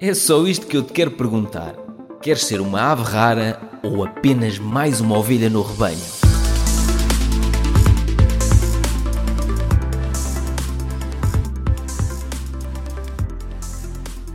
É 0.00 0.12
só 0.12 0.44
isto 0.46 0.66
que 0.66 0.76
eu 0.76 0.82
te 0.82 0.92
quero 0.92 1.12
perguntar. 1.12 1.74
Queres 2.20 2.44
ser 2.44 2.60
uma 2.60 2.90
ave 2.90 3.02
rara 3.02 3.60
ou 3.82 4.04
apenas 4.04 4.58
mais 4.58 5.00
uma 5.00 5.16
ovelha 5.16 5.48
no 5.48 5.62
rebanho? 5.62 5.98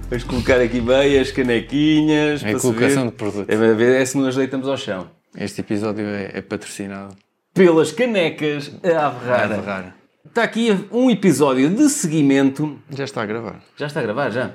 Vamos 0.09 0.23
colocar 0.23 0.61
aqui 0.61 0.79
bem 0.79 1.19
as 1.19 1.31
canequinhas. 1.31 2.41
É 2.41 2.51
para 2.51 2.60
se 2.60 2.62
colocação 2.67 3.05
de 3.07 3.12
produto. 3.12 3.49
É 3.49 3.55
para 3.55 3.73
ver 3.73 4.01
é 4.01 4.05
se 4.05 4.17
nos 4.17 4.35
deitamos 4.35 4.67
ao 4.67 4.78
chão. 4.78 5.12
Este 5.37 5.62
episódio 5.62 6.05
é, 6.05 6.31
é 6.35 6.41
patrocinado. 6.41 7.15
Pelas 7.53 7.91
canecas, 7.91 8.71
a 8.83 9.07
ave 9.07 9.28
rara. 9.28 9.55
Ave 9.55 9.65
rara. 9.65 9.96
Está 10.26 10.44
aqui 10.44 10.87
um 10.91 11.10
episódio 11.10 11.69
de 11.69 11.89
seguimento 11.89 12.79
Já 12.89 13.03
está 13.03 13.23
a 13.23 13.26
gravar. 13.26 13.62
Já 13.76 13.87
está 13.87 13.99
a 13.99 14.03
gravar, 14.03 14.29
já? 14.29 14.51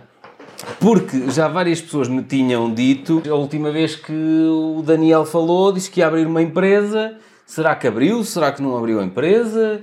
Porque 0.80 1.30
já 1.30 1.48
várias 1.48 1.80
pessoas 1.80 2.08
me 2.08 2.22
tinham 2.22 2.72
dito, 2.72 3.22
a 3.28 3.34
última 3.34 3.70
vez 3.70 3.96
que 3.96 4.12
o 4.12 4.82
Daniel 4.82 5.24
falou, 5.24 5.72
disse 5.72 5.90
que 5.90 6.00
ia 6.00 6.06
abrir 6.06 6.26
uma 6.26 6.42
empresa. 6.42 7.16
Será 7.46 7.74
que 7.74 7.86
abriu? 7.86 8.24
Será 8.24 8.52
que 8.52 8.62
não 8.62 8.76
abriu 8.76 9.00
a 9.00 9.04
empresa? 9.04 9.82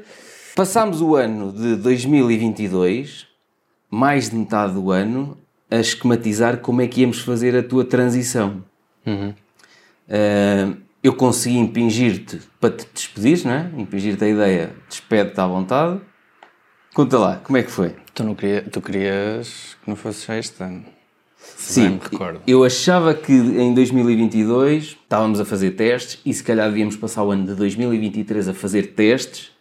Passámos 0.55 1.01
o 1.01 1.15
ano 1.15 1.51
de 1.51 1.75
2022, 1.75 3.27
mais 3.89 4.29
de 4.29 4.35
metade 4.35 4.73
do 4.73 4.91
ano, 4.91 5.37
a 5.69 5.77
esquematizar 5.77 6.57
como 6.57 6.81
é 6.81 6.87
que 6.87 7.01
íamos 7.01 7.21
fazer 7.21 7.55
a 7.55 7.63
tua 7.63 7.85
transição. 7.85 8.63
Ah, 10.09 10.73
eu 11.03 11.13
consegui 11.13 11.57
impingir-te 11.57 12.41
para 12.59 12.71
te 12.71 12.85
despedir, 12.93 13.45
não 13.45 13.53
é? 13.53 13.71
Impingir-te 13.77 14.23
a 14.23 14.27
ideia, 14.27 14.75
despede-te 14.89 15.39
à 15.39 15.47
vontade. 15.47 15.99
Conta 16.93 17.17
lá, 17.17 17.41
como 17.43 17.57
é 17.57 17.63
que 17.63 17.71
foi? 17.71 17.95
Tu, 18.13 18.23
não 18.23 18.35
queria, 18.35 18.63
tu 18.63 18.81
querias 18.81 19.77
que 19.81 19.89
não 19.89 19.95
fosse 19.95 20.27
já 20.27 20.37
este 20.37 20.61
ano. 20.61 20.83
Sim, 21.37 21.99
eu 22.45 22.63
achava 22.63 23.13
que 23.13 23.31
em 23.31 23.73
2022 23.73 24.83
estávamos 24.83 25.39
a 25.39 25.45
fazer 25.45 25.71
testes 25.71 26.19
e 26.25 26.33
se 26.33 26.43
calhar 26.43 26.67
devíamos 26.67 26.97
passar 26.97 27.23
o 27.23 27.31
ano 27.31 27.47
de 27.47 27.55
2023 27.55 28.49
a 28.49 28.53
fazer 28.53 28.93
testes, 28.93 29.51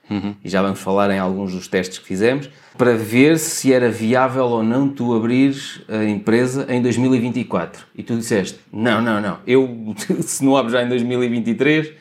e 0.45 0.49
já 0.49 0.61
vamos 0.61 0.81
falar 0.81 1.09
em 1.11 1.21
alguns 1.21 1.53
dos 1.53 1.69
testes 1.69 1.99
que 1.99 2.05
fizemos, 2.05 2.51
para 2.77 2.97
ver 2.97 3.39
se 3.39 3.73
era 3.73 3.91
viável 3.91 4.47
ou 4.47 4.63
não 4.63 4.89
tu 4.89 5.15
abrires 5.15 5.81
a 5.89 6.05
empresa 6.05 6.67
em 6.69 6.83
2024. 6.83 7.87
E 7.95 8.03
tu 8.03 8.17
disseste, 8.17 8.59
não, 8.73 9.01
não, 9.01 9.21
não, 9.21 9.39
eu 9.47 9.95
se 10.21 10.45
não 10.45 10.57
abro 10.57 10.73
já 10.73 10.83
em 10.83 10.89
2023, 10.89 11.93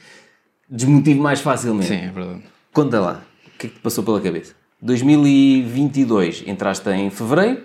desmotivo 0.67 1.21
mais 1.21 1.39
facilmente. 1.39 1.87
Sim, 1.87 2.05
é 2.05 2.11
verdade. 2.11 2.41
Conta 2.73 2.99
lá, 2.99 3.23
o 3.45 3.57
que 3.59 3.67
é 3.67 3.69
que 3.69 3.75
te 3.75 3.81
passou 3.81 4.03
pela 4.03 4.19
cabeça? 4.19 4.58
2022, 4.81 6.43
entraste 6.47 6.89
em 6.89 7.09
Fevereiro, 7.09 7.63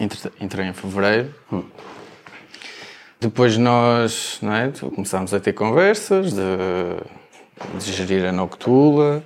Entre- 0.00 0.30
Entrei 0.40 0.66
em 0.66 0.72
fevereiro. 0.72 1.34
Depois 3.20 3.56
nós 3.58 4.38
não 4.40 4.54
é, 4.54 4.72
começámos 4.94 5.34
a 5.34 5.38
ter 5.40 5.52
conversas 5.52 6.32
de, 6.32 7.78
de 7.78 7.92
gerir 7.92 8.24
a 8.24 8.32
Noctula. 8.32 9.22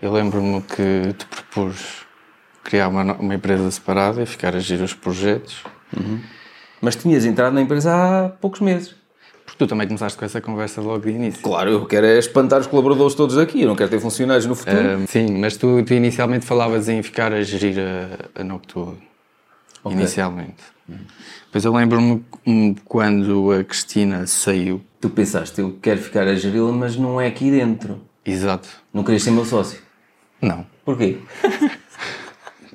Eu 0.00 0.10
lembro-me 0.12 0.62
que 0.62 1.12
te 1.12 1.26
propus 1.26 2.06
criar 2.64 2.88
uma, 2.88 3.02
uma 3.14 3.34
empresa 3.34 3.70
separada 3.70 4.22
e 4.22 4.26
ficar 4.26 4.56
a 4.56 4.60
gerir 4.60 4.82
os 4.82 4.94
projetos. 4.94 5.62
mas 6.80 6.96
tinhas 6.96 7.24
entrado 7.26 7.52
na 7.52 7.60
empresa 7.60 7.92
há 7.94 8.28
poucos 8.30 8.60
meses. 8.60 8.94
Tu 9.58 9.66
também 9.66 9.88
começaste 9.88 10.16
com 10.16 10.24
essa 10.24 10.40
conversa 10.40 10.80
logo 10.80 11.00
de 11.00 11.10
início. 11.10 11.42
Claro, 11.42 11.70
eu 11.70 11.84
quero 11.84 12.06
é 12.06 12.16
espantar 12.16 12.60
os 12.60 12.68
colaboradores 12.68 13.14
todos 13.16 13.34
daqui, 13.34 13.62
eu 13.62 13.68
não 13.68 13.74
quero 13.74 13.90
ter 13.90 13.98
funcionários 13.98 14.46
no 14.46 14.54
futuro. 14.54 14.78
Ah, 14.78 15.06
sim, 15.08 15.36
mas 15.36 15.56
tu, 15.56 15.82
tu 15.82 15.94
inicialmente 15.94 16.46
falavas 16.46 16.88
em 16.88 17.02
ficar 17.02 17.32
a 17.32 17.42
gerir 17.42 17.76
a, 17.78 18.40
a 18.40 18.44
Noctua. 18.44 18.94
Inicialmente. 19.84 20.62
Depois 21.46 21.64
eu 21.64 21.74
lembro-me 21.74 22.24
hum, 22.46 22.74
quando 22.84 23.52
a 23.52 23.64
Cristina 23.64 24.26
saiu. 24.26 24.80
Tu 25.00 25.10
pensaste, 25.10 25.60
eu 25.60 25.76
quero 25.82 26.00
ficar 26.00 26.28
a 26.28 26.34
geri-la, 26.34 26.72
mas 26.72 26.96
não 26.96 27.20
é 27.20 27.26
aqui 27.26 27.50
dentro. 27.50 28.00
Exato. 28.24 28.68
Não 28.92 29.02
querias 29.02 29.22
ser 29.22 29.30
meu 29.30 29.44
sócio. 29.44 29.80
Não. 30.40 30.64
Porquê? 30.84 31.18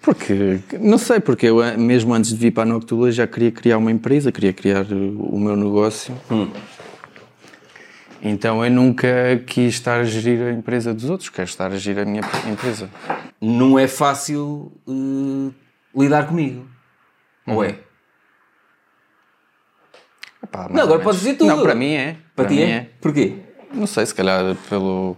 Porque, 0.04 0.60
não 0.82 0.98
sei, 0.98 1.22
porque 1.22 1.46
eu 1.46 1.64
eh, 1.64 1.78
mesmo 1.78 2.14
antes 2.14 2.32
de 2.32 2.36
vir 2.36 2.52
para 2.52 2.64
a 2.64 2.66
Noctula 2.66 3.10
já 3.10 3.26
queria 3.26 3.50
criar 3.50 3.78
uma 3.78 3.90
empresa, 3.90 4.34
queria 4.34 4.52
criar 4.52 4.84
uh, 4.84 5.34
o 5.34 5.40
meu 5.40 5.56
negócio. 5.56 6.14
Então 8.26 8.64
eu 8.64 8.72
nunca 8.72 9.08
quis 9.46 9.74
estar 9.74 10.00
a 10.00 10.04
gerir 10.06 10.42
a 10.48 10.52
empresa 10.54 10.94
dos 10.94 11.10
outros, 11.10 11.30
quero 11.30 11.50
estar 11.50 11.70
a 11.72 11.78
gerir 11.78 12.04
a 12.04 12.06
minha 12.06 12.22
empresa. 12.50 12.90
Não 13.42 13.78
é 13.78 13.86
fácil 13.86 14.72
eh, 14.88 15.52
lidar 15.94 16.28
comigo. 16.28 16.66
Ou 17.46 17.62
é? 17.66 17.78
Epá, 20.42 20.70
Não, 20.70 20.84
agora 20.84 21.02
podes 21.02 21.20
dizer 21.20 21.36
tudo. 21.36 21.48
Não, 21.50 21.62
para 21.64 21.76
mim 21.76 21.92
é. 21.94 22.16
Para, 22.34 22.48
ti 22.48 22.56
mim 22.56 22.62
é? 22.62 22.90
Porquê? 23.02 23.36
Não 23.74 23.86
sei, 23.86 24.06
se 24.06 24.16
calhar 24.16 24.56
pelo, 24.70 25.18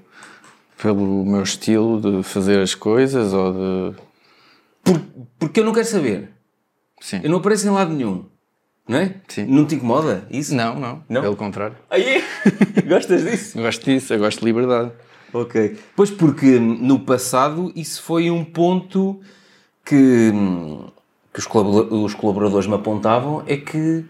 pelo 0.81 1.23
meu 1.25 1.43
estilo 1.43 2.01
de 2.01 2.23
fazer 2.23 2.59
as 2.59 2.73
coisas 2.73 3.33
ou 3.33 3.53
de. 3.93 4.01
Por- 4.83 5.01
porque 5.37 5.59
eu 5.59 5.63
não 5.65 5.73
quero 5.73 5.85
saber. 5.85 6.31
Sim. 6.99 7.21
Eu 7.23 7.29
não 7.29 7.37
apareço 7.37 7.67
em 7.67 7.71
lado 7.71 7.93
nenhum. 7.93 8.25
Não 8.87 8.97
é? 8.99 9.15
Sim. 9.27 9.45
Não 9.45 9.65
te 9.65 9.75
incomoda 9.75 10.27
isso? 10.29 10.53
Não, 10.55 10.79
não, 10.79 11.03
Não? 11.09 11.21
Pelo 11.21 11.35
contrário. 11.35 11.75
Aí, 11.89 12.23
gostas 12.87 13.23
disso? 13.23 13.57
Gosto 13.59 13.83
disso, 13.85 14.13
eu 14.13 14.19
gosto 14.19 14.39
de 14.39 14.45
liberdade. 14.45 14.91
Ok. 15.33 15.75
Pois 15.95 16.11
porque 16.11 16.59
no 16.59 16.99
passado 16.99 17.71
isso 17.75 18.01
foi 18.03 18.29
um 18.29 18.43
ponto 18.45 19.19
que, 19.83 20.31
que 21.33 21.39
os, 21.39 21.47
colabora- 21.47 21.93
os 21.93 22.13
colaboradores 22.13 22.67
me 22.67 22.75
apontavam 22.75 23.43
é 23.47 23.57
que 23.57 24.05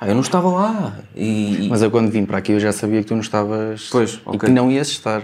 ah, 0.00 0.06
eu 0.06 0.14
não 0.14 0.20
estava 0.20 0.48
lá. 0.50 0.98
E, 1.16 1.64
e- 1.64 1.68
Mas 1.68 1.82
eu 1.82 1.90
quando 1.90 2.10
vim 2.10 2.24
para 2.24 2.38
aqui 2.38 2.52
eu 2.52 2.60
já 2.60 2.70
sabia 2.70 3.00
que 3.00 3.06
tu 3.08 3.14
não 3.14 3.20
estavas. 3.22 3.88
Pois, 3.90 4.14
E 4.14 4.20
ok. 4.26 4.40
que 4.40 4.50
não 4.50 4.70
ias 4.70 4.88
estar. 4.88 5.22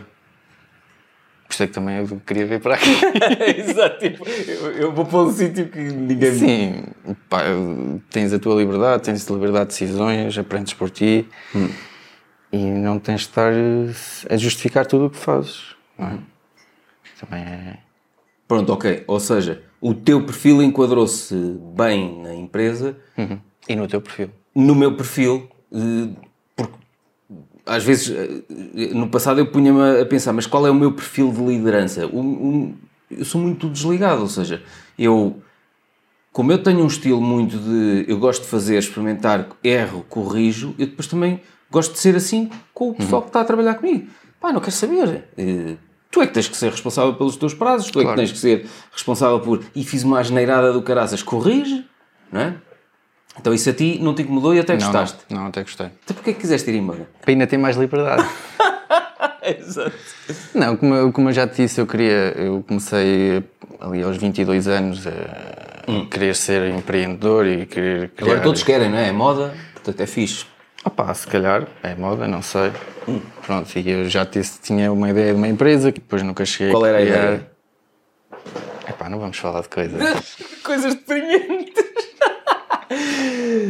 É 1.62 1.66
que 1.66 1.72
também 1.72 1.98
eu 1.98 2.20
queria 2.26 2.46
vir 2.46 2.60
para 2.60 2.74
aqui. 2.74 2.90
Exato, 3.58 3.98
tipo, 3.98 4.24
eu, 4.28 4.72
eu 4.72 4.92
vou 4.92 5.04
para 5.06 5.18
um 5.20 5.32
sítio 5.32 5.68
que 5.68 5.78
ninguém. 5.78 6.32
Sim, 6.32 6.84
pá, 7.28 7.42
tens 8.10 8.32
a 8.32 8.38
tua 8.38 8.56
liberdade, 8.56 9.02
tens 9.04 9.30
a 9.30 9.34
liberdade 9.34 9.70
de 9.70 9.78
decisões, 9.78 10.36
aprendes 10.38 10.74
por 10.74 10.90
ti 10.90 11.28
e 12.52 12.56
não 12.64 12.98
tens 12.98 13.22
de 13.22 13.26
estar 13.28 13.52
a 14.30 14.36
justificar 14.36 14.86
tudo 14.86 15.06
o 15.06 15.10
que 15.10 15.16
fazes. 15.16 15.74
Não 15.98 16.06
é? 16.08 16.18
Também 17.20 17.42
é. 17.42 17.78
Pronto, 18.46 18.72
ok. 18.72 19.04
Ou 19.06 19.20
seja, 19.20 19.62
o 19.80 19.94
teu 19.94 20.24
perfil 20.24 20.62
enquadrou-se 20.62 21.34
bem 21.76 22.20
na 22.22 22.34
empresa, 22.34 22.96
E 23.68 23.74
no 23.76 23.86
teu 23.88 24.00
perfil. 24.00 24.30
no 24.54 24.74
meu 24.74 24.96
perfil, 24.96 25.48
porque 25.70 26.10
às 27.66 27.82
vezes 27.84 28.10
eh, 28.14 28.92
no 28.94 29.08
passado 29.08 29.40
eu 29.40 29.46
punha-me 29.46 30.00
a 30.00 30.06
pensar, 30.06 30.32
mas 30.32 30.46
qual 30.46 30.66
é 30.66 30.70
o 30.70 30.74
meu 30.74 30.92
perfil 30.92 31.30
de 31.32 31.40
liderança? 31.44 32.06
O- 32.06 32.20
o- 32.20 32.74
eu 33.10 33.24
sou 33.24 33.40
muito 33.40 33.68
desligado, 33.68 34.22
ou 34.22 34.28
seja, 34.28 34.62
eu 34.98 35.40
como 36.32 36.50
eu 36.50 36.60
tenho 36.62 36.82
um 36.82 36.86
estilo 36.88 37.20
muito 37.20 37.56
de 37.56 38.04
eu 38.08 38.18
gosto 38.18 38.42
de 38.42 38.48
fazer, 38.48 38.76
experimentar, 38.78 39.46
erro, 39.62 40.04
corrijo, 40.08 40.74
eu 40.78 40.86
depois 40.86 41.06
também 41.06 41.40
gosto 41.70 41.92
de 41.92 41.98
ser 42.00 42.16
assim 42.16 42.50
com 42.72 42.90
o 42.90 42.94
pessoal 42.94 43.22
que 43.22 43.28
está 43.28 43.40
a 43.40 43.44
trabalhar 43.44 43.74
comigo. 43.74 44.08
Pá, 44.40 44.52
não 44.52 44.60
quero 44.60 44.72
saber. 44.72 45.24
Eh, 45.38 45.76
Tu 46.10 46.22
é 46.22 46.28
que 46.28 46.32
tens 46.32 46.46
que 46.46 46.56
ser 46.56 46.70
responsável 46.70 47.12
pelos 47.14 47.34
teus 47.34 47.54
prazos, 47.54 47.90
tu 47.90 47.98
é 47.98 48.02
que 48.02 48.06
Claro. 48.06 48.20
tens 48.20 48.30
que 48.30 48.38
ser 48.38 48.66
responsável 48.92 49.40
por. 49.40 49.60
E 49.74 49.82
fiz 49.82 50.04
uma 50.04 50.20
asneirada 50.20 50.72
do 50.72 50.80
caraças, 50.80 51.24
corrige, 51.24 51.84
não 52.30 52.40
é? 52.40 52.54
Então 53.38 53.52
isso 53.52 53.68
a 53.68 53.72
ti 53.72 53.98
não 54.00 54.14
te 54.14 54.22
incomodou 54.22 54.54
e 54.54 54.60
até 54.60 54.74
Não, 54.74 54.80
gostaste. 54.80 55.18
não, 55.28 55.40
não, 55.40 55.46
até 55.48 55.62
gostei. 55.62 55.88
Então 56.04 56.14
porquê 56.14 56.32
que 56.32 56.40
quiseste 56.40 56.70
ir 56.70 56.76
embora? 56.76 57.08
Para 57.20 57.30
ainda 57.32 57.46
ter 57.46 57.56
mais 57.58 57.76
liberdade. 57.76 58.26
Exato. 59.42 59.92
Não, 60.54 60.76
como 60.76 60.94
eu, 60.94 61.12
como 61.12 61.28
eu 61.28 61.32
já 61.32 61.46
te 61.46 61.62
disse, 61.62 61.80
eu 61.80 61.86
queria. 61.86 62.32
Eu 62.36 62.64
comecei 62.66 63.42
ali 63.80 64.02
aos 64.02 64.16
22 64.16 64.68
anos 64.68 65.06
a 65.06 66.06
querer 66.10 66.34
ser 66.34 66.70
empreendedor 66.70 67.46
e 67.46 67.66
querer 67.66 68.08
criar. 68.10 68.30
Agora 68.30 68.42
todos 68.42 68.62
querem, 68.62 68.88
não 68.90 68.96
é? 68.98 69.08
É 69.08 69.12
moda, 69.12 69.52
portanto 69.74 70.00
é 70.00 70.06
fixe. 70.06 70.46
Opa, 70.84 71.12
se 71.14 71.26
calhar, 71.26 71.66
é 71.82 71.94
moda, 71.94 72.26
não 72.28 72.40
sei. 72.42 72.70
Pronto, 73.44 73.70
e 73.78 73.90
eu 73.90 74.08
já 74.08 74.24
disse, 74.24 74.60
tinha 74.60 74.90
uma 74.92 75.10
ideia 75.10 75.32
de 75.32 75.38
uma 75.38 75.48
empresa 75.48 75.90
que 75.92 76.00
depois 76.00 76.22
nunca 76.22 76.44
cheguei 76.44 76.70
Qual 76.72 76.84
era 76.84 76.98
a 76.98 77.02
ideia? 77.02 77.50
Epá, 78.88 79.08
não 79.08 79.18
vamos 79.18 79.36
falar 79.38 79.62
de 79.62 79.68
coisas. 79.68 80.36
Coisas 80.62 80.94
deprimentes. 80.94 81.84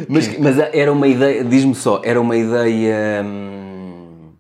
Mas, 0.09 0.39
mas 0.39 0.59
era 0.59 0.93
uma 0.93 1.07
ideia, 1.07 1.45
diz-me 1.45 1.75
só, 1.75 2.01
era 2.05 2.21
uma 2.21 2.37
ideia 2.37 3.23
hum, 3.25 4.33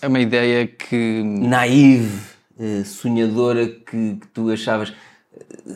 É 0.00 0.06
uma 0.08 0.20
ideia 0.20 0.66
que. 0.66 1.22
naive, 1.24 2.20
eh, 2.58 2.84
sonhadora 2.84 3.66
que, 3.66 4.16
que 4.16 4.26
tu 4.32 4.50
achavas 4.50 4.92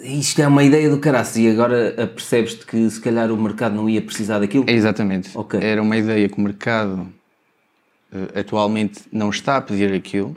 eh, 0.01 0.09
isto 0.19 0.41
é 0.41 0.47
uma 0.47 0.63
ideia 0.65 0.89
do 0.91 0.99
caraças 0.99 1.37
e 1.37 1.49
agora 1.49 1.95
apercebes-te 2.03 2.67
que 2.67 2.91
se 2.91 3.01
calhar 3.01 3.31
o 3.31 3.37
mercado 3.37 3.75
não 3.75 3.89
ia 3.89 4.03
precisar 4.03 4.39
daquilo? 4.39 4.65
Exatamente. 4.69 5.31
Ok. 5.35 5.61
Era 5.63 5.81
uma 5.83 5.97
ideia 5.97 6.29
que 6.29 6.39
o 6.39 6.41
mercado 6.41 7.09
eh, 8.13 8.41
atualmente 8.41 9.03
não 9.13 9.31
está 9.31 9.57
a 9.57 9.61
pedir 9.61 9.93
aquilo. 9.93 10.37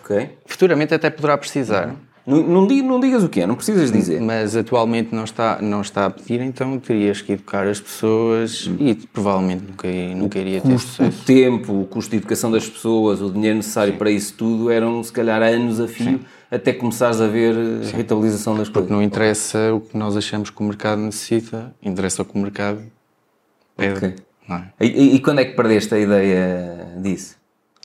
Ok. 0.00 0.38
Futuramente 0.46 0.94
até 0.94 1.08
poderá 1.10 1.36
precisar. 1.38 1.94
Não, 2.30 2.42
não, 2.42 2.66
digas, 2.66 2.86
não 2.88 3.00
digas 3.00 3.24
o 3.24 3.28
que 3.28 3.40
é, 3.40 3.46
não 3.46 3.54
precisas 3.56 3.90
dizer. 3.90 4.20
Mas 4.20 4.54
atualmente 4.56 5.14
não 5.14 5.24
está, 5.24 5.60
não 5.60 5.80
está 5.80 6.06
a 6.06 6.10
pedir, 6.10 6.40
então 6.40 6.78
terias 6.78 7.20
que 7.20 7.32
educar 7.32 7.66
as 7.66 7.80
pessoas 7.80 8.70
e 8.78 8.94
provavelmente 8.94 9.64
nunca, 9.64 9.88
nunca 10.16 10.38
iria 10.38 10.60
ter 10.60 10.72
o 10.72 10.78
sucesso. 10.78 11.24
tempo, 11.24 11.80
o 11.80 11.84
custo 11.86 12.10
de 12.12 12.18
educação 12.18 12.50
das 12.50 12.68
pessoas, 12.68 13.20
o 13.20 13.30
dinheiro 13.30 13.56
necessário 13.56 13.94
para 13.96 14.10
isso 14.10 14.34
tudo 14.34 14.70
eram 14.70 15.02
se 15.02 15.12
calhar 15.12 15.42
anos 15.42 15.80
a 15.80 15.88
fio 15.88 16.20
até 16.50 16.72
começares 16.72 17.20
a 17.20 17.26
ver 17.26 17.54
a 17.54 17.96
rentabilização 17.96 18.56
das 18.56 18.68
coisas. 18.68 18.90
Não 18.90 19.02
interessa 19.02 19.72
o 19.74 19.80
que 19.80 19.96
nós 19.96 20.16
achamos 20.16 20.50
que 20.50 20.60
o 20.60 20.64
mercado 20.64 21.00
necessita, 21.00 21.74
interessa 21.82 22.22
o 22.22 22.24
que 22.24 22.34
o 22.36 22.38
mercado 22.38 22.80
pede. 23.76 23.96
Ok. 23.96 24.14
não 24.48 24.56
é? 24.56 24.72
E, 24.80 24.86
e- 24.86 25.14
e 25.16 25.20
quando 25.20 25.40
é 25.40 25.44
que 25.44 25.54
perdeste 25.54 25.94
a 25.94 25.98
ideia 25.98 26.86
disso? 26.98 27.36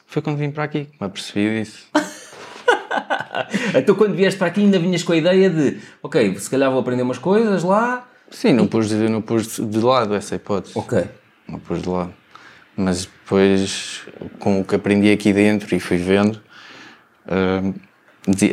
Foi 0.07 0.21
quando 0.21 0.37
vim 0.37 0.49
para 0.51 0.63
aqui 0.63 0.87
me 0.99 1.07
apercebi 1.07 1.59
disso. 1.59 1.85
Então 3.75 3.95
quando 3.95 4.15
vieste 4.15 4.37
para 4.37 4.47
aqui 4.47 4.61
ainda 4.61 4.79
vinhas 4.79 5.03
com 5.03 5.11
a 5.13 5.17
ideia 5.17 5.49
de 5.49 5.77
ok, 6.01 6.37
se 6.39 6.49
calhar 6.49 6.69
vou 6.71 6.79
aprender 6.79 7.03
umas 7.03 7.17
coisas 7.17 7.63
lá. 7.63 8.07
Sim, 8.31 8.53
não 8.53 8.65
pus, 8.67 8.89
de- 8.89 9.09
não 9.09 9.21
pus 9.21 9.57
de 9.59 9.79
lado 9.79 10.15
essa 10.15 10.35
hipótese. 10.35 10.77
Ok. 10.77 11.03
Não 11.47 11.59
pus 11.59 11.81
de 11.81 11.89
lado. 11.89 12.13
Mas 12.75 13.05
depois, 13.05 14.01
com 14.39 14.61
o 14.61 14.65
que 14.65 14.75
aprendi 14.75 15.11
aqui 15.11 15.31
dentro 15.31 15.73
e 15.75 15.79
fui 15.79 15.97
vendo, 15.97 16.41
hum, 17.29 17.73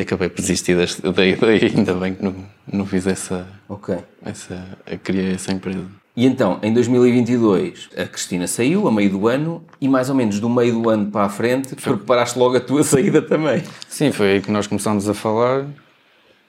acabei 0.01 0.29
por 0.29 0.41
desistir 0.41 0.77
da 0.77 0.85
ideia. 1.27 1.65
Ainda 1.75 1.95
bem 1.95 2.15
que 2.15 2.23
não, 2.25 2.35
não 2.71 2.87
fiz 2.87 3.07
essa, 3.07 3.47
Ok. 3.69 3.97
essa. 4.25 4.79
criei 5.03 5.35
essa 5.35 5.53
empresa. 5.53 5.87
E 6.15 6.27
então, 6.27 6.59
em 6.63 6.73
2022, 6.75 7.89
a 7.97 8.05
Cristina 8.05 8.47
saiu 8.47 8.87
a 8.87 8.93
meio 8.93 9.09
do 9.11 9.29
ano 9.29 9.65
e 9.81 9.89
mais 9.89 10.11
ou 10.11 10.15
menos 10.15 10.39
do 10.39 10.49
meio 10.49 10.75
do 10.83 10.91
ano 10.91 11.11
para 11.11 11.25
a 11.25 11.29
frente 11.31 11.75
preparaste 11.75 12.39
logo 12.39 12.57
a 12.57 12.61
tua 12.61 12.85
saída 12.85 13.23
também. 13.23 13.63
Sim, 13.89 14.13
foi 14.13 14.33
aí 14.33 14.41
que 14.43 14.51
nós 14.51 14.67
começámos 14.67 15.09
a 15.09 15.15
falar. 15.15 15.67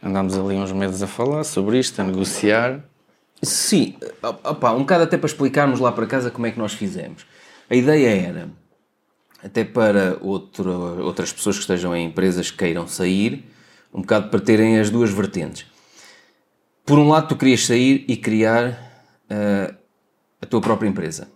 Andámos 0.04 0.38
ali 0.38 0.56
uns 0.56 0.74
meses 0.74 1.02
a 1.02 1.08
falar 1.08 1.46
sobre 1.46 1.80
isto, 1.80 1.98
a 2.02 2.04
negociar. 2.04 2.82
Sim, 3.42 3.96
opá, 4.22 4.74
um 4.74 4.80
bocado 4.80 5.04
até 5.04 5.18
para 5.18 5.28
explicarmos 5.28 5.80
lá 5.80 5.94
para 5.94 6.06
casa 6.08 6.30
como 6.30 6.46
é 6.46 6.52
que 6.52 6.60
nós 6.60 6.74
fizemos. 6.74 7.26
A 7.70 7.76
ideia 7.76 8.10
era, 8.10 8.50
até 9.42 9.64
para 9.64 10.18
outro- 10.20 11.02
outras 11.06 11.32
pessoas 11.32 11.56
que 11.56 11.62
estejam 11.62 11.96
em 11.96 12.06
empresas 12.08 12.52
que 12.52 12.58
queiram 12.58 12.86
sair, 12.86 13.46
um 13.94 14.02
bocado 14.02 14.28
para 14.30 14.42
terem 14.42 14.78
as 14.78 14.90
duas 14.90 15.10
vertentes. 15.10 15.66
Por 16.86 17.00
um 17.00 17.08
lado, 17.08 17.30
tu 17.30 17.38
querias 17.38 17.66
sair 17.66 18.04
e 18.10 18.18
criar 18.18 18.93
ah, 19.34 19.74
a 20.42 20.46
tua 20.46 20.62
própria 20.62 20.88
empresa. 20.88 21.28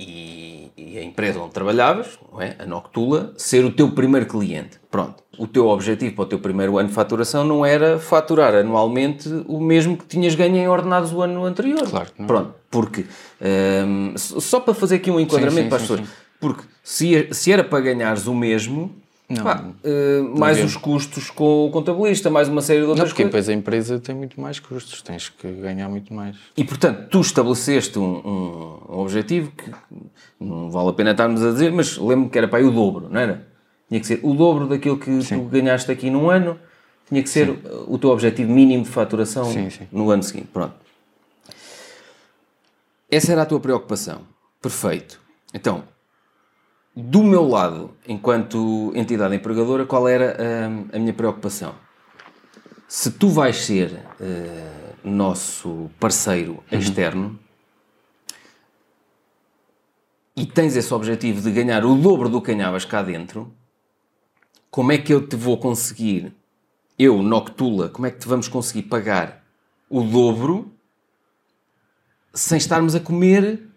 E, 0.00 0.70
e 0.76 0.96
a 0.96 1.02
empresa 1.02 1.40
onde 1.40 1.52
trabalhavas, 1.52 2.18
é? 2.40 2.54
a 2.60 2.64
Noctula, 2.66 3.32
ser 3.36 3.64
o 3.64 3.72
teu 3.72 3.90
primeiro 3.90 4.26
cliente. 4.26 4.78
Pronto. 4.88 5.24
O 5.36 5.46
teu 5.46 5.66
objetivo 5.66 6.14
para 6.14 6.22
o 6.22 6.26
teu 6.26 6.38
primeiro 6.38 6.78
ano 6.78 6.88
de 6.88 6.94
faturação 6.94 7.44
não 7.44 7.66
era 7.66 7.98
faturar 7.98 8.54
anualmente 8.54 9.28
o 9.48 9.60
mesmo 9.60 9.96
que 9.96 10.06
tinhas 10.06 10.36
ganho 10.36 10.54
em 10.56 10.68
ordenados 10.68 11.12
o 11.12 11.20
ano 11.20 11.44
anterior. 11.44 11.82
Claro. 11.88 12.10
Pronto. 12.28 12.54
Porque, 12.70 13.06
hum, 13.86 14.12
s- 14.14 14.40
só 14.40 14.60
para 14.60 14.72
fazer 14.72 14.96
aqui 14.96 15.10
um 15.10 15.18
enquadramento 15.18 15.62
sim, 15.64 15.68
para 15.68 15.76
as 15.78 15.82
sim, 15.82 15.88
pessoas, 15.96 16.08
porque 16.40 16.62
se, 16.82 17.28
se 17.32 17.50
era 17.52 17.64
para 17.64 17.80
ganhares 17.80 18.28
o 18.28 18.34
mesmo, 18.34 18.94
pá, 19.42 19.64
eh, 19.84 20.20
mais 20.38 20.56
havia. 20.56 20.64
os 20.66 20.76
custos 20.76 21.30
com 21.30 21.66
o 21.66 21.70
contabilista, 21.70 22.30
mais 22.30 22.48
uma 22.48 22.62
série 22.62 22.80
de 22.80 22.84
Não, 22.84 22.90
outras 22.90 23.10
porque 23.10 23.22
coisas. 23.24 23.46
depois 23.46 23.48
a 23.48 23.52
empresa 23.58 23.98
tem 24.00 24.14
muito 24.14 24.40
mais 24.40 24.58
custos, 24.58 25.02
tens 25.02 25.28
que 25.28 25.50
ganhar 25.52 25.88
muito 25.88 26.12
mais. 26.14 26.36
E 26.56 26.64
portanto, 26.64 27.08
tu 27.10 27.20
estabeleceste 27.20 27.98
um, 27.98 28.02
um- 28.04 28.94
um 28.96 28.98
objetivo 29.00 29.50
que 29.52 29.70
não 30.40 30.70
vale 30.70 30.88
a 30.90 30.92
pena 30.92 31.10
estarmos 31.10 31.42
a 31.44 31.50
dizer, 31.52 31.70
mas 31.72 31.96
lembro-me 31.98 32.30
que 32.30 32.38
era 32.38 32.48
para 32.48 32.58
aí 32.58 32.64
o 32.64 32.70
dobro, 32.70 33.08
não 33.10 33.20
era? 33.20 33.46
Tinha 33.88 34.00
que 34.00 34.06
ser 34.06 34.20
o 34.22 34.34
dobro 34.34 34.66
daquilo 34.66 34.98
que 34.98 35.18
tu 35.26 35.40
ganhaste 35.44 35.90
aqui 35.90 36.10
num 36.10 36.28
ano, 36.30 36.58
tinha 37.08 37.22
que 37.22 37.28
ser 37.28 37.48
o 37.86 37.96
teu 37.98 38.10
objetivo 38.10 38.52
mínimo 38.52 38.84
de 38.84 38.90
faturação 38.90 39.44
Sim, 39.46 39.70
sim. 39.70 39.86
no 39.90 40.10
ano 40.10 40.22
seguinte. 40.22 40.48
Pronto. 40.52 40.74
Essa 43.10 43.32
era 43.32 43.42
a 43.42 43.46
tua 43.46 43.58
preocupação. 43.60 44.20
Perfeito. 44.60 45.18
Então, 45.54 45.84
do 47.00 47.22
meu 47.22 47.46
lado, 47.46 47.92
enquanto 48.08 48.90
entidade 48.92 49.36
empregadora, 49.36 49.86
qual 49.86 50.08
era 50.08 50.36
hum, 50.68 50.88
a 50.92 50.98
minha 50.98 51.12
preocupação? 51.12 51.76
Se 52.88 53.12
tu 53.12 53.28
vais 53.28 53.56
ser 53.56 54.02
eh, 54.20 54.94
nosso 55.04 55.88
parceiro 56.00 56.60
externo 56.72 57.38
e 60.34 60.44
tens 60.44 60.74
esse 60.74 60.92
objetivo 60.92 61.40
de 61.40 61.52
ganhar 61.52 61.84
o 61.84 61.94
dobro 61.94 62.28
do 62.28 62.42
que 62.42 62.52
ganhavas 62.52 62.84
cá 62.84 63.00
dentro, 63.00 63.54
como 64.68 64.90
é 64.90 64.98
que 64.98 65.14
eu 65.14 65.24
te 65.24 65.36
vou 65.36 65.56
conseguir, 65.56 66.34
eu, 66.98 67.22
Noctula, 67.22 67.88
como 67.90 68.08
é 68.08 68.10
que 68.10 68.18
te 68.18 68.26
vamos 68.26 68.48
conseguir 68.48 68.88
pagar 68.88 69.44
o 69.88 70.02
dobro 70.02 70.72
sem 72.34 72.58
estarmos 72.58 72.96
a 72.96 73.00
comer 73.00 73.67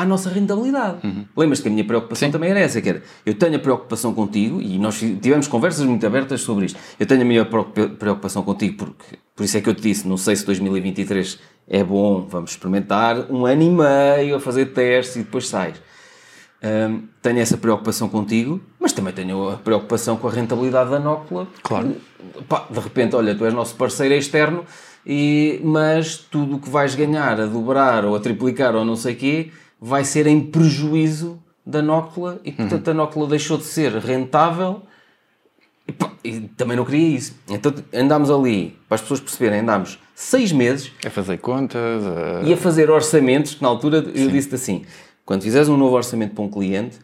à 0.00 0.04
nossa 0.04 0.28
rentabilidade. 0.30 0.98
Lembras-te 1.36 1.62
que 1.62 1.68
a 1.68 1.72
minha 1.72 1.84
preocupação 1.84 2.30
também 2.30 2.50
era 2.50 2.60
essa, 2.60 2.80
que 2.80 2.88
era, 2.88 3.02
eu 3.24 3.34
tenho 3.34 3.56
a 3.56 3.58
preocupação 3.58 4.14
contigo, 4.14 4.60
e 4.60 4.78
nós 4.78 4.98
tivemos 4.98 5.48
conversas 5.48 5.84
muito 5.86 6.06
abertas 6.06 6.40
sobre 6.40 6.66
isto, 6.66 6.78
eu 6.98 7.06
tenho 7.06 7.22
a 7.22 7.24
minha 7.24 7.44
preocupa- 7.44 7.88
preocupação 7.88 8.42
contigo, 8.42 8.76
porque, 8.76 9.18
por 9.34 9.44
isso 9.44 9.56
é 9.56 9.60
que 9.60 9.68
eu 9.68 9.74
te 9.74 9.82
disse, 9.82 10.06
não 10.06 10.16
sei 10.16 10.36
se 10.36 10.44
2023 10.46 11.38
é 11.68 11.84
bom, 11.84 12.26
vamos 12.28 12.52
experimentar 12.52 13.30
um 13.30 13.44
ano 13.46 13.62
e 13.62 13.70
meio 13.70 14.36
a 14.36 14.40
fazer 14.40 14.66
testes 14.66 15.16
e 15.16 15.18
depois 15.20 15.48
sais. 15.48 15.76
Hum, 16.62 17.04
tenho 17.22 17.38
essa 17.38 17.56
preocupação 17.56 18.08
contigo, 18.08 18.60
mas 18.80 18.92
também 18.92 19.12
tenho 19.12 19.48
a 19.50 19.56
preocupação 19.58 20.16
com 20.16 20.26
a 20.26 20.30
rentabilidade 20.32 20.90
da 20.90 20.98
Nócula. 20.98 21.46
Claro. 21.62 21.94
Pá, 22.48 22.66
de 22.68 22.80
repente, 22.80 23.14
olha, 23.14 23.32
tu 23.34 23.44
és 23.44 23.54
nosso 23.54 23.76
parceiro 23.76 24.14
externo, 24.14 24.64
e, 25.06 25.60
mas 25.62 26.16
tudo 26.16 26.56
o 26.56 26.58
que 26.58 26.68
vais 26.68 26.94
ganhar 26.96 27.40
a 27.40 27.46
dobrar 27.46 28.04
ou 28.04 28.16
a 28.16 28.20
triplicar 28.20 28.74
ou 28.74 28.84
não 28.84 28.96
sei 28.96 29.14
quê 29.14 29.50
vai 29.80 30.04
ser 30.04 30.26
em 30.26 30.40
prejuízo 30.40 31.38
da 31.64 31.80
Nócula 31.82 32.40
e 32.44 32.52
portanto 32.52 32.88
a 32.88 32.94
Nócula 32.94 33.28
deixou 33.28 33.58
de 33.58 33.64
ser 33.64 33.92
rentável 33.96 34.82
e, 35.86 35.92
pá, 35.92 36.10
e 36.24 36.40
também 36.40 36.76
não 36.76 36.84
queria 36.84 37.16
isso. 37.16 37.34
Então 37.48 37.72
andámos 37.94 38.30
ali, 38.30 38.76
para 38.88 38.96
as 38.96 39.00
pessoas 39.02 39.20
perceberem, 39.20 39.60
andámos 39.60 39.98
seis 40.14 40.50
meses 40.52 40.90
É 41.04 41.10
fazer 41.10 41.38
contas, 41.38 42.04
a- 42.06 42.42
e 42.42 42.52
a 42.52 42.56
fazer 42.56 42.90
orçamentos, 42.90 43.54
que 43.54 43.62
na 43.62 43.68
altura 43.68 43.98
eu 44.14 44.30
disse 44.30 44.54
assim, 44.54 44.84
quando 45.24 45.42
fizeres 45.42 45.68
um 45.68 45.76
novo 45.76 45.94
orçamento 45.94 46.34
para 46.34 46.44
um 46.44 46.48
cliente, 46.50 46.98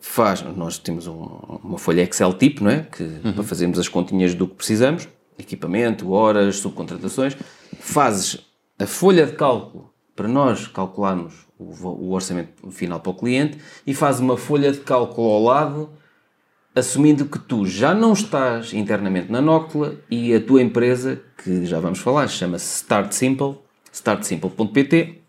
faz, 0.00 0.42
nós 0.56 0.78
temos 0.78 1.06
um- 1.06 1.58
uma 1.64 1.78
folha 1.78 2.02
Excel 2.02 2.32
tipo, 2.34 2.64
não 2.64 2.70
é? 2.70 2.80
Que, 2.90 3.04
Para 3.34 3.42
fazermos 3.44 3.78
as 3.78 3.88
continhas 3.88 4.34
do 4.34 4.46
que 4.46 4.54
precisamos, 4.54 5.08
equipamento, 5.38 6.10
horas, 6.12 6.56
subcontratações, 6.56 7.36
fazes 7.78 8.38
a 8.78 8.86
folha 8.86 9.26
de 9.26 9.32
cálculo 9.32 9.89
para 10.20 10.28
nós 10.28 10.68
calcularmos 10.68 11.32
o, 11.58 12.12
orçamento 12.12 12.70
final 12.70 13.00
para 13.00 13.08
o 13.10 13.14
cliente 13.14 13.56
e 13.86 13.94
fazes 13.94 14.20
uma 14.20 14.36
folha 14.36 14.70
de 14.70 14.80
cálculo 14.80 15.30
ao 15.30 15.42
lado 15.42 15.88
assumindo 16.76 17.24
que 17.24 17.38
tu 17.38 17.64
já 17.64 17.94
não 17.94 18.12
estás 18.12 18.74
internamente 18.74 19.32
na 19.32 19.40
Nócula 19.40 19.94
e 20.10 20.34
a 20.34 20.40
tua 20.40 20.60
empresa, 20.60 21.22
que 21.42 21.64
já 21.64 21.80
vamos 21.80 22.00
falar, 22.00 22.28
chama-se 22.28 22.82
Start 22.82 23.12
Simple, 23.12 23.54
startsimple.pt, 23.90 25.22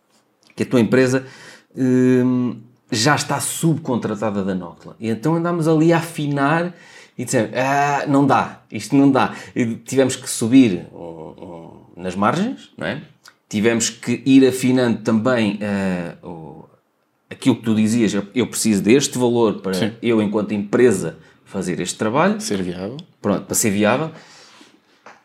que 0.57 0.63
a 0.63 0.65
tua 0.65 0.81
empresa 0.81 1.25
hum, 1.73 2.59
já 2.91 3.15
está 3.15 3.39
subcontratada 3.39 4.43
da 4.43 4.53
Nócula. 4.53 4.97
E 4.99 5.09
então 5.09 5.35
andámos 5.35 5.69
ali 5.69 5.93
a 5.93 5.99
afinar 5.99 6.75
e 7.17 7.23
dissemos, 7.23 7.51
ah, 7.55 8.03
não 8.09 8.27
dá, 8.27 8.59
isto 8.69 8.93
não 8.93 9.09
dá. 9.09 9.33
E 9.55 9.73
tivemos 9.75 10.17
que 10.17 10.29
subir 10.29 10.85
um- 10.93 10.97
um- 10.97 11.71
nas 11.95 12.13
margens, 12.13 12.71
não 12.77 12.85
é? 12.87 13.01
Tivemos 13.51 13.89
que 13.89 14.21
ir 14.25 14.47
afinando 14.47 14.99
também 14.99 15.59
o- 16.23 16.63
aquilo 17.29 17.57
que 17.57 17.63
tu 17.63 17.75
dizias, 17.75 18.13
eu- 18.33 18.47
preciso 18.47 18.81
deste 18.81 19.17
valor 19.17 19.59
para 19.61 19.93
eu, 20.01 20.21
enquanto 20.21 20.53
empresa, 20.53 21.17
fazer 21.43 21.81
este 21.81 21.97
trabalho, 21.97 22.39
ser 22.39 22.61
viável. 22.63 22.95
pronto, 23.21 23.41
para 23.45 23.53
ser 23.55 23.71
viável. 23.71 24.09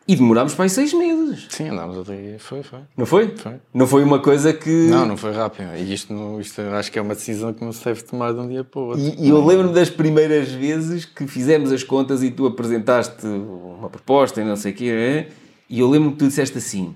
E 0.08 0.14
demorámos 0.16 0.54
para 0.54 0.64
aí 0.64 0.70
seis 0.70 0.92
meses. 0.92 1.46
Sim, 1.50 1.68
andámos 1.68 2.08
ali, 2.08 2.36
foi, 2.38 2.62
foi. 2.64 2.78
Não 2.96 3.06
foi? 3.06 3.32
Foi. 3.36 3.54
Não 3.72 3.86
foi 3.88 4.02
uma 4.02 4.18
coisa 4.20 4.52
que. 4.52 4.70
Não, 4.88 5.04
não 5.06 5.16
foi 5.16 5.32
rápido. 5.32 5.68
E 5.76 5.92
isto, 5.94 6.12
não, 6.12 6.40
isto 6.40 6.60
acho 6.60 6.90
que 6.92 6.98
é 6.98 7.02
uma 7.02 7.14
decisão 7.14 7.52
que 7.52 7.64
não 7.64 7.72
se 7.72 7.84
deve 7.84 8.02
tomar 8.02 8.32
de 8.32 8.40
um 8.40 8.48
dia 8.48 8.62
para 8.64 8.80
o 8.80 8.84
outro. 8.86 9.00
E, 9.02 9.26
e 9.26 9.28
eu 9.28 9.44
lembro-me 9.44 9.72
das 9.74 9.88
primeiras 9.90 10.48
vezes 10.50 11.04
que 11.04 11.26
fizemos 11.28 11.70
as 11.72 11.82
contas 11.84 12.22
e 12.24 12.30
tu 12.32 12.46
apresentaste 12.46 13.24
uma 13.26 13.88
proposta 13.90 14.40
e 14.40 14.44
não 14.44 14.56
sei 14.56 14.72
o 14.72 14.74
quê, 14.74 14.84
é? 14.84 15.28
e 15.68 15.78
eu 15.80 15.88
lembro-me 15.88 16.12
que 16.14 16.18
tu 16.20 16.28
disseste 16.28 16.58
assim: 16.58 16.94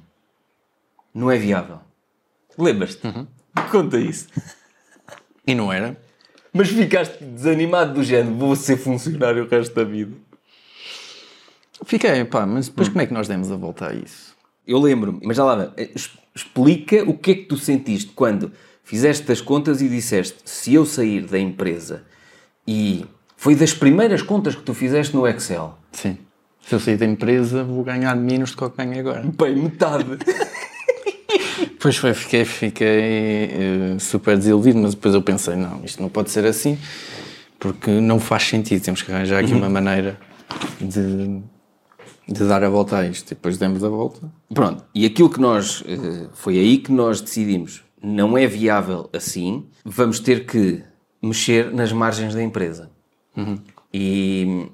não 1.14 1.30
é 1.30 1.36
viável. 1.38 1.80
Lembras-te? 2.58 3.00
Conta 3.70 3.98
isso. 3.98 4.28
E 5.46 5.54
não 5.54 5.72
era? 5.72 5.96
Mas 6.52 6.68
ficaste 6.68 7.22
desanimado 7.24 7.94
do 7.94 8.02
género, 8.02 8.34
vou 8.36 8.54
ser 8.56 8.76
funcionário 8.76 9.44
o 9.44 9.48
resto 9.48 9.74
da 9.74 9.84
vida. 9.84 10.12
Fiquei, 11.84 12.24
pá, 12.24 12.44
mas 12.46 12.68
depois 12.68 12.88
como 12.88 13.00
é 13.00 13.06
que 13.06 13.14
nós 13.14 13.26
demos 13.28 13.50
a 13.50 13.56
volta 13.56 13.88
a 13.88 13.94
isso? 13.94 14.34
Eu 14.66 14.78
lembro-me, 14.78 15.20
mas 15.24 15.36
já 15.36 15.44
lá, 15.44 15.54
vai. 15.56 15.70
Es- 15.76 16.10
explica 16.34 17.02
o 17.08 17.16
que 17.16 17.30
é 17.30 17.34
que 17.34 17.44
tu 17.44 17.56
sentiste 17.56 18.12
quando 18.12 18.52
fizeste 18.84 19.30
as 19.32 19.40
contas 19.40 19.80
e 19.80 19.88
disseste 19.88 20.38
se 20.44 20.74
eu 20.74 20.84
sair 20.84 21.22
da 21.26 21.38
empresa 21.38 22.04
e 22.66 23.06
foi 23.36 23.54
das 23.54 23.72
primeiras 23.72 24.20
contas 24.22 24.54
que 24.54 24.62
tu 24.62 24.74
fizeste 24.74 25.14
no 25.16 25.26
Excel. 25.26 25.78
Sim. 25.92 26.18
Se 26.66 26.74
eu 26.74 26.80
sair 26.80 26.98
da 26.98 27.06
empresa, 27.06 27.64
vou 27.64 27.82
ganhar 27.82 28.14
menos 28.14 28.50
do 28.50 28.56
que 28.58 28.62
eu 28.64 28.70
ganho 28.70 28.98
agora. 29.00 29.22
Bem, 29.22 29.56
metade. 29.56 30.04
Depois 31.80 31.96
foi, 31.96 32.12
fiquei, 32.12 32.44
fiquei 32.44 32.88
eh, 32.88 33.98
super 33.98 34.36
desiludido, 34.36 34.78
mas 34.80 34.94
depois 34.94 35.14
eu 35.14 35.22
pensei, 35.22 35.56
não, 35.56 35.82
isto 35.82 36.02
não 36.02 36.10
pode 36.10 36.30
ser 36.30 36.44
assim, 36.44 36.78
porque 37.58 37.90
não 37.90 38.20
faz 38.20 38.42
sentido, 38.42 38.84
temos 38.84 39.00
que 39.00 39.10
arranjar 39.10 39.42
aqui 39.42 39.54
uma 39.54 39.70
maneira 39.70 40.20
de, 40.78 41.40
de 42.28 42.44
dar 42.46 42.62
a 42.62 42.68
volta 42.68 42.98
a 42.98 43.06
isto. 43.06 43.28
E 43.28 43.34
depois 43.34 43.56
demos 43.56 43.82
a 43.82 43.88
volta. 43.88 44.30
Pronto, 44.52 44.84
e 44.94 45.06
aquilo 45.06 45.30
que 45.30 45.40
nós, 45.40 45.82
eh, 45.86 46.26
foi 46.34 46.58
aí 46.58 46.76
que 46.76 46.92
nós 46.92 47.22
decidimos, 47.22 47.82
não 48.02 48.36
é 48.36 48.46
viável 48.46 49.08
assim, 49.10 49.64
vamos 49.82 50.20
ter 50.20 50.44
que 50.44 50.82
mexer 51.22 51.72
nas 51.72 51.94
margens 51.94 52.34
da 52.34 52.42
empresa. 52.42 52.90
E 53.90 54.66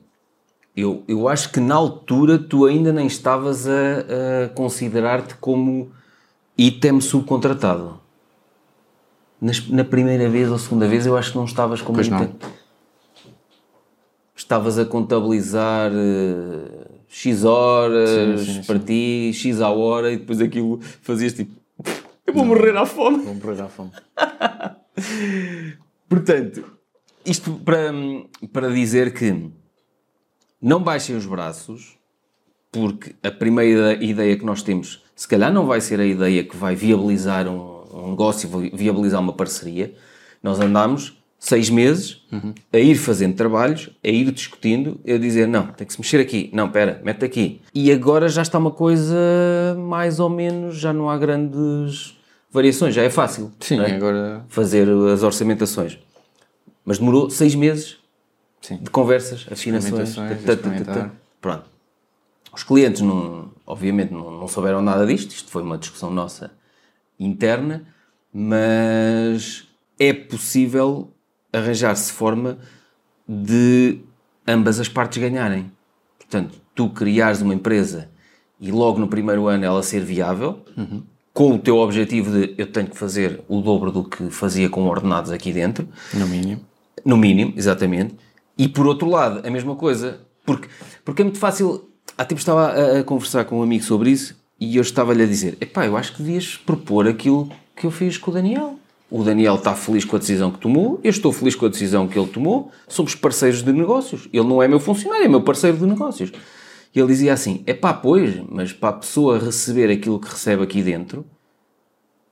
eu, 0.77 1.05
eu 1.07 1.29
acho 1.29 1.53
que 1.53 1.61
na 1.61 1.77
altura 1.77 2.37
tu 2.37 2.67
ainda 2.67 2.93
nem 2.93 3.07
estavas 3.07 3.69
a, 3.69 3.71
a 3.71 4.49
considerar-te 4.49 5.37
como 5.37 5.95
item 6.57 7.01
subcontratado. 7.01 8.01
Nas- 9.41 9.69
na 9.69 9.85
primeira 9.85 10.29
vez 10.29 10.51
ou 10.51 10.59
segunda 10.59 10.89
vez 10.89 11.05
eu 11.07 11.17
acho 11.17 11.33
que 11.33 11.37
não 11.39 11.45
estavas 11.45 11.83
como 11.83 11.97
Pois 11.97 12.09
não. 12.09 12.23
item. 12.23 12.37
Estavas 14.35 14.79
a 14.79 14.85
contabilizar 14.85 15.91
eh, 15.95 16.87
X 17.09 17.45
horas 17.45 18.41
Sim, 18.41 18.55
sim, 18.55 18.63
para 18.67 18.79
ti, 18.79 19.31
X 19.35 19.61
à 19.61 19.71
hora 19.71 20.13
e 20.13 20.17
depois 20.19 20.41
aquilo 20.41 20.81
fazias 21.03 21.33
tipo 21.33 21.53
eu 22.27 22.35
vou 22.35 22.45
morrer 22.45 22.77
à 22.77 22.85
fome. 22.85 23.19
Vou 23.25 23.35
morrer 23.35 23.61
à 23.63 23.69
fome. 23.69 23.93
Portanto, 26.09 26.65
isto 27.25 27.53
para, 27.65 27.93
para 28.53 28.71
dizer 28.73 29.13
que 29.15 29.51
não 30.61 30.83
baixem 30.83 31.17
os 31.17 31.25
braços, 31.27 31.97
porque 32.81 33.15
a 33.23 33.31
primeira 33.31 33.95
ideia 34.03 34.37
que 34.37 34.45
nós 34.45 34.63
temos, 34.63 35.03
se 35.15 35.27
calhar 35.27 35.53
não 35.53 35.67
vai 35.67 35.81
ser 35.81 35.99
a 36.01 36.07
ideia 36.07 36.45
que 36.45 36.57
vai 36.57 36.75
viabilizar 36.75 37.49
um, 37.49 37.83
um 37.95 38.11
negócio, 38.11 38.49
vi- 38.49 38.71
viabilizar 38.75 39.21
uma 39.21 39.33
parceria. 39.33 39.95
Nós 40.43 40.61
andamos 40.61 41.17
seis 41.39 41.69
meses 41.71 42.23
a 42.73 42.79
ir 42.79 42.95
fazendo 42.97 43.35
trabalhos, 43.35 43.91
a 44.05 44.09
ir 44.09 44.31
discutindo, 44.33 44.99
a 45.07 45.17
dizer, 45.19 45.47
não, 45.47 45.67
tem 45.69 45.87
que 45.87 45.93
se 45.93 46.01
mexer 46.01 46.21
aqui, 46.21 46.51
não, 46.53 46.67
espera, 46.67 47.01
mete 47.05 47.25
aqui. 47.25 47.61
E 47.75 47.93
agora 47.93 48.29
já 48.29 48.43
está 48.43 48.59
uma 48.59 48.71
coisa 48.71 49.17
mais 49.79 50.19
ou 50.19 50.29
menos, 50.29 50.77
já 50.79 50.93
não 50.93 51.09
há 51.11 51.17
grandes 51.19 52.17
variações, 52.51 52.95
já 52.95 53.03
é 53.03 53.11
fácil. 53.11 53.53
Sim, 53.61 53.81
é? 53.81 53.95
agora. 53.95 54.45
fazer 54.49 54.89
as 55.13 55.23
orçamentações. 55.23 55.99
Mas 56.85 56.99
demorou 56.99 57.29
seis 57.31 57.55
meses 57.55 57.97
Sim. 58.61 58.79
de 58.79 58.91
conversas, 58.91 59.47
afinações. 59.51 60.17
Pronto. 61.41 61.65
Os 62.57 62.63
clientes, 62.63 63.03
não, 63.03 63.51
obviamente, 63.67 64.13
não, 64.15 64.31
não 64.31 64.49
souberam 64.49 64.81
nada 64.81 65.07
disto. 65.07 65.31
Isto 65.33 65.51
foi 65.51 65.63
uma 65.63 65.77
discussão 65.77 66.11
nossa 66.11 66.51
interna, 67.21 67.87
mas 68.33 69.69
é 69.99 70.13
possível 70.15 71.13
arranjar-se 71.53 72.13
forma 72.13 72.59
de 73.29 73.99
ambas 74.49 74.81
as 74.81 74.89
partes 74.89 75.19
ganharem. 75.21 75.71
Portanto, 76.19 76.59
tu 76.75 76.89
criares 76.89 77.43
uma 77.43 77.53
empresa 77.55 78.11
e 78.59 78.71
logo 78.73 78.99
no 78.99 79.07
primeiro 79.09 79.47
ano 79.49 79.65
ela 79.65 79.83
ser 79.83 80.01
viável, 80.03 80.65
com 81.35 81.55
o 81.55 81.59
teu 81.59 81.77
objetivo 81.77 82.31
de 82.31 82.55
eu 82.57 82.67
tenho 82.73 82.89
que 82.89 82.97
fazer 82.97 83.43
o 83.49 83.61
dobro 83.61 83.93
do 83.93 84.03
que 84.05 84.31
fazia 84.31 84.71
com 84.71 84.87
ordenados 84.87 85.31
aqui 85.31 85.53
dentro, 85.53 85.87
No 86.15 86.27
mínimo. 86.27 86.63
no 87.05 87.17
mínimo, 87.19 87.53
exatamente. 87.55 88.15
E 88.57 88.67
por 88.67 88.87
outro 88.87 89.11
lado, 89.11 89.47
a 89.47 89.51
mesma 89.51 89.77
coisa, 89.77 90.21
porque, 90.47 90.69
porque 91.05 91.21
é 91.21 91.25
muito 91.25 91.39
fácil. 91.39 91.91
Há 92.19 92.25
tempo 92.25 92.39
estava 92.39 92.69
a, 92.69 93.01
a 93.01 93.05
conversar 93.05 93.45
com 93.45 93.59
um 93.59 93.63
amigo 93.63 93.85
sobre 93.85 94.11
isso 94.11 94.37
e 94.59 94.77
eu 94.77 94.83
estava-lhe 94.83 95.23
a 95.23 95.27
dizer: 95.27 95.59
epá, 95.61 95.85
eu 95.85 95.97
acho 95.97 96.15
que 96.15 96.23
devias 96.23 96.57
propor 96.57 97.07
aquilo 97.07 97.51
que 97.75 97.87
eu 97.87 97.91
fiz 97.91 98.17
com 98.17 98.31
o 98.31 98.35
Daniel. 98.35 98.79
O 99.11 99.23
Daniel 99.23 99.57
está 99.57 99.75
feliz 99.75 100.05
com 100.05 100.17
a 100.17 100.19
decisão 100.19 100.51
que 100.51 100.59
tomou, 100.59 100.99
eu 101.05 101.11
estou 101.11 101.33
feliz 101.33 101.55
com 101.55 101.67
a 101.67 101.69
decisão 101.69 102.09
que 102.09 102.19
ele 102.19 102.29
tomou, 102.29 102.73
somos 102.89 103.15
parceiros 103.15 103.63
de 103.63 103.73
negócios. 103.73 104.29
Ele 104.33 104.49
não 104.49 104.61
é 104.63 104.67
meu 104.67 104.81
funcionário, 104.81 105.27
é 105.27 105.29
meu 105.29 105.43
parceiro 105.43 105.77
de 105.77 105.87
negócios. 105.87 106.33
E 106.95 106.99
ele 106.99 107.09
dizia 107.09 107.35
assim: 107.35 107.63
epá, 107.67 107.93
pois, 107.93 108.43
mas 108.49 108.73
para 108.73 108.89
a 108.89 108.93
pessoa 108.95 109.39
receber 109.39 109.91
aquilo 109.91 110.19
que 110.19 110.29
recebe 110.29 110.63
aqui 110.63 110.83
dentro, 110.83 111.25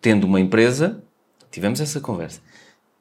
tendo 0.00 0.24
uma 0.24 0.40
empresa, 0.40 1.04
tivemos 1.50 1.80
essa 1.80 2.00
conversa, 2.00 2.40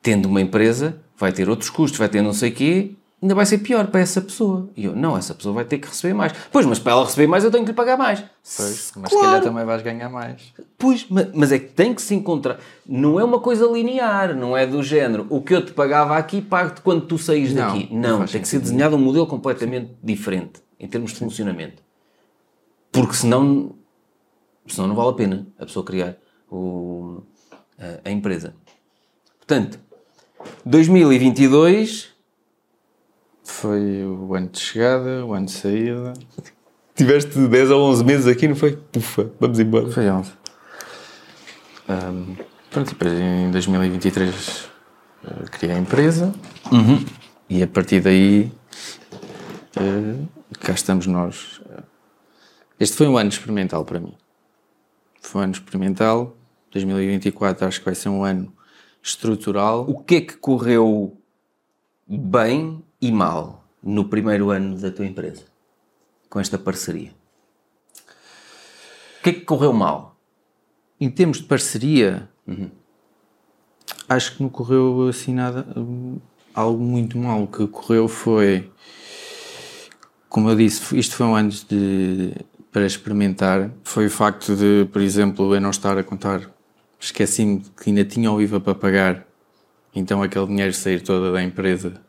tendo 0.01 0.27
uma 0.27 0.41
empresa, 0.41 0.97
vai 1.17 1.31
ter 1.31 1.49
outros 1.49 1.69
custos, 1.69 1.97
vai 1.97 2.09
ter 2.09 2.21
não 2.21 2.33
sei 2.33 2.51
o 2.51 2.53
quê, 2.53 2.91
ainda 3.23 3.33
vai 3.33 3.45
ser 3.45 3.59
pior 3.59 3.87
para 3.87 4.01
essa 4.01 4.19
pessoa. 4.21 4.69
E 4.75 4.83
eu, 4.85 4.95
não, 4.95 5.17
essa 5.17 5.33
pessoa 5.33 5.55
vai 5.55 5.63
ter 5.65 5.79
que 5.79 5.87
receber 5.87 6.13
mais. 6.13 6.33
Pois, 6.51 6.65
mas 6.65 6.77
para 6.77 6.91
ela 6.91 7.05
receber 7.05 7.25
mais 7.25 7.43
eu 7.43 7.49
tenho 7.49 7.63
que 7.63 7.71
lhe 7.71 7.75
pagar 7.75 7.97
mais. 7.97 8.19
Pois, 8.19 8.91
mas 8.97 9.09
se 9.09 9.15
Claro. 9.15 9.27
calhar 9.27 9.41
também 9.41 9.65
vais 9.65 9.81
ganhar 9.81 10.09
mais. 10.09 10.53
Pois, 10.77 11.07
ma- 11.09 11.27
mas 11.33 11.51
é 11.53 11.57
que 11.57 11.67
tem 11.71 11.93
que 11.93 12.01
se 12.01 12.13
encontrar. 12.13 12.59
Não 12.85 13.19
é 13.19 13.23
uma 13.23 13.39
coisa 13.39 13.65
linear, 13.65 14.35
não 14.35 14.55
é 14.55 14.67
do 14.67 14.83
género. 14.83 15.25
O 15.29 15.41
que 15.41 15.55
eu 15.55 15.65
te 15.65 15.71
pagava 15.71 16.17
aqui, 16.17 16.41
pago-te 16.41 16.81
quando 16.81 17.05
tu 17.07 17.17
saís 17.17 17.53
Não, 17.53 17.65
daqui. 17.67 17.87
não 17.91 18.19
Não, 18.19 18.25
tem 18.27 18.41
que 18.41 18.47
ser 18.47 18.59
desenhado 18.59 18.95
um 18.95 18.99
modelo 18.99 19.25
completamente 19.25 19.91
diferente 20.03 20.61
em 20.77 20.87
termos 20.87 21.11
de 21.13 21.17
funcionamento. 21.19 21.81
Porque 22.91 23.13
senão, 23.15 23.73
senão 24.67 24.87
não 24.89 24.95
vale 24.95 25.09
a 25.09 25.13
pena 25.13 25.47
a 25.57 25.65
pessoa 25.65 25.85
criar 25.85 26.17
o- 26.51 27.21
a, 27.79 28.09
a 28.09 28.11
empresa. 28.11 28.53
Portanto, 29.39 29.79
2022 30.65 32.12
Foi 33.43 34.03
o 34.05 34.33
ano 34.35 34.49
de 34.49 34.59
chegada, 34.59 35.25
o 35.25 35.33
ano 35.33 35.45
de 35.45 35.51
saída. 35.51 36.13
tiveste 36.95 37.37
10 37.37 37.71
ou 37.71 37.89
11 37.91 38.05
meses 38.05 38.27
aqui, 38.27 38.47
não 38.47 38.55
foi? 38.55 38.79
Ufa, 38.95 39.31
vamos 39.39 39.59
embora. 39.59 39.89
Foi 39.91 40.09
11. 40.09 40.31
Ahm, 41.87 42.35
pronto, 42.71 42.89
depois 42.89 43.13
em 43.13 43.51
2023 43.51 44.69
eh, 45.25 45.29
criei 45.51 45.75
a 45.75 45.79
empresa 45.79 46.33
e 47.49 47.61
a 47.61 47.67
partir 47.67 47.99
daí 47.99 48.51
eh, 49.75 50.15
cá 50.59 50.73
estamos 50.73 51.05
nós. 51.07 51.61
Este 52.79 52.95
foi 52.95 53.07
um 53.07 53.17
ano 53.17 53.29
experimental 53.29 53.83
para 53.83 53.99
mim. 53.99 54.15
Foi 55.21 55.41
um 55.41 55.43
ano 55.45 55.53
experimental. 55.53 56.35
2024 56.71 57.67
acho 57.67 57.79
que 57.79 57.85
vai 57.85 57.95
ser 57.95 58.09
um 58.09 58.23
ano 58.23 58.53
estrutural. 59.01 59.85
O 59.87 59.99
que 59.99 60.15
é 60.15 60.21
que 60.21 60.37
correu 60.37 61.17
bem 62.07 62.83
e 63.03 63.11
mal 63.11 63.65
no 63.83 64.05
primeiro 64.05 64.49
ano 64.49 64.79
da 64.79 64.89
tua 64.89 65.05
empresa? 65.05 65.43
Com 66.29 66.39
esta 66.39 66.57
parceria? 66.57 67.11
O 69.19 69.23
que 69.23 69.29
é 69.29 69.33
que 69.33 69.41
correu 69.41 69.73
mal? 69.73 70.15
Em 70.99 71.09
termos 71.09 71.39
de 71.39 71.43
parceria, 71.43 72.29
acho 74.07 74.37
que 74.37 74.43
não 74.43 74.49
correu 74.49 75.09
assim 75.09 75.33
nada, 75.33 75.67
algo 76.53 76.81
muito 76.81 77.17
mal. 77.17 77.43
O 77.43 77.47
que 77.47 77.67
correu 77.67 78.07
foi, 78.07 78.71
como 80.29 80.49
eu 80.49 80.55
disse, 80.55 80.97
isto 80.97 81.17
foi 81.17 81.25
um 81.25 81.35
ano 81.35 81.49
de, 81.49 82.33
para 82.71 82.85
experimentar. 82.85 83.69
Foi 83.83 84.05
o 84.05 84.09
facto 84.09 84.55
de, 84.55 84.87
por 84.93 85.01
exemplo, 85.01 85.53
eu 85.53 85.59
não 85.59 85.71
estar 85.71 85.97
a 85.97 86.03
contar, 86.03 86.49
esqueci-me 86.97 87.65
que 87.81 87.89
ainda 87.89 88.05
tinha 88.05 88.31
o 88.31 88.41
IVA 88.41 88.61
para 88.61 88.73
pagar, 88.73 89.27
então 89.93 90.23
aquele 90.23 90.47
dinheiro 90.47 90.73
sair 90.73 91.01
toda 91.01 91.33
da 91.33 91.43
empresa. 91.43 92.01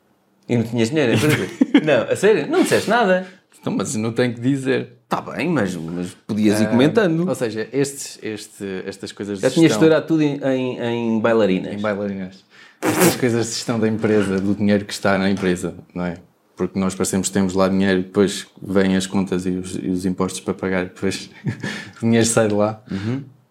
E 0.48 0.56
não 0.56 0.64
tinhas 0.64 0.90
dinheiro, 0.90 1.12
é 1.12 1.14
empresa? 1.16 1.48
não, 1.84 2.12
a 2.12 2.16
sério? 2.16 2.46
Não 2.50 2.62
disseste 2.62 2.88
nada? 2.90 3.26
Então, 3.60 3.72
mas 3.74 3.94
não 3.94 4.12
tenho 4.12 4.34
que 4.34 4.40
dizer. 4.40 4.92
Está 5.04 5.20
bem, 5.20 5.48
mas, 5.48 5.74
mas 5.74 6.10
podias 6.26 6.60
ir 6.60 6.68
comentando. 6.68 7.26
Ou 7.26 7.34
seja, 7.34 7.66
estes, 7.72 8.18
este, 8.22 8.82
estas 8.86 9.10
coisas 9.12 9.38
Já 9.40 9.48
tinhas 9.50 9.70
gestão- 9.72 9.86
estourado 9.88 10.06
tudo 10.06 10.22
em, 10.22 10.38
em, 10.44 10.80
em 10.80 11.20
bailarinas. 11.20 11.72
Em 11.72 11.78
bailarinas. 11.78 12.44
Estas 12.82 13.16
coisas 13.16 13.46
de 13.46 13.52
gestão 13.54 13.80
da 13.80 13.88
empresa, 13.88 14.38
do 14.38 14.54
dinheiro 14.54 14.84
que 14.84 14.92
está 14.92 15.16
na 15.16 15.30
empresa, 15.30 15.74
não 15.94 16.04
é? 16.04 16.18
Porque 16.56 16.78
nós 16.78 16.94
parecemos 16.94 17.28
que 17.28 17.34
temos 17.34 17.54
lá 17.54 17.66
dinheiro 17.68 18.00
e 18.00 18.02
depois 18.02 18.46
vêm 18.62 18.96
as 18.96 19.06
contas 19.06 19.46
e 19.46 19.50
os, 19.50 19.74
e 19.76 19.88
os 19.88 20.04
impostos 20.04 20.40
para 20.40 20.52
pagar 20.52 20.82
e 20.82 20.88
depois 20.88 21.30
o 21.96 22.00
dinheiro 22.04 22.26
sai 22.26 22.48
de 22.48 22.54
lá. 22.54 22.82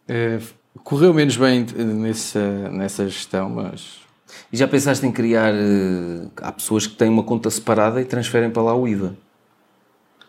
Eh, 0.08 0.38
correu 0.84 1.12
menos 1.14 1.36
bem 1.36 1.66
nessa, 1.76 2.70
nessa 2.70 3.06
gestão, 3.10 3.50
mas 3.50 4.03
E 4.52 4.58
já 4.58 4.68
pensaste 4.68 5.06
em 5.06 5.12
criar... 5.12 5.54
eh, 5.54 6.28
há 6.42 6.52
pessoas 6.52 6.86
que 6.88 6.96
têm 6.96 7.10
uma 7.10 7.24
conta 7.24 7.50
separada 7.50 8.00
e 8.02 8.06
transferem 8.06 8.50
para 8.52 8.62
lá 8.62 8.76
o 8.76 8.88
IVA. 8.88 9.16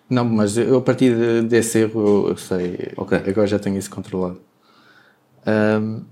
não, 0.09 0.25
mas 0.25 0.57
eu 0.57 0.77
a 0.79 0.81
partir 0.81 1.15
de- 1.17 1.43
desse 1.49 1.79
erro 1.81 2.29
eu, 2.29 2.37
sei, 2.37 2.93
agora 2.97 3.47
já 3.47 3.59
tenho 3.59 3.77
isso 3.79 3.91
controlado. 3.91 4.41
Ahm, 5.47 6.03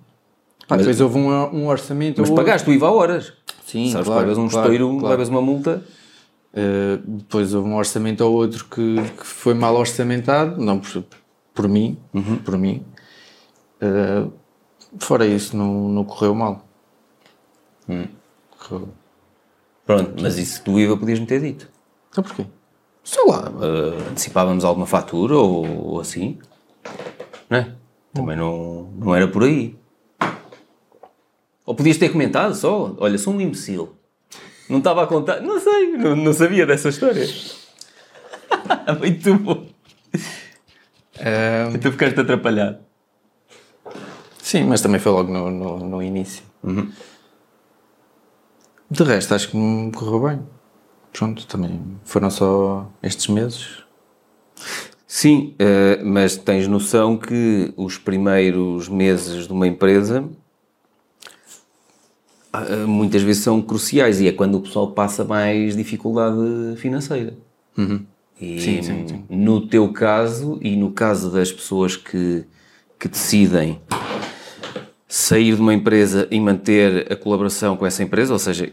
pá, 0.68 0.76
depois 0.76 1.00
houve 1.00 1.18
um, 1.18 1.28
um 1.30 1.66
orçamento. 1.68 2.20
Mas 2.20 2.30
pagaste 2.30 2.68
o 2.68 2.72
IVA 2.72 2.86
a 2.88 2.92
horas. 2.92 3.32
Sim, 3.66 3.90
Sabes, 3.90 4.06
claro, 4.06 4.30
um 4.32 4.48
claro, 4.48 4.72
estouro, 4.72 4.98
claro. 4.98 5.08
levas 5.10 5.28
uma 5.28 5.40
multa. 5.40 5.82
Uh, 6.54 6.98
depois 7.06 7.54
houve 7.54 7.66
um 7.66 7.76
orçamento 7.76 8.20
ou 8.22 8.34
outro 8.34 8.66
que, 8.66 8.96
que 9.18 9.26
foi 9.26 9.54
mal 9.54 9.74
orçamentado, 9.74 10.62
não 10.62 10.78
por, 10.78 11.02
por 11.54 11.66
mim, 11.66 11.96
por 12.44 12.58
mim. 12.58 12.84
Uh, 13.80 14.30
fora 14.98 15.26
isso, 15.26 15.56
não, 15.56 15.88
não 15.88 16.04
correu 16.04 16.34
mal. 16.34 16.68
Correu. 18.58 18.88
Pronto, 19.84 20.14
mas 20.22 20.38
isso 20.38 20.64
do 20.64 20.78
IVA 20.78 20.96
podias-me 20.96 21.26
ter 21.26 21.40
dito. 21.40 21.68
Então 22.10 22.22
porquê? 22.22 22.46
sei 23.04 23.24
lá, 23.26 23.52
eh, 23.60 24.10
antecipávamos 24.10 24.64
alguma 24.64 24.86
fatura 24.86 25.34
ou, 25.36 25.94
ou 25.94 26.00
assim, 26.00 26.38
não 27.50 27.58
é? 27.58 27.74
Também 28.12 28.36
não, 28.36 28.84
não 28.96 29.14
era 29.14 29.26
por 29.26 29.42
aí. 29.42 29.76
Ou 31.64 31.74
podias 31.74 31.96
ter 31.96 32.10
comentado 32.10 32.54
só, 32.54 32.94
olha, 32.98 33.18
sou 33.18 33.34
um 33.34 33.40
imbecil. 33.40 33.96
Não 34.68 34.78
estava 34.78 35.02
a 35.02 35.06
contar, 35.06 35.40
não 35.40 35.58
sei, 35.60 35.96
não, 35.96 36.14
não 36.14 36.32
sabia 36.32 36.66
dessa 36.66 36.88
história. 36.88 37.26
Muito 38.98 39.34
bom. 39.38 39.66
Ahm, 41.18 41.78
Tu 41.78 41.92
ficaste 41.92 42.18
atrapalhado. 42.20 42.78
sim, 44.40 44.64
mas 44.64 44.80
também 44.80 45.00
foi 45.00 45.12
logo 45.12 45.32
no, 45.32 45.50
no, 45.50 45.78
no 45.78 46.02
início. 46.02 46.42
De 48.92 49.02
resto, 49.04 49.34
acho 49.34 49.48
que 49.48 49.56
me 49.56 49.90
correu 49.90 50.20
bem. 50.20 50.40
Pronto, 51.14 51.46
também 51.46 51.80
foram 52.04 52.28
só 52.28 52.90
estes 53.02 53.26
meses. 53.28 53.78
Sim, 55.06 55.54
eh, 55.58 56.02
mas 56.04 56.36
tens 56.36 56.68
noção 56.68 57.16
que 57.16 57.72
os 57.74 57.96
primeiros 57.96 58.90
meses 58.90 59.46
de 59.46 59.52
uma 59.52 59.66
empresa 59.66 60.28
ah, 62.52 62.86
muitas 62.86 63.22
vezes 63.22 63.42
são 63.42 63.62
cruciais 63.62 64.20
e 64.20 64.28
é 64.28 64.32
quando 64.32 64.56
o 64.56 64.60
pessoal 64.60 64.92
passa 64.92 65.24
mais 65.24 65.74
dificuldade 65.74 66.76
financeira. 66.76 67.32
E 68.38 68.60
Sim, 68.60 68.82
sim, 68.82 69.08
sim. 69.08 69.24
no 69.30 69.66
teu 69.68 69.90
caso 69.90 70.58
e 70.60 70.76
no 70.76 70.92
caso 70.92 71.30
das 71.30 71.50
pessoas 71.50 71.96
que, 71.96 72.44
que 72.98 73.08
decidem 73.08 73.80
sair 75.14 75.54
de 75.54 75.60
uma 75.60 75.74
empresa 75.74 76.26
e 76.30 76.40
manter 76.40 77.12
a 77.12 77.16
colaboração 77.16 77.76
com 77.76 77.84
essa 77.84 78.02
empresa, 78.02 78.32
ou 78.32 78.38
seja, 78.38 78.72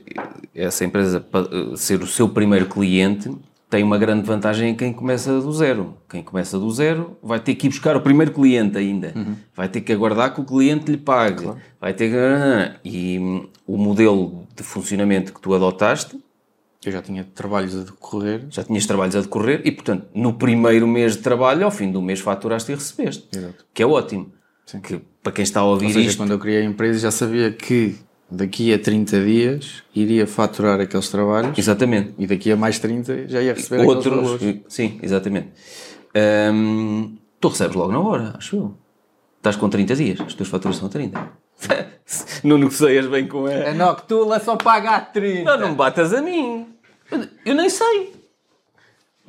essa 0.55 0.85
empresa 0.85 1.19
pa- 1.19 1.45
ser 1.75 2.01
o 2.01 2.07
seu 2.07 2.29
primeiro 2.29 2.65
cliente, 2.67 3.29
tem 3.69 3.83
uma 3.83 3.97
grande 3.97 4.25
vantagem 4.25 4.69
em 4.69 4.73
quem 4.75 4.93
começa 4.93 5.41
do 5.41 5.51
zero. 5.51 5.97
Quem 6.09 6.23
começa 6.23 6.57
do 6.57 6.71
zero 6.71 7.17
vai 7.21 7.41
ter 7.41 7.55
que 7.55 7.67
ir 7.67 7.69
buscar 7.69 7.95
o 7.97 8.01
primeiro 8.01 8.31
cliente 8.31 8.77
ainda. 8.77 9.13
Vai 9.53 9.67
ter 9.67 9.81
que 9.81 9.91
aguardar 9.91 10.33
que 10.33 10.39
o 10.39 10.45
cliente 10.45 10.89
lhe 10.89 10.97
pague. 10.97 11.51
Vai 11.79 11.93
ter 11.93 12.09
que... 12.09 12.89
E 12.89 13.19
hum, 13.19 13.47
o 13.67 13.77
modelo 13.77 14.47
de 14.55 14.63
funcionamento 14.63 15.33
que 15.33 15.41
tu 15.41 15.53
adotaste, 15.53 16.17
Eu 16.85 16.91
já 16.93 17.01
tinha 17.01 17.23
trabalhos 17.35 17.75
a 17.75 17.83
decorrer. 17.83 18.45
já 18.49 18.63
tinhas 18.63 18.85
trabalhos 18.85 19.15
a 19.17 19.21
decorrer 19.21 19.61
e, 19.65 19.71
portanto, 19.73 20.07
no 20.15 20.33
primeiro 20.33 20.87
mês 20.87 21.17
de 21.17 21.21
trabalho, 21.21 21.65
ao 21.65 21.69
fim 21.71 21.91
do 21.91 22.01
mês, 22.01 22.21
faturaste 22.21 22.71
e 22.71 22.75
recebeste. 22.75 23.27
Exato. 23.35 23.65
Que 23.73 23.83
é 23.83 23.85
ótimo. 23.85 24.31
Que, 24.77 25.01
para 25.23 25.31
quem 25.31 25.43
está 25.43 25.61
a 25.61 25.63
ouvir 25.63 25.87
Ou 25.87 25.91
seja, 25.93 26.09
isto, 26.09 26.17
quando 26.17 26.31
eu 26.31 26.39
criei 26.39 26.61
a 26.61 26.65
empresa 26.65 26.99
já 26.99 27.11
sabia 27.11 27.51
que 27.51 27.95
daqui 28.29 28.73
a 28.73 28.77
30 28.77 29.23
dias 29.25 29.83
iria 29.95 30.27
faturar 30.27 30.79
aqueles 30.79 31.09
trabalhos 31.09 31.57
exatamente. 31.57 32.13
e 32.17 32.27
daqui 32.27 32.51
a 32.51 32.55
mais 32.55 32.77
30 32.77 33.27
já 33.27 33.41
ia 33.41 33.53
receber 33.53 33.81
aqueles 33.81 33.95
Outros, 33.95 34.15
valores. 34.15 34.59
sim, 34.67 34.99
exatamente. 35.01 35.49
Hum, 36.53 37.17
tu 37.39 37.47
recebes 37.47 37.75
logo 37.75 37.91
na 37.91 37.99
hora, 37.99 38.33
acho 38.37 38.55
eu. 38.55 38.77
Estás 39.37 39.55
com 39.55 39.69
30 39.69 39.95
dias, 39.95 40.19
as 40.19 40.33
tuas 40.33 40.49
faturas 40.49 40.77
são 40.77 40.87
a 40.87 40.91
30. 40.91 41.31
não 42.43 42.57
negocias 42.57 43.07
bem 43.07 43.27
com 43.27 43.47
ela. 43.47 43.69
A 43.69 43.73
Noctula 43.73 44.39
só 44.39 44.55
paga 44.55 44.91
a 44.91 45.01
30. 45.01 45.43
Não, 45.43 45.59
não 45.59 45.69
me 45.69 45.75
batas 45.75 46.13
a 46.13 46.21
mim. 46.21 46.67
Eu 47.45 47.55
nem 47.55 47.69
sei. 47.69 48.18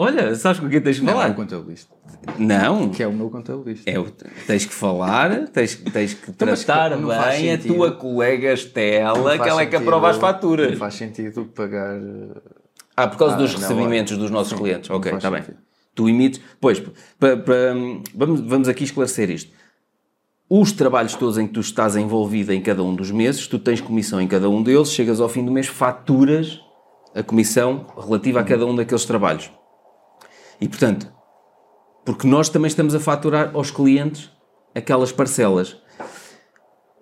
Olha, 0.01 0.35
sabes 0.35 0.61
com 0.61 0.69
quem 0.69 0.81
tens 0.81 0.99
que 0.99 1.05
Não, 1.05 1.13
é 1.13 1.17
falar? 1.17 1.31
o 1.31 1.35
contabilista. 1.35 1.95
Não. 2.39 2.89
Que 2.91 3.03
é 3.03 3.07
o 3.07 3.13
meu 3.13 3.29
contabilista. 3.29 3.91
É, 3.91 3.99
o- 3.99 4.11
tens 4.47 4.65
que 4.65 4.73
falar, 4.73 5.47
tens, 5.49 5.75
tens 5.77 6.15
que 6.15 6.33
mas 6.45 6.65
tratar 6.65 6.97
bem 6.97 7.53
a 7.53 7.59
tua 7.59 7.93
colega 7.93 8.53
Estela, 8.53 9.39
que 9.39 9.49
ela 9.49 9.63
é 9.63 9.67
que 9.67 9.77
aprova 9.77 10.11
as 10.11 10.17
faturas. 10.17 10.71
Não 10.71 10.79
faz 10.79 10.95
sentido 10.95 11.45
pagar. 11.55 11.97
eh, 11.97 12.41
Ah, 12.97 13.07
por 13.09 13.19
causa 13.19 13.35
Ah, 13.35 13.39
dos 13.39 13.53
não, 13.55 13.61
recebimentos 13.61 14.17
dos 14.17 14.31
nossos 14.31 14.53
clientes. 14.53 14.89
não 14.89 14.97
Ok, 14.97 15.13
está 15.13 15.31
bem. 15.31 15.43
Tu 15.95 16.09
emites. 16.09 16.41
Pois, 16.61 16.79
pa- 16.81 17.37
pa- 17.37 17.53
vamos, 18.15 18.41
vamos 18.41 18.69
aqui 18.69 18.85
esclarecer 18.85 19.31
isto. 19.31 19.53
Os 20.49 20.73
trabalhos 20.73 21.15
todos 21.15 21.39
em 21.39 21.47
que 21.47 21.53
tu 21.53 21.61
estás 21.61 21.95
envolvido 21.97 22.53
em 22.53 22.61
cada 22.61 22.83
um 22.83 22.95
dos 22.95 23.11
meses, 23.11 23.47
tu 23.47 23.59
tens 23.59 23.81
comissão 23.81 24.21
em 24.21 24.27
cada 24.27 24.49
um 24.51 24.63
deles, 24.63 24.91
chegas 24.93 25.21
ao 25.21 25.29
fim 25.29 25.45
do 25.45 25.53
mês, 25.53 25.67
faturas 25.67 26.59
a 27.15 27.23
comissão 27.23 27.87
relativa 27.99 28.41
a 28.41 28.45
cada 28.45 28.67
um 28.67 28.75
daqueles 28.75 29.05
trabalhos. 29.05 29.51
E 30.61 30.69
portanto, 30.69 31.11
porque 32.05 32.27
nós 32.27 32.49
também 32.49 32.69
estamos 32.69 32.95
a 32.95 33.01
faturar 33.01 33.51
aos 33.55 33.71
clientes 33.71 34.31
aquelas 34.75 35.11
parcelas. 35.13 35.77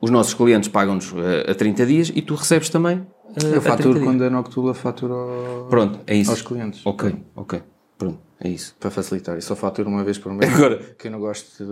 Os 0.00 0.10
nossos 0.10 0.32
clientes 0.34 0.68
pagam-nos 0.68 1.12
eh, 1.12 1.50
a 1.50 1.54
30 1.54 1.86
dias 1.86 2.12
e 2.14 2.22
tu 2.22 2.34
recebes 2.36 2.68
também. 2.68 2.98
eh, 3.36 3.44
Eu 3.44 3.58
a 3.58 3.60
30 3.60 3.60
faturo 3.62 4.00
quando 4.00 4.22
a 4.22 4.30
Noctula 4.30 4.74
fatura 4.74 5.12
ao- 5.14 5.66
Pronto, 5.68 5.98
é 6.06 6.14
isso. 6.14 6.30
aos 6.30 6.40
clientes. 6.42 6.80
Ok, 6.86 7.16
ok. 7.34 7.62
Pronto, 7.98 8.18
é 8.40 8.48
isso. 8.48 8.76
Para 8.78 8.90
facilitar. 8.92 9.36
E 9.36 9.42
só 9.42 9.56
faturo 9.56 9.88
uma 9.88 10.04
vez 10.04 10.16
por 10.18 10.32
mês. 10.32 10.54
Agora- 10.54 10.78
Que 10.96 11.08
eu 11.08 11.10
não 11.10 11.18
gosto 11.18 11.64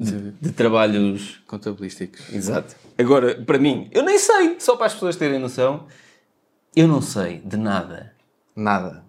de, 0.00 0.10
de 0.10 0.30
De 0.40 0.52
trabalhos. 0.52 1.42
contabilísticos. 1.46 2.32
Exato. 2.32 2.74
Agora, 2.98 3.34
para 3.44 3.58
mim, 3.58 3.90
eu 3.92 4.02
nem 4.02 4.18
sei, 4.18 4.56
só 4.58 4.74
para 4.74 4.86
as 4.86 4.94
pessoas 4.94 5.16
terem 5.16 5.38
noção, 5.38 5.84
eu 6.74 6.88
não 6.88 7.02
sei 7.02 7.40
de 7.44 7.58
nada. 7.58 8.14
Nada. 8.56 9.04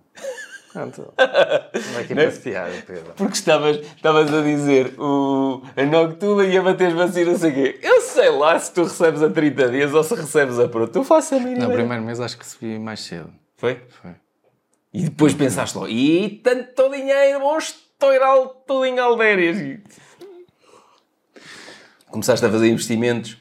Pronto. 0.78 1.14
É 2.00 2.04
que 2.04 2.14
é 2.14 2.32
piada, 2.32 2.72
Pedro. 2.86 3.14
Porque 3.16 3.34
estavas, 3.34 3.78
estavas 3.78 4.32
a 4.34 4.42
dizer 4.42 4.94
o, 5.00 5.64
a 5.76 5.84
Noctula 5.84 6.46
e 6.46 6.58
a 6.58 6.62
bater 6.62 6.96
assim, 7.00 7.24
não 7.26 7.38
sei 7.38 7.52
o 7.52 7.54
quê. 7.54 7.80
Eu 7.82 8.02
sei 8.02 8.30
lá 8.30 8.58
se 8.60 8.72
tu 8.74 8.84
recebes 8.84 9.22
a 9.24 9.30
30 9.30 9.70
dias 9.70 9.94
ou 9.94 10.04
se 10.04 10.14
recebes 10.16 10.60
a 10.60 10.68
pronto. 10.68 10.96
Eu 10.96 11.04
faço 11.04 11.36
a 11.36 11.40
mínima. 11.40 11.68
No 11.68 11.74
primeiro 11.74 12.04
mês 12.04 12.20
acho 12.20 12.38
que 12.38 12.44
recebi 12.44 12.78
mais 12.80 13.00
cedo. 13.02 13.32
Foi? 13.58 13.82
Foi. 14.02 14.12
E 14.94 15.04
depois 15.04 15.34
pensaste 15.34 15.76
logo, 15.78 15.90
e 15.90 16.40
tanto 16.44 16.90
dinheiro, 16.92 17.40
vou 17.40 17.58
estourar 17.58 18.36
tudo 18.66 18.86
em 18.86 18.98
aldérias. 19.00 19.58
E- 19.58 19.80
Começaste 22.10 22.46
a 22.46 22.50
fazer 22.50 22.70
investimentos 22.70 23.38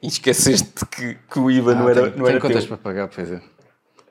e 0.00 0.06
esqueceste 0.06 0.86
que, 0.86 1.14
que 1.30 1.38
o 1.38 1.50
IVA 1.50 1.74
não 1.74 1.88
Ah, 1.88 1.90
era, 1.90 1.94
tenho, 2.02 2.06
não 2.16 2.24
tenho 2.24 2.28
era 2.28 2.40
contas 2.40 2.64
teu. 2.64 2.68
para 2.68 2.76
pagar, 2.78 3.08
pois 3.08 3.32
é. 3.32 3.40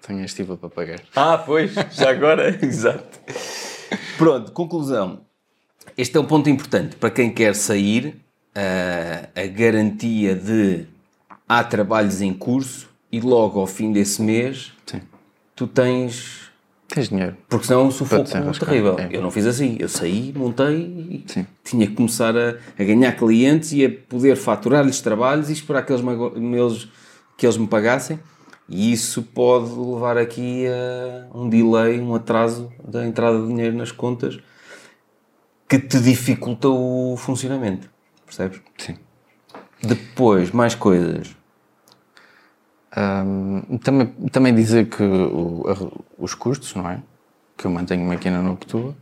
Tenho 0.06 0.22
a 0.22 0.26
estiva 0.26 0.56
para 0.58 0.70
pagar. 0.70 1.00
Ah, 1.16 1.38
pois, 1.38 1.74
já 1.92 2.10
agora, 2.12 2.58
exato. 2.66 3.20
Pronto, 4.18 4.52
conclusão. 4.52 5.22
Este 5.98 6.18
é 6.18 6.20
um 6.20 6.26
ponto 6.26 6.50
importante 6.50 6.96
para 6.96 7.10
quem 7.10 7.32
quer 7.32 7.56
sair, 7.56 8.20
a, 8.56 9.42
a 9.42 9.48
garantia 9.48 10.36
de 10.36 10.86
há 11.48 11.64
trabalhos 11.64 12.22
em 12.22 12.34
curso 12.34 12.88
e 13.12 13.20
logo 13.20 13.60
ao 13.60 13.68
fim 13.68 13.92
desse 13.92 14.22
mês 14.22 14.74
Sim. 14.86 15.02
tu 15.56 15.66
tens 15.68 16.46
Tens 16.88 17.10
dinheiro. 17.10 17.36
Porque 17.50 17.66
senão 17.68 17.82
é 17.82 17.84
um 17.84 17.92
sufoco 17.92 18.30
enrascar, 18.38 18.70
terrível. 18.70 18.98
é. 18.98 19.10
Eu 19.12 19.22
não 19.22 19.30
fiz 19.30 19.46
assim. 19.46 19.76
Eu 19.78 19.90
saí, 19.90 20.32
montei 20.34 20.76
e 20.78 21.24
Sim. 21.28 21.46
tinha 21.64 21.86
que 21.86 21.94
começar 21.94 22.34
a, 22.38 22.56
a 22.80 22.84
ganhar 22.84 23.12
clientes 23.14 23.74
e 23.74 23.84
a 23.86 23.90
poder 23.90 24.38
faturar-lhes 24.38 25.02
trabalhos 25.02 25.50
e 25.50 25.54
esperar 25.54 25.86
que 25.86 25.92
eles, 25.92 26.02
me, 26.02 26.12
ago- 26.12 26.34
eles- 26.38 26.88
que 27.38 27.46
eles 27.46 27.58
me 27.58 27.68
pagassem. 27.68 28.18
E 28.70 28.92
isso 28.92 29.24
pode 29.24 29.70
levar 29.72 30.18
aqui 30.18 30.66
a 30.68 31.28
um 31.38 31.48
delay, 31.50 32.00
um 32.02 32.14
atraso 32.16 32.72
da 32.86 33.06
entrada 33.06 33.40
de 33.42 33.48
dinheiro 33.48 33.76
nas 33.78 33.92
contas 33.92 34.40
que 35.70 35.80
te 35.80 36.00
dificulta 36.00 36.68
o 36.68 37.16
funcionamento. 37.18 37.90
Percebes? 38.26 38.60
Sim. 38.78 38.98
Depois, 39.82 40.52
mais 40.52 40.76
coisas. 40.76 41.36
Ahm, 42.96 43.78
também, 43.84 44.08
também 44.32 44.56
dizer 44.56 44.90
que 44.90 45.04
o- 45.04 45.64
a- 45.70 46.02
os 46.24 46.34
custos, 46.34 46.74
não 46.76 46.90
é? 46.90 47.02
Que 47.56 47.66
eu 47.68 47.72
mantenho-me 47.72 48.16
aqui 48.16 48.30
na 48.30 48.42
Noctua. 48.42 48.96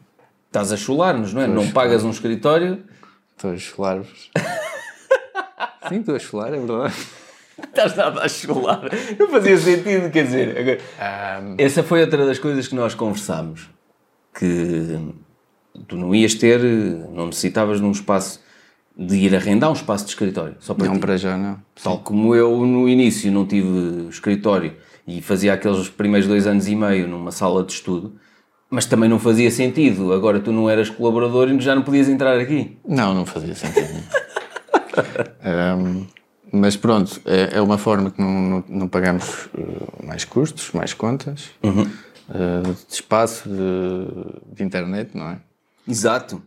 Estás 0.48 0.72
a 0.72 0.78
chular-nos, 0.78 1.34
não 1.34 1.42
é? 1.42 1.48
Não 1.48 1.72
pagas 1.72 2.04
um 2.04 2.10
escritório, 2.10 2.84
Estou 3.36 3.52
a 3.52 3.58
chular-vos. 3.58 4.32
Sim, 5.90 6.00
estou 6.00 6.16
a 6.16 6.20
chular, 6.20 6.54
é 6.54 6.58
verdade. 6.58 6.96
Estás 7.64 7.96
nada 7.96 8.22
a 8.24 8.28
chular. 8.30 8.82
Não 9.20 9.28
fazia 9.30 9.58
sentido, 9.58 10.10
quer 10.12 10.24
dizer. 10.26 10.58
agora- 10.58 10.80
Ahm, 11.00 11.56
Essa 11.58 11.84
foi 11.84 12.02
outra 12.02 12.26
das 12.26 12.40
coisas 12.40 12.68
que 12.68 12.76
nós 12.76 12.94
conversámos. 12.96 13.70
Que 14.38 15.00
tu 15.88 15.96
não 15.96 16.14
ias 16.14 16.34
ter, 16.36 16.60
não 16.62 17.28
necessitavas 17.28 17.80
de 17.80 17.86
um 17.86 17.92
espaço, 17.92 18.42
de 18.98 19.16
ir 19.16 19.36
arrendar 19.36 19.70
um 19.70 19.74
espaço 19.74 20.06
de 20.06 20.12
escritório, 20.12 20.56
só 20.60 20.74
para 20.74 20.88
não, 20.88 20.94
ti. 20.96 21.00
para 21.00 21.18
já 21.18 21.38
não. 21.38 21.60
Tal 21.84 22.00
como 22.00 22.34
eu 22.36 22.66
no 22.66 22.88
início 22.88 23.32
não 23.32 23.46
tive 23.46 24.08
escritório 24.10 24.74
e 25.08 25.22
fazia 25.22 25.54
aqueles 25.54 25.88
primeiros 25.90 26.28
dois 26.28 26.48
anos 26.48 26.68
e 26.68 26.76
meio 26.76 27.08
numa 27.08 27.32
sala 27.32 27.64
de 27.64 27.74
estudo, 27.74 28.16
mas 28.70 28.86
também 28.86 29.10
não 29.10 29.20
fazia 29.20 29.50
sentido. 29.52 30.12
Agora 30.14 30.40
tu 30.40 30.52
não 30.52 30.70
eras 30.70 30.90
colaborador 30.90 31.50
e 31.50 31.60
já 31.60 31.76
não 31.76 31.82
podias 31.84 32.08
entrar 32.10 32.38
aqui. 32.40 32.78
Não, 32.88 33.14
não 33.14 33.26
fazia 33.26 33.54
sentido. 33.56 34.02
Ahm, 35.44 36.06
mas 36.56 36.76
pronto, 36.78 37.22
é, 37.26 37.58
é 37.58 37.62
uma 37.62 37.78
forma 37.78 38.12
que 38.12 38.22
não, 38.22 38.32
não, 38.42 38.64
não 38.68 38.88
pagamos 38.88 39.50
eh, 39.58 40.06
mais 40.06 40.24
custos, 40.26 40.72
mais 40.72 40.94
contas, 40.94 41.50
eh, 41.64 42.62
de 42.88 42.94
espaço, 42.94 43.48
de, 43.50 44.56
de 44.56 44.64
internet, 44.64 45.12
não 45.16 45.30
é? 45.30 45.38
Exato. 45.88 46.42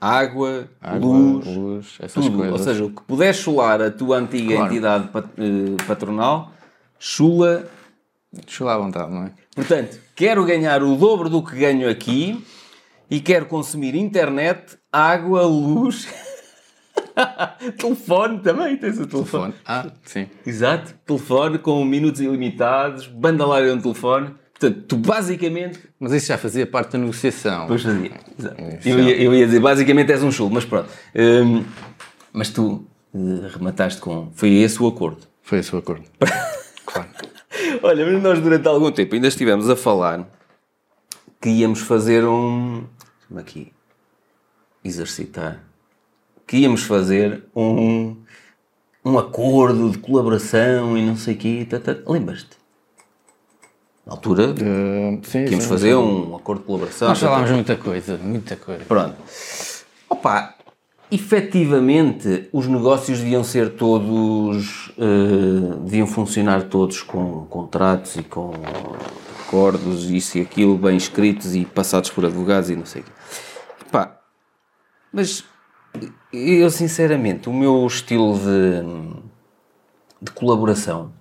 Água, 0.00 0.68
Água, 0.80 1.16
luz, 1.16 1.46
luz, 1.46 1.86
essas 2.00 2.24
tudo. 2.24 2.36
coisas. 2.38 2.52
Ou 2.58 2.58
seja, 2.58 2.84
o 2.84 2.90
que 2.90 3.02
puder 3.02 3.32
chular 3.32 3.80
a 3.80 3.90
tua 3.90 4.16
antiga 4.18 4.56
Claro. 4.56 4.72
entidade 4.72 5.08
eh, 5.38 5.82
patronal, 5.86 6.52
chula 6.98 7.68
lá 8.60 8.74
à 8.74 8.78
vontade, 8.78 9.12
não 9.12 9.24
é? 9.24 9.30
Portanto, 9.54 9.98
quero 10.16 10.44
ganhar 10.44 10.82
o 10.82 10.96
dobro 10.96 11.28
do 11.28 11.42
que 11.42 11.54
ganho 11.54 11.88
aqui 11.88 12.44
e 13.10 13.20
quero 13.20 13.46
consumir 13.46 13.94
internet, 13.94 14.76
água, 14.90 15.42
luz, 15.42 16.08
telefone 17.78 18.40
também, 18.40 18.76
tens 18.76 18.98
o 18.98 19.06
telefone. 19.06 19.52
Telefone. 19.52 19.54
Ah, 19.66 19.90
sim. 20.04 20.28
Exato, 20.46 20.94
telefone 21.06 21.58
com 21.58 21.84
minutos 21.84 22.20
ilimitados, 22.20 23.06
banda 23.06 23.46
larga 23.46 23.74
no 23.74 23.82
telefone. 23.82 24.34
Portanto, 24.58 24.84
tu 24.86 24.96
basicamente. 24.96 25.80
Mas 25.98 26.12
isso 26.12 26.28
já 26.28 26.38
fazia 26.38 26.66
parte 26.66 26.92
da 26.92 26.98
negociação. 26.98 27.66
Pois 27.66 27.82
fazia. 27.82 28.12
Exato. 28.38 28.62
Isso 28.78 28.88
Eu, 28.88 28.98
é. 28.98 29.02
ia, 29.02 29.22
eu 29.22 29.34
ia 29.34 29.46
dizer, 29.46 29.60
basicamente 29.60 30.12
és 30.12 30.22
um 30.22 30.30
chulo, 30.30 30.50
mas 30.52 30.64
pronto. 30.64 30.88
Hum, 31.16 31.64
mas 32.32 32.50
tu 32.50 32.86
eh, 33.14 33.48
remataste 33.52 34.00
com. 34.00 34.30
Foi 34.32 34.50
esse 34.50 34.80
o 34.80 34.86
acordo. 34.86 35.26
Foi 35.42 35.58
esse 35.58 35.74
o 35.74 35.78
acordo. 35.78 36.04
claro. 36.86 37.08
Olha, 37.82 38.06
mas 38.06 38.22
nós 38.22 38.40
durante 38.40 38.68
algum 38.68 38.90
tempo 38.92 39.14
ainda 39.14 39.26
estivemos 39.26 39.68
a 39.68 39.74
falar 39.74 40.28
que 41.40 41.50
íamos 41.50 41.80
fazer 41.80 42.24
um. 42.24 42.84
Aqui. 43.34 43.72
Exercitar. 44.84 45.60
Que 46.52 46.58
íamos 46.58 46.82
fazer 46.82 47.44
um. 47.56 48.14
Um 49.02 49.18
acordo 49.18 49.88
de 49.88 49.96
colaboração 49.96 50.98
e 50.98 51.02
não 51.02 51.16
sei 51.16 51.34
o 51.34 51.38
quê. 51.38 51.66
tá, 51.68 51.80
tá. 51.80 51.96
Lembras-te? 52.06 52.58
Na 54.04 54.12
altura, 54.12 54.50
Uh, 54.50 55.18
sim, 55.24 55.46
que 55.46 55.50
íamos 55.52 55.64
sim, 55.64 55.70
fazer 55.70 55.88
sim. 55.88 55.94
um 55.94 56.36
acordo 56.36 56.60
de 56.60 56.66
colaboração. 56.66 57.08
Nós 57.08 57.18
tá, 57.18 57.26
falámos 57.26 57.50
muita 57.52 57.74
coisa, 57.76 58.18
muita 58.18 58.54
coisa. 58.56 58.84
Pronto. 58.84 59.16
Opa, 60.10 60.54
efetivamente 61.10 62.50
os 62.52 62.66
negócios 62.66 63.20
deviam 63.20 63.42
ser 63.42 63.70
todos, 63.70 64.92
eh, 64.98 65.76
deviam 65.84 66.06
funcionar 66.06 66.64
todos 66.64 67.00
com 67.00 67.46
contratos 67.46 68.16
e 68.16 68.22
com 68.22 68.52
acordos, 69.46 70.10
isso 70.10 70.36
e 70.36 70.42
aquilo, 70.42 70.76
bem 70.76 70.98
escritos 70.98 71.54
e 71.54 71.64
passados 71.64 72.10
por 72.10 72.26
advogados 72.26 72.68
e 72.68 72.76
não 72.76 72.84
sei 72.84 73.00
o 73.00 73.04
quê. 73.06 73.12
Epá, 73.86 74.20
mas 75.10 75.50
eu 76.32 76.70
sinceramente, 76.70 77.48
o 77.48 77.52
meu 77.52 77.86
estilo 77.86 78.38
de, 78.38 78.82
de 80.20 80.30
colaboração 80.32 81.12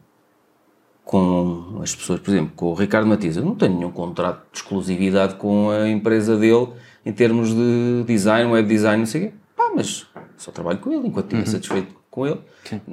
com 1.04 1.80
as 1.82 1.94
pessoas, 1.94 2.20
por 2.20 2.32
exemplo, 2.32 2.54
com 2.56 2.68
o 2.68 2.74
Ricardo 2.74 3.08
Matias, 3.08 3.36
eu 3.36 3.44
não 3.44 3.56
tenho 3.56 3.76
nenhum 3.76 3.92
contrato 3.92 4.46
de 4.52 4.60
exclusividade 4.60 5.36
com 5.36 5.70
a 5.70 5.90
empresa 5.90 6.38
dele 6.38 6.70
em 7.06 7.12
termos 7.12 7.50
de 7.54 8.04
design, 8.06 8.52
web 8.52 8.68
design, 8.68 9.00
não 9.00 9.06
sei 9.06 9.22
o 9.22 9.28
quê. 9.28 9.34
Pá, 9.56 9.72
mas 9.76 10.08
só 10.38 10.52
trabalho 10.52 10.80
com 10.80 10.92
ele 10.92 11.08
enquanto 11.08 11.36
estiver 11.36 11.46
satisfeito 11.46 11.96
com 12.10 12.28
ele. 12.28 12.40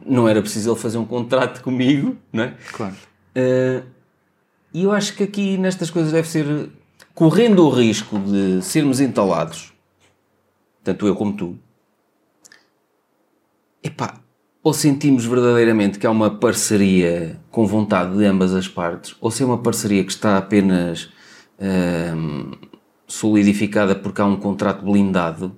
Não 0.05 0.29
era 0.29 0.41
preciso 0.41 0.71
ele 0.71 0.79
fazer 0.81 0.99
um 0.99 1.05
contrato 1.05 1.63
comigo, 1.63 2.17
não 2.33 2.45
é? 2.45 2.55
Claro. 2.73 2.95
Uh, 3.37 3.87
e 4.73 4.85
eu 4.85 4.93
acho 4.93 5.15
que 5.15 5.23
aqui 5.23 5.57
nestas 5.57 5.91
coisas 5.91 6.13
deve 6.13 6.29
ser 6.29 6.71
correndo 7.15 7.65
o 7.65 7.71
risco 7.71 8.19
de 8.19 8.63
sermos 8.63 9.01
entalados, 9.01 9.73
tanto 10.83 11.07
eu 11.07 11.15
como 11.15 11.33
tu. 11.33 11.59
Epá, 13.83 14.15
ou 14.63 14.75
sentimos 14.75 15.25
verdadeiramente 15.25 15.99
que 15.99 16.07
há 16.07 16.11
uma 16.11 16.31
parceria 16.31 17.39
com 17.51 17.67
vontade 17.67 18.17
de 18.17 18.25
ambas 18.25 18.53
as 18.55 18.67
partes, 18.69 19.15
ou 19.21 19.31
se 19.31 19.43
é 19.43 19.47
uma 19.47 19.59
parceria 19.59 20.03
que 20.05 20.11
está 20.11 20.37
apenas 20.37 21.09
hum, 21.61 22.53
solidificada 23.07 23.95
porque 23.95 24.21
há 24.21 24.25
um 24.27 24.37
contrato 24.37 24.85
blindado. 24.85 25.57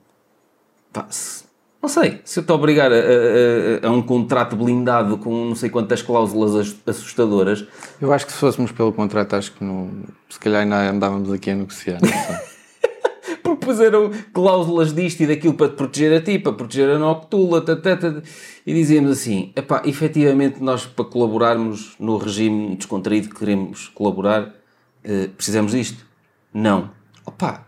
Se- 1.09 1.45
não 1.83 1.89
sei, 1.89 2.21
se 2.25 2.39
eu 2.41 2.45
te 2.45 2.53
obrigar 2.53 2.93
a, 2.93 2.95
a- 2.97 3.89
a- 3.89 3.91
um 3.91 4.03
contrato 4.03 4.55
blindado 4.55 5.17
com 5.17 5.47
não 5.47 5.55
sei 5.55 5.71
quantas 5.71 6.03
cláusulas 6.03 6.55
as- 6.55 6.77
assustadoras, 6.87 7.67
Eu 8.01 8.13
acho 8.13 8.27
que 8.27 8.33
se 8.33 8.39
fôssemos 8.39 8.71
pelo 8.71 8.93
contrato, 8.93 9.35
acho 9.35 9.53
que 9.53 9.65
não, 9.65 9.91
se 10.29 10.39
calhar 10.39 10.63
ainda 10.63 10.91
andávamos 10.91 11.33
aqui 11.33 11.51
a 11.51 11.55
negociar. 11.55 11.99
Puseram 13.61 14.11
cláusulas 14.33 14.93
disto 14.95 15.21
e 15.21 15.27
daquilo 15.27 15.55
para 15.55 15.69
te 15.69 15.77
proteger 15.77 16.13
a 16.17 16.21
ti, 16.21 16.39
para 16.39 16.53
proteger 16.53 16.89
a 16.91 16.99
Noctula, 16.99 17.61
tá, 17.61 17.75
e 18.67 18.75
dizíamos 18.75 19.13
assim: 19.13 19.53
epá, 19.55 19.83
efetivamente 19.85 20.63
nós 20.63 20.87
para 20.87 21.05
colaborarmos 21.05 21.95
no 21.99 22.17
regime 22.17 22.77
descontraído 22.77 23.29
que 23.29 23.37
queremos 23.37 23.89
colaborar, 23.89 24.55
eh, 25.05 25.29
precisamos 25.37 25.73
disto? 25.73 26.05
Não. 26.53 26.91
Opá, 27.25 27.67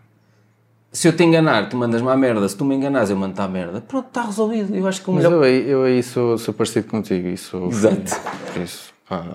se 0.93 1.07
eu 1.07 1.15
te 1.15 1.23
enganar, 1.23 1.69
tu 1.69 1.75
mandas-me 1.75 2.07
à 2.09 2.15
merda, 2.15 2.47
se 2.47 2.55
tu 2.55 2.63
me 2.63 2.75
enganas, 2.75 3.09
eu 3.09 3.17
mando-te 3.17 3.41
à 3.41 3.47
merda, 3.47 3.81
pronto, 3.81 4.07
está 4.07 4.23
resolvido. 4.23 4.75
Eu 4.75 4.87
acho 4.87 5.01
que 5.01 5.09
o 5.09 5.13
Mas 5.13 5.23
melhor. 5.23 5.37
eu 5.37 5.41
aí, 5.43 5.69
eu 5.69 5.83
aí 5.83 6.03
sou, 6.03 6.37
sou 6.37 6.53
parecido 6.53 6.87
contigo 6.87 7.27
e 7.27 7.35
sou. 7.35 7.67
Exato. 7.67 8.15
Por 8.53 8.61
isso, 8.61 8.93
pá, 9.09 9.25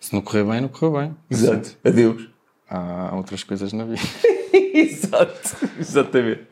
se 0.00 0.14
não 0.14 0.22
correr 0.22 0.44
bem, 0.44 0.62
não 0.62 0.68
correu 0.68 0.98
bem. 0.98 1.16
Exato. 1.30 1.76
Adeus. 1.84 2.28
Há 2.70 3.14
outras 3.14 3.42
coisas 3.44 3.72
na 3.72 3.84
vida. 3.84 4.00
Exato, 4.52 5.68
exatamente. 5.78 6.46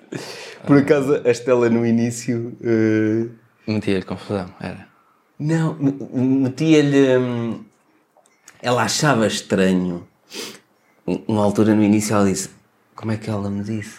Por 0.67 0.79
acaso, 0.79 1.21
a 1.25 1.31
Estela 1.31 1.69
no 1.71 1.85
início. 1.87 2.57
eh, 2.63 3.27
Metia-lhe 3.67 4.03
confusão, 4.03 4.49
era. 4.61 4.89
Não, 5.39 5.75
me- 5.75 5.93
metia-lhe. 6.41 7.17
hum, 7.19 7.65
Ela 8.63 8.83
achava 8.85 9.27
estranho. 9.27 10.07
Uma 11.29 11.45
altura 11.45 11.75
no 11.75 11.83
início 11.85 12.15
ela 12.15 12.25
disse: 12.25 12.51
Como 12.95 13.13
é 13.13 13.17
que 13.17 13.31
ela 13.31 13.49
me 13.51 13.63
disse? 13.63 13.99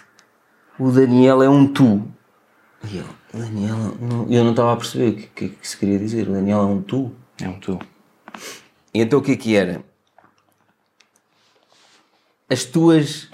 O 0.80 0.92
Daniel 0.92 1.42
é 1.44 1.50
um 1.50 1.68
tu. 1.68 2.06
E 2.90 2.98
eu, 2.98 3.06
Daniel, 3.34 3.78
não, 4.02 4.28
eu 4.30 4.44
não 4.44 4.52
estava 4.52 4.74
a 4.74 4.78
perceber 4.78 5.10
o 5.10 5.16
que, 5.16 5.28
que, 5.28 5.50
que 5.50 5.68
se 5.68 5.78
queria 5.78 5.98
dizer. 6.00 6.28
O 6.28 6.34
Daniel 6.34 6.60
é 6.60 6.66
um 6.66 6.82
tu. 6.82 7.12
É 7.42 7.48
um 7.48 7.60
tu. 7.60 7.80
E 8.94 9.02
então 9.02 9.20
o 9.20 9.22
que 9.22 9.32
é 9.32 9.36
que 9.38 9.56
era? 9.56 9.84
As 12.50 12.64
tuas 12.66 13.28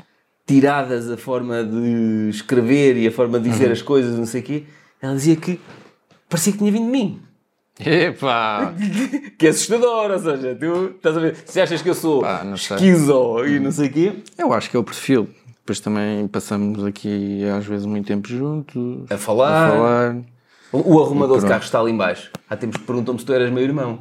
tiradas, 0.45 1.10
a 1.10 1.17
forma 1.17 1.63
de 1.63 2.30
escrever 2.30 2.97
e 2.97 3.08
a 3.08 3.12
forma 3.12 3.39
de 3.39 3.49
dizer 3.49 3.71
as 3.71 3.82
coisas, 3.82 4.17
não 4.17 4.26
sei 4.26 4.41
o 4.41 4.43
quê, 4.43 4.63
ela 5.02 5.15
dizia 5.15 5.36
que 5.36 5.60
parecia 6.30 6.52
que 6.52 6.60
tinha 6.60 6.71
vindo 6.71 6.86
de 6.86 6.91
mim. 6.91 7.21
Epá! 7.80 8.73
Que 9.38 9.47
é 9.47 9.49
assustador, 9.49 10.12
ou 10.12 10.19
seja, 10.19 10.56
tu 10.56 10.93
estás 10.95 11.17
a 11.17 11.19
ver, 11.19 11.36
se 11.45 11.60
achas 11.60 11.82
que 11.82 11.89
eu 11.89 11.95
sou 11.95 12.21
Pá, 12.21 12.45
esquizo 12.54 13.45
e 13.45 13.60
não 13.60 13.71
sei 13.71 13.88
o 13.88 13.91
quê, 13.91 14.13
Eu 14.38 14.54
acho 14.54 14.69
que 14.69 14.78
é 14.78 14.80
o 14.80 14.84
perfil. 14.84 15.28
Depois 15.58 15.80
também 15.80 16.28
passamos 16.28 16.84
aqui 16.84 17.43
às 17.45 17.65
vezes 17.65 17.86
muito 17.86 18.06
tempo 18.06 18.28
juntos. 18.28 19.10
a 19.10 19.17
falar. 19.17 19.67
A 19.67 19.71
falar. 19.71 20.17
O, 20.73 20.95
o 20.95 21.04
arrumador 21.04 21.39
de 21.39 21.47
carros 21.47 21.65
está 21.65 21.80
ali 21.80 21.91
em 21.91 21.97
baixo. 21.97 22.30
Há 22.49 22.58
tempos 22.58 22.78
que 22.78 22.86
perguntam-me 22.86 23.19
se 23.19 23.26
tu 23.26 23.34
eras 23.34 23.49
meu 23.49 23.63
irmão. 23.63 23.99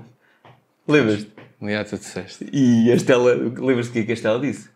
Lembras-te? 0.88 1.30
Aliás, 1.60 1.88
tu 1.88 1.98
disseste. 1.98 2.48
E 2.52 2.90
a 2.90 2.94
Estela, 2.96 3.34
lembras-te 3.34 3.90
o 3.90 3.92
que 3.92 3.98
é 4.00 4.02
que 4.04 4.10
a 4.10 4.14
Estela 4.14 4.40
disse? 4.40 4.71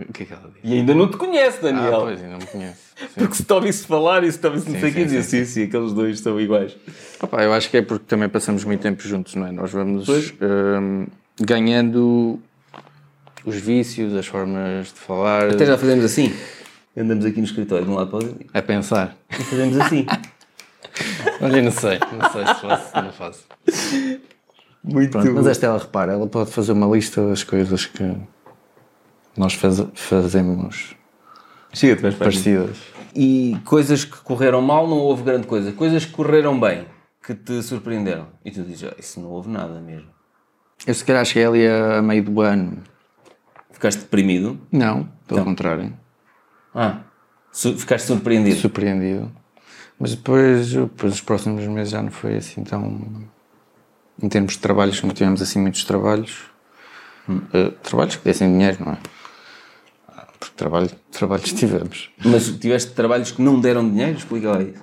O 0.00 0.12
que 0.12 0.22
é 0.22 0.26
que 0.26 0.32
ela 0.32 0.50
disse? 0.54 0.60
E 0.74 0.78
ainda 0.78 0.94
não 0.94 1.08
te 1.08 1.16
conhece, 1.16 1.58
Ah, 1.58 1.62
Daniel. 1.62 2.00
pois, 2.02 2.22
ainda 2.22 2.36
me 2.38 2.46
conhece. 2.46 2.78
Sim. 2.98 3.06
Porque 3.18 3.34
se 3.34 3.44
te 3.44 3.52
ouvisse 3.52 3.86
falar 3.86 4.22
e 4.24 4.30
se 4.32 4.38
te 4.38 4.46
ouvisse 4.46 4.70
não 4.70 4.78
sei 4.80 4.90
o 4.90 4.92
sim, 4.92 5.02
dizia 5.04 5.22
sim, 5.22 5.44
sim, 5.44 5.62
aqueles 5.64 5.92
dois 5.92 6.20
são 6.20 6.40
iguais. 6.40 6.76
Opa, 7.20 7.42
eu 7.42 7.52
acho 7.52 7.68
que 7.70 7.76
é 7.78 7.82
porque 7.82 8.04
também 8.06 8.28
passamos 8.28 8.64
muito 8.64 8.80
tempo 8.80 9.02
juntos, 9.02 9.34
não 9.34 9.46
é? 9.46 9.52
Nós 9.52 9.70
vamos 9.72 10.06
Pois. 10.06 10.32
hum, 10.40 11.06
ganhando 11.40 12.38
os 13.44 13.56
vícios, 13.56 14.14
as 14.14 14.26
formas 14.26 14.88
de 14.88 14.98
falar, 15.00 15.48
Até 15.50 15.64
já 15.66 15.76
fazemos 15.78 16.04
assim. 16.04 16.32
Andamos 16.96 17.24
aqui 17.24 17.38
no 17.38 17.44
escritório 17.46 17.84
de 17.84 17.90
um 17.90 17.94
lado 17.94 18.10
para 18.10 18.18
o 18.18 18.22
outro 18.28 18.46
a 18.52 18.62
pensar. 18.62 19.16
e 19.30 19.42
fazemos 19.44 19.78
assim. 19.80 20.06
Olha, 21.40 21.62
não 21.62 21.70
sei, 21.70 21.98
não 22.12 22.30
sei 22.30 22.46
se 22.46 22.54
faço, 22.60 22.96
não 23.02 23.12
faço. 23.12 23.44
Muito 24.82 25.10
Pronto, 25.12 25.32
mas 25.34 25.46
esta 25.46 25.66
ela 25.66 25.78
repara, 25.78 26.12
ela 26.12 26.26
pode 26.26 26.50
fazer 26.50 26.72
uma 26.72 26.86
lista 26.86 27.24
das 27.28 27.44
coisas 27.44 27.84
que 27.86 28.02
nós 29.38 29.54
faz- 29.54 29.84
fazemos 29.94 30.94
aqui. 31.72 32.12
parecidas. 32.18 32.76
E 33.14 33.56
coisas 33.64 34.04
que 34.04 34.16
correram 34.18 34.60
mal, 34.62 34.86
não 34.86 34.98
houve 34.98 35.22
grande 35.22 35.46
coisa. 35.46 35.72
Coisas 35.72 36.04
que 36.04 36.12
correram 36.12 36.58
bem, 36.58 36.86
que 37.24 37.34
te 37.34 37.62
surpreenderam. 37.62 38.28
E 38.44 38.50
tu 38.50 38.62
dizes, 38.62 38.84
ah, 38.90 38.94
isso 38.98 39.20
não 39.20 39.28
houve 39.30 39.48
nada 39.48 39.80
mesmo. 39.80 40.08
Eu 40.86 40.94
se 40.94 41.04
calhar 41.04 41.24
cheguei 41.24 41.44
ali 41.44 41.66
a 41.66 42.00
meio 42.02 42.22
do 42.22 42.40
ano. 42.40 42.78
Ficaste 43.72 44.00
deprimido. 44.00 44.60
Não, 44.70 45.08
pelo 45.26 45.44
contrário. 45.44 45.92
Ah, 46.74 47.00
su- 47.50 47.76
ficaste 47.76 48.06
surpreendido. 48.06 48.56
surpreendido. 48.56 49.30
Mas 49.98 50.14
depois, 50.14 50.70
depois 50.72 51.14
os 51.14 51.20
próximos 51.20 51.66
meses 51.66 51.90
já 51.90 52.00
não 52.02 52.10
foi 52.12 52.36
assim 52.36 52.62
tão. 52.62 53.26
Em 54.22 54.28
termos 54.28 54.52
de 54.52 54.58
trabalhos, 54.60 55.02
não 55.02 55.10
tivemos 55.10 55.42
assim 55.42 55.60
muitos 55.60 55.84
trabalhos. 55.84 56.42
Eh, 57.52 57.72
trabalhos 57.82 58.16
que 58.16 58.24
dessem 58.24 58.50
dinheiro, 58.52 58.78
não 58.84 58.92
é? 58.92 58.98
Porque 60.38 60.54
trabalho, 60.56 60.90
trabalhos 61.10 61.52
tivemos. 61.52 62.10
Mas 62.24 62.48
tiveste 62.58 62.92
trabalhos 62.92 63.30
que 63.30 63.42
não 63.42 63.60
deram 63.60 63.88
dinheiro? 63.88 64.18
Explica 64.18 64.50
lá 64.50 64.62
isso. 64.62 64.82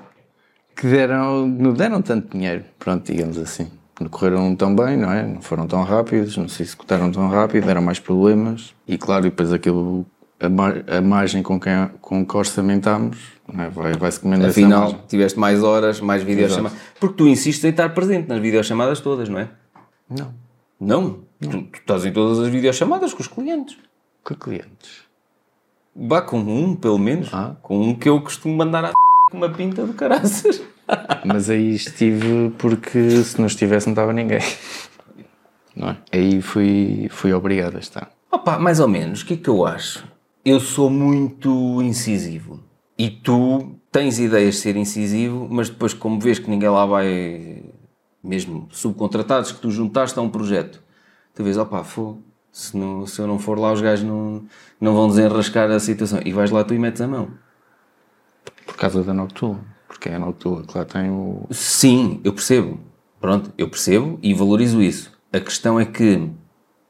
Que 0.75 0.87
deram, 0.87 1.47
não 1.47 1.73
deram 1.73 2.01
tanto 2.01 2.37
dinheiro, 2.37 2.65
pronto, 2.77 3.09
digamos 3.09 3.37
assim. 3.37 3.71
Não 3.99 4.09
correram 4.09 4.53
tão 4.55 4.75
bem, 4.75 4.97
não 4.97 5.09
é? 5.09 5.25
Não 5.25 5.41
foram 5.41 5.65
tão 5.67 5.81
rápidos, 5.83 6.35
não 6.35 6.49
se 6.49 6.63
executaram 6.63 7.09
tão 7.09 7.29
rápido, 7.29 7.65
deram 7.65 7.81
mais 7.81 7.97
problemas. 7.97 8.73
E 8.85 8.97
claro, 8.97 9.23
depois 9.23 9.53
aquilo, 9.53 10.05
a, 10.37 10.49
mar, 10.49 10.83
a 10.89 10.99
margem 10.99 11.41
com, 11.41 11.57
quem, 11.57 11.89
com 12.01 12.25
que 12.25 12.35
orçamentámos, 12.35 13.17
não 13.47 13.63
é? 13.63 13.69
vai, 13.69 13.93
vai-se 13.93 14.19
comendo 14.19 14.45
essa 14.45 14.59
Afinal, 14.59 14.81
margem. 14.81 14.99
tiveste 15.07 15.39
mais 15.39 15.63
horas, 15.63 16.01
mais 16.01 16.23
videochamadas. 16.23 16.77
Porque 16.99 17.15
tu 17.15 17.27
insistes 17.27 17.63
em 17.63 17.69
estar 17.69 17.87
presente 17.93 18.27
nas 18.27 18.41
videochamadas 18.41 18.99
todas, 18.99 19.29
não 19.29 19.39
é? 19.39 19.49
Não. 20.09 20.33
Não. 20.77 21.19
Tu, 21.39 21.49
tu 21.49 21.79
estás 21.79 22.05
em 22.05 22.11
todas 22.11 22.39
as 22.39 22.49
videochamadas 22.49 23.13
com 23.13 23.21
os 23.21 23.27
clientes. 23.29 23.77
Que 24.25 24.35
clientes? 24.35 25.04
Vá 25.95 26.21
com 26.21 26.39
um, 26.39 26.75
pelo 26.75 26.99
menos. 26.99 27.33
Ah. 27.33 27.55
Com 27.61 27.79
um 27.79 27.95
que 27.95 28.09
eu 28.09 28.19
costumo 28.21 28.55
mandar 28.55 28.85
a 28.85 28.91
com 29.31 29.37
uma 29.37 29.49
pinta 29.49 29.85
do 29.85 29.93
caraças. 29.93 30.61
Mas 31.25 31.49
aí 31.49 31.73
estive 31.73 32.51
porque 32.57 33.09
se 33.23 33.39
não 33.39 33.47
estivesse 33.47 33.87
não 33.87 33.93
estava 33.93 34.11
ninguém. 34.11 34.41
Não 35.75 35.89
é? 35.89 35.97
Aí 36.11 36.41
fui, 36.41 37.07
fui 37.09 37.33
obrigado 37.33 37.77
a 37.77 37.79
estar. 37.79 38.11
Opa, 38.31 38.59
mais 38.59 38.79
ou 38.79 38.87
menos. 38.87 39.21
O 39.21 39.25
que 39.25 39.33
é 39.35 39.37
que 39.37 39.49
eu 39.49 39.65
acho? 39.65 40.05
Eu 40.43 40.59
sou 40.59 40.89
muito 40.89 41.81
incisivo. 41.81 42.59
E 42.97 43.09
tu 43.09 43.75
tens 43.91 44.19
ideias 44.19 44.55
de 44.55 44.61
ser 44.61 44.75
incisivo, 44.75 45.47
mas 45.49 45.69
depois, 45.69 45.93
como 45.93 46.19
vês 46.19 46.37
que 46.37 46.49
ninguém 46.49 46.69
lá 46.69 46.85
vai, 46.85 47.63
mesmo 48.23 48.67
subcontratados 48.71 49.51
que 49.51 49.59
tu 49.59 49.71
juntaste 49.71 50.17
a 50.19 50.21
um 50.21 50.29
projeto, 50.29 50.83
tu 51.33 51.43
vês, 51.43 51.57
opa, 51.57 51.83
fô, 51.83 52.17
se, 52.55 52.77
não, 52.77 53.05
se 53.05 53.19
eu 53.19 53.27
não 53.27 53.37
for 53.37 53.59
lá, 53.59 53.73
os 53.73 53.81
gajos 53.81 54.05
não, 54.05 54.45
não 54.79 54.93
vão 54.95 55.09
desenrascar 55.09 55.69
a 55.69 55.77
situação. 55.77 56.21
E 56.23 56.31
vais 56.31 56.49
lá 56.51 56.63
tu 56.63 56.73
e 56.73 56.79
metes 56.79 57.01
a 57.01 57.07
mão. 57.07 57.31
Por 58.65 58.77
causa 58.77 59.03
da 59.03 59.13
Noctua. 59.13 59.59
Porque 59.89 60.07
é 60.07 60.15
a 60.15 60.19
Noctua 60.19 60.63
que 60.63 60.77
lá 60.77 60.85
tem 60.85 61.11
o. 61.11 61.45
Sim, 61.51 62.21
eu 62.23 62.31
percebo. 62.31 62.79
Pronto, 63.19 63.51
eu 63.57 63.69
percebo 63.69 64.17
e 64.23 64.33
valorizo 64.33 64.81
isso. 64.81 65.11
A 65.33 65.39
questão 65.41 65.77
é 65.77 65.83
que 65.83 66.31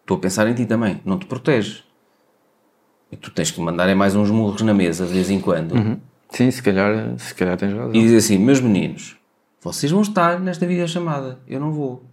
estou 0.01 0.17
a 0.17 0.19
pensar 0.19 0.47
em 0.47 0.53
ti 0.53 0.67
também, 0.67 1.01
não 1.03 1.17
te 1.17 1.25
proteges. 1.25 1.83
E 3.11 3.17
tu 3.17 3.31
tens 3.31 3.49
que 3.49 3.59
mandar 3.59 3.89
é 3.89 3.95
mais 3.95 4.15
uns 4.15 4.29
murros 4.29 4.61
na 4.61 4.73
mesa 4.73 5.07
de 5.07 5.13
vez 5.13 5.31
em 5.31 5.39
quando 5.39 5.99
Sim, 6.29 6.51
se 6.51 6.61
calhar, 6.61 7.17
se 7.17 7.33
calhar 7.33 7.57
tens 7.57 7.73
razão. 7.73 7.95
e 7.95 8.01
dizer 8.01 8.17
assim: 8.17 8.37
meus 8.37 8.61
meninos, 8.61 9.17
vocês 9.59 9.91
vão 9.91 10.03
estar 10.03 10.39
nesta 10.39 10.67
videochamada, 10.67 11.39
eu 11.47 11.59
não 11.59 11.71
vou. 11.71 12.03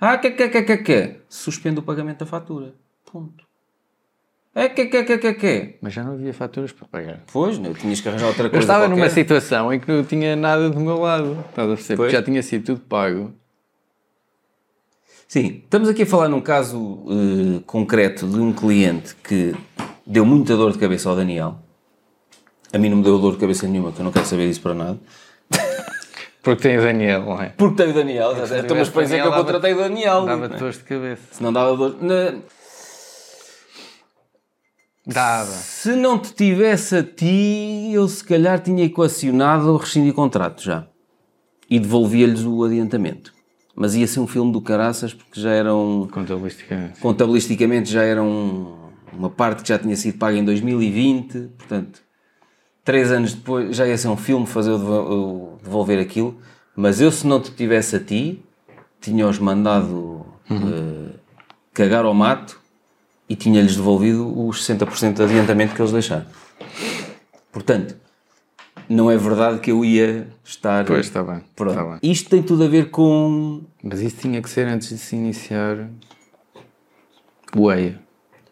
Ah, 0.00 0.18
que, 0.18 0.32
que, 0.32 0.48
que, 0.48 0.62
que, 0.62 0.76
que? 0.78 1.20
Suspendo 1.28 1.80
o 1.80 1.84
pagamento 1.84 2.18
da 2.18 2.26
fatura. 2.26 2.74
Ponto. 3.10 3.44
É, 4.54 4.68
que, 4.68 4.86
que, 4.86 5.04
que, 5.04 5.18
que, 5.18 5.34
que? 5.34 5.78
Mas 5.80 5.92
já 5.92 6.02
não 6.02 6.14
havia 6.14 6.34
faturas 6.34 6.72
para 6.72 6.88
pagar. 6.88 7.20
Pois, 7.32 7.58
não, 7.58 7.72
tinhas 7.74 8.00
que 8.00 8.08
arranjar 8.08 8.26
outra 8.26 8.46
Eu 8.46 8.50
coisa. 8.50 8.64
estava 8.64 8.84
qualquer. 8.86 8.96
numa 8.96 9.10
situação 9.10 9.72
em 9.72 9.78
que 9.78 9.90
não 9.90 10.02
tinha 10.04 10.34
nada 10.34 10.68
do 10.68 10.80
meu 10.80 10.98
lado. 10.98 11.44
Estás 11.48 11.70
a 11.70 11.74
perceber? 11.74 11.96
Porque 11.96 12.12
já 12.12 12.22
tinha 12.22 12.42
sido 12.42 12.64
tudo 12.64 12.80
pago. 12.80 13.32
Sim, 15.28 15.60
estamos 15.62 15.88
aqui 15.88 16.02
a 16.02 16.06
falar 16.06 16.28
num 16.28 16.40
caso 16.40 17.04
eh, 17.08 17.62
concreto 17.66 18.26
de 18.26 18.40
um 18.40 18.52
cliente 18.52 19.14
que 19.16 19.54
deu 20.06 20.24
muita 20.24 20.56
dor 20.56 20.72
de 20.72 20.78
cabeça 20.78 21.08
ao 21.08 21.14
Daniel. 21.14 21.58
A 22.72 22.78
mim 22.78 22.88
não 22.88 22.96
me 22.96 23.04
deu 23.04 23.18
dor 23.18 23.34
de 23.34 23.38
cabeça 23.38 23.68
nenhuma, 23.68 23.92
que 23.92 24.00
eu 24.00 24.04
não 24.04 24.10
quero 24.10 24.24
saber 24.24 24.48
disso 24.48 24.62
para 24.62 24.74
nada. 24.74 24.98
Porque 26.42 26.62
tem 26.62 26.78
o 26.78 26.82
Daniel, 26.82 27.22
não 27.26 27.40
é? 27.42 27.50
Porque 27.50 27.76
tem 27.76 27.90
o 27.90 27.94
Daniel, 27.94 28.32
então, 28.58 28.76
mas 28.76 28.88
para 28.88 29.02
dizer 29.02 29.20
que 29.20 29.28
eu 29.28 29.32
contratei 29.32 29.74
o 29.74 29.78
Daniel. 29.78 30.24
Dava 30.24 30.46
é? 30.46 30.48
dores 30.48 30.78
de 30.78 30.84
cabeça. 30.84 31.22
Se 31.30 31.42
não 31.42 31.52
dava 31.52 31.76
dor. 31.76 32.02
Na- 32.02 32.34
Dava. 35.08 35.50
Se 35.52 35.96
não 35.96 36.18
te 36.18 36.32
tivesse 36.34 36.96
a 36.96 37.02
ti, 37.02 37.90
eu 37.92 38.06
se 38.08 38.22
calhar 38.22 38.60
tinha 38.60 38.84
equacionado 38.84 39.76
rescindir 39.78 40.12
contrato 40.12 40.62
já. 40.62 40.86
E 41.70 41.78
devolvia-lhes 41.80 42.44
o 42.44 42.62
adiantamento. 42.64 43.32
Mas 43.74 43.94
ia 43.94 44.06
ser 44.06 44.20
um 44.20 44.26
filme 44.26 44.52
do 44.52 44.60
caraças 44.60 45.14
porque 45.14 45.40
já 45.40 45.50
eram. 45.50 46.08
Contabilisticamente. 46.12 47.00
contabilisticamente 47.00 47.90
já 47.90 48.02
era 48.02 48.22
um- 48.22 48.74
uma 49.12 49.30
parte 49.30 49.62
que 49.62 49.68
já 49.68 49.78
tinha 49.78 49.96
sido 49.96 50.18
paga 50.18 50.36
em 50.36 50.44
2020, 50.44 51.48
portanto, 51.56 52.02
três 52.84 53.10
anos 53.10 53.32
depois 53.34 53.74
já 53.76 53.86
ia 53.86 53.96
ser 53.96 54.08
um 54.08 54.16
filme 54.16 54.46
fazer 54.46 54.70
eu 54.72 54.78
devo- 54.78 54.92
eu 55.12 55.58
devolver 55.62 55.98
aquilo, 56.00 56.36
mas 56.76 57.00
eu 57.00 57.10
se 57.12 57.26
não 57.26 57.40
te 57.40 57.50
tivesse 57.52 57.96
a 57.96 58.00
ti, 58.00 58.42
tinha-os 59.00 59.38
mandado 59.38 60.26
eh, 60.50 61.14
cagar 61.72 62.04
ao 62.04 62.14
mato 62.14 62.58
e 63.28 63.36
tinha-lhes 63.36 63.76
devolvido 63.76 64.46
os 64.46 64.66
60% 64.66 65.14
de 65.14 65.22
adiantamento 65.22 65.74
que 65.74 65.82
eles 65.82 65.92
deixaram. 65.92 66.26
Portanto, 67.52 67.96
não 68.88 69.10
é 69.10 69.16
verdade 69.16 69.60
que 69.60 69.70
eu 69.70 69.84
ia 69.84 70.28
estar... 70.42 70.84
Pois, 70.84 71.06
está 71.06 71.22
bem. 71.22 71.42
Pronto. 71.54 71.78
Está 71.78 71.84
bem. 71.84 71.98
Isto 72.02 72.30
tem 72.30 72.42
tudo 72.42 72.64
a 72.64 72.68
ver 72.68 72.90
com 72.90 73.62
Mas 73.82 74.00
isso 74.00 74.16
tinha 74.16 74.40
que 74.40 74.48
ser 74.48 74.66
antes 74.66 74.88
de 74.88 74.98
se 74.98 75.14
iniciar 75.14 75.88
o 77.54 77.70
EIA. 77.70 78.00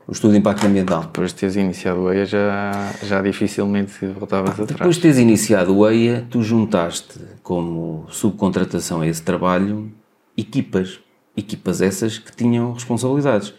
o 0.07 0.13
estudo 0.13 0.33
de 0.33 0.39
impacto 0.39 0.67
ambiental. 0.67 1.05
Depois 1.05 1.33
de 1.33 1.37
teres 1.37 1.57
iniciado 1.57 2.01
o 2.01 2.13
EIA 2.13 2.27
já, 2.27 2.93
já 3.03 3.23
dificilmente 3.23 4.07
voltavas 4.07 4.51
atrás. 4.51 4.79
Depois 4.79 4.97
de 4.97 5.03
teres 5.03 5.19
iniciado 5.19 5.75
o 5.75 5.89
EIA, 5.89 6.27
tu 6.29 6.43
juntaste 6.43 7.19
como 7.43 8.07
subcontratação 8.11 9.01
a 9.01 9.07
esse 9.07 9.23
trabalho 9.23 9.91
equipas. 10.37 11.01
Equipas 11.35 11.81
essas 11.81 12.19
que 12.19 12.35
tinham 12.35 12.73
responsabilidades. 12.73 13.55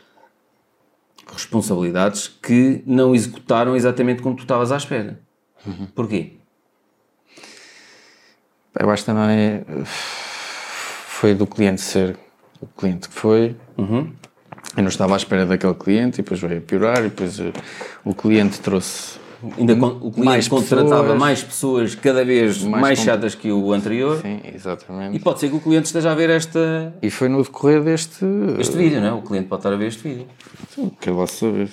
Responsabilidades 1.31 2.27
que 2.27 2.81
não 2.85 3.13
executaram 3.13 3.75
exatamente 3.75 4.21
como 4.21 4.35
tu 4.35 4.41
estavas 4.41 4.71
à 4.71 4.77
espera. 4.77 5.19
Porquê? 5.93 6.33
Eu 8.79 8.89
acho 8.89 9.03
que 9.03 9.07
também 9.07 9.65
foi 9.85 11.33
do 11.33 11.47
cliente 11.47 11.81
ser 11.81 12.17
o 12.61 12.67
cliente 12.67 13.09
que 13.09 13.15
foi. 13.15 13.55
Eu 14.75 14.83
não 14.83 14.89
estava 14.89 15.13
à 15.13 15.17
espera 15.17 15.45
daquele 15.45 15.73
cliente 15.73 16.21
e 16.21 16.23
depois 16.23 16.39
veio 16.39 16.59
a 16.59 16.61
piorar 16.61 16.99
e 16.99 17.09
depois 17.09 17.39
eh, 17.39 17.51
o 18.05 18.13
cliente 18.13 18.59
trouxe 18.59 19.19
Ainda 19.57 19.73
o 19.73 20.11
cliente 20.11 20.19
Mais 20.21 20.47
contratava 20.47 21.01
pessoas. 21.03 21.19
mais 21.19 21.43
pessoas 21.43 21.95
cada 21.95 22.25
vez 22.25 22.63
mais, 22.63 22.81
Mais 22.81 22.99
chatas 22.99 23.35
que 23.35 23.51
o 23.51 23.71
anterior. 23.71 24.19
Sim, 24.21 24.39
E 24.43 24.55
exatamente. 24.55 25.19
pode 25.19 25.39
ser 25.39 25.49
que 25.49 25.55
o 25.55 25.59
cliente 25.59 25.85
esteja 25.85 26.11
a 26.11 26.15
ver 26.15 26.29
esta, 26.29 26.93
E 27.01 27.09
foi 27.11 27.29
no 27.29 27.43
decorrer 27.43 27.83
deste. 27.83 28.25
este 28.59 28.75
vídeo, 28.75 28.99
não 28.99 29.07
é? 29.07 29.13
O 29.13 29.21
cliente 29.21 29.47
pode 29.47 29.59
estar 29.59 29.71
a 29.73 29.75
ver 29.77 29.87
este 29.87 30.01
vídeo. 30.07 30.25
Que 30.99 31.09
eu 31.09 31.15
vou 31.15 31.27
saber 31.27 31.69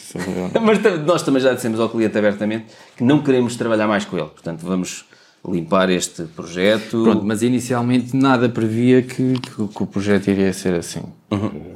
é. 0.54 0.58
Mas 0.60 0.78
nós 1.06 1.22
também 1.22 1.40
já 1.40 1.52
dissemos 1.54 1.80
ao 1.80 1.88
cliente 1.88 2.16
abertamente 2.18 2.66
que 2.96 3.02
não 3.04 3.22
queremos 3.22 3.56
trabalhar 3.56 3.86
mais 3.86 4.04
com 4.04 4.16
ele. 4.18 4.28
Portanto, 4.28 4.60
vamos 4.62 5.04
limpar 5.46 5.90
este 5.90 6.22
projeto. 6.22 7.02
Pronto, 7.02 7.22
mas 7.22 7.42
inicialmente 7.42 8.16
nada 8.16 8.48
previa 8.48 9.02
que, 9.02 9.34
que- 9.38 9.68
que 9.68 9.82
o 9.82 9.86
projeto 9.86 10.28
iria 10.28 10.50
ser 10.54 10.74
assim. 10.74 11.02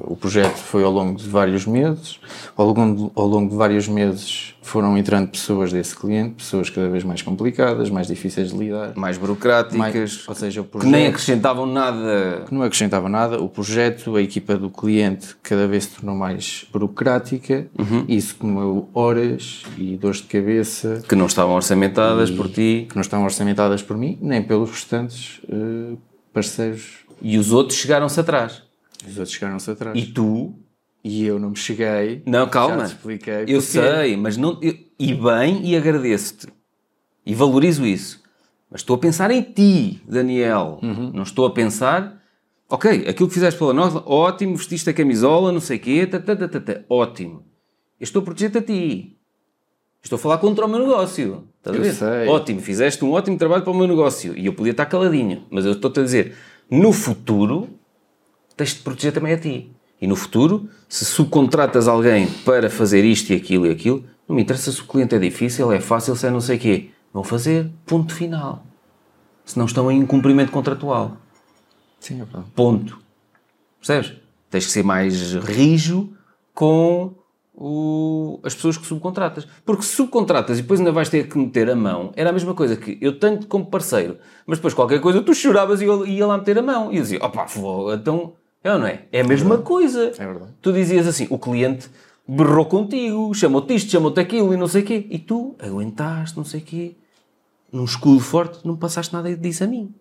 O 0.00 0.16
projeto 0.16 0.56
foi 0.56 0.84
ao 0.84 0.92
longo 0.92 1.18
de 1.18 1.28
vários 1.28 1.66
meses, 1.66 2.18
ao 2.56 2.66
longo, 2.66 3.06
de, 3.06 3.12
ao 3.14 3.26
longo 3.26 3.50
de 3.50 3.56
vários 3.56 3.86
meses 3.86 4.54
foram 4.68 4.98
entrando 4.98 5.28
pessoas 5.28 5.72
desse 5.72 5.96
cliente, 5.96 6.34
pessoas 6.34 6.68
cada 6.68 6.88
vez 6.88 7.02
mais 7.02 7.22
complicadas, 7.22 7.88
mais 7.88 8.06
difíceis 8.06 8.50
de 8.50 8.58
lidar, 8.58 8.92
mais 8.94 9.16
burocráticas, 9.16 9.78
mais, 9.78 10.28
ou 10.28 10.34
seja, 10.34 10.60
o 10.60 10.64
que 10.64 10.70
projeto 10.70 10.90
nem 10.90 11.06
acrescentavam 11.06 11.66
nada. 11.66 12.44
que 12.46 12.54
não 12.54 12.62
acrescentava 12.62 13.08
nada, 13.08 13.40
o 13.40 13.48
projeto, 13.48 14.16
a 14.16 14.22
equipa 14.22 14.56
do 14.56 14.68
cliente 14.68 15.34
cada 15.42 15.66
vez 15.66 15.84
se 15.84 15.90
tornou 15.96 16.14
mais 16.14 16.66
burocrática, 16.70 17.66
isso 18.06 18.36
comeu 18.36 18.88
horas 18.92 19.62
e 19.78 19.96
dores 19.96 20.18
de 20.18 20.24
cabeça. 20.24 21.02
Que 21.08 21.14
não 21.14 21.26
estavam 21.26 21.54
orçamentadas 21.54 22.30
por 22.30 22.48
ti. 22.48 22.86
que 22.88 22.94
não 22.94 23.02
estão 23.02 23.24
orçamentadas 23.24 23.82
por 23.82 23.96
mim, 23.96 24.18
nem 24.20 24.42
pelos 24.42 24.70
restantes 24.70 25.40
eh, 25.48 25.96
parceiros. 26.32 26.98
e 27.22 27.38
os 27.38 27.52
outros 27.52 27.78
chegaram-se 27.78 28.20
atrás. 28.20 28.67
Os 29.06 29.16
outros 29.18 29.32
chegaram-se 29.34 29.70
atrás. 29.70 29.98
E 29.98 30.06
tu, 30.06 30.54
E 31.04 31.24
eu 31.24 31.38
não 31.38 31.50
me 31.50 31.56
cheguei. 31.56 32.22
não, 32.26 32.48
calma, 32.48 32.84
expliquei 32.84 33.42
eu 33.42 33.46
porquê. 33.46 33.60
sei, 33.60 34.16
mas 34.16 34.36
não. 34.36 34.58
eu- 34.62 34.74
e 34.98 35.14
bem, 35.14 35.64
e 35.64 35.76
agradeço-te 35.76 36.48
e 37.24 37.34
valorizo 37.34 37.86
isso, 37.86 38.20
mas 38.70 38.80
estou 38.80 38.96
a 38.96 38.98
pensar 38.98 39.30
em 39.30 39.40
ti, 39.42 40.02
Daniel. 40.08 40.80
Uhum. 40.82 41.12
Não 41.14 41.22
estou 41.22 41.46
a 41.46 41.50
pensar, 41.52 42.20
ok, 42.68 43.06
aquilo 43.08 43.28
que 43.28 43.34
fizeste 43.34 43.58
pela 43.58 43.72
nós, 43.72 43.94
ótimo, 44.06 44.56
vestiste 44.56 44.90
a 44.90 44.92
camisola, 44.92 45.52
não 45.52 45.60
sei 45.60 45.76
o 45.76 45.80
quê, 45.80 46.06
tá, 46.06 46.18
tá, 46.18 46.34
tá, 46.34 46.48
tá, 46.48 46.60
tá, 46.60 46.80
ótimo. 46.88 47.44
Eu 48.00 48.04
estou 48.04 48.20
a 48.20 48.24
proteger-te 48.24 48.58
a 48.58 48.62
ti. 48.62 49.14
Estou 50.02 50.16
a 50.16 50.20
falar 50.20 50.38
contra 50.38 50.64
o 50.64 50.68
meu 50.68 50.78
negócio. 50.80 51.48
Estás 51.58 51.76
a 51.76 51.78
Eu 51.78 51.82
ver? 51.84 51.92
sei. 51.94 52.28
Ótimo, 52.28 52.60
fizeste 52.60 53.04
um 53.04 53.10
ótimo 53.12 53.36
trabalho 53.36 53.62
para 53.64 53.72
o 53.72 53.76
meu 53.76 53.86
negócio. 53.88 54.36
E 54.38 54.46
eu 54.46 54.52
podia 54.54 54.70
estar 54.70 54.86
caladinho. 54.86 55.44
Mas 55.50 55.64
eu 55.64 55.72
estou-te 55.72 55.98
a 56.00 56.02
dizer, 56.04 56.36
no 56.70 56.92
futuro, 56.92 57.68
tens 58.58 58.74
de 58.74 58.80
proteger 58.80 59.12
também 59.12 59.32
a 59.32 59.38
ti. 59.38 59.72
E 60.00 60.06
no 60.06 60.14
futuro, 60.14 60.68
se 60.88 61.04
subcontratas 61.04 61.88
alguém 61.88 62.26
para 62.44 62.68
fazer 62.68 63.04
isto 63.04 63.30
e 63.32 63.36
aquilo 63.36 63.66
e 63.66 63.70
aquilo, 63.70 64.04
não 64.28 64.36
me 64.36 64.42
interessa 64.42 64.70
se 64.70 64.80
o 64.80 64.84
cliente 64.84 65.14
é 65.14 65.18
difícil, 65.18 65.72
é 65.72 65.80
fácil, 65.80 66.14
se 66.14 66.26
é 66.26 66.30
não 66.30 66.40
sei 66.40 66.56
o 66.56 66.60
quê. 66.60 66.90
Vão 67.12 67.24
fazer, 67.24 67.70
ponto 67.86 68.14
final. 68.14 68.64
Se 69.44 69.58
não 69.58 69.64
estão 69.64 69.90
em 69.90 69.98
incumprimento 69.98 70.52
contratual. 70.52 71.16
Sim, 71.98 72.20
é 72.20 72.24
verdade. 72.24 72.44
Ponto. 72.54 72.98
Percebes? 73.78 74.12
Tens 74.50 74.66
que 74.66 74.72
ser 74.72 74.84
mais 74.84 75.32
rijo 75.34 76.10
com 76.54 77.14
o- 77.54 78.38
as 78.44 78.54
pessoas 78.54 78.76
que 78.76 78.86
subcontratas. 78.86 79.48
Porque 79.64 79.82
se 79.82 79.96
subcontratas 79.96 80.58
e 80.58 80.62
depois 80.62 80.78
ainda 80.78 80.92
vais 80.92 81.08
ter 81.08 81.26
que 81.28 81.36
meter 81.36 81.68
a 81.70 81.74
mão, 81.74 82.12
era 82.14 82.30
a 82.30 82.32
mesma 82.32 82.54
coisa 82.54 82.76
que 82.76 82.96
eu 83.00 83.18
tenho 83.18 83.44
como 83.46 83.66
parceiro, 83.66 84.18
mas 84.46 84.58
depois 84.58 84.74
qualquer 84.74 85.00
coisa 85.00 85.20
tu 85.22 85.34
choravas 85.34 85.80
e 85.80 85.84
eu 85.86 86.06
ia 86.06 86.26
lá 86.26 86.38
meter 86.38 86.58
a 86.58 86.62
mão. 86.62 86.92
E 86.92 86.96
eu 86.98 87.02
dizia, 87.02 87.18
opá, 87.24 87.46
então, 87.94 88.34
é 88.62 88.72
ou 88.72 88.78
não 88.78 88.86
é? 88.86 89.04
É 89.12 89.20
a 89.20 89.24
mesma 89.24 89.58
coisa. 89.58 90.12
É 90.18 90.26
verdade. 90.26 90.52
Tu 90.60 90.72
dizias 90.72 91.06
assim, 91.06 91.26
o 91.30 91.38
cliente 91.38 91.88
berrou 92.26 92.66
contigo, 92.66 93.32
chamou-te 93.34 93.74
isto, 93.74 93.90
chamou-te 93.90 94.20
aquilo 94.20 94.52
e 94.52 94.56
não 94.56 94.68
sei 94.68 94.82
o 94.82 94.84
quê. 94.84 95.06
E 95.10 95.18
tu 95.18 95.54
aguentaste, 95.58 96.36
não 96.36 96.44
sei 96.44 96.60
o 96.60 96.64
quê. 96.64 96.96
Num 97.72 97.84
escudo 97.84 98.20
forte, 98.20 98.66
não 98.66 98.76
passaste 98.76 99.12
nada 99.12 99.34
disso 99.36 99.64
a 99.64 99.66
mim. 99.66 99.94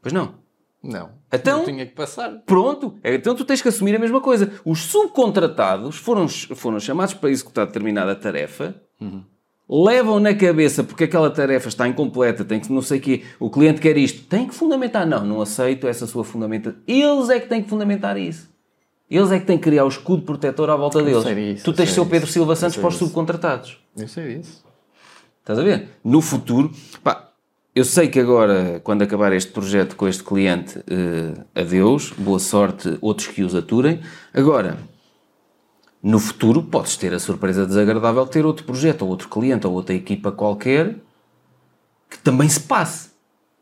Pois 0.00 0.12
não. 0.12 0.34
Não. 0.82 1.10
Então- 1.32 1.60
Eu 1.60 1.64
tinha 1.64 1.86
que 1.86 1.92
passar. 1.94 2.30
Pronto, 2.44 2.96
então 3.04 3.34
tu 3.36 3.44
tens 3.44 3.62
que 3.62 3.68
assumir 3.68 3.94
a 3.94 3.98
mesma 3.98 4.20
coisa. 4.20 4.52
Os 4.64 4.80
subcontratados 4.86 5.96
foram, 5.96 6.26
foram 6.28 6.80
chamados 6.80 7.14
para 7.14 7.30
executar 7.30 7.66
determinada 7.66 8.14
tarefa, 8.16 8.74
levam 9.68 10.20
na 10.20 10.34
cabeça 10.34 10.84
porque 10.84 11.04
aquela 11.04 11.30
tarefa 11.30 11.68
está 11.68 11.88
incompleta, 11.88 12.44
tem 12.44 12.60
que 12.60 12.72
não 12.72 12.82
sei 12.82 12.98
o 12.98 13.00
quê, 13.00 13.22
o 13.40 13.50
cliente 13.50 13.80
quer 13.80 13.96
isto, 13.96 14.22
tem 14.24 14.46
que 14.46 14.54
fundamentar. 14.54 15.06
Não, 15.06 15.24
não 15.24 15.40
aceito 15.40 15.86
essa 15.86 16.06
sua 16.06 16.24
fundamentação. 16.24 16.78
Eles 16.86 17.30
é 17.30 17.40
que 17.40 17.48
têm 17.48 17.62
que 17.62 17.68
fundamentar 17.68 18.16
isso. 18.18 18.50
Eles 19.10 19.30
é 19.30 19.38
que 19.38 19.46
têm 19.46 19.58
que 19.58 19.64
criar 19.64 19.84
o 19.84 19.88
escudo 19.88 20.22
protetor 20.22 20.70
à 20.70 20.76
volta 20.76 21.02
deles. 21.02 21.22
sei 21.22 21.34
disso, 21.34 21.64
tu 21.64 21.72
tens 21.72 21.90
ser 21.90 22.00
o 22.00 22.06
Pedro 22.06 22.26
Silva 22.26 22.56
Santos 22.56 22.76
para 22.76 22.88
os 22.88 22.96
subcontratados. 22.96 23.78
Eu 23.96 24.08
sei 24.08 24.38
disso. 24.38 24.64
Estás 25.40 25.58
a 25.58 25.62
ver? 25.62 25.88
No 26.02 26.20
futuro, 26.20 26.70
pá, 27.02 27.28
eu 27.74 27.84
sei 27.84 28.08
que 28.08 28.20
agora, 28.20 28.80
quando 28.84 29.02
acabar 29.02 29.32
este 29.32 29.50
projeto 29.50 29.96
com 29.96 30.06
este 30.06 30.22
cliente, 30.22 30.78
eh, 30.86 31.60
adeus, 31.60 32.12
boa 32.16 32.38
sorte, 32.38 32.96
outros 33.00 33.28
que 33.28 33.42
os 33.42 33.54
aturem. 33.54 34.00
Agora, 34.32 34.78
no 36.02 36.18
futuro, 36.18 36.62
podes 36.62 36.96
ter 36.96 37.14
a 37.14 37.18
surpresa 37.18 37.64
desagradável 37.64 38.24
de 38.24 38.30
ter 38.32 38.44
outro 38.44 38.64
projeto, 38.64 39.02
ou 39.02 39.08
outro 39.08 39.28
cliente, 39.28 39.66
ou 39.66 39.72
outra 39.72 39.94
equipa 39.94 40.32
qualquer 40.32 40.96
que 42.10 42.18
também 42.18 42.48
se 42.48 42.60
passe. 42.60 43.10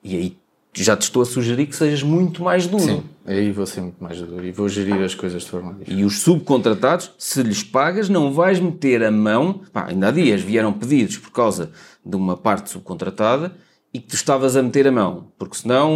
E 0.02 0.16
aí 0.16 0.36
já 0.72 0.96
te 0.96 1.02
estou 1.02 1.22
a 1.22 1.26
sugerir 1.26 1.66
que 1.66 1.76
sejas 1.76 2.02
muito 2.02 2.42
mais 2.42 2.66
duro. 2.66 2.82
Sim, 2.82 3.02
aí 3.26 3.50
vou 3.52 3.66
ser 3.66 3.80
muito 3.80 4.02
mais 4.02 4.20
duro 4.20 4.44
e 4.44 4.52
vou 4.52 4.68
gerir 4.68 5.02
as 5.02 5.14
coisas 5.14 5.42
de 5.42 5.50
forma 5.50 5.74
diferente. 5.74 6.00
E 6.00 6.04
os 6.04 6.20
subcontratados, 6.20 7.12
se 7.18 7.42
lhes 7.42 7.62
pagas, 7.62 8.08
não 8.08 8.32
vais 8.32 8.60
meter 8.60 9.02
a 9.02 9.10
mão. 9.10 9.62
Pá, 9.72 9.86
ainda 9.88 10.08
há 10.08 10.10
dias 10.10 10.40
vieram 10.40 10.72
pedidos 10.72 11.18
por 11.18 11.30
causa 11.30 11.70
de 12.04 12.16
uma 12.16 12.36
parte 12.36 12.70
subcontratada 12.70 13.52
e 13.92 13.98
que 13.98 14.06
tu 14.06 14.14
estavas 14.14 14.56
a 14.56 14.62
meter 14.62 14.86
a 14.86 14.92
mão, 14.92 15.32
porque 15.36 15.56
senão 15.56 15.90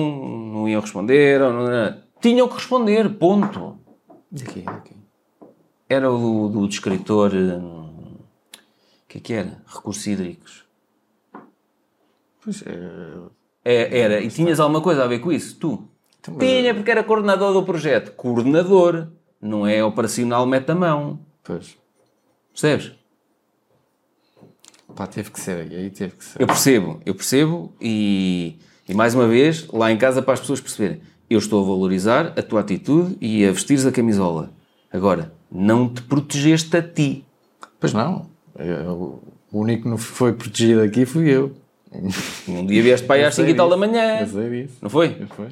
não 0.53 0.69
iam 0.69 0.81
responder. 0.81 1.41
Ou 1.41 1.53
não, 1.53 1.97
tinham 2.21 2.49
que 2.49 2.55
responder, 2.55 3.09
ponto. 3.11 3.79
Daqui, 4.31 4.63
daqui. 4.63 5.04
Era 5.95 6.11
o 6.11 6.49
do, 6.49 6.61
do 6.61 6.69
descritor. 6.69 7.33
hum, 7.35 8.17
O 8.17 9.09
que 9.09 9.19
é 9.19 9.21
que 9.21 9.33
era? 9.33 9.63
Recursos 9.67 10.07
hídricos. 10.07 10.65
Pois 12.43 12.63
é. 12.67 12.75
É, 13.65 13.99
era. 14.01 14.21
E 14.21 14.29
tinhas 14.29 14.61
alguma 14.61 14.81
coisa 14.81 15.05
a 15.05 15.07
ver 15.07 15.21
com 15.21 15.33
isso? 15.33 15.57
Tu? 15.59 15.89
Então, 16.21 16.35
mas- 16.35 16.47
Tinha, 16.49 16.75
porque 16.75 16.91
era 16.91 17.03
coordenador 17.05 17.53
do 17.53 17.63
projeto. 17.63 18.13
Coordenador. 18.17 19.09
Não 19.41 19.67
é 19.67 19.85
operacional, 19.85 20.47
mete 20.47 20.71
a 20.71 20.75
mão. 20.75 21.21
Pois. 21.43 21.77
Percebes? 22.53 22.93
Pá, 24.97 25.07
teve 25.07 25.31
que 25.31 25.41
ser 25.41 25.61
aí, 25.73 25.91
teve 25.91 26.17
que 26.17 26.25
ser. 26.25 26.41
Eu 26.41 26.47
percebo, 26.47 27.01
eu 27.05 27.15
percebo 27.15 27.75
e, 27.81 28.59
e 28.89 28.95
mais 28.95 29.15
uma 29.15 29.27
vez, 29.27 29.67
lá 29.69 29.91
em 29.91 29.99
casa 29.99 30.23
para 30.23 30.35
as 30.35 30.41
pessoas 30.41 30.61
perceberem, 30.61 31.01
eu 31.29 31.39
estou 31.39 31.63
a 31.63 31.67
valorizar 31.67 32.33
a 32.39 32.43
tua 32.43 32.61
atitude 32.61 33.17
e 33.21 33.45
a 33.45 33.51
vestires 33.51 33.85
a 33.87 33.91
camisola. 33.93 34.53
Agora, 34.93 35.35
não 35.55 35.89
te 35.89 36.03
protegeste 36.03 36.77
a 36.77 36.83
ti. 36.83 37.25
Pois 37.79 37.93
não. 37.93 38.27
Eu- 38.59 39.23
o 39.53 39.61
único 39.61 39.85
que 39.85 39.89
não 39.89 39.97
foi 39.97 40.33
protegido 40.33 40.83
aqui 40.83 41.07
fui 41.07 41.29
eu. 41.31 41.53
Um 42.49 42.67
dia 42.67 42.83
vieste 42.83 43.07
para 43.07 43.17
aí 43.17 43.25
às 43.25 43.35
5 43.37 43.47
sei 43.47 43.55
e 43.55 43.57
tal 43.57 43.69
da 43.69 43.77
manhã. 43.77 44.21
Eu 44.21 44.27
sei 44.27 44.51
disso. 44.67 44.79
Não 44.83 44.91
foi? 44.91 45.17
Eu 45.21 45.29
foi. 45.29 45.49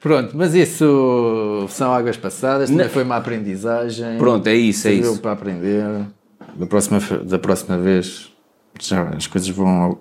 Pronto, 0.00 0.34
mas 0.34 0.54
isso 0.54 1.66
são 1.68 1.92
águas 1.92 2.16
passadas, 2.16 2.70
também 2.70 2.86
Não. 2.86 2.92
foi 2.92 3.02
uma 3.02 3.16
aprendizagem. 3.16 4.16
Pronto, 4.16 4.46
é 4.46 4.54
isso, 4.54 4.88
é 4.88 4.92
isso. 4.92 5.20
para 5.20 5.32
aprender. 5.32 6.06
Da 6.54 6.66
próxima, 6.66 6.98
da 7.22 7.38
próxima 7.38 7.76
vez 7.76 8.32
já 8.80 9.10
as 9.10 9.26
coisas 9.26 9.50
vão 9.50 9.98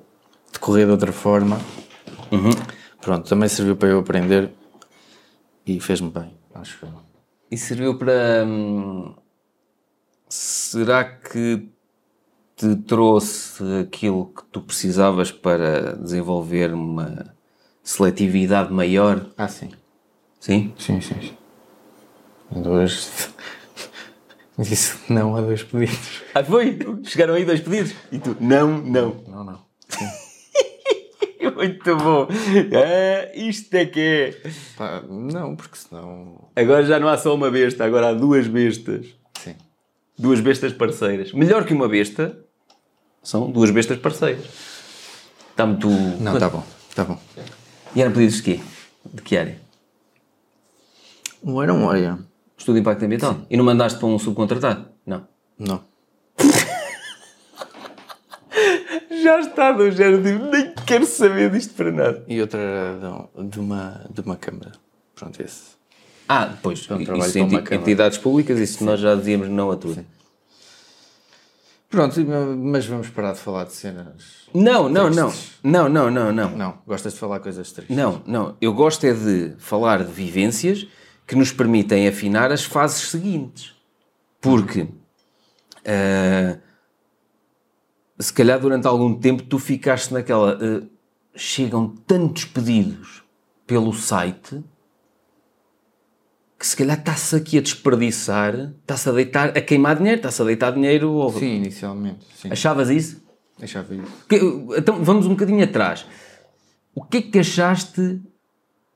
decorrer 0.53 0.85
de 0.85 0.91
outra 0.93 1.11
forma. 1.11 1.59
Uhum. 2.31 2.51
Pronto, 3.01 3.27
também 3.27 3.49
serviu 3.49 3.75
para 3.75 3.89
eu 3.89 3.99
aprender 3.99 4.49
e 5.67 5.81
fez-me 5.81 6.09
bem, 6.09 6.31
acho 6.55 6.77
eu. 6.85 7.08
E 7.51 7.57
serviu 7.57 7.97
para. 7.97 8.45
hum, 8.45 9.15
será 10.27 11.03
que 11.03 11.67
te 12.55 12.75
trouxe 12.75 13.63
aquilo 13.81 14.27
que 14.27 14.43
tu 14.51 14.61
precisavas 14.61 15.31
para 15.31 15.95
desenvolver 15.95 16.73
uma 16.73 17.33
seletividade 17.81 18.71
maior? 18.71 19.25
Ah, 19.37 19.47
sim. 19.47 19.71
Sim? 20.39 20.73
Sim, 20.77 21.01
sim. 21.01 21.15
sim. 21.21 21.37
Hoje 22.67 23.07
disse 24.57 24.97
não 25.11 25.35
a 25.35 25.41
dois 25.41 25.63
pedidos. 25.63 26.21
Ah, 26.35 26.43
foi? 26.43 26.77
Chegaram 27.03 27.33
aí 27.33 27.45
dois 27.45 27.61
pedidos? 27.61 27.93
E 28.11 28.19
tu? 28.19 28.35
Não, 28.39 28.77
não. 28.77 29.23
Não, 29.27 29.43
não. 29.43 29.68
Muito 31.55 31.95
bom. 31.97 32.27
Ah, 32.73 33.31
isto 33.35 33.73
é 33.75 33.85
que 33.85 33.99
é. 33.99 34.51
Pá, 34.77 35.03
não, 35.07 35.55
porque 35.55 35.77
senão. 35.77 36.49
Agora 36.55 36.85
já 36.85 36.99
não 36.99 37.07
há 37.07 37.17
só 37.17 37.33
uma 37.33 37.49
besta, 37.49 37.85
agora 37.85 38.09
há 38.09 38.13
duas 38.13 38.47
bestas. 38.47 39.07
Sim. 39.39 39.55
Duas 40.17 40.39
bestas 40.39 40.73
parceiras. 40.73 41.33
Melhor 41.33 41.65
que 41.65 41.73
uma 41.73 41.87
besta 41.87 42.37
são 43.23 43.51
duas 43.51 43.71
bestas 43.71 43.97
parceiras. 43.97 44.45
Está 45.51 45.65
muito. 45.65 45.89
Não, 45.89 46.37
tá 46.39 46.49
bom, 46.49 46.63
tá 46.95 47.03
bom. 47.03 47.19
E 47.95 48.01
eram 48.01 48.11
pedidos 48.11 48.37
de 48.37 48.43
quê? 48.43 48.59
De 49.05 49.21
que 49.21 49.37
área? 49.37 49.59
Um 51.43 51.61
era 51.61 51.73
um 51.73 51.85
olha. 51.85 52.19
Estudo 52.57 52.75
de 52.75 52.81
impacto 52.81 53.03
ambiental. 53.05 53.41
E 53.49 53.55
não 53.55 53.63
mandaste 53.63 53.97
para 53.99 54.07
um 54.07 54.19
subcontratado? 54.19 54.87
Não. 55.05 55.25
Não. 55.57 55.81
Já 59.23 59.39
está 59.39 59.71
do 59.71 59.89
género 59.91 60.21
de 60.21 60.33
nem 60.33 60.68
quero 60.89 61.05
saber 61.05 61.49
disto 61.51 61.73
para 61.73 61.91
nada. 61.91 62.23
E 62.27 62.41
outra 62.41 62.59
era 62.59 63.29
de, 63.47 63.59
uma, 63.59 64.05
de 64.09 64.21
uma 64.21 64.35
câmara. 64.35 64.71
Pronto, 65.15 65.41
esse. 65.41 65.77
Ah, 66.27 66.53
pois. 66.61 66.81
um 66.91 67.03
trabalho 67.03 67.23
isso 67.23 67.31
para 67.33 67.41
enti- 67.41 67.55
uma 67.55 67.61
câmara. 67.61 67.75
entidades 67.81 68.17
públicas, 68.17 68.59
isso 68.59 68.83
nós 68.83 68.99
já 68.99 69.15
dizíamos 69.15 69.49
não 69.49 69.71
a 69.71 69.75
tudo. 69.77 70.05
Pronto, 71.89 72.19
mas 72.23 72.85
vamos 72.85 73.09
parar 73.09 73.33
de 73.33 73.39
falar 73.39 73.63
de 73.63 73.73
cenas. 73.73 74.47
Não, 74.53 74.87
não, 74.87 75.09
não. 75.09 75.29
Tristes. 75.29 75.53
Não, 75.63 75.89
não, 75.89 76.11
não, 76.11 76.31
não. 76.31 76.55
Não, 76.55 76.77
gostas 76.85 77.13
de 77.13 77.19
falar 77.19 77.39
coisas 77.39 77.71
tristes? 77.71 77.97
Não, 77.97 78.21
não. 78.27 78.55
Eu 78.61 78.73
gosto 78.73 79.03
é 79.05 79.13
de 79.13 79.55
falar 79.57 80.03
de 80.03 80.11
vivências 80.11 80.85
que 81.25 81.35
nos 81.35 81.51
permitem 81.51 82.07
afinar 82.07 82.51
as 82.51 82.63
fases 82.63 83.09
seguintes. 83.09 83.73
Porque 84.39 84.87
ah, 85.83 86.57
se 88.19 88.33
calhar 88.33 88.59
durante 88.59 88.85
algum 88.87 89.13
tempo 89.13 89.43
tu 89.43 89.57
ficaste 89.59 90.13
naquela. 90.13 90.57
ah, 90.61 90.85
chegam 91.35 91.87
tantos 92.07 92.43
pedidos 92.45 93.23
pelo 93.65 93.93
site 93.93 94.61
que 96.57 96.67
se 96.67 96.75
calhar 96.75 96.99
está-se 96.99 97.33
aqui 97.37 97.57
a 97.57 97.61
desperdiçar, 97.61 98.73
está-se 98.81 99.07
a 99.07 99.11
deitar, 99.13 99.57
a 99.57 99.61
queimar 99.61 99.95
dinheiro, 99.95 100.17
está-se 100.17 100.41
a 100.41 100.45
deitar 100.45 100.71
dinheiro. 100.73 101.11
Ou... 101.13 101.31
Sim, 101.31 101.55
inicialmente. 101.55 102.25
Sim. 102.35 102.51
Achavas 102.51 102.89
isso? 102.89 103.23
Deixava 103.57 103.95
isso. 103.95 104.11
Que- 104.27 104.41
Então 104.77 105.01
vamos 105.01 105.25
um 105.25 105.29
bocadinho 105.29 105.63
atrás. 105.63 106.05
O 106.93 107.01
que 107.01 107.17
é 107.17 107.21
que 107.21 107.39
achaste 107.39 108.19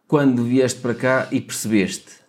quando 0.08 0.44
vieste 0.44 0.82
para 0.82 0.94
cá 0.94 1.28
e 1.32 1.40
percebeste? 1.40 2.23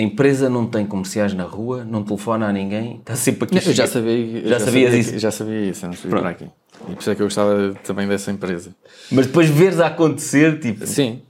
A 0.00 0.02
empresa 0.02 0.48
não 0.48 0.66
tem 0.66 0.86
comerciais 0.86 1.34
na 1.34 1.44
rua, 1.44 1.84
não 1.84 2.02
telefona 2.02 2.48
a 2.48 2.52
ninguém, 2.54 2.96
está 3.00 3.14
sempre 3.14 3.44
aqui. 3.44 3.68
Eu 3.68 3.74
já 3.74 3.86
sabia, 3.86 4.12
eu 4.12 4.48
Já 4.48 4.58
sabias 4.58 4.64
sabia 4.64 4.98
isso? 4.98 5.18
Já 5.18 5.30
sabia 5.30 5.60
isso 5.60 5.86
de 5.90 5.96
vir 5.98 6.08
para 6.08 6.30
aqui. 6.30 6.46
E 6.88 6.94
por 6.94 7.00
isso 7.02 7.10
é 7.10 7.14
que 7.14 7.20
eu 7.20 7.26
gostava 7.26 7.74
também 7.84 8.08
dessa 8.08 8.30
empresa. 8.30 8.74
Mas 9.12 9.26
depois 9.26 9.50
veres 9.50 9.78
a 9.78 9.88
acontecer, 9.88 10.58
tipo. 10.58 10.86
Sim. 10.86 11.20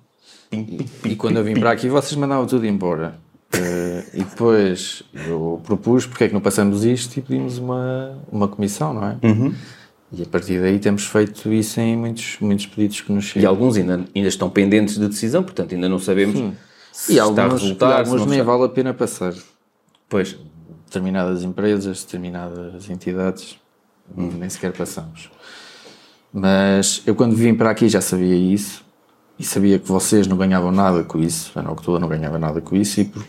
E 1.04 1.16
quando 1.16 1.38
eu 1.38 1.42
vim 1.44 1.54
para 1.54 1.72
aqui, 1.72 1.88
vocês 1.88 2.14
mandavam 2.14 2.46
tudo 2.46 2.64
embora. 2.64 3.16
Eh, 3.52 4.04
e 4.14 4.18
depois 4.22 5.02
eu 5.26 5.60
propus 5.64 6.06
porque 6.06 6.22
é 6.22 6.28
que 6.28 6.34
não 6.34 6.40
passamos 6.40 6.84
isto 6.84 7.16
e 7.16 7.22
pedimos 7.22 7.58
uma, 7.58 8.16
uma 8.30 8.46
comissão, 8.46 8.94
não 8.94 9.04
é? 9.04 9.16
E 10.12 10.22
a 10.22 10.26
partir 10.26 10.60
daí 10.60 10.78
temos 10.78 11.06
feito 11.06 11.52
isso 11.52 11.80
em 11.80 11.96
muitos, 11.96 12.36
muitos 12.40 12.66
pedidos 12.66 13.00
que 13.00 13.10
nos 13.10 13.24
E 13.24 13.28
chegam. 13.30 13.50
alguns 13.50 13.76
ainda, 13.76 14.04
ainda 14.14 14.28
estão 14.28 14.48
pendentes 14.48 14.96
de 14.96 15.08
decisão, 15.08 15.42
portanto 15.42 15.74
ainda 15.74 15.88
não 15.88 15.98
sabemos 15.98 16.38
se 16.92 17.12
E 17.12 17.18
está 17.18 17.22
a 17.42 17.44
alguns, 17.44 17.62
resultar. 17.62 17.90
e 17.90 17.98
alguns 18.00 18.20
não 18.20 18.26
nem 18.26 18.42
vale 18.42 18.64
a 18.64 18.68
pena 18.68 18.92
passar. 18.94 19.32
Pois. 20.08 20.36
Determinadas 20.86 21.44
empresas, 21.44 22.02
determinadas 22.04 22.90
entidades, 22.90 23.58
nem 24.16 24.48
sequer 24.50 24.72
passamos. 24.72 25.30
Mas 26.32 27.02
eu 27.06 27.14
quando 27.14 27.34
vim 27.36 27.54
para 27.54 27.70
aqui 27.70 27.88
já 27.88 28.00
sabia 28.00 28.34
isso 28.34 28.84
e 29.38 29.44
sabia 29.44 29.78
que 29.78 29.86
vocês 29.88 30.26
não 30.26 30.36
ganhavam 30.36 30.70
nada 30.72 31.02
com 31.04 31.18
isso, 31.20 31.52
a 31.58 31.62
Noctua 31.62 31.98
não 32.00 32.08
ganhava 32.08 32.38
nada 32.38 32.60
com 32.60 32.74
isso 32.76 33.00
e 33.00 33.04
por- 33.04 33.22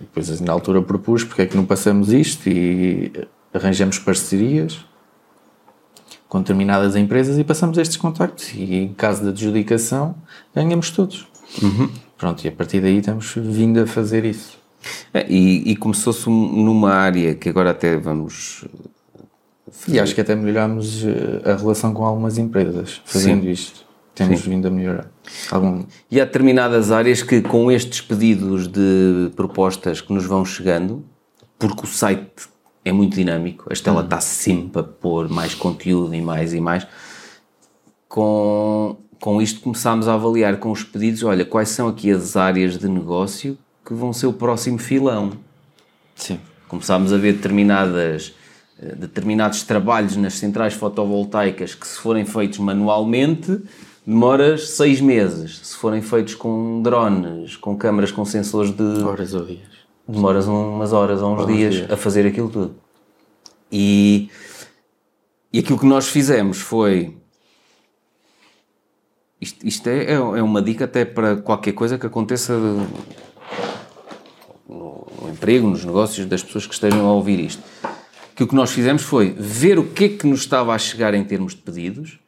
depois 0.00 0.40
na 0.40 0.52
altura 0.52 0.82
propus 0.82 1.22
porque 1.24 1.42
é 1.42 1.46
que 1.46 1.56
não 1.56 1.64
passamos 1.64 2.12
isto 2.12 2.48
e 2.48 3.12
arranjamos 3.52 3.98
parcerias 4.00 4.84
com 6.28 6.40
determinadas 6.40 6.96
empresas 6.96 7.38
e 7.38 7.44
passamos 7.44 7.78
estes 7.78 7.96
contactos 7.96 8.52
e 8.54 8.74
em 8.74 8.92
caso 8.92 9.22
de 9.22 9.28
adjudicação 9.28 10.16
ganhamos 10.54 10.90
todos. 10.90 11.26
Pronto, 12.16 12.44
e 12.44 12.48
a 12.48 12.52
partir 12.52 12.80
daí 12.80 13.00
temos 13.02 13.32
vindo 13.36 13.80
a 13.80 13.86
fazer 13.86 14.24
isso. 14.24 14.58
É, 15.12 15.26
e, 15.28 15.70
e 15.70 15.76
começou-se 15.76 16.28
um- 16.28 16.62
numa 16.64 16.92
área 16.92 17.34
que 17.34 17.48
agora 17.48 17.70
até 17.70 17.96
vamos. 17.96 18.64
E 19.88 19.98
acho 19.98 20.14
que 20.14 20.20
até 20.20 20.34
melhorámos 20.34 21.04
eh, 21.04 21.50
a 21.50 21.56
relação 21.56 21.92
com 21.92 22.04
algumas 22.04 22.38
empresas 22.38 23.00
fazendo 23.04 23.42
Sim. 23.44 23.50
isto. 23.50 23.84
temos 24.14 24.42
vindo 24.42 24.68
a 24.68 24.70
melhorar. 24.70 25.10
Algum... 25.50 25.84
E 26.10 26.20
há 26.20 26.24
determinadas 26.24 26.92
áreas 26.92 27.22
que, 27.22 27.40
com 27.42 27.72
estes 27.72 28.00
pedidos 28.00 28.68
de 28.68 29.30
propostas 29.34 30.00
que 30.00 30.12
nos 30.12 30.24
vão 30.24 30.44
chegando, 30.44 31.04
porque 31.58 31.82
o 31.84 31.86
site 31.86 32.30
é 32.84 32.92
muito 32.92 33.16
dinâmico, 33.16 33.64
a 33.68 33.72
Estela 33.72 34.02
está 34.02 34.20
sempre 34.20 34.80
a 34.80 34.84
pôr 34.84 35.28
mais 35.28 35.54
conteúdo 35.54 36.14
e 36.14 36.20
mais 36.22 36.52
e 36.54 36.60
mais, 36.60 36.86
com, 38.08 38.96
com 39.20 39.40
isto 39.40 39.60
começámos 39.60 40.08
a 40.08 40.14
avaliar 40.14 40.58
com 40.58 40.70
os 40.70 40.82
pedidos, 40.82 41.22
olha, 41.22 41.44
quais 41.44 41.68
são 41.70 41.88
aqui 41.88 42.10
as 42.10 42.36
áreas 42.36 42.78
de 42.78 42.88
negócio 42.88 43.56
que 43.84 43.92
vão 43.94 44.12
ser 44.12 44.26
o 44.26 44.32
próximo 44.32 44.78
filão. 44.78 45.32
Sim. 46.14 46.40
Começámos 46.68 47.12
a 47.12 47.16
ver 47.18 47.34
determinadas, 47.34 48.34
eh, 48.80 48.94
determinados 48.94 49.62
trabalhos 49.62 50.16
nas 50.16 50.34
centrais 50.34 50.74
fotovoltaicas 50.74 51.74
que 51.74 51.86
se 51.86 51.98
forem 51.98 52.24
feitos 52.24 52.58
manualmente 52.58 53.60
demoras 54.06 54.70
seis 54.70 55.00
meses. 55.00 55.60
Se 55.62 55.76
forem 55.76 56.00
feitos 56.02 56.34
com 56.34 56.80
drones, 56.82 57.56
com 57.56 57.76
câmaras 57.76 58.10
com 58.10 58.24
sensores 58.24 58.70
de 58.70 58.82
Horas 59.02 59.34
ou 59.34 59.44
dias. 59.44 59.68
demoras 60.08 60.46
umas 60.46 60.92
horas 60.92 61.20
ou 61.22 61.34
uns 61.34 61.40
Uns 61.42 61.46
dias, 61.46 61.74
dias. 61.74 61.90
a 61.90 61.96
fazer 61.96 62.26
aquilo 62.26 62.48
tudo. 62.48 62.74
E, 63.70 64.28
e 65.52 65.58
aquilo 65.58 65.78
que 65.78 65.86
nós 65.86 66.08
fizemos 66.08 66.58
foi. 66.58 67.16
Isto, 69.44 69.66
isto 69.66 69.86
é, 69.88 70.04
é 70.04 70.14
é 70.14 70.42
uma 70.42 70.62
dica 70.62 70.86
até 70.86 71.04
para 71.04 71.36
qualquer 71.36 71.72
coisa 71.72 71.98
que 71.98 72.06
aconteça 72.06 72.56
no, 72.56 72.86
no 74.66 75.30
emprego, 75.30 75.68
nos 75.68 75.84
negócios 75.84 76.26
das 76.26 76.42
pessoas 76.42 76.66
que 76.66 76.72
estejam 76.72 77.06
a 77.06 77.12
ouvir 77.12 77.38
isto. 77.40 77.62
Que 78.34 78.42
o 78.42 78.48
que 78.48 78.54
nós 78.54 78.72
fizemos 78.72 79.02
foi 79.02 79.34
ver 79.38 79.78
o 79.78 79.84
que 79.84 80.04
é 80.04 80.08
que 80.08 80.26
nos 80.26 80.40
estava 80.40 80.74
a 80.74 80.78
chegar 80.78 81.12
em 81.12 81.22
termos 81.22 81.54
de 81.54 81.60
pedidos 81.60 82.18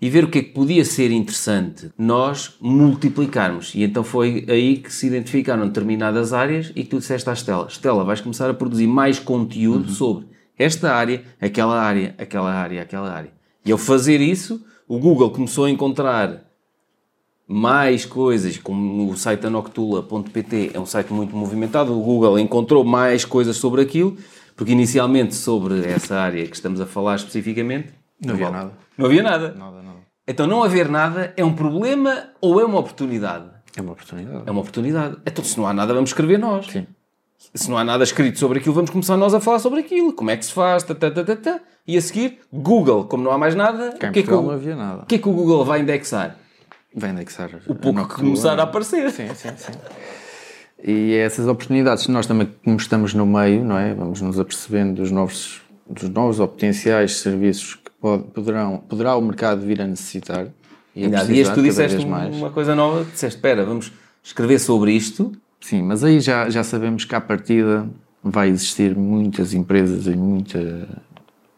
e 0.00 0.08
ver 0.08 0.24
o 0.24 0.28
que 0.28 0.38
é 0.38 0.42
que 0.42 0.52
podia 0.52 0.86
ser 0.86 1.10
interessante 1.10 1.92
nós 1.98 2.56
multiplicarmos. 2.62 3.74
E 3.74 3.82
então 3.82 4.02
foi 4.02 4.46
aí 4.48 4.78
que 4.78 4.90
se 4.90 5.06
identificaram 5.06 5.66
determinadas 5.66 6.32
áreas 6.32 6.72
e 6.74 6.82
que 6.82 6.88
tu 6.88 6.98
disseste 6.98 7.28
à 7.28 7.34
Estela: 7.34 7.66
Estela, 7.68 8.04
vais 8.04 8.22
começar 8.22 8.48
a 8.48 8.54
produzir 8.54 8.86
mais 8.86 9.18
conteúdo 9.18 9.90
sobre 9.90 10.26
esta 10.58 10.94
área, 10.94 11.22
aquela 11.38 11.78
área, 11.78 12.14
aquela 12.16 12.50
área, 12.50 12.80
aquela 12.80 13.12
área. 13.12 13.30
E 13.66 13.70
ao 13.70 13.76
fazer 13.76 14.22
isso, 14.22 14.64
o 14.88 14.98
Google 14.98 15.30
começou 15.30 15.66
a 15.66 15.70
encontrar 15.70 16.43
mais 17.46 18.04
coisas, 18.06 18.56
como 18.58 19.06
no 19.06 19.16
site 19.16 19.46
anoctula.pt 19.46 20.70
é 20.74 20.80
um 20.80 20.86
site 20.86 21.12
muito 21.12 21.36
movimentado, 21.36 21.92
o 21.98 22.02
Google 22.02 22.38
encontrou 22.38 22.84
mais 22.84 23.24
coisas 23.24 23.56
sobre 23.56 23.82
aquilo, 23.82 24.16
porque 24.56 24.72
inicialmente 24.72 25.34
sobre 25.34 25.84
essa 25.86 26.16
área 26.16 26.46
que 26.46 26.54
estamos 26.54 26.80
a 26.80 26.86
falar 26.86 27.16
especificamente 27.16 27.88
Não 28.24 28.34
havia 28.34 28.50
nada. 28.50 28.72
não 28.96 29.06
havia 29.06 29.22
nada. 29.22 29.48
Nada, 29.58 29.82
nada. 29.82 29.94
Então 30.26 30.46
não 30.46 30.62
haver 30.62 30.88
nada 30.88 31.34
é 31.36 31.44
um 31.44 31.52
problema 31.52 32.30
ou 32.40 32.60
é 32.60 32.64
uma 32.64 32.78
oportunidade? 32.78 33.44
É 33.76 33.82
uma 33.82 33.92
oportunidade. 33.92 34.42
É 34.46 34.50
uma 34.50 34.60
oportunidade. 34.60 35.16
Então 35.26 35.44
se 35.44 35.58
não 35.58 35.66
há 35.66 35.74
nada, 35.74 35.92
vamos 35.92 36.10
escrever 36.10 36.38
nós. 36.38 36.66
Sim. 36.66 36.86
Se 37.52 37.68
não 37.68 37.76
há 37.76 37.84
nada 37.84 38.04
escrito 38.04 38.38
sobre 38.38 38.58
aquilo, 38.58 38.74
vamos 38.74 38.90
começar 38.90 39.18
nós 39.18 39.34
a 39.34 39.40
falar 39.40 39.58
sobre 39.58 39.80
aquilo. 39.80 40.14
Como 40.14 40.30
é 40.30 40.36
que 40.36 40.46
se 40.46 40.52
faz? 40.52 40.82
Tá, 40.82 40.94
tá, 40.94 41.10
tá, 41.10 41.22
tá, 41.24 41.36
tá. 41.36 41.60
E 41.86 41.98
a 41.98 42.00
seguir, 42.00 42.38
Google. 42.50 43.04
Como 43.04 43.22
não 43.22 43.30
há 43.32 43.36
mais 43.36 43.54
nada, 43.54 43.90
o 43.94 43.98
que, 43.98 44.06
é 44.06 44.10
que 44.10 44.22
Portugal 44.22 44.40
o, 44.40 44.46
não 44.46 44.54
havia 44.54 44.74
nada. 44.74 45.02
o 45.02 45.06
que 45.06 45.16
é 45.16 45.18
que 45.18 45.28
o 45.28 45.32
Google 45.32 45.62
vai 45.64 45.80
indexar? 45.80 46.38
Vai 46.94 47.10
indexar 47.10 47.50
O 47.68 47.74
pouco 47.74 48.06
que 48.08 48.14
começar 48.16 48.58
a 48.58 48.62
aparecer. 48.62 49.10
Sim, 49.10 49.28
sim, 49.34 49.50
sim. 49.56 49.72
E 50.86 51.14
é 51.14 51.18
essas 51.24 51.46
oportunidades, 51.48 52.06
nós 52.08 52.26
também, 52.26 52.48
como 52.64 52.76
estamos 52.76 53.14
no 53.14 53.26
meio, 53.26 53.64
não 53.64 53.78
é? 53.78 53.94
Vamos 53.94 54.20
nos 54.20 54.38
apercebendo 54.38 54.94
dos 55.02 55.10
novos, 55.10 55.62
dos 55.88 56.08
novos 56.10 56.38
ou 56.40 56.46
potenciais 56.46 57.16
serviços 57.16 57.74
que 57.76 57.90
pode- 58.00 58.24
poderão, 58.24 58.78
poderá 58.88 59.16
o 59.16 59.20
mercado 59.22 59.62
vir 59.64 59.80
a 59.80 59.86
necessitar. 59.86 60.46
E 60.94 61.02
a 61.02 61.06
Ainda 61.06 61.20
há 61.20 61.24
dias 61.24 61.48
tu 61.48 61.54
cada 61.56 61.62
disseste 61.62 61.96
vez 61.96 62.08
mais. 62.08 62.36
uma 62.36 62.50
coisa 62.50 62.74
nova. 62.74 63.02
Disseste, 63.04 63.36
espera, 63.38 63.64
vamos 63.64 63.92
escrever 64.22 64.58
sobre 64.60 64.92
isto. 64.92 65.32
Sim, 65.60 65.82
mas 65.82 66.04
aí 66.04 66.20
já, 66.20 66.48
já 66.50 66.62
sabemos 66.62 67.04
que 67.06 67.14
à 67.14 67.20
partida 67.20 67.88
vai 68.22 68.48
existir 68.50 68.94
muitas 68.94 69.54
empresas 69.54 70.06
e 70.06 70.14
muita 70.14 70.86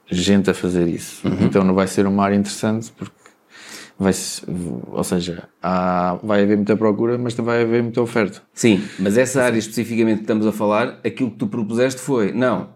gente 0.08 0.48
a 0.48 0.54
fazer 0.54 0.86
isso. 0.86 1.26
Uhum. 1.26 1.36
Então 1.46 1.64
não 1.64 1.74
vai 1.74 1.86
ser 1.88 2.06
uma 2.06 2.24
área 2.24 2.36
interessante 2.36 2.92
porque 2.96 3.12
vai 3.98 4.12
ou 4.92 5.04
seja, 5.04 5.48
há, 5.62 6.18
vai 6.22 6.42
haver 6.42 6.56
muita 6.56 6.76
procura, 6.76 7.16
mas 7.18 7.34
também 7.34 7.54
vai 7.54 7.62
haver 7.62 7.82
muita 7.82 8.00
oferta. 8.02 8.42
Sim, 8.52 8.82
mas 8.98 9.16
essa 9.16 9.42
área 9.42 9.58
especificamente 9.58 10.16
que 10.18 10.22
estamos 10.24 10.46
a 10.46 10.52
falar, 10.52 11.00
aquilo 11.04 11.30
que 11.30 11.36
tu 11.38 11.46
propuseste 11.46 12.00
foi, 12.00 12.32
não, 12.32 12.68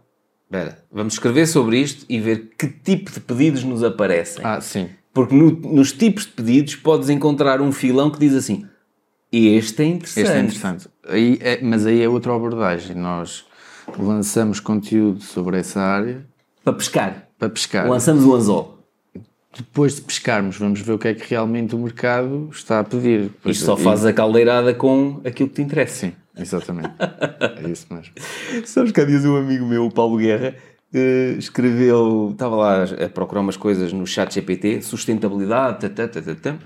espera, 0.45 0.79
vamos 0.91 1.15
escrever 1.15 1.47
sobre 1.47 1.79
isto 1.79 2.05
e 2.09 2.19
ver 2.19 2.51
que 2.59 2.67
tipo 2.69 3.11
de 3.11 3.21
pedidos 3.21 3.63
nos 3.65 3.83
aparecem. 3.85 4.45
Ah, 4.45 4.61
sim. 4.61 4.89
Porque 5.13 5.35
no- 5.35 5.51
nos 5.51 5.93
tipos 5.93 6.25
de 6.25 6.33
pedidos 6.33 6.77
podes 6.77 7.11
encontrar 7.11 7.61
um 7.61 7.73
filão 7.73 8.11
que 8.11 8.19
diz 8.19 8.33
assim, 8.35 8.65
este 9.33 9.83
é 9.83 9.87
interessante. 9.87 10.25
Este 10.27 10.37
é 10.37 10.41
interessante. 10.41 10.89
Aí 11.09 11.39
é- 11.41 11.61
mas 11.63 11.85
aí 11.87 12.01
é 12.03 12.09
outra 12.09 12.35
abordagem. 12.35 12.97
Nós 12.97 13.45
lançamos 13.99 14.61
conteúdo 14.61 15.21
sobre 15.21 15.59
essa 15.59 15.81
área 15.81 16.25
Para 16.65 16.73
pescar. 16.75 17.29
para 17.39 17.49
pescar. 17.49 17.89
Lançamos 17.89 18.25
o 18.25 18.35
anzol. 18.35 18.80
Depois 19.57 19.97
de 19.97 20.03
pescarmos, 20.03 20.57
vamos 20.57 20.81
ver 20.81 20.93
o 20.93 20.99
que 20.99 21.09
é 21.09 21.15
que 21.15 21.29
realmente 21.29 21.75
o 21.75 21.79
mercado 21.79 22.49
está 22.53 22.79
a 22.81 22.85
pedir. 22.85 23.23
Depois- 23.23 23.57
Isto 23.57 23.67
só 23.67 23.77
e- 23.79 23.83
faz 23.83 24.07
a 24.07 24.13
caldeirada 24.13 24.73
com 24.75 25.21
aquilo 25.25 25.49
que 25.49 25.57
te 25.57 25.63
interessa. 25.63 26.07
Sim, 26.07 26.13
exatamente. 26.37 26.91
é 27.65 27.69
isso 27.69 27.87
mesmo. 27.93 28.13
Sabes 28.65 28.93
que 28.93 29.01
há 29.01 29.05
dias 29.05 29.25
um 29.25 29.37
amigo 29.37 29.67
meu, 29.67 29.87
o 29.87 29.91
Paulo 29.93 30.19
Guerra, 30.19 30.55
eh, 30.95 31.35
escreveu, 31.37 32.31
estava 32.33 32.55
lá 32.57 32.85
a 32.85 33.09
procurar 33.09 33.41
umas 33.41 33.57
coisas 33.57 33.93
no 33.93 34.07
chat 34.07 34.33
GPT, 34.33 34.83
sustentabilidade, 34.83 35.89
tá, 35.91 36.07
tá, 36.07 36.21
tá. 36.35 36.59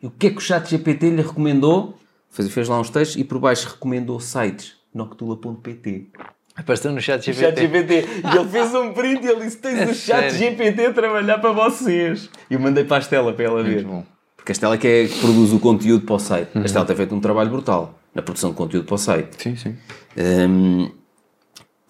E 0.00 0.06
o 0.06 0.10
que 0.12 0.28
é 0.28 0.30
que 0.30 0.36
o 0.38 0.40
chat 0.40 0.68
GPT 0.70 1.10
lhe 1.10 1.22
recomendou? 1.22 1.98
Fez, 2.30 2.50
fez 2.52 2.68
lá 2.68 2.78
uns 2.80 2.90
textos 2.90 3.16
e 3.20 3.24
por 3.24 3.38
baixo 3.40 3.68
recomendou 3.68 4.20
sites, 4.20 4.74
noctula.pt. 4.94 6.08
Apareceu 6.56 6.92
no 6.92 7.00
chat 7.00 7.28
O 7.30 7.34
chat 7.34 7.56
GPT. 7.58 7.94
E 8.32 8.36
ele 8.38 8.48
fez 8.48 8.74
um 8.74 8.92
print 8.92 9.24
e 9.24 9.28
ele 9.28 9.44
disse, 9.44 9.56
tens 9.58 9.78
É 9.80 9.84
o 9.86 9.94
chat 9.94 10.30
sério? 10.32 10.38
GPT 10.38 10.86
a 10.86 10.92
trabalhar 10.92 11.38
para 11.38 11.50
vocês. 11.52 12.30
E 12.50 12.54
eu 12.54 12.60
mandei 12.60 12.84
para 12.84 12.98
a 12.98 13.00
Estela 13.00 13.32
para 13.32 13.44
ela 13.44 13.62
ver. 13.62 13.74
Muito 13.84 13.88
bom. 13.88 14.04
Porque 14.36 14.52
a 14.52 14.54
Estela 14.54 14.78
que 14.78 14.86
é 14.86 15.06
que 15.08 15.18
produz 15.20 15.52
o 15.52 15.58
conteúdo 15.58 16.04
para 16.06 16.14
o 16.14 16.18
site. 16.18 16.50
A 16.54 16.60
Estela 16.60 16.84
tem 16.84 16.94
feito 16.94 17.14
um 17.14 17.20
trabalho 17.20 17.50
brutal 17.50 17.98
na 18.14 18.22
produção 18.22 18.50
de 18.50 18.56
conteúdo 18.56 18.84
para 18.86 18.94
o 18.94 18.98
site. 18.98 19.30
Sim, 19.42 19.56
sim. 19.56 19.76
Um, 20.16 20.90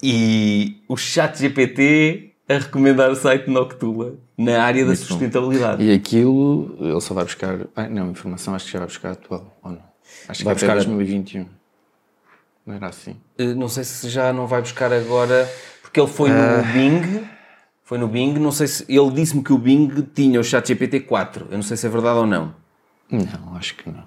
e 0.01 0.77
o 0.87 0.97
chat 0.97 1.37
GPT 1.39 2.33
a 2.47 2.55
recomendar 2.59 3.09
o 3.09 3.15
site 3.15 3.49
Noctula 3.49 4.15
na 4.37 4.61
área 4.63 4.85
da 4.85 4.95
sustentabilidade. 4.95 5.83
E 5.83 5.91
aquilo, 5.93 6.75
ele 6.79 7.01
só 7.01 7.13
vai 7.13 7.23
buscar. 7.23 7.59
Ah, 7.75 7.87
não, 7.89 8.11
informação 8.11 8.53
acho 8.55 8.65
que 8.65 8.71
já 8.71 8.79
vai 8.79 8.87
buscar 8.87 9.11
atual, 9.11 9.57
ou 9.63 9.71
não? 9.71 9.79
Acho 10.27 10.39
que 10.39 10.45
Vai 10.45 10.53
vai 10.53 10.55
buscar 10.55 10.75
buscar- 10.75 10.89
2021. 10.91 11.45
Não 12.65 12.73
era 12.75 12.87
assim? 12.87 13.15
Uh, 13.39 13.55
Não 13.55 13.67
sei 13.69 13.83
se 13.83 14.09
já 14.09 14.33
não 14.33 14.47
vai 14.47 14.61
buscar 14.61 14.91
agora, 14.91 15.49
porque 15.81 15.99
ele 15.99 16.07
foi 16.09 16.29
Ah. 16.31 16.57
no 16.63 16.73
Bing. 16.73 17.27
Foi 17.83 17.97
no 17.99 18.07
Bing, 18.07 18.33
não 18.39 18.51
sei 18.51 18.67
se. 18.67 18.85
Ele 18.89 19.11
disse-me 19.11 19.43
que 19.43 19.53
o 19.53 19.57
Bing 19.57 19.89
tinha 20.13 20.39
o 20.39 20.43
chat 20.43 20.67
GPT 20.67 21.01
4. 21.01 21.47
Eu 21.51 21.55
não 21.57 21.61
sei 21.63 21.77
se 21.77 21.85
é 21.85 21.89
verdade 21.89 22.17
ou 22.17 22.25
não. 22.25 22.55
Não, 23.11 23.55
acho 23.55 23.75
que 23.75 23.87
não. 23.89 24.03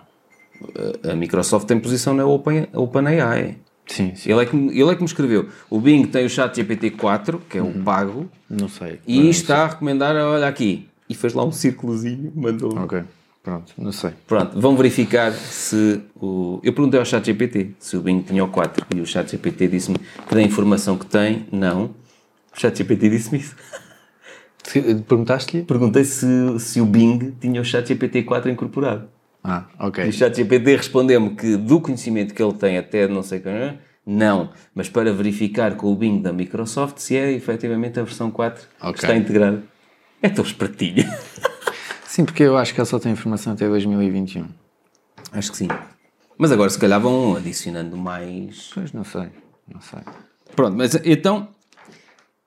A 1.09 1.15
Microsoft 1.15 1.67
tem 1.69 1.79
posição 1.79 2.13
na 2.15 2.27
Open, 2.27 2.67
OpenAI. 2.75 3.59
Sim, 3.87 4.15
sim. 4.17 4.31
Ele 4.33 4.43
é, 4.43 4.47
que, 4.47 4.57
me- 4.57 4.73
ele 4.79 4.91
é 4.91 4.95
que 4.95 5.01
me 5.01 5.07
escreveu. 5.07 5.49
O 5.71 5.81
Bing 5.81 6.05
tem 6.07 6.27
o 6.27 6.29
chat 6.29 6.57
GPT 6.57 6.91
4, 6.91 7.39
que 7.49 7.57
é 7.59 7.63
o 7.63 7.73
pago, 7.85 8.29
Não 8.51 8.69
sei. 8.69 9.01
e 9.07 9.21
Não 9.23 9.31
está 9.31 9.65
a 9.65 9.69
recomendar, 9.69 10.15
olha 10.17 10.49
aqui. 10.49 10.89
E 11.09 11.15
fez 11.15 11.33
lá 11.33 11.45
um 11.45 11.53
círculozinho, 11.53 12.33
mandou. 12.35 12.73
sei. 12.73 12.81
Ok, 12.81 13.05
pronto, 13.49 13.73
não 13.79 13.93
sei. 13.93 14.11
Pronto, 14.27 14.61
vão 14.61 14.77
verificar 14.77 15.33
se 15.33 16.01
o. 16.21 16.61
Eu 16.63 16.73
perguntei 16.73 17.01
ao 17.01 17.07
chat 17.07 17.25
GPT 17.25 17.71
se 17.79 17.97
o 17.97 18.01
Bing 18.01 18.21
tinha 18.21 18.45
o 18.45 18.49
4 18.49 18.87
e 18.95 19.01
o 19.01 19.07
chat 19.07 19.31
GPT 19.31 19.69
disse-me 19.69 19.99
que 19.99 20.35
da 20.35 20.43
informação 20.43 20.99
que 20.99 21.07
tem, 21.07 21.47
não. 21.51 21.95
O 22.55 22.61
chat 22.61 22.77
GPT 22.77 23.09
disse-me 23.09 23.39
isso. 23.39 23.57
Perguntaste-lhe? 25.07 25.63
Perguntei 25.63 26.05
se, 26.05 26.27
se 26.59 26.81
o 26.81 26.85
Bing 26.85 27.35
tinha 27.41 27.61
o 27.61 27.65
chat 27.65 27.89
GPT 27.89 28.25
4 28.25 28.51
incorporado. 28.51 29.09
Ah, 29.43 29.65
ok. 29.79 30.05
E 30.05 30.09
o 30.09 30.13
chat 30.13 30.37
GPT 30.37 30.77
respondeu-me 30.77 31.31
que 31.31 31.57
do 31.57 31.81
conhecimento 31.81 32.35
que 32.35 32.43
ele 32.43 32.53
tem 32.53 32.77
até 32.77 33.09
não 33.09 33.23
sei 33.23 33.41
quem, 33.41 33.79
não. 34.05 34.51
Mas 34.75 34.91
para 34.91 35.11
verificar 35.13 35.75
com 35.77 35.91
o 35.91 35.97
Bing 35.97 36.21
da 36.21 36.33
Microsoft 36.35 36.99
se 36.99 37.17
é 37.17 37.33
efetivamente 37.33 37.99
a 37.99 38.03
versão 38.03 38.31
4 38.31 38.63
Ok. 38.81 38.93
que 38.93 38.99
está 38.99 39.17
integrada. 39.17 39.63
É 40.21 40.29
tão 40.29 40.45
espertinho. 40.45 41.05
Sim, 42.09 42.25
porque 42.25 42.43
eu 42.43 42.57
acho 42.57 42.73
que 42.73 42.81
ele 42.81 42.87
só 42.87 42.99
tem 42.99 43.13
informação 43.13 43.53
até 43.53 43.69
2021. 43.69 44.47
Acho 45.31 45.51
que 45.51 45.59
sim. 45.59 45.69
Mas 46.39 46.51
agora 46.51 46.71
se 46.71 46.79
calhar 46.79 46.99
vão 46.99 47.37
adicionando 47.37 47.99
mais 47.99 48.71
Pois, 48.73 48.93
não 48.93 49.05
sei. 49.05 49.29
Não 49.71 49.79
sei. 49.83 50.01
Pronto, 50.57 50.75
mas 50.75 50.95
então, 51.05 51.51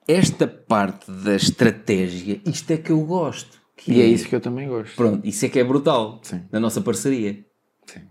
esta 0.07 0.47
parte 0.47 1.12
da 1.12 1.36
estratégia, 1.36 2.41
isto 2.43 2.72
é 2.72 2.78
que 2.78 2.91
eu 2.91 3.01
gosto. 3.05 3.62
Que 3.78 3.91
E 3.91 4.01
é 4.01 4.05
isso 4.05 4.28
que 4.28 4.36
eu 4.36 4.41
também 4.41 4.68
gosto. 4.68 4.95
Pronto, 4.95 5.28
isso 5.28 5.45
é 5.45 5.49
que 5.49 5.59
é 5.59 5.64
brutal 5.64 6.20
Sim. 6.24 6.41
na 6.51 6.59
nossa 6.59 6.82
parceria. 6.82 7.45
Sim. 7.86 8.01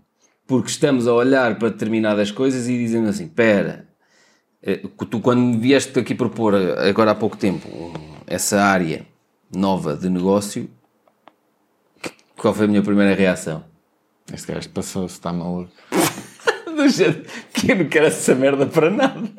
Porque 0.47 0.69
estamos 0.69 1.05
a 1.05 1.13
olhar 1.13 1.59
para 1.59 1.67
determinadas 1.67 2.31
coisas 2.31 2.69
e 2.69 2.77
dizendo 2.77 3.09
assim: 3.09 3.25
espera, 3.25 3.89
eh, 4.63 4.81
tu 5.09 5.19
quando 5.19 5.59
vieste 5.59 5.99
aqui 5.99 6.15
propor 6.15 6.53
eh, 6.53 6.89
agora 6.89 7.11
há 7.11 7.15
pouco 7.15 7.35
tempo 7.35 7.67
essa 8.25 8.61
área 8.61 9.05
nova 9.53 9.97
de 9.97 10.09
negócio, 10.09 10.69
Qual 12.41 12.55
foi 12.55 12.65
a 12.65 12.67
minha 12.67 12.81
primeira 12.81 13.13
reação? 13.13 13.63
Este 14.33 14.51
gajo 14.51 14.67
passou-se, 14.69 15.13
está 15.13 15.31
maluco. 15.31 15.69
Do 16.75 16.89
género, 16.89 17.23
que 17.53 17.71
eu 17.71 17.75
não 17.75 17.85
quero 17.85 18.07
essa 18.07 18.33
merda 18.33 18.65
para 18.65 18.89
nada. 18.89 19.29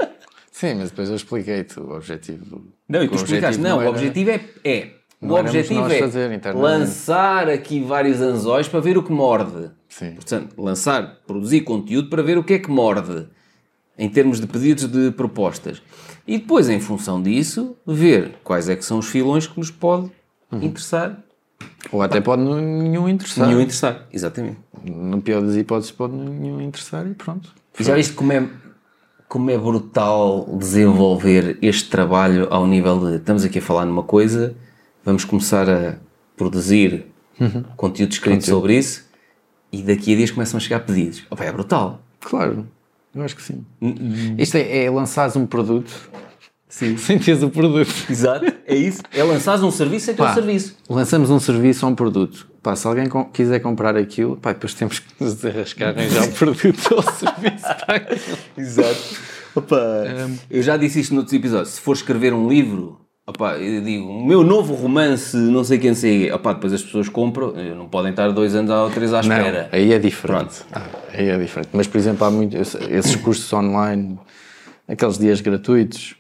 Sim, 0.52 0.74
mas 0.74 0.90
depois 0.90 1.08
eu 1.08 1.16
expliquei-te 1.16 1.80
o 1.80 1.90
objetivo. 1.90 2.64
Não, 2.88 3.02
e 3.02 3.08
tu 3.08 3.16
explicaste, 3.16 3.60
não, 3.60 3.78
o 3.84 3.88
objetivo 3.88 4.30
é, 4.30 4.40
é 4.64 4.90
o 5.20 5.34
objetivo 5.34 5.84
é 5.90 6.52
lançar 6.52 7.48
aqui 7.48 7.80
vários 7.80 8.20
anzóis 8.20 8.68
para 8.68 8.78
ver 8.78 8.96
o 8.96 9.02
que 9.02 9.10
morde. 9.10 9.70
Sim. 9.88 10.12
Portanto, 10.12 10.54
lançar, 10.62 11.16
produzir 11.26 11.62
conteúdo 11.62 12.08
para 12.08 12.22
ver 12.22 12.38
o 12.38 12.44
que 12.44 12.54
é 12.54 12.58
que 12.60 12.70
morde, 12.70 13.26
em 13.98 14.08
termos 14.08 14.38
de 14.38 14.46
pedidos 14.46 14.86
de 14.86 15.10
propostas. 15.10 15.82
E 16.24 16.38
depois, 16.38 16.68
em 16.68 16.78
função 16.78 17.20
disso, 17.20 17.76
ver 17.84 18.36
quais 18.44 18.68
é 18.68 18.76
que 18.76 18.84
são 18.84 18.98
os 18.98 19.08
filões 19.08 19.48
que 19.48 19.58
nos 19.58 19.72
pode 19.72 20.08
Uhum. 20.52 20.62
interessar. 20.62 21.18
Ou 21.90 22.02
até 22.02 22.20
pode 22.20 22.42
nenhum 22.42 23.08
interessar. 23.08 23.46
Nenhum 23.46 23.60
interessar, 23.60 24.06
exatamente. 24.12 24.58
No 24.84 25.20
pior 25.20 25.42
das 25.42 25.56
hipóteses, 25.56 25.90
pode 25.90 26.14
nenhum 26.14 26.60
interessar 26.60 27.06
e 27.06 27.14
pronto. 27.14 27.52
E 27.78 27.84
Já 27.84 27.94
viste 27.94 28.14
como 28.14 28.32
é, 28.32 28.48
como 29.28 29.50
é 29.50 29.58
brutal 29.58 30.46
desenvolver 30.58 31.58
este 31.62 31.88
trabalho 31.88 32.48
ao 32.50 32.66
nível 32.66 32.98
de 33.00 33.16
estamos 33.16 33.44
aqui 33.44 33.58
a 33.58 33.62
falar 33.62 33.84
numa 33.84 34.02
coisa, 34.02 34.54
vamos 35.04 35.24
começar 35.24 35.68
a 35.68 35.96
produzir 36.36 37.06
conteúdo 37.76 38.12
escrito 38.12 38.44
sobre 38.44 38.76
isso 38.76 39.04
e 39.72 39.82
daqui 39.82 40.12
a 40.12 40.16
dias 40.16 40.30
começam 40.30 40.58
a 40.58 40.60
chegar 40.60 40.80
pedidos. 40.80 41.24
Opa, 41.30 41.44
é 41.44 41.52
brutal. 41.52 42.02
Claro, 42.20 42.66
eu 43.14 43.22
acho 43.22 43.34
que 43.34 43.42
sim. 43.42 43.64
Isto 44.38 44.56
é, 44.56 44.84
é 44.84 44.90
lançares 44.90 45.34
um 45.34 45.46
produto 45.46 45.92
sim. 46.68 46.96
sem 46.98 47.18
teres 47.18 47.42
o 47.42 47.50
produto. 47.50 47.90
Exato, 48.10 48.51
é 48.66 48.74
isso. 48.74 49.02
É 49.12 49.22
lançares 49.22 49.62
um 49.62 49.70
serviço 49.70 50.06
sem 50.06 50.14
ter 50.14 50.22
um 50.22 50.26
Pá, 50.26 50.34
serviço. 50.34 50.76
Lançamos 50.88 51.30
um 51.30 51.38
serviço 51.40 51.84
ou 51.86 51.92
um 51.92 51.94
produto. 51.94 52.46
Pá, 52.62 52.76
se 52.76 52.86
alguém 52.86 53.08
com- 53.08 53.24
quiser 53.24 53.58
comprar 53.60 53.96
aquilo, 53.96 54.36
pá, 54.36 54.52
depois 54.52 54.72
temos 54.74 54.98
que 55.00 55.06
nos 55.18 55.34
desarrascar 55.34 55.88
arranjar 55.90 56.24
o 56.24 56.32
produto 56.32 56.88
ou 56.92 56.98
o 57.00 57.02
serviço 57.02 57.64
para 57.86 57.96
aquilo. 57.96 58.38
Exato. 58.56 59.32
Opa, 59.54 59.76
eu 60.50 60.62
já 60.62 60.76
disse 60.76 61.00
isto 61.00 61.14
noutros 61.14 61.34
episódios. 61.34 61.70
Se 61.74 61.80
for 61.80 61.92
escrever 61.92 62.32
um 62.32 62.48
livro, 62.48 63.00
opa, 63.26 63.56
eu 63.58 63.82
digo, 63.82 64.06
o 64.06 64.24
meu 64.26 64.42
novo 64.42 64.74
romance, 64.74 65.36
não 65.36 65.62
sei 65.64 65.78
quem 65.78 65.94
sei, 65.94 66.30
opa, 66.32 66.54
depois 66.54 66.72
as 66.72 66.82
pessoas 66.82 67.08
compram, 67.08 67.52
eh, 67.56 67.74
não 67.74 67.86
podem 67.88 68.10
estar 68.12 68.30
dois 68.30 68.54
anos 68.54 68.70
ou 68.70 68.88
três 68.90 69.12
à 69.12 69.22
Não, 69.22 69.36
espera. 69.36 69.68
aí 69.72 69.92
é 69.92 69.98
diferente. 69.98 70.62
Ah, 70.72 70.86
aí 71.12 71.28
é 71.28 71.36
diferente. 71.38 71.68
Mas, 71.72 71.86
por 71.86 71.98
exemplo, 71.98 72.24
há 72.24 72.30
muito, 72.30 72.56
esse- 72.56 72.78
esses 72.90 73.14
cursos 73.16 73.52
online, 73.52 74.18
aqueles 74.88 75.18
dias 75.18 75.40
gratuitos, 75.40 76.14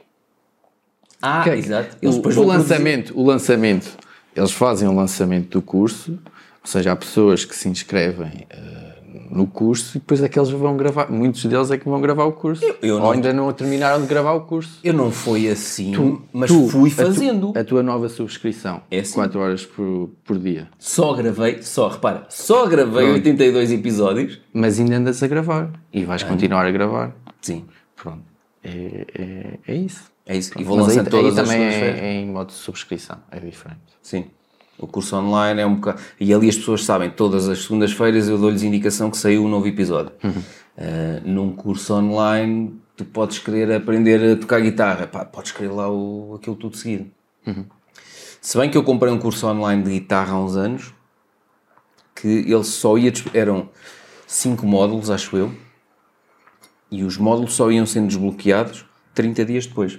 Ah, 1.22 1.42
Que 1.44 1.50
exato. 1.50 1.96
O, 1.96 2.10
depois 2.10 2.16
o 2.16 2.40
produzir. 2.42 2.46
lançamento, 2.58 3.12
o 3.18 3.24
lançamento, 3.24 3.90
eles 4.36 4.50
fazem 4.50 4.88
o 4.88 4.92
lançamento 4.94 5.50
do 5.50 5.62
curso, 5.62 6.12
ou 6.12 6.66
seja, 6.66 6.92
há 6.92 6.96
pessoas 6.96 7.44
que 7.44 7.54
se 7.56 7.68
inscrevem 7.68 8.46
eh, 8.50 8.92
no 9.30 9.46
curso 9.46 9.96
e 9.96 10.00
depois 10.00 10.22
é 10.22 10.28
que 10.28 10.38
eles 10.38 10.50
vão 10.50 10.76
gravar, 10.76 11.10
muitos 11.10 11.44
deles 11.44 11.70
é 11.70 11.78
que 11.78 11.88
vão 11.88 12.00
gravar 12.00 12.24
o 12.24 12.32
curso. 12.32 12.62
eu 12.82 12.96
ou 12.96 13.00
não- 13.00 13.10
ainda 13.12 13.32
não 13.32 13.52
terminaram 13.52 14.00
de 14.02 14.06
gravar 14.06 14.32
o 14.32 14.42
curso. 14.42 14.78
Eu 14.84 14.92
não 14.92 15.10
fui 15.10 15.48
assim, 15.48 15.92
mas 16.32 16.50
Tu, 16.50 16.68
fui 16.68 16.90
a 16.90 16.94
tu- 16.94 16.96
fazendo. 17.06 17.52
A, 17.56 17.64
tua 17.64 17.82
nova 17.82 18.08
subscrição, 18.08 18.82
É 18.90 19.00
assim. 19.00 19.14
4 19.14 19.40
horas 19.40 19.64
por, 19.64 20.10
por 20.24 20.38
dia. 20.38 20.68
Só 20.78 21.14
gravei, 21.14 21.62
só, 21.62 21.88
repara, 21.88 22.26
só 22.28 22.66
gravei 22.66 23.04
Pronto. 23.04 23.14
82 23.16 23.72
episódios. 23.72 24.40
Mas 24.52 24.78
ainda 24.80 24.96
andas 24.96 25.22
a 25.22 25.26
gravar 25.28 25.70
e 25.92 26.04
vais 26.04 26.22
continuar 26.22 26.66
a 26.66 26.70
gravar. 26.70 27.14
Sim, 27.40 27.64
Pronto. 27.96 28.22
É, 28.64 29.06
é, 29.18 29.58
é 29.72 29.74
isso. 29.74 30.11
É 30.26 30.36
isso. 30.36 30.52
E 30.58 30.64
vou 30.64 30.76
Mas 30.76 30.90
aí, 30.90 30.96
lançando 30.96 31.10
todas 31.10 31.38
aí 31.38 31.42
as 31.42 31.48
também 31.48 31.62
é, 31.64 32.14
em 32.20 32.26
modo 32.26 32.48
de 32.48 32.54
subscrição, 32.54 33.18
é 33.30 33.40
diferente. 33.40 33.80
Sim. 34.00 34.26
O 34.78 34.86
curso 34.86 35.16
online 35.16 35.60
é 35.60 35.66
um 35.66 35.76
bocado. 35.76 36.00
E 36.18 36.32
ali 36.32 36.48
as 36.48 36.56
pessoas 36.56 36.84
sabem, 36.84 37.10
todas 37.10 37.48
as 37.48 37.62
segundas-feiras 37.62 38.28
eu 38.28 38.38
dou-lhes 38.38 38.62
indicação 38.62 39.10
que 39.10 39.16
saiu 39.16 39.44
um 39.44 39.48
novo 39.48 39.66
episódio. 39.66 40.12
Ah, 40.76 41.20
num 41.24 41.54
curso 41.54 41.94
online, 41.94 42.80
tu 42.96 43.04
podes 43.04 43.38
querer 43.38 43.70
aprender 43.72 44.32
a 44.32 44.36
tocar 44.36 44.60
guitarra, 44.60 45.06
pá, 45.06 45.24
podes 45.24 45.52
querer 45.52 45.70
lá 45.70 45.90
o, 45.90 46.36
aquilo 46.36 46.56
tudo 46.56 46.76
seguido. 46.76 47.10
Se 48.40 48.58
bem 48.58 48.70
que 48.70 48.76
eu 48.76 48.82
comprei 48.82 49.12
um 49.12 49.18
curso 49.18 49.46
online 49.46 49.82
de 49.82 49.90
guitarra 49.90 50.32
há 50.32 50.40
uns 50.40 50.56
anos, 50.56 50.92
que 52.14 52.28
ele 52.28 52.64
só 52.64 52.96
ia. 52.98 53.12
eram 53.34 53.68
cinco 54.26 54.66
módulos, 54.66 55.10
acho 55.10 55.36
eu, 55.36 55.54
e 56.90 57.04
os 57.04 57.16
módulos 57.16 57.54
só 57.54 57.70
iam 57.70 57.86
sendo 57.86 58.08
desbloqueados 58.08 58.84
30 59.14 59.44
dias 59.44 59.66
depois. 59.66 59.98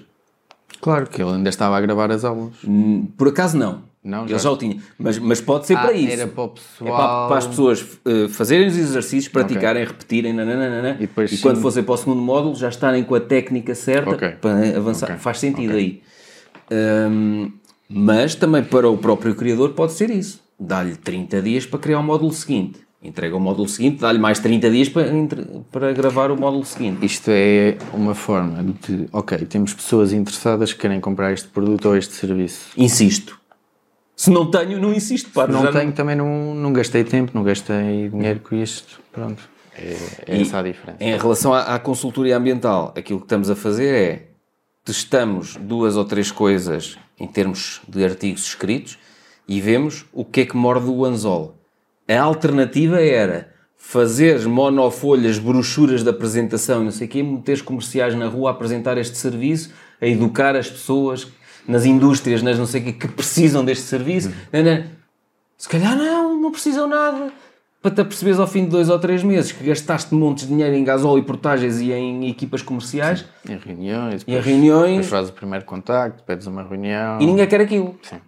Claro 0.84 1.08
que 1.08 1.22
ele 1.22 1.32
ainda 1.32 1.50
estava 1.50 1.78
a 1.78 1.82
gravar 1.82 2.12
as 2.12 2.24
aulas. 2.26 2.54
Hum, 2.68 3.08
Por 3.18 3.30
acaso 3.30 3.58
não. 3.58 3.82
Não, 4.04 4.24
Ele 4.24 4.32
já- 4.34 4.38
já 4.38 4.52
o 4.52 4.58
tinha. 4.58 4.78
Mas, 5.00 5.18
mas 5.18 5.40
pode 5.40 5.66
ser 5.66 5.78
Ah, 5.78 5.82
para 5.84 5.94
isso. 5.94 6.12
era 6.12 6.28
para 6.28 6.44
o 6.44 6.48
É 6.48 6.50
pessoal- 6.50 6.98
para, 6.98 7.28
para 7.30 7.38
as 7.38 7.48
pessoas 7.48 7.86
eh, 8.06 8.28
fazerem 8.28 8.68
os 8.68 8.76
exercícios, 8.78 9.30
praticarem, 9.30 9.86
repetirem, 9.86 10.34
nananana, 10.34 10.98
E 11.00 11.08
depois, 11.08 11.40
quando 11.40 11.56
sim. 11.56 11.62
fossem 11.62 11.84
para 11.84 11.94
o 11.94 11.98
segundo 11.98 12.22
módulo 12.22 12.54
já 12.54 12.68
estarem 12.68 13.02
com 13.06 13.16
a 13.16 13.22
técnica 13.22 13.74
certa 13.74 14.10
Ok. 14.10 14.30
para 14.42 14.78
avançar. 14.78 15.06
Ok. 15.10 15.20
Faz 15.20 15.40
sentido 15.40 15.74
aí. 15.78 16.02
Hum, 16.70 17.52
mas 17.88 18.36
também 18.36 18.62
para 18.64 18.90
o 18.90 18.98
próprio 18.98 19.36
criador 19.36 19.70
pode 19.72 19.94
ser 19.94 20.10
isso. 20.10 20.42
Dá-lhe 20.60 20.96
30 20.98 21.42
dias 21.42 21.66
para 21.66 21.80
criar 21.80 22.00
o 22.00 22.04
módulo 22.04 22.34
seguinte. 22.34 22.80
Entrega 23.04 23.36
o 23.36 23.40
módulo 23.40 23.68
seguinte, 23.68 24.00
dá-lhe 24.00 24.18
mais 24.18 24.40
30 24.40 24.72
dias 24.72 24.88
para, 24.88 25.12
para 25.70 25.92
gravar 25.92 26.32
o 26.32 26.38
módulo 26.40 26.64
seguinte. 26.64 27.06
Isto 27.06 27.30
é 27.32 27.78
uma 27.94 28.16
forma 28.16 28.64
de, 28.64 29.10
ok, 29.12 29.40
temos 29.40 29.74
pessoas 29.74 30.14
interessadas 30.14 30.72
que 30.72 30.80
querem 30.80 31.02
comprar 31.02 31.34
este 31.34 31.50
produto 31.50 31.90
ou 31.90 31.98
este 31.98 32.14
serviço. 32.14 32.70
Insisto. 32.78 33.38
Se 34.16 34.30
não 34.30 34.50
tenho, 34.50 34.80
não 34.80 34.94
insisto. 34.94 35.32
Pá, 35.32 35.46
Não 35.48 35.64
já 35.64 35.72
tenho, 35.72 35.92
também 35.92 36.16
não, 36.16 36.56
não 36.56 36.72
gastei 36.72 37.04
tempo, 37.04 37.32
não 37.34 37.44
gastei 37.44 38.10
dinheiro 38.10 38.40
com 38.40 38.56
isto. 38.56 39.02
Pronto. 39.12 39.50
É, 39.76 39.98
é 40.28 40.42
essa 40.42 40.60
a 40.60 40.62
diferença. 40.64 40.98
Em 41.04 41.18
relação 41.18 41.54
à, 41.54 41.76
à 41.76 41.80
consultoria 41.80 42.38
ambiental, 42.38 42.94
aquilo 42.96 43.20
que 43.20 43.26
estamos 43.26 43.50
a 43.50 43.56
fazer 43.56 43.96
é 43.96 44.28
testamos 44.86 45.58
duas 45.58 45.98
ou 45.98 46.06
três 46.06 46.32
coisas 46.32 46.98
em 47.20 47.28
termos 47.28 47.82
de 47.88 48.04
artigos 48.04 48.46
escritos 48.46 48.98
e 49.48 49.60
vemos 49.60 50.06
o 50.14 50.24
que 50.24 50.42
é 50.42 50.46
que 50.46 50.56
morde 50.56 50.88
o 50.88 51.04
anzol. 51.06 51.58
A 52.18 52.22
alternativa 52.22 53.02
era 53.02 53.50
fazer 53.76 54.48
monofolhas, 54.48 55.38
brochuras 55.40 56.04
de 56.04 56.10
apresentação, 56.10 56.84
não 56.84 56.92
sei 56.92 57.08
o 57.08 57.10
quê, 57.10 57.24
meteres 57.24 57.62
comerciais 57.62 58.16
na 58.16 58.28
rua 58.28 58.50
a 58.50 58.54
apresentar 58.54 58.98
este 58.98 59.18
serviço, 59.18 59.72
a 60.02 60.08
educar 60.08 60.56
as 60.56 60.70
pessoas 60.70 61.28
nas 61.68 61.86
indústrias, 61.86 62.42
nas 62.42 62.58
não 62.58 62.66
sei 62.66 62.82
o 62.82 62.84
quê, 62.86 62.94
que 62.94 63.08
precisam 63.08 63.64
deste 63.64 63.86
serviço. 63.86 64.32
Não. 64.52 64.86
Se 65.58 65.70
calhar 65.70 65.96
não, 65.96 66.40
não 66.42 66.52
precisam 66.52 66.88
nada. 66.88 67.32
Para 67.82 67.92
te 67.92 68.02
aperceberes 68.02 68.40
ao 68.40 68.48
fim 68.48 68.64
de 68.64 68.70
dois 68.70 68.90
ou 68.90 68.98
três 68.98 69.24
meses 69.24 69.52
que 69.52 69.64
gastaste 69.64 70.14
montes 70.16 70.46
de 70.46 70.50
dinheiro 70.50 70.74
em 70.74 70.84
gasóleo 70.84 71.20
e 71.20 71.26
portagens 71.26 71.82
e 71.82 71.92
em 71.92 72.30
equipas 72.30 72.62
comerciais 72.62 73.26
Em 73.48 73.58
reuniões, 73.58 74.22
e 74.22 74.32
em 74.32 74.36
depois, 74.36 74.46
reuniões 74.46 74.90
depois 74.92 75.08
fazes 75.08 75.30
o 75.30 75.34
primeiro 75.34 75.66
contacto, 75.66 76.24
pedes 76.24 76.48
uma 76.48 76.64
reunião. 76.64 77.20
e 77.20 77.26
ninguém 77.26 77.46
quer 77.46 77.60
aquilo. 77.60 78.00
Sim. 78.02 78.22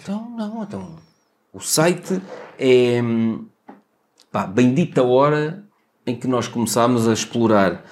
Então, 0.00 0.30
não, 0.30 0.62
então. 0.62 1.09
O 1.52 1.60
site 1.60 2.20
é. 2.58 3.00
Pá, 4.30 4.46
bendita 4.46 5.02
hora 5.02 5.64
em 6.06 6.14
que 6.16 6.28
nós 6.28 6.46
começámos 6.46 7.08
a 7.08 7.12
explorar 7.12 7.84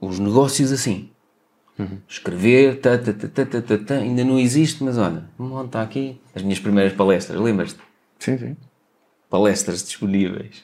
os 0.00 0.18
negócios 0.18 0.72
assim. 0.72 1.10
Escrever, 2.08 2.80
tá, 2.80 2.96
tá, 2.96 3.12
tá, 3.12 3.28
tá, 3.28 3.46
tá, 3.46 3.62
tá, 3.62 3.78
tá, 3.78 3.94
ainda 3.94 4.22
não 4.22 4.38
existe, 4.38 4.84
mas 4.84 4.96
olha, 4.96 5.28
monta 5.36 5.82
aqui 5.82 6.20
as 6.32 6.40
minhas 6.42 6.60
primeiras 6.60 6.92
palestras, 6.92 7.40
lembras-te? 7.40 7.80
Sim, 8.20 8.38
sim. 8.38 8.56
Palestras 9.28 9.82
disponíveis. 9.82 10.62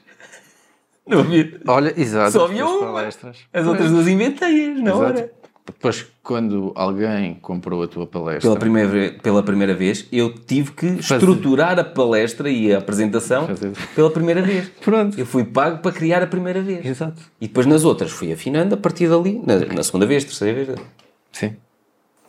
Não 1.05 1.24
vi. 1.24 1.61
Olha, 1.66 1.92
exato. 2.01 2.30
Só 2.30 2.44
havia 2.44 2.64
uma. 2.64 2.92
palestras. 2.92 3.38
As 3.53 3.66
outras 3.66 3.90
duas 3.90 4.07
inventei-as 4.07 4.80
na 4.80 4.90
Exato. 4.90 4.98
hora. 4.98 5.32
Depois, 5.73 6.07
quando 6.23 6.73
alguém 6.75 7.35
comprou 7.35 7.83
a 7.83 7.89
tua 7.89 8.07
palestra, 8.07 8.43
Pela 8.43 8.57
primeira, 8.59 9.12
pela 9.23 9.43
primeira 9.43 9.75
vez, 9.75 10.07
eu 10.12 10.33
tive 10.35 10.73
que 10.73 10.87
estruturar 10.87 11.79
a 11.79 11.85
palestra 11.85 12.51
e 12.51 12.73
a 12.75 12.79
apresentação 12.79 13.47
Fazer. 13.47 13.73
pela 13.95 14.11
primeira 14.11 14.43
vez. 14.43 14.68
Pronto. 14.81 15.18
Eu 15.18 15.27
fui 15.27 15.45
pago 15.45 15.79
para 15.79 15.93
criar 15.93 16.23
a 16.23 16.27
primeira 16.27 16.61
vez. 16.62 16.85
Exato. 16.85 17.21
E 17.41 17.47
depois 17.47 17.66
nas 17.66 17.85
outras 17.85 18.11
fui 18.11 18.33
afinando 18.33 18.75
a 18.75 18.79
partir 18.79 19.09
dali, 19.09 19.41
na, 19.45 19.59
na 19.75 19.83
segunda 19.83 20.07
vez, 20.07 20.25
terceira 20.25 20.64
vez. 20.64 20.79
Sim. 21.33 21.57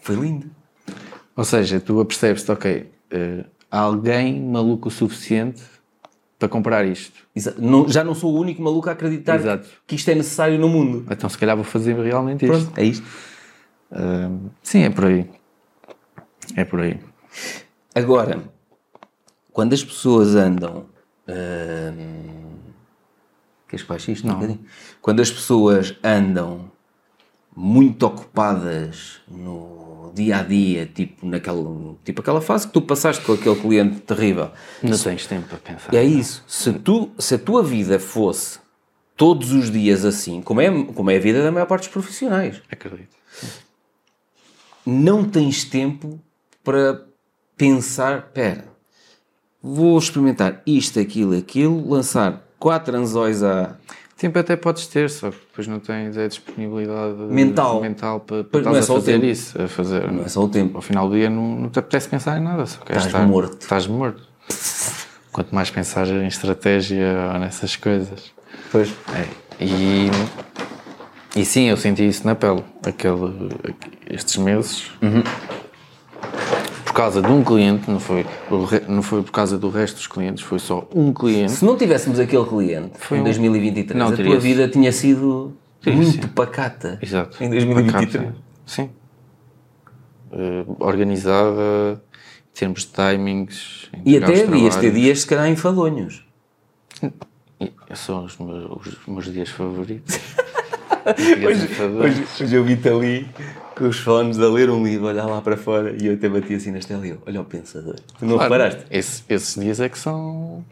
Foi 0.02 0.16
lindo. 0.16 0.48
Ou 1.36 1.44
seja, 1.44 1.80
tu 1.80 2.00
apercebes-te, 2.00 2.52
ok, 2.52 2.86
há 3.70 3.80
alguém 3.80 4.39
maluco 4.42 4.89
o 4.89 4.92
suficiente 4.92 5.62
para 6.38 6.50
comprar 6.50 6.86
isto. 6.86 7.14
Não- 7.58 7.88
já 7.88 8.04
não 8.04 8.16
sou 8.16 8.34
o 8.34 8.39
único 8.39 8.62
maluco 8.64 8.89
a 8.89 8.94
acreditar 8.94 9.36
Exato. 9.36 9.68
que 9.86 9.96
isto 9.96 10.10
é 10.10 10.16
necessário 10.16 10.58
no 10.60 10.68
mundo. 10.68 11.06
Então, 11.10 11.30
se 11.30 11.38
calhar, 11.38 11.56
vou 11.56 11.64
fazer 11.64 11.96
realmente 11.96 12.44
isto. 12.46 12.66
Pronto, 12.66 12.78
é 12.80 12.84
isto. 12.84 13.06
Sim, 14.64 14.84
é 14.84 14.89
por 14.89 15.06
aí. 15.06 15.30
É 16.56 16.64
por 16.66 16.82
aí. 16.82 17.00
Agora, 17.94 18.42
quando 19.52 19.74
as 19.74 19.84
pessoas 19.84 20.36
andam. 20.36 20.86
hum, 21.28 22.42
Queres 23.68 23.84
que 23.84 23.89
baixe 23.89 24.12
isto? 24.12 24.28
Um 24.28 24.34
bocadinho? 24.34 24.60
Quando 25.02 25.22
as 25.22 25.32
pessoas 25.32 25.96
andam 26.04 26.70
muito 27.56 28.06
ocupadas 28.06 29.22
no 29.30 30.12
dia 30.14 30.39
a 30.39 30.44
dia, 30.44 30.86
tipo, 30.86 31.26
naquela, 31.26 31.96
tipo 32.04 32.22
aquela 32.22 32.42
fase 32.42 32.68
que 32.68 32.74
tu 32.74 32.82
passaste 32.82 33.24
com 33.24 33.32
aquele 33.34 33.56
cliente 33.56 34.02
terrível. 34.02 34.52
Não 34.84 34.98
tens 34.98 35.26
tempo 35.26 35.48
para 35.48 35.58
pensar. 35.58 35.94
É 35.94 36.04
isso. 36.04 36.44
Se, 36.48 36.74
tu, 36.74 37.12
se 37.18 37.36
a 37.36 37.39
tua 37.39 37.64
vida 37.64 37.98
fosse 37.98 38.60
todos 39.16 39.54
os 39.54 39.72
dias 39.72 40.04
assim, 40.04 40.42
como 40.42 40.60
é, 40.60 40.84
como 40.94 41.10
é 41.10 41.16
a 41.16 41.20
vida 41.20 41.42
da 41.44 41.52
maior 41.52 41.66
parte 41.66 41.84
dos 41.84 41.94
profissionais, 41.94 42.62
Acredito. 42.70 43.16
Não 44.86 45.23
tens 45.23 45.63
tempo 45.63 46.19
para 46.63 47.01
pensar, 47.57 48.29
pera, 48.34 48.65
vou 49.61 49.97
experimentar 49.97 50.61
isto, 50.65 50.99
aquilo, 50.99 51.38
aquilo, 51.38 51.89
lançar 51.89 52.41
quatro 52.59 52.95
anzóis 52.97 53.43
a... 53.43 53.75
Tempo 54.17 54.38
até 54.38 54.55
podes 54.55 54.86
ter, 54.86 55.09
só 55.09 55.32
que 55.32 55.38
depois 55.38 55.67
não 55.67 55.79
tens 55.79 56.15
a 56.15 56.27
disponibilidade 56.27 57.15
Mental. 57.23 57.82
mental 57.82 58.19
para, 58.19 58.43
para 58.43 58.61
não 58.61 58.75
é 58.75 58.82
só 58.84 58.93
a 58.93 58.97
o 58.97 58.99
fazer 58.99 59.13
tempo. 59.13 59.25
isso. 59.25 59.59
A 59.59 59.67
fazer. 59.67 60.11
Não 60.11 60.23
é 60.23 60.27
só 60.27 60.43
o 60.43 60.47
tempo. 60.47 60.77
Ao 60.77 60.82
final 60.84 61.09
do 61.09 61.15
dia 61.15 61.27
não, 61.27 61.55
não 61.61 61.69
te 61.69 61.79
apetece 61.79 62.07
pensar 62.07 62.38
em 62.38 62.43
nada. 62.43 62.63
Só 62.67 62.77
queres 62.82 63.03
Estás 63.03 63.15
estar- 63.15 63.27
morto. 63.27 63.59
Estás 63.59 63.88
morto. 63.88 64.21
Quanto 65.32 65.55
mais 65.55 65.71
pensar 65.71 66.07
em 66.07 66.27
estratégia 66.27 67.32
ou 67.34 67.39
nessas 67.39 67.75
coisas. 67.75 68.32
Pois. 68.71 68.89
É, 69.15 69.27
e, 69.63 70.11
e 71.36 71.45
sim, 71.45 71.63
eu 71.69 71.77
senti 71.77 72.07
isso 72.07 72.25
na 72.25 72.36
pele, 72.36 72.63
aquele, 72.86 73.49
estes 74.09 74.38
meses. 74.38 74.91
Por 76.86 76.93
causa 76.93 77.21
de 77.21 77.32
um 77.32 77.41
cliente, 77.43 77.89
não 77.89 77.99
foi, 77.99 78.25
não 78.88 79.01
foi 79.01 79.23
por 79.23 79.32
causa 79.32 79.57
do 79.57 79.69
resto 79.69 79.95
dos 79.95 80.07
clientes, 80.07 80.43
foi 80.43 80.59
só 80.59 80.88
um 80.93 81.13
cliente. 81.13 81.53
Se 81.53 81.63
não 81.65 81.77
tivéssemos 81.77 82.19
aquele 82.19 82.45
cliente 82.45 82.91
Foi 82.99 83.17
em 83.17 83.21
um- 83.21 83.23
2023, 83.23 83.97
Não, 83.97 84.13
a 84.13 84.15
tua 84.17 84.38
vida 84.39 84.67
tinha 84.67 84.91
sido 84.91 85.55
Sim, 85.82 85.91
muito 85.91 86.11
sim. 86.23 86.27
pacata. 86.34 86.99
Exato. 87.01 87.41
Em 87.41 87.49
2023. 87.49 88.11
Pacata, 88.25 88.36
Sim. 88.65 88.89
Eh, 90.34 90.65
organizada, 90.79 92.01
em 92.53 92.59
termos 92.59 92.82
de 92.82 92.88
timings. 92.88 93.89
E 94.05 94.17
até 94.17 94.43
os 94.43 94.51
dias, 94.51 94.75
ter 94.75 94.91
dias 94.91 95.21
se 95.21 95.27
calhar 95.27 95.47
enfadonhos. 95.49 96.25
São 97.95 98.25
os 98.25 98.38
meus, 98.38 98.86
os 98.88 99.07
meus 99.07 99.32
dias 99.32 99.49
favoritos. 99.49 100.19
Dias 101.38 101.64
enfadonhos. 101.64 102.41
hoje 102.41 102.56
eu 102.56 102.64
vi-te 102.64 102.89
ali 102.89 103.28
com 103.76 103.88
os 103.88 103.99
fones 103.99 104.39
a 104.39 104.47
ler 104.49 104.70
um 104.70 104.84
livro, 104.84 105.08
olhar 105.08 105.26
lá 105.26 105.41
para 105.41 105.58
fora 105.58 105.95
e 106.02 106.08
eu 106.08 106.14
até 106.14 106.28
bati 106.30 106.54
assim 106.54 106.72
na 106.72 106.78
estela 106.80 107.06
e 107.06 107.12
eu, 107.12 107.18
olha 107.26 107.41
o 107.41 107.45
pensador. 107.45 107.95
Tu 108.20 108.26
não 108.26 108.36
Claro, 108.38 108.54
reparaste? 108.54 108.86
esse- 108.91 109.24
esses 109.30 109.56
dias 109.56 109.80
é 109.80 109.89
que 109.89 109.97
são. 109.97 110.64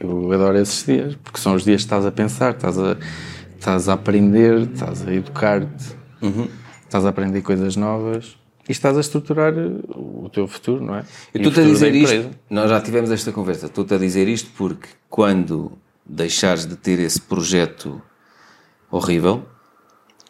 Eu 0.00 0.30
adoro 0.32 0.58
esses 0.58 0.84
dias, 0.84 1.14
porque 1.22 1.38
são 1.40 1.54
os 1.54 1.64
dias 1.64 1.80
que 1.82 1.86
estás 1.86 2.04
a 2.04 2.10
pensar, 2.12 2.50
estás 2.52 2.78
a, 2.78 2.96
estás 3.58 3.88
a 3.88 3.92
aprender, 3.94 4.60
estás 4.72 5.06
a 5.06 5.12
educar-te, 5.12 5.94
Uhum. 6.20 6.48
estás 6.84 7.04
a 7.06 7.08
aprender 7.08 7.40
coisas 7.42 7.76
novas 7.76 8.36
e 8.68 8.72
estás 8.72 8.96
a 8.96 9.00
estruturar 9.00 9.54
o 9.56 10.28
teu 10.32 10.46
futuro, 10.48 10.84
não 10.84 10.96
é? 10.96 10.98
Eu 11.00 11.04
E 11.34 11.38
estou-te 11.38 11.60
a 11.60 11.62
dizer 11.64 11.94
isto, 11.94 12.30
nós 12.50 12.68
já 12.68 12.80
tivemos 12.80 13.10
esta 13.10 13.32
conversa, 13.32 13.66
estou-te 13.66 13.94
a 13.94 13.98
dizer 13.98 14.28
isto 14.28 14.50
porque 14.56 14.88
quando 15.08 15.72
deixares 16.04 16.66
de 16.66 16.76
ter 16.76 16.98
esse 17.00 17.20
projeto 17.20 18.00
horrível, 18.90 19.44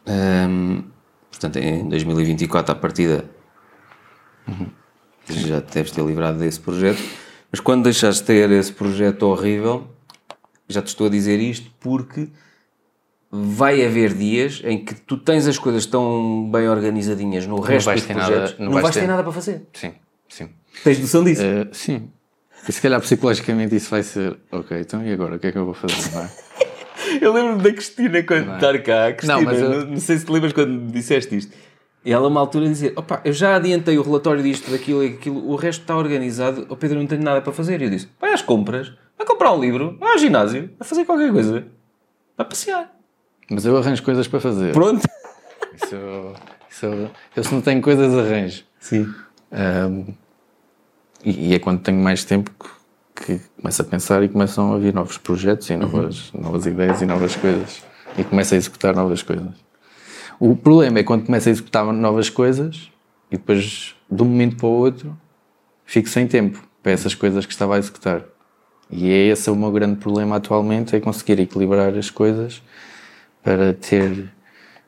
hum, 0.08 0.84
portanto 1.30 1.56
em 1.56 1.88
2024 1.88 2.72
à 2.72 2.74
partida 2.74 3.24
já 5.28 5.60
te 5.60 5.74
deves 5.74 5.90
ter 5.90 6.04
livrado 6.04 6.38
desse 6.38 6.60
projeto, 6.60 7.02
mas 7.50 7.60
quando 7.60 7.84
deixares 7.84 8.18
de 8.18 8.24
ter 8.24 8.50
esse 8.52 8.72
projeto 8.72 9.24
horrível, 9.24 9.88
já 10.68 10.80
te 10.80 10.86
estou 10.88 11.08
a 11.08 11.10
dizer 11.10 11.40
isto 11.40 11.70
porque 11.80 12.28
vai 13.30 13.84
haver 13.84 14.14
dias 14.14 14.62
em 14.64 14.82
que 14.84 14.94
tu 14.94 15.16
tens 15.18 15.46
as 15.48 15.58
coisas 15.58 15.84
tão 15.84 16.48
bem 16.50 16.68
organizadinhas 16.68 17.46
no 17.46 17.58
resto 17.60 17.92
dos 17.92 18.04
ter 18.04 18.14
nada- 18.14 18.28
projetos, 18.28 18.58
não 18.58 18.66
não, 18.66 18.72
vais 18.74 18.82
vais 18.84 18.94
ter 18.94 19.00
ter. 19.00 19.06
nada 19.08 19.22
para 19.24 19.32
fazer. 19.32 19.66
Sim, 19.74 19.92
sim. 20.28 20.48
Tens 20.84 20.98
noção 21.00 21.24
disso? 21.24 21.42
Eh, 21.42 21.68
sim. 21.72 22.10
E 22.68 22.72
se 22.72 22.80
calhar 22.80 23.00
psicologicamente 23.00 23.74
isso 23.74 23.90
vai 23.90 24.02
ser, 24.02 24.38
ok, 24.50 24.78
então 24.80 25.04
e 25.04 25.12
agora? 25.12 25.36
O 25.36 25.38
que 25.38 25.48
é 25.48 25.52
que 25.52 25.58
eu 25.58 25.64
vou 25.64 25.74
fazer? 25.74 25.94
Não 27.20 27.26
é? 27.26 27.28
Eu 27.28 27.32
lembro-me 27.32 27.62
da 27.62 27.72
Cristina 27.72 28.22
quando 28.22 28.54
estar 28.54 28.78
cá. 28.82 29.12
Cristina, 29.12 29.34
Não, 29.40 29.42
não, 29.42 29.52
mas 29.52 29.60
eu- 29.60 29.86
não 29.86 29.96
sei 29.98 30.18
se 30.18 30.24
te 30.26 30.32
lembras 30.32 30.52
quando 30.52 30.70
me 30.70 30.90
disseste 30.90 31.36
isto. 31.36 31.52
E 32.04 32.12
ela, 32.12 32.28
uma 32.28 32.40
altura, 32.40 32.68
dizia: 32.68 32.92
opa, 32.96 33.20
eu 33.24 33.32
já 33.32 33.56
adiantei 33.56 33.98
o 33.98 34.02
relatório 34.02 34.42
disto, 34.42 34.70
daquilo 34.70 35.02
e 35.04 35.08
aquilo, 35.14 35.48
o 35.50 35.56
resto 35.56 35.80
está 35.80 35.96
organizado. 35.96 36.66
O 36.68 36.76
Pedro, 36.76 36.98
não 36.98 37.06
tenho 37.06 37.22
nada 37.22 37.40
para 37.40 37.52
fazer. 37.52 37.80
E 37.80 37.84
eu 37.84 37.90
disse: 37.90 38.08
vai 38.20 38.32
às 38.32 38.42
compras, 38.42 38.92
vai 39.18 39.26
comprar 39.26 39.52
um 39.52 39.60
livro, 39.60 39.96
vai 39.98 40.12
ao 40.12 40.18
ginásio, 40.18 40.70
vai 40.78 40.86
fazer 40.88 41.04
qualquer 41.04 41.32
coisa, 41.32 41.66
vai 42.36 42.46
passear. 42.46 42.92
Mas 43.50 43.64
eu 43.66 43.76
arranjo 43.76 44.02
coisas 44.02 44.26
para 44.28 44.40
fazer. 44.40 44.72
Pronto. 44.72 45.04
Isso, 45.74 45.96
isso, 46.70 46.86
eu- 46.86 47.10
eu 47.36 47.44
se 47.44 47.52
não 47.52 47.60
tenho 47.60 47.80
coisas, 47.82 48.14
arranjo. 48.16 48.62
Sim. 48.78 49.12
Um, 49.52 50.06
e, 51.24 51.48
e 51.50 51.54
é 51.54 51.58
quando 51.58 51.80
tenho 51.80 51.98
mais 51.98 52.24
tempo 52.24 52.50
que, 52.58 52.68
que 53.16 53.40
começo 53.60 53.82
a 53.82 53.84
pensar 53.84 54.22
e 54.22 54.28
começam 54.28 54.72
a 54.74 54.78
vir 54.78 54.92
novos 54.94 55.16
projetos 55.18 55.68
e 55.70 55.76
novas, 55.76 56.30
novas 56.32 56.66
ideias 56.66 57.00
e 57.02 57.06
novas 57.06 57.34
coisas. 57.36 57.82
E 58.18 58.24
começo 58.24 58.54
a 58.54 58.56
executar 58.56 58.94
novas 58.94 59.22
coisas. 59.22 59.48
O 60.38 60.54
problema 60.54 60.98
é 60.98 61.02
quando 61.02 61.24
começo 61.24 61.48
a 61.48 61.52
executar 61.52 61.84
novas 61.92 62.28
coisas 62.30 62.90
e 63.30 63.36
depois, 63.36 63.94
de 64.10 64.22
um 64.22 64.26
momento 64.26 64.56
para 64.56 64.66
o 64.66 64.70
outro, 64.70 65.16
fico 65.84 66.08
sem 66.08 66.26
tempo 66.26 66.62
para 66.82 66.92
essas 66.92 67.14
coisas 67.14 67.44
que 67.46 67.52
estava 67.52 67.74
a 67.76 67.78
executar. 67.78 68.22
E 68.90 69.10
é 69.10 69.26
esse 69.28 69.50
o 69.50 69.56
meu 69.56 69.72
grande 69.72 69.96
problema 69.96 70.36
atualmente, 70.36 70.94
é 70.94 71.00
conseguir 71.00 71.40
equilibrar 71.40 71.94
as 71.96 72.08
coisas 72.10 72.62
para 73.42 73.74
ter 73.74 74.30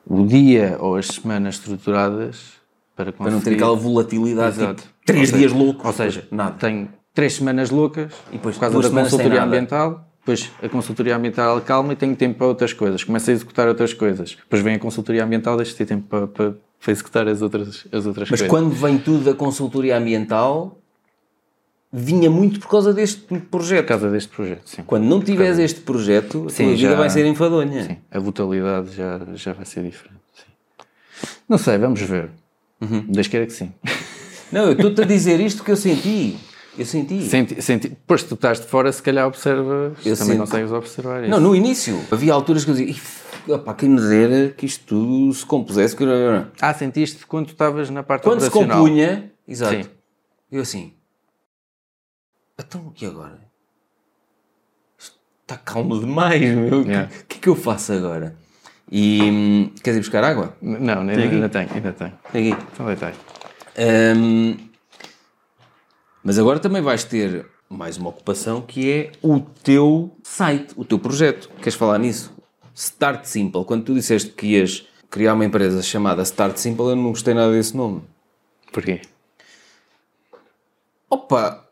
o 0.05 0.25
dia 0.25 0.77
ou 0.79 0.95
as 0.95 1.07
semanas 1.07 1.55
estruturadas 1.55 2.53
para 2.95 3.11
Para 3.11 3.25
não 3.31 3.39
ter 3.39 3.45
conseguir- 3.51 3.55
aquela 3.55 3.75
volatilidade, 3.75 4.57
Exato. 4.59 4.81
tipo, 4.83 4.93
três 5.05 5.29
seja- 5.29 5.37
dias 5.39 5.51
loucos. 5.51 5.85
Ou 5.85 5.93
seja, 5.93 6.27
nada. 6.31 6.55
tenho 6.57 6.89
três 7.19 7.33
semanas 7.33 7.69
loucas 7.69 8.13
E 8.29 8.33
depois 8.37 8.55
por 8.55 8.61
causa 8.61 8.81
da 8.81 8.89
consultoria 9.01 9.43
ambiental. 9.43 10.05
Depois 10.19 10.51
a 10.63 10.69
consultoria 10.69 11.15
ambiental 11.15 11.59
calma 11.61 11.93
e 11.93 11.95
tenho 11.95 12.15
tempo 12.15 12.37
para 12.37 12.47
outras 12.47 12.71
coisas. 12.71 13.03
Começo 13.03 13.29
a 13.29 13.33
executar 13.33 13.67
outras 13.67 13.93
coisas. 13.93 14.35
Depois 14.35 14.61
vem 14.61 14.75
a 14.75 14.79
consultoria 14.79 15.23
ambiental, 15.23 15.57
deixo 15.57 15.71
de 15.71 15.77
ter 15.79 15.85
tempo 15.85 16.07
para, 16.07 16.27
para, 16.27 16.51
para 16.81 16.91
executar 16.91 17.27
as 17.27 17.41
outras, 17.41 17.85
as 17.91 18.05
outras 18.05 18.29
Mas 18.29 18.39
coisas. 18.41 18.47
quando 18.47 18.69
vem 18.69 18.97
tudo 18.97 19.23
da 19.25 19.33
consultoria 19.33 19.97
ambiental, 19.97 20.77
vinha 21.91 22.29
muito 22.29 22.59
por 22.59 22.69
causa 22.69 22.93
deste 22.93 23.21
projeto. 23.49 23.83
Por 23.83 23.87
causa 23.89 24.09
deste 24.11 24.29
projeto, 24.29 24.61
sim. 24.65 24.83
Quando 24.85 25.03
não 25.05 25.19
tiveres 25.21 25.57
este 25.59 25.81
projeto, 25.81 26.45
a 26.47 26.49
Sim, 26.49 26.63
tua 26.65 26.75
vida 26.75 26.91
já- 26.91 26.95
vai 26.97 27.09
ser 27.09 27.25
enfadonha. 27.25 27.83
Sim, 27.83 27.97
a 28.11 28.19
brutalidade 28.19 28.95
já, 28.95 29.19
já 29.35 29.53
vai 29.53 29.65
ser 29.65 29.83
diferente. 29.83 30.19
sim. 30.35 30.85
Não 31.49 31.57
sei, 31.57 31.77
vamos 31.77 31.99
ver. 32.01 32.29
Uhum. 32.79 33.03
Deus 33.09 33.27
queira 33.27 33.45
que 33.45 33.53
sim. 33.53 33.73
Não, 34.51 34.63
eu 34.65 34.71
estou-te 34.73 35.01
a 35.01 35.05
dizer 35.05 35.39
isto 35.39 35.63
que 35.63 35.71
eu 35.71 35.75
senti. 35.75 36.37
Eu 36.79 36.85
senti. 36.85 37.21
Senti, 37.27 37.61
senti, 37.61 37.89
depois 37.89 38.23
tu 38.23 38.35
estás 38.35 38.59
de 38.59 38.65
fora, 38.67 38.91
se 38.91 39.03
calhar 39.03 39.27
observas, 39.27 39.93
Eu 40.05 40.15
também 40.17 40.33
sinto. 40.35 40.39
consegues 40.39 40.71
observar 40.71 41.21
isso. 41.21 41.29
Não, 41.31 41.39
no 41.39 41.53
início. 41.55 41.99
Havia 42.09 42.33
alturas 42.33 42.63
que 42.63 42.71
eu 42.71 42.75
dizia, 42.75 42.91
"Ih, 43.47 43.51
opá, 43.53 43.73
quem 43.73 43.89
me 43.89 43.99
dera 43.99 44.49
que 44.51 44.65
isto 44.65 44.85
tudo 44.85 45.33
se 45.33 45.45
compusesse. 45.45 45.95
que- 45.95 46.05
Ah, 46.61 46.73
sentiste 46.73 47.25
quando 47.25 47.47
tu 47.47 47.51
estavas 47.51 47.89
na 47.89 48.01
parte 48.01 48.23
Quando 48.23 48.39
se 48.39 48.47
operacional. 48.47 48.77
compunha, 48.81 49.31
exato. 49.47 49.75
Sim. 49.75 49.85
Eu 50.51 50.61
assim, 50.61 50.93
então 52.57 52.93
e 52.99 53.05
agora? 53.05 53.39
Está 55.41 55.57
calmo 55.57 55.99
demais, 55.99 56.41
meu. 56.41 56.79
O 56.79 56.83
que- 56.83 56.89
Yeah. 56.91 57.09
que 57.27 57.37
é 57.37 57.39
que 57.41 57.49
eu 57.49 57.55
faço 57.55 57.91
agora? 57.91 58.35
E 58.91 59.71
queres 59.83 59.97
ir 59.97 60.01
buscar 60.01 60.23
água? 60.23 60.55
Não, 60.61 61.01
ainda, 61.01 61.13
ainda 61.13 61.49
tenho, 61.49 61.69
ainda 61.73 61.91
tenho. 61.91 62.13
Tem 62.31 62.53
aqui. 62.53 62.63
Então 62.73 62.85
deitei. 62.85 63.13
Mas 66.23 66.37
agora 66.37 66.59
também 66.59 66.81
vais 66.81 67.03
ter 67.03 67.45
mais 67.69 67.97
uma 67.97 68.09
ocupação 68.09 68.61
que 68.61 68.91
é 68.91 69.11
o 69.21 69.39
teu 69.39 70.11
site, 70.23 70.73
o 70.75 70.83
teu 70.83 70.99
projeto. 70.99 71.49
Queres 71.57 71.75
falar 71.75 71.97
nisso? 71.97 72.33
Start 72.75 73.25
Simple. 73.25 73.63
Quando 73.63 73.85
tu 73.85 73.93
disseste 73.93 74.31
que 74.31 74.47
ias 74.47 74.87
criar 75.09 75.33
uma 75.33 75.45
empresa 75.45 75.81
chamada 75.81 76.21
Start 76.23 76.57
Simple, 76.57 76.87
eu 76.87 76.95
não 76.95 77.09
gostei 77.09 77.33
nada 77.33 77.51
desse 77.51 77.75
nome. 77.75 78.01
Porquê? 78.71 79.01
Opa, 81.09 81.67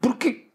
porque 0.00 0.48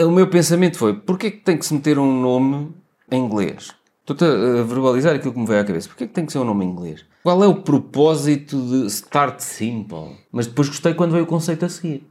o 0.00 0.10
meu 0.10 0.28
pensamento 0.28 0.78
foi, 0.78 0.94
porquê 0.94 1.30
que 1.30 1.38
tem 1.38 1.56
que 1.56 1.66
se 1.66 1.74
meter 1.74 1.98
um 1.98 2.20
nome 2.20 2.72
em 3.10 3.22
inglês? 3.22 3.72
Estou-te 4.00 4.24
a 4.24 4.60
a 4.60 4.62
verbalizar 4.62 5.14
aquilo 5.14 5.32
que 5.32 5.38
me 5.38 5.46
veio 5.46 5.60
à 5.60 5.64
cabeça. 5.64 5.88
Porquê 5.88 6.06
que 6.06 6.12
tem 6.12 6.26
que 6.26 6.32
ser 6.32 6.38
um 6.38 6.44
nome 6.44 6.64
em 6.64 6.68
inglês? 6.68 7.04
Qual 7.22 7.42
é 7.42 7.46
o 7.46 7.62
propósito 7.62 8.60
de 8.60 8.86
Start 8.86 9.40
Simple? 9.40 10.18
Mas 10.30 10.46
depois 10.46 10.68
gostei 10.68 10.92
quando 10.92 11.12
veio 11.12 11.24
o 11.24 11.26
conceito 11.26 11.64
a 11.64 11.68
seguir. 11.68 12.06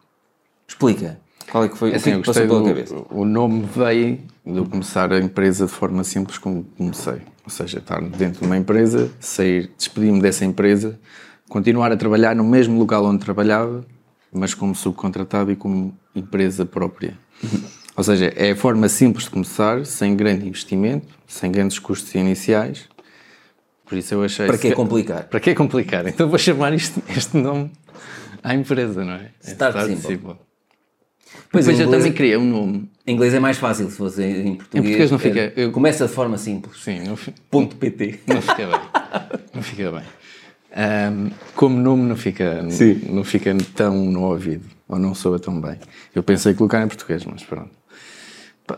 Explica. 0.74 1.20
Qual 1.52 1.64
é 1.64 1.70
que 1.70 1.78
foi? 1.78 1.90
o 1.90 1.92
que 1.92 1.98
Assim, 1.98 2.12
é 2.14 2.18
que 2.20 2.26
passou 2.26 2.48
pela 2.48 2.60
do, 2.62 2.66
cabeça? 2.66 2.96
O 3.12 3.26
nome 3.26 3.68
veio 3.76 4.20
de 4.46 4.62
começar 4.70 5.12
a 5.14 5.20
empresa 5.20 5.66
de 5.68 5.72
forma 5.72 6.04
simples 6.04 6.38
como 6.38 6.64
comecei. 6.78 7.22
Ou 7.44 7.50
seja, 7.50 7.78
estar 7.80 8.02
dentro 8.02 8.40
de 8.42 8.46
uma 8.46 8.58
empresa, 8.58 9.12
sair, 9.20 9.70
despedir-me 9.78 10.22
dessa 10.22 10.46
empresa, 10.46 11.00
continuar 11.50 11.92
a 11.92 11.98
trabalhar 11.98 12.36
no 12.36 12.44
mesmo 12.44 12.80
local 12.80 13.06
onde 13.06 13.24
trabalhava, 13.24 13.86
mas 14.32 14.54
como 14.54 14.74
subcontratado 14.74 15.52
e 15.52 15.56
como 15.56 15.96
empresa 16.16 16.66
própria. 16.66 17.18
Ou 17.96 18.04
seja, 18.04 18.34
é 18.36 18.52
a 18.52 18.56
forma 18.56 18.90
simples 18.90 19.26
de 19.26 19.30
começar, 19.32 19.86
sem 19.86 20.16
grande 20.16 20.48
investimento, 20.48 21.08
sem 21.28 21.52
grandes 21.52 21.78
custos 21.78 22.16
iniciais, 22.16 22.88
Por 23.86 23.98
isso 23.98 24.14
eu 24.16 24.24
achei. 24.24 24.48
Para 24.48 24.58
que 24.58 24.70
se- 24.70 24.76
complicar? 24.76 25.26
Para 25.26 25.40
que 25.40 25.54
complicar? 25.54 26.08
Então 26.08 26.28
vou 26.30 26.40
chamar 26.40 26.74
isto, 26.74 27.04
este 27.16 27.38
nome 27.38 27.70
à 28.42 28.56
empresa, 28.56 29.04
não 29.06 29.14
é? 29.14 29.30
É 29.44 29.52
Start 29.52 29.88
Simple. 30.00 30.36
Pois, 31.52 31.66
Depois 31.66 31.68
em 31.68 31.82
eu 31.84 31.88
inglês- 31.88 32.04
também 32.04 32.14
criei 32.18 32.38
um 32.38 32.46
nome. 32.46 32.90
Em 33.06 33.14
inglês 33.14 33.34
é 33.34 33.40
mais 33.40 33.58
fácil, 33.58 33.90
se 33.90 33.98
fosse 33.98 34.24
em 34.24 34.56
português. 34.56 34.84
português 34.86 35.12
não 35.12 35.20
fica- 35.20 35.40
é- 35.40 35.54
eu- 35.56 35.72
Começa 35.72 36.08
de 36.08 36.14
forma 36.14 36.38
simples. 36.38 36.82
Sim, 36.84 37.02
não, 37.08 37.18
Ponto 37.52 37.76
PT. 37.76 38.20
não 38.28 38.42
fica 38.42 38.68
bem. 38.68 38.80
Não 39.54 39.62
fica 39.62 39.92
bem. 39.92 40.04
Ahm, 40.76 41.30
como 41.56 41.78
nome 41.78 42.04
não 42.04 42.16
fica, 42.16 42.66
Sim. 42.70 43.02
não 43.10 43.24
fica 43.24 43.56
tão 43.76 43.96
no 44.06 44.24
ouvido, 44.24 44.66
ou 44.88 44.98
não 44.98 45.14
soa 45.14 45.38
tão 45.38 45.60
bem. 45.62 45.76
Eu 46.16 46.24
pensei 46.24 46.54
em 46.54 46.56
colocar 46.56 46.82
em 46.84 46.88
português, 46.88 47.24
mas 47.26 47.44
pronto. 47.44 47.70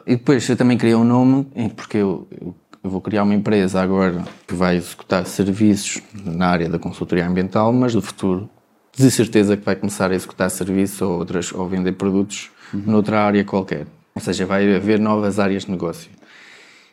E 0.05 0.15
depois 0.15 0.47
eu 0.49 0.57
também 0.57 0.77
criei 0.77 0.95
um 0.95 1.05
nome, 1.05 1.47
em- 1.55 1.69
porque 1.69 1.97
eu, 1.97 2.27
eu- 2.41 2.53
eu 2.83 2.89
vou 2.89 2.99
criar 2.99 3.23
uma 3.23 3.33
empresa 3.33 3.81
agora 3.81 4.25
que 4.47 4.53
vai 4.53 4.75
executar 4.75 5.25
serviços 5.25 6.01
na 6.25 6.47
área 6.47 6.67
da 6.67 6.77
consultoria 6.79 7.25
ambiental, 7.25 7.71
mas 7.71 7.93
do 7.93 8.01
futuro 8.01 8.49
de 8.95 9.11
certeza 9.11 9.57
que 9.57 9.63
vai 9.65 9.75
começar 9.75 10.11
a 10.11 10.15
executar 10.15 10.49
serviços 10.49 11.01
ou, 11.01 11.17
outras, 11.19 11.51
ou 11.53 11.67
vender 11.67 11.91
produtos 11.93 12.49
noutra 12.73 13.21
área 13.21 13.43
qualquer. 13.43 13.85
Ou 14.13 14.21
seja, 14.21 14.45
vai 14.45 14.75
haver 14.75 14.99
novas 14.99 15.39
áreas 15.39 15.65
de 15.65 15.71
negócio. 15.71 16.09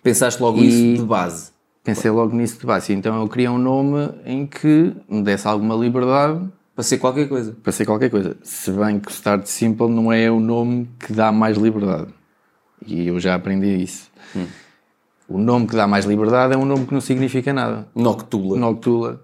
Pensaste 0.02 0.42
logo 0.42 0.58
E- 0.58 0.66
isso 0.94 1.02
de 1.02 1.08
base. 1.08 1.52
Pensei 1.84 2.10
logo 2.10 2.34
nisso 2.34 2.58
de 2.60 2.66
base. 2.66 2.92
Então 2.92 3.20
eu 3.20 3.28
criei 3.28 3.48
um 3.48 3.58
nome 3.58 4.08
em 4.24 4.46
que 4.46 4.92
me 5.08 5.22
desse 5.22 5.46
alguma 5.48 5.74
liberdade 5.74 6.40
Para 6.74 6.84
ser 6.84 6.98
qualquer 6.98 7.28
coisa. 7.28 7.56
para 7.62 7.72
ser 7.72 7.84
qualquer 7.86 8.10
coisa. 8.10 8.36
Se 8.42 8.70
bem 8.70 8.98
que 9.00 9.10
Start 9.10 9.46
Simple 9.46 9.88
não 9.88 10.12
é 10.12 10.30
o 10.30 10.38
nome 10.40 10.88
que 10.98 11.12
dá 11.12 11.30
mais 11.32 11.56
liberdade. 11.56 12.08
E 12.86 13.06
eu 13.06 13.18
já 13.20 13.34
aprendi 13.34 13.66
isso. 13.82 14.10
O 15.28 15.38
nome 15.38 15.66
que 15.66 15.74
dá 15.76 15.86
mais 15.86 16.04
liberdade 16.04 16.54
é 16.54 16.56
um 16.56 16.64
nome 16.64 16.86
que 16.86 16.92
não 16.94 17.00
significa 17.00 17.52
nada. 17.52 17.88
Noctula. 17.94 18.58
Noctula, 18.58 19.22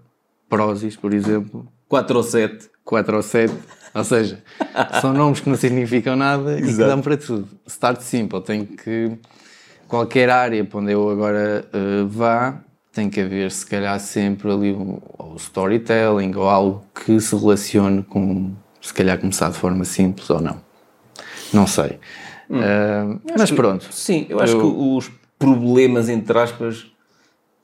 Prozis, 0.49 0.97
por 0.97 1.12
exemplo, 1.12 1.66
4 1.89 2.16
ou 2.16 2.22
7. 2.22 2.70
4 2.84 3.16
ou 3.16 3.22
7. 3.22 3.53
Ou 3.95 4.05
seja, 4.05 4.43
são 5.01 5.12
nomes 5.12 5.41
que 5.41 5.49
não 5.49 5.57
significam 5.57 6.14
nada 6.14 6.59
e 6.59 6.62
que 6.62 6.68
Exato. 6.68 6.89
dão 6.91 7.01
para 7.01 7.16
tudo. 7.16 7.49
Start 7.66 8.01
Simple 8.01 8.41
tem 8.43 8.64
que. 8.64 9.18
Qualquer 9.89 10.28
área 10.28 10.62
para 10.64 10.78
onde 10.80 10.93
eu 10.93 11.09
agora 11.09 11.66
eh, 11.72 12.05
vá, 12.07 12.61
tem 12.93 13.09
que 13.09 13.20
haver, 13.20 13.51
se 13.51 13.64
calhar, 13.64 13.99
sempre 13.99 14.51
ali 14.53 14.72
um, 14.74 15.01
ou 15.16 15.34
storytelling 15.36 16.34
ou 16.36 16.47
algo 16.47 16.84
que 16.95 17.18
se 17.18 17.34
relacione 17.34 18.03
com, 18.03 18.53
se 18.82 18.93
calhar, 18.93 19.18
começar 19.18 19.49
de 19.51 19.57
forma 19.57 19.84
simples 19.86 20.28
ou 20.28 20.43
não. 20.43 20.61
Não 21.55 21.66
sei. 21.66 21.99
Eh, 22.51 23.16
mas 23.39 23.51
pronto. 23.51 23.86
Sim, 23.91 24.26
eu 24.28 24.39
acho 24.41 24.57
Eu- 24.57 24.61
que 24.61 24.66
os 24.78 25.11
problemas, 25.39 26.11
entre 26.11 26.39
aspas, 26.39 26.86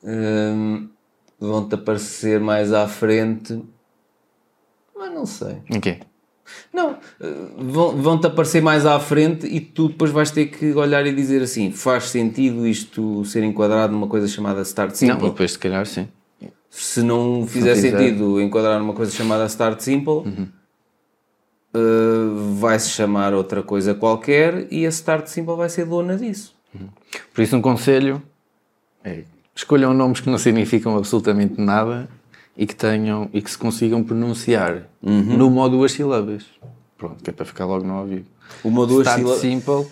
hum, 0.03 0.89
vão-te 1.39 1.75
aparecer 1.75 2.39
mais 2.39 2.73
à 2.73 2.87
frente. 2.87 3.61
Mas 4.95 5.13
não 5.13 5.25
sei. 5.25 5.57
Ok. 5.75 5.99
Não, 6.71 6.91
eh, 7.19 7.33
vão- 7.57 7.97
vão-te 8.01 8.27
aparecer 8.27 8.61
mais 8.61 8.85
à 8.85 8.99
frente 8.99 9.47
e 9.47 9.59
tu 9.59 9.87
depois 9.89 10.11
vais 10.11 10.29
ter 10.29 10.45
que 10.45 10.73
olhar 10.73 11.05
e 11.07 11.13
dizer 11.13 11.41
assim: 11.41 11.71
faz 11.71 12.05
sentido 12.09 12.67
isto 12.67 13.25
ser 13.25 13.43
enquadrado 13.43 13.93
numa 13.93 14.07
coisa 14.07 14.27
chamada 14.27 14.61
Start 14.61 14.93
Simple? 14.95 15.15
Não, 15.23 15.29
depois, 15.29 15.53
se 15.53 15.59
calhar, 15.59 15.85
sim. 15.87 16.07
Se 16.69 17.01
não 17.01 17.47
fizer 17.47 17.73
fizer. 17.75 17.97
sentido 17.97 18.39
enquadrar 18.41 18.77
numa 18.79 18.93
coisa 18.93 19.11
chamada 19.11 19.45
Start 19.47 19.79
Simple, 19.79 20.23
eh, 21.73 21.79
vai-se 22.59 22.89
chamar 22.89 23.33
outra 23.33 23.63
coisa 23.63 23.93
qualquer 23.95 24.67
e 24.71 24.85
a 24.85 24.89
Start 24.89 25.27
Simple 25.27 25.55
vai 25.55 25.69
ser 25.69 25.85
dona 25.85 26.15
disso. 26.17 26.53
Por 27.33 27.41
isso, 27.41 27.55
um 27.55 27.61
conselho 27.61 28.21
é 29.03 29.23
escolham 29.55 29.93
nomes 29.93 30.19
que 30.19 30.29
não 30.29 30.37
significam 30.37 30.97
absolutamente 30.97 31.59
nada 31.59 32.09
e 32.57 32.65
que 32.65 32.75
tenham 32.75 33.29
e 33.33 33.41
que 33.41 33.49
se 33.51 33.57
consigam 33.57 34.03
pronunciar 34.03 34.83
numa 35.01 35.63
ou 35.63 35.69
duas 35.69 35.91
sílabas. 35.91 36.43
Pronto, 36.97 37.23
que 37.23 37.29
é 37.29 37.33
para 37.33 37.45
ficar 37.45 37.65
logo 37.65 37.85
no 37.85 37.99
ouvido. 37.99 38.25
Uma 38.63 38.81
ou 38.81 38.87
duas 38.87 39.07
sílabas. 39.09 39.39
simple, 39.41 39.85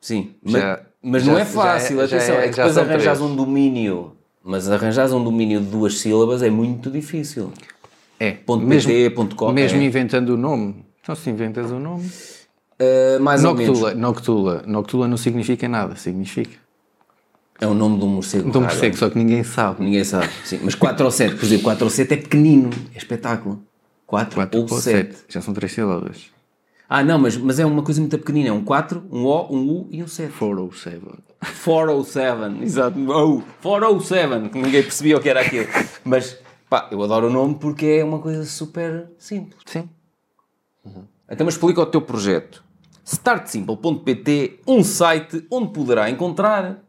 Sim, 0.00 0.34
Já- 0.44 0.80
mas, 1.02 1.12
mas 1.12 1.22
já- 1.24 1.32
não 1.32 1.38
é 1.38 1.44
fácil, 1.44 2.00
é- 2.00 2.06
já 2.06 2.16
atenção, 2.16 2.34
é- 2.36 2.38
é, 2.46 2.48
que 2.50 2.56
depois 2.62 3.02
três. 3.02 3.20
um 3.20 3.34
domínio, 3.34 4.12
mas 4.44 4.70
arranjares 4.70 5.12
um 5.12 5.22
domínio 5.24 5.60
de 5.60 5.66
duas 5.66 5.98
sílabas 5.98 6.42
é 6.42 6.50
muito 6.50 6.90
difícil. 6.90 7.52
é. 8.20 8.32
Ponto 8.32 8.64
mesmo, 8.64 8.90
.pt, 8.92 9.10
ponto 9.14 9.34
.com, 9.36 9.52
mesmo 9.52 9.80
é. 9.80 9.84
inventando 9.84 10.30
o 10.30 10.36
nome. 10.36 10.84
Então, 11.02 11.14
se 11.14 11.28
inventas 11.30 11.70
o 11.70 11.78
nome. 11.78 12.08
Uh, 12.78 13.20
mais 13.20 13.44
ou 13.44 13.54
menos. 13.54 13.78
Noctula, 13.80 13.94
Noctula. 13.94 14.62
Noctula 14.66 15.08
não 15.08 15.16
significa 15.16 15.66
nada, 15.68 15.96
significa. 15.96 16.58
É 17.60 17.66
o 17.66 17.74
nome 17.74 17.98
de 17.98 18.04
um 18.04 18.08
morcego. 18.08 18.48
Então 18.48 18.60
raro. 18.60 18.72
percebo, 18.72 18.96
só 18.96 19.08
que 19.10 19.18
ninguém 19.18 19.42
sabe. 19.42 19.82
Ninguém 19.82 20.04
sabe. 20.04 20.28
Sim, 20.44 20.60
mas 20.62 20.74
4 20.74 21.04
ou 21.04 21.10
7, 21.10 21.36
por 21.36 21.44
exemplo, 21.44 21.64
4 21.64 21.84
ou 21.84 21.90
7 21.90 22.12
é 22.12 22.16
pequenino, 22.16 22.70
é 22.94 22.98
espetáculo. 22.98 23.62
4, 24.06 24.34
4 24.34 24.60
ou 24.60 24.66
ou 24.70 24.78
7. 24.78 25.14
7. 25.16 25.24
Já 25.28 25.40
são 25.40 25.54
três 25.54 25.72
sílabas. 25.72 26.26
Ah, 26.88 27.02
não, 27.02 27.18
mas, 27.18 27.36
mas 27.36 27.58
é 27.58 27.66
uma 27.66 27.82
coisa 27.82 28.00
muito 28.00 28.16
pequenina. 28.18 28.50
É 28.50 28.52
um 28.52 28.62
4, 28.62 29.04
um 29.10 29.24
O, 29.24 29.52
um 29.52 29.70
U 29.70 29.88
e 29.90 30.02
um 30.02 30.06
7. 30.06 30.32
4 30.32 30.62
ou 30.62 30.72
7. 30.72 31.00
407, 31.64 32.62
exato. 32.62 32.98
Oh, 33.10 33.42
407, 33.62 34.50
que 34.50 34.58
ninguém 34.58 34.82
percebia 34.82 35.16
o 35.16 35.20
que 35.20 35.28
era 35.28 35.40
aquilo. 35.40 35.66
Mas, 36.04 36.38
pá, 36.70 36.88
eu 36.90 37.02
adoro 37.02 37.26
o 37.26 37.30
nome 37.30 37.56
porque 37.56 37.86
é 37.86 38.04
uma 38.04 38.18
coisa 38.20 38.44
super 38.44 39.10
simples. 39.18 39.60
Sim. 39.66 39.88
Então, 41.28 41.44
mas 41.44 41.54
explica 41.54 41.80
o 41.80 41.86
teu 41.86 42.00
projeto. 42.00 42.62
startsimple.pt, 43.04 44.60
um 44.66 44.84
site 44.84 45.44
onde 45.50 45.72
poderá 45.72 46.08
encontrar. 46.08 46.85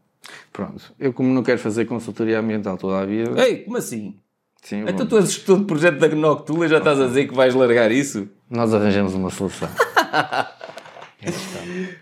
Pronto. 0.52 0.92
Eu, 0.98 1.12
como 1.12 1.32
não 1.32 1.42
quero 1.42 1.58
fazer 1.58 1.84
consultoria 1.86 2.38
ambiental 2.40 2.76
toda 2.76 2.98
a 3.00 3.06
vida. 3.06 3.40
Ei, 3.42 3.58
como 3.58 3.76
assim? 3.76 4.16
Sim, 4.62 4.80
Então 4.82 4.96
vou- 4.98 5.06
tu 5.06 5.16
és 5.18 5.32
gestor 5.32 5.58
de 5.60 5.64
projeto 5.66 5.98
da 5.98 6.08
Noctula 6.08 6.66
e 6.66 6.68
já 6.68 6.78
estás 6.78 7.00
a 7.00 7.06
dizer 7.06 7.28
que 7.28 7.34
vais 7.34 7.54
largar 7.54 7.90
isso? 7.92 8.28
Nós 8.50 8.74
arranjamos 8.74 9.14
uma 9.14 9.30
solução. 9.30 9.68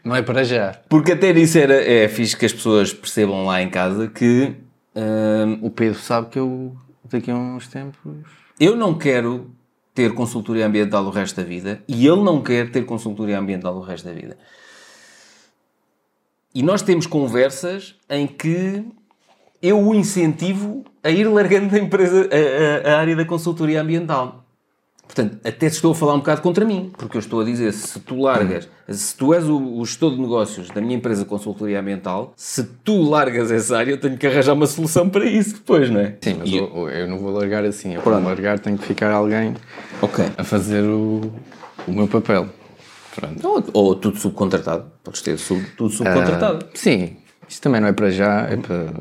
não 0.05 0.15
é 0.15 0.23
para 0.23 0.45
já. 0.45 0.73
Porque 0.89 1.13
até 1.13 1.33
nisso 1.33 1.59
era, 1.59 1.75
é 1.75 2.09
fixe 2.09 2.37
que 2.37 2.47
as 2.47 2.53
pessoas 2.53 2.93
percebam 2.93 3.45
lá 3.47 3.63
em 3.63 3.69
casa 3.71 4.09
que 4.09 4.55
hum, 4.95 5.59
O 5.63 5.71
Pedro 5.71 5.99
sabe 5.99 6.29
que 6.29 6.39
eu, 6.39 6.75
daqui 7.05 7.31
a 7.31 7.35
uns 7.35 7.67
tempos. 7.69 7.99
eu 8.59 8.77
não 8.77 8.95
quero 8.97 9.51
ter 9.95 10.13
consultoria 10.15 10.67
ambiental 10.67 11.05
o 11.05 11.11
resto 11.11 11.37
da 11.37 11.43
vida 11.47 11.83
e 11.89 12.07
ele 12.07 12.23
não 12.23 12.43
quer 12.43 12.71
ter 12.71 12.85
consultoria 12.85 13.39
ambiental 13.39 13.75
o 13.77 13.81
resto 13.81 14.07
da 14.07 14.13
vida. 14.13 14.37
E 16.57 16.63
nós 16.63 16.81
temos 16.81 17.07
conversas 17.07 17.97
em 18.09 18.27
que 18.27 18.83
eu 19.63 19.79
o 19.79 19.95
incentivo 19.95 20.85
a 21.05 21.11
ir 21.11 21.25
largando 21.29 21.77
a, 21.77 21.79
empresa, 21.79 22.31
a, 22.33 22.89
a- 22.89 22.95
a 22.95 22.99
área 22.99 23.15
da 23.15 23.27
consultoria 23.27 23.83
ambiental. 23.83 24.43
Portanto, 25.07 25.37
até 25.47 25.67
estou 25.67 25.93
a 25.93 25.95
falar 25.95 26.15
um 26.15 26.19
bocado 26.21 26.41
contra 26.41 26.65
mim, 26.65 26.91
porque 26.97 27.19
eu 27.19 27.21
estou 27.21 27.41
a 27.41 27.45
dizer, 27.45 27.75
se 27.75 28.01
tu 28.01 28.23
largas, 28.23 28.71
se 28.89 29.15
tu 29.15 29.35
és 29.35 29.45
o, 29.47 29.59
o 29.79 29.85
gestor 29.85 30.13
de 30.15 30.19
negócios 30.21 30.69
da 30.71 30.81
minha 30.81 30.97
empresa 30.97 31.25
de 31.25 31.29
consultoria 31.29 31.79
ambiental, 31.79 32.33
se 32.35 32.65
tu 32.65 33.03
largas 33.03 33.51
essa 33.51 33.77
área, 33.77 33.91
eu 33.91 34.01
tenho 34.01 34.17
que 34.17 34.27
arranjar 34.27 34.55
uma 34.55 34.67
solução 34.67 35.11
para 35.11 35.27
isso 35.27 35.57
depois, 35.57 35.91
não 35.91 36.01
é? 36.01 36.17
Sim, 36.23 36.37
mas 36.39 36.49
E- 36.49 36.57
eu, 36.57 36.89
eu 36.89 37.07
não 37.07 37.19
vou 37.19 37.33
largar 37.33 37.65
assim. 37.67 37.93
Eu, 37.95 38.01
para 38.01 38.17
largar, 38.19 38.59
tem 38.59 38.79
que 38.79 38.85
ficar 38.87 39.13
alguém 39.13 39.53
Ok. 40.01 40.25
a 40.39 40.43
fazer 40.43 40.83
o, 40.85 41.21
o 41.87 41.93
meu 41.93 42.09
papel. 42.09 42.49
Pronto. 43.17 43.47
Ou, 43.47 43.65
ou 43.73 43.95
tudo 43.95 44.19
subcontratado. 44.19 44.93
Podes 45.03 45.23
ter 45.23 45.39
sub, 45.39 45.65
tudo 45.77 45.91
subcontratado. 45.91 46.67
Ah, 46.67 46.71
sim, 46.75 47.17
isto 47.49 47.63
também 47.63 47.81
não 47.81 47.89
é 47.89 47.93
para 47.93 48.11
já, 48.11 48.43
é 48.43 48.57
para, 48.57 48.95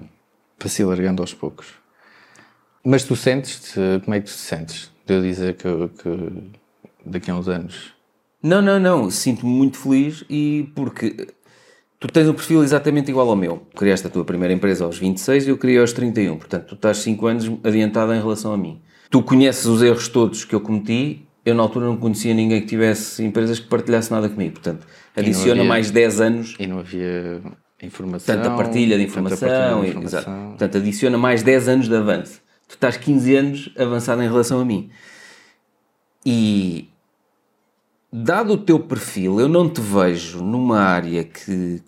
para 0.57 0.69
se 0.69 0.83
largando 0.83 1.21
aos 1.21 1.33
poucos. 1.33 1.67
Mas 2.83 3.03
tu 3.03 3.15
sentes-te, 3.15 3.79
como 4.03 4.15
é 4.15 4.21
que 4.21 4.27
tu 4.27 4.33
te 4.33 4.39
sentes? 4.39 4.91
De 5.05 5.13
eu 5.13 5.21
dizer 5.21 5.55
que, 5.55 5.67
que 6.01 6.51
daqui 7.05 7.29
a 7.29 7.35
uns 7.35 7.47
anos. 7.47 7.93
Não, 8.41 8.61
não, 8.61 8.79
não. 8.79 9.09
Sinto-me 9.11 9.51
muito 9.51 9.77
feliz 9.77 10.23
e 10.29 10.71
porque 10.75 11.27
tu 11.99 12.07
tens 12.07 12.29
um 12.29 12.33
perfil 12.33 12.63
exatamente 12.63 13.09
igual 13.09 13.29
ao 13.29 13.35
meu. 13.35 13.67
Criaste 13.75 14.07
a 14.07 14.09
tua 14.09 14.23
primeira 14.23 14.53
empresa 14.53 14.85
aos 14.85 14.97
26 14.97 15.47
e 15.47 15.49
eu 15.49 15.57
criei 15.57 15.79
aos 15.79 15.91
31. 15.91 16.37
Portanto, 16.37 16.67
tu 16.67 16.75
estás 16.75 16.97
5 16.99 17.27
anos 17.27 17.51
adiantado 17.63 18.13
em 18.13 18.19
relação 18.21 18.53
a 18.53 18.57
mim. 18.57 18.81
Tu 19.09 19.21
conheces 19.23 19.65
os 19.65 19.81
erros 19.81 20.07
todos 20.07 20.45
que 20.45 20.53
eu 20.53 20.61
cometi. 20.61 21.24
Eu, 21.45 21.53
na 21.53 21.61
altura, 21.63 21.85
não 21.85 21.95
conhecia 21.97 22.33
ninguém 22.33 22.59
que 22.61 22.67
tivesse 22.67 23.23
empresas 23.23 23.59
que 23.59 23.67
partilhasse 23.67 24.09
nada 24.11 24.27
comigo. 24.27 24.53
Portanto, 24.53 24.87
adiciona 25.15 25.61
havia- 25.61 25.63
mais 25.69 25.91
10 25.91 26.19
anos 26.19 26.55
E 26.59 26.65
não 26.65 26.79
havia 26.79 27.39
informação. 27.83 28.35
Tanta 28.35 28.49
partilha 28.55 28.97
de 28.97 29.03
informação, 29.03 29.47
partilha 29.47 29.81
de 29.83 29.89
informação. 29.89 30.19
exato. 30.21 30.47
portanto 30.49 30.77
adiciona 30.77 31.17
mais 31.19 31.43
10 31.43 31.67
anos 31.69 31.87
de 31.87 31.95
avanço. 31.95 32.41
Tu 32.67 32.73
estás 32.73 32.97
15 32.97 33.35
anos 33.35 33.69
avançado 33.77 34.23
em 34.23 34.27
relação 34.27 34.59
a 34.59 34.65
mim. 34.65 34.89
E 36.25 36.89
dado 38.11 38.53
o 38.53 38.57
teu 38.57 38.79
perfil, 38.79 39.39
eu 39.39 39.47
não 39.47 39.69
te 39.69 39.79
vejo 39.81 40.41
numa 40.43 40.79
área 40.79 41.23
que, 41.23 41.81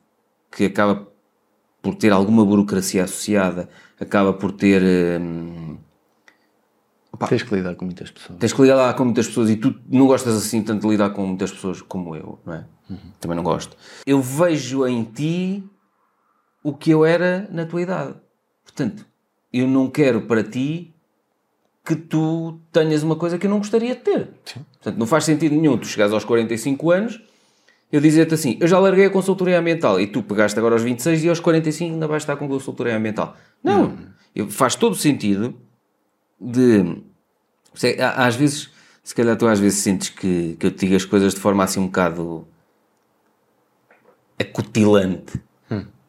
que 0.52 0.66
acaba 0.66 1.08
por 1.82 1.96
ter 1.96 2.12
alguma 2.12 2.46
burocracia 2.46 3.04
associada, 3.04 3.68
acaba 4.00 4.34
por 4.34 4.52
ter. 4.52 4.84
hum, 5.20 5.78
Tens 7.28 7.44
que 7.44 7.56
lidar 7.56 7.76
com 7.76 7.86
muitas 7.86 8.12
pessoas. 8.12 8.40
Tens 8.40 8.54
que 8.54 8.62
lidar 8.62 8.94
com 8.96 9.06
muitas 9.06 9.28
pessoas 9.28 9.50
e 9.50 9.56
tu 9.56 9.74
não 9.90 10.06
gostas 10.08 10.36
assim 10.36 10.62
tanto 10.62 10.82
de 10.84 10.88
lidar 10.90 11.10
com 11.12 11.26
muitas 11.26 11.52
pessoas 11.52 11.82
como 11.82 12.16
eu, 12.16 12.40
não 12.46 12.54
é? 12.54 12.66
Também 13.20 13.36
não 13.36 13.44
gosto. 13.44 13.76
Eu 14.06 14.22
vejo 14.22 14.86
em 14.88 15.04
ti 15.04 15.64
o 16.64 16.74
que 16.74 16.92
eu 16.92 17.06
era 17.06 17.48
na 17.52 17.66
tua 17.66 17.82
idade. 17.82 18.16
Portanto, 18.64 19.06
eu 19.52 19.68
não 19.68 19.90
quero 19.90 20.22
para 20.22 20.44
ti 20.44 20.94
que 21.86 21.96
tu 21.96 22.60
tenhas 22.72 23.02
uma 23.04 23.16
coisa 23.16 23.38
que 23.38 23.46
eu 23.48 23.50
não 23.50 23.60
gostaria 23.60 23.96
de 23.96 24.02
ter. 24.02 24.28
Portanto, 24.74 24.98
não 24.98 25.08
faz 25.08 25.24
sentido 25.24 25.56
nenhum 25.56 25.78
tu 25.78 25.88
chegares 25.88 26.14
aos 26.14 26.26
45 26.26 26.92
anos 26.92 27.22
eu 27.90 28.02
dizer-te 28.02 28.34
assim, 28.34 28.58
eu 28.60 28.68
já 28.68 28.78
larguei 28.80 29.06
a 29.06 29.10
consultoria 29.10 29.58
ambiental 29.58 29.98
e 30.02 30.08
tu 30.08 30.22
pegaste 30.22 30.60
agora 30.60 30.76
aos 30.76 30.84
26 30.84 31.24
e 31.24 31.30
aos 31.30 31.40
45 31.40 31.94
ainda 31.94 32.06
vais 32.08 32.24
estar 32.24 32.36
com 32.36 32.46
consultoria 32.46 32.98
ambiental. 32.98 33.38
Não, 33.64 33.98
eu- 34.36 34.50
faz 34.50 34.76
todo 34.76 34.94
sentido 34.94 35.56
de... 36.40 37.02
há- 38.00 38.26
Às 38.26 38.36
vezes, 38.36 38.70
se 39.04 39.14
calhar 39.16 39.36
tu 39.38 39.48
às 39.48 39.60
vezes 39.60 39.80
sentes 39.80 40.10
que, 40.10 40.56
que 40.60 40.66
eu 40.66 40.72
te 40.72 40.86
digo 40.86 40.96
as 40.96 41.06
coisas 41.06 41.34
de 41.34 41.40
forma 41.40 41.64
assim 41.64 41.80
um 41.80 41.86
bocado 41.88 42.48
acutilante. 44.40 45.42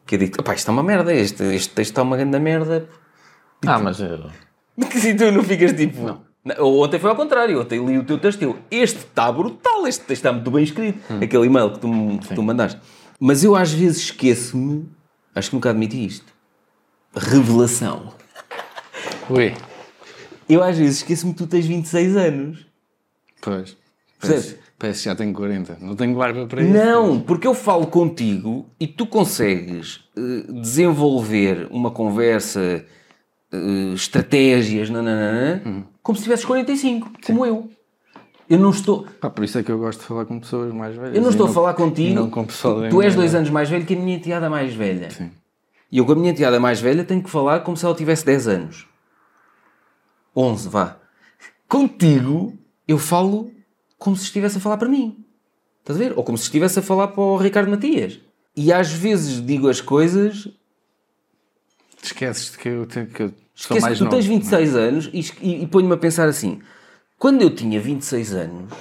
Que 0.05 0.15
eu 0.15 0.19
digo, 0.19 0.41
pá, 0.43 0.55
isto 0.55 0.69
é 0.69 0.71
uma 0.71 0.81
merda, 0.81 1.13
este, 1.13 1.43
este 1.53 1.69
texto 1.73 1.91
está 1.91 2.01
uma 2.01 2.17
grande 2.17 2.39
merda. 2.39 2.89
Ah, 3.67 3.77
mas 3.77 3.99
eu... 3.99 4.29
Se 4.91 5.13
tu 5.13 5.31
não 5.31 5.43
ficas 5.43 5.71
tipo. 5.73 6.01
Não. 6.01 6.21
Ou 6.65 6.83
Ontem 6.83 6.97
foi 6.99 7.09
ao 7.11 7.15
contrário, 7.15 7.61
ontem 7.61 7.85
li 7.85 7.97
o 7.99 8.03
teu 8.03 8.17
texto. 8.17 8.41
eu, 8.41 8.57
Este 8.71 8.97
está 8.99 9.31
brutal, 9.31 9.85
este 9.85 9.99
texto 10.05 10.21
está 10.25 10.33
muito 10.33 10.49
bem 10.49 10.63
escrito. 10.63 10.99
Aquele 11.21 11.45
e-mail 11.45 11.71
que 11.73 11.79
tu, 11.79 11.87
me- 11.87 12.17
que 12.17 12.33
tu 12.33 12.41
mandaste. 12.41 12.79
Mas 13.19 13.43
eu 13.43 13.55
às 13.55 13.71
vezes 13.71 13.97
esqueço-me, 14.05 14.89
acho 15.35 15.49
que 15.49 15.55
nunca 15.55 15.69
admiti 15.69 16.03
isto. 16.03 16.33
Revelação. 17.13 18.13
Ui. 19.29 19.53
Eu 20.49 20.63
às 20.63 20.77
vezes 20.77 20.97
esqueço-me 20.97 21.33
que 21.33 21.37
tu 21.37 21.47
tens 21.47 21.65
26 21.65 22.17
anos. 22.17 22.65
Pois. 23.39 23.77
Percebes? 24.19 24.57
Parece, 24.77 25.03
que 25.03 25.05
já 25.05 25.15
tenho 25.15 25.33
40. 25.33 25.77
Não 25.81 25.95
tenho 25.95 26.15
barba 26.15 26.45
para 26.45 26.63
isso. 26.63 26.73
Não, 26.73 27.19
porque 27.19 27.45
eu 27.45 27.53
falo 27.53 27.85
contigo 27.87 28.65
e 28.79 28.87
tu 28.87 29.05
consegues 29.05 30.01
eh, 30.17 30.51
desenvolver 30.51 31.67
uma 31.69 31.91
conversa, 31.91 32.85
eh, 33.51 33.93
estratégias, 33.93 34.89
nananana, 34.89 35.85
como 36.01 36.17
se 36.17 36.23
tivesses 36.23 36.45
45, 36.45 37.11
como 37.25 37.45
eu. 37.45 37.69
Eu 38.49 38.57
não 38.57 38.71
estou. 38.71 39.05
Pá, 39.21 39.29
por 39.29 39.43
isso 39.43 39.59
é 39.59 39.63
que 39.63 39.71
eu 39.71 39.77
gosto 39.77 39.99
de 39.99 40.05
falar 40.05 40.25
com 40.25 40.39
pessoas 40.39 40.73
mais 40.73 40.95
velhas. 40.95 41.15
Eu 41.15 41.21
não 41.21 41.29
estou 41.29 41.47
a 41.47 41.51
falar 41.51 41.73
contigo. 41.75 42.15
Não 42.15 42.29
com 42.29 42.45
pessoal 42.45 42.81
da 42.81 42.89
tu 42.89 43.01
és 43.01 43.13
dois 43.13 43.35
anos 43.35 43.49
mais 43.49 43.69
velho 43.69 43.85
que 43.85 43.93
a 43.93 43.97
minha 43.97 44.15
enteada 44.15 44.49
mais 44.49 44.73
velha. 44.73 45.11
Sim. 45.11 45.29
E 45.91 45.97
eu 45.97 46.05
com 46.05 46.13
a 46.13 46.15
minha 46.15 46.31
enteada 46.31 46.59
mais 46.59 46.79
velha 46.79 47.03
tenho 47.03 47.21
que 47.21 47.29
falar 47.29 47.59
como 47.59 47.77
se 47.77 47.85
ela 47.85 47.93
tivesse 47.93 48.25
10 48.25 48.47
anos. 48.47 48.88
11, 50.35 50.69
vá. 50.69 50.97
Contigo, 51.67 52.57
eu 52.87 52.97
falo 52.97 53.51
como 53.97 54.15
se 54.15 54.23
estivesse 54.23 54.57
a 54.57 54.61
falar 54.61 54.77
para 54.77 54.89
mim. 54.89 55.23
Estás 55.81 55.99
a 55.99 56.03
ver? 56.03 56.13
Ou 56.17 56.23
como 56.23 56.37
se 56.37 56.45
estivesse 56.45 56.79
a 56.79 56.81
falar 56.81 57.09
para 57.09 57.21
o 57.21 57.37
Ricardo 57.37 57.69
Matias. 57.69 58.19
E 58.55 58.71
às 58.73 58.91
vezes 58.91 59.45
digo 59.45 59.69
as 59.69 59.79
coisas, 59.81 60.49
esqueces 62.01 62.51
de 62.51 62.57
que 62.57 62.69
eu, 62.69 62.85
tenho, 62.85 63.07
que 63.07 63.23
eu 63.23 63.27
sou 63.55 63.77
esquece 63.77 63.81
mais 63.81 63.93
que 63.93 63.99
tu 63.99 64.05
novo. 64.05 64.15
tens 64.15 64.25
26 64.25 64.75
anos 64.75 65.09
e, 65.13 65.19
e, 65.41 65.63
e 65.63 65.67
ponho-me 65.67 65.93
a 65.93 65.97
pensar 65.97 66.27
assim: 66.27 66.59
quando 67.17 67.41
eu 67.41 67.49
tinha 67.53 67.79
26 67.79 68.33
anos, 68.33 68.73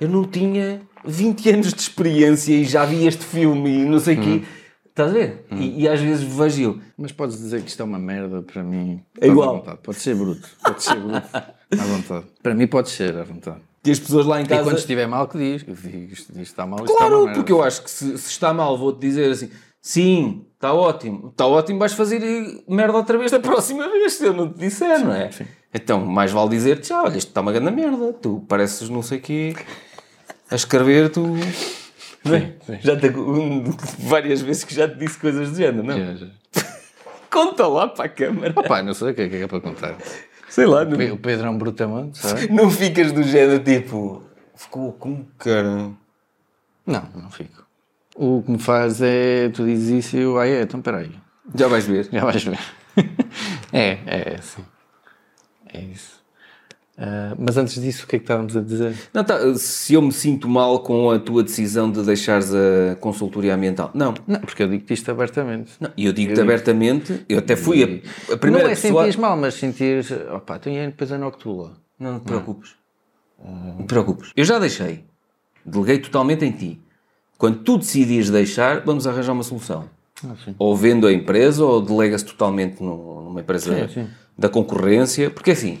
eu 0.00 0.08
não 0.08 0.24
tinha 0.24 0.82
20 1.04 1.50
anos 1.50 1.72
de 1.74 1.80
experiência 1.80 2.52
e 2.52 2.64
já 2.64 2.84
vi 2.84 3.06
este 3.06 3.24
filme 3.24 3.70
e 3.70 3.84
não 3.84 3.98
sei 3.98 4.16
o 4.16 4.20
Hum. 4.20 4.22
quê. 4.40 4.44
Estás 4.92 5.10
a 5.10 5.12
ver? 5.14 5.46
E, 5.50 5.82
e 5.84 5.88
às 5.88 5.98
vezes 6.00 6.22
vejo 6.22 6.60
eu. 6.62 6.78
Mas 6.98 7.12
podes 7.12 7.38
dizer 7.38 7.62
que 7.62 7.68
isto 7.70 7.80
é 7.80 7.84
uma 7.84 7.98
merda 7.98 8.42
para 8.42 8.62
mim. 8.62 9.02
É 9.18 9.26
igual. 9.26 9.62
Pode 9.82 9.98
ser 9.98 10.14
bruto. 10.14 10.46
Pode 10.62 10.82
ser 10.82 10.96
bruto. 10.96 11.26
à 11.32 11.76
vontade. 11.84 12.26
Para 12.42 12.54
mim 12.54 12.66
pode 12.66 12.90
ser 12.90 13.16
à 13.16 13.22
vontade. 13.24 13.56
que 13.82 13.90
as 13.90 13.98
pessoas 13.98 14.26
lá 14.26 14.38
em 14.40 14.44
E 14.44 14.48
casa. 14.48 14.64
quando 14.64 14.76
estiver 14.76 15.06
mal, 15.08 15.26
que 15.26 15.38
diz? 15.38 15.64
Digo, 15.64 16.12
isto, 16.12 16.38
está 16.38 16.66
mal, 16.66 16.84
está 16.84 16.94
Claro, 16.94 17.20
merda. 17.24 17.32
porque 17.38 17.50
eu 17.52 17.62
acho 17.62 17.82
que 17.82 17.90
se, 17.90 18.18
se 18.18 18.28
está 18.30 18.52
mal, 18.52 18.76
vou-te 18.76 19.00
dizer 19.00 19.30
assim: 19.30 19.48
sim, 19.80 20.44
está 20.54 20.74
ótimo, 20.74 21.28
está 21.30 21.46
ótimo, 21.46 21.78
vais 21.78 21.94
fazer 21.94 22.22
eh, 22.22 22.62
merda 22.68 22.98
outra 22.98 23.16
vez 23.16 23.30
da 23.30 23.40
próxima 23.40 23.88
vez, 23.88 24.12
se 24.12 24.26
eu 24.26 24.34
não 24.34 24.52
te 24.52 24.58
disser, 24.58 25.02
não 25.02 25.14
é? 25.14 25.32
sim. 25.32 25.46
Então, 25.74 26.04
mais 26.04 26.30
vale 26.30 26.50
dizer-te 26.50 26.88
já: 26.90 27.02
olha, 27.02 27.16
isto 27.16 27.28
está 27.28 27.40
uma 27.40 27.50
grande 27.50 27.70
merda, 27.70 28.12
tu 28.12 28.44
pareces 28.46 28.90
não 28.90 29.00
sei 29.00 29.16
o 29.18 29.22
quê, 29.22 29.54
a 30.50 30.54
escrever, 30.54 31.08
tu. 31.08 31.22
Não 32.24 32.34
é? 32.34 32.52
Já 32.80 32.96
te, 32.96 33.08
um, 33.08 33.64
várias 33.98 34.40
vezes 34.42 34.64
que 34.64 34.74
já 34.74 34.88
te 34.88 34.96
disse 34.96 35.18
coisas 35.18 35.50
do 35.50 35.56
género, 35.56 35.82
não? 35.82 35.96
Já, 35.98 36.14
já. 36.14 36.26
Conta 37.30 37.66
lá 37.66 37.88
para 37.88 38.04
a 38.04 38.08
câmara. 38.08 38.52
Opa, 38.56 38.82
não 38.82 38.94
sei 38.94 39.10
o 39.10 39.14
que 39.14 39.22
é 39.22 39.28
que 39.28 39.36
é 39.36 39.46
para 39.46 39.60
contar. 39.60 39.96
Sei 40.48 40.66
lá, 40.66 40.84
não, 40.84 40.96
Pe- 40.98 41.10
O 41.10 41.16
Pedro 41.16 41.46
é 41.46 41.50
um 41.50 41.56
brutamonte, 41.58 42.18
sabe? 42.18 42.48
não 42.52 42.70
ficas 42.70 43.10
do 43.12 43.22
género 43.22 43.62
tipo. 43.64 44.22
Ficou 44.54 44.92
com 44.92 45.24
cara. 45.38 45.90
Não, 46.86 47.08
não 47.14 47.30
fico. 47.30 47.66
O 48.14 48.42
que 48.42 48.50
me 48.52 48.58
faz 48.58 49.00
é, 49.00 49.48
tu 49.48 49.64
dizes 49.64 50.04
isso 50.04 50.16
e 50.16 50.20
eu, 50.20 50.38
ah 50.38 50.46
é, 50.46 50.62
então 50.62 50.80
peraí. 50.82 51.10
Já 51.54 51.66
vais 51.68 51.86
ver. 51.86 52.08
Já 52.12 52.24
vais 52.24 52.44
ver. 52.44 52.58
é, 53.72 53.98
é, 54.06 54.38
sim. 54.42 54.64
É 55.72 55.80
isso. 55.80 56.21
Ah, 56.98 57.34
mas 57.38 57.56
antes 57.56 57.80
disso, 57.80 58.04
o 58.04 58.06
que 58.06 58.16
é 58.16 58.18
que 58.18 58.24
estávamos 58.24 58.56
a 58.56 58.60
dizer? 58.60 58.94
Não, 59.14 59.24
tá, 59.24 59.54
se 59.56 59.94
eu 59.94 60.02
me 60.02 60.12
sinto 60.12 60.46
mal 60.48 60.80
com 60.80 61.10
a 61.10 61.18
tua 61.18 61.42
decisão 61.42 61.90
de 61.90 62.02
deixares 62.02 62.52
a 62.54 62.94
consultoria 63.00 63.54
ambiental. 63.54 63.90
Não. 63.94 64.12
Não, 64.26 64.40
porque 64.40 64.62
eu 64.62 64.68
digo-te 64.68 64.92
isto 64.92 65.10
abertamente. 65.10 65.72
Não, 65.80 65.90
E 65.96 66.04
eu 66.04 66.12
digo-te 66.12 66.40
abertamente, 66.40 67.24
eu 67.28 67.38
até 67.38 67.56
fui 67.56 67.82
a, 68.28 68.34
a 68.34 68.36
primeira 68.36 68.66
não 68.68 68.72
é 68.72 68.76
pessoa... 68.76 68.92
sentires 69.04 69.16
mal, 69.16 69.36
mas 69.36 69.54
sentires, 69.54 70.10
opá, 70.34 70.56
estou 70.56 70.70
indo 70.72 70.86
depois 70.90 71.10
a 71.10 71.18
Noctula. 71.18 71.72
Não, 71.98 72.12
não 72.12 72.20
te 72.20 72.24
preocupes. 72.26 72.74
Não 73.42 73.76
te 73.78 73.84
preocupes. 73.86 74.30
Eu 74.36 74.44
já 74.44 74.58
deixei. 74.58 75.04
Deleguei 75.64 75.98
totalmente 75.98 76.44
em 76.44 76.52
ti. 76.52 76.80
Quando 77.38 77.58
tu 77.60 77.78
decidires 77.78 78.28
deixar, 78.30 78.80
vamos 78.84 79.06
arranjar 79.06 79.32
uma 79.32 79.42
solução. 79.42 79.88
Ah. 80.24 80.34
Ou 80.58 80.76
vendo 80.76 81.06
a 81.06 81.12
empresa, 81.12 81.64
ou 81.64 81.80
delega-se 81.80 82.24
totalmente 82.24 82.80
no- 82.82 83.22
numa 83.22 83.40
empresa 83.40 83.88
Sim, 83.88 83.92
sim. 83.92 84.08
da 84.38 84.48
concorrência. 84.48 85.30
Porque 85.30 85.50
assim, 85.52 85.80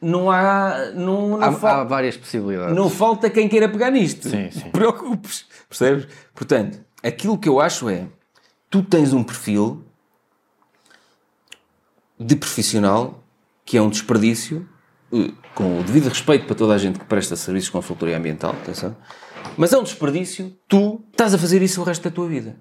não 0.00 0.30
há... 0.30 0.90
Não, 0.94 1.38
não 1.38 1.42
Há, 1.42 1.80
há 1.80 1.84
várias 1.84 2.16
possibilidades. 2.16 2.74
Não 2.74 2.90
falta 2.90 3.30
quem 3.30 3.48
queira 3.48 3.68
pegar 3.68 3.90
nisto. 3.90 4.28
Sim, 4.28 4.50
sim. 4.50 4.68
preocupes. 4.70 5.46
Percebes? 5.68 6.06
Portanto, 6.34 6.80
aquilo 7.02 7.38
que 7.38 7.48
eu 7.48 7.60
acho 7.60 7.88
é: 7.88 8.06
tu 8.70 8.82
tens 8.82 9.12
um 9.12 9.22
perfil 9.22 9.84
de 12.18 12.36
profissional 12.36 13.22
que 13.64 13.76
é 13.76 13.82
um 13.82 13.90
desperdício, 13.90 14.66
eh, 15.12 15.32
com 15.54 15.80
o 15.80 15.82
devido 15.82 16.08
respeito 16.08 16.46
para 16.46 16.54
toda 16.54 16.72
a 16.74 16.78
gente 16.78 16.98
que 16.98 17.04
presta 17.04 17.34
serviços 17.34 17.66
de 17.66 17.72
consultoria 17.72 18.16
ambiental, 18.16 18.52
atenção, 18.52 18.96
mas 19.56 19.72
é 19.72 19.78
um 19.78 19.82
desperdício. 19.82 20.56
Tu 20.68 21.02
estás 21.10 21.34
a 21.34 21.38
fazer 21.38 21.60
isso 21.62 21.80
o 21.80 21.84
resto 21.84 22.04
da 22.04 22.10
tua 22.10 22.28
vida. 22.28 22.56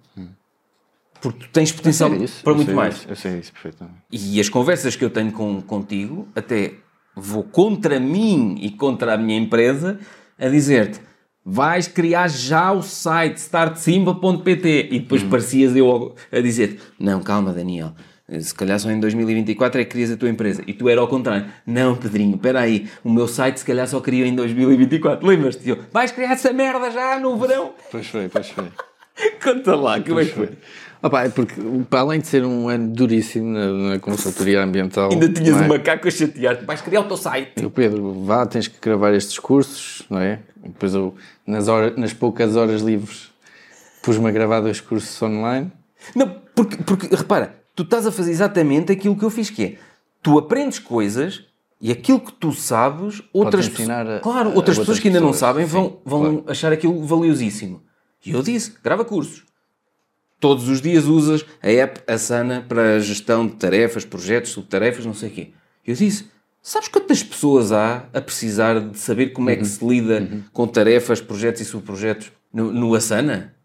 Porque 1.22 1.46
tu 1.46 1.50
tens 1.50 1.72
potencial 1.72 2.14
isso, 2.16 2.44
para 2.44 2.54
muito 2.54 2.74
mais. 2.74 2.96
isso, 2.96 3.06
eu 3.10 3.16
sei 3.16 3.40
isso 3.40 3.52
perfeitamente. 3.54 4.00
E 4.12 4.40
as 4.40 4.50
conversas 4.50 4.96
que 4.96 5.06
eu 5.06 5.10
tenho 5.10 5.32
com, 5.32 5.62
contigo, 5.62 6.28
até 6.36 6.74
vou 7.16 7.43
contra 7.43 7.99
mim 7.99 8.57
e 8.61 8.70
contra 8.72 9.13
a 9.13 9.18
minha 9.18 9.38
empresa 9.38 9.99
a 10.38 10.47
dizer-te 10.47 10.99
vais 11.43 11.88
criar 11.88 12.28
já 12.28 12.72
o 12.72 12.82
site 12.82 13.38
startsimba.pt 13.38 14.89
e 14.91 14.99
depois 14.99 15.24
parecias 15.24 15.76
eu 15.76 16.16
a 16.32 16.39
dizer 16.39 16.80
não, 16.99 17.22
calma 17.22 17.53
Daniel, 17.53 17.93
se 18.39 18.55
calhar 18.55 18.80
só 18.80 18.89
em 18.89 18.99
2024 18.99 19.82
é 19.82 19.86
que 19.86 19.91
crias 19.91 20.11
a 20.11 20.18
tua 20.18 20.30
empresa. 20.30 20.63
E 20.66 20.74
tu 20.74 20.89
era 20.89 20.99
ao 20.99 21.07
contrário. 21.07 21.45
Não, 21.66 21.95
Pedrinho, 21.95 22.36
espera 22.36 22.61
aí, 22.61 22.89
o 23.03 23.09
meu 23.11 23.28
site 23.28 23.59
se 23.59 23.66
calhar 23.66 23.88
só 23.88 24.01
cria 24.01 24.26
em 24.26 24.36
2024. 24.36 25.26
Lembras-te? 25.26 25.70
Eu, 25.70 25.78
vais 25.93 26.11
criar 26.11 26.32
essa 26.32 26.51
merda 26.51 26.89
já 26.89 27.20
no 27.20 27.38
verão? 27.38 27.74
Pois 27.91 28.07
foi, 28.07 28.28
pois 28.28 28.49
foi. 28.49 28.66
Conta 29.43 29.76
lá, 29.76 30.01
como 30.01 30.20
é 30.20 30.26
que 30.26 30.32
foi? 30.32 30.49
Opa, 31.02 31.24
é 31.24 31.30
porque, 31.30 31.54
para 31.89 32.00
além 32.00 32.20
de 32.20 32.28
ser 32.28 32.43
um 32.46 32.68
ano 32.68 32.91
duríssimo 32.93 33.48
na, 33.52 33.72
na 33.91 34.00
consultoria 34.00 34.64
ambiental, 34.64 35.12
Ainda 35.12 35.30
tinhas 35.30 35.62
é? 35.62 35.66
um 35.66 35.68
macaco 35.68 36.08
a 36.08 36.12
chatear-te, 36.12 36.66
vais 36.66 36.82
criar 36.82 37.02
o 37.02 37.04
teu 37.04 37.18
site. 37.18 37.64
O 37.66 37.70
Pedro, 37.70 38.24
vá, 38.24 38.46
tens 38.46 38.68
que 38.68 38.80
gravar 38.82 39.14
estes 39.14 39.38
cursos, 39.38 40.04
não 40.10 40.20
é? 40.20 40.39
E 40.64 40.70
Depois 40.70 40.93
eu, 40.96 41.14
nas, 41.46 41.68
horas, 41.68 41.96
nas 41.98 42.14
poucas 42.14 42.56
horas 42.56 42.82
livres, 42.82 43.30
pus-me 44.02 44.28
a 44.28 44.32
gravar 44.32 44.62
dois 44.62 44.82
cursos 44.82 45.22
online. 45.22 45.72
Não, 46.16 46.28
porque, 46.56 46.78
porque, 46.78 47.16
repara, 47.16 47.56
tu 47.76 47.84
estás 47.84 48.08
a 48.08 48.12
fazer 48.12 48.32
exatamente 48.32 48.91
aquilo 48.91 49.16
que 49.16 49.24
eu 49.24 49.30
fiz, 49.30 49.50
que 49.50 49.64
é, 49.64 49.76
tu 50.24 50.38
aprendes 50.39 50.80
coisas 50.80 51.43
e 51.80 51.91
aquilo 51.91 52.20
que 52.20 52.32
tu 52.32 52.52
sabes, 52.52 53.22
outras 53.32 53.70
pessoas, 53.70 53.89
a- 53.89 54.20
claro, 54.22 54.48
outras 54.50 54.56
outras 54.56 54.78
pessoas 54.80 55.00
que 55.00 55.08
ainda 55.10 55.20
não 55.20 55.34
sabem 55.34 55.66
vão, 55.66 56.00
vão 56.04 56.22
claro. 56.22 56.43
achar 56.48 56.72
aquilo 56.74 57.04
valiosíssimo. 57.06 57.84
E 58.26 58.32
eu 58.32 58.41
disse, 58.41 58.74
grava 58.84 59.06
cursos. 59.06 59.45
Todos 60.46 60.70
os 60.70 60.80
dias 60.80 61.06
usas 61.06 61.43
a 61.60 61.72
app 61.72 62.02
Asana 62.06 62.64
para 62.70 62.98
a 62.98 63.00
gestão 63.00 63.48
de 63.48 63.56
tarefas, 63.56 64.06
projetos, 64.06 64.52
subtarefas, 64.52 65.04
não 65.04 65.16
sei 65.16 65.30
o 65.30 65.32
quê. 65.32 65.50
Eu 65.84 65.96
disse, 65.96 66.28
sabes 66.62 66.88
quantas 66.88 67.24
pessoas 67.24 67.72
há 67.72 68.06
a 68.14 68.22
precisar 68.22 68.80
de 68.80 68.96
saber 69.00 69.30
como 69.34 69.48
Uhum. 69.48 69.54
é 69.54 69.58
que 69.58 69.66
se 69.66 69.84
lida 69.84 70.46
com 70.54 70.68
tarefas, 70.68 71.20
projetos 71.20 71.62
e 71.62 71.66
subprojetos 71.66 72.32
no, 72.54 72.72
no 72.72 72.93
Asana? 72.93 73.56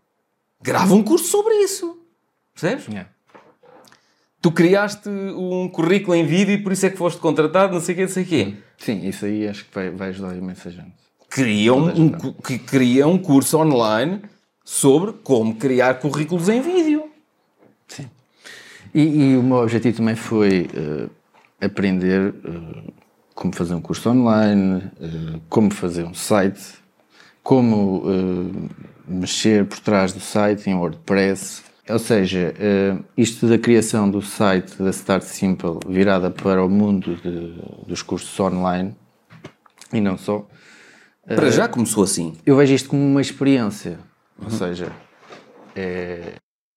Grava 0.62 0.94
um 0.94 1.02
curso 1.02 1.26
sobre 1.26 1.52
isso. 1.56 1.98
Percebes? 2.54 2.86
Tu 4.40 4.50
criaste 4.50 5.06
um 5.10 5.68
currículo 5.68 6.16
em 6.16 6.24
vídeo 6.24 6.54
e 6.54 6.62
por 6.62 6.72
isso 6.72 6.86
é 6.86 6.88
que 6.88 6.96
foste 6.96 7.20
contratado, 7.20 7.74
não 7.74 7.80
sei 7.82 7.92
o 7.94 7.96
quê, 7.98 8.02
não 8.04 8.10
sei 8.10 8.22
o 8.22 8.26
quê. 8.26 8.54
Sim, 8.78 9.06
isso 9.06 9.26
aí 9.26 9.46
acho 9.46 9.66
que 9.66 9.74
vai, 9.74 9.90
vai 9.90 10.08
ajudar 10.08 10.34
imensa 10.34 10.70
gente. 10.70 10.94
Cria 11.28 11.74
um, 11.74 12.04
um 12.06 12.10
cria 12.66 13.06
um 13.06 13.18
curso 13.18 13.58
online 13.58 14.22
sobre 14.72 15.12
como 15.24 15.56
criar 15.56 15.94
currículos 15.94 16.48
em 16.48 16.60
vídeo. 16.60 17.02
E, 18.94 19.02
e 19.32 19.36
o 19.36 19.42
meu 19.42 19.56
objetivo 19.56 19.96
também 19.96 20.14
foi 20.14 20.68
eh, 20.72 21.66
aprender 21.66 22.32
eh, 22.44 22.92
como 23.34 23.52
fazer 23.52 23.74
um 23.74 23.80
curso 23.80 24.08
online, 24.08 24.84
eh, 25.00 25.40
como 25.48 25.74
fazer 25.74 26.04
um 26.04 26.14
site, 26.14 26.62
como 27.42 28.04
mexer 29.08 29.64
por 29.66 29.80
trás 29.80 30.12
do 30.12 30.20
site 30.20 30.70
em 30.70 30.74
WordPress. 30.74 31.62
Ou 31.88 31.98
seja, 31.98 32.54
isto 33.16 33.48
da 33.48 33.58
criação 33.58 34.08
do 34.08 34.22
site 34.22 34.80
da 34.80 34.90
Start 34.90 35.24
Simple 35.24 35.80
virada 35.88 36.30
para 36.30 36.64
o 36.64 36.68
mundo 36.68 37.16
de- 37.16 37.58
dos 37.88 38.02
cursos 38.02 38.38
online 38.38 38.94
e 39.92 40.00
não 40.00 40.16
só, 40.16 40.46
Para 41.26 41.50
já 41.50 41.66
começou 41.66 42.04
assim. 42.04 42.34
eu 42.46 42.54
vejo 42.56 42.72
isto 42.74 42.88
como 42.88 43.02
uma 43.04 43.20
experiência. 43.20 43.98
Ou 44.42 44.50
seja, 44.50 44.92
é 45.76 46.32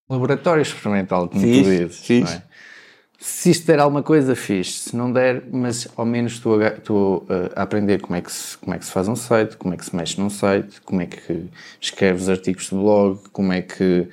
laboratório 0.08 0.62
experimental, 0.62 1.28
como 1.28 1.40
Fixe, 1.40 1.62
tu 1.62 1.88
dizes. 1.88 2.20
não 2.24 2.28
é? 2.36 2.42
Se 3.18 3.50
isto 3.50 3.66
der 3.66 3.78
alguma 3.80 4.02
coisa, 4.02 4.36
fixe. 4.36 4.90
Se 4.90 4.96
não 4.96 5.10
der, 5.10 5.44
mas 5.50 5.88
ao 5.96 6.04
menos 6.04 6.32
estou 6.32 6.60
a, 6.60 6.66
estou 6.68 7.26
a 7.56 7.62
aprender 7.62 8.00
como 8.02 8.14
é, 8.16 8.20
que 8.20 8.30
se, 8.30 8.58
como 8.58 8.74
é 8.74 8.78
que 8.78 8.84
se 8.84 8.90
faz 8.92 9.08
um 9.08 9.16
site, 9.16 9.56
como 9.56 9.72
é 9.72 9.76
que 9.78 9.84
se 9.84 9.96
mexe 9.96 10.20
num 10.20 10.28
site, 10.28 10.80
como 10.82 11.00
é 11.00 11.06
que 11.06 11.46
escreves 11.80 12.28
artigos 12.28 12.64
de 12.64 12.74
blog, 12.74 13.20
como 13.32 13.50
é 13.52 13.62
que 13.62 14.08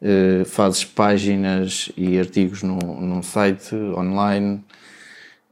eh, 0.00 0.44
fazes 0.46 0.82
páginas 0.84 1.90
e 1.96 2.18
artigos 2.18 2.62
num, 2.62 2.78
num 2.78 3.22
site 3.22 3.74
online. 3.74 4.64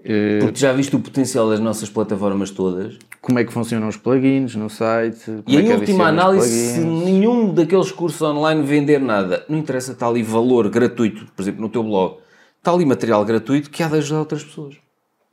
Eh, 0.02 0.38
Porque 0.40 0.58
já 0.58 0.72
viste 0.72 0.96
o 0.96 1.00
potencial 1.00 1.50
das 1.50 1.60
nossas 1.60 1.90
plataformas 1.90 2.50
todas. 2.50 2.96
Como 3.22 3.38
é 3.38 3.44
que 3.44 3.52
funcionam 3.52 3.88
os 3.88 3.96
plugins 3.96 4.56
no 4.56 4.68
site. 4.68 5.42
E 5.46 5.56
é 5.56 5.60
em 5.60 5.64
que 5.64 5.72
última 5.72 6.08
análise, 6.08 6.74
se 6.74 6.80
nenhum 6.80 7.54
daqueles 7.54 7.92
cursos 7.92 8.20
online 8.20 8.62
vender 8.62 9.00
nada, 9.00 9.46
não 9.48 9.56
interessa, 9.56 9.92
está 9.92 10.08
ali 10.08 10.22
valor 10.22 10.68
gratuito, 10.68 11.26
por 11.34 11.40
exemplo, 11.40 11.62
no 11.62 11.68
teu 11.68 11.84
blog, 11.84 12.18
está 12.58 12.72
ali 12.72 12.84
material 12.84 13.24
gratuito 13.24 13.70
que 13.70 13.80
há 13.82 13.88
de 13.88 13.96
ajudar 13.98 14.18
outras 14.18 14.42
pessoas. 14.42 14.74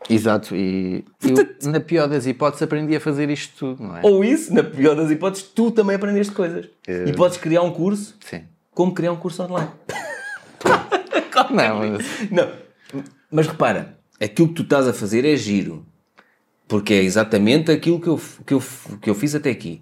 Exato, 0.09 0.55
e 0.55 1.03
eu, 1.21 1.71
na 1.71 1.79
pior 1.79 2.07
das 2.07 2.25
hipóteses 2.25 2.61
aprendi 2.61 2.95
a 2.95 3.01
fazer 3.01 3.29
isto 3.29 3.53
tudo, 3.57 3.83
não 3.83 3.97
é? 3.97 4.01
Ou 4.03 4.23
isso, 4.23 4.53
na 4.53 4.63
pior 4.63 4.95
das 4.95 5.11
hipóteses, 5.11 5.47
tu 5.53 5.71
também 5.71 5.95
aprendeste 5.95 6.33
coisas. 6.33 6.69
E 6.87 7.11
podes 7.11 7.37
criar 7.37 7.63
um 7.63 7.71
curso, 7.71 8.15
Sim. 8.21 8.43
como 8.71 8.93
criar 8.93 9.11
um 9.11 9.17
curso 9.17 9.43
online. 9.43 9.69
Não, 11.51 11.79
mas, 11.79 12.31
Não, 12.31 12.49
mas 13.31 13.47
repara, 13.47 13.97
aquilo 14.19 14.49
que 14.49 14.55
tu 14.55 14.61
estás 14.63 14.87
a 14.87 14.93
fazer 14.93 15.25
é 15.25 15.35
giro. 15.35 15.85
Porque 16.69 16.93
é 16.93 17.03
exatamente 17.03 17.71
aquilo 17.71 17.99
que 17.99 18.07
eu, 18.07 18.21
que 18.45 18.53
eu, 18.53 18.63
que 19.01 19.09
eu 19.09 19.15
fiz 19.15 19.35
até 19.35 19.49
aqui. 19.49 19.81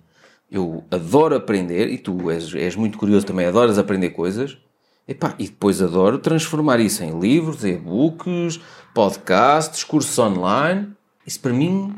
Eu 0.49 0.85
adoro 0.89 1.35
aprender, 1.35 1.89
e 1.89 1.97
tu 1.97 2.31
és, 2.31 2.55
és 2.55 2.75
muito 2.77 2.97
curioso 2.97 3.25
também, 3.25 3.45
adoras 3.45 3.77
aprender 3.77 4.11
coisas. 4.11 4.57
Epá, 5.05 5.35
e 5.37 5.43
depois 5.43 5.81
adoro 5.81 6.17
transformar 6.17 6.79
isso 6.79 7.03
em 7.03 7.19
livros, 7.19 7.65
e-books, 7.65 8.59
podcasts, 8.93 9.83
cursos 9.83 10.17
online. 10.17 10.87
Isso 11.25 11.41
para 11.41 11.51
mim 11.51 11.93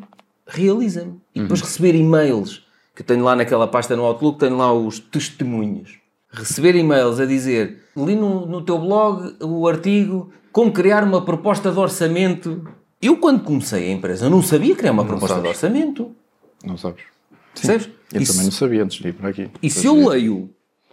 realiza-me. 0.47 1.21
E 1.35 1.41
depois 1.41 1.61
receber 1.61 1.93
e-mails, 1.93 2.65
que 2.95 3.03
tenho 3.03 3.23
lá 3.23 3.35
naquela 3.35 3.67
pasta 3.67 3.95
no 3.95 4.03
Outlook, 4.03 4.39
tenho 4.39 4.57
lá 4.57 4.73
os 4.73 4.99
testemunhos. 4.99 5.99
Receber 6.31 6.75
e-mails 6.75 7.19
a 7.19 7.25
dizer, 7.25 7.83
li 7.95 8.15
no, 8.15 8.47
no 8.47 8.61
teu 8.63 8.79
blog 8.79 9.35
o 9.39 9.67
artigo 9.67 10.31
como 10.51 10.71
criar 10.71 11.03
uma 11.03 11.23
proposta 11.23 11.71
de 11.71 11.79
orçamento. 11.79 12.67
Eu, 13.01 13.17
quando 13.17 13.43
comecei 13.43 13.89
a 13.89 13.93
empresa, 13.93 14.29
não 14.29 14.41
sabia 14.41 14.75
criar 14.75 14.91
uma 14.91 15.05
proposta 15.05 15.35
de 15.37 15.41
sabes. 15.43 15.63
orçamento. 15.63 16.11
não 16.63 16.77
sabes. 16.77 17.03
Percebes? 17.53 17.89
Eu 18.13 18.21
E 18.21 18.25
também 18.25 18.43
não 18.43 18.51
sabia 18.51 18.83
antes 18.83 18.97
de 18.99 19.07
ir 19.07 19.13
para 19.13 19.29
aqui. 19.29 19.49
e 19.61 19.69
se 19.69 19.85
eu 19.87 20.09
leio 20.09 20.49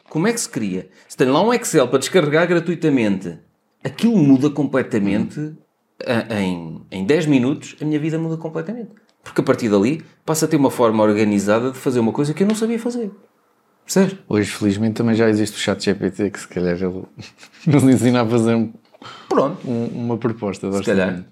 como 0.09 0.26
é 0.28 0.32
que 0.32 0.40
se 0.40 0.48
cria, 0.48 0.88
se 1.09 1.16
tenho 1.16 1.32
lá 1.32 1.42
um 1.42 1.52
Excel 1.52 1.88
para 1.88 1.98
descarregar 1.98 2.46
gratuitamente, 2.46 3.38
aquilo 3.82 4.16
muda 4.16 4.48
completamente 4.50 5.52
a- 6.07 6.40
em, 6.40 6.80
em 6.90 7.04
10 7.04 7.26
minutos, 7.26 7.74
a 7.80 7.84
minha 7.84 7.98
vida 7.98 8.18
muda 8.18 8.36
completamente. 8.36 8.90
Porque 9.24 9.40
a 9.40 9.44
partir 9.44 9.68
dali 9.68 10.04
passa 10.24 10.44
a 10.44 10.48
ter 10.48 10.57
uma 10.57 10.70
forma 10.70 11.02
organizada 11.02 11.72
de 11.72 11.78
fazer 11.78 11.98
uma 11.98 12.12
coisa 12.12 12.32
que 12.32 12.44
eu 12.44 12.46
não 12.46 12.54
sabia 12.54 12.78
fazer. 12.78 13.11
Percebes? 13.84 14.16
Hoje, 14.28 14.50
felizmente, 14.50 14.94
também 14.94 15.14
já 15.14 15.28
existe 15.28 15.57
o 15.57 15.59
chat 15.59 15.84
GPT 15.84 16.30
que 16.30 16.38
se 16.40 16.46
calhar 16.48 16.76
ele 16.80 17.02
nos 17.66 17.82
ensina 17.84 18.22
a 18.22 18.26
fazer 18.26 18.54
um- 18.54 18.72
Pronto. 19.28 19.68
um- 19.68 19.86
uma 20.04 20.16
proposta 20.16 20.70
de 20.70 20.76
Se 20.78 20.84
calhar. 20.84 21.24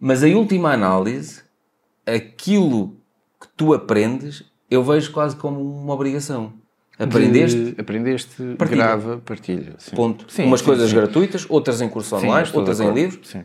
Mas 0.00 0.22
em 0.22 0.34
última 0.34 0.72
análise, 0.72 1.42
aquilo 2.06 2.96
que 3.40 3.46
tu 3.56 3.74
aprendes, 3.74 4.44
eu 4.70 4.82
vejo 4.82 5.12
quase 5.12 5.36
como 5.36 5.60
uma 5.60 5.92
obrigação. 5.94 6.54
Aprendeste, 6.98 7.72
De- 7.72 7.80
aprendeste, 7.80 8.54
Partilha. 8.58 8.82
grava, 8.84 9.18
partilha. 9.18 9.74
Sim. 9.78 9.96
ponto. 9.96 10.30
Sim, 10.30 10.44
Umas 10.44 10.60
sim, 10.60 10.66
coisas 10.66 10.90
sim. 10.90 10.96
gratuitas, 10.96 11.46
outras 11.48 11.80
em 11.80 11.88
curso 11.88 12.16
online, 12.16 12.48
outras 12.52 12.80
em 12.80 12.92
livros. 12.92 13.28
Sim. 13.28 13.44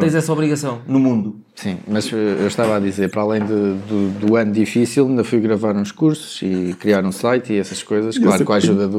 Tens 0.00 0.14
essa 0.14 0.32
obrigação 0.32 0.80
no 0.86 0.98
mundo. 0.98 1.42
Sim, 1.54 1.78
mas 1.86 2.10
eh, 2.10 2.16
eu 2.16 2.46
estava 2.46 2.76
a 2.76 2.80
dizer, 2.80 3.10
para 3.10 3.20
além 3.20 3.42
de- 3.44 3.74
do, 3.86 4.10
do 4.26 4.36
ano 4.36 4.50
difícil, 4.50 5.06
ainda 5.06 5.22
fui 5.22 5.38
gravar 5.40 5.76
uns 5.76 5.92
cursos 5.92 6.40
e 6.40 6.74
criar 6.80 7.04
um 7.04 7.12
site 7.12 7.52
e 7.52 7.58
essas 7.58 7.82
coisas, 7.82 8.16
claro, 8.16 8.42
com 8.42 8.54
a 8.54 8.56
ajuda 8.56 8.88
do, 8.88 8.98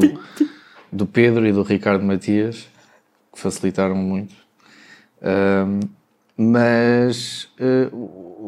do 0.91 1.07
Pedro 1.07 1.47
e 1.47 1.51
do 1.51 1.63
Ricardo 1.63 2.03
Matias, 2.05 2.67
que 3.33 3.39
facilitaram 3.39 3.95
muito. 3.95 4.35
Ahm, 5.19 5.79
mas 6.37 7.47
eh, 7.59 7.89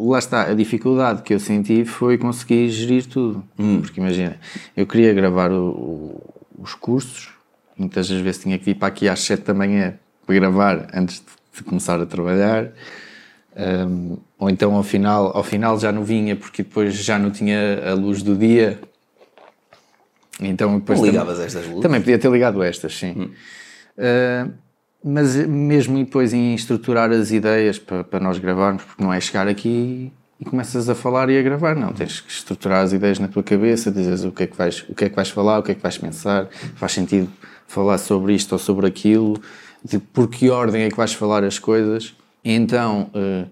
lá 0.10 0.20
está, 0.20 0.44
a 0.50 0.54
dificuldade 0.54 1.22
que 1.22 1.34
eu 1.34 1.40
senti 1.40 1.86
foi 1.86 2.18
conseguir 2.18 2.70
gerir 2.70 3.06
tudo. 3.08 3.44
Porque 3.82 4.00
imagina, 4.00 4.38
eu 4.76 4.86
queria 4.88 5.14
gravar 5.14 5.52
o- 5.52 5.70
o- 5.70 6.34
os 6.60 6.74
cursos, 6.74 7.30
muitas 7.78 8.10
das 8.10 8.20
vezes 8.22 8.42
tinha 8.42 8.58
que 8.58 8.66
vir 8.66 8.76
para 8.76 8.88
aqui 8.88 9.08
às 9.08 9.20
7 9.22 9.44
da 9.44 9.54
manhã 9.54 9.96
para 10.26 10.36
gravar 10.36 10.88
antes 10.94 11.18
de, 11.20 11.58
de 11.58 11.64
começar 11.64 12.00
a 12.02 12.06
trabalhar. 12.06 12.72
Um, 13.58 14.18
ou 14.38 14.50
então 14.50 14.76
ao 14.76 14.84
final, 14.84 15.32
ao 15.36 15.44
final 15.44 15.80
já 15.80 15.90
não 15.92 16.04
vinha 16.04 16.36
porque 16.36 16.62
depois 16.64 16.94
já 16.96 17.18
não 17.18 17.32
tinha 17.32 17.90
a 17.90 17.94
luz 17.94 18.22
do 18.22 18.36
dia. 18.36 18.80
Então 20.42 20.78
depois 20.80 21.00
Não 21.00 21.06
ligavas 21.06 21.40
estas 21.40 21.66
luzes? 21.66 21.82
também 21.82 22.02
podia 22.02 22.20
ter 22.20 22.30
ligado 22.30 22.62
estas, 22.62 22.94
sim. 22.98 23.32
Uh, 23.98 24.52
mas 25.08 25.36
mesmo 25.36 26.00
depois 26.00 26.34
em 26.34 26.56
estruturar 26.56 27.12
as 27.12 27.32
ideias 27.32 27.78
para, 27.78 28.04
para 28.04 28.20
nós 28.20 28.40
gravarmos, 28.40 28.82
porque 28.82 29.04
não 29.04 29.14
é 29.14 29.22
chegar 29.22 29.48
aqui 29.48 30.12
e 30.40 30.46
começas 30.46 30.90
a 30.90 30.96
falar 30.96 31.30
e 31.30 31.38
a 31.38 31.44
gravar, 31.44 31.76
não. 31.76 31.94
Tens 31.94 32.22
que 32.22 32.32
estruturar 32.32 32.84
as 32.84 32.92
ideias 32.92 33.20
na 33.20 33.28
tua 33.28 33.44
cabeça, 33.44 33.92
dizes 33.92 34.24
o 34.24 34.32
que 34.32 34.42
é 34.42 34.48
que 34.48 34.58
vais, 34.58 34.84
o 34.90 34.96
que 34.96 35.06
é 35.06 35.10
que 35.10 35.16
vais 35.16 35.30
falar, 35.30 35.60
o 35.60 35.64
que 35.64 35.74
é 35.74 35.76
que 35.76 35.82
vais 35.82 35.96
pensar, 35.96 36.50
faz 36.76 36.94
sentido 36.94 37.30
falar 37.68 38.00
sobre 38.00 38.34
isto 38.34 38.54
ou 38.54 38.58
sobre 38.58 38.88
aquilo, 38.88 39.40
de 39.84 40.00
por 40.00 40.28
que 40.28 40.50
ordem 40.50 40.82
é 40.82 40.90
que 40.90 40.98
vais 40.98 41.14
falar 41.14 41.44
as 41.44 41.60
coisas. 41.60 42.16
E 42.44 42.52
então, 42.52 43.12
uh, 43.14 43.48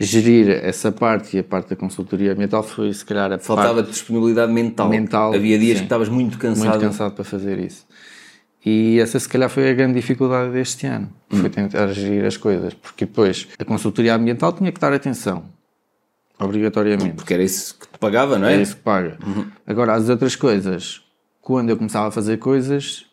gerir 0.00 0.48
essa 0.48 0.90
parte 0.90 1.36
e 1.36 1.40
a 1.40 1.44
parte 1.44 1.68
da 1.68 1.76
consultoria 1.76 2.32
ambiental 2.32 2.62
foi 2.62 2.90
se 2.94 3.04
calhar 3.04 3.30
a 3.32 3.38
Faltava 3.38 3.74
parte 3.74 3.90
disponibilidade 3.90 4.50
mental. 4.50 4.88
Mental, 4.88 5.34
Havia 5.34 5.58
dias 5.58 5.74
sim. 5.74 5.80
que 5.80 5.84
estavas 5.84 6.08
muito 6.08 6.38
cansado. 6.38 6.68
muito 6.68 6.80
cansado 6.80 7.12
para 7.12 7.24
fazer 7.24 7.58
isso. 7.58 7.84
E 8.68 8.98
essa 8.98 9.20
se 9.20 9.28
calhar 9.28 9.48
foi 9.48 9.70
a 9.70 9.74
grande 9.74 9.94
dificuldade 9.94 10.50
deste 10.50 10.88
ano, 10.88 11.08
foi 11.30 11.48
tentar 11.48 11.86
gerir 11.92 12.24
as 12.24 12.36
coisas, 12.36 12.74
porque 12.74 13.06
depois 13.06 13.46
a 13.56 13.64
consultoria 13.64 14.16
ambiental 14.16 14.52
tinha 14.52 14.72
que 14.72 14.80
dar 14.80 14.92
atenção, 14.92 15.44
obrigatoriamente. 16.36 17.14
Porque 17.14 17.32
era 17.32 17.44
isso 17.44 17.78
que 17.78 17.86
te 17.86 17.96
pagava, 17.96 18.36
não 18.36 18.48
é? 18.48 18.56
É 18.56 18.60
isso 18.60 18.74
que 18.74 18.82
paga. 18.82 19.18
Agora, 19.64 19.94
as 19.94 20.08
outras 20.08 20.34
coisas, 20.34 21.00
quando 21.40 21.70
eu 21.70 21.76
começava 21.76 22.08
a 22.08 22.10
fazer 22.10 22.38
coisas, 22.38 23.06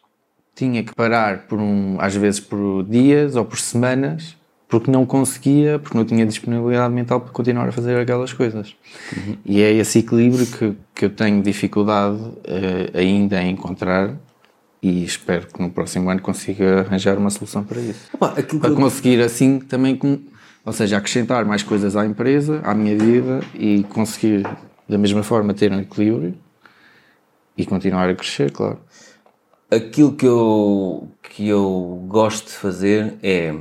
tinha 0.56 0.84
que 0.84 0.96
parar 0.96 1.46
por 1.46 1.60
um, 1.60 1.98
às 2.00 2.16
vezes 2.16 2.40
por 2.40 2.84
dias 2.84 3.36
ou 3.36 3.46
por 3.46 3.60
semanas, 3.60 4.36
porque 4.68 4.90
não 4.90 5.06
conseguia, 5.06 5.78
porque 5.78 5.96
não 5.96 6.04
tinha 6.04 6.26
disponibilidade 6.26 6.92
mental 6.92 7.22
para 7.22 7.32
continuar 7.32 7.70
a 7.70 7.72
fazer 7.72 7.96
aquelas 7.96 8.34
coisas. 8.34 8.76
E 9.46 9.62
é 9.62 9.72
esse 9.72 10.00
equilíbrio 10.00 10.48
que, 10.48 10.74
que 10.96 11.06
eu 11.06 11.12
tenho 11.12 11.44
dificuldade 11.44 12.20
eh, 12.44 12.90
ainda 13.00 13.40
em 13.40 13.52
encontrar 13.52 14.16
e 14.84 15.04
espero 15.06 15.48
que 15.48 15.62
no 15.62 15.72
próximo 15.72 16.10
ano 16.10 16.22
consiga 16.22 16.82
arranjar 16.82 17.18
uma 17.18 17.30
solução 17.30 17.64
para 17.64 17.80
isso. 17.80 18.10
Opa, 18.14 18.32
Para 18.32 18.70
eu- 18.70 18.76
conseguir 18.76 19.22
assim 19.22 19.58
também, 19.60 19.96
com, 19.96 20.20
ou 20.66 20.74
seja, 20.74 20.98
acrescentar 20.98 21.46
mais 21.46 21.64
coisas 21.64 21.96
à 21.96 22.06
empresa, 22.06 22.60
à 22.66 22.76
minha 22.76 22.98
vida 22.98 23.40
e 23.56 23.84
conseguir 23.86 24.44
da 24.88 24.98
mesma 24.98 25.24
forma 25.24 25.54
ter 25.54 25.72
um 25.72 25.80
equilíbrio 25.80 26.38
e 27.58 27.66
continuar 27.66 28.10
a 28.10 28.14
crescer, 28.16 28.52
claro. 28.52 28.78
aquilo 29.72 30.14
que 30.14 30.26
eu, 30.26 31.08
que 31.22 31.48
eu 31.48 32.04
gosto 32.10 32.48
de 32.48 32.54
fazer 32.54 33.16
é 33.24 33.56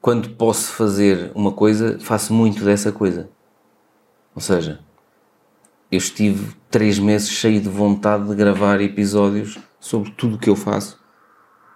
quando 0.00 0.30
posso 0.30 0.72
fazer 0.72 1.32
uma 1.34 1.52
coisa, 1.52 1.98
faço 2.00 2.32
muito 2.34 2.62
dessa 2.64 2.92
coisa. 2.92 3.28
Ou 4.34 4.40
seja, 4.42 4.80
eu 5.90 5.98
estive 5.98 6.54
três 6.70 6.98
meses 6.98 7.28
cheio 7.28 7.60
de 7.60 7.68
vontade 7.68 8.28
de 8.28 8.34
gravar 8.34 8.80
episódios 8.80 9.58
sobre 9.78 10.10
tudo 10.10 10.36
o 10.36 10.38
que 10.38 10.50
eu 10.50 10.56
faço 10.56 10.98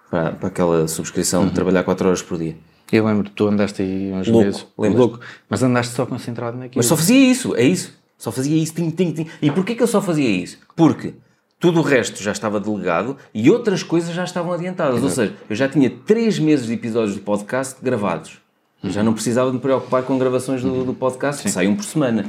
para, 0.09 0.31
para 0.33 0.47
aquela 0.47 0.87
subscrição 0.87 1.47
de 1.47 1.53
trabalhar 1.53 1.83
4 1.83 2.07
horas 2.07 2.21
por 2.21 2.37
dia. 2.37 2.57
Eu 2.91 3.05
lembro 3.05 3.23
que 3.23 3.31
tu 3.31 3.47
andaste 3.47 3.81
aí 3.81 4.11
uns 4.11 4.27
Louco, 4.27 4.45
meses. 4.45 4.67
lembras? 4.77 4.99
Louco. 4.99 5.19
Mas 5.49 5.63
andaste 5.63 5.95
só 5.95 6.05
concentrado 6.05 6.57
naquilo. 6.57 6.77
Mas 6.77 6.85
só 6.87 6.97
fazia 6.97 7.31
isso, 7.31 7.55
é 7.55 7.63
isso. 7.63 7.93
Só 8.17 8.31
fazia 8.31 8.61
isso, 8.61 8.73
tim, 8.75 8.89
tim, 8.91 9.11
tim. 9.13 9.27
E 9.41 9.49
porquê 9.49 9.73
que 9.75 9.81
eu 9.81 9.87
só 9.87 10.01
fazia 10.01 10.29
isso? 10.29 10.57
Porque 10.75 11.13
tudo 11.57 11.79
o 11.79 11.83
resto 11.83 12.21
já 12.21 12.31
estava 12.33 12.59
delegado 12.59 13.15
e 13.33 13.49
outras 13.49 13.81
coisas 13.81 14.13
já 14.13 14.25
estavam 14.25 14.51
adiantadas. 14.51 15.01
Ou 15.01 15.09
seja, 15.09 15.33
eu 15.49 15.55
já 15.55 15.69
tinha 15.69 15.89
três 15.89 16.37
meses 16.37 16.65
de 16.65 16.73
episódios 16.73 17.15
do 17.15 17.21
podcast 17.21 17.77
gravados. 17.81 18.41
Eu 18.83 18.89
já 18.89 19.03
não 19.03 19.13
precisava 19.13 19.49
de 19.51 19.55
me 19.55 19.61
preocupar 19.61 20.03
com 20.03 20.17
gravações 20.17 20.61
do, 20.61 20.83
do 20.83 20.93
podcast, 20.93 21.43
que 21.43 21.49
saem 21.49 21.69
um 21.69 21.75
por 21.75 21.85
semana. 21.85 22.25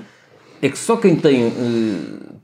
É 0.62 0.68
que 0.68 0.78
só 0.78 0.96
quem 0.96 1.16
tem 1.16 1.46
eh, 1.46 1.50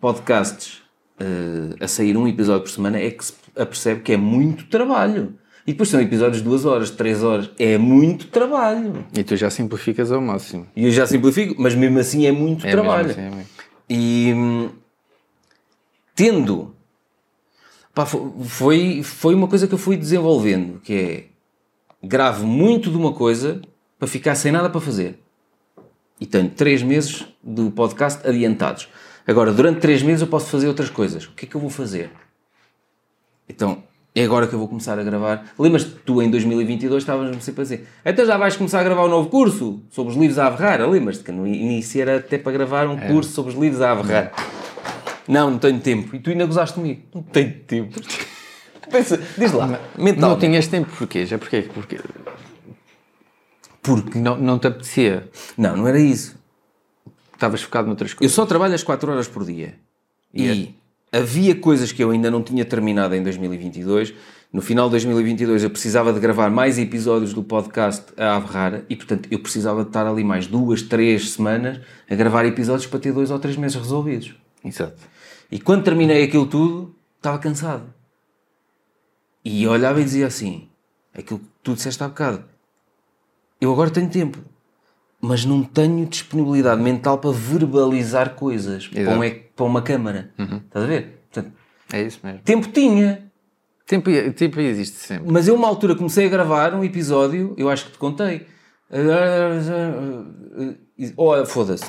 podcasts 0.01 0.83
eh, 1.21 1.77
a 1.81 1.87
sair 1.87 2.16
um 2.16 2.27
episódio 2.27 2.62
por 2.62 2.71
semana 2.71 2.99
é 2.99 3.11
que 3.12 3.25
se 3.25 3.33
apercebe 3.57 4.01
que 4.03 4.12
é 4.12 4.16
muito 4.16 4.66
trabalho. 4.66 5.39
E 5.66 5.73
depois 5.73 5.89
são 5.91 6.01
episódios 6.01 6.39
de 6.39 6.45
duas 6.45 6.64
horas, 6.64 6.91
três 6.91 7.23
horas. 7.23 7.51
É 7.59 7.77
muito 7.79 8.27
trabalho. 8.29 9.05
E 9.16 9.23
tu 9.23 9.37
já 9.37 9.51
simplificas 9.51 10.11
ao 10.11 10.21
máximo. 10.21 10.66
E 10.75 10.87
eu 10.87 10.91
já 10.91 11.07
simplifico, 11.07 11.55
mas 11.61 11.75
mesmo 11.75 11.99
assim 11.99 12.27
é 12.27 12.33
muito 12.33 12.66
É 12.66 12.71
trabalho. 12.71 13.09
mesmo 13.09 13.23
assim, 13.23 13.33
é 13.33 13.37
mesmo. 13.37 13.51
E 13.91 14.33
hum, 14.35 14.71
tendo. 16.14 16.75
pá, 17.95 18.05
fo- 18.07 18.35
foi, 18.45 19.03
foi 19.03 19.35
uma 19.35 19.47
coisa 19.49 19.66
que 19.69 19.75
eu 19.75 19.79
fui 19.79 19.97
desenvolvendo, 19.97 20.81
que 20.81 20.93
é 20.95 21.25
gravo 22.07 22.47
muito 22.47 22.91
de 22.91 22.97
uma 22.97 23.12
coisa 23.12 23.61
para 23.99 24.09
ficar 24.09 24.35
sem 24.35 24.51
nada 24.53 24.71
para 24.71 24.81
fazer. 24.81 25.21
E 26.21 26.27
tenho 26.27 26.49
três 26.49 26.83
meses 26.83 27.25
do 27.43 27.71
podcast 27.71 28.27
adiantados. 28.27 28.89
Agora, 29.27 29.53
durante 29.53 29.81
três 29.81 30.03
meses 30.03 30.23
eu 30.23 30.27
posso 30.27 30.47
fazer 30.47 30.66
outras 30.69 30.91
coisas. 30.91 31.25
O 31.25 31.33
que 31.33 31.45
é 31.45 31.49
que 31.49 31.55
eu 31.55 31.61
vou 31.61 31.71
fazer? 31.71 32.11
Então, 33.49 33.83
é 34.14 34.25
agora 34.25 34.47
que 34.47 34.55
eu 34.55 34.59
vou 34.59 34.66
começar 34.66 34.99
a 34.99 35.03
gravar. 35.03 35.53
Lembras-te 35.59 35.91
que 35.91 36.01
tu 36.01 36.21
em 36.21 36.31
2022 36.31 37.03
estavas-me 37.03 37.41
sempre 37.41 37.61
a 37.61 37.64
dizer 37.64 37.89
então 38.05 38.27
já 38.27 38.37
vais 38.37 38.57
começar 38.57 38.81
a 38.81 38.83
gravar 38.83 39.05
um 39.05 39.09
novo 39.09 39.29
curso 39.29 39.81
sobre 39.91 40.12
os 40.12 40.19
livros 40.19 40.39
a 40.39 40.47
averrar. 40.47 40.81
Lembras-te 40.89 41.23
que 41.23 41.31
no 41.31 41.47
início 41.47 42.01
era 42.01 42.16
até 42.16 42.37
para 42.37 42.53
gravar 42.53 42.89
um 42.89 42.97
curso 42.97 43.31
sobre 43.31 43.53
os 43.53 43.59
livros 43.59 43.81
a 43.81 43.93
averrar. 43.93 44.33
Não, 45.29 45.51
não 45.51 45.59
tenho 45.59 45.79
tempo. 45.79 46.16
E 46.16 46.19
tu 46.19 46.31
ainda 46.31 46.47
gozaste 46.47 46.75
comigo. 46.75 47.03
Não 47.14 47.23
tenho 47.23 47.53
tempo. 47.66 48.01
Pensa, 48.91 49.21
diz 49.37 49.53
lá, 49.53 49.79
mental. 49.99 50.31
Não 50.31 50.39
tinhas 50.39 50.66
tempo 50.66 50.91
porquê? 50.97 51.27
Já 51.27 51.37
porquê? 51.39 51.62
Porque 51.62 52.01
Porque? 53.83 54.18
não, 54.18 54.37
não 54.37 54.59
te 54.59 54.66
apetecia. 54.66 55.29
Não, 55.57 55.76
não 55.76 55.89
era 55.89 56.01
isso. 56.01 56.37
Estavas 57.33 57.62
focado 57.62 57.87
noutras 57.87 58.11
Eu 58.12 58.16
coisas. 58.18 58.35
só 58.35 58.45
trabalho 58.45 58.74
às 58.74 58.83
4 58.83 59.11
horas 59.12 59.29
por 59.29 59.45
dia. 59.45 59.74
E 60.35 60.74
havia 61.12 61.55
coisas 61.55 61.93
que 61.93 62.03
eu 62.03 62.11
ainda 62.11 62.31
não 62.31 62.43
tinha 62.43 62.64
terminado 62.64 63.14
em 63.14 63.22
2022. 63.22 64.12
No 64.53 64.61
final 64.62 64.87
de 64.87 64.93
2022 64.93 65.62
eu 65.62 65.70
precisava 65.70 66.12
de 66.12 66.18
gravar 66.20 66.51
mais 66.51 66.79
episódios 66.79 67.33
do 67.35 67.43
podcast 67.43 68.07
a 68.16 68.37
averrar 68.37 68.83
e, 68.89 68.97
portanto, 68.97 69.29
eu 69.31 69.39
precisava 69.39 69.83
de 69.83 69.91
estar 69.91 70.07
ali 70.07 70.24
mais 70.24 70.47
duas, 70.47 70.83
três 70.83 71.31
semanas 71.33 71.81
a 72.09 72.14
gravar 72.14 72.45
episódios 72.47 72.87
para 72.87 72.99
ter 72.99 73.12
dois 73.12 73.31
ou 73.31 73.39
três 73.39 73.57
meses 73.57 73.76
resolvidos. 73.76 74.35
Exato. 74.64 74.97
E 75.51 75.61
quando 75.61 75.85
terminei 75.85 76.24
aquilo 76.24 76.47
tudo, 76.47 76.95
estava 77.18 77.39
cansado. 77.39 77.93
E 79.45 79.64
eu 79.64 79.70
olhava 79.70 80.01
e 80.01 80.05
dizia 80.05 80.26
assim: 80.26 80.68
aquilo 81.14 81.39
que 81.39 81.47
tu 81.62 81.74
disseste 81.74 82.03
há 82.03 82.09
bocado, 82.09 82.45
eu 83.61 83.72
agora 83.72 83.90
tenho 83.90 84.09
tempo, 84.09 84.38
mas 85.20 85.44
não 85.44 85.62
tenho 85.62 86.06
disponibilidade 86.06 86.80
mental 86.80 87.18
para 87.18 87.30
verbalizar 87.32 88.34
coisas 88.34 88.86
para, 88.88 89.11
um 89.11 89.20
para 89.56 89.64
uma 89.66 89.82
câmara. 89.82 90.30
Estás 90.38 90.84
a 90.84 90.88
ver? 90.88 91.22
Portanto, 91.32 91.52
É 91.92 92.02
isso 92.02 92.20
mesmo. 92.22 92.40
tempo 92.44 92.68
tinha, 92.68 93.24
Tempo, 93.86 94.11
tempo 94.36 94.61
existe 94.61 94.96
sempre. 94.98 95.32
mas 95.32 95.48
eu, 95.48 95.54
uma 95.54 95.66
altura, 95.66 95.94
comecei 95.96 96.26
a 96.26 96.28
gravar 96.28 96.74
um 96.74 96.84
episódio, 96.84 97.54
eu 97.56 97.70
acho 97.70 97.86
que 97.86 97.92
te 97.92 97.98
contei. 97.98 98.46
Oh, 101.16 101.44
foda-se. 101.46 101.84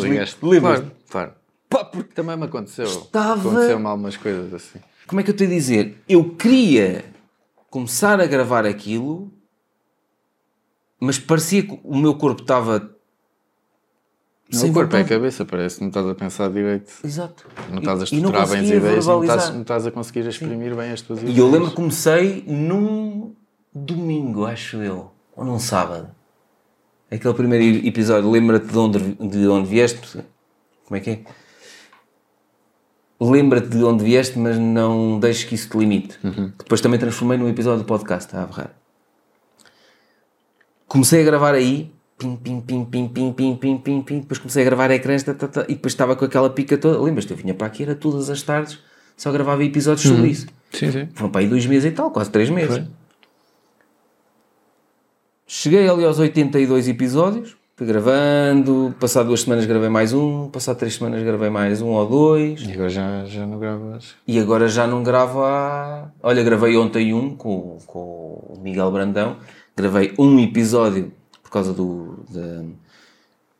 Lembras? 0.00 0.34
Claro, 0.40 0.90
claro. 1.10 1.32
Pá, 1.68 1.84
porque 1.84 2.12
Também 2.14 2.36
me 2.36 2.44
aconteceu. 2.44 2.84
Estava- 2.84 3.40
Aconteceu-me 3.50 3.86
algumas 3.86 4.16
coisas 4.16 4.52
assim. 4.54 4.78
como 5.06 5.20
é 5.20 5.24
que 5.24 5.30
eu 5.30 5.36
te 5.36 5.44
ia 5.44 5.50
dizer? 5.50 5.98
Eu 6.08 6.30
queria 6.36 7.04
começar 7.70 8.20
a 8.20 8.26
gravar 8.26 8.64
aquilo, 8.64 9.32
mas 11.04 11.18
parecia 11.18 11.62
que 11.62 11.78
o 11.84 11.96
meu 11.96 12.14
corpo 12.14 12.42
estava. 12.42 12.90
Não, 14.52 14.68
o 14.68 14.72
corpo 14.72 14.96
é 14.96 15.00
a 15.00 15.04
cabeça, 15.04 15.44
parece 15.44 15.76
que 15.76 15.82
não 15.82 15.88
estás 15.88 16.06
a 16.06 16.14
pensar 16.14 16.50
direito. 16.50 16.92
Exato. 17.02 17.46
Não 17.70 17.78
estás 17.78 18.00
a 18.00 18.04
estruturar 18.04 18.48
bem 18.48 18.60
as 18.60 18.70
ideias, 18.70 19.06
não 19.06 19.22
estás, 19.22 19.50
não 19.50 19.62
estás 19.62 19.86
a 19.86 19.90
conseguir 19.90 20.26
exprimir 20.26 20.74
bem 20.76 20.92
as 20.92 21.00
tuas 21.00 21.20
ideias. 21.20 21.36
E 21.36 21.40
eu 21.40 21.50
lembro 21.50 21.70
que 21.70 21.76
comecei 21.76 22.44
num 22.46 23.34
domingo, 23.74 24.44
acho 24.44 24.76
eu, 24.78 25.10
ou 25.34 25.44
num 25.44 25.58
sábado. 25.58 26.08
Aquele 27.10 27.34
primeiro 27.34 27.86
episódio, 27.86 28.30
lembra-te 28.30 28.66
de 28.66 28.78
onde, 28.78 28.98
de 29.14 29.48
onde 29.48 29.68
vieste? 29.68 30.24
Como 30.84 30.96
é 30.96 31.00
que 31.00 31.10
é? 31.10 31.24
Lembra-te 33.20 33.68
de 33.68 33.82
onde 33.82 34.04
vieste, 34.04 34.38
mas 34.38 34.58
não 34.58 35.18
deixes 35.18 35.44
que 35.44 35.54
isso 35.54 35.70
te 35.70 35.78
limite. 35.78 36.18
Depois 36.58 36.80
também 36.80 36.98
transformei 36.98 37.38
num 37.38 37.48
episódio 37.48 37.82
do 37.82 37.86
podcast, 37.86 38.34
a 38.36 38.42
averrar. 38.42 38.83
Comecei 40.94 41.22
a 41.22 41.24
gravar 41.24 41.56
aí, 41.56 41.90
pim, 42.16 42.36
pim, 42.36 42.60
pim, 42.60 42.84
pim, 42.84 43.08
pim, 43.08 43.32
pim, 43.32 43.56
pim, 43.56 43.76
pim, 43.78 44.00
pim. 44.02 44.20
Depois 44.20 44.38
comecei 44.38 44.62
a 44.62 44.64
gravar 44.64 44.92
ecrãs, 44.92 45.24
tá, 45.24 45.34
tá, 45.34 45.48
tá, 45.48 45.62
e 45.68 45.74
depois 45.74 45.92
estava 45.92 46.14
com 46.14 46.24
aquela 46.24 46.48
pica 46.48 46.78
toda. 46.78 47.02
Lembras-te? 47.02 47.32
Eu 47.32 47.36
vinha 47.36 47.52
para 47.52 47.66
aqui, 47.66 47.82
era 47.82 47.96
todas 47.96 48.30
as 48.30 48.40
tardes, 48.42 48.78
só 49.16 49.32
gravava 49.32 49.64
episódios 49.64 50.06
sobre 50.06 50.28
isso. 50.28 50.46
Sim, 50.70 50.92
sim. 50.92 51.08
Foram 51.12 51.32
para 51.32 51.40
aí 51.40 51.48
dois 51.48 51.66
meses 51.66 51.90
e 51.90 51.90
tal, 51.90 52.12
quase 52.12 52.30
três 52.30 52.48
meses. 52.48 52.76
Foi. 52.76 52.86
Cheguei 55.48 55.88
ali 55.88 56.04
aos 56.04 56.20
82 56.20 56.86
episódios, 56.88 57.56
fui 57.76 57.86
gravando, 57.88 58.94
passado 59.00 59.26
duas 59.26 59.40
semanas 59.42 59.66
gravei 59.66 59.88
mais 59.88 60.12
um, 60.12 60.48
passado 60.48 60.78
três 60.78 60.94
semanas 60.94 61.24
gravei 61.24 61.50
mais 61.50 61.82
um 61.82 61.88
ou 61.88 62.06
dois, 62.06 62.62
E 62.62 62.72
agora 62.72 62.88
já, 62.88 63.24
já 63.26 63.44
não 63.44 63.58
gravas. 63.58 64.14
e 64.28 64.38
agora 64.38 64.68
já 64.68 64.86
não 64.86 65.02
gravo 65.02 65.42
há... 65.42 66.08
Olha, 66.22 66.42
gravei 66.44 66.76
ontem 66.76 67.12
um 67.12 67.36
com, 67.36 67.78
com 67.84 67.98
o 67.98 68.60
Miguel 68.62 68.90
Brandão, 68.92 69.36
gravei 69.76 70.14
um 70.18 70.38
episódio 70.38 71.12
por 71.42 71.50
causa 71.50 71.72
do, 71.72 72.24
da 72.28 72.64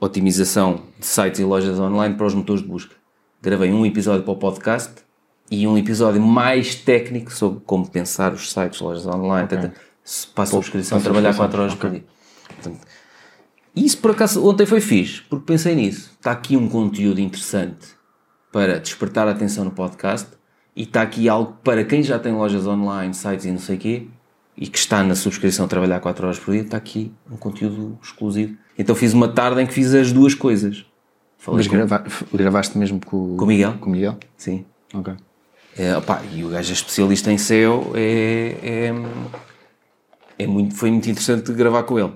otimização 0.01 0.83
de 0.99 1.07
sites 1.07 1.41
e 1.41 1.45
lojas 1.45 1.79
online 1.79 2.15
para 2.15 2.27
os 2.27 2.35
motores 2.35 2.63
de 2.63 2.69
busca. 2.69 2.95
Gravei 3.43 3.73
um 3.73 3.85
episódio 3.85 4.23
para 4.23 4.33
o 4.33 4.37
podcast 4.37 4.93
e 5.51 5.67
um 5.67 5.77
episódio 5.77 6.21
mais 6.21 6.75
técnico 6.75 7.33
sobre 7.33 7.61
como 7.67 7.89
pensar 7.89 8.33
os 8.33 8.53
sites, 8.53 8.81
lojas 8.81 9.07
online, 9.07 9.45
okay. 9.45 9.71
para 10.35 10.45
a 10.45 10.47
subscrição, 10.47 11.01
trabalhar 11.01 11.35
4 11.35 11.61
horas 11.61 11.75
por 11.75 11.91
dia. 11.91 12.05
Portanto, 12.49 12.87
isso 13.77 13.99
por 13.99 14.13
acaso 14.13 14.47
ontem 14.47 14.65
foi 14.65 14.81
fixe, 14.81 15.23
porque 15.29 15.45
pensei 15.45 15.75
nisso. 15.75 16.13
Está 16.17 16.31
aqui 16.31 16.57
um 16.57 16.69
conteúdo 16.69 17.21
interessante 17.21 17.89
para 18.53 18.79
despertar 18.79 19.27
a 19.27 19.33
atenção 19.33 19.65
no 19.65 19.73
podcast 19.73 20.29
e 20.77 20.85
está 20.85 21.03
aqui 21.03 21.29
algo 21.29 21.59
para 21.63 21.85
quem 21.85 22.03
já 22.03 22.19
tem 22.19 22.33
lojas 22.33 22.67
online, 22.67 23.13
sites 23.13 23.45
e 23.45 23.51
não 23.51 23.59
sei 23.59 23.77
o 23.77 23.79
quê 23.79 24.09
e 24.57 24.67
que 24.67 24.79
está 24.79 25.03
na 25.03 25.15
subscrição 25.15 25.67
trabalhar 25.67 26.01
4 26.01 26.27
horas 26.27 26.39
por 26.39 26.53
dia, 26.53 26.63
está 26.63 26.77
aqui 26.77 27.13
um 27.31 27.37
conteúdo 27.37 27.99
exclusivo. 28.03 28.57
Então 28.79 28.95
fiz 28.95 29.13
uma 29.13 29.29
tarde 29.29 29.61
em 29.61 29.67
que 29.67 29.73
fiz 29.73 29.93
as 29.95 30.13
duas 30.13 30.35
coisas. 30.35 30.85
Falei 31.39 31.59
Mas 31.59 31.69
com... 31.69 31.77
grava... 31.77 32.05
gravaste 32.33 32.79
mesmo 32.79 33.01
com, 33.05 33.37
com 33.37 33.45
o 33.45 33.49
Miguel? 33.49 33.75
Com 33.81 33.91
Miguel? 33.91 34.17
Sim. 34.37 34.65
Ok. 34.93 35.15
É, 35.77 35.97
opa, 35.97 36.23
e 36.33 36.45
o 36.45 36.49
gajo 36.49 36.71
é 36.71 36.73
especialista 36.73 37.33
em 37.33 37.39
SEO, 37.39 37.93
é, 37.97 38.57
é, 38.63 38.95
é 40.39 40.47
muito, 40.47 40.75
foi 40.77 40.91
muito 40.91 41.11
interessante 41.11 41.53
gravar 41.53 41.83
com 41.83 41.99
ele. 41.99 42.13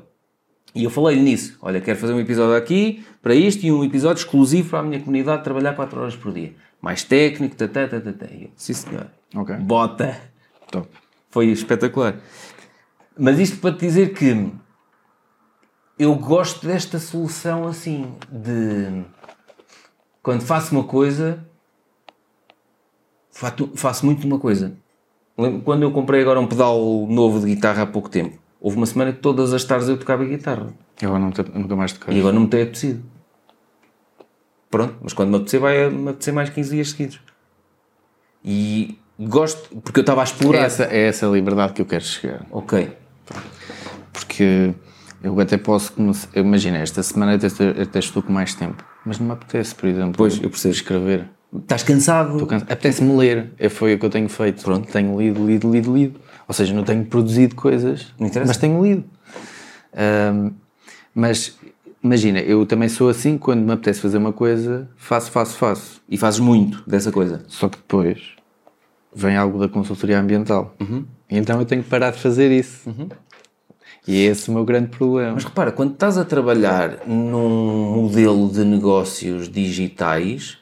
E 0.74 0.84
eu 0.84 0.90
falei-lhe 0.90 1.20
nisso. 1.20 1.58
Olha, 1.60 1.80
quero 1.80 1.98
fazer 1.98 2.12
um 2.12 2.20
episódio 2.20 2.54
aqui 2.54 3.04
para 3.20 3.34
isto 3.34 3.64
e 3.64 3.72
um 3.72 3.82
episódio 3.82 4.20
exclusivo 4.20 4.70
para 4.70 4.78
a 4.78 4.82
minha 4.82 5.00
comunidade 5.00 5.42
trabalhar 5.42 5.74
4 5.74 6.00
horas 6.00 6.14
por 6.14 6.32
dia. 6.32 6.54
Mais 6.80 7.02
técnico, 7.02 7.56
tata, 7.56 7.88
tata, 7.88 8.12
tata. 8.12 8.32
Eu, 8.32 8.50
sim 8.54 8.74
senhor. 8.74 9.08
Ok. 9.34 9.56
Bota. 9.56 10.20
Top. 10.70 10.88
Foi 11.30 11.46
espetacular. 11.46 12.20
Mas 13.18 13.38
isto 13.38 13.58
para 13.58 13.74
te 13.74 13.80
dizer 13.80 14.14
que 14.14 14.52
eu 15.98 16.14
gosto 16.14 16.66
desta 16.66 16.98
solução 16.98 17.66
assim, 17.66 18.14
de 18.30 19.04
quando 20.22 20.42
faço 20.42 20.74
uma 20.74 20.84
coisa, 20.84 21.44
faço 23.74 24.06
muito 24.06 24.26
uma 24.26 24.38
coisa. 24.38 24.76
Quando 25.64 25.82
eu 25.82 25.92
comprei 25.92 26.20
agora 26.20 26.40
um 26.40 26.46
pedal 26.46 26.78
novo 27.08 27.40
de 27.40 27.54
guitarra 27.54 27.82
há 27.82 27.86
pouco 27.86 28.08
tempo, 28.08 28.38
houve 28.60 28.76
uma 28.76 28.86
semana 28.86 29.12
que 29.12 29.20
todas 29.20 29.52
as 29.52 29.64
tardes 29.64 29.88
eu 29.88 29.98
tocava 29.98 30.24
guitarra. 30.24 30.72
E 31.00 31.06
agora 31.06 31.20
não 31.20 31.30
te, 31.30 31.42
nunca 31.42 31.76
mais 31.76 31.92
tocaste. 31.92 32.16
E 32.16 32.20
agora 32.20 32.34
não 32.34 32.42
me 32.42 32.48
tem 32.48 32.62
apetecido. 32.62 33.04
Pronto, 34.70 34.96
mas 35.00 35.12
quando 35.12 35.30
me 35.30 35.36
apetecer, 35.36 35.60
vai 35.60 35.90
me 35.90 36.10
apetecer 36.10 36.34
mais 36.34 36.50
15 36.50 36.70
dias 36.70 36.90
seguidos. 36.90 37.20
E 38.44 38.98
gosto, 39.18 39.76
porque 39.80 40.00
eu 40.00 40.02
estava 40.02 40.20
a 40.20 40.24
explorar. 40.24 40.62
É 40.62 40.64
essa, 40.64 40.84
é 40.84 41.08
essa 41.08 41.26
liberdade 41.26 41.72
que 41.72 41.82
eu 41.82 41.86
quero 41.86 42.04
chegar. 42.04 42.46
Ok. 42.50 42.90
Porque 44.12 44.74
eu 45.22 45.38
até 45.40 45.56
posso 45.56 45.92
começar. 45.92 46.28
Imagina, 46.34 46.78
esta 46.78 47.02
semana 47.02 47.34
até, 47.34 47.46
até 47.82 47.98
estou 47.98 48.22
com 48.22 48.32
mais 48.32 48.54
tempo, 48.54 48.84
mas 49.04 49.18
não 49.18 49.26
me 49.26 49.32
apetece, 49.32 49.74
por 49.74 49.88
exemplo, 49.88 50.14
pois, 50.16 50.40
eu 50.40 50.48
percebo. 50.48 50.74
escrever. 50.74 51.28
Estás 51.54 51.82
cansado? 51.82 52.46
Cansado. 52.46 52.70
Apetece-me 52.70 53.16
ler. 53.16 53.52
É, 53.58 53.68
foi 53.68 53.94
o 53.94 53.98
que 53.98 54.04
eu 54.04 54.10
tenho 54.10 54.28
feito. 54.28 54.62
Pronto, 54.62 54.90
tenho 54.90 55.18
lido, 55.18 55.46
lido, 55.46 55.70
lido, 55.70 55.94
lido. 55.94 56.20
Ou 56.46 56.54
seja, 56.54 56.74
não 56.74 56.84
tenho 56.84 57.04
produzido 57.04 57.54
coisas, 57.54 58.14
mas 58.18 58.56
tenho 58.56 58.82
lido. 58.82 59.04
Um, 60.34 60.52
mas 61.14 61.58
imagina, 62.02 62.38
eu 62.40 62.64
também 62.64 62.88
sou 62.88 63.08
assim, 63.08 63.36
quando 63.36 63.62
me 63.62 63.72
apetece 63.72 64.00
fazer 64.00 64.18
uma 64.18 64.32
coisa, 64.32 64.88
faço, 64.96 65.30
faço, 65.30 65.56
faço. 65.56 66.00
E 66.08 66.16
fazes 66.16 66.40
muito 66.40 66.82
dessa 66.86 67.10
coisa. 67.10 67.44
Só 67.48 67.68
que 67.68 67.76
depois 67.76 68.37
vem 69.14 69.36
algo 69.36 69.58
da 69.58 69.68
consultoria 69.68 70.18
ambiental. 70.18 70.74
E 71.30 71.36
então 71.36 71.58
eu 71.58 71.66
tenho 71.66 71.82
que 71.82 71.88
parar 71.88 72.10
de 72.10 72.18
fazer 72.18 72.50
isso. 72.50 72.88
E 74.06 74.16
é 74.16 74.30
esse 74.30 74.48
o 74.48 74.54
meu 74.54 74.64
grande 74.64 74.88
problema. 74.88 75.32
Mas 75.34 75.44
repara, 75.44 75.70
quando 75.70 75.92
estás 75.92 76.16
a 76.16 76.24
trabalhar 76.24 77.06
num 77.06 77.92
modelo 78.02 78.50
de 78.50 78.64
negócios 78.64 79.50
digitais, 79.50 80.58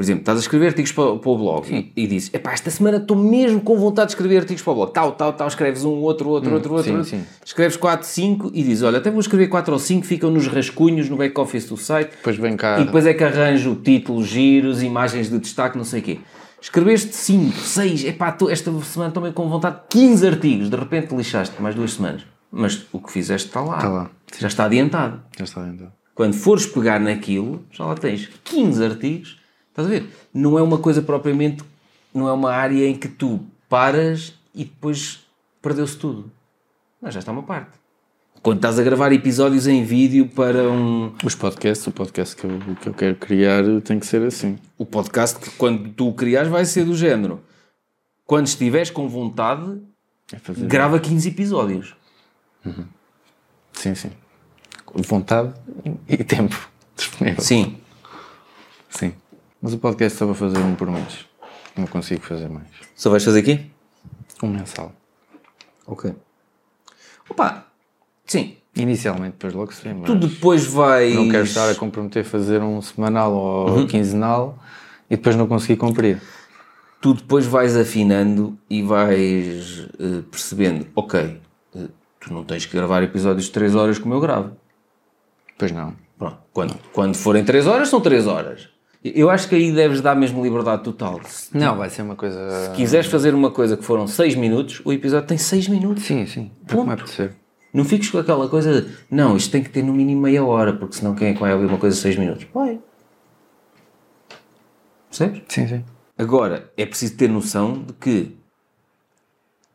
por 0.00 0.04
exemplo, 0.04 0.22
estás 0.22 0.38
a 0.38 0.40
escrever 0.40 0.68
artigos 0.68 0.92
para, 0.92 1.16
para 1.16 1.30
o 1.30 1.36
blog 1.36 1.70
e, 1.70 1.92
e 1.94 2.06
dizes, 2.06 2.32
epá, 2.32 2.52
esta 2.52 2.70
semana 2.70 2.96
estou 2.96 3.14
mesmo 3.14 3.60
com 3.60 3.76
vontade 3.76 4.06
de 4.06 4.12
escrever 4.12 4.38
artigos 4.38 4.62
para 4.62 4.72
o 4.72 4.76
blog. 4.76 4.92
Tal, 4.92 5.12
tal, 5.12 5.32
tal, 5.34 5.46
escreves 5.46 5.84
um, 5.84 5.90
outro, 5.90 6.30
outro, 6.30 6.54
outro, 6.54 6.72
outro. 6.72 6.90
sim, 6.90 6.96
outro. 6.96 7.10
sim. 7.10 7.24
Escreves 7.44 7.76
4, 7.76 8.06
5 8.06 8.50
e 8.54 8.62
dizes, 8.62 8.82
olha, 8.82 8.96
até 8.96 9.10
vou 9.10 9.20
escrever 9.20 9.48
4 9.48 9.72
ou 9.72 9.78
5, 9.78 10.06
ficam 10.06 10.30
nos 10.30 10.46
rascunhos, 10.46 11.10
no 11.10 11.18
back-office 11.18 11.68
do 11.68 11.76
site. 11.76 12.12
Depois 12.12 12.36
vem 12.36 12.56
cá. 12.56 12.80
E 12.80 12.84
depois 12.84 13.04
é 13.04 13.12
que 13.12 13.22
arranjo 13.22 13.74
títulos, 13.74 14.26
giros, 14.26 14.82
imagens 14.82 15.28
de 15.28 15.38
destaque, 15.38 15.76
não 15.76 15.84
sei 15.84 16.00
o 16.00 16.02
quê. 16.02 16.20
Escreveste 16.60 17.14
5, 17.16 17.56
6, 17.58 18.04
epá, 18.04 18.30
tô- 18.32 18.50
esta 18.50 18.70
semana 18.82 19.08
estou 19.10 19.22
meio 19.22 19.34
com 19.34 19.48
vontade 19.48 19.76
de 19.76 19.82
15 19.88 20.26
artigos, 20.26 20.68
de 20.70 20.76
repente 20.76 21.14
lixaste 21.14 21.60
mais 21.60 21.74
duas 21.74 21.92
semanas. 21.94 22.22
Mas 22.52 22.84
o 22.92 22.98
que 23.00 23.10
fizeste 23.12 23.48
está 23.48 23.60
lá. 23.60 23.76
Está 23.76 23.88
lá. 23.88 24.10
Já 24.38 24.48
está 24.48 24.64
adiantado. 24.64 25.22
Já 25.38 25.44
está 25.44 25.66
então. 25.66 25.90
Quando 26.14 26.34
fores 26.34 26.66
pegar 26.66 27.00
naquilo, 27.00 27.64
já 27.70 27.84
lá 27.84 27.94
tens 27.94 28.28
15 28.44 28.84
artigos. 28.84 29.38
Estás 29.70 29.86
a 29.86 29.90
ver? 29.90 30.10
Não 30.34 30.58
é 30.58 30.62
uma 30.62 30.78
coisa 30.78 31.00
propriamente, 31.00 31.62
não 32.12 32.28
é 32.28 32.32
uma 32.32 32.52
área 32.52 32.86
em 32.86 32.94
que 32.94 33.08
tu 33.08 33.40
paras 33.68 34.34
e 34.54 34.64
depois 34.64 35.20
perdeu-se 35.62 35.96
tudo. 35.96 36.30
Não, 37.00 37.10
já 37.10 37.20
está 37.20 37.32
uma 37.32 37.42
parte. 37.44 37.70
Quando 38.42 38.56
estás 38.56 38.78
a 38.78 38.82
gravar 38.82 39.12
episódios 39.12 39.66
em 39.66 39.84
vídeo 39.84 40.26
para 40.26 40.62
um, 40.70 41.14
Os 41.22 41.34
podcasts, 41.34 41.86
o 41.86 41.92
podcast 41.92 42.34
que 42.34 42.44
eu, 42.44 42.58
que 42.80 42.88
eu 42.88 42.94
quero 42.94 43.16
criar 43.16 43.62
tem 43.84 44.00
que 44.00 44.06
ser 44.06 44.22
assim. 44.22 44.58
o 44.78 44.86
podcast 44.86 45.38
que 45.38 45.50
quando 45.56 45.90
tu 45.92 46.08
o 46.08 46.14
criares 46.14 46.50
vai 46.50 46.64
ser 46.64 46.84
do 46.84 46.96
género. 46.96 47.42
Quando 48.24 48.46
estiveres 48.46 48.90
com 48.90 49.06
vontade, 49.08 49.82
É 50.32 50.38
grava 50.66 50.98
15 50.98 51.28
episódios. 51.28 51.94
Sim, 53.72 53.94
sim. 53.94 54.10
Vontade 54.94 55.52
e 56.08 56.24
tempo 56.24 56.56
disponível. 56.96 57.42
Sim. 57.42 57.78
Sim. 58.88 59.12
Mas 59.60 59.74
o 59.74 59.78
podcast 59.78 60.18
só 60.18 60.24
vou 60.24 60.34
fazer 60.34 60.58
um 60.58 60.74
por 60.74 60.90
mês. 60.90 61.26
Não 61.76 61.86
consigo 61.86 62.22
fazer 62.22 62.48
mais. 62.48 62.68
Só 62.94 63.10
vais 63.10 63.22
fazer 63.22 63.40
aqui? 63.40 63.70
Um 64.42 64.48
mensal. 64.48 64.92
Ok. 65.86 66.14
Opa, 67.28 67.69
sim. 68.30 68.56
Inicialmente, 68.76 69.32
depois 69.32 69.52
logo 69.52 69.74
se 69.74 69.82
vê, 69.82 69.92
Tu 70.06 70.14
depois 70.14 70.64
vais... 70.64 71.14
não 71.14 71.28
quero 71.28 71.42
estar 71.42 71.68
a 71.68 71.74
comprometer 71.74 72.22
a 72.22 72.24
fazer 72.24 72.62
um 72.62 72.80
semanal 72.80 73.32
ou 73.32 73.86
quinzenal 73.88 74.56
e 75.10 75.16
depois 75.16 75.34
não 75.34 75.48
conseguir 75.48 75.76
cumprir. 75.76 76.22
tu 77.00 77.12
depois 77.12 77.46
vais 77.46 77.76
afinando 77.76 78.56
e 78.70 78.80
vais 78.82 79.88
eh, 79.98 80.22
percebendo, 80.30 80.86
ok, 80.94 81.40
eh, 81.74 81.88
tu 82.20 82.32
não 82.32 82.44
tens 82.44 82.64
que 82.64 82.76
gravar 82.76 83.02
episódios 83.02 83.46
de 83.46 83.50
3 83.50 83.74
horas 83.74 83.98
como 83.98 84.14
eu 84.14 84.20
gravo. 84.20 84.52
Pois 85.58 85.72
não. 85.72 85.94
Pronto. 86.16 86.38
Quando, 86.52 86.74
quando 86.92 87.16
forem 87.16 87.42
3 87.42 87.66
horas, 87.66 87.88
são 87.88 88.00
3 88.00 88.26
horas. 88.28 88.68
Eu 89.02 89.30
acho 89.30 89.48
que 89.48 89.54
aí 89.54 89.72
deves 89.72 90.00
dar 90.00 90.14
mesmo 90.14 90.42
liberdade 90.44 90.84
total. 90.84 91.20
Se 91.24 91.56
Não, 91.56 91.76
vai 91.76 91.88
ser 91.88 92.02
uma 92.02 92.14
coisa. 92.14 92.72
quiseres 92.76 93.06
fazer 93.06 93.34
uma 93.34 93.50
coisa 93.50 93.76
que 93.76 93.82
foram 93.84 94.06
6 94.06 94.34
minutos, 94.36 94.80
o 94.84 94.92
episódio 94.92 95.26
tem 95.26 95.38
6 95.38 95.68
minutos. 95.68 96.04
Sim, 96.04 96.26
sim. 96.26 96.50
É 96.68 96.72
como 96.74 96.92
é. 96.92 96.96
Não 97.72 97.84
fiques 97.84 98.10
com 98.10 98.18
aquela 98.18 98.48
coisa 98.48 98.82
de, 98.82 98.96
não, 99.10 99.36
isto 99.36 99.50
tem 99.50 99.62
que 99.62 99.70
ter 99.70 99.82
no 99.82 99.92
mínimo 99.92 100.22
meia 100.22 100.44
hora, 100.44 100.72
porque 100.72 100.96
senão 100.96 101.14
quem 101.14 101.28
é 101.28 101.34
que 101.34 101.40
vai 101.40 101.52
ouvir 101.54 101.66
uma 101.66 101.78
coisa 101.78 101.94
de 101.94 102.02
6 102.02 102.16
minutos? 102.16 102.46
Vai. 102.52 102.80
Percebes? 105.08 105.42
Sim, 105.48 105.68
sim. 105.68 105.84
Agora, 106.18 106.70
é 106.76 106.84
preciso 106.84 107.16
ter 107.16 107.28
noção 107.28 107.82
de 107.82 107.92
que 107.94 108.36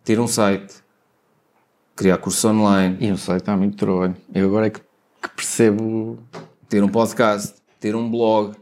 ter 0.04 0.20
um 0.20 0.28
site, 0.28 0.76
criar 1.96 2.18
cursos 2.18 2.44
online, 2.46 2.98
E 3.00 3.12
o 3.12 3.18
site 3.18 3.42
está 3.42 3.58
muito 3.58 3.78
trabalho. 3.78 4.16
Eu 4.34 4.48
agora 4.48 4.68
é 4.68 4.70
que, 4.70 4.80
que 4.80 5.30
percebo. 5.36 6.20
ter 6.70 6.84
um 6.84 6.90
podcast, 6.90 7.56
ter 7.80 7.96
um 7.96 8.10
blog, 8.10 8.56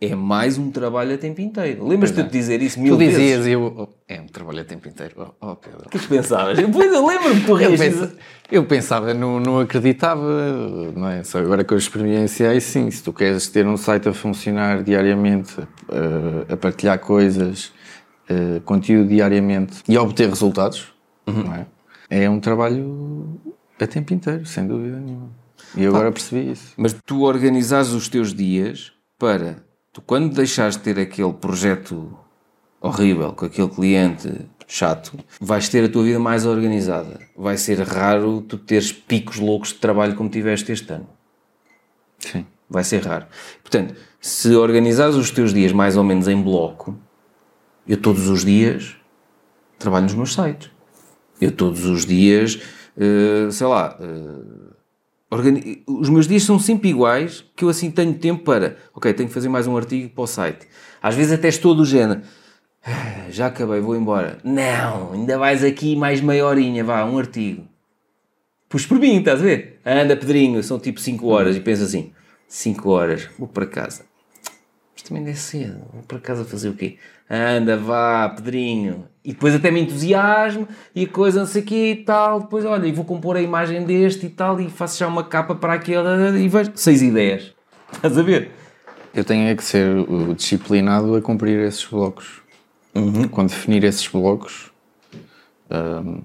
é 0.00 0.14
mais 0.14 0.56
um 0.58 0.70
trabalho 0.70 1.14
a 1.14 1.18
tempo 1.18 1.40
inteiro. 1.40 1.86
Lembras-te 1.86 2.22
de 2.22 2.28
te 2.28 2.32
dizer 2.32 2.62
isso 2.62 2.78
mil 2.80 2.96
Tu 2.96 3.00
dizias 3.00 3.18
vezes? 3.44 3.46
e 3.46 3.50
eu. 3.52 3.74
oh, 3.76 3.88
é, 4.08 4.20
um 4.20 4.26
trabalho 4.26 4.60
a 4.60 4.64
tempo 4.64 4.88
inteiro. 4.88 5.14
Oh, 5.40 5.50
oh, 5.50 5.56
Pedro. 5.56 5.80
O 5.86 5.88
que 5.90 5.98
tu 5.98 6.08
pensavas? 6.08 6.58
Pois 6.72 6.92
eu 6.92 7.06
lembro-me 7.06 7.40
que 7.40 7.46
tu 7.46 7.58
Eu, 7.60 7.76
pensa- 7.76 8.12
eu 8.50 8.64
pensava, 8.64 9.12
não, 9.12 9.40
não 9.40 9.58
acreditava, 9.58 10.22
não 10.94 11.08
é? 11.08 11.24
Só 11.24 11.38
agora 11.40 11.64
que 11.64 11.74
eu 11.74 11.78
experienciei, 11.78 12.60
sim. 12.60 12.90
Se 12.90 13.02
tu 13.02 13.12
queres 13.12 13.48
ter 13.48 13.66
um 13.66 13.76
site 13.76 14.08
a 14.08 14.12
funcionar 14.14 14.82
diariamente, 14.84 15.54
eh, 15.90 16.52
a 16.52 16.56
partilhar 16.56 16.98
coisas, 17.00 17.72
eh, 18.28 18.60
conteúdo 18.64 19.08
diariamente 19.08 19.82
e 19.88 19.96
a 19.96 20.02
obter 20.02 20.28
resultados, 20.28 20.92
não 21.26 21.54
é? 21.54 21.66
É 22.10 22.30
um 22.30 22.38
trabalho 22.40 23.38
a 23.80 23.86
tempo 23.86 24.14
inteiro, 24.14 24.46
sem 24.46 24.66
dúvida 24.66 24.98
nenhuma. 24.98 25.28
E 25.76 25.82
eu 25.82 25.90
agora 25.94 26.10
percebi 26.12 26.52
isso. 26.52 26.72
Mas 26.76 26.94
tu 27.04 27.22
organizas 27.22 27.92
os 27.92 28.08
teus 28.08 28.32
dias 28.32 28.92
para 29.18 29.56
tu, 29.98 30.02
quando 30.06 30.34
deixares 30.34 30.76
de 30.76 30.82
ter 30.82 30.98
aquele 31.00 31.32
projeto 31.32 32.16
horrível 32.80 33.32
com 33.32 33.46
aquele 33.46 33.68
cliente 33.68 34.46
chato, 34.66 35.12
vais 35.40 35.68
ter 35.68 35.84
a 35.84 35.88
tua 35.88 36.04
vida 36.04 36.18
mais 36.18 36.46
organizada. 36.46 37.20
Vai 37.36 37.56
ser 37.56 37.80
raro 37.80 38.40
tu 38.42 38.56
teres 38.56 38.92
picos 38.92 39.38
loucos 39.38 39.70
de 39.70 39.76
trabalho 39.76 40.14
como 40.14 40.28
tiveste 40.28 40.70
este 40.70 40.92
ano. 40.92 41.08
Sim. 42.18 42.46
Vai 42.70 42.84
ser 42.84 43.04
raro. 43.04 43.26
Portanto, 43.62 43.94
se 44.20 44.54
organizares 44.54 45.16
os 45.16 45.30
teus 45.30 45.52
dias 45.52 45.72
mais 45.72 45.96
ou 45.96 46.04
menos 46.04 46.28
em 46.28 46.40
bloco, 46.40 46.96
eu 47.86 47.96
todos 47.96 48.28
os 48.28 48.44
dias 48.44 48.96
trabalho 49.78 50.04
nos 50.04 50.14
meus 50.14 50.34
sites. 50.34 50.70
Eu 51.40 51.52
todos 51.52 51.84
os 51.86 52.04
dias, 52.04 52.60
eh, 52.96 53.48
sei 53.50 53.66
lá, 53.66 53.96
eh, 54.00 54.67
os 55.86 56.08
meus 56.08 56.26
dias 56.26 56.42
são 56.42 56.58
sempre 56.58 56.88
iguais, 56.88 57.44
que 57.54 57.64
eu 57.64 57.68
assim 57.68 57.90
tenho 57.90 58.14
tempo 58.14 58.44
para, 58.44 58.76
ok, 58.94 59.12
tenho 59.12 59.28
que 59.28 59.34
fazer 59.34 59.48
mais 59.48 59.66
um 59.66 59.76
artigo 59.76 60.08
para 60.10 60.24
o 60.24 60.26
site. 60.26 60.66
Às 61.02 61.14
vezes 61.14 61.32
até 61.32 61.48
estou 61.48 61.74
do 61.74 61.84
género, 61.84 62.22
"Ah, 62.84 63.26
já 63.30 63.46
acabei, 63.46 63.80
vou 63.80 63.94
embora. 63.94 64.38
Não, 64.42 65.12
ainda 65.12 65.36
vais 65.38 65.62
aqui 65.62 65.94
mais 65.94 66.20
meia 66.20 66.46
horinha, 66.46 66.82
vá, 66.82 67.04
um 67.04 67.18
artigo. 67.18 67.66
Puxa 68.68 68.88
por 68.88 68.98
mim, 68.98 69.18
estás 69.18 69.40
a 69.40 69.44
ver? 69.44 69.80
Anda, 69.84 70.16
Pedrinho, 70.16 70.62
são 70.62 70.78
tipo 70.78 71.00
5 71.00 71.26
horas 71.28 71.56
e 71.56 71.60
pensa 71.60 71.84
assim: 71.84 72.12
5 72.46 72.90
horas, 72.90 73.28
vou 73.38 73.48
para 73.48 73.66
casa. 73.66 74.04
Mas 74.94 75.02
também 75.02 75.26
é 75.26 75.34
cedo, 75.34 75.80
vou 75.92 76.02
para 76.02 76.18
casa 76.18 76.44
fazer 76.44 76.68
o 76.70 76.74
quê? 76.74 76.98
Anda, 77.30 77.76
vá, 77.76 78.28
Pedrinho. 78.28 79.06
E 79.24 79.32
depois 79.32 79.54
até 79.54 79.70
me 79.70 79.80
entusiasmo 79.80 80.66
e 80.94 81.04
a 81.04 81.08
coisa 81.08 81.40
não 81.40 81.46
sei 81.46 81.62
o 81.62 81.64
quê 81.64 81.92
e 81.92 81.96
tal. 81.96 82.40
Depois, 82.40 82.64
olha, 82.64 82.86
e 82.86 82.92
vou 82.92 83.04
compor 83.04 83.36
a 83.36 83.42
imagem 83.42 83.84
deste 83.84 84.26
e 84.26 84.30
tal 84.30 84.58
e 84.60 84.70
faço 84.70 84.98
já 84.98 85.06
uma 85.06 85.22
capa 85.22 85.54
para 85.54 85.74
aquele 85.74 86.38
e 86.38 86.48
vejo. 86.48 86.72
6 86.74 87.02
ideias. 87.02 87.54
Estás 87.92 88.16
a 88.16 88.22
ver? 88.22 88.50
Eu 89.14 89.24
tenho 89.24 89.48
é 89.48 89.54
que 89.54 89.64
ser 89.64 89.86
disciplinado 90.36 91.14
a 91.14 91.20
cumprir 91.20 91.58
esses 91.60 91.84
blocos. 91.84 92.40
Quando 93.30 93.50
definir 93.50 93.84
esses 93.84 94.06
blocos 94.08 94.70
hum, 95.70 96.22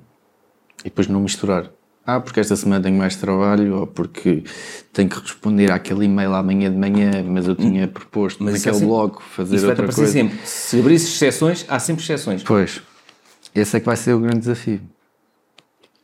e 0.79 0.85
depois 0.85 1.07
não 1.07 1.19
misturar. 1.19 1.69
Ah, 2.05 2.19
porque 2.19 2.39
esta 2.41 2.55
semana 2.57 2.83
tenho 2.83 2.97
mais 2.97 3.15
trabalho 3.15 3.77
ou 3.79 3.87
porque 3.87 4.43
tenho 4.91 5.09
que 5.09 5.17
responder 5.19 5.71
àquele 5.71 6.03
e-mail 6.05 6.33
amanhã 6.35 6.69
de 6.69 6.77
manhã, 6.77 7.23
mas 7.25 7.47
eu 7.47 7.55
tinha 7.55 7.87
proposto 7.87 8.43
Mas 8.43 8.55
é 8.55 8.57
naquele 8.57 8.73
sempre- 8.75 8.87
bloco 8.87 9.23
fazer 9.23 9.55
Isso 9.55 9.65
outra 9.67 9.83
aparecer 9.83 10.01
coisa. 10.01 10.11
sempre. 10.11 10.37
Se 10.45 10.79
abrisses 10.79 11.13
exceções, 11.15 11.65
há 11.69 11.79
sempre 11.79 12.03
exceções. 12.03 12.43
Pois, 12.43 12.81
esse 13.55 13.77
é 13.77 13.79
que 13.79 13.85
vai 13.85 13.95
ser 13.95 14.13
o 14.13 14.19
grande 14.19 14.39
desafio. 14.39 14.81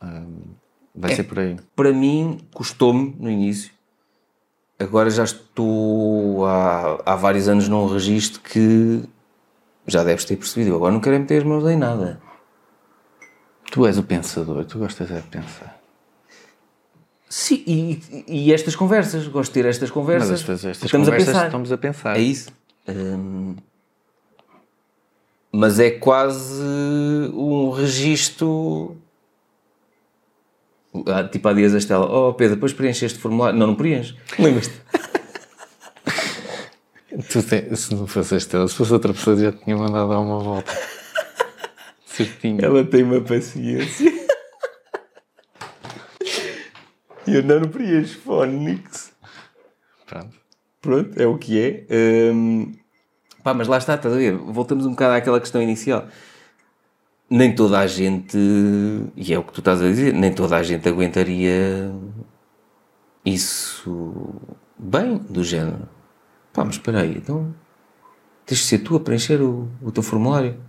Hum, 0.01 0.37
vai 0.95 1.13
ser 1.15 1.23
por 1.23 1.37
aí. 1.39 1.57
para 1.75 1.91
mim 1.91 2.39
custou-me 2.53 3.13
no 3.19 3.29
início. 3.29 3.71
Agora 4.79 5.09
já 5.09 5.25
estou 5.25 6.45
há, 6.45 7.01
há 7.05 7.15
vários 7.17 7.49
anos 7.49 7.67
num 7.67 7.85
registro 7.87 8.39
que 8.39 9.03
já 9.85 10.01
deves 10.05 10.23
ter 10.23 10.37
percebido. 10.37 10.69
Eu 10.69 10.75
agora 10.77 10.93
não 10.93 11.01
quero 11.01 11.17
é 11.17 11.19
meter 11.19 11.39
as 11.39 11.43
mãos 11.43 11.67
em 11.69 11.75
nada. 11.75 12.21
Tu 13.69 13.85
és 13.85 13.97
o 13.97 14.03
pensador, 14.03 14.63
tu 14.63 14.79
gostas 14.79 15.11
é 15.11 15.15
de 15.15 15.27
pensar. 15.27 15.68
Sim, 17.29 17.63
e, 17.67 18.01
e 18.27 18.51
estas 18.53 18.75
conversas, 18.75 19.27
gosto 19.27 19.51
de 19.53 19.61
ter 19.61 19.69
estas 19.69 19.91
conversas. 19.91 20.29
Mas 20.31 20.39
estas, 20.41 20.65
estas 20.65 20.85
estamos 20.85 21.07
a 21.07 21.11
conversas 21.11 21.33
pensar. 21.33 21.45
estamos 21.45 21.71
a 21.71 21.77
pensar. 21.77 22.17
É 22.17 22.21
isso. 22.21 22.49
Hum, 22.87 23.55
mas 25.51 25.79
é 25.79 25.91
quase 25.91 26.63
um 27.33 27.69
registro. 27.69 28.97
Ah, 31.05 31.23
Tipo 31.23 31.47
há 31.49 31.53
dias 31.53 31.75
a 31.75 31.77
Estela, 31.77 32.05
oh 32.05 32.33
Pedro, 32.33 32.55
depois 32.55 32.73
preenche 32.73 33.05
este 33.05 33.19
formulário. 33.19 33.57
Não, 33.59 33.67
não 33.67 33.75
preenche. 33.75 34.15
Lembras-te? 34.37 34.73
Se 37.75 37.93
não 37.93 38.07
fosse 38.07 38.35
esta, 38.35 38.65
se 38.67 38.73
fosse 38.73 38.93
outra 38.93 39.11
pessoa, 39.13 39.35
já 39.35 39.51
tinha 39.51 39.75
mandado 39.75 40.09
dar 40.09 40.19
uma 40.19 40.39
volta. 40.39 40.71
Certinho. 42.05 42.63
Ela 42.63 42.83
tem 42.83 43.03
uma 43.03 43.19
paciência. 43.19 44.09
E 47.18 47.18
eu 47.33 47.43
não, 47.43 47.61
preencho 47.61 48.19
Phonics. 48.19 49.11
Pronto. 50.05 50.37
Pronto, 50.81 51.21
é 51.21 51.27
o 51.27 51.37
que 51.37 51.59
é. 51.59 52.31
Hum, 52.33 52.73
Pá, 53.43 53.53
mas 53.53 53.67
lá 53.67 53.77
está, 53.77 53.95
estás 53.95 54.13
a 54.13 54.17
ver? 54.17 54.35
Voltamos 54.35 54.85
um 54.85 54.91
bocado 54.91 55.15
àquela 55.15 55.39
questão 55.39 55.61
inicial. 55.61 56.07
Nem 57.29 57.53
toda 57.53 57.79
a 57.79 57.87
gente, 57.87 58.37
e 59.15 59.33
é 59.33 59.39
o 59.39 59.43
que 59.43 59.53
tu 59.53 59.59
estás 59.59 59.81
a 59.81 59.87
dizer, 59.87 60.13
nem 60.13 60.33
toda 60.33 60.57
a 60.57 60.63
gente 60.63 60.87
aguentaria 60.89 61.91
isso 63.23 64.35
bem, 64.77 65.17
do 65.17 65.43
género. 65.43 65.87
Pá, 66.51 66.65
mas 66.65 66.75
espera 66.75 67.01
aí, 67.01 67.17
então 67.17 67.53
tens 68.45 68.59
de 68.59 68.65
ser 68.65 68.79
tu 68.79 68.95
a 68.95 68.99
preencher 68.99 69.41
o, 69.41 69.69
o 69.81 69.91
teu 69.91 70.01
formulário. 70.03 70.59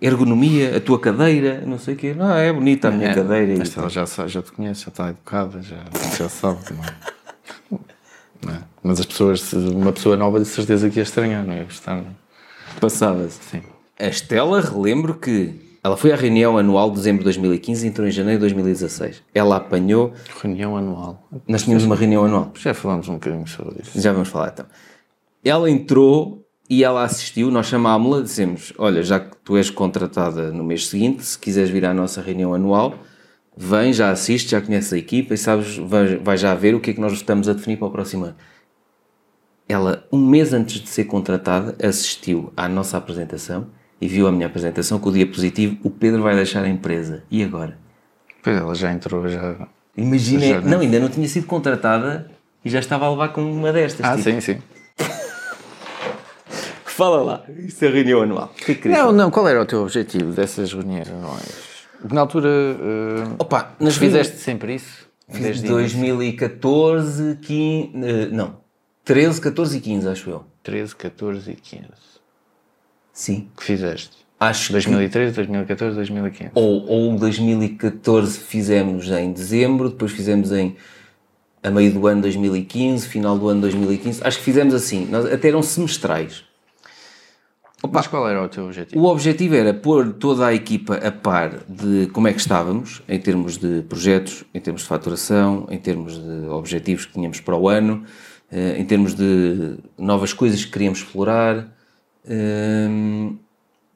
Ergonomia, 0.00 0.76
a 0.76 0.80
tua 0.80 0.98
cadeira, 0.98 1.62
não 1.66 1.78
sei 1.78 1.94
o 1.94 1.96
quê. 1.96 2.14
Não, 2.14 2.32
é 2.34 2.52
bonita 2.52 2.88
a 2.88 2.90
minha 2.90 3.10
É, 3.10 3.14
cadeira. 3.14 3.62
Esta 3.62 3.80
ela 3.80 3.88
já, 3.90 4.04
já 4.26 4.40
te 4.42 4.50
conhece, 4.52 4.82
já 4.84 4.88
está 4.88 5.10
educada, 5.10 5.60
já, 5.62 5.76
já 6.16 6.28
sabe. 6.28 6.58
Não 6.72 6.84
é? 6.84 7.80
Não 8.46 8.54
é? 8.54 8.58
Mas 8.82 9.00
as 9.00 9.06
pessoas, 9.06 9.52
uma 9.52 9.92
pessoa 9.92 10.16
nova 10.16 10.38
de 10.40 10.46
certeza 10.46 10.88
que 10.88 10.98
ia 10.98 11.02
estranhar, 11.02 11.44
não 11.44 11.54
ia 11.54 11.64
gostar. 11.64 11.98
é? 11.98 12.04
Passava-se. 12.80 13.38
Sim. 13.50 13.62
A 13.98 14.06
Estela, 14.06 14.60
relembro 14.62 15.14
que 15.14 15.54
ela 15.84 15.96
foi 15.96 16.12
à 16.12 16.16
reunião 16.16 16.56
anual 16.56 16.88
de 16.90 16.96
dezembro 16.96 17.18
de 17.20 17.24
2015 17.24 17.84
e 17.86 17.88
entrou 17.90 18.08
em 18.08 18.10
janeiro 18.10 18.38
de 18.38 18.40
2016. 18.54 19.22
Ela 19.34 19.56
apanhou. 19.56 20.14
Reunião 20.42 20.76
anual. 20.76 21.26
Nós 21.46 21.62
tínhamos 21.64 21.84
uma 21.84 21.94
reunião 21.96 22.24
anual. 22.24 22.50
Já 22.58 22.72
falámos 22.72 23.08
um 23.08 23.14
bocadinho 23.14 23.46
sobre 23.46 23.82
isso. 23.82 24.00
Já 24.00 24.12
vamos 24.12 24.28
falar 24.28 24.48
então. 24.54 24.66
Ela 25.44 25.70
entrou 25.70 26.39
e 26.70 26.84
ela 26.84 27.02
assistiu. 27.02 27.50
Nós 27.50 27.66
chamámos-la, 27.66 28.22
dissemos: 28.22 28.72
Olha, 28.78 29.02
já 29.02 29.18
que 29.18 29.36
tu 29.44 29.56
és 29.56 29.68
contratada 29.68 30.52
no 30.52 30.62
mês 30.62 30.86
seguinte, 30.86 31.24
se 31.24 31.36
quiseres 31.36 31.68
vir 31.68 31.84
à 31.84 31.92
nossa 31.92 32.22
reunião 32.22 32.54
anual, 32.54 32.94
vem, 33.56 33.92
já 33.92 34.10
assiste, 34.10 34.52
já 34.52 34.60
conheces 34.60 34.92
a 34.92 34.96
equipa 34.96 35.34
e 35.34 35.36
sabes, 35.36 35.76
vai, 35.76 36.16
vai 36.16 36.36
já 36.38 36.54
ver 36.54 36.76
o 36.76 36.80
que 36.80 36.92
é 36.92 36.94
que 36.94 37.00
nós 37.00 37.12
estamos 37.12 37.48
a 37.48 37.52
definir 37.52 37.76
para 37.76 37.88
o 37.88 37.90
próximo 37.90 38.26
ano. 38.26 38.36
Ela, 39.68 40.06
um 40.12 40.24
mês 40.24 40.52
antes 40.52 40.80
de 40.80 40.88
ser 40.88 41.04
contratada, 41.04 41.76
assistiu 41.84 42.52
à 42.56 42.68
nossa 42.68 42.96
apresentação 42.96 43.66
e 44.00 44.08
viu 44.08 44.26
a 44.26 44.32
minha 44.32 44.46
apresentação 44.46 44.98
com 44.98 45.10
o 45.10 45.12
diapositivo: 45.12 45.76
O 45.82 45.90
Pedro 45.90 46.22
vai 46.22 46.36
deixar 46.36 46.64
a 46.64 46.68
empresa. 46.68 47.24
E 47.30 47.42
agora? 47.42 47.76
Pois 48.42 48.56
ela 48.56 48.74
já 48.74 48.92
entrou, 48.92 49.28
já. 49.28 49.68
Imagina, 49.96 50.46
Já, 50.46 50.60
não, 50.60 50.80
ainda 50.80 51.00
não 51.00 51.08
tinha 51.08 51.28
sido 51.28 51.46
contratada 51.46 52.30
e 52.64 52.70
já 52.70 52.78
estava 52.78 53.06
a 53.06 53.10
levar 53.10 53.28
com 53.30 53.42
uma 53.42 53.72
destas. 53.72 54.06
Ah, 54.06 54.16
tipo, 54.16 54.30
sim, 54.30 54.40
sim. 54.40 54.58
Fala 57.00 57.22
lá, 57.22 57.44
isso 57.66 57.82
é 57.82 57.88
reunião 57.88 58.20
anual. 58.20 58.52
Que 58.54 58.74
que 58.74 58.86
Não, 58.86 59.10
não, 59.10 59.30
qual 59.30 59.48
era 59.48 59.62
o 59.62 59.64
teu 59.64 59.80
objetivo 59.80 60.32
dessas 60.32 60.70
reuniões 60.70 61.08
anuais? 61.08 61.86
Na 62.12 62.20
altura, 62.20 62.50
eh, 62.50 63.36
Opa, 63.38 63.74
nas 63.80 63.96
fizeste 63.96 64.36
sempre 64.36 64.74
isso? 64.74 65.08
Fiz 65.26 65.40
Desde 65.40 65.68
2014, 65.68 67.38
15, 67.40 67.90
eh, 67.94 68.28
não, 68.30 68.58
13, 69.02 69.40
14 69.40 69.78
e 69.78 69.80
15, 69.80 70.08
acho 70.08 70.28
eu. 70.28 70.44
13, 70.62 70.94
14 70.94 71.50
e 71.50 71.54
15. 71.54 71.84
Sim. 73.14 73.48
Que 73.56 73.64
fizeste? 73.64 74.18
Acho 74.38 74.66
que 74.66 74.72
2013, 74.72 75.34
2014, 75.34 75.96
2015. 75.96 76.50
ou, 76.54 76.86
ou 76.86 77.16
2014 77.16 78.40
fizemos 78.40 79.08
em 79.08 79.32
dezembro, 79.32 79.88
depois 79.88 80.12
fizemos 80.12 80.52
em 80.52 80.76
a 81.62 81.70
meio 81.70 81.94
do 81.94 82.06
ano 82.06 82.20
2015, 82.20 83.08
final 83.08 83.38
do 83.38 83.48
ano 83.48 83.62
2015. 83.62 84.20
Acho 84.22 84.36
que 84.36 84.44
fizemos 84.44 84.74
assim, 84.74 85.06
nós, 85.06 85.24
até 85.24 85.48
eram 85.48 85.62
semestrais. 85.62 86.49
Mas 87.88 88.06
qual 88.06 88.28
era 88.28 88.42
o 88.42 88.48
teu 88.48 88.66
objetivo? 88.66 89.00
O 89.00 89.06
objetivo 89.08 89.54
era 89.54 89.72
pôr 89.72 90.12
toda 90.12 90.46
a 90.46 90.54
equipa 90.54 90.96
a 90.96 91.10
par 91.10 91.60
de 91.68 92.08
como 92.08 92.28
é 92.28 92.32
que 92.32 92.40
estávamos, 92.40 93.02
em 93.08 93.18
termos 93.18 93.56
de 93.56 93.82
projetos, 93.82 94.44
em 94.52 94.60
termos 94.60 94.82
de 94.82 94.88
faturação, 94.88 95.66
em 95.70 95.78
termos 95.78 96.18
de 96.18 96.46
objetivos 96.48 97.06
que 97.06 97.14
tínhamos 97.14 97.40
para 97.40 97.56
o 97.56 97.68
ano, 97.68 98.04
eh, 98.50 98.76
em 98.78 98.84
termos 98.84 99.14
de 99.14 99.78
novas 99.96 100.32
coisas 100.32 100.64
que 100.64 100.70
queríamos 100.70 100.98
explorar. 100.98 101.74
Hum, 102.28 103.38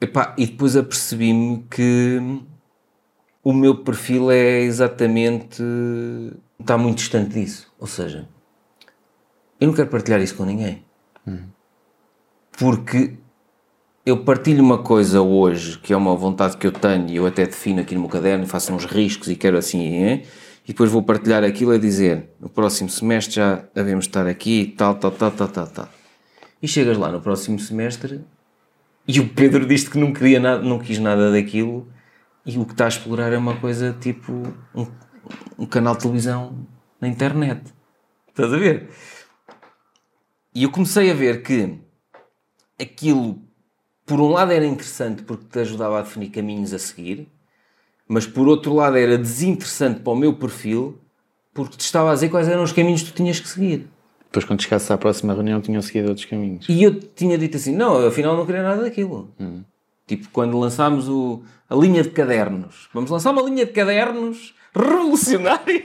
epá, 0.00 0.34
e 0.38 0.46
depois 0.46 0.76
apercebi-me 0.76 1.66
que 1.70 2.20
o 3.42 3.52
meu 3.52 3.76
perfil 3.76 4.30
é 4.30 4.60
exatamente. 4.60 5.62
está 6.58 6.78
muito 6.78 6.98
distante 6.98 7.34
disso. 7.34 7.70
Ou 7.78 7.86
seja, 7.86 8.26
eu 9.60 9.68
não 9.68 9.74
quero 9.74 9.88
partilhar 9.88 10.22
isso 10.22 10.34
com 10.36 10.44
ninguém. 10.44 10.82
Porque 12.56 13.18
eu 14.04 14.18
partilho 14.18 14.62
uma 14.62 14.78
coisa 14.78 15.22
hoje, 15.22 15.78
que 15.78 15.92
é 15.92 15.96
uma 15.96 16.14
vontade 16.14 16.56
que 16.56 16.66
eu 16.66 16.72
tenho, 16.72 17.08
e 17.08 17.16
eu 17.16 17.26
até 17.26 17.46
defino 17.46 17.80
aqui 17.80 17.94
no 17.94 18.00
meu 18.00 18.10
caderno, 18.10 18.46
faço 18.46 18.72
uns 18.72 18.84
riscos 18.84 19.28
e 19.28 19.36
quero 19.36 19.56
assim, 19.56 19.80
hein? 19.80 20.22
e 20.64 20.68
depois 20.68 20.90
vou 20.90 21.02
partilhar 21.02 21.44
aquilo 21.44 21.72
a 21.72 21.78
dizer, 21.78 22.30
no 22.40 22.48
próximo 22.48 22.88
semestre 22.88 23.36
já 23.36 23.64
devemos 23.74 24.06
estar 24.06 24.26
aqui, 24.26 24.74
tal, 24.76 24.94
tal, 24.94 25.10
tal, 25.10 25.30
tal, 25.30 25.48
tal, 25.48 25.66
tal. 25.66 25.88
E 26.62 26.66
chegas 26.66 26.96
lá 26.96 27.12
no 27.12 27.20
próximo 27.20 27.58
semestre 27.58 28.24
e 29.06 29.20
o 29.20 29.28
Pedro 29.28 29.66
diz 29.66 29.86
que 29.86 29.98
não 29.98 30.12
queria 30.12 30.40
nada, 30.40 30.62
não 30.62 30.78
quis 30.78 30.98
nada 30.98 31.30
daquilo 31.30 31.86
e 32.46 32.56
o 32.56 32.64
que 32.64 32.72
está 32.72 32.86
a 32.86 32.88
explorar 32.88 33.32
é 33.32 33.36
uma 33.36 33.56
coisa 33.56 33.94
tipo 34.00 34.32
um, 34.74 34.86
um 35.58 35.66
canal 35.66 35.94
de 35.94 36.00
televisão 36.00 36.66
na 36.98 37.08
internet. 37.08 37.62
Estás 38.28 38.52
a 38.52 38.56
ver? 38.56 38.88
E 40.54 40.62
eu 40.62 40.70
comecei 40.70 41.10
a 41.10 41.14
ver 41.14 41.42
que 41.42 41.78
aquilo, 42.80 43.42
por 44.06 44.20
um 44.20 44.28
lado, 44.28 44.52
era 44.52 44.66
interessante 44.66 45.22
porque 45.22 45.44
te 45.50 45.58
ajudava 45.60 45.98
a 45.98 46.02
definir 46.02 46.30
caminhos 46.30 46.72
a 46.72 46.78
seguir, 46.78 47.28
mas 48.06 48.26
por 48.26 48.46
outro 48.48 48.74
lado, 48.74 48.96
era 48.96 49.16
desinteressante 49.16 50.00
para 50.00 50.12
o 50.12 50.16
meu 50.16 50.34
perfil 50.34 50.98
porque 51.54 51.76
te 51.76 51.82
estava 51.82 52.10
a 52.10 52.14
dizer 52.14 52.28
quais 52.28 52.48
eram 52.48 52.62
os 52.62 52.72
caminhos 52.72 53.02
que 53.02 53.12
tu 53.12 53.14
tinhas 53.14 53.38
que 53.38 53.48
seguir. 53.48 53.88
Depois, 54.24 54.44
quando 54.44 54.62
chegasse 54.62 54.92
à 54.92 54.98
próxima 54.98 55.32
reunião, 55.32 55.60
tinham 55.60 55.80
seguido 55.80 56.08
outros 56.08 56.26
caminhos. 56.26 56.66
E 56.68 56.82
eu 56.82 56.98
tinha 56.98 57.38
dito 57.38 57.56
assim: 57.56 57.74
não, 57.74 58.04
afinal 58.04 58.36
não 58.36 58.44
queria 58.44 58.64
nada 58.64 58.82
daquilo. 58.82 59.32
Tipo, 60.06 60.28
quando 60.30 60.58
lançámos 60.58 61.08
o, 61.08 61.42
a 61.70 61.74
linha 61.76 62.02
de 62.02 62.10
cadernos, 62.10 62.88
vamos 62.92 63.10
lançar 63.10 63.30
uma 63.30 63.42
linha 63.42 63.64
de 63.64 63.72
cadernos 63.72 64.54
revolucionária. 64.74 65.84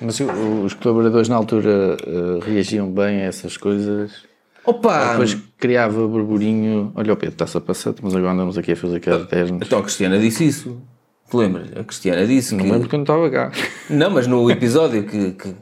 Mas 0.00 0.20
os 0.20 0.74
colaboradores 0.74 1.28
na 1.28 1.36
altura 1.36 1.96
eh, 2.06 2.38
reagiam 2.44 2.92
bem 2.92 3.22
a 3.22 3.24
essas 3.24 3.56
coisas. 3.56 4.24
Opa! 4.66 5.10
Depois 5.12 5.34
criava 5.58 6.06
burburinho. 6.08 6.92
Olha, 6.94 7.12
o 7.12 7.16
Pedro 7.16 7.34
está-se 7.34 7.56
a 7.56 7.60
passar, 7.60 7.94
mas 8.02 8.14
agora 8.14 8.32
andamos 8.32 8.58
aqui 8.58 8.72
a 8.72 8.76
fazer 8.76 9.00
cadernos. 9.00 9.62
Então 9.66 9.78
a 9.78 9.82
Cristiana 9.82 10.18
disse 10.18 10.46
isso. 10.46 10.82
Te 11.30 11.36
lembras? 11.36 11.68
A 11.76 11.82
Cristiana 11.84 12.26
disse 12.26 12.52
Não 12.54 12.60
que. 12.60 12.66
me 12.66 12.72
lembro 12.72 12.88
que 12.88 12.94
eu 12.94 12.98
não 12.98 13.04
estava 13.04 13.30
cá. 13.30 13.52
Não, 13.90 14.10
mas 14.10 14.26
no 14.26 14.50
episódio 14.50 15.04
que, 15.04 15.32
que, 15.32 15.54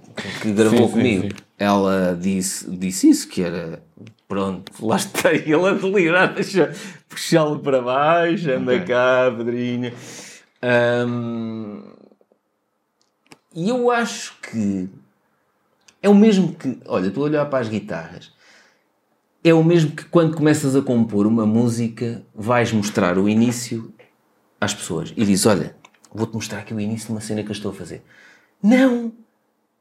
que 0.43 0.53
gravou 0.53 0.79
Sim, 0.81 0.87
sim, 0.87 0.93
comigo, 0.93 1.23
sim. 1.25 1.31
ela 1.59 2.19
disse, 2.21 2.71
disse 2.71 3.09
isso, 3.11 3.29
que 3.29 3.43
era 3.43 3.83
pronto, 4.29 4.73
lá 4.85 4.97
está 4.97 5.33
ele 5.33 5.55
a 5.69 5.73
delirar, 5.73 6.35
deixa- 6.35 6.73
puxá-lo 7.09 7.61
para 7.61 7.81
baixo, 7.81 8.51
anda 8.51 8.75
Ok. 8.75 8.87
cá, 8.87 9.33
Pedrinho. 9.37 9.93
E 13.55 13.69
eu 13.69 13.91
acho 13.91 14.35
que 14.43 14.89
é 16.03 16.09
o 16.09 16.15
mesmo 16.15 16.55
que, 16.55 16.79
olha, 16.87 17.07
estou 17.09 17.25
a 17.25 17.27
olhar 17.29 17.47
para 17.47 17.61
as 17.61 17.69
guitarras, 17.69 18.33
é 19.45 19.53
o 19.53 19.63
mesmo 19.63 19.91
que 19.93 20.05
quando 20.07 20.35
começas 20.37 20.75
a 20.75 20.81
compor 20.83 21.27
uma 21.27 21.45
música, 21.47 22.23
vais 22.35 22.73
mostrar 22.73 23.19
o 23.19 23.29
início 23.29 23.93
às 24.61 24.73
pessoas 24.75 25.13
e 25.17 25.25
dizes: 25.25 25.45
Olha, 25.47 25.77
vou-te 26.13 26.35
mostrar 26.35 26.61
aqui 26.61 26.73
o 26.73 26.81
início 26.81 27.09
de 27.09 27.13
uma 27.13 27.21
cena 27.21 27.43
que 27.43 27.51
eu 27.51 27.53
estou 27.53 27.71
a 27.71 27.75
fazer. 27.75 28.03
Não! 28.63 29.13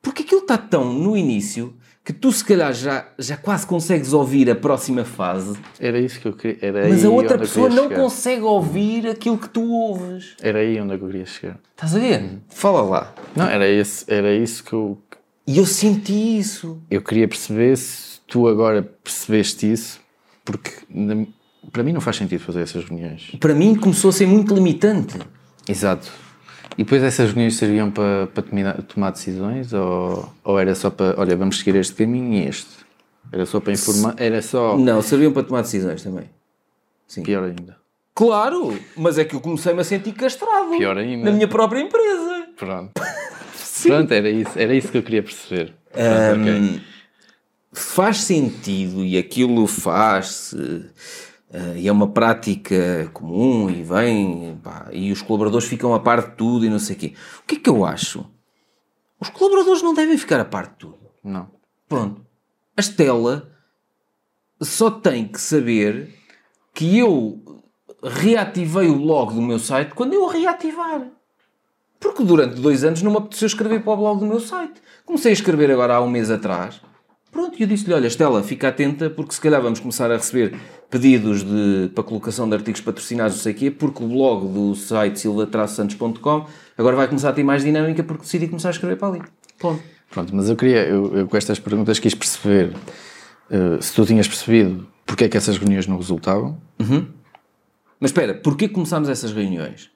Porque 0.02 0.24
aquilo 0.24 0.42
está 0.42 0.58
tão 0.58 0.92
no 0.94 1.16
início 1.16 1.74
que 2.04 2.12
tu, 2.12 2.30
se 2.34 2.44
calhar, 2.44 2.74
já, 2.74 3.08
já 3.18 3.38
quase 3.38 3.66
consegues 3.66 4.12
ouvir 4.12 4.50
a 4.52 4.56
próxima 4.56 5.06
fase, 5.06 5.58
Era 5.80 5.98
isso 5.98 6.20
que 6.20 6.28
eu 6.28 6.34
queria. 6.34 6.58
Era 6.62 6.90
mas 6.90 7.06
a 7.06 7.10
outra 7.10 7.38
pessoa 7.38 7.70
não 7.70 7.84
chegar. 7.84 8.02
consegue 8.02 8.42
ouvir 8.42 9.08
aquilo 9.08 9.38
que 9.38 9.48
tu 9.48 9.64
ouves. 9.72 10.36
Era 10.42 10.60
aí 10.60 10.78
onde 10.82 10.96
eu 10.96 11.00
queria 11.00 11.26
chegar. 11.26 11.58
Estás 11.72 11.96
a 11.96 12.00
ver? 12.00 12.42
Fala 12.50 12.82
lá. 12.82 13.14
Não, 13.34 13.48
era, 13.48 13.66
esse, 13.70 14.04
era 14.14 14.36
isso 14.36 14.62
que 14.66 14.74
eu, 14.74 15.02
E 15.48 15.58
eu 15.58 15.66
senti 15.66 16.38
isso. 16.38 16.82
eu 16.92 17.02
queria 17.02 17.26
perceber 17.26 17.78
se 17.78 18.13
tu 18.34 18.48
agora 18.48 18.82
percebeste 19.04 19.72
isso, 19.72 20.02
porque 20.44 20.72
na- 20.90 21.28
para 21.72 21.84
mim 21.84 21.94
não 21.94 22.02
faz 22.02 22.16
sentido 22.18 22.40
fazer 22.40 22.62
essas 22.62 22.84
reuniões. 22.84 23.30
Para 23.40 23.54
mim 23.54 23.76
começou 23.76 24.10
a 24.10 24.12
ser 24.12 24.26
muito 24.26 24.56
limitante. 24.56 25.20
Exato. 25.70 26.12
E 26.76 26.84
depois 26.84 27.04
essas 27.04 27.28
reuniões 27.30 27.56
serviam 27.56 27.92
para, 27.92 28.26
para 28.34 28.42
tomar, 28.42 28.82
tomar 28.82 29.12
decisões 29.12 29.72
ou, 29.72 30.28
ou 30.44 30.60
era 30.60 30.74
só 30.74 30.90
para, 30.90 31.14
olha, 31.20 31.36
vamos 31.38 31.60
seguir 31.60 31.76
este 31.76 31.94
caminho 31.94 32.34
e 32.34 32.48
este? 32.48 32.72
Era 33.32 33.46
só 33.46 33.60
para 33.60 33.74
informar, 33.74 34.16
era 34.18 34.42
só 34.42 34.76
Não, 34.80 35.00
serviam 35.04 35.32
para 35.32 35.44
tomar 35.44 35.62
decisões 35.62 36.02
também. 36.02 36.28
pior 37.24 37.44
ainda. 37.44 37.78
Claro, 38.16 38.76
mas 38.98 39.20
é 39.20 39.26
que 39.26 39.36
eu 39.36 39.40
comecei-me 39.42 39.82
a 39.82 39.84
sentir 39.84 40.14
castrado. 40.14 40.76
Pior 40.76 40.98
ainda. 40.98 41.26
Na 41.26 41.32
minha 41.32 41.48
própria 41.48 41.82
empresa. 41.82 42.48
Pronto. 42.58 42.92
Pronto, 43.86 44.12
era 44.12 44.30
isso, 44.30 44.52
era 44.58 44.74
isso 44.74 44.88
que 44.92 44.98
eu 44.98 45.04
queria 45.04 45.22
perceber. 45.22 45.74
Pronto, 45.92 46.42
ok. 46.42 46.82
Faz 47.74 48.22
sentido 48.22 49.04
e 49.04 49.18
aquilo 49.18 49.66
faz-se 49.68 50.86
eh, 51.52 51.78
e 51.78 51.88
é 51.88 51.92
uma 51.92 52.08
prática 52.08 53.10
comum 53.14 53.70
e 53.70 53.84
vem 53.84 54.60
pá, 54.64 54.88
e 54.92 55.12
os 55.12 55.22
colaboradores 55.22 55.68
ficam 55.68 55.94
a 55.94 56.00
par 56.00 56.22
de 56.22 56.36
tudo 56.36 56.66
e 56.66 56.70
não 56.70 56.80
sei 56.80 56.96
o 56.96 57.00
quê. 57.00 57.14
O 57.40 57.48
que 57.48 57.56
é 57.56 57.60
que 57.60 57.70
eu 57.70 57.84
acho? 57.84 58.26
Os 59.20 59.30
colaboradores 59.30 59.82
não 59.82 59.94
devem 59.94 60.18
ficar 60.18 60.40
a 60.40 60.46
par 60.46 60.68
de 60.68 60.76
tudo. 60.76 61.00
Não. 61.24 61.50
Pronto. 61.88 62.26
A 62.76 62.82
Estela 62.82 63.52
só 64.62 64.90
tem 64.90 65.28
que 65.28 65.40
saber 65.40 66.14
que 66.74 66.98
eu 66.98 67.64
reativei 68.04 68.90
o 68.90 69.00
blog 69.00 69.34
do 69.34 69.42
meu 69.42 69.60
site 69.60 69.94
quando 69.94 70.14
eu 70.14 70.24
o 70.24 70.28
reativar. 70.28 71.08
Porque 72.00 72.24
durante 72.24 72.60
dois 72.60 72.84
anos 72.84 73.02
não 73.02 73.12
me 73.12 73.18
apeteceu 73.18 73.46
escrever 73.46 73.82
para 73.82 73.94
o 73.94 73.98
blog 73.98 74.20
do 74.20 74.26
meu 74.26 74.40
site. 74.40 74.82
Comecei 75.06 75.32
a 75.32 75.34
escrever 75.34 75.72
agora 75.72 75.96
há 75.96 76.02
um 76.02 76.10
mês 76.10 76.30
atrás. 76.30 76.82
Pronto, 77.34 77.58
e 77.60 77.64
eu 77.64 77.68
disse-lhe, 77.68 77.94
olha 77.96 78.06
Estela, 78.06 78.44
fica 78.44 78.68
atenta 78.68 79.10
porque 79.10 79.34
se 79.34 79.42
calhar 79.42 79.60
vamos 79.60 79.80
começar 79.80 80.12
a 80.12 80.16
receber 80.18 80.56
pedidos 80.90 81.44
de, 81.44 81.90
para 81.96 82.04
colocação 82.04 82.48
de 82.48 82.56
artigos 82.56 82.80
patrocinados, 82.80 83.36
não 83.36 83.42
sei 83.42 83.54
o 83.54 83.56
quê, 83.56 83.72
porque 83.72 84.04
o 84.04 84.08
blog 84.08 84.48
do 84.48 84.76
site 84.76 85.20
silva-santos.com 85.20 86.46
agora 86.78 86.96
vai 86.96 87.08
começar 87.08 87.30
a 87.30 87.34
ter 87.34 87.44
mais 87.44 87.64
dinâmica 87.64 88.04
porque 88.04 88.22
decidi 88.22 88.48
começar 88.48 88.70
a 88.70 88.72
escrever 88.72 88.98
para 88.98 89.08
ali. 89.08 89.22
Pronto. 89.58 89.82
Pronto, 90.12 90.36
mas 90.36 90.48
eu 90.48 90.56
queria, 90.56 90.86
eu, 90.86 91.18
eu 91.18 91.28
com 91.28 91.36
estas 91.36 91.58
perguntas 91.58 91.98
quis 91.98 92.14
perceber 92.14 92.76
uh, 93.50 93.82
se 93.82 93.92
tu 93.96 94.06
tinhas 94.06 94.28
percebido 94.28 94.88
porque 95.04 95.24
é 95.24 95.30
que 95.30 95.36
essas 95.36 95.58
reuniões 95.58 95.88
não 95.88 95.98
resultavam. 95.98 96.62
Mas 98.00 98.12
espera, 98.12 98.36
porquê 98.36 98.68
que 98.68 98.76
começámos 98.76 99.10
essas 99.10 99.34
reuniões? 99.34 99.90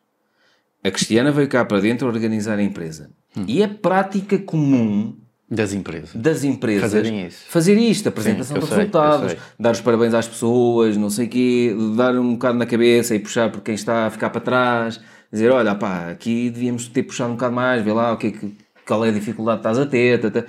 A 0.83 0.89
Cristiana 0.89 1.31
veio 1.31 1.47
cá 1.47 1.63
para 1.63 1.79
dentro 1.79 2.07
organizar 2.07 2.57
a 2.57 2.63
empresa. 2.63 3.11
E 3.47 3.61
é 3.61 3.67
prática 3.67 4.39
comum 4.39 5.15
Das 5.49 5.71
empresas. 5.73 6.13
das 6.13 6.43
empresas 6.43 6.81
Fazerem 6.91 7.25
isso. 7.27 7.45
fazer 7.47 7.77
isto, 7.77 8.09
apresentação 8.09 8.57
Sim, 8.59 8.67
de 8.67 8.69
resultados, 8.75 9.31
sei. 9.31 9.39
dar 9.57 9.71
os 9.71 9.79
parabéns 9.81 10.13
às 10.13 10.27
pessoas, 10.27 10.97
não 10.97 11.09
sei 11.09 11.25
o 11.25 11.29
quê, 11.29 11.75
dar 11.95 12.13
um 12.17 12.33
bocado 12.33 12.57
na 12.57 12.65
cabeça 12.65 13.15
e 13.15 13.19
puxar 13.19 13.49
por 13.49 13.61
quem 13.61 13.73
está 13.73 14.07
a 14.07 14.09
ficar 14.09 14.29
para 14.29 14.41
trás, 14.41 14.99
dizer, 15.31 15.49
olha, 15.51 15.73
pá, 15.73 16.09
aqui 16.09 16.49
devíamos 16.49 16.87
ter 16.89 17.03
puxado 17.03 17.31
um 17.31 17.35
bocado 17.35 17.55
mais, 17.55 17.81
vê 17.81 17.93
lá 17.93 18.11
o 18.11 18.17
que 18.17 18.27
é 18.27 18.31
que, 18.31 18.57
qual 18.85 19.05
é 19.05 19.09
a 19.09 19.11
dificuldade 19.13 19.61
que 19.61 19.67
estás 19.67 19.79
a 19.79 19.85
ter, 19.89 20.19
tá. 20.31 20.43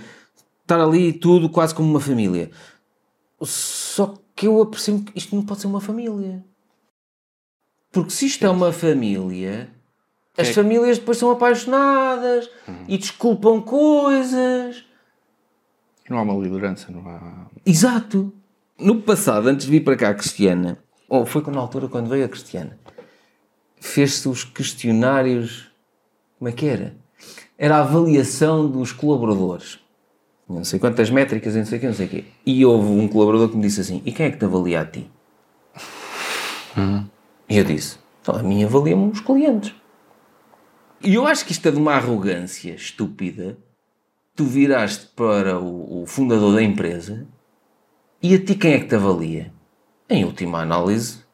estar 0.62 0.80
ali 0.80 1.12
tudo 1.12 1.48
quase 1.48 1.72
como 1.74 1.88
uma 1.88 2.00
família. 2.00 2.50
Só 3.40 4.14
que 4.34 4.48
eu 4.48 4.60
aprecio 4.60 5.00
que 5.00 5.16
isto 5.16 5.34
não 5.36 5.44
pode 5.44 5.60
ser 5.60 5.68
uma 5.68 5.80
família. 5.80 6.44
Porque 7.92 8.10
se 8.10 8.26
isto 8.26 8.44
é 8.44 8.50
uma 8.50 8.72
família, 8.72 9.68
as 10.36 10.48
É- 10.48 10.52
famílias 10.52 10.98
depois 10.98 11.18
são 11.18 11.30
apaixonadas 11.30 12.50
e 12.88 12.98
desculpam 12.98 13.60
coisas. 13.60 14.84
Não 16.08 16.18
há 16.18 16.22
uma 16.22 16.34
liderança, 16.34 16.90
não 16.90 17.06
há. 17.08 17.46
Exato. 17.64 18.32
No 18.78 19.02
passado, 19.02 19.48
antes 19.48 19.66
de 19.66 19.72
vir 19.72 19.80
para 19.80 19.96
cá 19.96 20.10
a 20.10 20.14
Cristiana, 20.14 20.78
ou 21.08 21.26
foi 21.26 21.42
na 21.50 21.58
altura 21.58 21.88
quando 21.88 22.08
veio 22.08 22.24
a 22.24 22.28
Cristiana, 22.28 22.78
fez-se 23.80 24.28
os 24.28 24.44
questionários. 24.44 25.68
Como 26.38 26.48
é 26.48 26.52
que 26.52 26.66
era? 26.66 26.96
Era 27.56 27.76
a 27.76 27.80
avaliação 27.80 28.68
dos 28.68 28.92
colaboradores. 28.92 29.80
Não 30.48 30.64
sei 30.64 30.78
quantas 30.78 31.10
métricas, 31.10 31.54
não 31.54 31.66
sei 31.66 31.76
o 31.76 31.80
quê, 31.80 31.86
não 31.88 31.94
sei 31.94 32.06
o 32.06 32.08
quê. 32.08 32.24
E 32.46 32.64
houve 32.64 32.88
um 32.88 33.06
colaborador 33.08 33.50
que 33.50 33.56
me 33.56 33.62
disse 33.62 33.80
assim: 33.80 34.02
E 34.04 34.12
quem 34.12 34.26
é 34.26 34.30
que 34.30 34.38
te 34.38 34.44
avalia 34.44 34.80
a 34.80 34.86
ti? 34.86 35.10
E 37.48 37.58
eu 37.58 37.64
disse: 37.64 37.98
"Então, 38.22 38.36
A 38.36 38.42
mim 38.42 38.64
avalia-me 38.64 39.10
os 39.10 39.20
clientes. 39.20 39.74
E 41.02 41.14
eu 41.14 41.26
acho 41.26 41.44
que 41.44 41.52
isto 41.52 41.66
é 41.68 41.70
de 41.70 41.76
uma 41.76 41.94
arrogância 41.94 42.72
estúpida. 42.72 43.58
Tu 44.38 44.44
viraste 44.44 45.08
para 45.16 45.58
o, 45.58 46.02
o 46.02 46.06
fundador 46.06 46.54
da 46.54 46.62
empresa 46.62 47.26
e 48.22 48.36
a 48.36 48.38
ti 48.38 48.54
quem 48.54 48.74
é 48.74 48.78
que 48.78 48.86
te 48.86 48.94
avalia? 48.94 49.50
Em 50.08 50.24
última 50.24 50.60
análise, 50.60 51.24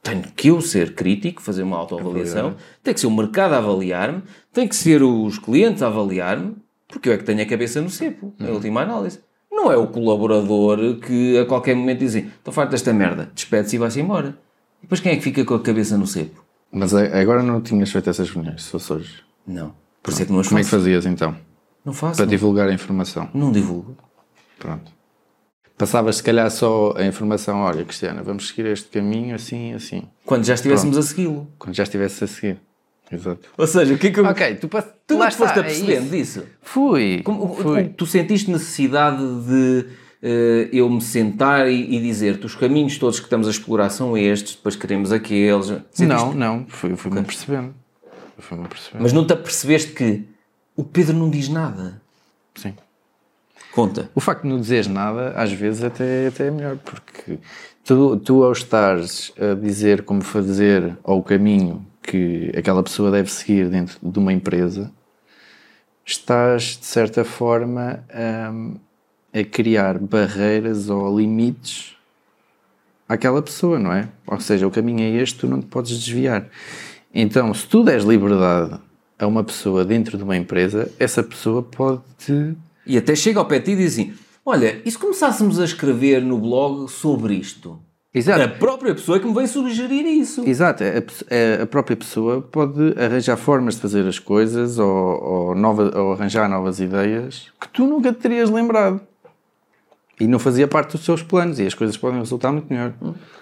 tenho 0.00 0.22
que 0.36 0.50
eu 0.50 0.60
ser 0.60 0.94
crítico, 0.94 1.42
fazer 1.42 1.64
uma 1.64 1.76
autoavaliação, 1.76 2.54
tem 2.80 2.94
que 2.94 3.00
ser 3.00 3.08
o 3.08 3.10
mercado 3.10 3.54
a 3.54 3.58
avaliar-me, 3.58 4.22
tem 4.52 4.68
que 4.68 4.76
ser 4.76 5.02
os 5.02 5.36
clientes 5.36 5.82
a 5.82 5.88
avaliar-me, 5.88 6.54
porque 6.86 7.08
eu 7.08 7.12
é 7.12 7.18
que 7.18 7.24
tenho 7.24 7.42
a 7.42 7.44
cabeça 7.44 7.80
no 7.80 7.90
cepo, 7.90 8.32
em 8.38 8.52
última 8.52 8.82
análise. 8.82 9.18
Não 9.50 9.72
é 9.72 9.76
o 9.76 9.88
colaborador 9.88 11.00
que 11.00 11.36
a 11.38 11.44
qualquer 11.44 11.74
momento 11.74 11.98
diz 11.98 12.14
assim, 12.14 12.28
estou 12.28 12.54
farto 12.54 12.70
desta 12.70 12.92
merda, 12.92 13.32
despede-se 13.34 13.74
e 13.74 13.78
vai-se 13.80 14.00
embora. 14.00 14.38
E 14.78 14.82
depois 14.82 15.00
quem 15.00 15.10
é 15.10 15.16
que 15.16 15.22
fica 15.22 15.44
com 15.44 15.54
a 15.54 15.60
cabeça 15.60 15.98
no 15.98 16.06
cepo? 16.06 16.44
Mas 16.70 16.94
agora 16.94 17.42
não 17.42 17.60
tinhas 17.60 17.90
feito 17.90 18.08
essas 18.08 18.30
reuniões, 18.30 18.62
se 18.62 18.70
fosse 18.70 18.92
hoje. 18.92 19.24
Não. 19.44 19.74
Por 20.00 20.12
isso 20.12 20.22
é 20.22 20.24
que 20.24 20.30
não 20.30 20.38
as 20.38 20.46
Como 20.46 20.60
é 20.60 20.62
que 20.62 20.70
fazias 20.70 21.04
então? 21.04 21.36
Não 21.84 21.92
faço. 21.92 22.16
Para 22.16 22.26
Não, 22.26 22.30
divulgar 22.30 22.68
a 22.68 22.72
informação. 22.72 23.28
não 23.34 23.52
divulgo. 23.52 23.96
Pronto. 24.58 24.90
Passavas 25.76 26.16
se 26.16 26.22
calhar 26.22 26.48
só 26.50 26.94
a 26.96 27.04
informação, 27.04 27.58
olha, 27.60 27.84
Cristiana, 27.84 28.22
vamos 28.22 28.48
seguir 28.48 28.66
este 28.66 28.88
caminho 28.88 29.34
assim, 29.34 29.72
assim. 29.74 30.04
Quando 30.24 30.44
já 30.44 30.54
estivéssemos 30.54 30.96
a 30.96 31.02
segui-lo. 31.02 31.48
Quando 31.58 31.74
já 31.74 31.82
estivesse 31.82 32.22
a 32.22 32.26
seguir. 32.28 32.60
Exato. 33.10 33.48
Ou 33.58 33.66
seja, 33.66 33.92
o 33.92 33.98
que 33.98 34.06
é 34.06 34.10
que 34.10 34.18
eu... 34.20 34.24
Ok, 34.24 34.54
tu, 34.56 34.68
pass... 34.68 34.86
Tu 35.06 35.14
não 35.16 35.28
te 35.28 35.36
foste 35.36 35.56
é 35.58 35.60
apercebendo 35.60 36.02
isso. 36.16 36.40
disso? 36.40 36.44
Fui. 36.62 37.22
Como- 37.24 37.54
fui. 37.56 37.88
Tu 37.88 38.06
sentiste 38.06 38.50
necessidade 38.50 39.18
de 39.46 39.86
eh, 40.22 40.68
eu 40.72 40.88
me 40.88 41.02
sentar 41.02 41.68
e, 41.68 41.96
e 41.96 42.00
dizer-te 42.00 42.46
os 42.46 42.54
caminhos 42.54 42.96
todos 42.96 43.18
que 43.18 43.26
estamos 43.26 43.46
a 43.46 43.50
explorar 43.50 43.90
são 43.90 44.16
estes, 44.16 44.54
depois 44.54 44.74
queremos 44.76 45.12
aqueles. 45.12 45.66
Sentiste? 45.66 46.06
Não, 46.06 46.32
não, 46.32 46.66
fui- 46.68 46.96
fui-me 46.96 47.22
percebendo. 47.22 47.74
Fui-me 48.38 48.66
percebendo. 48.68 49.02
Mas 49.02 49.12
não 49.12 49.26
te 49.26 49.32
apercebeste 49.34 49.92
que 49.92 50.24
o 50.76 50.84
Pedro 50.84 51.16
não 51.16 51.30
diz 51.30 51.48
nada. 51.48 52.00
Sim. 52.54 52.74
Conta. 53.72 54.10
O 54.14 54.20
facto 54.20 54.42
de 54.42 54.48
não 54.48 54.60
dizeres 54.60 54.86
nada, 54.86 55.30
às 55.30 55.52
vezes, 55.52 55.82
até, 55.82 56.28
até 56.28 56.46
é 56.46 56.50
melhor, 56.50 56.76
porque 56.78 57.38
tu, 57.84 58.16
tu, 58.18 58.44
ao 58.44 58.52
estares 58.52 59.32
a 59.38 59.54
dizer 59.54 60.02
como 60.02 60.22
fazer 60.22 60.96
ou 61.02 61.18
o 61.18 61.22
caminho 61.22 61.84
que 62.02 62.52
aquela 62.56 62.82
pessoa 62.82 63.10
deve 63.10 63.30
seguir 63.30 63.68
dentro 63.68 63.98
de 64.00 64.18
uma 64.18 64.32
empresa, 64.32 64.92
estás, 66.04 66.78
de 66.78 66.86
certa 66.86 67.24
forma, 67.24 68.04
hum, 68.52 68.76
a 69.32 69.42
criar 69.42 69.98
barreiras 69.98 70.88
ou 70.88 71.18
limites 71.18 71.96
àquela 73.08 73.42
pessoa, 73.42 73.78
não 73.78 73.92
é? 73.92 74.08
Ou 74.26 74.38
seja, 74.38 74.66
o 74.66 74.70
caminho 74.70 75.00
é 75.00 75.22
este, 75.22 75.40
tu 75.40 75.48
não 75.48 75.60
te 75.60 75.66
podes 75.66 75.98
desviar. 75.98 76.46
Então, 77.12 77.52
se 77.52 77.66
tu 77.66 77.82
des 77.82 78.04
liberdade 78.04 78.78
a 79.24 79.28
uma 79.28 79.42
pessoa 79.42 79.84
dentro 79.84 80.16
de 80.16 80.22
uma 80.22 80.36
empresa, 80.36 80.90
essa 80.98 81.22
pessoa 81.22 81.62
pode-te 81.62 82.54
E 82.86 82.96
até 82.96 83.16
chega 83.16 83.38
ao 83.38 83.46
pé 83.46 83.58
de 83.58 83.64
ti 83.66 83.70
e 83.72 83.76
diz 83.76 83.92
assim: 83.92 84.14
Olha, 84.44 84.80
e 84.84 84.90
se 84.90 84.98
começássemos 84.98 85.58
a 85.58 85.64
escrever 85.64 86.22
no 86.22 86.38
blog 86.38 86.88
sobre 86.90 87.34
isto? 87.34 87.80
Exato. 88.14 88.42
A 88.42 88.48
própria 88.48 88.94
pessoa 88.94 89.16
é 89.16 89.20
que 89.20 89.26
me 89.26 89.34
vem 89.34 89.46
sugerir 89.46 90.06
isso. 90.06 90.48
Exato, 90.48 90.84
a, 90.84 91.62
a 91.62 91.66
própria 91.66 91.96
pessoa 91.96 92.40
pode 92.40 92.94
arranjar 92.96 93.36
formas 93.36 93.74
de 93.74 93.80
fazer 93.80 94.06
as 94.06 94.20
coisas 94.20 94.78
ou, 94.78 94.86
ou, 94.86 95.54
nova, 95.56 95.90
ou 95.98 96.12
arranjar 96.12 96.48
novas 96.48 96.78
ideias 96.78 97.48
que 97.60 97.68
tu 97.68 97.86
nunca 97.86 98.12
te 98.12 98.20
terias 98.20 98.50
lembrado. 98.50 99.00
E 100.20 100.28
não 100.28 100.38
fazia 100.38 100.68
parte 100.68 100.92
dos 100.92 101.04
seus 101.04 101.24
planos 101.24 101.58
e 101.58 101.66
as 101.66 101.74
coisas 101.74 101.96
podem 101.96 102.20
resultar 102.20 102.52
muito 102.52 102.72
melhor. 102.72 102.94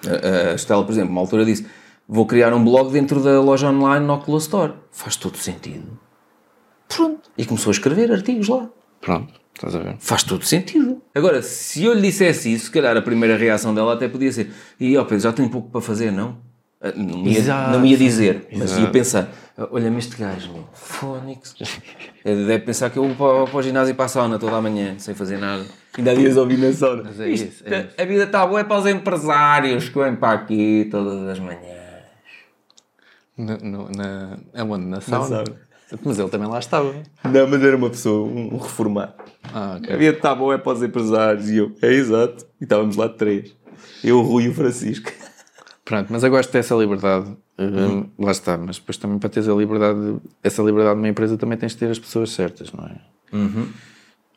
A, 0.06 0.52
a 0.52 0.54
Estela, 0.54 0.82
por 0.82 0.92
exemplo, 0.92 1.10
uma 1.10 1.20
altura 1.20 1.44
disse: 1.44 1.66
Vou 2.14 2.26
criar 2.26 2.52
um 2.52 2.62
blog 2.62 2.92
dentro 2.92 3.20
da 3.22 3.40
loja 3.40 3.70
online 3.70 4.04
no 4.06 4.12
Oculus 4.12 4.42
Store. 4.42 4.74
Faz 4.90 5.16
todo 5.16 5.38
sentido. 5.38 5.98
Pronto. 6.86 7.30
E 7.38 7.46
começou 7.46 7.70
a 7.70 7.72
escrever 7.72 8.12
artigos 8.12 8.48
lá. 8.48 8.68
Pronto, 9.00 9.32
estás 9.54 9.74
a 9.74 9.78
ver? 9.78 9.96
Faz 9.98 10.22
todo 10.22 10.44
sentido. 10.44 11.00
Agora, 11.14 11.40
se 11.40 11.84
eu 11.84 11.94
lhe 11.94 12.02
dissesse 12.02 12.52
isso, 12.52 12.66
se 12.66 12.70
calhar 12.70 12.94
a 12.94 13.00
primeira 13.00 13.34
reação 13.38 13.74
dela 13.74 13.94
até 13.94 14.08
podia 14.08 14.30
ser: 14.30 14.50
E 14.78 14.94
ó 14.98 15.04
Pedro, 15.04 15.20
já 15.20 15.32
tenho 15.32 15.48
pouco 15.48 15.70
para 15.70 15.80
fazer, 15.80 16.10
não? 16.12 16.36
Ah, 16.82 16.92
Não 16.94 17.22
me 17.22 17.32
ia, 17.32 17.38
Exato. 17.38 17.70
não 17.70 17.80
me 17.80 17.90
ia 17.92 17.96
dizer, 17.96 18.46
mas 18.52 18.72
ia 18.72 18.76
Exato. 18.80 18.92
pensar: 18.92 19.28
Olha-me 19.70 19.98
este 19.98 20.14
gajo, 20.16 20.52
meu, 20.52 20.64
fónix. 20.74 21.54
Ele 22.22 22.44
Deve 22.44 22.64
pensar 22.66 22.90
que 22.90 22.98
eu 22.98 23.08
vou 23.08 23.14
para, 23.14 23.50
para 23.50 23.58
o 23.58 23.62
ginásio 23.62 23.92
e 23.92 23.94
para 23.94 24.04
a 24.04 24.08
sauna 24.08 24.38
toda 24.38 24.54
a 24.54 24.60
manhã, 24.60 24.96
sem 24.98 25.14
fazer 25.14 25.38
nada. 25.38 25.64
Ainda 25.96 26.10
há 26.10 26.14
dias 26.14 26.36
a 26.36 26.40
ouvir 26.42 26.58
na 26.58 26.70
sauna. 26.74 27.04
Mas 27.06 27.18
é 27.20 27.28
Isto, 27.30 27.48
isso, 27.48 27.62
é 27.66 27.80
isso. 27.80 27.88
A 27.98 28.04
vida 28.04 28.24
está 28.24 28.46
boa 28.46 28.60
é 28.60 28.64
para 28.64 28.78
os 28.78 28.86
empresários 28.86 29.88
que 29.88 29.98
vêm 29.98 30.14
para 30.14 30.32
aqui 30.38 30.88
todas 30.90 31.26
as 31.28 31.38
manhãs. 31.38 31.81
No, 33.36 33.56
no, 33.58 33.90
na, 33.90 34.38
aonde? 34.54 34.86
Na 34.86 35.00
sauna? 35.00 35.26
sauna. 35.26 35.72
Mas 36.04 36.18
ele 36.18 36.28
também 36.28 36.48
lá 36.48 36.58
estava. 36.58 36.94
Não, 37.24 37.46
mas 37.46 37.62
era 37.62 37.76
uma 37.76 37.90
pessoa, 37.90 38.26
um 38.26 38.56
reformado. 38.56 39.12
Ah, 39.52 39.76
ok. 39.78 39.96
vida 39.96 40.16
está 40.16 40.34
boa 40.34 40.54
é 40.54 40.58
para 40.58 40.72
os 40.72 40.82
empresários. 40.82 41.50
E 41.50 41.58
eu, 41.58 41.72
é 41.82 41.92
exato. 41.92 42.46
E 42.60 42.64
estávamos 42.64 42.96
lá 42.96 43.08
três. 43.08 43.54
Eu, 44.02 44.18
o 44.18 44.22
Rui 44.22 44.44
e 44.44 44.48
o 44.48 44.54
Francisco. 44.54 45.12
Pronto, 45.84 46.10
mas 46.10 46.22
eu 46.22 46.30
gosto 46.30 46.50
dessa 46.52 46.74
liberdade. 46.74 47.36
Uh, 47.58 48.08
Lá 48.18 48.30
está, 48.30 48.56
mas 48.56 48.78
depois 48.78 48.96
também 48.96 49.18
para 49.18 49.28
teres 49.28 49.48
a 49.48 49.54
liberdade, 49.54 50.16
essa 50.42 50.62
liberdade 50.62 50.96
numa 50.96 51.08
empresa 51.08 51.36
também 51.36 51.58
tens 51.58 51.72
de 51.72 51.78
ter 51.78 51.90
as 51.90 51.98
pessoas 51.98 52.30
certas, 52.30 52.72
não 52.72 52.84
é? 52.86 52.96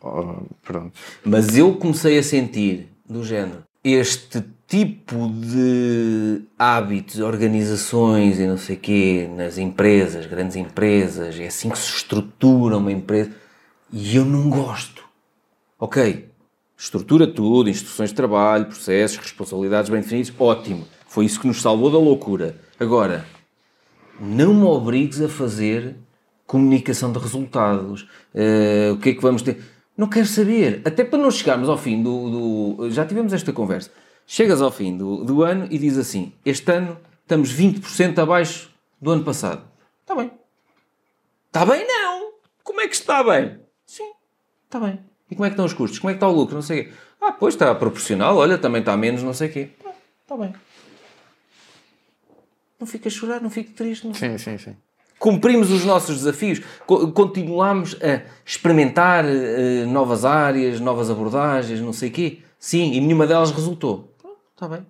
Oh, 0.01 0.43
pronto. 0.61 0.91
Mas 1.23 1.57
eu 1.57 1.73
comecei 1.75 2.17
a 2.17 2.23
sentir, 2.23 2.89
do 3.09 3.23
género, 3.23 3.63
este 3.83 4.43
tipo 4.67 5.29
de 5.29 6.41
hábitos, 6.57 7.19
organizações 7.19 8.39
e 8.39 8.47
não 8.47 8.57
sei 8.57 8.75
quê, 8.75 9.29
nas 9.35 9.57
empresas, 9.57 10.25
grandes 10.25 10.55
empresas, 10.55 11.39
é 11.39 11.47
assim 11.47 11.69
que 11.69 11.77
se 11.77 11.89
estrutura 11.97 12.77
uma 12.77 12.91
empresa. 12.91 13.31
E 13.93 14.15
eu 14.15 14.25
não 14.25 14.49
gosto. 14.49 15.03
Ok, 15.79 16.29
estrutura 16.77 17.27
tudo, 17.27 17.69
instruções 17.69 18.09
de 18.09 18.15
trabalho, 18.15 18.65
processos, 18.65 19.17
responsabilidades 19.17 19.89
bem 19.89 20.01
definidos, 20.01 20.33
ótimo. 20.39 20.85
Foi 21.07 21.25
isso 21.25 21.39
que 21.39 21.47
nos 21.47 21.61
salvou 21.61 21.91
da 21.91 21.97
loucura. 21.97 22.55
Agora, 22.79 23.25
não 24.19 24.53
me 24.53 24.63
obrigues 24.63 25.21
a 25.21 25.29
fazer 25.29 25.95
comunicação 26.47 27.11
de 27.11 27.19
resultados. 27.19 28.07
Eh, 28.33 28.89
o 28.93 28.97
que 28.97 29.09
é 29.09 29.13
que 29.13 29.21
vamos 29.21 29.41
ter? 29.41 29.59
Não 29.97 30.07
quero 30.07 30.25
saber. 30.25 30.81
Até 30.83 31.03
para 31.03 31.19
não 31.19 31.31
chegarmos 31.31 31.69
ao 31.69 31.77
fim 31.77 32.01
do. 32.01 32.75
do- 32.77 32.91
já 32.91 33.05
tivemos 33.05 33.31
esta 33.33 33.53
conversa. 33.53 33.91
Chegas 34.27 34.61
ao 34.61 34.71
fim 34.71 34.97
do, 34.97 35.23
do 35.23 35.43
ano 35.43 35.67
e 35.69 35.77
diz 35.77 35.97
assim: 35.97 36.33
Este 36.45 36.71
ano 36.71 36.97
estamos 37.21 37.53
20% 37.53 38.17
abaixo 38.19 38.69
do 39.01 39.11
ano 39.11 39.23
passado. 39.23 39.63
Está 40.01 40.15
bem. 40.15 40.31
Está 41.47 41.65
bem, 41.65 41.85
não. 41.87 42.33
Como 42.63 42.81
é 42.81 42.87
que 42.87 42.95
está 42.95 43.23
bem? 43.23 43.59
Sim, 43.85 44.11
está 44.65 44.79
bem. 44.79 44.99
E 45.29 45.35
como 45.35 45.45
é 45.45 45.49
que 45.49 45.53
estão 45.53 45.65
os 45.65 45.73
custos? 45.73 45.99
Como 45.99 46.09
é 46.09 46.13
que 46.13 46.17
está 46.17 46.27
o 46.27 46.31
lucro? 46.33 46.55
Não 46.55 46.61
sei 46.61 46.81
o 46.81 46.83
quê. 46.85 46.93
Ah, 47.21 47.31
pois 47.31 47.53
está 47.53 47.73
proporcional. 47.73 48.35
Olha, 48.37 48.57
também 48.57 48.79
está 48.81 48.95
menos, 48.97 49.23
não 49.23 49.33
sei 49.33 49.49
o 49.49 49.53
quê. 49.53 49.69
Está 50.23 50.35
bem. 50.37 50.53
Não 52.79 52.85
fica 52.87 53.07
a 53.07 53.11
chorar, 53.11 53.41
não 53.41 53.49
fica 53.49 53.71
triste. 53.75 54.05
Não 54.05 54.13
Sim, 54.13 54.37
sim, 54.37 54.57
sim. 54.57 54.75
cumprimos 55.17 55.71
os 55.71 55.85
nossos 55.85 56.17
desafios, 56.17 56.61
co- 56.85 57.11
continuamos 57.11 57.95
a 58.01 58.21
experimentar 58.45 59.23
eh, 59.25 59.85
novas 59.85 60.25
áreas, 60.25 60.79
novas 60.79 61.09
abordagens, 61.09 61.79
não 61.79 61.93
sei 61.93 62.09
o 62.09 62.11
quê. 62.11 62.39
Sim, 62.59 62.93
e 62.93 62.99
nenhuma 62.99 63.25
delas 63.25 63.51
resultou. 63.51 64.13
Está 64.55 64.69
bem. 64.69 64.87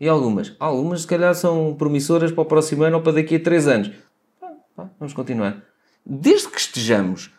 E 0.00 0.08
algumas? 0.08 0.56
Algumas, 0.58 1.02
se 1.02 1.06
calhar, 1.06 1.34
são 1.34 1.74
promissoras 1.74 2.32
para 2.32 2.40
o 2.40 2.46
próximo 2.46 2.84
ano 2.84 2.96
ou 2.96 3.02
para 3.02 3.12
daqui 3.12 3.36
a 3.36 3.40
três 3.40 3.68
anos. 3.68 3.90
Pá, 4.40 4.48
pá, 4.74 4.90
Vamos 4.98 5.12
continuar. 5.12 5.62
Desde 6.06 6.48
que 6.48 6.58
estejamos 6.58 7.30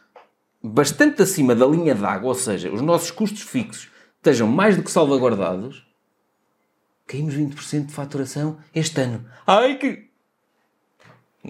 bastante 0.62 1.24
acima 1.24 1.56
da 1.56 1.66
linha 1.66 1.96
d'água, 1.96 2.30
ou 2.30 2.36
seja, 2.36 2.72
os 2.72 2.82
nossos 2.82 3.10
custos 3.10 3.42
fixos 3.42 3.90
estejam 4.18 4.48
mais 4.48 4.78
do 4.78 4.84
que 4.84 4.92
salvaguardados, 4.92 5.84
caímos 7.08 7.34
20% 7.34 7.88
de 7.88 7.94
faturação 7.94 8.60
este 8.76 9.02
ano. 9.02 9.26
Ai 9.48 9.80
que. 9.80 10.08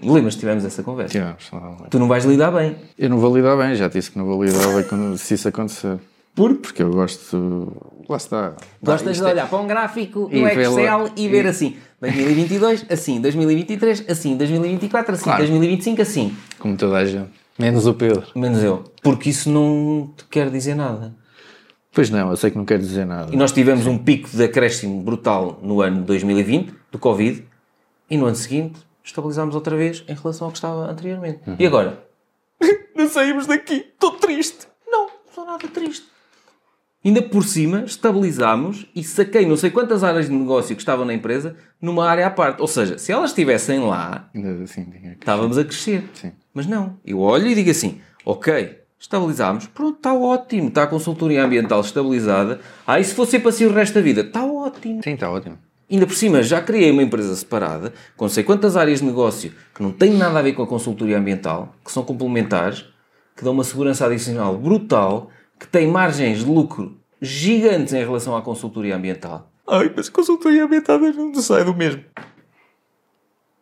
Lembras 0.02 0.34
que 0.34 0.40
tivemos 0.40 0.64
essa 0.64 0.82
conversa? 0.82 1.12
Tivemos. 1.12 1.50
lá. 1.52 1.88
Tu 1.90 1.98
não 1.98 2.08
vais 2.08 2.24
lidar 2.24 2.50
bem. 2.50 2.74
Eu 2.96 3.10
não 3.10 3.18
vou 3.18 3.36
lidar 3.36 3.54
bem, 3.58 3.74
já 3.74 3.88
disse 3.88 4.10
que 4.10 4.16
não 4.16 4.24
vou 4.24 4.42
lidar 4.42 4.74
bem 4.74 4.84
quando, 4.84 5.18
se 5.18 5.34
isso 5.34 5.46
acontecer. 5.46 6.00
Por? 6.34 6.56
Porque 6.56 6.82
eu 6.82 6.90
gosto. 6.90 7.76
Lá 8.08 8.16
está. 8.16 8.54
Gostas 8.82 9.18
de 9.18 9.22
é- 9.22 9.26
olhar 9.26 9.48
para 9.48 9.58
um 9.58 9.66
gráfico 9.66 10.30
no 10.32 10.48
Excel 10.48 11.10
e 11.16 11.28
ver 11.28 11.46
assim 11.46 11.76
2022, 12.00 12.86
assim 12.90 13.20
2023, 13.20 14.04
assim 14.08 14.36
2024, 14.36 15.14
assim 15.14 15.24
Claro. 15.24 15.38
2025, 15.38 16.02
assim. 16.02 16.36
Como 16.58 16.76
toda 16.76 16.96
a 16.96 17.04
gente. 17.04 17.30
Menos 17.58 17.86
o 17.86 17.94
Pedro. 17.94 18.26
Menos 18.34 18.62
eu. 18.62 18.82
Porque 19.02 19.28
isso 19.28 19.50
não 19.50 20.10
te 20.16 20.24
quer 20.24 20.50
dizer 20.50 20.74
nada. 20.74 21.14
Pois 21.92 22.08
não, 22.08 22.30
eu 22.30 22.36
sei 22.36 22.50
que 22.50 22.56
não 22.56 22.64
quer 22.64 22.78
dizer 22.78 23.04
nada. 23.04 23.30
E 23.32 23.36
nós 23.36 23.52
tivemos 23.52 23.86
um 23.86 23.98
pico 23.98 24.30
de 24.30 24.42
acréscimo 24.42 25.02
brutal 25.02 25.58
no 25.62 25.82
ano 25.82 26.02
2020, 26.02 26.72
do 26.90 26.98
Covid, 26.98 27.44
e 28.08 28.16
no 28.16 28.24
ano 28.24 28.36
seguinte 28.36 28.80
estabilizámos 29.04 29.54
outra 29.54 29.76
vez 29.76 30.02
em 30.08 30.14
relação 30.14 30.46
ao 30.46 30.52
que 30.52 30.58
estava 30.58 30.90
anteriormente. 30.90 31.40
E 31.58 31.66
agora? 31.66 32.02
não 32.96 33.08
saímos 33.08 33.46
daqui. 33.46 33.86
Estou 33.92 34.12
triste. 34.12 34.66
Não, 34.86 35.06
não 35.06 35.10
estou 35.28 35.44
nada 35.44 35.68
triste. 35.68 36.06
Ainda 37.04 37.20
por 37.20 37.44
cima, 37.44 37.82
estabilizámos 37.84 38.86
e 38.94 39.02
saquei 39.02 39.44
não 39.44 39.56
sei 39.56 39.70
quantas 39.70 40.04
áreas 40.04 40.26
de 40.26 40.32
negócio 40.32 40.76
que 40.76 40.82
estavam 40.82 41.04
na 41.04 41.12
empresa 41.12 41.56
numa 41.80 42.08
área 42.08 42.26
à 42.28 42.30
parte. 42.30 42.60
Ou 42.60 42.68
seja, 42.68 42.96
se 42.96 43.10
elas 43.10 43.30
estivessem 43.30 43.80
lá, 43.80 44.30
assim, 44.62 44.86
estávamos 45.18 45.58
a 45.58 45.64
crescer. 45.64 46.04
Sim. 46.14 46.32
Mas 46.54 46.66
não. 46.66 46.96
Eu 47.04 47.18
olho 47.18 47.48
e 47.48 47.56
digo 47.56 47.70
assim: 47.70 48.00
ok, 48.24 48.78
estabilizámos, 48.98 49.66
pronto, 49.66 49.96
está 49.96 50.14
ótimo, 50.14 50.68
está 50.68 50.84
a 50.84 50.86
consultoria 50.86 51.44
ambiental 51.44 51.80
estabilizada. 51.80 52.60
Ah, 52.86 53.00
e 53.00 53.04
se 53.04 53.14
fosse 53.14 53.40
para 53.40 53.50
si 53.50 53.66
o 53.66 53.72
resto 53.72 53.94
da 53.94 54.00
vida? 54.00 54.20
Está 54.20 54.44
ótimo. 54.44 55.02
Sim, 55.02 55.14
está 55.14 55.28
ótimo. 55.28 55.58
Ainda 55.90 56.06
por 56.06 56.14
cima, 56.14 56.42
já 56.42 56.62
criei 56.62 56.90
uma 56.90 57.02
empresa 57.02 57.34
separada, 57.34 57.92
com 58.16 58.24
não 58.24 58.30
sei 58.30 58.44
quantas 58.44 58.76
áreas 58.76 59.00
de 59.00 59.04
negócio 59.04 59.52
que 59.74 59.82
não 59.82 59.90
têm 59.90 60.14
nada 60.14 60.38
a 60.38 60.42
ver 60.42 60.52
com 60.54 60.62
a 60.62 60.66
consultoria 60.66 61.18
ambiental, 61.18 61.74
que 61.84 61.92
são 61.92 62.02
complementares, 62.02 62.86
que 63.36 63.44
dão 63.44 63.52
uma 63.52 63.64
segurança 63.64 64.06
adicional 64.06 64.56
brutal, 64.56 65.28
que 65.62 65.68
têm 65.68 65.86
margens 65.86 66.40
de 66.40 66.44
lucro 66.50 66.98
gigantes 67.20 67.92
em 67.92 68.00
relação 68.00 68.36
à 68.36 68.42
consultoria 68.42 68.96
ambiental. 68.96 69.48
Ai, 69.68 69.92
mas 69.94 70.08
consultoria 70.08 70.64
ambiental 70.64 70.98
não 70.98 71.32
sai 71.36 71.64
do 71.64 71.72
mesmo. 71.72 72.02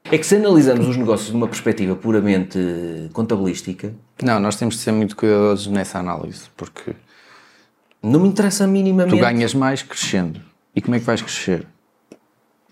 É 0.05 0.17
que 0.17 0.25
se 0.25 0.37
analisamos 0.37 0.89
os 0.89 0.97
negócios 0.97 1.29
de 1.31 1.37
uma 1.37 1.47
perspectiva 1.47 1.95
puramente 1.95 2.59
contabilística, 3.13 3.95
Não, 4.23 4.41
nós 4.41 4.57
temos 4.57 4.77
de 4.77 4.81
ser 4.81 4.93
muito 4.93 5.15
cuidadosos 5.15 5.67
nessa 5.67 5.99
análise, 5.99 6.45
porque 6.57 6.97
não 8.03 8.21
me 8.21 8.29
interessa 8.29 8.67
minimamente. 8.67 9.15
tu 9.15 9.21
ganhas 9.21 9.53
mais 9.53 9.83
crescendo. 9.83 10.41
E 10.75 10.81
como 10.81 10.95
é 10.97 11.01
que 11.01 11.05
vais 11.05 11.21
crescer? 11.21 11.67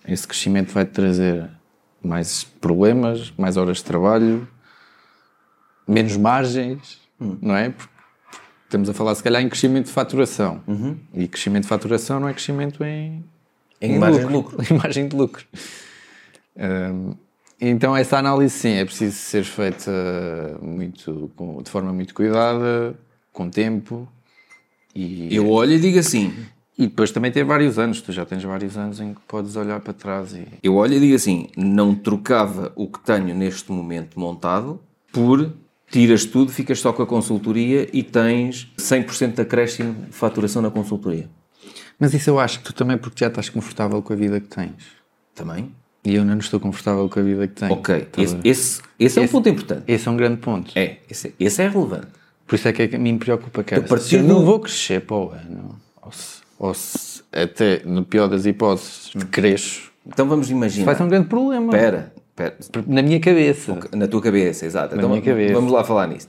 Esse 0.07 0.27
crescimento 0.27 0.73
vai-te 0.73 0.93
trazer 0.93 1.51
mais 2.03 2.45
problemas, 2.45 3.31
mais 3.37 3.59
horas 3.59 3.77
de 3.77 3.85
trabalho, 3.85 4.49
menos 5.87 6.17
margens, 6.17 6.99
não 7.21 7.55
é? 7.55 7.69
Porque 7.69 7.98
estamos 8.69 8.89
a 8.91 8.95
falar, 8.95 9.15
se 9.15 9.23
calhar, 9.23 9.43
em 9.43 9.49
crescimento 9.49 9.87
de 9.87 9.93
faturação. 9.93 10.61
E 11.15 11.27
crescimento 11.27 11.63
de 11.63 11.69
faturação 11.69 12.21
não 12.21 12.29
é 12.29 12.35
crescimento 12.35 12.85
em, 12.85 13.25
Em 13.81 13.99
margem 13.99 14.27
de 14.27 14.33
lucro. 14.33 14.59
Em 14.63 14.75
margem 14.77 15.09
de 15.09 15.17
lucro. 15.17 15.45
Hum, 16.57 17.15
então, 17.61 17.97
essa 17.97 18.19
análise, 18.19 18.55
sim, 18.55 18.73
é 18.75 18.85
preciso 18.85 19.17
ser 19.17 19.43
feita 19.45 19.91
muito, 20.61 21.31
de 21.65 21.71
forma 21.71 21.93
muito 21.93 22.15
cuidada, 22.15 22.95
com 23.33 23.49
tempo. 23.49 24.07
E, 24.95 25.35
Eu 25.35 25.51
olho 25.51 25.73
e 25.73 25.81
digo 25.81 25.99
assim: 25.99 26.33
e 26.79 26.87
depois 26.87 27.11
também 27.11 27.33
ter 27.33 27.45
vários 27.45 27.79
anos. 27.79 28.01
Tu 28.01 28.13
já 28.13 28.25
tens 28.25 28.45
vários 28.45 28.77
anos 28.77 29.01
em 29.01 29.15
que 29.15 29.21
podes 29.27 29.57
olhar 29.57 29.81
para 29.81 29.93
trás 29.93 30.33
e. 30.35 30.47
Eu 30.63 30.77
olho 30.77 30.95
e 30.95 31.01
digo 31.01 31.17
assim: 31.17 31.49
não 31.57 31.95
trocava 31.95 32.71
o 32.77 32.87
que 32.87 33.01
tenho 33.01 33.35
neste 33.35 33.73
momento 33.73 34.21
montado 34.21 34.79
por 35.13 35.53
tiras 35.91 36.25
tudo, 36.25 36.53
ficas 36.53 36.81
só 36.81 36.93
com 36.93 37.03
a 37.03 37.07
consultoria 37.07 37.89
e 37.93 38.03
tens 38.03 38.71
100% 38.79 39.35
de 39.35 39.41
acréscimo 39.43 39.95
de 40.07 40.13
faturação 40.13 40.63
na 40.63 40.71
consultoria. 40.71 41.29
Mas 41.99 42.15
isso 42.15 42.31
eu 42.31 42.39
acho 42.39 42.59
que 42.59 42.65
tu 42.67 42.73
também, 42.73 42.97
porque 42.97 43.25
já 43.25 43.29
estás 43.29 43.49
confortável 43.49 44.01
com 44.03 44.13
a 44.13 44.17
vida 44.17 44.39
que 44.41 44.49
tens. 44.49 44.99
Também? 45.35 45.73
E 46.05 46.15
eu 46.15 46.25
não 46.25 46.39
estou 46.39 46.61
confortável 46.61 47.09
com 47.09 47.19
a 47.19 47.23
vida 47.23 47.47
que 47.49 47.55
tenho. 47.55 47.73
Ok, 47.73 48.09
a 48.17 48.23
esse, 48.23 48.37
esse, 48.45 48.83
esse 48.99 49.19
é 49.19 49.23
um 49.23 49.29
ponto 49.29 49.49
importante. 49.49 49.83
Esse 49.89 50.09
é 50.09 50.11
um 50.11 50.17
grande 50.17 50.37
ponto. 50.39 50.73
É, 50.77 50.99
esse, 51.11 51.35
esse 51.39 51.63
é 51.63 51.69
relevante. 51.69 52.07
Por 52.47 52.55
isso 52.55 52.69
é 52.69 52.73
que 52.73 52.97
a 52.97 52.99
mim 52.99 53.13
me 53.15 53.19
preocupa, 53.19 53.63
cara. 53.63 53.99
Se 53.99 54.15
eu 54.15 54.23
não 54.23 54.45
vou 54.45 54.61
crescer 54.61 55.01
para 55.03 55.17
o 55.17 55.31
ano, 55.31 55.79
ou 56.01 56.13
se, 56.13 56.41
ou 56.59 56.73
se 56.73 57.23
até, 57.33 57.83
no 57.85 58.05
pior 58.05 58.29
das 58.29 58.47
hipóteses, 58.47 59.13
cresço, 59.31 59.91
Então 60.07 60.27
vamos 60.27 60.51
imaginar. 60.51 60.87
vai 60.87 60.95
ser 60.95 61.03
um 61.03 61.09
grande 61.09 61.29
problema. 61.29 61.67
Espera. 61.67 62.13
Na 62.87 63.03
minha 63.03 63.21
cabeça. 63.21 63.79
Na 63.93 64.07
tua 64.07 64.23
cabeça, 64.23 64.67
exato. 64.67 64.95
então 64.95 65.09
minha 65.09 65.23
cabeça. 65.23 65.55
vamos 65.55 65.73
lá 65.73 65.85
falar 65.85 66.07
nisso. 66.07 66.29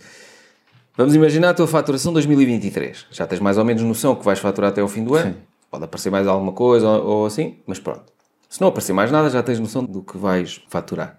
Vamos 0.97 1.15
imaginar 1.15 1.51
a 1.51 1.53
tua 1.53 1.67
faturação 1.67 2.11
2023. 2.11 3.05
Já 3.11 3.25
tens 3.25 3.39
mais 3.39 3.57
ou 3.57 3.63
menos 3.63 3.81
noção 3.83 4.15
que 4.15 4.25
vais 4.25 4.39
faturar 4.39 4.71
até 4.71 4.81
ao 4.81 4.87
fim 4.87 5.03
do 5.03 5.15
ano. 5.15 5.35
Pode 5.71 5.83
aparecer 5.85 6.09
mais 6.09 6.27
alguma 6.27 6.51
coisa 6.51 6.87
ou, 6.87 7.05
ou 7.05 7.25
assim, 7.25 7.57
mas 7.65 7.79
pronto. 7.79 8.03
Se 8.49 8.59
não 8.59 8.67
aparecer 8.67 8.91
mais 8.93 9.11
nada, 9.11 9.29
já 9.29 9.43
tens 9.43 9.59
noção 9.59 9.85
do 9.85 10.01
que 10.01 10.17
vais 10.17 10.61
faturar. 10.67 11.17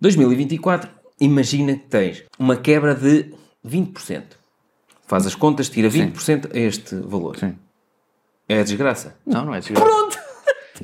2024, 0.00 0.88
imagina 1.20 1.74
que 1.74 1.86
tens 1.86 2.24
uma 2.38 2.56
quebra 2.56 2.94
de 2.94 3.34
20%. 3.66 4.22
Faz 5.06 5.26
as 5.26 5.34
contas, 5.34 5.68
tira 5.68 5.88
20% 5.88 6.54
a 6.54 6.58
este 6.58 6.94
valor. 6.96 7.36
Sim. 7.36 7.56
É 8.48 8.62
desgraça. 8.62 9.16
Não, 9.26 9.44
não 9.44 9.54
é 9.54 9.60
desgraça. 9.60 9.84
Pronto! 9.84 10.23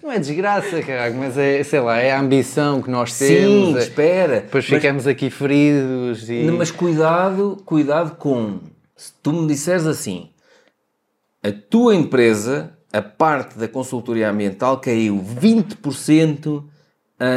Não 0.02 0.12
é 0.12 0.18
desgraça, 0.18 0.80
caralho, 0.82 1.16
mas 1.16 1.36
é, 1.36 1.62
sei 1.64 1.80
lá, 1.80 1.98
é 1.98 2.12
a 2.12 2.20
ambição 2.20 2.80
que 2.80 2.88
nós 2.90 3.12
Sim, 3.12 3.26
temos. 3.26 3.76
é- 3.76 3.78
espera. 3.80 4.40
Depois 4.40 4.68
Mas- 4.68 4.80
ficamos 4.80 5.06
aqui 5.06 5.30
feridos 5.30 6.30
e. 6.30 6.44
Mas 6.44 6.70
cuidado, 6.70 7.60
cuidado 7.64 8.16
com. 8.16 8.60
Se 8.96 9.12
tu 9.22 9.32
me 9.32 9.46
disseres 9.48 9.86
assim, 9.86 10.30
a 11.42 11.50
tua 11.50 11.94
empresa, 11.96 12.72
a 12.92 13.02
parte 13.02 13.58
da 13.58 13.66
consultoria 13.66 14.30
ambiental, 14.30 14.78
caiu 14.78 15.18
20% 15.18 16.64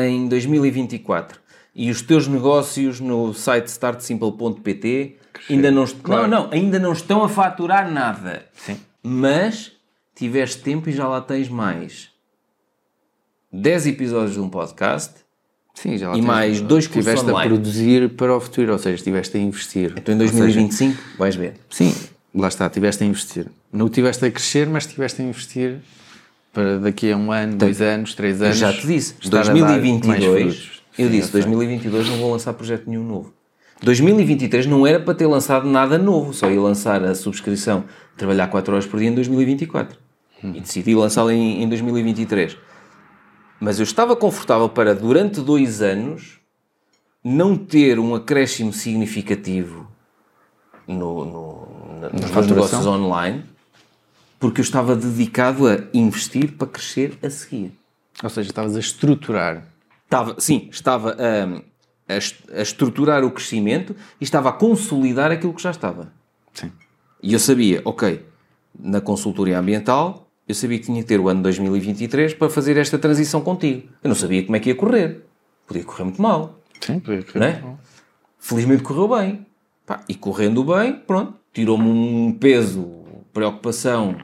em 0.05 0.27
2024 0.27 1.39
e 1.75 1.89
os 1.89 2.01
teus 2.01 2.27
negócios 2.27 2.99
no 2.99 3.33
site 3.33 3.67
startsimple.pt 3.67 5.17
ainda 5.49 5.71
não, 5.71 5.85
claro. 5.87 6.27
não, 6.27 6.43
não, 6.43 6.51
ainda 6.51 6.77
não 6.79 6.93
estão 6.93 7.23
a 7.23 7.29
faturar 7.29 7.89
nada. 7.91 8.45
Sim. 8.53 8.77
Mas 9.01 9.71
tiveste 10.15 10.61
tempo 10.61 10.87
e 10.89 10.91
já 10.93 11.07
lá 11.07 11.19
tens 11.19 11.49
mais 11.49 12.12
10 13.53 13.87
episódios 13.87 14.33
de 14.33 14.39
um 14.39 14.49
podcast. 14.49 15.13
Sim, 15.75 15.97
já 15.97 16.13
E 16.15 16.21
mais 16.21 16.59
dois 16.61 16.87
cursos 16.87 17.07
Estiveste 17.07 17.29
a 17.29 17.33
online. 17.33 17.49
produzir 17.49 18.09
para 18.09 18.35
o 18.35 18.39
futuro, 18.39 18.71
ou 18.73 18.79
seja, 18.79 18.95
estiveste 18.95 19.37
a 19.37 19.39
investir. 19.39 19.93
Então 19.97 20.13
em 20.15 20.19
Ou 20.21 20.27
seja, 20.27 20.39
2025 20.43 21.01
vais 21.17 21.35
ver. 21.35 21.53
Sim, 21.69 21.93
lá 22.33 22.47
está, 22.47 22.67
estiveste 22.67 23.03
a 23.03 23.07
investir. 23.07 23.47
Não 23.71 23.87
estiveste 23.87 24.25
a 24.25 24.31
crescer, 24.31 24.67
mas 24.67 24.85
estiveste 24.85 25.21
a 25.21 25.25
investir 25.25 25.77
para 26.51 26.77
daqui 26.79 27.11
a 27.11 27.17
um 27.17 27.31
ano, 27.31 27.55
dois 27.57 27.81
anos, 27.81 28.13
três 28.13 28.39
Eu 28.39 28.45
anos. 28.47 28.57
já 28.57 28.71
te 28.73 28.85
disse, 28.85 29.15
estar 29.19 29.39
a 29.39 29.43
dar 29.43 29.55
mais 29.55 29.65
2022, 29.79 30.55
frutos. 30.55 30.83
eu 30.99 31.09
disse, 31.09 31.31
sei. 31.31 31.41
2022 31.41 32.09
não 32.09 32.17
vou 32.17 32.31
lançar 32.31 32.53
projeto 32.53 32.87
nenhum 32.87 33.03
novo. 33.03 33.33
2023 33.81 34.65
não 34.67 34.85
era 34.87 34.99
para 34.99 35.13
ter 35.15 35.25
lançado 35.27 35.67
nada 35.67 35.97
novo, 35.97 36.33
só 36.33 36.49
ia 36.49 36.61
lançar 36.61 37.03
a 37.03 37.13
subscrição 37.15 37.83
trabalhar 38.15 38.47
4 38.47 38.73
horas 38.73 38.85
por 38.85 38.99
dia 38.99 39.09
em 39.09 39.15
2024. 39.15 39.97
E 40.43 40.59
decidi 40.59 40.93
lançá-la 40.93 41.33
em, 41.33 41.63
em 41.63 41.67
2023. 41.69 42.55
Mas 43.63 43.79
eu 43.79 43.83
estava 43.83 44.13
confortável 44.13 44.67
para, 44.67 44.93
durante 44.93 45.39
dois 45.39 45.81
anos, 45.81 46.37
não 47.23 47.55
ter 47.55 47.97
um 47.97 48.13
acréscimo 48.13 48.73
significativo 48.73 49.87
no, 50.85 51.23
no, 51.23 51.99
na- 52.01 52.09
nos 52.09 52.29
meus 52.31 52.47
negócios 52.47 52.85
online 52.85 53.45
porque 54.37 54.59
eu 54.59 54.63
estava 54.63 54.93
dedicado 54.97 55.65
a 55.69 55.77
investir 55.93 56.51
para 56.57 56.67
crescer 56.67 57.17
a 57.23 57.29
seguir. 57.29 57.71
Ou 58.21 58.29
seja, 58.29 58.49
estavas 58.49 58.75
a 58.75 58.79
estruturar. 58.81 59.63
Estava, 60.03 60.35
sim, 60.41 60.67
estava 60.69 61.11
a, 61.17 62.13
a 62.13 62.59
a 62.59 62.61
estruturar 62.61 63.23
o 63.23 63.31
crescimento 63.31 63.95
e 64.19 64.25
estava 64.25 64.49
a 64.49 64.51
consolidar 64.51 65.31
aquilo 65.31 65.53
que 65.53 65.61
já 65.63 65.71
estava. 65.71 66.11
Sim. 66.53 66.69
E 67.21 67.31
eu 67.31 67.39
sabia, 67.39 67.81
ok, 67.85 68.25
na 68.77 68.99
consultoria 68.99 69.57
ambiental, 69.57 70.22
eu 70.47 70.55
sabia 70.55 70.77
que 70.79 70.85
tinha 70.85 71.01
que 71.01 71.07
ter 71.07 71.19
o 71.19 71.29
ano 71.29 71.41
2023 71.41 72.33
para 72.33 72.49
fazer 72.49 72.77
esta 72.77 72.97
transição 72.97 73.41
contigo. 73.41 73.87
Eu 74.03 74.09
não 74.09 74.15
sabia 74.15 74.43
como 74.43 74.55
é 74.55 74.59
que 74.59 74.69
ia 74.69 74.75
correr. 74.75 75.21
Podia 75.65 75.83
correr 75.83 76.03
muito 76.03 76.21
mal, 76.21 76.59
Sim, 76.81 76.99
podia 76.99 77.23
correr 77.23 77.45
é? 77.45 77.61
mal. 77.61 77.79
Felizmente 78.37 78.83
correu 78.83 79.07
bem. 79.07 79.45
Pá, 79.85 80.03
e 80.07 80.15
correndo 80.15 80.63
bem, 80.63 80.93
pronto, 80.93 81.35
tirou-me 81.53 81.87
um 81.87 82.31
peso, 82.33 83.03
preocupação 83.33 84.15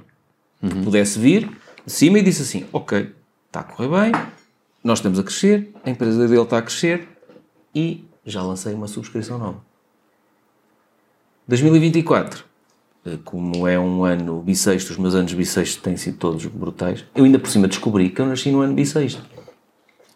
que 0.61 0.83
pudesse 0.83 1.19
vir 1.19 1.49
de 1.85 1.91
cima 1.91 2.19
e 2.19 2.21
disse 2.21 2.41
assim: 2.41 2.65
Ok, 2.71 3.13
está 3.47 3.61
a 3.61 3.63
correr 3.63 4.11
bem, 4.11 4.11
nós 4.83 4.99
estamos 4.99 5.19
a 5.19 5.23
crescer, 5.23 5.71
a 5.83 5.89
empresa 5.89 6.27
dele 6.27 6.41
está 6.41 6.57
a 6.57 6.61
crescer 6.61 7.07
e 7.73 8.05
já 8.25 8.41
lancei 8.41 8.73
uma 8.73 8.87
subscrição 8.87 9.37
nova. 9.37 9.61
2024, 11.47 12.39
eh, 12.39 12.48
como 13.23 13.67
é 13.67 13.79
um 13.79 14.03
ano 14.03 14.41
bissexto, 14.41 14.91
os 14.91 14.97
meus 14.97 15.15
anos 15.15 15.33
bissextos 15.33 15.81
têm 15.81 15.95
sido 15.95 16.17
todos 16.17 16.45
brutais. 16.45 17.05
Eu 17.15 17.23
ainda 17.23 17.39
por 17.39 17.49
cima 17.49 17.67
descobri 17.67 18.09
que 18.09 18.21
eu 18.21 18.25
nasci 18.25 18.51
no 18.51 18.61
ano 18.61 18.73
bissexto. 18.73 19.21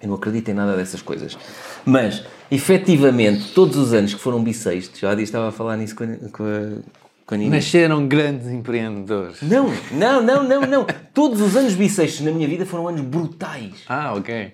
Eu 0.01 0.09
não 0.09 0.15
acredito 0.15 0.49
em 0.49 0.53
nada 0.53 0.75
dessas 0.75 1.01
coisas. 1.01 1.37
Mas, 1.85 2.23
efetivamente, 2.51 3.53
todos 3.53 3.77
os 3.77 3.93
anos 3.93 4.13
que 4.13 4.19
foram 4.19 4.43
bissextos, 4.43 4.99
já 4.99 5.13
estava 5.13 5.47
a 5.47 5.51
falar 5.51 5.77
nisso 5.77 5.95
com 5.95 6.03
a, 6.03 6.07
com 6.31 6.43
a. 6.43 7.37
Nasceram 7.37 8.05
grandes 8.05 8.47
empreendedores. 8.47 9.41
Não, 9.41 9.71
não, 9.91 10.21
não, 10.21 10.43
não, 10.43 10.61
não. 10.61 10.85
Todos 11.13 11.39
os 11.39 11.55
anos 11.55 11.73
bissextos 11.73 12.21
na 12.21 12.31
minha 12.31 12.47
vida 12.47 12.65
foram 12.65 12.87
anos 12.89 13.01
brutais. 13.01 13.85
Ah, 13.87 14.13
ok. 14.13 14.53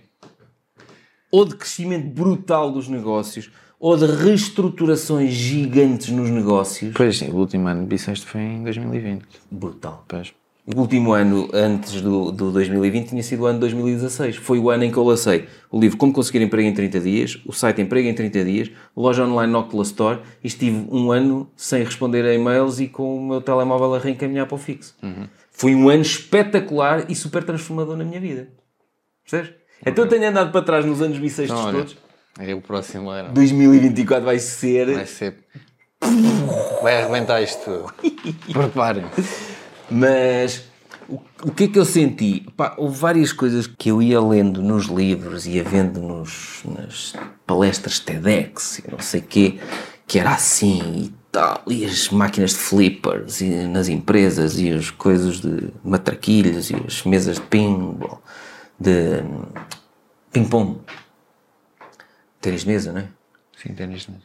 Ou 1.31 1.45
de 1.45 1.55
crescimento 1.55 2.07
brutal 2.07 2.71
dos 2.71 2.87
negócios, 2.87 3.51
ou 3.79 3.95
de 3.95 4.05
reestruturações 4.05 5.31
gigantes 5.31 6.09
nos 6.09 6.29
negócios. 6.29 6.93
Pois 6.93 7.17
sim, 7.17 7.29
o 7.29 7.35
último 7.35 7.67
ano 7.67 7.81
de 7.81 7.87
bissexto 7.87 8.27
foi 8.27 8.41
em 8.41 8.63
2020. 8.63 9.23
Brutal. 9.49 10.03
Pois. 10.07 10.33
O 10.75 10.81
último 10.81 11.13
ano 11.13 11.49
antes 11.51 11.99
do, 11.99 12.31
do 12.31 12.51
2020 12.51 13.09
tinha 13.09 13.23
sido 13.23 13.41
o 13.41 13.45
ano 13.47 13.55
de 13.55 13.61
2016. 13.61 14.35
Foi 14.35 14.59
o 14.59 14.69
ano 14.69 14.83
em 14.83 14.91
que 14.91 14.97
eu 14.97 15.03
lancei 15.03 15.47
o 15.71 15.79
livro 15.79 15.97
Como 15.97 16.13
Conseguir 16.13 16.41
Emprego 16.43 16.67
em 16.67 16.73
30 16.73 16.99
Dias, 16.99 17.41
o 17.43 17.51
site 17.51 17.81
Emprego 17.81 18.07
em 18.07 18.13
30 18.13 18.43
Dias, 18.43 18.71
loja 18.95 19.25
online 19.25 19.51
Noctula 19.51 19.81
Store 19.81 20.19
e 20.43 20.47
estive 20.47 20.85
um 20.91 21.11
ano 21.11 21.49
sem 21.55 21.83
responder 21.83 22.23
a 22.23 22.35
e-mails 22.35 22.79
e 22.79 22.87
com 22.87 23.17
o 23.17 23.27
meu 23.27 23.41
telemóvel 23.41 23.95
a 23.95 23.99
reencaminhar 23.99 24.45
para 24.45 24.55
o 24.55 24.59
fixo. 24.59 24.95
Foi 25.49 25.73
um 25.73 25.89
ano 25.89 26.03
espetacular 26.03 27.09
e 27.09 27.15
super 27.15 27.43
transformador 27.43 27.97
na 27.97 28.03
minha 28.03 28.19
vida. 28.19 28.49
Percebes? 29.23 29.55
Então 29.83 30.03
eu 30.03 30.09
tenho 30.09 30.29
andado 30.29 30.51
para 30.51 30.61
trás 30.61 30.85
nos 30.85 31.01
anos 31.01 31.17
bissextos 31.17 31.59
Então, 31.59 31.71
todos. 31.71 31.97
É 32.47 32.53
o 32.53 32.61
próximo 32.61 33.09
ano. 33.09 33.33
2024 33.33 34.25
vai 34.25 34.39
ser... 34.39 34.93
Vai 34.93 35.05
ser. 35.05 35.35
Vai 36.81 37.01
arrebentar 37.01 37.41
isto 37.41 37.63
tudo. 37.63 37.93
Preparem-se. 38.53 39.57
Mas 39.91 40.63
o, 41.09 41.19
o 41.43 41.51
que 41.51 41.65
é 41.65 41.67
que 41.67 41.79
eu 41.79 41.85
senti? 41.85 42.45
Pá, 42.55 42.75
houve 42.77 42.97
várias 42.97 43.33
coisas 43.33 43.65
que 43.65 43.89
eu 43.89 44.01
ia 44.01 44.21
lendo 44.21 44.61
nos 44.61 44.85
livros, 44.85 45.47
ia 45.47 45.63
vendo 45.63 45.99
nos, 45.99 46.61
nas 46.63 47.13
palestras 47.45 47.99
TEDx 47.99 48.79
e 48.79 48.91
não 48.91 48.99
sei 48.99 49.19
o 49.19 49.23
quê, 49.23 49.59
que 50.07 50.19
era 50.19 50.31
assim 50.31 51.05
e 51.05 51.13
tal, 51.31 51.63
e 51.67 51.83
as 51.85 52.09
máquinas 52.09 52.51
de 52.51 52.57
flippers 52.57 53.41
e 53.41 53.49
nas 53.67 53.87
empresas 53.87 54.59
e 54.59 54.71
as 54.71 54.91
coisas 54.91 55.41
de 55.41 55.73
matraquilhos 55.83 56.69
e 56.69 56.75
as 56.75 57.03
mesas 57.03 57.35
de 57.35 57.41
pinball, 57.41 58.21
de 58.79 59.21
hum, 59.23 59.45
ping-pong. 60.31 60.79
Tênis 62.41 62.61
de 62.61 62.67
mesa, 62.67 62.91
não 62.91 63.01
é? 63.01 63.07
Sim, 63.61 63.73
ténis 63.73 64.07
mesmo. 64.07 64.23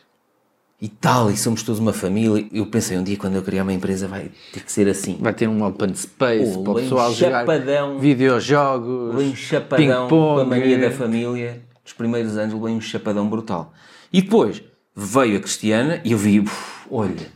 E 0.80 0.88
tal, 0.88 1.30
e 1.30 1.36
somos 1.36 1.62
todos 1.62 1.80
uma 1.80 1.92
família. 1.92 2.46
Eu 2.52 2.66
pensei, 2.66 2.96
um 2.98 3.02
dia 3.02 3.16
quando 3.16 3.36
eu 3.36 3.42
criar 3.42 3.62
uma 3.62 3.72
empresa 3.72 4.06
vai 4.06 4.30
ter 4.52 4.60
que 4.62 4.70
ser 4.70 4.86
assim. 4.88 5.16
Vai 5.20 5.32
ter 5.32 5.48
um 5.48 5.64
open 5.64 5.94
space 5.94 6.56
Oh, 6.56 6.62
para 6.62 6.72
o 6.72 6.74
pessoal 6.76 7.12
jogar 7.12 7.40
chapadão. 7.40 7.98
videojogos, 7.98 9.14
um 9.14 9.34
chapadão 9.36 10.08
com 10.08 10.38
a 10.38 10.44
mania 10.44 10.78
da 10.78 10.90
família. 10.90 11.62
Nos 11.82 11.92
primeiros 11.92 12.36
anos 12.36 12.54
levei 12.54 12.74
um 12.76 12.80
chapadão 12.80 13.28
brutal. 13.28 13.72
E 14.12 14.20
depois 14.22 14.62
veio 14.94 15.36
a 15.38 15.40
Cristiana 15.40 16.00
e 16.04 16.12
eu 16.12 16.18
vi, 16.18 16.40
"Uf, 16.40 16.86
olha, 16.90 17.28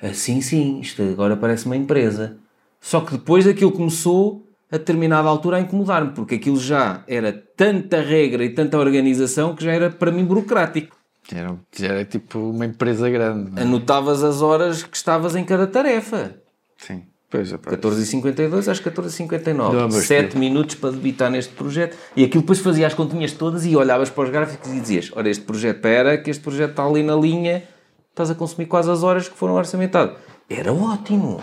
assim 0.00 0.40
sim, 0.40 0.80
isto 0.80 1.02
agora 1.02 1.36
parece 1.36 1.66
uma 1.66 1.76
empresa. 1.76 2.36
Só 2.80 3.00
que 3.00 3.12
depois 3.12 3.46
aquilo 3.46 3.72
começou 3.72 4.44
a 4.72 4.78
determinada 4.78 5.28
altura 5.28 5.58
a 5.58 5.60
incomodar-me, 5.60 6.12
porque 6.12 6.36
aquilo 6.36 6.58
já 6.58 7.04
era 7.06 7.30
tanta 7.30 8.00
regra 8.00 8.42
e 8.42 8.48
tanta 8.48 8.78
organização 8.78 9.54
que 9.54 9.62
já 9.62 9.70
era 9.70 9.90
para 9.90 10.10
mim 10.10 10.24
burocrático. 10.24 10.96
Já 11.30 11.38
era, 11.38 11.58
era 11.78 12.04
tipo 12.06 12.38
uma 12.38 12.64
empresa 12.64 13.10
grande. 13.10 13.50
não 13.50 13.58
é? 13.58 13.62
Anotavas 13.62 14.24
as 14.24 14.40
horas 14.40 14.82
que 14.82 14.96
estavas 14.96 15.36
em 15.36 15.44
cada 15.44 15.66
tarefa. 15.66 16.36
Sim. 16.78 17.02
Pois, 17.28 17.52
é, 17.52 17.56
14h52 17.56 18.68
às 18.68 18.80
14h59. 18.80 19.54
Não, 19.54 19.88
mas 19.88 20.06
7 20.06 20.36
minutos 20.38 20.74
para 20.74 20.90
debitar 20.90 21.30
neste 21.30 21.52
projeto. 21.54 21.96
E 22.16 22.24
aquilo 22.24 22.42
depois 22.42 22.58
fazia 22.58 22.86
as 22.86 22.94
continhas 22.94 23.32
todas 23.32 23.64
e 23.66 23.76
olhavas 23.76 24.10
para 24.10 24.24
os 24.24 24.30
gráficos 24.30 24.70
e 24.70 24.80
dizias: 24.80 25.10
Ora, 25.14 25.28
este 25.30 25.44
projeto, 25.44 25.76
espera, 25.76 26.18
que 26.18 26.30
este 26.30 26.42
projeto 26.42 26.70
está 26.70 26.84
ali 26.84 27.02
na 27.02 27.14
linha, 27.14 27.62
estás 28.10 28.30
a 28.30 28.34
consumir 28.34 28.66
quase 28.66 28.90
as 28.90 29.02
horas 29.02 29.28
que 29.28 29.36
foram 29.36 29.54
orçamentadas. 29.54 30.16
Era 30.54 30.72
ótimo. 30.72 31.40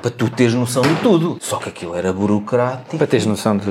Para 0.00 0.10
tu 0.10 0.30
teres 0.30 0.54
noção 0.54 0.82
de 0.82 0.94
tudo. 1.02 1.36
Só 1.40 1.56
que 1.56 1.68
aquilo 1.68 1.94
era 1.96 2.12
burocrático. 2.12 2.96
Para 2.98 3.06
teres 3.06 3.26
noção 3.26 3.56
de, 3.56 3.66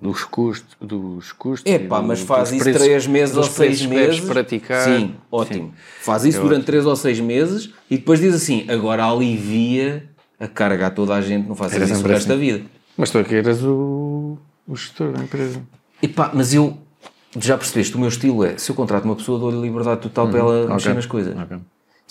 dos 0.00 0.24
custos, 0.24 0.76
dos 0.80 1.32
custos. 1.32 1.70
Epá, 1.72 1.98
e 1.98 2.00
do- 2.02 2.06
mas 2.08 2.20
faz 2.20 2.52
isso 2.52 2.64
preços- 2.64 2.82
3 2.82 3.06
meses 3.06 3.36
ou 3.36 3.42
dos 3.42 3.52
6 3.52 3.56
preços 3.68 3.86
que 3.86 3.94
deves 3.94 4.14
meses. 4.16 4.28
praticar. 4.30 4.84
Sim, 4.84 5.14
ótimo. 5.30 5.72
Faz 6.02 6.24
isso 6.24 6.38
É 6.38 6.40
durante 6.42 6.58
ótimo. 6.60 6.66
3 6.66 6.86
ou 6.86 6.96
6 6.96 7.20
meses 7.20 7.70
e 7.90 7.96
depois 7.96 8.20
diz 8.20 8.34
assim: 8.34 8.66
agora 8.68 9.04
alivia 9.04 10.04
a 10.38 10.46
carga 10.48 10.88
a 10.88 10.90
toda 10.90 11.14
a 11.14 11.20
gente, 11.20 11.48
não 11.48 11.56
Era 11.58 11.84
isso 11.84 12.04
o 12.04 12.08
resto 12.08 12.28
da 12.28 12.34
assim. 12.34 12.42
vida. 12.42 12.64
Mas 12.96 13.10
tu 13.10 13.18
aqui 13.18 13.34
eras 13.36 13.62
o, 13.62 14.36
o 14.66 14.76
gestor 14.76 15.12
da 15.12 15.22
empresa. 15.22 15.62
Epá, 16.02 16.30
mas 16.34 16.52
eu 16.52 16.76
já 17.38 17.56
percebeste, 17.56 17.94
o 17.96 17.98
meu 18.00 18.08
estilo 18.08 18.44
é 18.44 18.58
se 18.58 18.70
eu 18.70 18.74
contrato 18.74 19.04
uma 19.04 19.14
pessoa, 19.16 19.38
dou-lhe 19.38 19.60
liberdade 19.60 20.00
total 20.00 20.28
para 20.28 20.38
ela 20.40 20.66
mexer 20.66 20.88
ok. 20.88 20.94
nas 20.94 21.06
coisas. 21.06 21.38
Ok. 21.38 21.56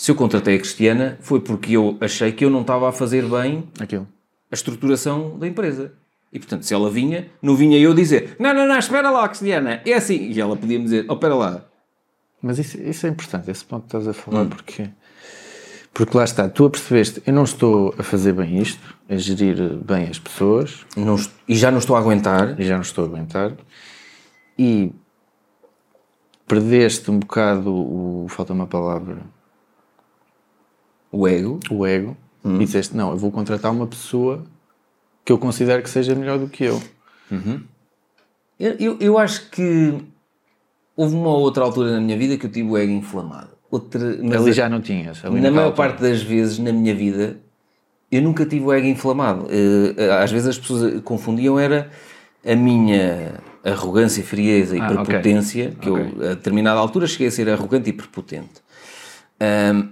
Se 0.02 0.12
eu 0.12 0.16
contratei 0.16 0.56
a 0.56 0.58
Cristiana, 0.60 1.18
foi 1.20 1.42
porque 1.42 1.76
eu 1.76 1.98
achei 2.00 2.32
que 2.32 2.46
eu 2.46 2.50
não 2.50 2.62
estava 2.62 2.88
a 2.88 2.92
fazer 2.94 3.26
bem 3.26 3.66
Aquilo. 3.82 4.08
a 4.50 4.56
estruturação 4.56 5.38
da 5.38 5.46
empresa. 5.46 5.92
E 6.32 6.40
portanto, 6.40 6.64
se 6.64 6.74
ela 6.74 6.90
vinha, 6.90 7.28
não 7.42 7.54
vinha 7.54 7.78
eu 7.78 7.94
dizer 7.94 8.38
não, 8.40 8.54
não, 8.54 8.66
não, 8.66 8.80
espera 8.80 9.10
lá, 9.12 9.28
Cristiana, 9.28 9.82
é 9.86 9.94
assim. 9.94 10.32
E 10.32 10.40
ela 10.40 10.56
podia-me 10.56 10.86
dizer, 10.86 11.06
oh, 11.10 11.16
espera 11.16 11.36
lá. 11.36 11.66
Mas 12.42 12.58
isso, 12.60 12.80
isso 12.82 13.06
é 13.08 13.10
importante, 13.10 13.52
esse 13.52 13.66
ponto 13.66 13.82
que 13.82 13.88
estás 13.88 14.08
a 14.08 14.12
Hum. 14.12 14.14
falar, 14.14 14.46
porque, 14.46 14.90
porque 15.94 16.16
lá 16.18 16.24
está, 16.24 16.48
tu 16.48 16.64
apercebeste, 16.66 17.22
eu 17.28 17.34
não 17.34 17.44
estou 17.44 17.94
a 17.98 18.04
fazer 18.04 18.32
bem 18.32 18.58
isto, 18.58 18.96
a 19.10 19.18
gerir 19.18 19.58
bem 19.84 20.06
as 20.08 20.18
pessoas, 20.18 20.86
Não 20.96 21.18
e 21.46 21.56
já 21.58 21.70
não 21.72 21.80
estou 21.80 21.98
a 21.98 22.00
aguentar. 22.00 22.58
e 22.58 22.64
já 22.64 22.76
não 22.76 22.84
estou 22.84 23.04
a 23.04 23.08
aguentar, 23.10 23.52
e 24.58 24.94
perdeste 26.48 27.12
um 27.12 27.20
bocado 27.20 27.70
o, 27.74 28.28
falta 28.30 28.54
uma 28.54 28.66
palavra, 28.68 29.18
O 31.11 31.27
ego. 31.27 31.60
o 31.72 31.86
ego, 31.86 32.15
Hum. 32.44 32.56
e 32.61 32.65
disseste, 32.65 32.95
não, 32.95 33.11
eu 33.11 33.18
vou 33.18 33.31
contratar 33.31 33.72
uma 33.72 33.86
pessoa 33.88 34.45
que 35.26 35.31
eu 35.31 35.38
considero 35.38 35.84
que 35.84 35.90
seja 35.90 36.15
melhor 36.15 36.40
do 36.40 36.48
que 36.48 36.64
eu. 36.64 36.81
Eu, 38.60 38.73
eu, 38.80 38.98
eu 38.99 39.18
acho 39.18 39.49
que 39.49 39.94
houve 40.95 41.15
uma 41.15 41.30
outra 41.30 41.64
altura 41.64 41.91
na 41.94 42.02
minha 42.02 42.18
vida 42.18 42.38
que 42.38 42.45
eu 42.45 42.52
tive 42.52 42.69
o 42.69 42.77
ego 42.77 42.91
inflamado. 42.91 43.49
Outra, 43.72 44.18
mas 44.23 44.41
Ali 44.41 44.49
a- 44.49 44.53
já 44.53 44.69
não 44.69 44.81
tinhas. 44.81 45.22
na 45.23 45.30
maior 45.52 45.68
altura. 45.68 45.73
parte 45.76 46.02
das 46.02 46.22
vezes 46.22 46.60
na 46.60 46.72
minha 46.73 46.94
vida 46.95 47.38
eu 48.11 48.22
nunca 48.22 48.45
tive 48.45 48.65
o 48.65 48.73
ego 48.73 48.88
inflamado. 48.88 49.48
Eh, 49.49 50.10
Às 50.23 50.31
vezes 50.31 50.48
as 50.48 50.57
pessoas 50.57 51.02
confundiam 51.02 51.60
era 51.60 51.90
a 52.45 52.56
minha 52.56 53.40
arrogância, 53.64 54.23
frieza 54.23 54.76
e 54.77 54.81
Ah, 54.81 54.88
prepotência, 54.88 55.72
que 55.80 55.90
Ok. 55.90 56.14
eu 56.19 56.31
a 56.31 56.34
determinada 56.36 56.80
altura 56.80 57.06
cheguei 57.07 57.27
a 57.27 57.31
ser 57.31 57.49
arrogante 57.49 57.90
e 57.90 57.94
prepotente. 57.94 58.61
Ahm, 59.40 59.90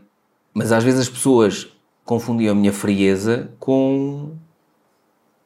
mas 0.58 0.72
às 0.72 0.84
vezes 0.84 1.02
as 1.02 1.10
pessoas 1.10 1.68
confundiam 2.04 2.52
a 2.54 2.56
minha 2.56 2.74
frieza 2.74 3.52
com 3.60 4.32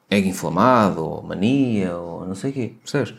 ego 0.08 0.26
inflamado, 0.26 1.04
ou 1.04 1.22
mania, 1.22 1.94
ou 1.94 2.26
não 2.26 2.34
sei 2.34 2.50
o 2.50 2.54
quê, 2.54 2.72
percebes? 2.82 3.14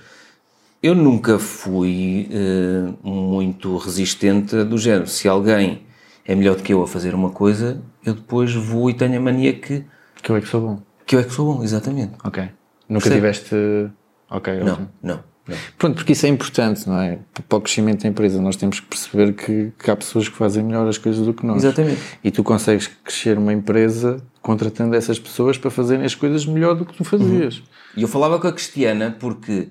Eu 0.82 0.96
nunca 0.96 1.38
fui 1.38 2.28
eh, 2.32 2.94
muito 3.04 3.78
resistente 3.78 4.64
do 4.64 4.76
género. 4.78 5.06
Se 5.08 5.28
alguém 5.28 5.84
é 6.26 6.34
melhor 6.34 6.56
do 6.56 6.64
que 6.64 6.74
eu 6.74 6.82
a 6.82 6.88
fazer 6.88 7.14
uma 7.14 7.30
coisa, 7.30 7.80
eu 8.04 8.16
depois 8.16 8.52
vou 8.54 8.90
e 8.90 8.94
tenho 8.96 9.16
a 9.18 9.22
mania 9.22 9.54
que, 9.54 9.86
Que 10.22 10.32
eu 10.32 10.36
é 10.36 10.42
que 10.42 10.48
sou 10.48 10.62
bom. 10.62 10.80
que 11.06 11.16
eu 11.16 11.20
é 11.20 11.24
que 11.24 11.32
sou 11.32 11.54
bom, 11.54 11.64
exatamente. 11.64 12.14
Ok. 12.24 12.44
Nunca 12.90 13.04
Percebe? 13.04 13.16
tiveste... 13.16 13.56
Ok, 14.32 14.60
Não, 14.62 14.90
não. 15.02 15.24
Pronto, 15.78 15.96
porque 15.96 16.14
isso 16.14 16.26
é 16.26 16.30
importante, 16.30 16.88
não 16.88 16.98
é? 17.02 17.20
Para 17.50 17.58
o 17.58 17.62
crescimento 17.62 18.04
da 18.04 18.08
empresa, 18.10 18.42
nós 18.42 18.56
temos 18.56 18.80
que 18.80 18.86
perceber 18.88 19.34
que, 19.34 19.74
que 19.78 19.92
há 19.92 19.96
pessoas 19.96 20.30
que 20.30 20.36
fazem 20.38 20.64
melhor 20.64 20.88
as 20.88 20.98
coisas 20.98 21.26
do 21.26 21.34
que 21.34 21.46
nós. 21.46 21.64
Exatamente. 21.64 22.00
E 22.24 22.32
tu 22.32 22.44
consegues 22.44 22.88
crescer 23.04 23.38
uma 23.38 23.52
empresa 23.52 24.22
contratando 24.42 24.96
essas 24.96 25.20
pessoas 25.20 25.58
para 25.58 25.70
fazerem 25.70 26.06
as 26.06 26.16
coisas 26.16 26.46
melhor 26.46 26.76
do 26.76 26.86
que 26.86 26.94
tu 26.96 27.04
fazias. 27.04 27.62
E 27.98 28.02
eu 28.02 28.08
falava 28.08 28.40
com 28.40 28.48
a 28.48 28.54
Cristiana 28.54 29.16
porque 29.20 29.68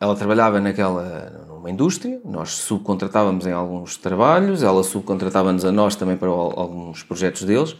ela 0.00 0.14
trabalhava 0.14 0.60
naquela 0.60 1.44
numa 1.48 1.70
indústria, 1.70 2.20
nós 2.24 2.50
subcontratávamos 2.50 3.46
em 3.46 3.52
alguns 3.52 3.96
trabalhos, 3.96 4.62
ela 4.62 4.84
subcontratava-nos 4.84 5.64
a 5.64 5.72
nós 5.72 5.96
também 5.96 6.16
para 6.16 6.28
al- 6.28 6.52
alguns 6.58 7.02
projetos 7.02 7.42
deles. 7.42 7.74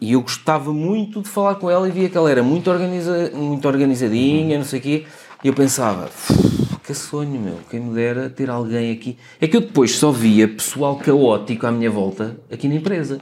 E 0.00 0.12
eu 0.12 0.20
gostava 0.20 0.72
muito 0.72 1.22
de 1.22 1.28
falar 1.28 1.56
com 1.56 1.70
ela 1.70 1.88
e 1.88 1.90
via 1.90 2.08
que 2.08 2.16
ela 2.16 2.30
era 2.30 2.42
muito, 2.42 2.70
organiza, 2.70 3.30
muito 3.34 3.66
organizadinha, 3.66 4.58
não 4.58 4.64
sei 4.64 4.78
o 4.78 4.82
quê. 4.82 5.06
E 5.42 5.48
eu 5.48 5.54
pensava, 5.54 6.06
"Uf, 6.06 6.78
que 6.84 6.92
sonho, 6.94 7.40
meu, 7.40 7.58
quem 7.70 7.80
me 7.80 7.94
dera 7.94 8.28
ter 8.28 8.50
alguém 8.50 8.90
aqui. 8.92 9.16
É 9.40 9.46
que 9.46 9.56
eu 9.56 9.60
depois 9.60 9.92
só 9.96 10.10
via 10.10 10.48
pessoal 10.48 10.96
caótico 10.96 11.66
à 11.66 11.70
minha 11.70 11.90
volta 11.90 12.36
aqui 12.50 12.66
na 12.68 12.74
empresa. 12.76 13.20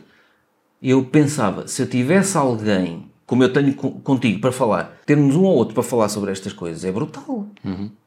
E 0.80 0.90
eu 0.90 1.04
pensava, 1.04 1.66
se 1.66 1.82
eu 1.82 1.86
tivesse 1.88 2.36
alguém, 2.36 3.10
como 3.26 3.42
eu 3.42 3.52
tenho 3.52 3.74
co- 3.74 3.90
contigo 3.92 4.40
para 4.40 4.52
falar, 4.52 4.98
termos 5.04 5.34
um 5.34 5.42
ou 5.42 5.54
outro 5.56 5.74
para 5.74 5.82
falar 5.82 6.08
sobre 6.08 6.30
estas 6.30 6.52
coisas, 6.52 6.84
é 6.84 6.92
brutal. 6.92 7.46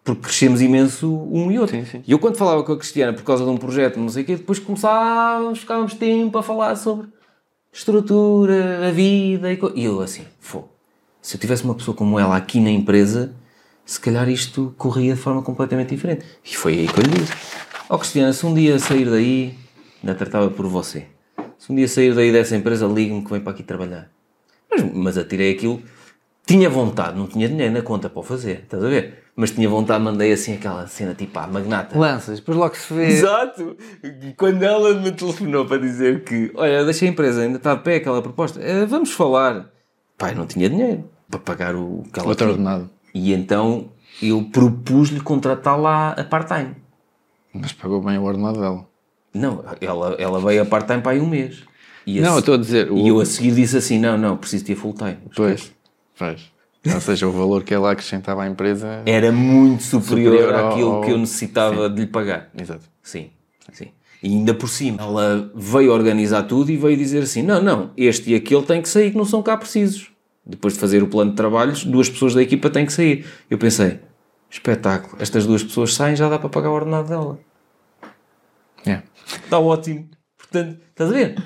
Porque 0.03 0.21
crescemos 0.21 0.61
imenso 0.61 1.07
um 1.31 1.51
e 1.51 1.59
outro. 1.59 1.75
Sim, 1.75 1.85
sim. 1.85 2.03
E 2.07 2.11
eu 2.11 2.17
quando 2.19 2.37
falava 2.37 2.63
com 2.63 2.71
a 2.71 2.77
Cristiana 2.77 3.13
por 3.13 3.23
causa 3.23 3.43
de 3.43 3.49
um 3.49 3.57
projeto, 3.57 3.99
não 3.99 4.09
sei 4.09 4.23
o 4.23 4.25
quê, 4.25 4.35
depois 4.37 4.57
começávamos, 4.59 5.59
ficávamos 5.59 5.93
tempo 5.93 6.37
a 6.37 6.41
falar 6.43 6.75
sobre 6.77 7.07
estrutura, 7.71 8.87
a 8.87 8.91
vida 8.91 9.51
e, 9.51 9.57
co- 9.57 9.71
e 9.75 9.83
eu 9.83 10.01
assim, 10.01 10.23
fô, 10.39 10.63
se 11.21 11.35
eu 11.35 11.39
tivesse 11.41 11.63
uma 11.63 11.75
pessoa 11.75 11.95
como 11.95 12.17
ela 12.19 12.35
aqui 12.35 12.59
na 12.59 12.71
empresa, 12.71 13.33
se 13.89 13.99
calhar 13.99 14.29
isto 14.29 14.73
corria 14.77 15.15
de 15.15 15.19
forma 15.19 15.41
completamente 15.41 15.89
diferente. 15.89 16.23
E 16.45 16.55
foi 16.55 16.73
aí 16.73 16.87
que 16.87 16.99
eu 16.99 17.03
lhe 17.03 17.09
disse. 17.19 17.33
Ó 17.89 17.97
Cristiana, 17.97 18.31
se 18.33 18.45
um 18.45 18.53
dia 18.53 18.77
sair 18.77 19.09
daí, 19.09 19.55
ainda 20.03 20.13
tratava 20.13 20.49
por 20.51 20.67
você. 20.67 21.07
Se 21.57 21.71
um 21.71 21.75
dia 21.75 21.87
sair 21.87 22.13
daí 22.13 22.31
dessa 22.31 22.55
empresa, 22.55 22.85
ligue-me 22.85 23.23
que 23.23 23.31
vem 23.31 23.41
para 23.41 23.51
aqui 23.51 23.63
trabalhar. 23.63 24.07
Mas, 24.69 24.93
mas 24.93 25.17
atirei 25.17 25.51
aquilo. 25.53 25.81
Tinha 26.45 26.69
vontade, 26.69 27.17
não 27.17 27.25
tinha 27.25 27.47
dinheiro 27.49 27.73
na 27.73 27.81
conta 27.81 28.09
para 28.09 28.19
o 28.19 28.23
fazer, 28.23 28.59
estás 28.63 28.83
a 28.83 28.87
ver? 28.87 29.23
Mas 29.35 29.51
tinha 29.51 29.67
vontade, 29.67 30.03
mandei 30.03 30.31
assim 30.31 30.53
aquela 30.53 30.85
cena 30.87 31.15
tipo 31.15 31.37
à 31.39 31.47
magnata. 31.47 31.97
Lanças, 31.97 32.39
depois 32.39 32.57
logo 32.57 32.75
se 32.75 32.93
vê. 32.93 33.07
Exato! 33.07 33.75
Quando 34.37 34.61
ela 34.63 34.93
me 34.95 35.11
telefonou 35.11 35.65
para 35.65 35.77
dizer 35.79 36.23
que, 36.23 36.51
olha, 36.55 36.83
deixei 36.85 37.07
a 37.07 37.11
empresa, 37.11 37.41
ainda 37.41 37.57
está 37.57 37.73
de 37.73 37.81
pé 37.83 37.95
aquela 37.95 38.21
proposta, 38.21 38.59
"Eh, 38.61 38.85
vamos 38.85 39.11
falar. 39.11 39.69
Pai, 40.17 40.35
não 40.35 40.45
tinha 40.45 40.69
dinheiro 40.69 41.09
para 41.29 41.39
pagar 41.39 41.75
o 41.75 42.03
que 42.13 42.19
ela 42.19 42.29
Outro 42.29 42.45
tinha. 42.45 42.51
ordenado. 42.51 42.89
E 43.13 43.33
então 43.33 43.89
eu 44.21 44.43
propus-lhe 44.51 45.19
contratá-la 45.19 46.11
a 46.11 46.23
part-time. 46.23 46.75
Mas 47.53 47.71
pagou 47.73 48.01
bem 48.01 48.17
o 48.17 48.23
ordenado 48.23 48.59
dela. 48.59 48.85
Não, 49.33 49.63
ela, 49.81 50.15
ela 50.19 50.39
veio 50.39 50.61
a 50.61 50.65
part-time 50.65 51.01
para 51.01 51.11
aí 51.13 51.19
um 51.19 51.27
mês. 51.27 51.63
E, 52.05 52.19
Não, 52.21 52.33
eu 52.33 52.39
estou 52.39 52.55
a 52.55 52.57
dizer. 52.57 52.91
O... 52.91 52.97
e 52.97 53.07
eu 53.07 53.19
a 53.19 53.25
seguir 53.25 53.51
disse 53.53 53.77
assim: 53.77 53.99
não, 53.99 54.17
não, 54.17 54.35
preciso 54.37 54.65
ter 54.65 54.75
full-time. 54.75 55.17
Pois, 55.35 55.71
pois. 56.17 56.51
Ou 56.93 57.01
seja, 57.01 57.27
o 57.27 57.31
valor 57.31 57.63
que 57.63 57.73
ela 57.73 57.91
acrescentava 57.91 58.43
à 58.43 58.47
empresa. 58.47 59.03
Era 59.05 59.31
muito 59.31 59.83
superior, 59.83 60.33
Superior 60.33 60.55
ao- 60.55 60.69
àquilo 60.71 60.91
ao- 60.93 61.01
que 61.01 61.11
eu 61.11 61.17
necessitava 61.17 61.89
de 61.89 62.01
lhe 62.01 62.07
pagar. 62.07 62.49
Exato. 62.59 62.85
Sim, 63.03 63.29
sim. 63.73 63.89
E 64.23 64.27
ainda 64.29 64.53
por 64.53 64.67
cima, 64.69 64.97
ela 65.01 65.51
veio 65.53 65.91
organizar 65.93 66.43
tudo 66.43 66.71
e 66.71 66.77
veio 66.77 66.97
dizer 66.97 67.23
assim: 67.23 67.41
não, 67.43 67.61
não, 67.61 67.91
este 67.97 68.31
e 68.31 68.35
aquele 68.35 68.63
têm 68.63 68.81
que 68.81 68.89
sair, 68.89 69.11
que 69.11 69.17
não 69.17 69.25
são 69.25 69.43
cá 69.43 69.55
precisos. 69.57 70.08
Depois 70.45 70.73
de 70.73 70.79
fazer 70.79 71.03
o 71.03 71.07
plano 71.07 71.31
de 71.31 71.37
trabalhos, 71.37 71.83
duas 71.83 72.09
pessoas 72.09 72.33
da 72.33 72.41
equipa 72.41 72.69
têm 72.69 72.85
que 72.85 72.93
sair. 72.93 73.25
Eu 73.49 73.57
pensei: 73.57 73.99
espetáculo, 74.49 75.21
estas 75.21 75.45
duas 75.45 75.63
pessoas 75.63 75.93
saem, 75.93 76.15
já 76.15 76.29
dá 76.29 76.39
para 76.39 76.49
pagar 76.49 76.69
o 76.69 76.73
ordenado 76.73 77.07
dela. 77.07 77.39
É. 78.85 79.01
Está 79.25 79.59
ótimo. 79.59 80.09
Portanto, 80.37 80.79
estás 80.89 81.09
a 81.09 81.13
ver? 81.13 81.43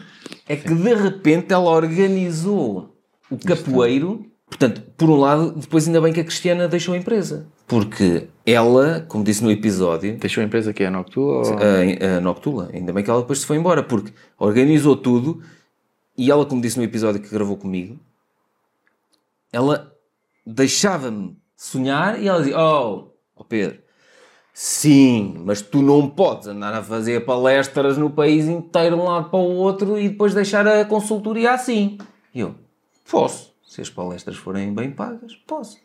É 0.47 0.55
que 0.55 0.73
de 0.73 0.93
repente 0.93 1.53
ela 1.53 1.69
organizou 1.69 2.95
o 3.29 3.37
capoeiro. 3.37 4.25
Portanto, 4.47 4.83
por 4.95 5.09
um 5.09 5.17
lado, 5.17 5.51
depois 5.53 5.87
ainda 5.87 5.99
bem 5.99 6.13
que 6.13 6.19
a 6.19 6.23
Cristiana 6.23 6.67
deixou 6.67 6.93
a 6.93 6.97
empresa. 6.97 7.47
Porque 7.67 8.27
ela, 8.45 9.03
como 9.07 9.23
disse 9.23 9.43
no 9.43 9.49
episódio, 9.49 10.15
Deixou 10.17 10.41
a 10.41 10.45
empresa 10.45 10.71
que 10.71 10.83
é 10.83 10.87
a 10.87 10.91
Noctua? 10.91 11.47
Ou... 11.47 11.57
a, 11.57 12.17
a 12.17 12.21
Noctula. 12.21 12.69
Ainda 12.71 12.93
bem 12.93 13.03
que 13.03 13.09
ela 13.09 13.21
depois 13.21 13.39
se 13.39 13.45
foi 13.45 13.57
embora, 13.57 13.81
porque 13.81 14.13
organizou 14.37 14.95
tudo 14.95 15.41
e 16.17 16.29
ela, 16.29 16.45
como 16.45 16.61
disse 16.61 16.77
no 16.77 16.83
episódio 16.83 17.19
que 17.19 17.29
gravou 17.29 17.57
comigo, 17.57 17.99
ela 19.53 19.95
deixava-me 20.45 21.37
sonhar 21.55 22.21
e 22.21 22.27
ela 22.27 22.39
dizia: 22.39 22.59
Oh, 22.59 23.11
oh 23.35 23.45
Pedro, 23.45 23.79
sim, 24.53 25.35
mas 25.45 25.61
tu 25.61 25.81
não 25.81 26.09
podes 26.09 26.47
andar 26.47 26.73
a 26.73 26.83
fazer 26.83 27.23
palestras 27.23 27.97
no 27.97 28.09
país 28.09 28.45
inteiro 28.45 28.97
de 28.97 29.01
um 29.01 29.05
lado 29.05 29.29
para 29.29 29.39
o 29.39 29.55
outro 29.55 29.97
e 29.97 30.09
depois 30.09 30.33
deixar 30.33 30.67
a 30.67 30.83
consultoria 30.83 31.51
assim. 31.51 31.97
E 32.33 32.41
eu: 32.41 32.55
Posso. 33.09 33.53
Se 33.63 33.81
as 33.81 33.89
palestras 33.89 34.35
forem 34.35 34.73
bem 34.73 34.91
pagas, 34.91 35.35
posso. 35.47 35.79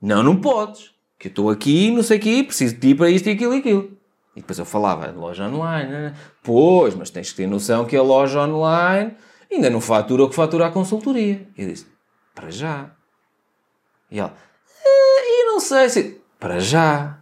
Não, 0.00 0.22
não 0.22 0.36
podes. 0.36 0.90
Que 1.16 1.28
eu 1.28 1.30
estou 1.30 1.50
aqui, 1.50 1.90
não 1.90 2.02
sei 2.02 2.18
o 2.18 2.20
quê, 2.20 2.44
preciso 2.44 2.74
de 2.74 2.80
ti 2.80 2.94
para 2.94 3.10
isto 3.10 3.28
e 3.28 3.32
aquilo 3.32 3.54
e 3.54 3.58
aquilo. 3.58 3.98
E 4.34 4.40
depois 4.40 4.58
eu 4.58 4.64
falava, 4.64 5.10
loja 5.10 5.48
online. 5.48 5.90
né? 5.90 6.14
Pois, 6.42 6.94
mas 6.94 7.10
tens 7.10 7.30
que 7.30 7.36
ter 7.36 7.46
noção 7.48 7.84
que 7.84 7.96
a 7.96 8.02
loja 8.02 8.40
online 8.40 9.14
ainda 9.50 9.68
não 9.68 9.80
fatura 9.80 10.24
o 10.24 10.28
que 10.28 10.34
fatura 10.34 10.66
a 10.66 10.70
consultoria. 10.70 11.46
Eu 11.56 11.68
disse, 11.68 11.86
para 12.38 12.50
já. 12.50 12.90
E 14.10 14.20
ela, 14.20 14.32
"Eh, 14.86 15.42
eu 15.42 15.46
não 15.52 15.60
sei 15.60 15.88
se... 15.88 16.20
Para 16.38 16.60
já. 16.60 17.18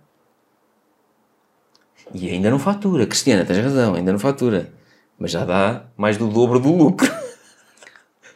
E 2.12 2.28
ainda 2.28 2.50
não 2.50 2.58
fatura. 2.58 3.06
Cristiana, 3.06 3.46
tens 3.46 3.64
razão, 3.64 3.94
ainda 3.94 4.12
não 4.12 4.18
fatura. 4.18 4.72
Mas 5.18 5.30
já 5.30 5.44
dá 5.46 5.86
mais 5.96 6.18
do 6.18 6.28
dobro 6.28 6.60
do 6.60 6.70
lucro. 6.70 7.10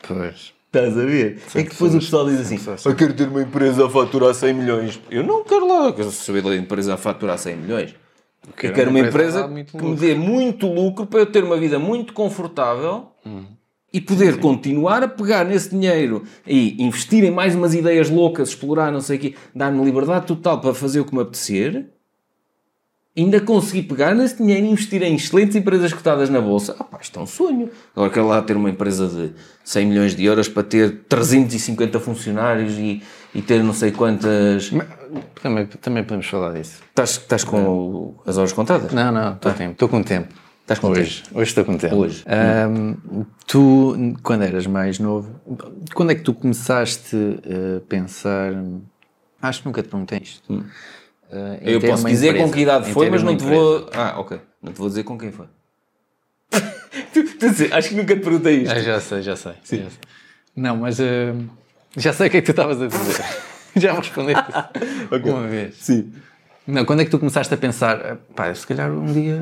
Pois. 0.08 0.54
Estás 0.66 0.96
a 0.96 1.04
ver? 1.04 1.42
é 1.54 1.62
que 1.64 1.70
depois 1.70 1.94
o 1.94 1.98
pessoal 1.98 2.26
diz 2.28 2.40
assim: 2.40 2.58
Eu 2.88 2.96
quero 2.96 3.12
ter 3.12 3.28
uma 3.28 3.42
empresa 3.42 3.86
a 3.86 3.90
faturar 3.90 4.32
100 4.32 4.54
milhões. 4.54 5.00
Eu 5.10 5.22
não 5.22 5.44
quero 5.44 5.66
lá, 5.68 5.90
eu 5.90 6.10
saber 6.10 6.42
da 6.42 6.56
empresa 6.56 6.94
a 6.94 6.96
faturar 6.96 7.36
100 7.36 7.56
milhões. 7.56 7.94
Eu 8.46 8.52
quero 8.54 8.74
quero, 8.74 8.90
uma 8.90 9.00
empresa 9.00 9.46
empresa 9.46 9.64
que 9.78 9.84
me 9.84 9.96
dê 9.96 10.14
muito 10.14 10.66
lucro 10.66 11.06
para 11.06 11.20
eu 11.20 11.26
ter 11.26 11.44
uma 11.44 11.58
vida 11.58 11.78
muito 11.78 12.12
confortável 12.12 13.12
e 13.92 14.00
poder 14.00 14.38
continuar 14.38 15.02
a 15.02 15.08
pegar 15.08 15.44
nesse 15.44 15.70
dinheiro 15.70 16.24
e 16.46 16.82
investir 16.82 17.24
em 17.24 17.30
mais 17.30 17.54
umas 17.54 17.74
ideias 17.74 18.08
loucas, 18.08 18.50
explorar, 18.50 18.92
não 18.92 19.00
sei 19.00 19.16
o 19.16 19.20
quê, 19.20 19.34
dar-me 19.54 19.84
liberdade 19.84 20.26
total 20.26 20.60
para 20.60 20.74
fazer 20.74 21.00
o 21.00 21.04
que 21.04 21.14
me 21.14 21.22
apetecer. 21.22 21.86
Ainda 23.16 23.40
consegui 23.40 23.82
pegar 23.82 24.14
nesse 24.14 24.36
dinheiro 24.36 24.64
e 24.64 24.70
investir 24.70 25.02
em 25.02 25.16
excelentes 25.16 25.56
empresas 25.56 25.92
cotadas 25.92 26.30
na 26.30 26.40
bolsa. 26.40 26.76
Ah, 26.78 26.84
pá, 26.84 26.98
isto 27.02 27.18
é 27.18 27.22
um 27.22 27.26
sonho. 27.26 27.68
Agora 27.94 28.10
quero 28.10 28.28
lá 28.28 28.40
ter 28.40 28.56
uma 28.56 28.70
empresa 28.70 29.08
de 29.08 29.32
100 29.64 29.86
milhões 29.86 30.14
de 30.14 30.24
euros 30.24 30.48
para 30.48 30.62
ter 30.62 31.00
350 31.08 31.98
funcionários 31.98 32.78
e, 32.78 33.02
e 33.34 33.42
ter 33.42 33.64
não 33.64 33.74
sei 33.74 33.90
quantas. 33.90 34.70
Também, 35.42 35.66
também 35.66 36.04
podemos 36.04 36.26
falar 36.26 36.52
disso. 36.52 36.80
Estás, 36.88 37.10
estás 37.10 37.42
com 37.42 38.14
as 38.24 38.38
horas 38.38 38.52
contadas? 38.52 38.92
Não, 38.92 39.10
não, 39.10 39.32
estou 39.34 39.52
tempo. 39.52 39.72
Estou 39.72 39.88
com 39.88 40.02
tempo. 40.04 40.32
Estás 40.70 40.78
com 40.78 40.90
Hoje, 40.90 41.24
hoje 41.34 41.48
estou 41.48 41.64
com 41.64 41.76
tempo. 41.76 41.96
Hoje. 41.96 42.22
Ahm, 42.28 43.24
tu, 43.44 43.96
quando 44.22 44.42
eras 44.44 44.68
mais 44.68 45.00
novo, 45.00 45.34
quando 45.92 46.12
é 46.12 46.14
que 46.14 46.22
tu 46.22 46.32
começaste 46.32 47.16
a 47.16 47.80
pensar? 47.88 48.52
Acho 49.42 49.62
que 49.62 49.66
nunca 49.66 49.82
te 49.82 49.88
perguntei 49.88 50.20
isto. 50.22 50.64
Ah, 51.32 51.58
em 51.60 51.70
Eu 51.72 51.80
posso 51.80 52.06
dizer 52.06 52.28
empresa, 52.28 52.44
com 52.46 52.52
que 52.52 52.60
idade 52.60 52.92
foi, 52.92 53.10
mas 53.10 53.24
não 53.24 53.36
te 53.36 53.42
empresa. 53.42 53.60
vou. 53.60 53.90
Ah, 53.92 54.20
ok. 54.20 54.40
Não 54.62 54.72
te 54.72 54.78
vou 54.78 54.88
dizer 54.88 55.02
com 55.02 55.18
quem 55.18 55.32
foi. 55.32 55.46
Tu- 57.12 57.24
tu 57.24 57.74
Acho 57.74 57.88
que 57.88 57.94
nunca 57.96 58.14
te 58.14 58.20
perguntei 58.22 58.62
isto. 58.62 58.72
Ah, 58.72 58.78
já 58.80 59.00
sei, 59.00 59.22
já 59.22 59.34
sei. 59.34 59.54
já 59.54 59.66
sei. 59.66 59.90
Não, 60.54 60.76
mas 60.76 61.00
ah, 61.00 61.34
já 61.96 62.12
sei 62.12 62.28
o 62.28 62.30
que 62.30 62.36
é 62.36 62.40
que 62.42 62.46
tu 62.46 62.50
estavas 62.52 62.80
a 62.80 62.86
dizer. 62.86 63.24
já 63.74 63.92
me 63.92 63.98
respondeste 63.98 64.44
isso 64.52 65.32
uma 65.34 65.48
vez. 65.48 65.74
Sim. 65.80 66.12
Não, 66.64 66.84
quando 66.84 67.00
é 67.00 67.04
que 67.04 67.10
tu 67.10 67.18
começaste 67.18 67.52
a 67.52 67.56
pensar, 67.56 67.96
"Ah, 68.06 68.16
pá, 68.36 68.54
se 68.54 68.64
calhar 68.64 68.92
um 68.92 69.12
dia 69.12 69.40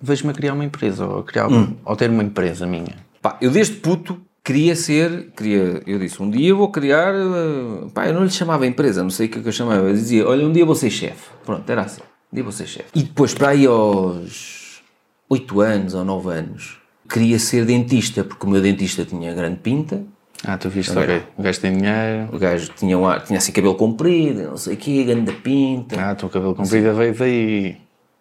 vejo-me 0.00 0.30
a 0.30 0.34
criar 0.34 0.52
uma 0.54 0.64
empresa 0.64 1.06
ou, 1.06 1.22
criar, 1.22 1.48
Hum. 1.50 1.74
ou 1.84 1.96
ter 1.96 2.10
uma 2.10 2.22
empresa 2.22 2.66
minha? 2.66 2.94
Pá, 3.22 3.36
eu 3.40 3.50
desde 3.50 3.74
puto 3.76 4.20
queria 4.44 4.76
ser, 4.76 5.32
queria, 5.36 5.82
eu 5.86 5.98
disse, 5.98 6.22
um 6.22 6.30
dia 6.30 6.54
vou 6.54 6.70
criar, 6.70 7.12
eh, 7.14 7.88
pá, 7.92 8.06
eu 8.06 8.14
não 8.14 8.22
lhe 8.22 8.30
chamava 8.30 8.66
empresa, 8.66 9.02
não 9.02 9.10
sei 9.10 9.26
o 9.26 9.28
que 9.28 9.38
é 9.38 9.42
que 9.42 9.48
eu 9.48 9.52
chamava, 9.52 9.88
eu 9.88 9.92
dizia, 9.92 10.26
olha, 10.28 10.46
um 10.46 10.52
dia 10.52 10.64
vou 10.64 10.74
ser 10.76 10.90
chefe. 10.90 11.30
Pronto, 11.44 11.68
era 11.68 11.82
assim, 11.82 12.00
um 12.32 12.34
dia 12.36 12.44
vou 12.44 12.52
ser 12.52 12.66
chefe. 12.66 12.88
E 12.94 13.02
depois, 13.02 13.34
para 13.34 13.48
aí 13.48 13.66
aos 13.66 14.82
8 15.28 15.60
anos 15.60 15.94
ou 15.94 16.04
9 16.04 16.30
anos, 16.32 16.78
queria 17.08 17.38
ser 17.38 17.64
dentista, 17.64 18.22
porque 18.22 18.46
o 18.46 18.50
meu 18.50 18.60
dentista 18.60 19.04
tinha 19.04 19.32
grande 19.34 19.56
pinta, 19.58 20.04
Ah, 20.44 20.56
tu 20.58 20.68
viste, 20.68 20.96
ok, 20.96 21.22
o 21.36 21.42
gajo 21.42 21.60
tem 21.60 21.72
dinheiro, 21.76 22.28
o 22.32 22.38
gajo 22.38 22.70
tinha, 22.76 22.96
um 22.98 23.18
tinha 23.20 23.38
assim 23.38 23.50
cabelo 23.52 23.74
comprido, 23.74 24.42
não 24.42 24.56
sei 24.56 24.74
o 24.74 24.76
quê, 24.76 25.02
grande 25.02 25.32
pinta. 25.32 26.00
ah, 26.00 26.12
o 26.12 26.14
teu 26.16 26.28
cabelo 26.28 26.54
comprido 26.54 26.94
veio 26.94 27.14
daí. 27.14 27.76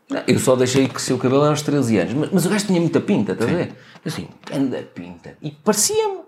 Não, 0.10 0.23
Eu 0.27 0.40
só 0.40 0.56
deixei 0.56 0.88
crescer 0.88 1.14
o 1.14 1.18
cabelo 1.18 1.44
aos 1.44 1.61
13 1.61 1.98
anos, 1.98 2.14
mas, 2.14 2.32
mas 2.32 2.45
o 2.45 2.49
gajo 2.49 2.68
tinha 2.68 2.80
muita 2.80 3.02
pinta, 3.02 3.32
estás 3.34 3.52
a 3.52 3.53
ver? 3.53 3.76
Assim, 4.06 4.27
grande 4.45 4.84
pinta. 4.94 5.36
E 5.41 5.52
parecia-me 5.52 6.22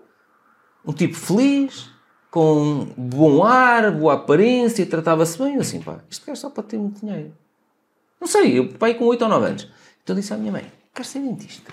um 0.84 0.92
tipo 0.92 1.14
feliz, 1.14 1.88
com 2.30 2.88
bom 2.96 3.44
ar, 3.44 3.90
boa 3.92 4.14
aparência, 4.14 4.84
tratava-se 4.84 5.38
bem. 5.38 5.54
Eu 5.54 5.60
assim, 5.60 5.80
pá, 5.80 6.00
isto 6.10 6.26
gajo 6.26 6.40
só 6.40 6.50
para 6.50 6.64
ter 6.64 6.76
muito 6.78 7.00
dinheiro. 7.00 7.32
Não 8.20 8.26
sei, 8.26 8.58
eu 8.58 8.68
pai 8.68 8.94
com 8.94 9.04
8 9.04 9.22
ou 9.22 9.28
9 9.28 9.46
anos. 9.46 9.68
Então 10.02 10.16
disse 10.16 10.34
à 10.34 10.36
minha 10.36 10.50
mãe, 10.50 10.64
quero 10.92 11.06
ser 11.06 11.20
dentista. 11.20 11.72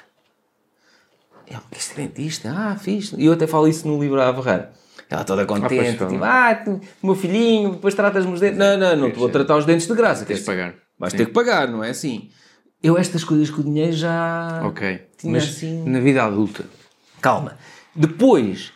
Eu, 1.48 1.60
quer 1.72 1.80
ser 1.80 1.96
dentista? 1.96 2.54
Ah, 2.56 2.76
fiz. 2.76 3.14
E 3.18 3.26
eu 3.26 3.34
até 3.34 3.48
falo 3.48 3.68
isso 3.68 3.88
no 3.88 4.00
livro 4.00 4.20
a 4.20 4.28
Averrar. 4.28 4.72
Ela 5.10 5.24
toda 5.24 5.46
contente, 5.46 5.76
pois, 5.76 5.94
então. 5.94 6.08
tipo, 6.08 6.24
ah, 6.24 6.56
tu, 6.56 6.82
meu 7.04 7.16
filhinho, 7.16 7.74
depois 7.74 7.94
tratas-me 7.94 8.34
os 8.34 8.40
dentes. 8.40 8.58
Não, 8.58 8.78
não, 8.78 8.96
não 8.96 9.12
te 9.12 9.20
vou 9.20 9.30
tratar 9.30 9.56
os 9.56 9.66
dentes 9.66 9.88
de 9.88 9.94
graça. 9.94 10.26
Tens 10.26 10.40
de 10.40 10.46
pagar. 10.46 10.85
Vais 11.00 11.12
Sim. 11.12 11.18
ter 11.18 11.26
que 11.28 11.32
pagar, 11.34 11.68
não 11.68 11.84
é 11.84 11.90
assim? 11.90 12.30
Eu 12.82 12.98
estas 12.98 13.24
coisas 13.24 13.50
com 13.50 13.62
o 13.62 13.64
dinheiro 13.64 13.94
já... 13.94 14.62
Ok. 14.64 15.08
Tinha 15.18 15.34
Mas 15.34 15.44
assim- 15.44 15.84
na 15.86 16.00
vida 16.00 16.24
adulta, 16.24 16.66
Calma. 17.22 17.58
Depois, 17.96 18.72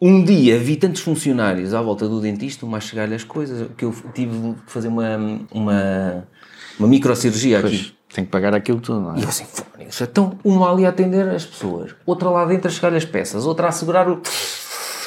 um 0.00 0.24
dia 0.24 0.58
vi 0.58 0.76
tantos 0.76 1.02
funcionários 1.02 1.74
à 1.74 1.82
volta 1.82 2.08
do 2.08 2.20
dentista, 2.20 2.64
uma 2.64 2.78
a 2.78 2.80
chegar-lhe 2.80 3.14
as 3.14 3.24
coisas, 3.24 3.68
que 3.76 3.84
eu 3.84 3.94
tive 4.14 4.32
de 4.52 4.56
fazer 4.66 4.88
uma, 4.88 5.16
uma, 5.50 6.26
uma 6.78 6.88
microcirurgia 6.88 7.58
aqui. 7.58 7.68
pois, 7.68 7.94
tem 8.14 8.24
que 8.24 8.30
pagar 8.30 8.54
aquilo 8.54 8.80
tudo, 8.80 9.00
não 9.00 9.14
é? 9.14 9.18
E 9.18 9.22
eu 9.22 9.28
assim, 9.28 9.44
fónix. 9.44 10.00
Então, 10.00 10.38
uma 10.44 10.70
ali 10.72 10.86
a 10.86 10.88
atender 10.88 11.28
as 11.28 11.44
pessoas, 11.44 11.94
outra 12.06 12.30
lá 12.30 12.44
dentro 12.46 12.68
a 12.68 12.70
chegar 12.70 12.94
as 12.94 13.04
peças, 13.04 13.44
outra 13.44 13.68
a 13.68 13.72
segurar 13.72 14.08
o, 14.08 14.22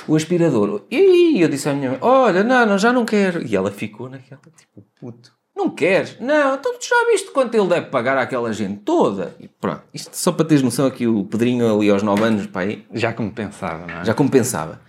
o 0.07 0.15
aspirador. 0.15 0.83
E 0.91 1.41
eu 1.41 1.47
disse 1.49 1.69
à 1.69 1.73
minha 1.73 1.91
mãe: 1.91 1.99
Olha, 2.01 2.43
não, 2.43 2.65
não, 2.65 2.77
já 2.77 2.91
não 2.93 3.05
quero. 3.05 3.45
E 3.47 3.55
ela 3.55 3.71
ficou 3.71 4.09
naquela, 4.09 4.41
tipo, 4.55 4.85
puto. 4.99 5.36
Não 5.57 5.71
queres? 5.71 6.15
Não, 6.19 6.53
então 6.53 6.77
tu 6.77 6.87
já 6.87 7.11
viste 7.11 7.31
quanto 7.31 7.55
ele 7.55 7.67
deve 7.67 7.87
pagar 7.87 8.15
àquela 8.15 8.53
gente 8.53 8.81
toda? 8.81 9.35
E 9.39 9.47
pronto, 9.47 9.81
isto 9.91 10.15
só 10.15 10.31
para 10.31 10.45
teres 10.45 10.61
noção 10.61 10.85
aqui, 10.85 11.07
o 11.07 11.23
Pedrinho 11.23 11.75
ali 11.75 11.89
aos 11.89 12.03
9 12.03 12.23
anos, 12.23 12.45
pai, 12.45 12.85
Já 12.93 13.11
como 13.11 13.31
pensava, 13.31 13.87
não 13.87 14.01
é? 14.01 14.05
já 14.05 14.13
compensava. 14.13 14.79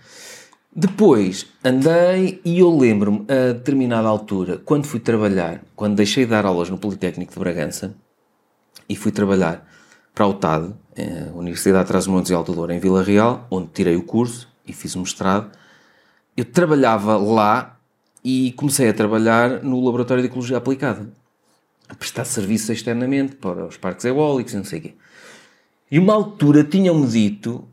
Depois 0.73 1.47
andei 1.65 2.39
e 2.45 2.59
eu 2.59 2.69
lembro-me, 2.77 3.25
a 3.27 3.53
determinada 3.53 4.07
altura, 4.07 4.59
quando 4.63 4.85
fui 4.85 4.99
trabalhar, 4.99 5.61
quando 5.75 5.95
deixei 5.95 6.23
de 6.23 6.29
dar 6.29 6.45
aulas 6.45 6.69
no 6.69 6.77
Politécnico 6.77 7.33
de 7.33 7.39
Bragança 7.39 7.95
e 8.87 8.95
fui 8.95 9.11
trabalhar 9.11 9.67
para 10.13 10.25
a 10.25 10.27
UTAD, 10.27 10.73
eh, 10.95 11.31
Universidade 11.33 11.85
de 11.85 11.87
Trás-os-Montes 11.87 12.29
e 12.29 12.35
Alto 12.35 12.53
Douro, 12.53 12.71
em 12.71 12.79
Vila 12.79 13.01
Real, 13.01 13.47
onde 13.49 13.69
tirei 13.69 13.95
o 13.95 14.03
curso 14.03 14.47
e 14.67 14.71
fiz 14.71 14.95
o 14.95 14.99
mestrado, 14.99 15.49
eu 16.37 16.45
trabalhava 16.45 17.17
lá 17.17 17.78
e 18.29 18.51
comecei 18.53 18.89
a 18.89 18.93
trabalhar 18.93 19.63
no 19.63 19.83
Laboratório 19.83 20.21
de 20.21 20.29
Ecologia 20.29 20.57
Aplicada, 20.57 21.09
a 21.87 21.95
prestar 21.95 22.25
serviço 22.25 22.71
externamente 22.71 23.35
para 23.35 23.65
os 23.65 23.77
parques 23.77 24.05
eólicos 24.05 24.53
e 24.53 24.57
não 24.57 24.63
sei 24.63 24.79
o 24.79 24.81
quê. 24.83 24.93
E 25.91 25.97
uma 25.97 26.13
altura 26.13 26.63
tinham-me 26.63 27.07
dito 27.07 27.67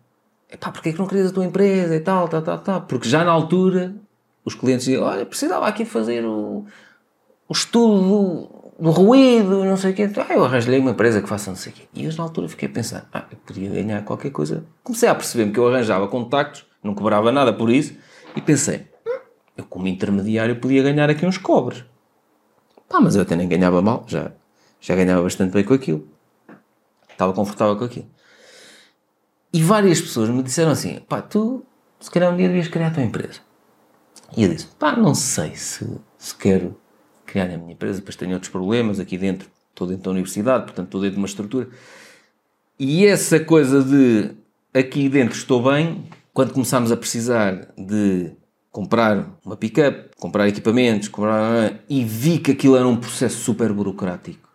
Epá, 0.50 0.70
porque 0.70 0.90
é 0.90 0.92
que 0.92 0.98
não 0.98 1.06
querias 1.06 1.30
a 1.30 1.34
tua 1.34 1.44
empresa 1.44 1.94
e 1.94 2.00
tal, 2.00 2.28
tal, 2.28 2.40
tal, 2.40 2.58
tal. 2.58 2.82
Porque 2.82 3.08
já 3.08 3.24
na 3.24 3.32
altura 3.32 3.94
os 4.44 4.54
clientes 4.54 4.86
diziam, 4.86 5.04
olha, 5.04 5.26
precisava 5.26 5.66
aqui 5.66 5.84
fazer 5.84 6.24
o, 6.24 6.64
o 7.48 7.52
estudo 7.52 8.00
do, 8.00 8.84
do 8.84 8.90
ruído 8.90 9.64
não 9.64 9.76
sei 9.76 9.90
o 9.90 9.94
quê. 9.94 10.04
Então, 10.04 10.24
ah, 10.26 10.32
eu 10.32 10.44
arranjei 10.44 10.78
uma 10.78 10.92
empresa 10.92 11.20
que 11.20 11.28
faça 11.28 11.50
não 11.50 11.56
sei 11.56 11.72
o 11.72 11.74
quê. 11.74 11.82
E 11.92 12.04
eu 12.04 12.14
na 12.16 12.22
altura 12.22 12.48
fiquei 12.48 12.68
a 12.68 12.72
pensar, 12.72 13.08
ah, 13.12 13.24
eu 13.30 13.36
podia 13.38 13.68
ganhar 13.68 14.02
qualquer 14.04 14.30
coisa. 14.30 14.64
Comecei 14.84 15.08
a 15.08 15.14
perceber-me 15.14 15.52
que 15.52 15.58
eu 15.58 15.66
arranjava 15.66 16.06
contactos, 16.06 16.64
não 16.82 16.94
cobrava 16.94 17.32
nada 17.32 17.52
por 17.52 17.68
isso, 17.68 17.94
e 18.36 18.40
pensei, 18.40 18.86
eu 19.56 19.64
como 19.64 19.88
intermediário 19.88 20.60
podia 20.60 20.82
ganhar 20.82 21.08
aqui 21.08 21.24
uns 21.24 21.38
cobres. 21.38 21.84
Pá, 22.88 23.00
mas 23.00 23.16
eu 23.16 23.22
até 23.22 23.34
nem 23.34 23.48
ganhava 23.48 23.82
mal, 23.82 24.04
já, 24.06 24.32
já 24.80 24.94
ganhava 24.94 25.22
bastante 25.22 25.52
bem 25.52 25.64
com 25.64 25.74
aquilo. 25.74 26.08
Estava 27.10 27.32
confortável 27.32 27.76
com 27.76 27.84
aquilo. 27.84 28.06
E 29.52 29.62
várias 29.62 30.00
pessoas 30.00 30.28
me 30.28 30.42
disseram 30.42 30.70
assim: 30.70 31.00
pá, 31.08 31.22
tu 31.22 31.64
se 31.98 32.10
calhar 32.10 32.32
um 32.32 32.36
dia 32.36 32.48
devias 32.48 32.68
criar 32.68 32.88
a 32.88 32.90
tua 32.90 33.02
empresa. 33.02 33.40
E 34.36 34.42
eu 34.42 34.48
disse: 34.48 34.66
pá, 34.78 34.94
não 34.94 35.14
sei 35.14 35.54
se, 35.56 35.98
se 36.18 36.34
quero 36.36 36.78
criar 37.24 37.44
a 37.44 37.56
minha 37.56 37.72
empresa, 37.72 37.98
depois 37.98 38.16
tenho 38.16 38.34
outros 38.34 38.50
problemas 38.50 39.00
aqui 39.00 39.16
dentro. 39.16 39.48
Estou 39.70 39.86
dentro 39.86 40.04
da 40.04 40.10
universidade, 40.10 40.64
portanto 40.64 40.86
estou 40.86 41.00
dentro 41.00 41.16
de 41.16 41.20
uma 41.20 41.26
estrutura. 41.26 41.68
E 42.78 43.06
essa 43.06 43.40
coisa 43.40 43.82
de 43.82 44.34
aqui 44.72 45.08
dentro 45.08 45.36
estou 45.36 45.62
bem, 45.62 46.04
quando 46.32 46.52
começámos 46.52 46.92
a 46.92 46.96
precisar 46.96 47.72
de 47.76 48.32
comprar 48.76 49.38
uma 49.42 49.56
pick-up, 49.56 50.10
comprar 50.18 50.46
equipamentos, 50.48 51.08
comprar... 51.08 51.80
e 51.88 52.04
vi 52.04 52.38
que 52.38 52.52
aquilo 52.52 52.76
era 52.76 52.86
um 52.86 52.94
processo 52.94 53.38
super 53.38 53.72
burocrático. 53.72 54.50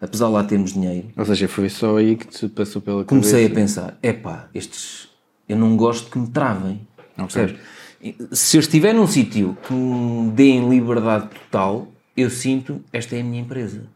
Apesar 0.00 0.26
de 0.26 0.32
lá 0.32 0.44
termos 0.44 0.74
dinheiro, 0.74 1.08
Ou 1.16 1.24
seja, 1.24 1.48
foi 1.48 1.68
só 1.68 1.96
aí 1.96 2.14
que 2.14 2.24
te 2.28 2.46
passou 2.46 2.80
pela 2.80 3.02
comecei 3.02 3.46
a 3.46 3.48
cabeça. 3.48 3.80
pensar: 3.82 3.98
epá, 4.00 4.48
estes. 4.54 5.08
Eu 5.48 5.56
não 5.56 5.76
gosto 5.76 6.08
que 6.08 6.16
me 6.16 6.28
travem. 6.28 6.86
Percebes? 7.16 7.56
E 8.00 8.14
Se 8.30 8.56
eu 8.56 8.60
estiver 8.60 8.94
num 8.94 9.08
sítio 9.08 9.58
que 9.66 9.72
me 9.72 10.30
deem 10.30 10.68
liberdade 10.68 11.30
total, 11.30 11.88
eu 12.16 12.30
sinto 12.30 12.80
esta 12.92 13.16
é 13.16 13.22
a 13.22 13.24
minha 13.24 13.42
empresa. 13.42 13.86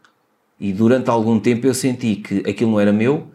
E 0.59 0.73
durante 0.73 1.09
algum 1.09 1.39
tempo 1.39 1.65
eu 1.65 1.73
senti 1.73 2.17
que 2.17 2.39
aquilo 2.39 2.71
não 2.71 2.81
era 2.81 2.91
meu, 2.91 3.27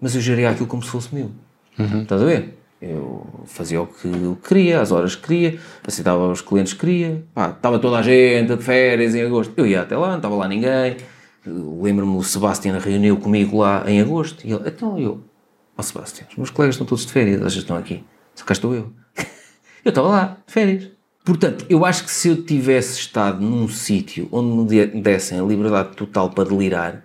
mas 0.00 0.16
eu 0.16 0.20
geria 0.20 0.50
aquilo 0.50 0.66
como 0.66 0.82
se 0.82 0.88
fosse 0.88 1.14
meu. 1.14 1.30
Estás 1.78 2.20
a 2.20 2.24
ver? 2.24 2.53
Eu 2.86 3.26
fazia 3.46 3.80
o 3.80 3.86
que 3.86 4.06
eu 4.08 4.36
queria, 4.46 4.80
as 4.80 4.92
horas 4.92 5.16
que 5.16 5.22
queria, 5.26 5.58
aceitava 5.86 6.28
os 6.30 6.40
clientes 6.42 6.74
que 6.74 6.80
queria. 6.80 7.24
Pá, 7.34 7.48
estava 7.50 7.78
toda 7.78 7.98
a 7.98 8.02
gente 8.02 8.54
de 8.54 8.62
férias 8.62 9.14
em 9.14 9.22
agosto. 9.22 9.54
Eu 9.56 9.66
ia 9.66 9.80
até 9.82 9.96
lá, 9.96 10.08
não 10.10 10.16
estava 10.16 10.34
lá 10.36 10.46
ninguém. 10.46 10.96
Lembro-me, 11.46 12.16
o 12.16 12.22
Sebastião 12.22 12.78
reuniu 12.78 13.16
comigo 13.16 13.58
lá 13.58 13.84
em 13.90 14.00
agosto. 14.00 14.46
E 14.46 14.52
ele, 14.52 14.62
então 14.68 14.98
eu, 14.98 15.22
ó 15.76 15.82
Sebastião, 15.82 16.26
os 16.30 16.36
meus 16.36 16.50
colegas 16.50 16.74
estão 16.74 16.86
todos 16.86 17.06
de 17.06 17.12
férias, 17.12 17.40
eles 17.40 17.54
estão 17.54 17.76
aqui. 17.76 18.04
Só 18.34 18.44
cá 18.44 18.52
estou 18.52 18.74
eu. 18.74 18.92
eu 19.84 19.88
estava 19.88 20.08
lá, 20.08 20.36
de 20.46 20.52
férias. 20.52 20.88
Portanto, 21.24 21.64
eu 21.70 21.86
acho 21.86 22.04
que 22.04 22.10
se 22.10 22.28
eu 22.28 22.42
tivesse 22.44 22.98
estado 22.98 23.40
num 23.40 23.66
sítio 23.66 24.28
onde 24.30 24.48
me 24.56 24.66
de- 24.86 25.00
dessem 25.00 25.38
a 25.40 25.42
liberdade 25.42 25.96
total 25.96 26.28
para 26.28 26.44
delirar 26.50 27.02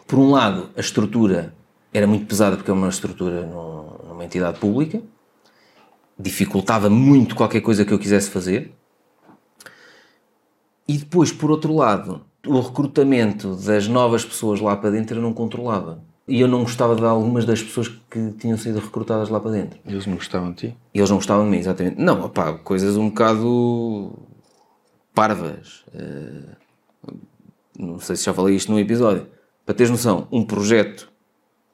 por 0.06 0.18
um 0.18 0.30
lado, 0.30 0.70
a 0.74 0.80
estrutura 0.80 1.54
era 1.92 2.06
muito 2.06 2.24
pesada 2.24 2.56
porque 2.56 2.70
é 2.70 2.72
uma 2.72 2.88
estrutura 2.88 3.44
num- 3.44 4.08
numa 4.08 4.24
entidade 4.24 4.58
pública, 4.58 5.02
dificultava 6.18 6.88
muito 6.88 7.36
qualquer 7.36 7.60
coisa 7.60 7.84
que 7.84 7.92
eu 7.92 7.98
quisesse 7.98 8.30
fazer. 8.30 8.72
E 10.88 10.96
depois, 10.96 11.30
por 11.30 11.50
outro 11.50 11.74
lado, 11.74 12.22
o 12.46 12.58
recrutamento 12.58 13.54
das 13.56 13.86
novas 13.86 14.24
pessoas 14.24 14.58
lá 14.58 14.74
para 14.74 14.88
dentro 14.88 15.18
eu 15.18 15.22
não 15.22 15.34
controlava. 15.34 16.02
E 16.26 16.40
eu 16.40 16.48
não 16.48 16.62
gostava 16.62 16.96
de 16.96 17.04
algumas 17.04 17.44
das 17.44 17.62
pessoas 17.62 17.88
que 18.10 18.32
tinham 18.38 18.56
sido 18.56 18.78
recrutadas 18.78 19.28
lá 19.28 19.38
para 19.38 19.50
dentro. 19.50 19.78
Eles 19.84 20.06
não 20.06 20.14
gostavam 20.14 20.52
de 20.52 20.68
ti? 20.70 20.76
Eles 20.94 21.10
não 21.10 21.18
gostavam 21.18 21.44
de 21.44 21.50
mim, 21.50 21.58
exatamente. 21.58 22.00
Não, 22.00 22.24
opá, 22.24 22.54
coisas 22.54 22.96
um 22.96 23.10
bocado 23.10 24.26
parvas. 25.16 25.82
Eh, 25.94 26.56
não 27.78 27.98
sei 27.98 28.16
se 28.16 28.26
já 28.26 28.34
falei 28.34 28.54
isto 28.54 28.70
num 28.70 28.78
episódio. 28.78 29.26
Para 29.64 29.74
teres 29.74 29.90
noção, 29.90 30.28
um 30.30 30.44
projeto 30.44 31.10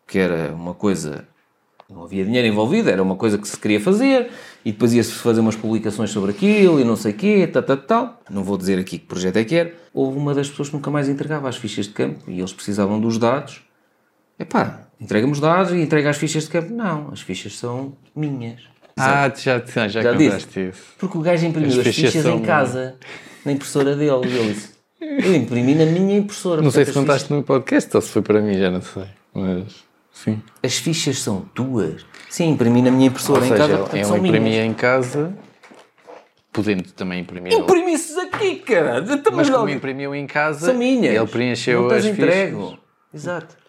que 0.06 0.16
era 0.18 0.54
uma 0.54 0.74
coisa. 0.74 1.26
Não 1.90 2.04
havia 2.04 2.24
dinheiro 2.24 2.46
envolvido, 2.46 2.88
era 2.88 3.02
uma 3.02 3.16
coisa 3.16 3.36
que 3.36 3.46
se 3.46 3.58
queria 3.58 3.80
fazer 3.80 4.30
e 4.64 4.72
depois 4.72 4.94
ia-se 4.94 5.12
fazer 5.12 5.40
umas 5.40 5.56
publicações 5.56 6.10
sobre 6.10 6.30
aquilo 6.30 6.80
e 6.80 6.84
não 6.84 6.96
sei 6.96 7.12
o 7.12 7.16
quê, 7.16 7.46
tal, 7.52 7.62
tal, 7.62 7.76
tal. 7.76 8.22
Não 8.30 8.44
vou 8.44 8.56
dizer 8.56 8.78
aqui 8.78 8.96
que 8.96 9.06
projeto 9.06 9.36
é 9.36 9.44
que 9.44 9.56
era. 9.56 9.74
Houve 9.92 10.16
uma 10.16 10.32
das 10.32 10.48
pessoas 10.48 10.68
que 10.68 10.76
nunca 10.76 10.90
mais 10.90 11.08
entregava 11.08 11.48
as 11.48 11.56
fichas 11.56 11.86
de 11.86 11.92
campo 11.92 12.30
e 12.30 12.38
eles 12.38 12.52
precisavam 12.52 12.98
dos 12.98 13.18
dados. 13.18 13.62
Epá, 14.38 14.86
entrega-me 14.98 15.32
os 15.32 15.40
dados 15.40 15.72
e 15.72 15.82
entrega 15.82 16.08
as 16.08 16.16
fichas 16.16 16.44
de 16.44 16.50
campo. 16.50 16.72
Não, 16.72 17.10
as 17.12 17.20
fichas 17.20 17.58
são 17.58 17.94
minhas. 18.14 18.71
Ah, 19.06 19.30
tu 19.30 19.40
já, 19.40 19.58
já, 19.58 19.88
já, 19.88 20.02
Já 20.02 20.12
contaste 20.14 20.68
isso. 20.68 20.82
Porque 20.98 21.18
o 21.18 21.20
gajo 21.20 21.46
imprimiu 21.46 21.70
As 21.72 21.78
as, 21.78 21.84
fichas 21.84 22.12
fichas 22.12 22.26
em 22.26 22.40
casa, 22.40 22.94
na 23.44 23.52
impressora 23.52 23.96
dele. 23.96 24.26
E 24.26 24.36
ele 24.38 24.52
disse: 24.54 24.70
Eu 25.00 25.34
imprimi 25.34 25.74
na 25.74 25.84
minha 25.86 26.18
impressora. 26.18 26.62
Não 26.62 26.70
sei 26.70 26.84
se 26.84 26.92
contaste 26.92 27.32
no 27.32 27.42
podcast 27.42 27.94
ou 27.96 28.00
se 28.02 28.08
foi 28.10 28.22
para 28.22 28.40
mim, 28.40 28.58
já 28.58 28.70
não 28.70 28.82
sei. 28.82 29.04
Mas, 29.34 29.64
sim. 30.12 30.34
fichas- 30.36 30.42
As 30.62 30.76
fichas 30.76 31.18
são 31.18 31.40
tuas. 31.54 32.04
Sim, 32.28 32.50
imprimi 32.50 32.80
na 32.82 32.90
minha 32.90 33.08
impressora 33.08 33.40
Ou 33.40 33.44
em 33.44 33.48
seja, 33.48 33.62
casa, 33.62 33.76
portanto 33.78 34.08
eu 34.08 34.16
imprimi 34.16 34.56
em 34.58 34.72
casa, 34.74 35.34
podendo 36.52 36.84
também 36.92 37.20
imprimir. 37.20 37.52
Imprimi-se 37.52 38.18
aqui, 38.20 38.56
cara. 38.56 39.04
Mas 39.32 39.50
como 39.50 39.68
imprimiu 39.68 40.14
em 40.14 40.26
casa, 40.26 40.66
São 40.66 40.74
minhas. 40.74 41.14
ele 41.14 41.26
preencheu 41.26 41.82
não 41.88 41.90
as 41.96 42.04
fichas. 42.06 42.78
Exato. 43.14 43.61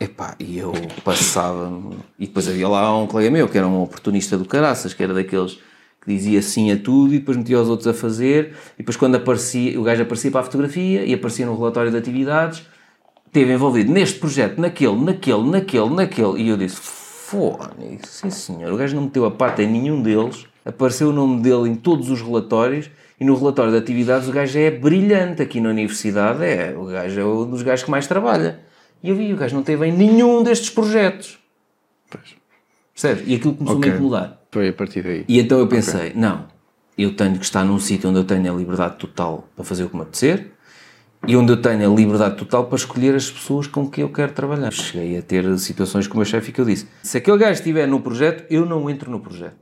Epá, 0.00 0.36
e 0.38 0.58
eu 0.58 0.72
passava 1.04 1.72
e 2.18 2.26
depois 2.26 2.48
havia 2.48 2.68
lá 2.68 2.96
um 2.96 3.06
colega 3.06 3.30
meu 3.30 3.48
que 3.48 3.58
era 3.58 3.66
um 3.66 3.82
oportunista 3.82 4.38
do 4.38 4.44
caraças, 4.44 4.94
que 4.94 5.02
era 5.02 5.12
daqueles 5.12 5.58
que 6.00 6.14
dizia 6.14 6.40
sim 6.40 6.70
a 6.70 6.76
tudo 6.76 7.14
e 7.14 7.18
depois 7.18 7.36
metia 7.36 7.60
os 7.60 7.68
outros 7.68 7.88
a 7.88 7.94
fazer. 7.94 8.54
E 8.74 8.78
depois 8.78 8.96
quando 8.96 9.16
aparecia, 9.16 9.78
o 9.78 9.82
gajo 9.82 10.02
aparecia 10.02 10.30
para 10.30 10.40
a 10.40 10.44
fotografia 10.44 11.04
e 11.04 11.12
aparecia 11.12 11.46
no 11.46 11.56
relatório 11.56 11.90
de 11.90 11.96
atividades 11.96 12.62
esteve 13.28 13.52
envolvido 13.52 13.92
neste 13.92 14.18
projeto, 14.18 14.58
naquele, 14.58 14.96
naquele, 14.96 15.50
naquele, 15.50 15.90
naquele. 15.90 16.42
E 16.42 16.48
eu 16.48 16.56
disse, 16.56 16.76
fone, 16.76 18.00
sim 18.04 18.30
senhor, 18.30 18.72
o 18.72 18.76
gajo 18.76 18.96
não 18.96 19.04
meteu 19.04 19.24
a 19.24 19.30
pata 19.30 19.62
em 19.62 19.70
nenhum 19.70 20.02
deles. 20.02 20.46
Apareceu 20.64 21.10
o 21.10 21.12
nome 21.12 21.40
dele 21.40 21.68
em 21.68 21.74
todos 21.74 22.10
os 22.10 22.20
relatórios 22.20 22.90
e 23.18 23.24
no 23.24 23.34
relatório 23.34 23.72
de 23.72 23.78
atividades 23.78 24.28
o 24.28 24.32
gajo 24.32 24.58
é 24.58 24.70
brilhante. 24.70 25.42
Aqui 25.42 25.60
na 25.60 25.70
universidade, 25.70 26.44
é, 26.44 26.74
o 26.76 26.86
gajo 26.86 27.20
é 27.20 27.24
um 27.24 27.50
dos 27.50 27.62
gajos 27.62 27.84
que 27.84 27.90
mais 27.90 28.06
trabalha. 28.06 28.60
E 29.02 29.10
eu 29.10 29.16
vi, 29.16 29.32
o 29.32 29.36
gajo 29.36 29.54
não 29.54 29.62
teve 29.62 29.86
em 29.86 29.92
nenhum 29.92 30.42
destes 30.42 30.70
projetos. 30.70 31.38
Pois. 32.10 32.34
Percebes? 32.92 33.24
E 33.28 33.34
aquilo 33.36 33.54
começou-me 33.54 33.84
a 33.84 33.88
Ok. 33.88 33.98
incomodar. 33.98 34.40
Foi 34.50 34.68
a 34.68 34.72
partir 34.72 35.02
daí. 35.02 35.24
E 35.28 35.38
então 35.38 35.58
eu 35.58 35.66
pensei, 35.68 36.12
não, 36.14 36.46
eu 36.96 37.14
tenho 37.14 37.38
que 37.38 37.44
estar 37.44 37.64
num 37.64 37.78
sítio 37.78 38.10
onde 38.10 38.18
eu 38.18 38.24
tenho 38.24 38.52
a 38.52 38.56
liberdade 38.56 38.96
total 38.96 39.48
para 39.54 39.64
fazer 39.64 39.84
o 39.84 39.88
que 39.90 39.96
me 39.96 40.02
apetecer 40.02 40.50
e 41.26 41.36
onde 41.36 41.52
eu 41.52 41.60
tenho 41.60 41.92
a 41.92 41.94
liberdade 41.94 42.36
total 42.36 42.66
para 42.66 42.76
escolher 42.76 43.14
as 43.14 43.30
pessoas 43.30 43.66
com 43.66 43.88
que 43.88 44.00
eu 44.02 44.08
quero 44.10 44.32
trabalhar. 44.32 44.72
Cheguei 44.72 45.18
a 45.18 45.22
ter 45.22 45.58
situações 45.58 46.06
com 46.08 46.14
o 46.14 46.16
meu 46.18 46.24
chefe 46.24 46.50
que 46.50 46.60
eu 46.60 46.64
disse, 46.64 46.88
se 47.02 47.18
aquele 47.18 47.38
gajo 47.38 47.52
estiver 47.52 47.86
no 47.86 48.00
projeto, 48.00 48.44
eu 48.50 48.64
não 48.66 48.88
entro 48.88 49.10
no 49.10 49.20
projeto. 49.20 49.56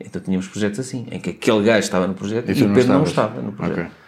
Então 0.00 0.20
tínhamos 0.20 0.48
projetos 0.48 0.80
assim, 0.80 1.06
em 1.10 1.20
que 1.20 1.30
aquele 1.30 1.62
gajo 1.62 1.80
estava 1.80 2.06
no 2.08 2.14
projeto 2.14 2.50
e, 2.50 2.54
tu 2.54 2.64
o 2.64 2.74
Pedro 2.74 2.92
não 2.94 3.04
estava 3.04 3.40
no 3.40 3.52
projeto. 3.52 3.78
Ok. 3.80 4.01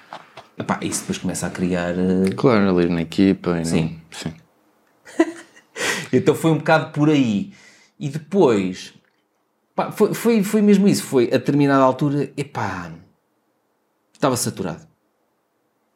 Epá, 0.56 0.78
isso 0.82 1.00
depois 1.00 1.18
começa 1.18 1.46
a 1.46 1.50
criar... 1.50 1.94
eh, 1.98 2.30
Claro, 2.36 2.68
ali 2.78 2.88
na 2.88 3.02
equipa 3.02 3.58
e 3.60 3.64
Sim. 3.64 4.00
Não... 4.10 4.18
Sim. 4.18 4.34
Então 6.12 6.34
foi 6.34 6.52
um 6.52 6.58
bocado 6.58 6.92
por 6.92 7.10
aí. 7.10 7.52
E 7.98 8.08
depois, 8.08 8.94
pá, 9.74 9.90
foi, 9.90 10.14
foi, 10.14 10.42
foi 10.44 10.62
mesmo 10.62 10.86
isso. 10.86 11.02
Foi 11.02 11.26
a 11.26 11.38
determinada 11.38 11.82
altura, 11.82 12.30
epá, 12.36 12.92
estava 14.12 14.36
saturado. 14.36 14.86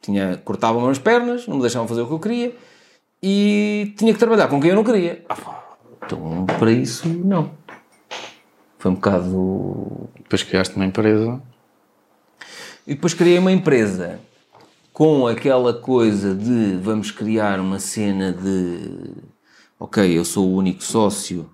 Tinha, 0.01 0.37
cortavam-me 0.43 0.89
as 0.91 0.99
pernas, 0.99 1.47
não 1.47 1.55
me 1.55 1.61
deixavam 1.61 1.87
fazer 1.87 2.01
o 2.01 2.07
que 2.07 2.13
eu 2.13 2.19
queria 2.19 2.55
e 3.21 3.93
tinha 3.97 4.13
que 4.13 4.19
trabalhar 4.19 4.47
com 4.47 4.59
quem 4.59 4.69
eu 4.71 4.75
não 4.75 4.83
queria. 4.83 5.23
Ah, 5.29 5.35
pá, 5.35 5.63
então, 6.05 6.45
para 6.57 6.71
isso, 6.71 7.07
não. 7.07 7.51
Foi 8.77 8.91
um 8.91 8.95
bocado. 8.95 10.09
Depois 10.17 10.43
criaste 10.43 10.75
uma 10.75 10.85
empresa. 10.85 11.41
E 12.87 12.95
depois 12.95 13.13
criei 13.13 13.37
uma 13.37 13.51
empresa 13.51 14.19
com 14.99 15.25
aquela 15.25 15.73
coisa 15.73 16.35
de 16.35 16.75
vamos 16.75 17.09
criar 17.09 17.61
uma 17.61 17.79
cena 17.79 18.33
de 18.33 19.13
ok, 19.79 20.05
eu 20.05 20.25
sou 20.25 20.45
o 20.45 20.57
único 20.57 20.83
sócio, 20.83 21.49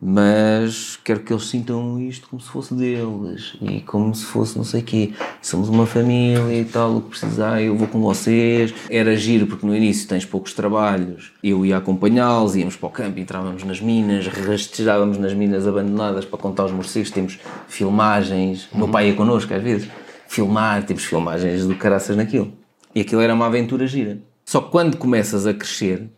mas 0.00 0.96
quero 1.02 1.18
que 1.18 1.32
eles 1.32 1.44
sintam 1.46 1.98
isto 1.98 2.28
como 2.28 2.40
se 2.40 2.48
fosse 2.48 2.72
deles 2.72 3.56
e 3.60 3.80
como 3.80 4.14
se 4.14 4.24
fosse 4.24 4.56
não 4.56 4.62
sei 4.62 4.80
o 4.80 4.84
quê. 4.84 5.12
Somos 5.42 5.68
uma 5.68 5.86
família 5.86 6.56
e 6.56 6.64
tal, 6.64 6.98
o 6.98 7.00
que 7.00 7.08
precisar, 7.08 7.60
eu 7.60 7.76
vou 7.76 7.88
com 7.88 8.00
vocês. 8.00 8.72
Era 8.88 9.16
giro 9.16 9.48
porque 9.48 9.66
no 9.66 9.74
início 9.74 10.06
tens 10.06 10.24
poucos 10.24 10.52
trabalhos, 10.52 11.32
eu 11.42 11.66
ia 11.66 11.78
acompanhá-los, 11.78 12.54
íamos 12.54 12.76
para 12.76 12.86
o 12.86 12.92
campo, 12.92 13.18
entrávamos 13.18 13.64
nas 13.64 13.80
minas, 13.80 14.28
rastejávamos 14.28 15.18
nas 15.18 15.34
minas 15.34 15.66
abandonadas 15.66 16.24
para 16.24 16.38
contar 16.38 16.66
os 16.66 16.70
morcegos, 16.70 17.10
temos 17.10 17.40
filmagens, 17.66 18.68
o 18.72 18.78
meu 18.78 18.86
pai 18.86 19.08
ia 19.08 19.16
connosco 19.16 19.52
às 19.52 19.60
vezes, 19.64 19.90
filmar, 20.28 20.86
temos 20.86 21.02
filmagens 21.02 21.66
do 21.66 21.74
caraças 21.74 22.16
naquilo. 22.16 22.62
E 22.94 23.00
aquilo 23.00 23.20
era 23.20 23.34
uma 23.34 23.46
aventura 23.46 23.86
gira. 23.86 24.18
Só 24.44 24.60
que 24.60 24.70
quando 24.70 24.96
começas 24.96 25.46
a 25.46 25.54
crescer, 25.54 26.08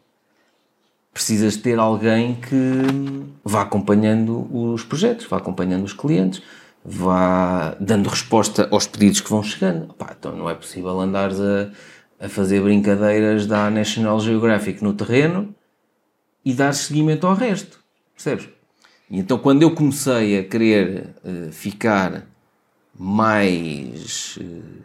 precisas 1.13 1.57
ter 1.57 1.79
alguém 1.79 2.35
que 2.35 3.27
vá 3.43 3.63
acompanhando 3.63 4.47
os 4.55 4.85
projetos, 4.85 5.27
vá 5.27 5.39
acompanhando 5.39 5.85
os 5.85 5.93
clientes, 5.93 6.43
vá 6.85 7.75
dando 7.81 8.09
resposta 8.09 8.69
aos 8.71 8.87
pedidos 8.87 9.21
que 9.21 9.31
vão 9.31 9.43
chegando. 9.43 9.95
Pá, 9.95 10.15
então 10.19 10.37
não 10.37 10.51
é 10.51 10.55
possível 10.55 11.01
andares 11.01 11.41
a, 11.41 11.71
a 12.21 12.29
fazer 12.29 12.61
brincadeiras 12.61 13.47
da 13.47 13.71
National 13.71 14.21
Geographic 14.21 14.83
no 14.85 14.93
terreno 14.93 15.55
e 16.45 16.53
dar 16.53 16.73
seguimento 16.75 17.27
ao 17.27 17.35
resto, 17.35 17.81
percebes? 18.15 18.49
E 19.11 19.19
então 19.19 19.39
quando 19.39 19.63
eu 19.63 19.75
comecei 19.75 20.39
a 20.39 20.45
querer 20.45 21.15
eh, 21.25 21.51
ficar 21.51 22.27
mais 22.99 24.39
eh, 24.41 24.85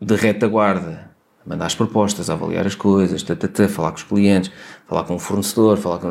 de 0.00 0.14
retaguarda, 0.16 1.10
a 1.44 1.48
mandar 1.48 1.66
as 1.66 1.74
propostas, 1.74 2.30
a 2.30 2.32
avaliar 2.34 2.66
as 2.66 2.74
coisas, 2.74 3.22
tã, 3.22 3.36
falar 3.68 3.90
com 3.90 3.96
os 3.98 4.02
clientes, 4.02 4.50
falar 4.86 5.04
com 5.04 5.14
o 5.16 5.18
fornecedor, 5.18 5.76
falar 5.76 5.98
com. 5.98 6.08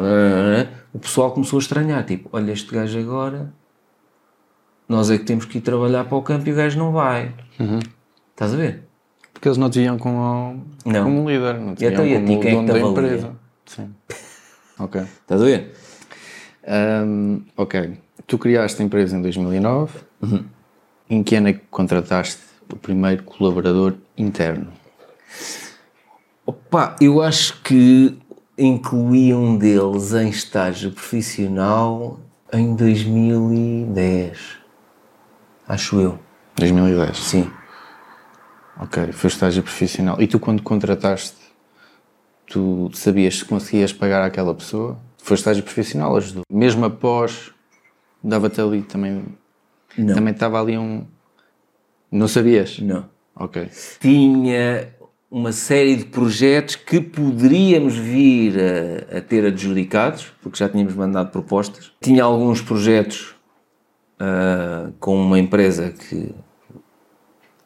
O 0.94 1.00
pessoal 1.00 1.32
começou 1.32 1.58
a 1.58 1.62
estranhar, 1.62 2.04
tipo, 2.06 2.30
olha 2.32 2.52
este 2.52 2.74
gajo 2.74 3.00
agora, 3.00 3.52
nós 4.88 5.10
é 5.12 5.18
que 5.18 5.24
temos 5.26 5.46
que 5.46 5.58
ir 5.60 5.62
trabalhar 5.62 6.06
para 6.06 6.18
o 6.18 6.22
campo 6.22 6.48
e 6.50 6.52
o 6.52 6.56
gajo 6.56 6.78
não 6.78 6.92
vai. 6.92 7.34
Estás 8.32 8.54
a 8.54 8.58
ver? 8.58 8.84
Porque 9.34 9.48
eles 9.48 9.58
não 9.58 9.70
te 9.70 9.80
viam 9.80 9.98
como, 9.98 10.66
Não. 10.86 11.04
como 11.04 11.24
um 11.24 11.30
líder, 11.30 11.54
não 11.60 11.74
te 11.76 11.84
E 11.86 11.88
então, 11.88 12.04
viam 12.04 12.20
e 12.20 12.24
a 12.24 12.26
como 12.26 12.40
ti, 12.40 12.42
quem 12.42 12.48
é 12.48 12.50
que 12.50 12.56
dono 12.56 12.68
te 12.68 12.74
da 12.74 12.88
avalia? 12.88 13.08
empresa. 13.14 13.36
Sim. 13.66 13.96
ok. 14.80 15.02
Estás 15.02 15.42
a 15.42 15.46
ver? 15.46 15.76
Ahm, 16.68 17.42
ok. 17.56 17.98
Tu 18.28 18.38
criaste 18.38 18.82
a 18.82 18.86
empresa 18.86 19.16
em 19.16 19.22
2009. 19.22 20.00
Uhum. 20.22 20.44
Em 21.10 21.24
que 21.24 21.36
ano 21.36 21.48
é 21.50 21.54
que 21.54 21.62
contrataste 21.72 22.42
o 22.72 22.76
primeiro 22.76 23.24
colaborador 23.24 23.96
interno? 24.18 24.72
Opa, 26.46 26.96
eu 27.00 27.22
acho 27.22 27.62
que 27.62 28.18
incluí 28.58 29.34
um 29.34 29.58
deles 29.58 30.14
em 30.14 30.30
estágio 30.30 30.92
profissional 30.92 32.20
em 32.52 32.76
2010. 32.76 34.58
Acho 35.68 36.00
eu. 36.00 36.20
2010. 36.56 37.18
Sim. 37.18 37.52
Ok. 38.80 39.12
Foi 39.12 39.28
estágio 39.30 39.62
profissional. 39.62 40.22
E 40.22 40.28
tu, 40.28 40.40
quando 40.40 40.64
contrataste, 40.64 41.38
tu 42.48 42.90
sabias 42.94 43.40
se 43.40 43.46
conseguias 43.46 43.94
pagar 43.94 44.24
àquela 44.24 44.54
pessoa? 44.56 44.98
Foi 45.22 45.36
estágio 45.36 45.64
profissional, 45.64 46.16
ajudou. 46.18 46.44
Mesmo 46.52 46.86
após, 46.86 47.52
dava-te 48.24 48.60
ali 48.60 48.82
também. 48.82 49.26
Não. 49.98 50.16
Também 50.16 50.34
estava 50.34 50.60
ali 50.60 50.78
um. 50.78 51.06
Não 52.12 52.28
sabias? 52.28 52.80
Não. 52.80 53.06
Ok. 53.36 53.70
tinha 54.02 54.90
uma 55.32 55.52
série 55.52 55.96
de 55.96 56.06
projetos 56.06 56.76
que 56.76 57.00
poderíamos 57.00 57.96
vir 57.96 58.56
a, 58.60 59.18
a 59.20 59.22
ter 59.22 59.46
adjudicados, 59.46 60.26
porque 60.42 60.58
já 60.58 60.68
tínhamos 60.68 60.94
mandado 60.96 61.32
propostas. 61.32 61.92
Tinha 62.02 62.24
alguns 62.24 62.62
projetos 62.62 63.36
ah, 64.20 64.90
com 65.00 65.16
uma 65.16 65.40
empresa 65.40 65.92
que 65.92 66.34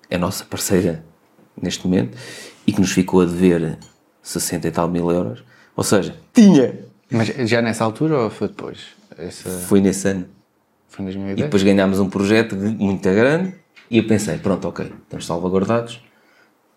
é 0.09 0.17
nossa 0.17 0.43
parceira 0.45 1.03
neste 1.59 1.87
momento 1.87 2.17
e 2.67 2.73
que 2.73 2.79
nos 2.81 2.91
ficou 2.91 3.21
a 3.21 3.25
dever 3.25 3.77
60 4.21 4.67
e 4.67 4.71
tal 4.71 4.87
mil 4.89 5.09
euros. 5.09 5.43
Ou 5.75 5.83
seja, 5.83 6.15
tinha! 6.33 6.79
Mas 7.09 7.27
já 7.49 7.61
nessa 7.61 7.83
altura 7.83 8.17
ou 8.19 8.29
foi 8.29 8.47
depois? 8.47 8.79
Essa 9.17 9.49
Foi 9.49 9.79
nesse 9.81 10.07
ano. 10.07 10.25
foi 10.87 11.05
em 11.05 11.09
E 11.09 11.13
2010? 11.13 11.41
depois 11.45 11.63
ganhámos 11.63 11.99
um 11.99 12.09
projeto 12.09 12.55
muito 12.55 13.01
grande 13.03 13.53
e 13.93 13.99
eu 13.99 14.07
pensei, 14.07 14.37
pronto, 14.39 14.67
ok, 14.67 14.91
estamos 15.03 15.25
salvaguardados. 15.25 16.01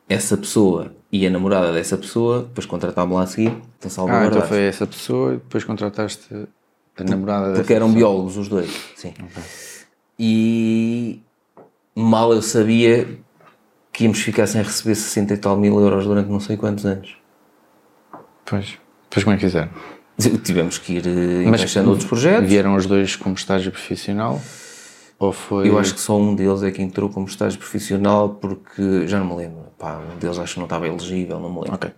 Essa 0.09 0.37
pessoa 0.37 0.95
e 1.11 1.27
a 1.27 1.31
namorada 1.31 1.73
dessa 1.73 1.97
pessoa, 1.97 2.43
depois 2.43 2.67
contratámos 2.67 3.17
lá 3.17 3.23
a 3.23 3.27
seguir, 3.27 3.49
estão 3.49 3.57
Ah, 3.57 3.69
então 3.79 3.91
salvaguardados. 3.91 4.49
foi 4.49 4.61
essa 4.67 4.87
pessoa 4.87 5.31
e 5.33 5.37
depois 5.39 5.65
contrataste 5.65 6.29
a 6.97 7.03
namorada 7.05 7.49
dessa 7.49 7.61
Porque 7.63 7.75
eram 7.75 7.87
pessoa. 7.93 7.99
biólogos 8.11 8.37
os 8.37 8.49
dois, 8.49 8.71
sim. 8.95 9.15
E 10.19 11.21
mal 11.95 12.33
eu 12.33 12.43
sabia 12.43 13.09
que 13.93 14.05
íamos 14.05 14.21
ficar 14.21 14.47
sem 14.47 14.63
receber 14.63 14.95
60 14.95 15.35
e 15.35 15.37
tal 15.39 15.57
mil 15.57 15.81
euros 15.81 16.05
durante 16.05 16.29
não 16.31 16.41
sei 16.41 16.57
quantos 16.57 16.85
anos. 16.87 17.17
Pois. 18.45 18.79
Depois 19.09 19.25
como 19.25 19.35
é 19.35 19.39
que 19.39 19.45
fizeram? 19.47 19.71
Tivemos 20.45 20.79
que 20.79 20.95
ir 20.95 21.07
eh, 21.07 21.45
encaixando 21.49 21.91
outros 21.91 22.09
projetos. 22.09 22.49
Vieram 22.49 22.75
os 22.77 22.87
dois 22.87 23.17
como 23.17 23.35
estágio 23.35 23.71
profissional? 23.73 24.41
Ou 25.19 25.33
foi... 25.33 25.69
Eu 25.69 25.79
acho 25.79 25.95
que 25.95 26.01
só 26.01 26.19
um 26.19 26.35
deles 26.35 26.63
é 26.63 26.71
que 26.71 26.83
entrou 26.83 27.09
como 27.09 27.27
estágio 27.27 27.59
profissional 27.59 28.29
porque 28.29 29.07
já 29.07 29.19
não 29.19 29.27
me 29.27 29.37
lembro. 29.37 29.67
Pá, 29.79 29.99
um 29.99 30.19
deles 30.19 30.39
acho 30.39 30.55
que 30.55 30.61
não 30.61 30.67
estava 30.67 30.87
elegível, 30.87 31.41
não 31.41 31.51
me 31.51 31.61
lembro. 31.61 31.75
Ok. 31.75 31.91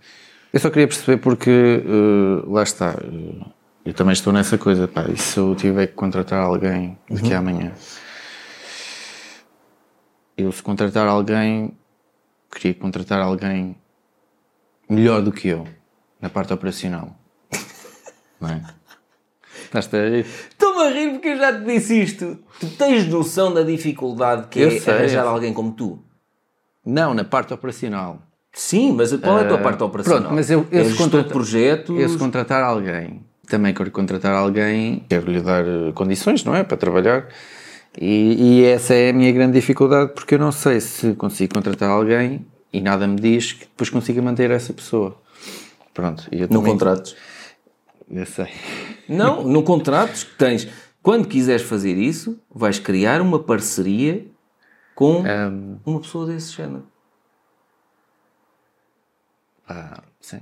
Eu 0.51 0.59
só 0.59 0.69
queria 0.69 0.87
perceber 0.87 1.17
porque, 1.17 1.49
eh, 1.49 2.43
lá 2.47 2.63
está, 2.63 2.91
eh, 2.91 3.45
eu 3.85 3.93
também 3.93 4.13
estou 4.13 4.33
nessa 4.33 4.57
coisa, 4.57 4.87
pá, 4.87 5.05
e 5.07 5.17
se 5.17 5.37
eu 5.37 5.55
tiver 5.55 5.87
que 5.87 5.93
contratar 5.93 6.41
alguém 6.41 6.97
daqui 7.09 7.33
a 7.33 7.39
amanhã, 7.39 7.71
eu 10.37 10.51
se 10.51 10.63
contratar 10.63 11.07
alguém, 11.07 11.77
queria 12.51 12.73
contratar 12.73 13.21
alguém 13.21 13.75
melhor 14.89 15.21
do 15.21 15.31
que 15.31 15.49
eu, 15.49 15.67
na 16.19 16.29
parte 16.29 16.51
operacional. 16.51 17.15
Não 18.41 18.49
é? 18.49 18.63
Estás 19.65 19.87
rir? 19.91 20.25
Estou-me 20.79 20.87
a 20.87 20.89
rir 20.93 21.11
porque 21.11 21.27
eu 21.29 21.37
já 21.37 21.53
te 21.59 21.65
disse 21.65 22.01
isto. 22.01 22.37
Tu 22.59 22.67
tens 22.77 23.07
noção 23.07 23.53
da 23.53 23.63
dificuldade 23.63 24.47
que 24.49 24.59
Eu 24.59 24.67
é 24.69 24.79
sei, 24.79 24.93
arranjar 24.93 25.23
eu 25.25 25.29
alguém 25.29 25.53
como 25.53 25.71
tu? 25.73 25.99
Não, 26.85 27.13
na 27.13 27.23
parte 27.23 27.53
operacional. 27.53 28.21
Sim, 28.53 28.93
mas 28.93 29.13
qual 29.17 29.39
é 29.39 29.43
a 29.43 29.47
tua 29.47 29.57
parte 29.59 29.83
operacional? 29.83 30.21
Pronto, 30.21 30.35
mas 30.35 30.49
eu, 30.49 30.65
é 30.71 30.79
esse 30.81 30.89
gestor 30.91 31.07
de 31.07 31.11
contrata- 31.11 31.29
projetos. 31.33 31.99
Eu 31.99 32.09
se 32.09 32.17
contratar 32.17 32.63
alguém, 32.63 33.21
também 33.47 33.73
quero 33.73 33.91
contratar 33.91 34.33
alguém, 34.33 35.03
quero 35.07 35.31
lhe 35.31 35.39
dar 35.41 35.63
eh, 35.65 35.91
condições, 35.93 36.43
não 36.43 36.55
é? 36.55 36.63
Para 36.63 36.75
trabalhar. 36.77 37.27
E, 37.99 38.59
e 38.61 38.65
essa 38.65 38.93
é 38.93 39.09
a 39.09 39.13
minha 39.13 39.31
grande 39.31 39.53
dificuldade, 39.53 40.13
porque 40.13 40.35
eu 40.35 40.39
não 40.39 40.51
sei 40.51 40.79
se 40.81 41.13
consigo 41.13 41.53
contratar 41.53 41.89
alguém 41.89 42.45
e 42.73 42.81
nada 42.81 43.07
me 43.07 43.15
diz 43.19 43.53
que 43.53 43.61
depois 43.65 43.89
consiga 43.89 44.21
manter 44.21 44.49
essa 44.51 44.73
pessoa. 44.73 45.15
Pronto. 45.93 46.27
Eu 46.31 46.41
Não 46.41 46.47
também- 46.47 46.71
contratos. 46.71 47.15
Eu 48.11 48.25
sei. 48.25 48.47
Não, 49.09 49.43
no 49.43 49.63
contratos 49.63 50.23
que 50.23 50.35
tens. 50.35 50.67
Quando 51.01 51.27
quiseres 51.27 51.61
fazer 51.63 51.97
isso, 51.97 52.39
vais 52.53 52.77
criar 52.79 53.21
uma 53.21 53.39
parceria 53.39 54.25
com 54.95 55.23
Ahm, 55.25 55.77
uma 55.85 55.99
pessoa 56.01 56.25
desse 56.25 56.53
género. 56.53 56.83
pá, 59.67 60.03
sim. 60.19 60.39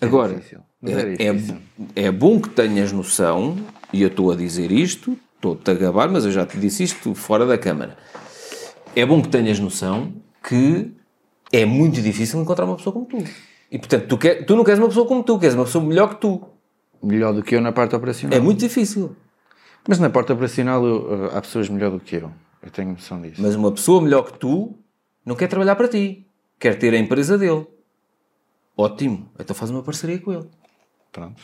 Agora, 0.00 0.32
É 0.32 0.36
difícil. 0.36 0.60
Mas 0.80 0.92
é 0.92 1.00
é, 1.00 1.26
é, 1.26 1.32
difícil. 1.32 1.56
é 1.94 2.10
bom 2.10 2.40
que 2.40 2.48
tenhas 2.48 2.90
noção, 2.90 3.56
e 3.92 4.02
eu 4.02 4.08
estou 4.08 4.32
a 4.32 4.36
dizer 4.36 4.72
isto, 4.72 5.16
estou-te 5.36 5.70
a 5.70 5.74
gabar, 5.74 6.08
mas 6.10 6.24
eu 6.24 6.32
já 6.32 6.46
te 6.46 6.58
disse 6.58 6.82
isto 6.84 7.14
fora 7.14 7.44
da 7.46 7.58
câmara. 7.58 7.96
É 8.96 9.04
bom 9.04 9.20
que 9.22 9.28
tenhas 9.28 9.58
noção 9.58 10.12
que 10.42 10.90
é 11.52 11.64
muito 11.64 12.00
difícil 12.00 12.40
encontrar 12.40 12.64
uma 12.64 12.76
pessoa 12.76 12.92
como 12.92 13.04
tu. 13.06 13.18
E 13.70 13.78
portanto, 13.78 14.06
tu, 14.08 14.18
quer, 14.18 14.44
tu 14.46 14.56
não 14.56 14.64
queres 14.64 14.80
uma 14.80 14.88
pessoa 14.88 15.06
como 15.06 15.22
tu, 15.22 15.38
queres 15.38 15.54
uma 15.54 15.64
pessoa 15.64 15.84
melhor 15.84 16.08
que 16.14 16.20
tu. 16.20 16.42
Melhor 17.02 17.32
do 17.32 17.42
que 17.42 17.54
eu 17.54 17.60
na 17.60 17.72
parte 17.72 17.94
operacional. 17.96 18.36
É 18.36 18.40
muito 18.40 18.60
difícil. 18.60 19.16
Mas 19.88 19.98
na 19.98 20.10
parte 20.10 20.32
operacional 20.32 20.84
eu, 20.84 21.26
eh, 21.26 21.36
há 21.36 21.40
pessoas 21.40 21.68
melhor 21.68 21.90
do 21.90 22.00
que 22.00 22.16
eu. 22.16 22.30
Eu 22.62 22.70
tenho 22.70 22.90
noção 22.90 23.20
disso. 23.20 23.40
Mas 23.40 23.54
uma 23.54 23.72
pessoa 23.72 24.02
melhor 24.02 24.22
que 24.24 24.38
tu 24.38 24.74
não 25.24 25.34
quer 25.34 25.48
trabalhar 25.48 25.76
para 25.76 25.88
ti. 25.88 26.26
Quer 26.58 26.78
ter 26.78 26.92
a 26.92 26.98
empresa 26.98 27.38
dele. 27.38 27.66
Ótimo. 28.76 29.30
Então 29.38 29.56
faz 29.56 29.70
uma 29.70 29.82
parceria 29.82 30.18
com 30.18 30.32
ele. 30.32 30.48
Pronto, 31.10 31.40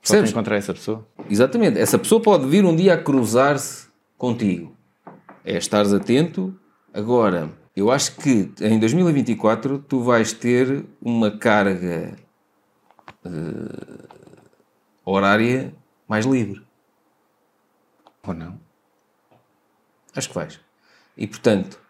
Percebes? 0.00 0.30
que 0.30 0.30
encontrar 0.30 0.56
essa 0.56 0.72
pessoa. 0.72 1.06
Exatamente. 1.28 1.78
Essa 1.78 1.98
pessoa 1.98 2.20
pode 2.20 2.46
vir 2.46 2.64
um 2.64 2.76
dia 2.76 2.94
a 2.94 2.98
cruzar-se 2.98 3.88
contigo. 4.16 4.76
É 5.44 5.56
estares 5.56 5.92
atento. 5.92 6.54
Agora, 6.92 7.50
eu 7.74 7.90
acho 7.90 8.16
que 8.16 8.50
em 8.60 8.78
2024 8.78 9.78
tu 9.80 10.00
vais 10.00 10.32
ter 10.32 10.84
uma 11.00 11.30
carga 11.30 12.16
eh, 13.24 13.28
horária 15.12 15.74
mais 16.06 16.24
livre. 16.24 16.66
Ou 18.26 18.34
não? 18.34 18.58
Acho 20.14 20.28
que 20.28 20.34
vais. 20.34 20.60
E 21.16 21.26
portanto, 21.26 21.80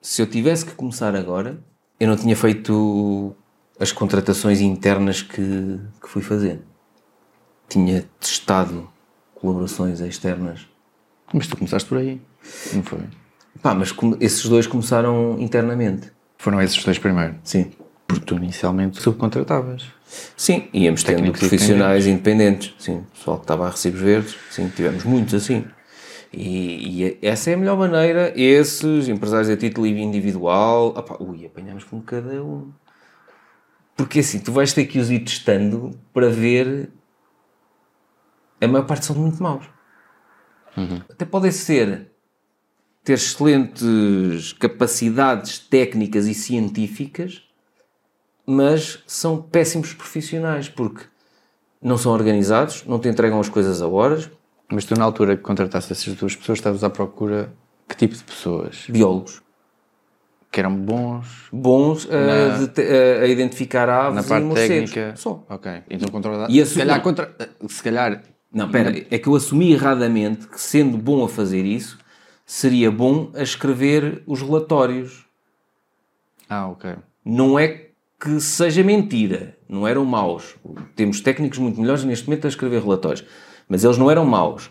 se 0.00 0.22
eu 0.22 0.26
tivesse 0.26 0.64
que 0.64 0.74
começar 0.74 1.14
agora, 1.14 1.62
eu 1.98 2.08
não 2.08 2.16
tinha 2.16 2.36
feito 2.36 3.34
as 3.78 3.92
contratações 3.92 4.60
internas 4.60 5.22
que, 5.22 5.80
que 6.00 6.08
fui 6.08 6.22
fazendo. 6.22 6.62
Tinha 7.68 8.08
testado 8.18 8.90
colaborações 9.34 10.00
externas. 10.00 10.66
Mas 11.32 11.46
tu 11.46 11.56
começaste 11.56 11.88
por 11.88 11.98
aí. 11.98 12.20
Não 12.72 12.82
foi? 12.82 13.00
Pá, 13.62 13.74
mas 13.74 13.94
esses 14.20 14.48
dois 14.48 14.66
começaram 14.66 15.38
internamente. 15.38 16.12
Foram 16.38 16.60
esses 16.62 16.82
dois 16.82 16.98
primeiro. 16.98 17.36
Sim. 17.42 17.72
Porque 18.08 18.24
tu 18.24 18.34
inicialmente 18.36 19.00
subcontratavas. 19.00 19.84
Sim, 20.36 20.68
íamos 20.72 21.04
tendo 21.04 21.30
profissionais 21.30 22.06
independentes. 22.06 22.74
Sim, 22.78 23.04
pessoal 23.12 23.36
que 23.36 23.44
estava 23.44 23.66
a 23.66 23.70
recibos 23.70 24.00
verdes. 24.00 24.36
Sim, 24.50 24.68
tivemos 24.74 25.04
muitos 25.04 25.34
assim. 25.34 25.64
E, 26.32 27.04
e 27.04 27.18
essa 27.22 27.50
é 27.50 27.54
a 27.54 27.56
melhor 27.56 27.76
maneira. 27.76 28.32
Esses, 28.34 29.08
empresários 29.08 29.50
a 29.50 29.56
título 29.56 29.86
individual. 29.86 30.94
Opá, 30.96 31.16
ui, 31.20 31.44
apanhamos 31.44 31.84
com 31.84 32.00
cada 32.00 32.42
um. 32.42 32.72
Porque 33.94 34.20
assim, 34.20 34.38
tu 34.38 34.52
vais 34.52 34.72
ter 34.72 34.86
que 34.86 34.98
os 34.98 35.10
ir 35.10 35.20
testando 35.20 35.90
para 36.12 36.30
ver. 36.30 36.90
A 38.60 38.66
maior 38.66 38.86
parte 38.86 39.04
são 39.04 39.14
muito 39.14 39.42
maus. 39.42 39.66
Até 41.10 41.24
podem 41.24 41.50
ser 41.50 42.10
ter 43.02 43.14
excelentes 43.14 44.52
capacidades 44.52 45.58
técnicas 45.58 46.26
e 46.26 46.34
científicas, 46.34 47.42
mas 48.50 49.02
são 49.06 49.42
péssimos 49.42 49.92
profissionais 49.92 50.68
porque 50.70 51.04
não 51.82 51.98
são 51.98 52.12
organizados, 52.12 52.82
não 52.86 52.98
te 52.98 53.06
entregam 53.08 53.38
as 53.38 53.48
coisas 53.48 53.82
a 53.82 53.86
horas. 53.86 54.30
Mas 54.70 54.84
tu, 54.84 54.94
na 54.98 55.04
altura 55.04 55.36
que 55.36 55.42
contrataste 55.42 55.92
essas 55.92 56.14
duas 56.14 56.34
pessoas, 56.36 56.58
estavas 56.58 56.82
à 56.84 56.90
procura 56.90 57.52
que 57.88 57.94
tipo 57.96 58.14
de 58.14 58.22
pessoas? 58.24 58.84
Biólogos 58.88 59.42
Que 60.50 60.60
eram 60.60 60.74
bons 60.76 61.48
bons 61.52 62.06
a, 62.10 62.16
Na- 62.16 62.54
a- 62.64 63.22
a 63.22 63.26
identificar 63.26 63.88
aves 63.88 64.14
na 64.14 64.20
e 64.22 64.24
parte 64.24 64.44
morcegos. 64.44 64.90
técnica. 64.92 65.16
Só. 65.16 65.42
Ok. 65.48 65.82
Então 65.90 66.08
controlaste. 66.10 66.54
E 66.56 66.60
a 66.60 66.66
se, 66.66 66.72
sua- 66.72 66.80
calhar 66.82 67.02
contra... 67.02 67.34
se 67.68 67.82
calhar. 67.82 68.22
Não, 68.52 68.64
espera, 68.66 68.90
é 69.10 69.18
que 69.18 69.26
eu 69.28 69.34
assumi 69.36 69.72
erradamente 69.72 70.46
que 70.46 70.58
sendo 70.60 70.96
bom 70.98 71.22
a 71.24 71.28
fazer 71.28 71.64
isso, 71.66 71.98
seria 72.46 72.90
bom 72.90 73.30
a 73.34 73.42
escrever 73.42 74.22
os 74.26 74.40
relatórios. 74.42 75.26
Ah, 76.48 76.66
ok. 76.68 76.94
Não 77.24 77.58
é 77.58 77.87
que 78.20 78.40
seja 78.40 78.82
mentira, 78.82 79.56
não 79.68 79.86
eram 79.86 80.04
maus. 80.04 80.56
Temos 80.96 81.20
técnicos 81.20 81.58
muito 81.58 81.80
melhores 81.80 82.04
neste 82.04 82.26
momento 82.26 82.46
a 82.46 82.48
escrever 82.48 82.82
relatórios, 82.82 83.24
mas 83.68 83.84
eles 83.84 83.98
não 83.98 84.10
eram 84.10 84.24
maus. 84.24 84.70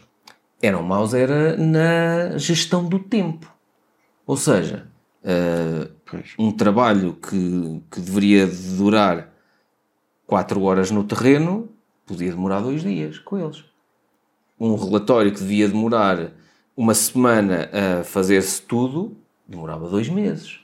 Eram 0.62 0.84
maus 0.84 1.14
era 1.14 1.56
na 1.56 2.38
gestão 2.38 2.88
do 2.88 3.00
tempo. 3.00 3.52
Ou 4.26 4.36
seja, 4.36 4.88
Pois. 6.06 6.34
um 6.38 6.52
trabalho 6.52 7.14
que, 7.14 7.82
que 7.92 8.02
deveria 8.02 8.48
durar 8.48 9.30
4 10.26 10.62
horas 10.62 10.92
no 10.92 11.04
terreno 11.04 11.70
podia 12.06 12.32
demorar 12.32 12.62
dois 12.62 12.82
dias 12.82 13.20
com 13.20 13.38
eles. 13.38 13.64
Um 14.60 14.76
relatório 14.76 15.32
que 15.32 15.40
devia 15.40 15.68
demorar 15.68 16.32
uma 16.76 16.94
semana 16.94 17.70
a 18.00 18.04
fazer-se 18.04 18.62
tudo 18.62 19.16
demorava 19.48 19.90
dois 19.90 20.10
meses. 20.10 20.60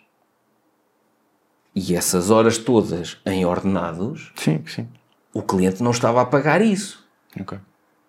E 1.76 1.95
essas 1.95 2.30
horas 2.30 2.58
todas 2.58 3.18
em 3.26 3.45
ordenados, 3.45 4.32
Sim, 4.36 4.64
sim. 4.68 4.88
o 5.34 5.41
cliente 5.41 5.82
não 5.82 5.91
estava 5.91 6.22
a 6.22 6.26
pagar 6.26 6.62
isso. 6.62 7.04
Ok. 7.40 7.58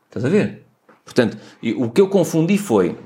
Estás 0.07 0.25
a 0.25 0.29
ver? 0.29 0.65
Portanto, 1.05 1.37
o 1.77 1.91
que 1.91 2.01
eu 2.01 2.09
confundi 2.09 2.59
foi 2.59 2.99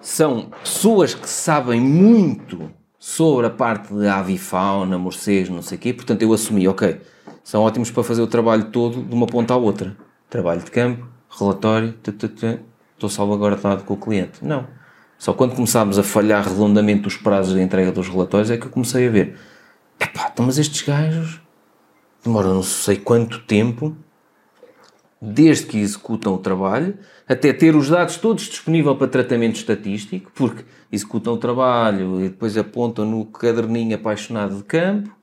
são 0.00 0.50
pessoas 0.62 1.14
que 1.14 1.28
sabem 1.28 1.80
muito 1.80 2.70
sobre 2.98 3.46
a 3.46 3.50
parte 3.50 3.92
de 3.94 4.06
avifauna, 4.06 4.98
morcegos, 4.98 5.50
não 5.50 5.62
sei 5.62 5.78
o 5.78 5.80
quê, 5.80 5.92
portanto 5.92 6.22
eu 6.22 6.32
assumi, 6.32 6.66
ok, 6.66 7.00
são 7.44 7.62
ótimos 7.62 7.90
para 7.90 8.02
fazer 8.02 8.22
o 8.22 8.26
trabalho 8.26 8.64
todo 8.70 9.02
de 9.02 9.14
uma 9.14 9.26
ponta 9.26 9.54
à 9.54 9.56
outra. 9.56 9.96
Trabalho 10.28 10.60
de 10.62 10.70
campo, 10.70 11.06
relatório, 11.30 11.94
estou 12.04 13.08
salvaguardado 13.08 13.84
com 13.84 13.94
o 13.94 13.96
cliente. 13.96 14.44
Não. 14.44 14.66
Só 15.18 15.32
quando 15.32 15.54
começámos 15.54 15.98
a 15.98 16.02
falhar 16.02 16.46
redondamente 16.46 17.08
os 17.08 17.16
prazos 17.16 17.54
de 17.54 17.60
entrega 17.60 17.90
dos 17.90 18.08
relatórios 18.08 18.50
é 18.50 18.56
que 18.56 18.66
eu 18.66 18.70
comecei 18.70 19.08
a 19.08 19.10
ver, 19.10 19.38
epá, 19.98 20.30
então, 20.32 20.44
mas 20.44 20.58
estes 20.58 20.82
gajos 20.82 21.40
demoram 22.22 22.54
não 22.54 22.62
sei 22.62 22.96
quanto 22.96 23.40
tempo 23.40 23.96
desde 25.20 25.66
que 25.66 25.78
executam 25.78 26.34
o 26.34 26.38
trabalho 26.38 26.98
até 27.26 27.52
ter 27.52 27.74
os 27.74 27.88
dados 27.88 28.16
todos 28.18 28.44
disponíveis 28.44 28.96
para 28.96 29.08
tratamento 29.08 29.56
estatístico, 29.56 30.30
porque 30.34 30.64
executam 30.92 31.34
o 31.34 31.38
trabalho 31.38 32.20
e 32.20 32.28
depois 32.28 32.56
apontam 32.56 33.04
no 33.04 33.24
caderninho 33.24 33.96
apaixonado 33.96 34.56
de 34.58 34.64
campo. 34.64 35.16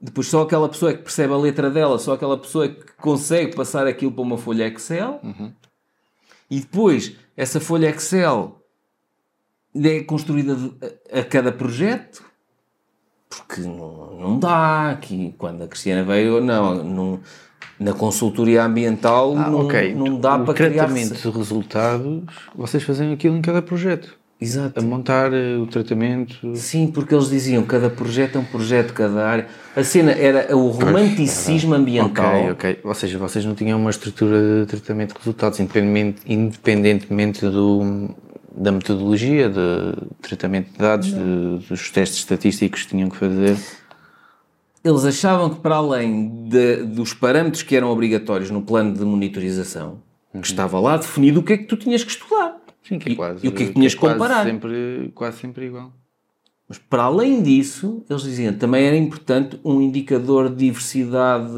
Depois 0.00 0.26
só 0.28 0.42
aquela 0.42 0.68
pessoa 0.68 0.92
é 0.92 0.94
que 0.94 1.02
percebe 1.02 1.32
a 1.32 1.36
letra 1.36 1.70
dela, 1.70 1.98
só 1.98 2.12
aquela 2.12 2.36
pessoa 2.36 2.66
é 2.66 2.68
que 2.68 2.92
consegue 3.00 3.56
passar 3.56 3.86
aquilo 3.86 4.12
para 4.12 4.22
uma 4.22 4.38
folha 4.38 4.66
Excel. 4.66 5.20
E 6.50 6.60
depois 6.60 7.14
essa 7.36 7.60
folha 7.60 7.90
Excel 7.90 8.62
é 9.74 10.00
construída 10.02 10.56
a, 11.12 11.22
cada 11.22 11.52
projeto. 11.52 12.24
Porque 13.28 13.60
não, 13.60 14.18
não 14.18 14.38
dá 14.38 14.90
aqui. 14.90 15.34
Quando 15.36 15.62
a 15.62 15.68
Cristiana 15.68 16.02
veio, 16.02 16.40
não, 16.40 16.82
não 16.82 17.20
na 17.78 17.92
consultoria 17.92 18.64
ambiental 18.64 19.34
Ah, 19.36 19.50
não, 19.50 19.66
ok. 19.66 19.94
não 19.94 20.18
dá 20.18 20.36
o 20.36 20.44
para 20.44 20.54
criar... 20.54 20.70
tratamento 20.86 21.14
de 21.14 21.30
resultados, 21.30 22.24
vocês 22.54 22.82
fazem 22.82 23.12
aquilo 23.12 23.36
em 23.36 23.42
cada 23.42 23.62
projeto. 23.62 24.18
Exato. 24.40 24.78
A 24.78 24.82
montar 24.82 25.32
eh, 25.32 25.56
o 25.56 25.66
tratamento. 25.66 26.54
Sim, 26.56 26.86
porque 26.92 27.12
eles 27.12 27.28
diziam 27.28 27.64
cada 27.64 27.90
projeto 27.90 28.36
é 28.36 28.38
um 28.40 28.44
projeto, 28.44 28.92
cada 28.92 29.26
área. 29.28 29.48
A 29.74 29.82
cena 29.82 30.12
era 30.12 30.56
o 30.56 30.68
romanticismo 30.68 31.74
ambiental. 31.74 32.42
Ok, 32.42 32.50
ok. 32.52 32.80
Ou 32.84 32.94
seja, 32.94 33.18
vocês 33.18 33.44
não 33.44 33.54
tinham 33.56 33.80
uma 33.80 33.90
estrutura 33.90 34.60
de 34.60 34.66
tratamento 34.66 35.14
de 35.14 35.18
resultados, 35.18 35.58
independente- 35.58 36.20
independentemente 36.24 37.40
do, 37.48 38.10
da 38.56 38.70
metodologia 38.70 39.48
de 39.48 39.94
tratamento 40.22 40.70
de 40.72 40.78
dados, 40.78 41.08
de- 41.08 41.66
dos 41.68 41.90
testes 41.90 42.18
estatísticos 42.20 42.82
que 42.84 42.90
tinham 42.90 43.08
que 43.08 43.16
fazer. 43.16 43.56
Eles 44.84 45.04
achavam 45.04 45.50
que 45.50 45.60
para 45.60 45.74
além 45.76 46.48
de- 46.48 46.84
dos 46.84 47.12
parâmetros 47.12 47.64
que 47.64 47.74
eram 47.74 47.90
obrigatórios 47.90 48.50
no 48.50 48.62
plano 48.62 48.94
de 48.94 49.04
monitorização, 49.04 49.98
que 50.32 50.46
estava 50.46 50.78
lá 50.78 50.96
definido 50.96 51.40
o 51.40 51.42
que 51.42 51.54
é 51.54 51.56
que 51.58 51.64
tu 51.64 51.76
tinhas 51.76 52.04
que 52.04 52.12
estudar. 52.12 52.56
Sim, 52.88 52.98
que 52.98 53.10
é 53.10 53.12
E- 53.12 53.16
quase. 53.16 53.44
e 53.46 53.48
o 53.48 53.52
que 53.52 53.62
é 53.64 53.66
que 53.66 53.72
tinhas 53.74 53.94
que 53.94 54.00
quase 54.00 54.14
comparar? 54.18 54.44
Sempre, 54.44 55.12
quase 55.14 55.38
sempre 55.38 55.66
igual. 55.66 55.92
Mas 56.68 56.76
para 56.76 57.04
além 57.04 57.42
disso, 57.42 58.04
eles 58.10 58.22
diziam 58.22 58.52
também 58.52 58.84
era 58.84 58.96
importante 58.96 59.58
um 59.64 59.80
indicador 59.80 60.50
de 60.50 60.66
diversidade, 60.66 61.50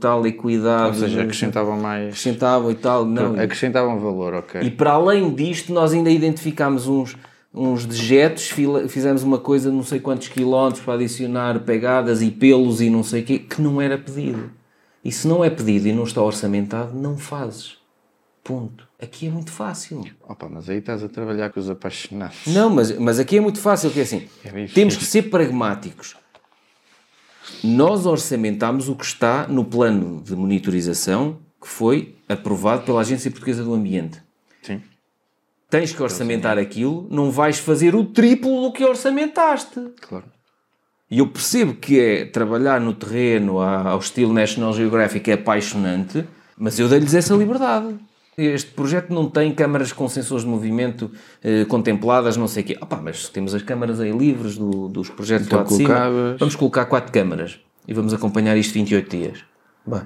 tal 0.00 0.26
equidade. 0.26 0.88
Ou 0.88 0.94
seja, 0.94 1.22
acrescentavam 1.22 1.78
mais. 1.80 2.06
Acrescentavam 2.08 2.70
e 2.70 2.74
tal. 2.74 3.04
Não. 3.04 3.38
Acrescentavam 3.38 4.00
valor, 4.00 4.34
ok. 4.34 4.60
E 4.62 4.70
para 4.70 4.92
além 4.92 5.32
disto, 5.32 5.72
nós 5.72 5.92
ainda 5.92 6.10
identificámos 6.10 6.88
uns, 6.88 7.16
uns 7.54 7.86
dejetos, 7.86 8.50
fizemos 8.88 9.22
uma 9.22 9.38
coisa 9.38 9.70
de 9.70 9.76
não 9.76 9.84
sei 9.84 10.00
quantos 10.00 10.26
quilómetros 10.26 10.82
para 10.84 10.94
adicionar 10.94 11.60
pegadas 11.60 12.20
e 12.20 12.28
pelos 12.30 12.80
e 12.80 12.90
não 12.90 13.04
sei 13.04 13.22
o 13.22 13.24
quê, 13.24 13.38
que 13.38 13.62
não 13.62 13.80
era 13.80 13.96
pedido. 13.96 14.50
E 15.04 15.12
se 15.12 15.28
não 15.28 15.44
é 15.44 15.50
pedido 15.50 15.86
e 15.86 15.92
não 15.92 16.02
está 16.02 16.20
orçamentado, 16.20 16.92
não 16.98 17.16
fazes. 17.16 17.76
Ponto. 18.42 18.88
Aqui 19.02 19.26
é 19.26 19.30
muito 19.30 19.50
fácil. 19.50 20.04
Opa, 20.22 20.48
mas 20.48 20.70
aí 20.70 20.78
estás 20.78 21.02
a 21.02 21.08
trabalhar 21.08 21.50
com 21.50 21.58
os 21.58 21.68
apaixonados. 21.68 22.46
Não, 22.46 22.70
mas, 22.70 22.96
mas 22.96 23.18
aqui 23.18 23.36
é 23.36 23.40
muito 23.40 23.58
fácil, 23.58 23.90
que 23.90 23.98
é 23.98 24.04
assim, 24.04 24.28
É 24.44 24.66
temos 24.66 24.96
que 24.96 25.04
ser 25.04 25.22
pragmáticos. 25.22 26.14
Nós 27.64 28.06
orçamentámos 28.06 28.88
o 28.88 28.94
que 28.94 29.04
está 29.04 29.48
no 29.48 29.64
plano 29.64 30.22
de 30.22 30.36
monitorização 30.36 31.40
que 31.60 31.66
foi 31.66 32.14
aprovado 32.28 32.82
pela 32.82 33.00
Agência 33.00 33.28
Portuguesa 33.28 33.64
do 33.64 33.74
Ambiente. 33.74 34.22
Sim. 34.62 34.80
Tens 35.68 35.92
que 35.92 36.00
orçamentar 36.00 36.56
aquilo, 36.56 37.08
não 37.10 37.28
vais 37.30 37.58
fazer 37.58 37.96
o 37.96 38.04
triplo 38.04 38.62
do 38.62 38.72
que 38.72 38.84
orçamentaste. 38.84 39.80
Claro. 40.00 40.26
E 41.10 41.18
eu 41.18 41.26
percebo 41.26 41.74
que 41.74 41.98
é 41.98 42.24
trabalhar 42.24 42.80
no 42.80 42.94
terreno 42.94 43.58
ao 43.58 43.98
estilo 43.98 44.32
National 44.32 44.72
Geographic 44.72 45.28
é 45.28 45.34
apaixonante, 45.34 46.24
mas 46.56 46.78
eu 46.78 46.88
dei-lhes 46.88 47.14
essa 47.14 47.34
liberdade. 47.34 47.98
Este 48.36 48.70
projeto 48.70 49.10
não 49.12 49.28
tem 49.28 49.54
câmaras 49.54 49.92
com 49.92 50.08
sensores 50.08 50.42
de 50.44 50.48
movimento 50.50 51.10
eh, 51.42 51.64
contempladas, 51.66 52.36
não 52.36 52.48
sei 52.48 52.62
o 52.62 52.66
quê. 52.66 52.78
Opa, 52.80 52.96
mas 52.96 53.28
temos 53.28 53.54
as 53.54 53.62
câmaras 53.62 54.00
aí 54.00 54.10
livres 54.10 54.56
do- 54.56 54.88
dos 54.88 55.10
projetos 55.10 55.46
Então 55.46 55.58
lá 55.58 55.64
de 55.64 55.74
cima. 55.74 56.36
Vamos 56.38 56.56
colocar 56.56 56.86
quatro 56.86 57.12
câmaras 57.12 57.60
e 57.86 57.92
vamos 57.92 58.14
acompanhar 58.14 58.56
isto 58.56 58.72
28 58.72 59.10
dias. 59.16 59.44
Bem, 59.86 60.02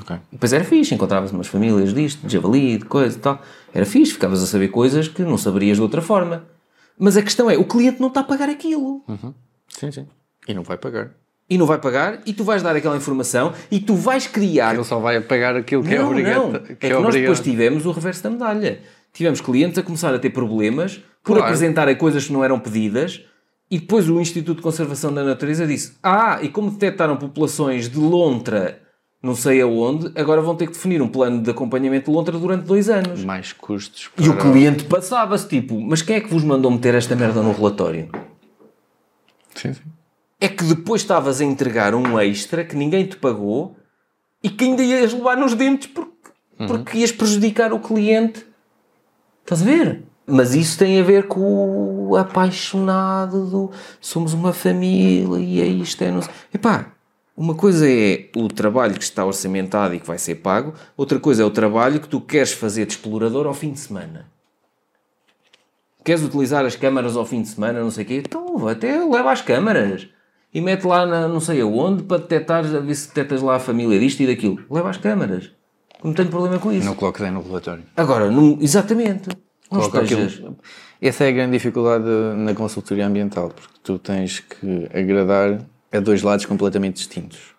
Ok. 0.00 0.16
e 0.16 0.20
depois 0.32 0.52
era 0.54 0.64
fixe, 0.64 0.94
encontravas 0.94 1.32
umas 1.32 1.48
famílias 1.48 1.92
disto, 1.92 2.26
de 2.26 2.32
javali, 2.32 2.78
de 2.78 2.86
coisa 2.86 3.14
e 3.16 3.20
tal. 3.20 3.42
Era 3.74 3.84
fixe, 3.84 4.12
ficavas 4.14 4.42
a 4.42 4.46
saber 4.46 4.68
coisas 4.68 5.06
que 5.06 5.20
não 5.22 5.36
saberias 5.36 5.76
de 5.76 5.82
outra 5.82 6.00
forma. 6.00 6.46
Mas 6.98 7.16
a 7.16 7.22
questão 7.22 7.50
é, 7.50 7.58
o 7.58 7.64
cliente 7.66 8.00
não 8.00 8.08
está 8.08 8.20
a 8.20 8.24
pagar 8.24 8.48
aquilo. 8.48 9.02
Sim, 9.68 9.90
sim. 9.92 10.06
E 10.48 10.54
não 10.54 10.62
vai 10.62 10.78
pagar. 10.78 11.10
E 11.50 11.58
não 11.58 11.66
vai 11.66 11.78
pagar, 11.78 12.20
e 12.24 12.32
tu 12.32 12.44
vais 12.44 12.62
dar 12.62 12.74
aquela 12.74 12.96
informação, 12.96 13.52
e 13.70 13.78
tu 13.78 13.94
vais 13.94 14.26
criar... 14.26 14.74
Ele 14.74 14.84
só 14.84 14.98
vai 14.98 15.20
pagar 15.20 15.54
aquilo 15.56 15.82
que 15.82 15.94
é 15.94 15.98
não, 15.98 16.06
obrigado. 16.08 16.48
não. 16.52 16.56
É 16.56 16.74
que, 16.74 16.88
nós 16.90 17.14
depois 17.14 17.40
tivemos 17.40 17.84
o 17.84 17.90
reverso 17.92 18.22
da 18.22 18.30
medalha. 18.30 18.80
Tivemos 19.12 19.40
clientes 19.40 19.76
a 19.78 19.82
começar 19.82 20.14
a 20.14 20.18
ter 20.18 20.30
problemas 20.30 20.96
por 21.22 21.34
Claro. 21.36 21.42
apresentarem 21.44 21.94
coisas 21.96 22.26
que 22.26 22.32
não 22.32 22.42
eram 22.42 22.58
pedidas, 22.58 23.22
e 23.70 23.78
depois 23.78 24.08
o 24.08 24.20
Instituto 24.20 24.56
de 24.56 24.62
Conservação 24.62 25.12
da 25.12 25.22
Natureza 25.24 25.66
disse, 25.66 25.92
ah, 26.02 26.38
e 26.42 26.48
como 26.48 26.70
detectaram 26.70 27.16
populações 27.16 27.88
de 27.88 27.98
lontra 27.98 28.78
não 29.22 29.36
sei 29.36 29.60
aonde, 29.60 30.10
agora 30.20 30.40
vão 30.40 30.56
ter 30.56 30.66
que 30.66 30.72
definir 30.72 31.00
um 31.00 31.06
plano 31.06 31.40
de 31.40 31.48
acompanhamento 31.48 32.10
de 32.10 32.16
lontra 32.16 32.36
durante 32.36 32.64
dois 32.64 32.88
anos. 32.90 33.22
Mais 33.24 33.52
custos 33.52 34.10
E 34.18 34.28
o 34.28 34.34
para- 34.34 34.50
cliente 34.50 34.82
passava-se 34.84 35.46
tipo, 35.46 35.80
mas 35.80 36.02
quem 36.02 36.16
é 36.16 36.20
que 36.20 36.28
vos 36.28 36.42
mandou 36.42 36.68
meter 36.72 36.92
esta 36.96 37.14
merda 37.14 37.40
no 37.40 37.52
relatório? 37.52 38.08
Sim, 39.54 39.74
sim. 39.74 39.80
É 40.42 40.48
que 40.48 40.64
depois 40.64 41.02
estavas 41.02 41.40
a 41.40 41.44
entregar 41.44 41.94
um 41.94 42.18
extra 42.18 42.64
que 42.64 42.74
ninguém 42.74 43.06
te 43.06 43.16
pagou 43.16 43.76
e 44.42 44.50
que 44.50 44.64
ainda 44.64 44.82
ias 44.82 45.12
levar 45.12 45.36
nos 45.36 45.54
dentes 45.54 45.86
porque, 45.86 46.30
porque 46.66 46.98
ias 46.98 47.12
prejudicar 47.12 47.72
o 47.72 47.78
cliente. 47.78 48.44
Estás 49.44 49.62
a 49.62 49.64
ver? 49.64 50.02
Mas 50.26 50.52
isso 50.52 50.76
tem 50.76 50.98
a 50.98 51.04
ver 51.04 51.28
com 51.28 52.08
o 52.08 52.16
apaixonado 52.16 53.46
do 53.46 53.70
somos 54.00 54.32
uma 54.32 54.52
família 54.52 55.38
e 55.38 55.60
é 55.60 55.64
isto, 55.64 56.02
é 56.02 56.10
não. 56.10 56.20
Epá, 56.52 56.86
uma 57.36 57.54
coisa 57.54 57.88
é 57.88 58.28
o 58.34 58.48
trabalho 58.48 58.94
que 58.94 59.04
está 59.04 59.24
orçamentado 59.24 59.94
e 59.94 60.00
que 60.00 60.06
vai 60.08 60.18
ser 60.18 60.34
pago, 60.34 60.74
outra 60.96 61.20
coisa 61.20 61.44
é 61.44 61.46
o 61.46 61.50
trabalho 61.50 62.00
que 62.00 62.08
tu 62.08 62.20
queres 62.20 62.52
fazer 62.52 62.84
de 62.86 62.94
explorador 62.94 63.46
ao 63.46 63.54
fim 63.54 63.70
de 63.70 63.78
semana. 63.78 64.26
Queres 66.04 66.24
utilizar 66.24 66.64
as 66.64 66.74
câmaras 66.74 67.16
ao 67.16 67.24
fim 67.24 67.42
de 67.42 67.48
semana, 67.48 67.80
não 67.80 67.92
sei 67.92 68.02
o 68.02 68.06
quê? 68.08 68.22
Então 68.26 68.66
até 68.66 68.98
leva 69.04 69.30
as 69.30 69.40
câmaras 69.40 70.08
e 70.52 70.60
mete 70.60 70.84
lá 70.86 71.06
na, 71.06 71.28
não 71.28 71.40
sei 71.40 71.60
aonde 71.60 72.02
para 72.02 72.18
detectar, 72.18 72.64
a 72.64 72.80
ver 72.80 72.94
se 72.94 73.08
detectas 73.08 73.40
lá 73.42 73.56
a 73.56 73.58
família 73.60 73.98
disto 73.98 74.20
e 74.20 74.26
daquilo. 74.26 74.58
Leva 74.70 74.90
as 74.90 74.96
câmaras. 74.96 75.50
Não 76.02 76.12
tenho 76.12 76.28
problema 76.28 76.58
com 76.58 76.72
isso. 76.72 76.84
Não 76.84 76.94
coloques 76.94 77.22
aí 77.22 77.30
no 77.30 77.42
relatório. 77.42 77.84
Agora, 77.96 78.30
não, 78.30 78.58
exatamente. 78.60 79.28
Não 79.70 79.80
Coloca 79.80 80.02
estejas... 80.02 80.32
aquilo- 80.34 80.56
Essa 81.00 81.24
é 81.24 81.28
a 81.28 81.32
grande 81.32 81.52
dificuldade 81.52 82.04
na 82.36 82.54
consultoria 82.54 83.06
ambiental, 83.06 83.48
porque 83.50 83.72
tu 83.82 83.98
tens 83.98 84.40
que 84.40 84.88
agradar 84.92 85.60
a 85.90 86.00
dois 86.00 86.22
lados 86.22 86.44
completamente 86.44 86.96
distintos. 86.96 87.52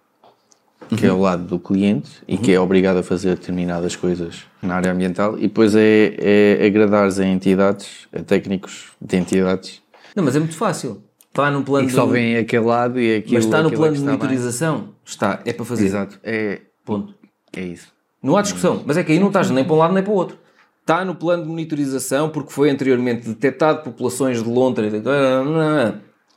Que 0.97 1.05
é 1.07 1.11
o 1.11 1.19
lado 1.21 1.43
do 1.45 1.57
cliente 1.57 2.11
e 2.27 2.37
que 2.37 2.51
é 2.51 2.59
obrigado 2.59 2.97
a 2.97 3.03
fazer 3.03 3.29
determinadas 3.35 3.95
coisas 3.95 4.43
na 4.61 4.75
área 4.75 4.91
ambiental, 4.91 5.37
e 5.39 5.43
depois 5.43 5.73
é, 5.75 6.13
é 6.19 6.65
agradares 6.67 7.19
a 7.19 7.25
entidades, 7.25 8.07
a 8.13 8.21
técnicos 8.21 8.91
de 9.01 9.17
entidades, 9.17 9.81
Não, 10.15 10.23
mas 10.23 10.35
é 10.35 10.39
muito 10.39 10.55
fácil. 10.55 11.01
Está 11.33 11.49
no 11.49 11.63
plano 11.63 11.87
e 11.87 11.91
só 11.91 12.05
de... 12.05 12.11
veem 12.11 12.37
aquele 12.37 12.63
lado 12.65 12.99
e 12.99 13.15
aquilo. 13.15 13.33
Mas 13.33 13.45
está 13.45 13.57
no 13.63 13.67
aquilo 13.69 13.81
plano 13.81 13.95
é 13.95 13.97
de 13.97 14.03
monitorização? 14.05 14.89
Está, 15.03 15.41
é 15.43 15.51
para 15.51 15.65
fazer. 15.65 15.85
Exato, 15.87 16.19
é, 16.23 16.61
Ponto. 16.85 17.15
é 17.51 17.61
isso. 17.61 17.91
Não 18.21 18.37
há 18.37 18.43
discussão. 18.43 18.83
Mas 18.85 18.97
é 18.97 19.03
que 19.03 19.11
aí 19.11 19.19
não 19.19 19.27
estás 19.27 19.49
nem 19.49 19.65
para 19.65 19.73
um 19.73 19.77
lado 19.79 19.93
nem 19.95 20.03
para 20.03 20.11
o 20.11 20.15
outro. 20.15 20.37
Está 20.81 21.03
no 21.03 21.15
plano 21.15 21.41
de 21.43 21.49
monitorização 21.49 22.29
porque 22.29 22.51
foi 22.53 22.69
anteriormente 22.69 23.27
detectado 23.27 23.81
populações 23.83 24.43
de 24.43 24.47
lontra. 24.47 24.87
de- 24.91 24.97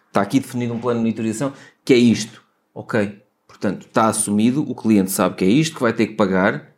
Está 0.08 0.22
aqui 0.22 0.40
definido 0.40 0.72
um 0.72 0.78
plano 0.80 0.98
de 1.00 1.02
monitorização 1.04 1.52
que 1.84 1.92
é 1.92 1.98
isto. 1.98 2.42
Ok. 2.74 3.20
Portanto, 3.46 3.86
está 3.86 4.06
assumido, 4.06 4.62
o 4.68 4.74
cliente 4.74 5.10
sabe 5.10 5.34
que 5.36 5.44
é 5.44 5.48
isto, 5.48 5.76
que 5.76 5.82
vai 5.82 5.92
ter 5.92 6.06
que 6.06 6.14
pagar, 6.14 6.72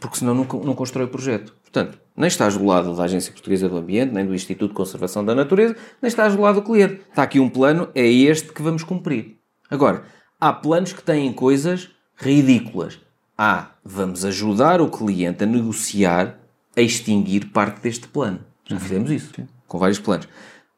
porque 0.00 0.16
senão 0.18 0.34
não, 0.34 0.44
não 0.64 0.74
constrói 0.74 1.04
o 1.06 1.08
projeto. 1.08 1.54
Portanto, 1.72 1.98
nem 2.14 2.28
estás 2.28 2.58
do 2.58 2.66
lado 2.66 2.94
da 2.94 3.04
Agência 3.04 3.32
Portuguesa 3.32 3.66
do 3.66 3.78
Ambiente, 3.78 4.12
nem 4.12 4.26
do 4.26 4.34
Instituto 4.34 4.72
de 4.72 4.76
Conservação 4.76 5.24
da 5.24 5.34
Natureza, 5.34 5.74
nem 6.02 6.08
estás 6.08 6.36
do 6.36 6.42
lado 6.42 6.56
do 6.56 6.66
cliente. 6.66 7.00
Está 7.08 7.22
aqui 7.22 7.40
um 7.40 7.48
plano, 7.48 7.88
é 7.94 8.06
este 8.06 8.52
que 8.52 8.60
vamos 8.60 8.84
cumprir. 8.84 9.38
Agora, 9.70 10.04
há 10.38 10.52
planos 10.52 10.92
que 10.92 11.02
têm 11.02 11.32
coisas 11.32 11.88
ridículas. 12.14 13.00
Ah, 13.38 13.70
vamos 13.82 14.22
ajudar 14.22 14.82
o 14.82 14.90
cliente 14.90 15.44
a 15.44 15.46
negociar 15.46 16.38
a 16.76 16.82
extinguir 16.82 17.46
parte 17.46 17.80
deste 17.80 18.06
plano. 18.06 18.40
Já 18.66 18.78
fizemos 18.78 19.10
isso, 19.10 19.32
com 19.66 19.78
vários 19.78 19.98
planos. 19.98 20.28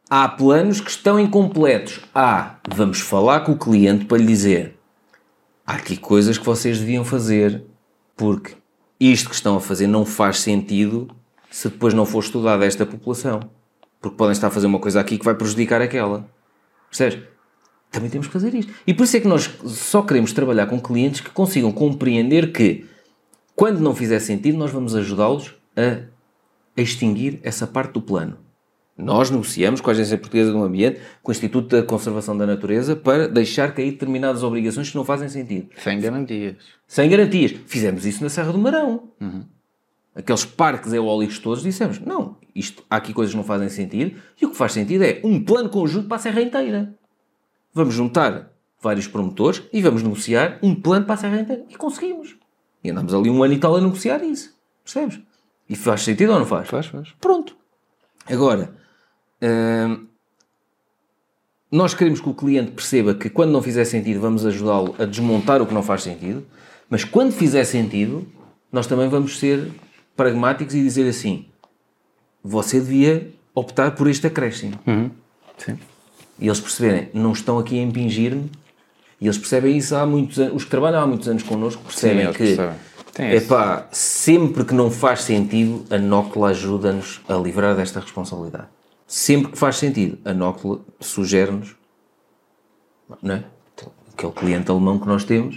Há 0.08 0.28
planos 0.28 0.80
que 0.80 0.90
estão 0.90 1.18
incompletos. 1.18 2.00
Ah, 2.14 2.60
vamos 2.72 3.00
falar 3.00 3.40
com 3.40 3.52
o 3.52 3.58
cliente 3.58 4.04
para 4.04 4.18
lhe 4.18 4.26
dizer 4.26 4.78
há 5.66 5.74
aqui 5.74 5.96
coisas 5.96 6.38
que 6.38 6.44
vocês 6.44 6.78
deviam 6.78 7.04
fazer 7.04 7.64
porque 8.16 8.54
isto 9.12 9.28
que 9.28 9.34
estão 9.34 9.56
a 9.56 9.60
fazer 9.60 9.86
não 9.86 10.04
faz 10.04 10.40
sentido 10.40 11.08
se 11.50 11.68
depois 11.68 11.94
não 11.94 12.04
for 12.04 12.20
estudada 12.20 12.64
esta 12.64 12.84
população. 12.84 13.40
Porque 14.00 14.16
podem 14.16 14.32
estar 14.32 14.48
a 14.48 14.50
fazer 14.50 14.66
uma 14.66 14.78
coisa 14.78 15.00
aqui 15.00 15.18
que 15.18 15.24
vai 15.24 15.34
prejudicar 15.34 15.80
aquela. 15.80 16.28
Percebes? 16.90 17.20
Também 17.90 18.10
temos 18.10 18.26
que 18.26 18.32
fazer 18.32 18.52
isto. 18.54 18.72
E 18.86 18.92
por 18.92 19.04
isso 19.04 19.16
é 19.16 19.20
que 19.20 19.28
nós 19.28 19.48
só 19.66 20.02
queremos 20.02 20.32
trabalhar 20.32 20.66
com 20.66 20.80
clientes 20.80 21.20
que 21.20 21.30
consigam 21.30 21.70
compreender 21.70 22.52
que 22.52 22.86
quando 23.54 23.78
não 23.78 23.94
fizer 23.94 24.18
sentido, 24.18 24.58
nós 24.58 24.72
vamos 24.72 24.96
ajudá-los 24.96 25.54
a 25.76 26.02
extinguir 26.76 27.38
essa 27.42 27.66
parte 27.66 27.92
do 27.92 28.02
plano. 28.02 28.43
Nós 28.96 29.28
negociamos 29.28 29.80
com 29.80 29.90
a 29.90 29.92
Agência 29.92 30.16
Portuguesa 30.16 30.52
do 30.52 30.62
Ambiente, 30.62 31.00
com 31.22 31.30
o 31.30 31.32
Instituto 31.32 31.76
da 31.76 31.82
Conservação 31.82 32.36
da 32.36 32.46
Natureza, 32.46 32.94
para 32.94 33.26
deixar 33.26 33.74
cair 33.74 33.90
determinadas 33.90 34.44
obrigações 34.44 34.90
que 34.90 34.96
não 34.96 35.04
fazem 35.04 35.28
sentido. 35.28 35.68
Sem 35.76 36.00
garantias. 36.00 36.56
Sem 36.86 37.10
garantias. 37.10 37.54
Fizemos 37.66 38.06
isso 38.06 38.22
na 38.22 38.30
Serra 38.30 38.52
do 38.52 38.58
Marão. 38.58 39.08
Aqueles 40.14 40.44
parques 40.44 40.92
eólicos 40.92 41.40
todos 41.40 41.62
dissemos, 41.62 41.98
não, 41.98 42.36
isto, 42.54 42.84
há 42.88 42.96
aqui 42.96 43.12
coisas 43.12 43.32
que 43.32 43.36
não 43.36 43.42
fazem 43.42 43.68
sentido, 43.68 44.16
e 44.40 44.46
o 44.46 44.50
que 44.50 44.56
faz 44.56 44.72
sentido 44.72 45.02
é 45.02 45.20
um 45.24 45.42
plano 45.44 45.68
conjunto 45.68 46.06
para 46.06 46.18
a 46.18 46.20
Serra 46.20 46.40
inteira. 46.40 46.94
Vamos 47.72 47.94
juntar 47.94 48.52
vários 48.80 49.08
promotores 49.08 49.62
e 49.72 49.82
vamos 49.82 50.04
negociar 50.04 50.60
um 50.62 50.72
plano 50.72 51.04
para 51.04 51.14
a 51.14 51.18
Serra 51.18 51.40
inteira. 51.40 51.64
E 51.68 51.74
conseguimos. 51.74 52.36
E 52.84 52.90
andamos 52.90 53.12
ali 53.12 53.28
um 53.28 53.42
ano 53.42 53.54
e 53.54 53.58
tal 53.58 53.74
a 53.74 53.80
negociar 53.80 54.22
isso. 54.22 54.54
Percebes? 54.84 55.20
E 55.68 55.74
faz 55.74 56.02
sentido 56.02 56.32
ou 56.32 56.38
não 56.38 56.46
faz? 56.46 56.68
Faz, 56.68 56.86
faz. 56.86 57.08
Pronto. 57.20 57.56
Agora, 58.26 58.76
nós 61.70 61.92
queremos 61.94 62.20
que 62.20 62.28
o 62.28 62.34
cliente 62.34 62.70
perceba 62.70 63.14
que 63.14 63.28
quando 63.28 63.50
não 63.50 63.60
fizer 63.62 63.84
sentido, 63.84 64.20
vamos 64.20 64.46
ajudá-lo 64.46 64.94
a 64.98 65.04
desmontar 65.04 65.60
o 65.60 65.66
que 65.66 65.74
não 65.74 65.82
faz 65.82 66.02
sentido, 66.02 66.44
mas 66.88 67.02
quando 67.04 67.32
fizer 67.32 67.64
sentido, 67.64 68.26
nós 68.70 68.86
também 68.86 69.08
vamos 69.08 69.38
ser 69.38 69.70
pragmáticos 70.16 70.74
e 70.74 70.82
dizer 70.82 71.08
assim: 71.08 71.46
você 72.42 72.78
devia 72.80 73.30
optar 73.54 73.92
por 73.92 74.08
este 74.08 74.26
acréscimo. 74.26 74.78
Sim. 75.58 75.78
E 76.38 76.46
eles 76.46 76.60
perceberem, 76.60 77.08
não 77.14 77.32
estão 77.32 77.58
aqui 77.58 77.78
a 77.78 77.82
impingir-me. 77.82 78.50
E 79.20 79.26
eles 79.26 79.38
percebem 79.38 79.76
isso 79.76 79.94
há 79.96 80.04
muitos 80.04 80.38
anos. 80.38 80.54
Os 80.56 80.64
que 80.64 80.70
trabalham 80.70 81.00
há 81.02 81.06
muitos 81.06 81.28
anos 81.28 81.42
connosco 81.44 81.82
percebem 81.82 82.24
eles 82.24 82.36
que, 82.36 82.42
esse- 82.42 82.56
epá, 83.36 83.86
sempre 83.92 84.64
que 84.64 84.74
não 84.74 84.90
faz 84.90 85.22
sentido, 85.22 85.84
a 85.88 85.96
NOCLA 85.98 86.48
ajuda-nos 86.48 87.20
a 87.28 87.34
livrar 87.34 87.76
desta 87.76 88.00
responsabilidade. 88.00 88.66
Sempre 89.14 89.52
que 89.52 89.58
faz 89.58 89.76
sentido. 89.76 90.18
A 90.24 90.34
Nócula 90.34 90.80
sugere-nos, 91.00 91.76
não 93.22 93.36
é? 93.36 93.44
Aquele 94.12 94.32
cliente 94.32 94.70
alemão 94.70 94.98
que 94.98 95.06
nós 95.06 95.24
temos, 95.24 95.56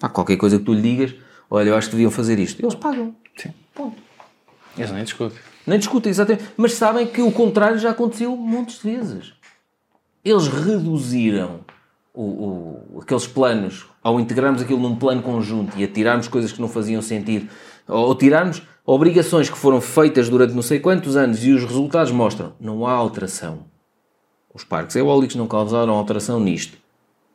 pá, 0.00 0.08
qualquer 0.08 0.36
coisa 0.36 0.58
que 0.58 0.64
tu 0.64 0.72
lhe 0.74 0.82
digas, 0.82 1.14
olha, 1.50 1.70
eu 1.70 1.76
acho 1.76 1.88
que 1.88 1.94
deviam 1.96 2.10
fazer 2.10 2.38
isto. 2.38 2.60
Eles 2.62 2.74
pagam. 2.74 3.14
Sim. 3.36 3.52
Ponto. 3.74 3.96
Eles 4.76 4.90
nem 4.92 5.04
discutem. 5.04 5.38
Nem 5.66 5.78
discutem, 5.78 6.10
exatamente. 6.10 6.44
Mas 6.56 6.74
sabem 6.74 7.06
que 7.06 7.22
o 7.22 7.30
contrário 7.32 7.78
já 7.78 7.90
aconteceu 7.90 8.36
montes 8.36 8.80
de 8.82 8.90
vezes. 8.96 9.32
Eles 10.24 10.48
reduziram 10.48 11.60
o, 12.12 12.22
o- 12.94 13.00
aqueles 13.02 13.26
planos 13.26 13.86
ao 14.02 14.18
integrarmos 14.20 14.62
aquilo 14.62 14.80
num 14.80 14.96
plano 14.96 15.22
conjunto 15.22 15.76
e 15.78 15.84
a 15.84 15.88
tirarmos 15.88 16.26
coisas 16.28 16.50
que 16.52 16.60
não 16.60 16.68
faziam 16.68 17.00
sentido, 17.02 17.48
ou 17.86 18.14
tirarmos 18.14 18.62
obrigações 18.84 19.50
que 19.50 19.58
foram 19.58 19.80
feitas 19.80 20.28
durante 20.28 20.54
não 20.54 20.62
sei 20.62 20.80
quantos 20.80 21.16
anos 21.16 21.44
e 21.44 21.52
os 21.52 21.64
resultados 21.64 22.12
mostram 22.12 22.52
não 22.60 22.86
há 22.86 22.92
alteração. 22.92 23.64
Os 24.52 24.64
parques 24.64 24.96
eólicos 24.96 25.36
não 25.36 25.46
causaram 25.46 25.92
alteração 25.92 26.40
nisto. 26.40 26.78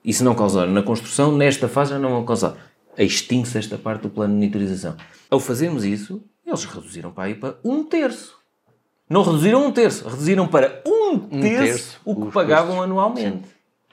E 0.04 0.12
se 0.12 0.24
não 0.24 0.34
causaram 0.34 0.72
na 0.72 0.82
construção, 0.82 1.32
nesta 1.32 1.68
fase 1.68 1.92
já 1.92 2.00
não 2.00 2.10
vão 2.10 2.26
causar. 2.26 2.56
Extingue-se 2.98 3.58
esta 3.58 3.78
parte 3.78 4.02
do 4.02 4.10
plano 4.10 4.34
de 4.34 4.40
monitorização. 4.40 4.96
Ao 5.30 5.40
fazermos 5.40 5.86
isso, 5.86 6.22
eles 6.46 6.66
reduziram 6.66 7.12
para 7.12 7.26
aí 7.26 7.36
para 7.36 7.56
um 7.64 7.84
terço. 7.84 8.36
Não 9.08 9.24
reduziram 9.24 9.66
um 9.66 9.72
terço, 9.72 10.08
reduziram 10.08 10.48
para 10.48 10.82
um 10.86 11.20
terço, 11.20 11.66
terço 11.66 12.02
o 12.04 12.26
que 12.26 12.32
pagavam 12.32 12.82
anualmente. 12.82 13.44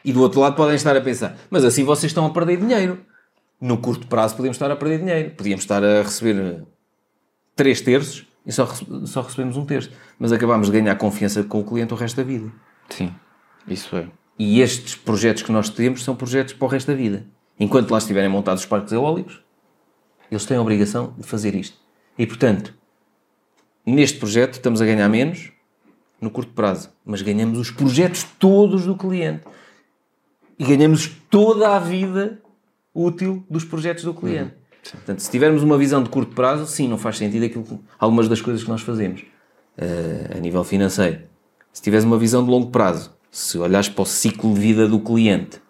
E 0.05 0.13
do 0.13 0.23
outro 0.23 0.41
lado 0.41 0.57
podem 0.57 0.77
estar 0.77 0.97
a 0.97 1.01
pensar, 1.01 1.37
mas 1.51 1.65
assim 1.65 1.85
vocês 1.85 2.11
estão 2.11 2.25
a 2.25 2.31
perder 2.31 2.59
dinheiro. 2.59 3.01
No 3.61 3.79
curto 3.79 4.07
prazo 4.07 4.37
podemos 4.37 4.57
estar 4.57 4.71
a 4.71 4.77
perder 4.77 4.99
dinheiro. 4.99 5.31
Podíamos 5.31 5.65
estar 5.65 5.83
a 5.83 6.03
receber 6.03 6.65
três 7.57 7.81
terços 7.81 8.27
e 8.47 8.53
só, 8.53 8.67
só 9.05 9.23
recebemos 9.23 9.57
um 9.57 9.65
terço. 9.65 9.91
Mas 10.19 10.33
acabámos 10.33 10.71
de 10.71 10.81
ganhar 10.81 10.95
confiança 10.97 11.43
com 11.43 11.61
o 11.61 11.65
cliente 11.65 11.93
o 11.93 11.97
resto 11.97 12.17
da 12.17 12.23
vida. 12.23 12.53
Sim, 12.89 13.13
isso 13.67 13.97
é. 13.97 14.09
E 14.39 14.61
estes 14.61 14.95
projetos 14.95 15.43
que 15.43 15.51
nós 15.51 15.69
temos 15.69 16.05
são 16.05 16.15
projetos 16.15 16.55
para 16.55 16.65
o 16.65 16.69
resto 16.69 16.87
da 16.87 16.95
vida. 16.95 17.27
Enquanto 17.59 17.91
lá 17.91 17.99
estiverem 17.99 18.31
montados 18.31 18.63
os 18.63 18.69
parques 18.69 18.93
eólicos, 18.93 19.43
eles 20.31 20.45
têm 20.45 20.57
a 20.57 20.63
obrigação 20.63 21.15
de 21.19 21.27
fazer 21.27 21.55
isto. 21.57 21.77
E, 22.17 22.27
portanto, 22.27 22.73
neste 23.85 24.19
projeto 24.19 24.55
estamos 24.55 24.81
a 24.81 24.85
ganhar 24.85 25.09
menos 25.09 25.51
no 26.21 26.31
curto 26.31 26.53
prazo, 26.53 26.91
mas 27.05 27.23
ganhamos 27.23 27.59
os 27.59 27.71
projetos 27.71 28.25
todos 28.39 28.87
do 28.87 28.97
cliente. 28.97 29.45
E 30.59 30.65
ganhamos 30.65 31.09
toda 31.31 31.77
a 31.77 31.79
vida 31.79 32.41
útil 32.99 33.45
dos 33.49 33.65
projetos 33.65 34.05
do 34.05 34.13
cliente. 34.13 34.55
Portanto, 34.91 35.21
se 35.21 35.31
tivermos 35.31 35.63
uma 35.63 35.79
visão 35.79 36.03
de 36.03 36.09
curto 36.09 36.35
prazo, 36.35 36.67
sim, 36.67 36.89
não 36.89 36.99
faz 36.99 37.19
sentido 37.19 37.45
aquilo, 37.45 37.81
algumas 37.99 38.29
das 38.29 38.41
coisas 38.41 38.63
que 38.65 38.71
nós 38.71 38.81
fazemos 38.81 39.25
eh, 39.77 40.37
a 40.37 40.41
nível 40.41 40.65
financeiro. 40.65 41.21
Se 41.73 41.83
tiveres 41.83 42.05
uma 42.05 42.19
visão 42.19 42.45
de 42.45 42.51
longo 42.51 42.71
prazo, 42.71 43.15
se 43.31 43.59
olhares 43.59 43.89
para 43.89 44.03
o 44.03 44.07
ciclo 44.07 44.53
de 44.55 44.61
vida 44.61 44.89
do 44.89 44.99
cliente, 44.99 45.61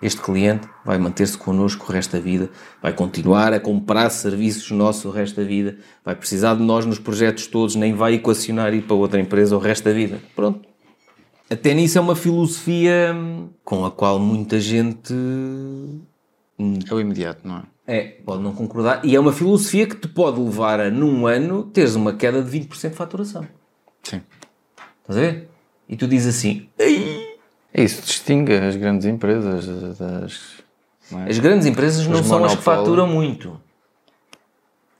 este 0.00 0.20
cliente 0.20 0.68
vai 0.84 0.98
manter-se 0.98 1.36
connosco 1.36 1.86
o 1.88 1.92
resto 1.92 2.12
da 2.12 2.22
vida, 2.22 2.50
vai 2.82 2.92
continuar 2.92 3.52
a 3.52 3.60
comprar 3.60 4.10
serviços 4.10 4.70
nossos 4.70 5.04
o 5.06 5.10
resto 5.10 5.40
da 5.40 5.46
vida, 5.46 5.78
vai 6.04 6.14
precisar 6.14 6.54
de 6.54 6.62
nós 6.62 6.84
nos 6.84 6.98
projetos 6.98 7.46
todos, 7.46 7.74
nem 7.74 7.94
vai 7.94 8.14
equacionar 8.14 8.72
ir 8.74 8.82
para 8.82 8.94
outra 8.94 9.18
empresa 9.18 9.56
o 9.56 9.58
resto 9.58 9.84
da 9.84 9.92
vida. 9.92 10.20
Pronto. 10.34 10.75
Até 11.50 11.72
nisso 11.74 11.96
é 11.98 12.00
uma 12.00 12.16
filosofia 12.16 13.12
hum, 13.14 13.48
com 13.64 13.84
a 13.84 13.90
qual 13.90 14.18
muita 14.18 14.58
gente 14.60 15.14
É 16.88 16.94
o 16.94 17.00
imediato, 17.00 17.46
não 17.46 17.58
é? 17.58 17.62
é, 17.88 18.02
pode 18.24 18.42
não 18.42 18.52
concordar, 18.52 19.00
e 19.04 19.14
é 19.14 19.20
uma 19.20 19.32
filosofia 19.32 19.86
que 19.86 19.94
te 19.94 20.08
pode 20.08 20.40
levar 20.40 20.80
a, 20.80 20.90
num 20.90 21.24
ano, 21.26 21.62
teres 21.64 21.94
uma 21.94 22.12
queda 22.14 22.42
de 22.42 22.50
20% 22.58 22.90
de 22.90 22.96
faturação. 22.96 23.46
Sim. 24.02 24.20
Estás 25.02 25.16
a 25.18 25.20
ver? 25.20 25.48
E 25.88 25.96
tu 25.96 26.08
dizes 26.08 26.34
assim, 26.36 26.68
"Ei, 26.76 27.36
É 27.72 27.84
isso, 27.84 28.02
distingue 28.02 28.54
as 28.54 28.74
grandes 28.74 29.06
empresas 29.06 29.66
das. 29.98 30.40
não 31.12 31.20
é? 31.20 31.28
As 31.30 31.38
grandes 31.38 31.66
empresas 31.66 32.06
não 32.08 32.20
Os 32.20 32.26
são 32.26 32.42
as 32.44 32.56
que 32.56 32.62
faturam 32.62 33.06
muito. 33.06 33.60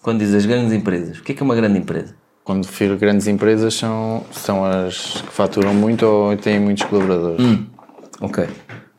Quando 0.03 0.21
dizes 0.21 0.35
as 0.37 0.47
grandes 0.47 0.73
empresas, 0.73 1.19
o 1.19 1.23
que 1.25 1.33
é 1.33 1.35
que 1.35 1.43
é 1.43 1.45
uma 1.45 1.57
grande 1.57 1.79
empresa? 1.79 2.15
Quando 2.47 2.65
refiro 2.65 2.97
grandes 2.97 3.27
empresas, 3.27 3.75
são, 3.75 4.25
são 4.31 4.65
as 4.65 5.21
que 5.21 5.33
faturam 5.33 5.75
muito 5.75 6.07
ou 6.07 6.37
têm 6.37 6.61
muitos 6.61 6.85
colaboradores. 6.85 7.45
Ok. 8.21 8.47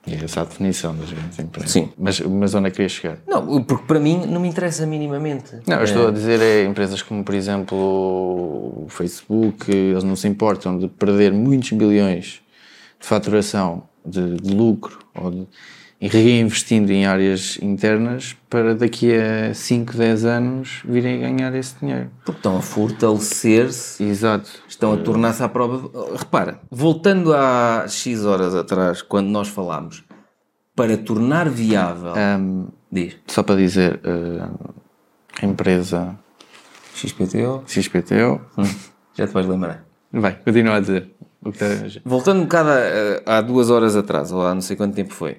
E 0.06 0.16
essa 0.16 0.42
é 0.42 0.44
a 0.44 0.46
definição 0.46 0.94
das 0.94 1.10
grandes 1.10 1.40
empresas. 1.40 1.72
Sim. 1.72 1.90
Mas, 1.98 2.20
mas 2.20 2.54
onde 2.54 2.68
é 2.68 2.70
que 2.70 2.76
queria 2.76 2.90
chegar? 2.90 3.20
Não, 3.26 3.64
porque 3.64 3.86
para 3.86 4.02
mim 4.02 4.26
não 4.28 4.42
me 4.42 4.50
interessa 4.50 4.86
minimamente. 4.86 5.62
Não, 5.66 5.78
eu 5.78 5.84
estou 5.86 6.10
a 6.10 6.12
dizer 6.12 6.42
é 6.42 6.66
empresas 6.66 7.02
como, 7.02 7.24
por 7.24 7.34
exemplo, 7.34 7.78
o 7.78 8.88
Facebook, 8.90 9.72
eles 9.72 10.04
não 10.04 10.18
se 10.18 10.28
importam 10.28 10.78
de 10.78 10.90
perder 10.90 11.32
muitos 11.32 11.72
bilhões 11.72 12.42
de 13.00 13.08
faturação, 13.08 13.84
de, 14.06 14.36
de 14.42 14.54
lucro, 14.54 15.00
ou 15.16 15.32
de, 15.32 15.48
reinvestindo 16.00 16.92
em 16.92 17.06
áreas 17.08 17.58
internas 17.62 18.36
para 18.50 18.76
daqui 18.76 19.12
a 19.16 19.54
5, 19.54 19.98
10 19.98 20.26
anos 20.26 20.82
virem 20.86 21.16
a 21.26 21.30
ganhar 21.30 21.56
esse 21.56 21.76
dinheiro. 21.80 22.10
Porque 22.24 22.40
estão 22.40 22.58
a 22.58 22.62
fortalecer-se, 22.62 24.04
Exato. 24.04 24.50
estão 24.68 24.94
a 24.94 24.98
tornar-se 24.98 25.42
à 25.44 25.50
prova. 25.50 25.90
Repara, 26.16 26.60
voltando 26.70 27.34
há 27.34 27.86
X 27.88 28.26
horas 28.26 28.54
atrás, 28.54 29.02
quando 29.02 29.28
nós 29.30 29.48
falámos, 29.48 30.04
para 30.76 30.96
tornar 30.98 31.50
viável. 31.50 32.14
Ahm, 32.16 32.68
Diz. 32.92 33.16
só 33.28 33.42
para 33.42 33.56
dizer, 33.56 34.00
ah, 34.06 34.52
a 35.42 35.46
empresa 35.46 36.16
XPTO. 36.94 37.64
XPTO, 37.68 38.42
Já 39.16 39.26
te 39.28 39.34
vais 39.34 39.48
lembrar. 39.48 39.84
vai, 40.14 40.36
continua 40.36 40.76
a 40.76 40.80
dizer. 40.80 41.10
Voltando 42.06 42.40
um 42.42 42.44
bocado 42.44 42.70
há 43.26 43.42
duas 43.42 43.70
horas 43.70 43.96
atrás, 43.96 44.32
ou 44.32 44.46
há 44.46 44.54
não 44.54 44.62
sei 44.62 44.76
quanto 44.76 44.96
tempo 44.96 45.14
foi, 45.14 45.38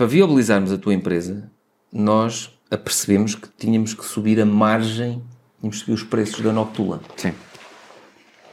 para 0.00 0.06
viabilizarmos 0.06 0.72
a 0.72 0.78
tua 0.78 0.94
empresa, 0.94 1.50
nós 1.92 2.58
apercebemos 2.70 3.34
que 3.34 3.46
tínhamos 3.58 3.92
que 3.92 4.02
subir 4.02 4.40
a 4.40 4.46
margem, 4.46 5.22
tínhamos 5.58 5.76
que 5.76 5.84
subir 5.84 5.92
os 5.92 6.02
preços 6.02 6.40
da 6.40 6.50
Noctula. 6.54 7.02
Sim. 7.18 7.34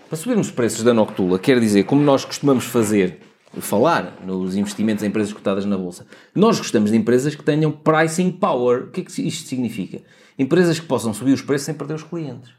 Para 0.10 0.18
subirmos 0.18 0.48
os 0.48 0.54
preços 0.54 0.84
da 0.84 0.94
Noctula, 0.94 1.40
quer 1.40 1.58
dizer, 1.62 1.86
como 1.86 2.02
nós 2.02 2.26
costumamos 2.26 2.66
fazer, 2.66 3.22
falar 3.62 4.18
nos 4.26 4.58
investimentos 4.58 5.06
em 5.06 5.08
empresas 5.08 5.32
cotadas 5.32 5.64
na 5.64 5.78
Bolsa, 5.78 6.06
nós 6.36 6.58
gostamos 6.58 6.92
de 6.92 6.98
empresas 6.98 7.34
que 7.34 7.42
tenham 7.46 7.72
pricing 7.72 8.30
power. 8.30 8.84
O 8.84 8.92
que 8.92 9.00
é 9.00 9.04
que 9.06 9.22
isto 9.26 9.48
significa? 9.48 10.02
Empresas 10.38 10.78
que 10.78 10.86
possam 10.86 11.14
subir 11.14 11.32
os 11.32 11.42
preços 11.42 11.66
sem 11.68 11.76
perder 11.76 11.94
os 11.94 12.04
clientes. 12.04 12.52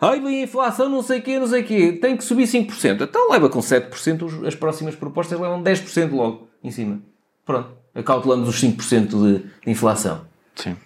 Ai, 0.00 0.20
vem 0.20 0.38
a 0.38 0.44
inflação, 0.44 0.88
não 0.88 1.02
sei 1.02 1.18
o 1.18 1.22
quê, 1.22 1.36
não 1.40 1.48
sei 1.48 1.62
o 1.62 1.64
quê, 1.64 1.98
tem 2.00 2.16
que 2.16 2.22
subir 2.22 2.46
5%. 2.46 3.02
Então 3.02 3.28
leva 3.28 3.48
com 3.50 3.58
7%, 3.58 4.22
os- 4.24 4.44
as 4.44 4.54
próximas 4.54 4.94
propostas 4.94 5.40
levam 5.40 5.60
10% 5.60 6.12
logo 6.14 6.46
em 6.62 6.70
cima. 6.70 7.02
Pronto, 7.44 7.70
acautelamos 7.94 8.48
os 8.48 8.60
5% 8.62 9.08
de, 9.08 9.38
de 9.64 9.70
inflação. 9.70 10.26
Sim. 10.54 10.76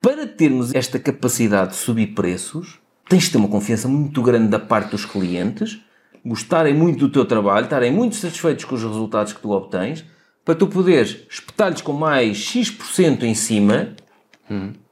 Para 0.00 0.26
termos 0.26 0.74
esta 0.74 0.98
capacidade 0.98 1.70
de 1.70 1.76
subir 1.76 2.08
preços, 2.08 2.78
tens 3.08 3.24
de 3.24 3.30
ter 3.32 3.38
uma 3.38 3.48
confiança 3.48 3.88
muito 3.88 4.22
grande 4.22 4.48
da 4.48 4.58
parte 4.58 4.90
dos 4.90 5.04
clientes, 5.04 5.80
gostarem 6.24 6.74
muito 6.74 7.06
do 7.06 7.12
teu 7.12 7.24
trabalho, 7.24 7.64
estarem 7.64 7.92
muito 7.92 8.16
satisfeitos 8.16 8.64
com 8.64 8.74
os 8.74 8.82
resultados 8.82 9.32
que 9.32 9.40
tu 9.40 9.50
obtens, 9.50 10.04
para 10.44 10.54
tu 10.54 10.66
poderes 10.66 11.24
espetar-lhes 11.30 11.80
com 11.80 11.92
mais 11.92 12.36
X% 12.36 13.22
em 13.22 13.34
cima 13.34 13.94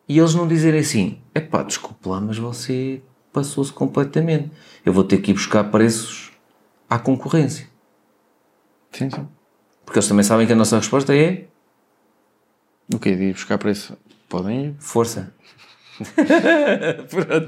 e 0.09 0.19
eles 0.19 0.35
não 0.35 0.49
dizerem 0.49 0.81
assim: 0.81 1.19
epá, 1.35 1.63
desculpe 1.63 2.09
lá, 2.09 2.21
mas 2.21 2.39
você 2.39 3.03
passou-se 3.33 3.73
completamente. 3.73 4.51
Eu 4.85 4.93
vou 4.93 5.05
ter 5.05 5.19
que 5.19 5.31
ir 5.31 5.35
buscar 5.35 5.65
preços 5.65 6.33
à 6.89 6.99
concorrência. 6.99 7.67
Sim, 8.91 9.11
sim. 9.11 9.29
Porque 9.93 9.99
eles 9.99 10.09
também 10.09 10.25
sabem 10.25 10.47
que 10.47 10.55
a 10.55 10.57
nossa 10.57 10.79
resposta 10.79 11.15
é 11.15 11.49
O 12.91 12.99
que 12.99 13.11
é 13.11 13.15
de 13.15 13.25
ir 13.25 13.33
buscar 13.35 13.59
preço? 13.59 13.95
Podem 14.27 14.69
ir. 14.69 14.75
força. 14.79 15.35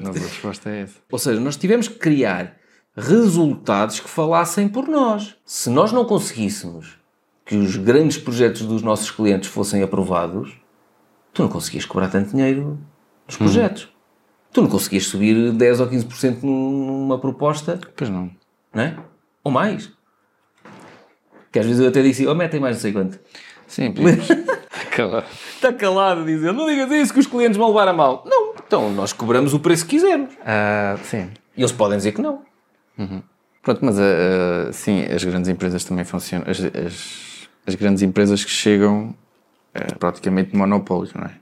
Mas 0.03 0.17
a 0.17 0.21
resposta 0.21 0.69
é 0.69 0.83
essa. 0.83 0.99
Ou 1.11 1.19
seja, 1.19 1.41
nós 1.41 1.57
tivemos 1.57 1.89
que 1.89 1.95
criar 1.95 2.59
resultados 2.95 3.99
que 3.99 4.11
falassem 4.11 4.69
por 4.69 4.87
nós. 4.87 5.35
Se 5.47 5.71
nós 5.71 5.91
não 5.91 6.05
conseguíssemos 6.05 6.99
que 7.47 7.57
os 7.57 7.77
grandes 7.77 8.19
projetos 8.19 8.61
dos 8.67 8.83
nossos 8.83 9.11
clientes 9.11 9.49
fossem 9.49 9.83
aprovados, 9.83 10.53
tu 11.33 11.41
não 11.45 11.49
conseguias 11.49 11.87
cobrar 11.87 12.11
tanto 12.11 12.33
dinheiro 12.33 12.79
nos 13.27 13.39
projetos. 13.39 13.89
Tu 14.53 14.61
não 14.61 14.69
conseguias 14.69 15.07
subir 15.07 15.51
10 15.51 15.81
ou 15.81 15.87
15% 15.89 16.43
numa 16.43 17.19
proposta, 17.19 17.81
Pois 17.97 18.11
não. 18.11 18.31
não 18.75 18.83
é? 18.83 18.99
Ou 19.43 19.51
mais. 19.51 19.91
Que 21.55 21.61
às 21.61 21.67
vezes 21.67 21.81
eu 21.81 21.87
até 21.87 22.03
disse, 22.03 22.27
oh, 22.27 22.35
metem 22.35 22.59
mais 22.59 22.75
não 22.75 22.83
sei 22.83 22.93
quanto. 22.93 23.17
Sim, 23.69 23.93
podemos. 23.95 24.27
Aquela. 24.89 25.25
Está 25.55 25.73
calado 25.73 26.23
a 26.23 26.25
dizer, 26.25 26.53
não 26.53 26.67
digas 26.67 26.91
isso 26.91 27.13
que 27.13 27.21
os 27.21 27.29
clientes 27.29 27.57
vão 27.57 27.69
levar 27.69 27.87
a 27.87 27.93
mal. 27.93 28.25
Não, 28.27 28.55
então 28.57 28.93
nós 28.93 29.13
cobramos 29.13 29.55
o 29.55 29.61
preço 29.61 29.85
que 29.85 29.91
quisermos. 29.91 30.35
Ah, 30.45 30.97
sim. 31.05 31.31
E 31.57 31.61
eles 31.61 31.71
podem 31.71 31.97
dizer 31.97 32.11
que 32.11 32.21
não. 32.21 32.43
Pronto, 33.63 33.85
mas 33.85 34.01
ah, 34.01 34.03
ah, 34.03 34.73
sim, 34.73 35.05
as 35.05 35.23
grandes 35.23 35.49
empresas 35.49 35.85
também 35.85 36.05
funcionam. 36.05 36.51
As, 36.51 36.59
as, 36.59 37.49
as 37.69 37.75
grandes 37.77 38.03
empresas 38.03 38.45
que 38.45 38.51
chegam 38.51 39.15
ah, 39.73 39.95
praticamente 39.97 40.57
monopólios, 40.57 41.15
não 41.15 41.23
é? 41.23 41.37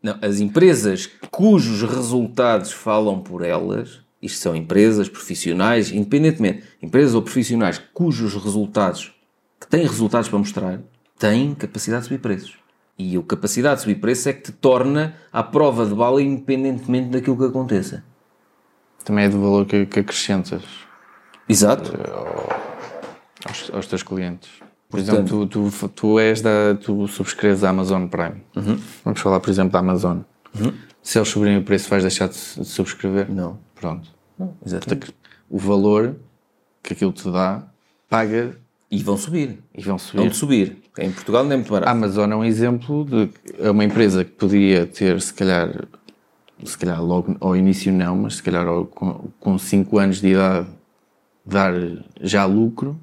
Não, 0.00 0.16
as 0.22 0.38
empresas 0.38 1.10
cujos 1.32 1.82
resultados 1.82 2.70
falam 2.70 3.18
por 3.18 3.44
elas 3.44 3.98
Isto 4.22 4.38
são 4.38 4.54
empresas, 4.54 5.08
profissionais, 5.08 5.90
independentemente, 5.90 6.62
empresas 6.80 7.16
ou 7.16 7.22
profissionais 7.22 7.82
cujos 7.92 8.34
resultados, 8.34 9.17
que 9.60 9.66
têm 9.66 9.82
resultados 9.82 10.28
para 10.28 10.38
mostrar, 10.38 10.80
têm 11.18 11.54
capacidade 11.54 12.02
de 12.02 12.08
subir 12.08 12.20
preços. 12.20 12.58
E 12.98 13.16
a 13.16 13.22
capacidade 13.22 13.76
de 13.76 13.82
subir 13.82 14.00
preços 14.00 14.26
é 14.26 14.32
que 14.32 14.42
te 14.42 14.52
torna 14.52 15.14
à 15.32 15.42
prova 15.42 15.86
de 15.86 15.94
bala 15.94 16.20
independentemente 16.20 17.10
daquilo 17.10 17.36
que 17.36 17.44
aconteça. 17.44 18.04
Também 19.04 19.24
é 19.24 19.28
do 19.28 19.40
valor 19.40 19.66
que, 19.66 19.86
que 19.86 20.00
acrescentas 20.00 20.62
Exato. 21.48 21.92
aos, 23.46 23.70
aos 23.72 23.86
teus 23.86 24.02
clientes. 24.02 24.50
Por 24.88 24.98
exemplo, 24.98 25.46
tu, 25.46 25.70
tu, 25.70 25.88
tu 25.90 26.18
és 26.18 26.40
da. 26.40 26.74
Tu 26.74 27.06
subscreves 27.08 27.62
a 27.62 27.70
Amazon 27.70 28.06
Prime. 28.06 28.42
Vamos 29.04 29.20
falar, 29.20 29.38
por 29.38 29.50
exemplo, 29.50 29.72
da 29.72 29.80
Amazon. 29.80 30.20
Se 31.02 31.18
eles 31.18 31.28
subirem 31.28 31.58
o 31.58 31.62
preço, 31.62 31.90
vais 31.90 32.02
deixar 32.02 32.28
de, 32.28 32.34
de 32.34 32.64
subscrever? 32.64 33.30
Não. 33.30 33.58
Pronto. 33.74 34.08
Exatamente. 34.64 35.14
O 35.48 35.58
valor 35.58 36.16
que 36.82 36.94
aquilo 36.94 37.12
te 37.12 37.30
dá, 37.30 37.66
paga 38.08 38.58
E 38.90 39.02
vão 39.02 39.16
subir. 39.18 39.58
e 39.76 39.82
vão 39.82 39.96
Vão 39.98 39.98
subir. 39.98 40.34
subir. 40.34 40.76
Em 40.98 41.10
Portugal 41.12 41.44
não 41.44 41.52
é 41.52 41.56
muito 41.56 41.74
A 41.74 41.80
barato. 41.80 41.92
Amazon 41.96 42.32
é 42.32 42.36
um 42.36 42.44
exemplo 42.44 43.04
de 43.04 43.28
é 43.58 43.70
uma 43.70 43.84
empresa 43.84 44.24
que 44.24 44.30
poderia 44.30 44.86
ter, 44.86 45.20
se 45.20 45.32
calhar, 45.34 45.86
se 46.64 46.76
calhar 46.78 47.02
logo 47.04 47.36
ao 47.40 47.54
início 47.54 47.92
não, 47.92 48.16
mas 48.16 48.36
se 48.36 48.42
calhar 48.42 48.64
com 49.40 49.58
5 49.58 49.98
anos 49.98 50.20
de 50.20 50.28
idade 50.28 50.66
dar 51.44 51.72
já 52.20 52.44
lucro. 52.46 52.98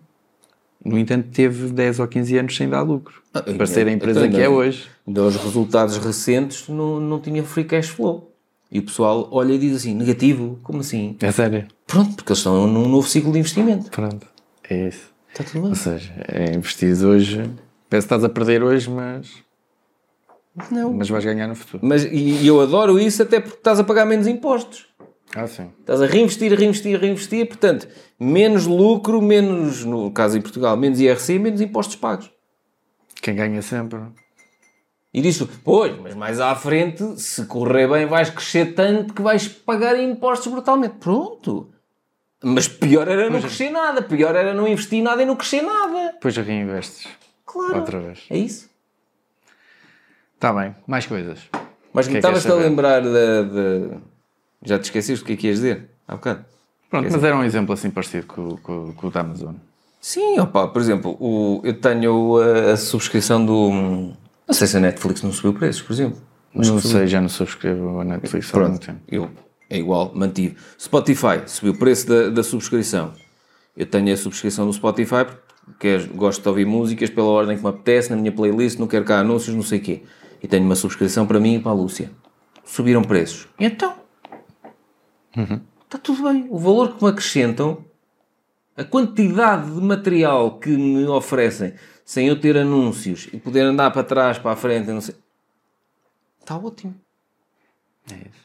No 0.83 0.97
entanto, 0.99 1.29
teve 1.31 1.69
10 1.71 1.99
ou 1.99 2.07
15 2.07 2.37
anos 2.37 2.55
sem 2.55 2.69
dar 2.69 2.81
lucro. 2.83 3.21
Ah, 3.33 3.41
para 3.41 3.65
ser 3.65 3.87
a 3.87 3.91
empresa 3.91 4.19
então, 4.25 4.31
que 4.39 4.43
é 4.43 4.47
não. 4.47 4.55
hoje. 4.55 4.87
Dos 5.05 5.35
resultados 5.35 5.97
recentes 5.97 6.67
não, 6.69 6.99
não 6.99 7.19
tinha 7.19 7.43
free 7.43 7.63
cash 7.63 7.87
flow. 7.89 8.31
E 8.71 8.79
o 8.79 8.83
pessoal 8.83 9.27
olha 9.31 9.53
e 9.53 9.57
diz 9.59 9.75
assim, 9.77 9.93
negativo, 9.95 10.59
como 10.63 10.79
assim? 10.81 11.15
É 11.21 11.31
sério. 11.31 11.65
Pronto, 11.87 12.15
porque 12.15 12.31
eles 12.31 12.39
estão 12.39 12.67
num 12.67 12.87
novo 12.87 13.07
ciclo 13.07 13.31
de 13.31 13.39
investimento. 13.39 13.89
Pronto. 13.91 14.27
É 14.69 14.87
isso. 14.89 15.13
Está 15.35 15.43
tudo 15.43 15.63
Ou 15.63 15.65
bem. 15.65 15.75
seja, 15.75 16.13
é 16.29 16.55
investir 16.55 16.95
hoje. 17.05 17.39
Parece 17.89 18.07
que 18.07 18.13
estás 18.13 18.23
a 18.23 18.29
perder 18.29 18.63
hoje, 18.63 18.89
mas, 18.89 19.29
Não. 20.71 20.93
mas 20.93 21.09
vais 21.09 21.25
ganhar 21.25 21.45
no 21.45 21.55
futuro. 21.55 21.85
Mas, 21.85 22.05
e, 22.05 22.41
e 22.41 22.47
eu 22.47 22.61
adoro 22.61 22.97
isso 22.97 23.21
até 23.21 23.41
porque 23.41 23.57
estás 23.57 23.77
a 23.77 23.83
pagar 23.83 24.05
menos 24.05 24.27
impostos. 24.27 24.87
Ah, 25.35 25.45
sim. 25.45 25.69
Estás 25.81 26.01
a 26.01 26.05
reinvestir, 26.05 26.53
reinvestir, 26.57 26.97
reinvestir. 26.97 27.45
Portanto, 27.47 27.85
menos 28.17 28.65
lucro, 28.65 29.21
menos, 29.21 29.83
no 29.83 30.09
caso 30.09 30.37
em 30.37 30.41
Portugal, 30.41 30.77
menos 30.77 31.01
IRC, 31.01 31.37
menos 31.37 31.59
impostos 31.59 31.97
pagos. 31.97 32.31
Quem 33.21 33.35
ganha 33.35 33.61
sempre. 33.61 33.99
E 35.13 35.21
diz 35.21 35.41
pois, 35.65 35.99
mas 35.99 36.15
mais 36.15 36.39
à 36.39 36.55
frente, 36.55 37.19
se 37.19 37.45
correr 37.45 37.89
bem, 37.89 38.05
vais 38.05 38.29
crescer 38.29 38.73
tanto 38.73 39.13
que 39.13 39.21
vais 39.21 39.49
pagar 39.49 39.99
impostos 40.01 40.49
brutalmente. 40.49 40.95
Pronto. 40.97 41.74
Mas 42.43 42.67
pior 42.67 43.07
era 43.07 43.29
não 43.29 43.39
crescer 43.41 43.69
nada. 43.69 44.01
Pior 44.01 44.35
era 44.35 44.53
não 44.53 44.67
investir 44.67 45.01
nada 45.01 45.21
e 45.21 45.25
não 45.25 45.35
crescer 45.35 45.61
nada. 45.61 46.11
Depois 46.13 46.33
já 46.33 46.41
reinvestes. 46.41 47.07
Claro. 47.45 47.77
Outra 47.79 47.99
vez. 47.99 48.19
É 48.29 48.37
isso. 48.37 48.69
Está 50.35 50.53
bem. 50.53 50.75
Mais 50.85 51.05
coisas. 51.05 51.39
Mas 51.93 52.07
me 52.07 52.11
é 52.11 52.13
que 52.13 52.17
estavas-te 52.19 52.51
a 52.51 52.55
lembrar 52.55 53.01
da, 53.01 53.41
da- 53.43 53.97
Já 54.63 54.77
te 54.77 54.83
esqueceste 54.83 55.23
o 55.23 55.25
que 55.25 55.33
é 55.33 55.35
que 55.37 55.47
ias 55.47 55.57
dizer? 55.57 55.89
Há 56.07 56.15
bocado. 56.15 56.45
Pronto, 56.89 57.09
mas 57.11 57.23
era 57.23 57.35
um 57.35 57.43
exemplo 57.43 57.73
assim 57.73 57.89
parecido 57.89 58.27
com, 58.27 58.57
com, 58.57 58.93
com 58.93 59.07
o 59.07 59.11
da 59.11 59.21
Amazon. 59.21 59.55
Sim, 59.99 60.39
opa, 60.39 60.67
por 60.67 60.81
exemplo, 60.81 61.17
o, 61.19 61.61
eu 61.63 61.73
tenho 61.79 62.37
a, 62.37 62.73
a 62.73 62.77
subscrição 62.77 63.43
do. 63.43 63.71
Não 64.47 64.53
sei 64.53 64.67
se 64.67 64.77
a 64.77 64.79
Netflix 64.79 65.23
não 65.23 65.31
subiu 65.31 65.53
preços, 65.53 65.81
por 65.81 65.93
exemplo. 65.93 66.21
não 66.53 66.79
sei, 66.79 67.07
já 67.07 67.19
não 67.19 67.27
subscrevo 67.29 68.01
a 68.01 68.03
Netflix 68.03 68.53
há 68.53 68.59
algum 68.59 68.77
tempo. 68.77 68.99
Eu, 69.07 69.29
é 69.69 69.77
igual, 69.77 70.11
mantive. 70.13 70.55
Spotify, 70.79 71.43
subiu 71.47 71.73
o 71.73 71.77
preço 71.77 72.07
da, 72.07 72.29
da 72.29 72.43
subscrição. 72.43 73.13
Eu 73.75 73.85
tenho 73.85 74.13
a 74.13 74.17
subscrição 74.17 74.65
do 74.65 74.73
Spotify 74.73 75.25
porque 75.65 75.97
gosto 76.13 76.41
de 76.41 76.47
ouvir 76.47 76.65
músicas 76.65 77.09
pela 77.09 77.27
ordem 77.27 77.57
que 77.57 77.63
me 77.63 77.69
apetece, 77.69 78.11
na 78.11 78.15
minha 78.15 78.31
playlist, 78.31 78.77
não 78.77 78.87
quero 78.87 79.03
cá 79.03 79.19
anúncios, 79.19 79.55
não 79.55 79.63
sei 79.63 79.79
o 79.79 79.81
quê. 79.81 80.03
E 80.41 80.47
tenho 80.47 80.63
uma 80.63 80.75
subscrição 80.75 81.25
para 81.25 81.39
mim 81.39 81.55
e 81.55 81.59
para 81.59 81.71
a 81.71 81.73
Lúcia. 81.73 82.11
Subiram 82.63 83.01
preços. 83.01 83.47
Então? 83.59 83.95
Está 85.83 85.97
tudo 85.97 86.23
bem. 86.23 86.47
O 86.49 86.59
valor 86.59 86.95
que 86.95 87.03
me 87.03 87.09
acrescentam, 87.09 87.83
a 88.77 88.83
quantidade 88.83 89.71
de 89.73 89.81
material 89.81 90.59
que 90.59 90.69
me 90.69 91.05
oferecem, 91.07 91.73
sem 92.03 92.27
eu 92.27 92.39
ter 92.39 92.55
anúncios 92.57 93.27
e 93.33 93.37
poder 93.37 93.61
andar 93.61 93.89
para 93.91 94.03
trás, 94.03 94.37
para 94.37 94.51
a 94.51 94.55
frente, 94.55 94.87
não 94.91 95.01
sei. 95.01 95.15
Está 96.39 96.57
ótimo. 96.57 96.93
É 98.11 98.15
isso. 98.15 98.44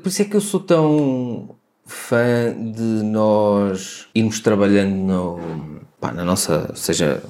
Por 0.00 0.08
isso 0.08 0.22
é 0.22 0.24
que 0.24 0.36
eu 0.36 0.40
sou 0.40 0.60
tão 0.60 1.56
fã 1.84 2.54
de 2.72 3.02
nós 3.02 4.06
irmos 4.14 4.38
trabalhando 4.38 4.94
no, 4.94 5.80
pá, 6.00 6.12
na 6.12 6.24
nossa, 6.24 6.72
seja, 6.76 7.20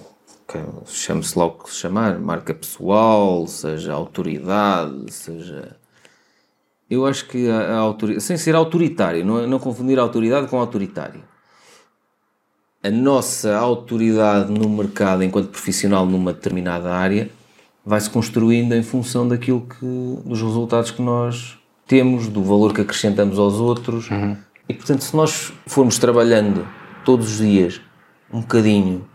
chame-se 0.84 1.38
lá 1.38 1.46
o 1.46 1.52
que 1.52 1.70
se 1.70 1.76
chamar, 1.76 2.18
marca 2.18 2.52
pessoal, 2.52 3.46
seja 3.46 3.94
autoridade, 3.94 5.10
seja. 5.10 5.76
Eu 6.90 7.06
acho 7.06 7.26
que 7.26 7.48
a, 7.48 7.76
a 7.76 7.78
autoridade, 7.78 8.24
sem 8.24 8.36
ser 8.36 8.54
autoritário, 8.54 9.24
não, 9.24 9.46
não 9.46 9.58
confundir 9.58 9.98
autoridade 9.98 10.48
com 10.48 10.58
autoritário. 10.58 11.22
A 12.82 12.90
nossa 12.90 13.56
autoridade 13.56 14.52
no 14.52 14.68
mercado, 14.68 15.24
enquanto 15.24 15.48
profissional 15.48 16.04
numa 16.04 16.34
determinada 16.34 16.94
área, 16.94 17.30
vai-se 17.84 18.10
construindo 18.10 18.74
em 18.74 18.82
função 18.82 19.26
daquilo 19.26 19.62
que, 19.62 20.28
dos 20.28 20.42
resultados 20.42 20.90
que 20.90 21.00
nós 21.00 21.57
temos, 21.88 22.28
do 22.28 22.42
valor 22.44 22.72
que 22.72 22.82
acrescentamos 22.82 23.38
aos 23.38 23.54
outros. 23.54 24.08
E 24.68 24.74
portanto, 24.74 25.00
se 25.02 25.16
nós 25.16 25.52
formos 25.66 25.98
trabalhando 25.98 26.68
todos 27.04 27.32
os 27.32 27.38
dias 27.38 27.80
um 28.32 28.40
bocadinho 28.42 29.08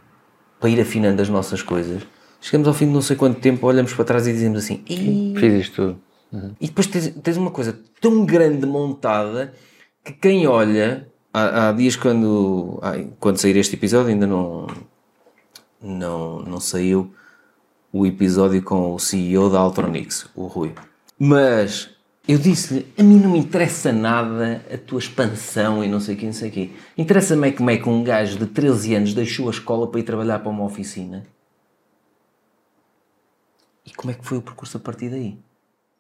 para 0.59 0.69
ir 0.69 0.81
afinando 0.81 1.21
as 1.21 1.29
nossas 1.29 1.61
coisas, 1.61 2.01
chegamos 2.41 2.67
ao 2.67 2.73
fim 2.73 2.87
de 2.87 2.91
não 2.93 3.01
sei 3.01 3.15
quanto 3.15 3.39
tempo, 3.39 3.67
olhamos 3.67 3.93
para 3.93 4.03
trás 4.05 4.25
e 4.27 4.33
dizemos 4.33 4.63
assim: 4.63 4.83
"Ih, 4.89 5.33
Fiz 5.37 5.53
isto 5.53 5.75
tudo. 5.75 6.01
e 6.59 6.67
depois 6.67 6.87
tens, 6.87 7.09
tens 7.21 7.37
uma 7.37 7.51
coisa 7.51 7.79
tão 8.01 8.25
grande 8.25 8.65
montada 8.65 9.53
que 10.03 10.11
quem 10.13 10.47
olha. 10.47 11.07
Há, 11.35 11.69
há 11.69 11.71
dias 11.71 11.95
quando, 11.95 12.77
ai, 12.81 13.07
quando 13.19 13.37
sair 13.37 13.57
este 13.57 13.75
episódio 13.75 14.09
ainda 14.09 14.27
não, 14.27 14.67
não, 15.81 16.39
não 16.41 16.59
saiu 16.59 17.11
o 17.91 18.05
episódio 18.05 18.61
com 18.61 18.93
o 18.93 18.99
CEO 18.99 19.49
da 19.49 19.59
Altronix, 19.59 20.27
o 20.35 20.45
Rui. 20.47 20.73
Mas 21.17 21.89
eu 22.25 22.37
disse-lhe, 22.37 22.87
a 22.97 23.03
mim 23.03 23.19
não 23.19 23.31
me 23.31 23.39
interessa 23.39 23.91
nada 23.91 24.63
a 24.73 24.77
tua 24.77 24.99
expansão 24.99 25.83
e 25.83 25.89
não 25.89 25.99
sei 25.99 26.15
o 26.15 26.17
quê, 26.17 26.25
não 26.25 26.33
sei 26.33 26.49
o 26.49 26.51
quê. 26.51 26.69
Interessa-me 26.97 27.49
é 27.49 27.51
como 27.51 27.69
é 27.69 27.77
que 27.77 27.89
um 27.89 28.01
gajo 28.01 28.39
de 28.39 28.45
13 28.45 28.95
anos 28.95 29.13
deixou 29.13 29.49
a 29.49 29.51
escola 29.51 29.87
para 29.87 29.99
ir 29.99 30.03
trabalhar 30.03 30.39
para 30.39 30.49
uma 30.49 30.63
oficina. 30.63 31.25
E 33.85 33.93
como 33.93 34.11
é 34.11 34.13
que 34.13 34.25
foi 34.25 34.37
o 34.37 34.41
percurso 34.41 34.77
a 34.77 34.79
partir 34.79 35.09
daí? 35.09 35.37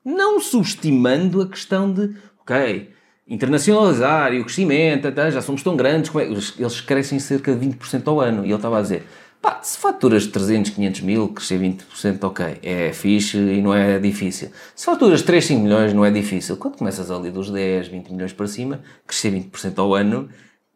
Não 0.03 0.39
subestimando 0.39 1.41
a 1.41 1.47
questão 1.47 1.91
de, 1.91 2.15
ok, 2.41 2.89
internacionalizar 3.27 4.33
e 4.33 4.39
o 4.39 4.45
crescimento, 4.45 5.11
tá, 5.11 5.29
já 5.29 5.41
somos 5.41 5.61
tão 5.61 5.75
grandes, 5.75 6.09
como 6.09 6.23
é? 6.23 6.27
eles 6.27 6.81
crescem 6.81 7.19
cerca 7.19 7.53
de 7.53 7.67
20% 7.67 8.07
ao 8.07 8.21
ano. 8.21 8.45
E 8.45 8.47
ele 8.47 8.55
estava 8.55 8.79
a 8.79 8.81
dizer, 8.81 9.05
pá, 9.43 9.59
se 9.61 9.77
faturas 9.77 10.25
300, 10.25 10.71
500 10.71 11.01
mil, 11.01 11.27
crescer 11.27 11.59
20%, 11.59 12.23
ok, 12.23 12.59
é 12.63 12.93
fixe 12.93 13.37
e 13.37 13.61
não 13.61 13.73
é 13.73 13.99
difícil. 13.99 14.49
Se 14.73 14.85
faturas 14.85 15.21
3, 15.21 15.43
5 15.45 15.61
milhões, 15.61 15.93
não 15.93 16.05
é 16.05 16.09
difícil. 16.09 16.55
Quando 16.55 16.77
começas 16.77 17.11
ali 17.11 17.29
dos 17.29 17.51
10, 17.51 17.89
20 17.89 18.09
milhões 18.13 18.31
para 18.31 18.47
cima, 18.47 18.81
crescer 19.05 19.31
20% 19.33 19.77
ao 19.79 19.93
ano 19.93 20.29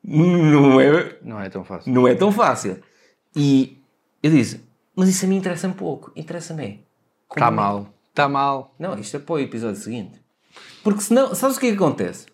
não 0.03 0.79
é, 0.81 1.17
Não 1.23 1.41
é 1.41 1.49
tão 1.49 1.63
fácil. 1.63 1.91
não 1.93 2.05
é 2.07 2.13
tão 2.13 2.29
fácil. 2.31 2.77
E 3.33 3.77
eu 4.21 4.29
disse, 4.31 4.61
mas 4.93 5.07
isso 5.07 5.25
a 5.25 5.29
mim 5.29 5.37
interessa-me 5.37 5.73
pouco. 5.73 6.11
Interessa-me 6.15 6.63
é. 6.63 6.77
Está 7.33 7.47
é- 7.47 7.51
mal. 7.51 7.93
Está 8.09 8.27
mal. 8.27 8.75
Não, 8.77 8.99
isto 8.99 9.15
é 9.15 9.19
para 9.19 9.33
o 9.35 9.39
episódio 9.39 9.79
seguinte. 9.81 10.19
Porque 10.83 11.01
senão, 11.01 11.33
sabes 11.33 11.55
o 11.55 11.59
que 11.59 11.67
é 11.67 11.69
que 11.69 11.75
acontece? 11.77 12.25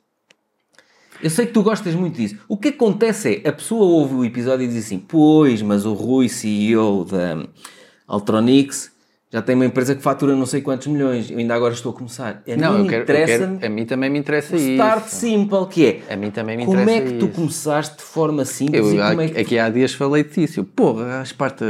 Eu 1.23 1.29
sei 1.29 1.45
que 1.45 1.53
tu 1.53 1.63
gostas 1.63 1.95
muito 1.95 2.17
disso. 2.17 2.35
O 2.47 2.57
que 2.57 2.67
acontece 2.67 3.41
é, 3.43 3.49
a 3.49 3.53
pessoa 3.53 3.85
ouve 3.85 4.13
o 4.15 4.25
episódio 4.25 4.65
e 4.65 4.67
diz 4.67 4.85
assim, 4.85 4.99
pois, 4.99 5.61
mas 5.61 5.85
o 5.85 5.93
Rui, 5.93 6.27
CEO 6.29 7.05
da 7.05 7.45
Altronix, 8.07 8.91
já 9.31 9.41
tem 9.41 9.55
uma 9.55 9.65
empresa 9.65 9.95
que 9.95 10.01
fatura 10.01 10.35
não 10.35 10.45
sei 10.45 10.61
quantos 10.61 10.85
milhões. 10.87 11.31
Eu 11.31 11.37
ainda 11.39 11.55
agora 11.55 11.73
estou 11.73 11.91
a 11.91 11.95
começar. 11.95 12.43
A 12.47 12.55
Não, 12.55 12.73
mim 12.77 12.83
eu 12.83 12.89
quero, 12.89 13.11
eu 13.11 13.25
quero- 13.25 13.65
A 13.65 13.69
mim 13.69 13.85
também 13.85 14.09
me 14.09 14.19
interessa 14.19 14.55
isso. 14.55 14.69
start 14.71 15.07
simple, 15.07 15.65
que 15.71 15.85
é, 16.07 16.13
A 16.13 16.15
mim 16.15 16.29
também 16.29 16.57
me 16.57 16.65
como 16.65 16.79
interessa 16.79 17.03
é 17.03 17.05
que 17.11 17.17
tu 17.17 17.25
isso. 17.25 17.35
começaste 17.35 17.97
de 17.97 18.03
forma 18.03 18.45
simples 18.45 18.85
Eu, 18.85 18.93
e 18.93 19.01
há- 19.01 19.09
como 19.09 19.21
é 19.21 19.29
que... 19.29 19.39
aqui 19.39 19.57
há 19.57 19.69
dias 19.69 19.93
falei 19.93 20.23
disso. 20.23 20.59
Eu, 20.59 20.65
Porra, 20.65 21.21
as 21.21 21.31
parte, 21.31 21.63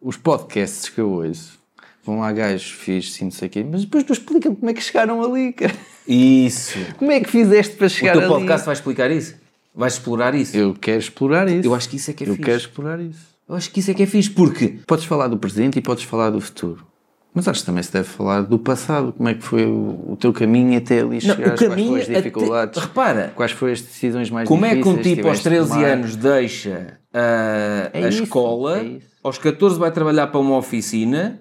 os 0.00 0.16
podcasts 0.18 0.88
que 0.90 1.00
eu 1.00 1.10
ouço 1.10 1.58
vão 2.06 2.20
lá 2.20 2.32
gajos 2.32 2.70
fixos 2.70 3.20
e 3.20 3.24
não 3.24 3.30
sei 3.30 3.48
o 3.48 3.50
quê, 3.50 3.66
mas 3.68 3.82
depois 3.84 4.04
tu 4.04 4.12
explica 4.12 4.50
como 4.50 4.70
é 4.70 4.74
que 4.74 4.80
chegaram 4.82 5.22
ali, 5.22 5.52
cara. 5.52 5.74
Isso. 6.08 6.78
Como 6.98 7.10
é 7.10 7.18
que 7.20 7.28
fizeste 7.28 7.74
para 7.76 7.86
O 7.88 7.90
chegar 7.90 8.12
teu 8.12 8.20
ali? 8.22 8.30
podcast 8.30 8.64
vai 8.64 8.74
explicar 8.74 9.10
isso? 9.10 9.34
Vais 9.74 9.94
explorar 9.94 10.34
isso? 10.34 10.56
Eu 10.56 10.72
quero 10.72 11.00
explorar 11.00 11.48
isso. 11.48 11.66
Eu 11.68 11.74
acho 11.74 11.88
que 11.88 11.96
isso 11.96 12.10
é 12.10 12.14
que 12.14 12.22
é 12.24 12.28
Eu 12.28 12.32
fixe. 12.34 12.44
quero 12.44 12.56
explorar 12.58 13.00
isso. 13.00 13.18
Eu 13.48 13.54
acho 13.56 13.70
que 13.70 13.80
isso 13.80 13.90
é 13.90 13.94
que 13.94 14.02
é 14.04 14.06
fixe, 14.06 14.30
porque 14.30 14.78
Podes 14.86 15.04
falar 15.04 15.26
do 15.28 15.36
presente 15.36 15.78
e 15.78 15.82
podes 15.82 16.04
falar 16.04 16.30
do 16.30 16.40
futuro. 16.40 16.86
Mas 17.34 17.46
acho 17.48 17.60
que 17.60 17.66
também 17.66 17.82
se 17.82 17.92
deve 17.92 18.08
falar 18.08 18.42
do 18.42 18.58
passado, 18.58 19.12
como 19.12 19.28
é 19.28 19.34
que 19.34 19.42
foi 19.42 19.66
o, 19.66 20.12
o 20.12 20.16
teu 20.18 20.32
caminho 20.32 20.78
até 20.78 21.00
ali 21.00 21.20
chegar, 21.20 21.38
o 21.40 21.42
quais 21.42 21.60
caminho 21.60 21.88
foram 21.88 22.00
as 22.02 22.08
até- 22.08 22.14
dificuldades, 22.18 22.82
repara. 22.82 23.32
quais 23.36 23.52
foram 23.52 23.72
as 23.74 23.82
decisões 23.82 24.30
mais 24.30 24.48
Como 24.48 24.64
é 24.64 24.70
que 24.70 24.76
difíceis 24.76 24.96
um 24.98 25.02
tipo 25.02 25.28
aos 25.28 25.38
tiveste 25.40 25.42
de 25.42 25.56
13 25.56 25.68
tomar? 25.70 25.84
anos 25.86 26.16
deixa 26.16 26.98
ah, 27.12 27.90
É 27.92 28.04
a 28.04 28.08
isso, 28.08 28.22
escola, 28.22 28.78
é 28.78 28.98
aos 29.22 29.36
14 29.38 29.78
vai 29.78 29.90
trabalhar 29.90 30.28
para 30.28 30.40
uma 30.40 30.56
oficina, 30.56 31.40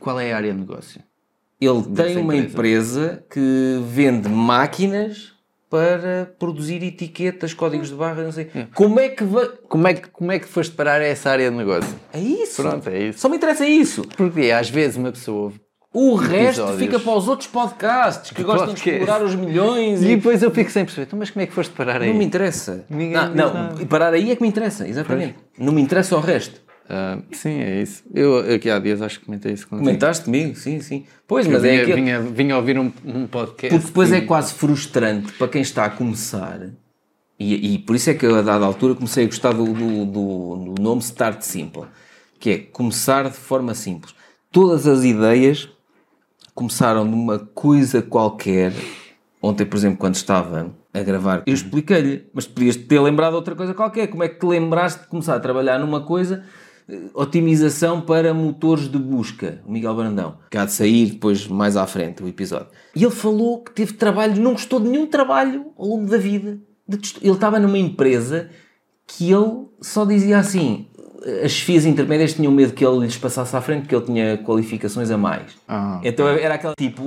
Qual 0.00 0.18
é 0.20 0.32
a 0.32 0.36
área 0.36 0.52
de 0.52 0.58
negócio? 0.60 1.00
ele 1.60 1.82
tem 1.94 2.18
uma 2.18 2.36
empresa. 2.36 2.52
empresa 2.52 3.24
que 3.30 3.80
vende 3.88 4.28
máquinas 4.28 5.32
para 5.70 6.32
produzir 6.38 6.82
etiquetas, 6.82 7.52
códigos 7.54 7.88
de 7.88 7.94
barra, 7.94 8.22
não 8.22 8.30
sei. 8.32 8.48
Como 8.74 9.00
é 9.00 9.08
que 9.08 9.24
vai. 9.24 9.48
Como 9.68 9.88
é, 9.88 9.94
que, 9.94 10.08
como 10.10 10.32
é 10.32 10.38
que 10.38 10.46
foste 10.46 10.74
parar 10.74 11.00
essa 11.00 11.30
área 11.30 11.50
de 11.50 11.56
negócio? 11.56 11.94
É 12.12 12.20
isso. 12.20 12.62
Pronto, 12.62 12.88
é 12.88 13.08
isso. 13.08 13.18
Só 13.20 13.28
me 13.28 13.36
interessa 13.36 13.66
isso. 13.66 14.02
Porque 14.16 14.50
às 14.50 14.68
vezes 14.70 14.96
uma 14.96 15.10
pessoa 15.10 15.52
O 15.92 16.14
resto 16.14 16.60
Episódios. 16.60 16.78
fica 16.78 17.00
para 17.00 17.12
os 17.14 17.26
outros 17.26 17.48
podcasts 17.48 18.30
que 18.30 18.42
gostam 18.44 18.74
de 18.74 18.88
explorar 18.90 19.22
os 19.24 19.34
milhões 19.34 20.02
E 20.02 20.12
e. 20.12 20.16
depois 20.16 20.42
eu 20.42 20.50
fico 20.50 20.70
sem 20.70 20.84
perceber, 20.84 21.06
então, 21.06 21.18
mas 21.18 21.30
como 21.30 21.42
é 21.42 21.46
que 21.46 21.52
foste 21.54 21.72
parar 21.72 22.02
aí? 22.02 22.10
Não 22.10 22.18
me 22.18 22.24
interessa. 22.24 22.84
Ninguém 22.88 23.12
não, 23.34 23.70
não, 23.74 23.86
parar 23.86 24.12
aí 24.12 24.30
é 24.30 24.36
que 24.36 24.42
me 24.42 24.48
interessa, 24.48 24.86
exatamente. 24.86 25.36
Não 25.58 25.72
me 25.72 25.80
interessa 25.80 26.14
o 26.16 26.20
resto. 26.20 26.60
Ah, 26.88 27.18
sim, 27.32 27.58
é 27.60 27.82
isso. 27.82 28.04
Eu 28.14 28.38
aqui 28.54 28.70
há 28.70 28.78
dias 28.78 29.02
acho 29.02 29.18
que 29.18 29.26
comentei 29.26 29.52
isso 29.52 29.66
contigo. 29.66 29.86
Comentaste 29.86 30.24
comigo? 30.24 30.54
Sim, 30.54 30.80
sim. 30.80 31.04
Pois, 31.26 31.46
mas 31.46 31.64
é 31.64 31.70
vinha, 31.70 31.82
aquele. 31.82 32.00
vinha, 32.00 32.20
vinha 32.20 32.56
ouvir 32.56 32.78
um, 32.78 32.92
um 33.04 33.26
podcast. 33.26 33.70
Porque 33.74 33.86
depois 33.88 34.12
é 34.12 34.18
e- 34.18 34.22
quase 34.22 34.54
frustrante 34.54 35.32
para 35.32 35.48
quem 35.48 35.62
está 35.62 35.84
a 35.86 35.90
começar, 35.90 36.60
e, 37.38 37.74
e 37.74 37.78
por 37.80 37.96
isso 37.96 38.08
é 38.10 38.14
que 38.14 38.24
eu, 38.24 38.36
a 38.36 38.42
dada 38.42 38.64
altura, 38.64 38.94
comecei 38.94 39.24
a 39.24 39.26
gostar 39.26 39.52
do, 39.52 39.64
do, 39.64 40.04
do- 40.06 40.74
do 40.74 40.82
nome 40.82 41.00
Start 41.02 41.42
Simple, 41.42 41.84
que 42.38 42.50
é 42.50 42.58
começar 42.58 43.24
de 43.28 43.36
forma 43.36 43.74
simples. 43.74 44.14
Todas 44.52 44.86
as 44.86 45.02
ideias 45.04 45.68
começaram 46.54 47.06
de 47.06 47.14
uma 47.14 47.38
coisa 47.38 48.00
qualquer. 48.00 48.72
Ontem, 49.42 49.66
por 49.66 49.76
exemplo, 49.76 49.98
quando 49.98 50.14
estava 50.14 50.74
a 50.94 51.02
gravar, 51.02 51.42
eu 51.46 51.52
expliquei-lhe, 51.52 52.26
mas 52.32 52.46
podias 52.46 52.76
ter 52.76 53.00
lembrado 53.00 53.34
outra 53.34 53.54
coisa 53.54 53.74
qualquer. 53.74 54.06
Como 54.06 54.22
é 54.22 54.28
que 54.28 54.38
te 54.40 54.46
lembraste 54.46 55.02
de 55.02 55.06
começar 55.08 55.34
a 55.36 55.40
trabalhar 55.40 55.78
numa 55.78 56.00
coisa 56.00 56.44
otimização 57.14 58.00
para 58.00 58.32
motores 58.32 58.88
de 58.88 58.98
busca, 58.98 59.60
o 59.66 59.72
Miguel 59.72 59.94
Brandão, 59.94 60.38
que 60.50 60.56
há 60.56 60.64
de 60.64 60.72
sair 60.72 61.10
depois 61.10 61.46
mais 61.48 61.76
à 61.76 61.86
frente 61.86 62.22
o 62.22 62.28
episódio. 62.28 62.68
E 62.94 63.02
ele 63.02 63.10
falou 63.10 63.62
que 63.62 63.72
teve 63.72 63.94
trabalho, 63.94 64.40
não 64.40 64.52
gostou 64.52 64.78
de 64.78 64.88
nenhum 64.88 65.06
trabalho 65.06 65.72
ao 65.76 65.86
longo 65.86 66.06
da 66.08 66.16
vida. 66.16 66.58
Ele 66.88 67.32
estava 67.32 67.58
numa 67.58 67.78
empresa 67.78 68.50
que 69.06 69.32
ele 69.32 69.66
só 69.80 70.04
dizia 70.04 70.38
assim, 70.38 70.86
as 71.44 71.50
chefias 71.50 71.84
intermédias 71.84 72.34
tinham 72.34 72.52
medo 72.52 72.72
que 72.72 72.86
ele 72.86 73.00
lhes 73.00 73.16
passasse 73.16 73.56
à 73.56 73.60
frente 73.60 73.82
porque 73.82 73.96
ele 73.96 74.04
tinha 74.04 74.38
qualificações 74.38 75.10
a 75.10 75.18
mais. 75.18 75.56
Ah. 75.66 76.00
Então 76.04 76.28
era 76.28 76.54
aquele 76.54 76.74
tipo, 76.76 77.02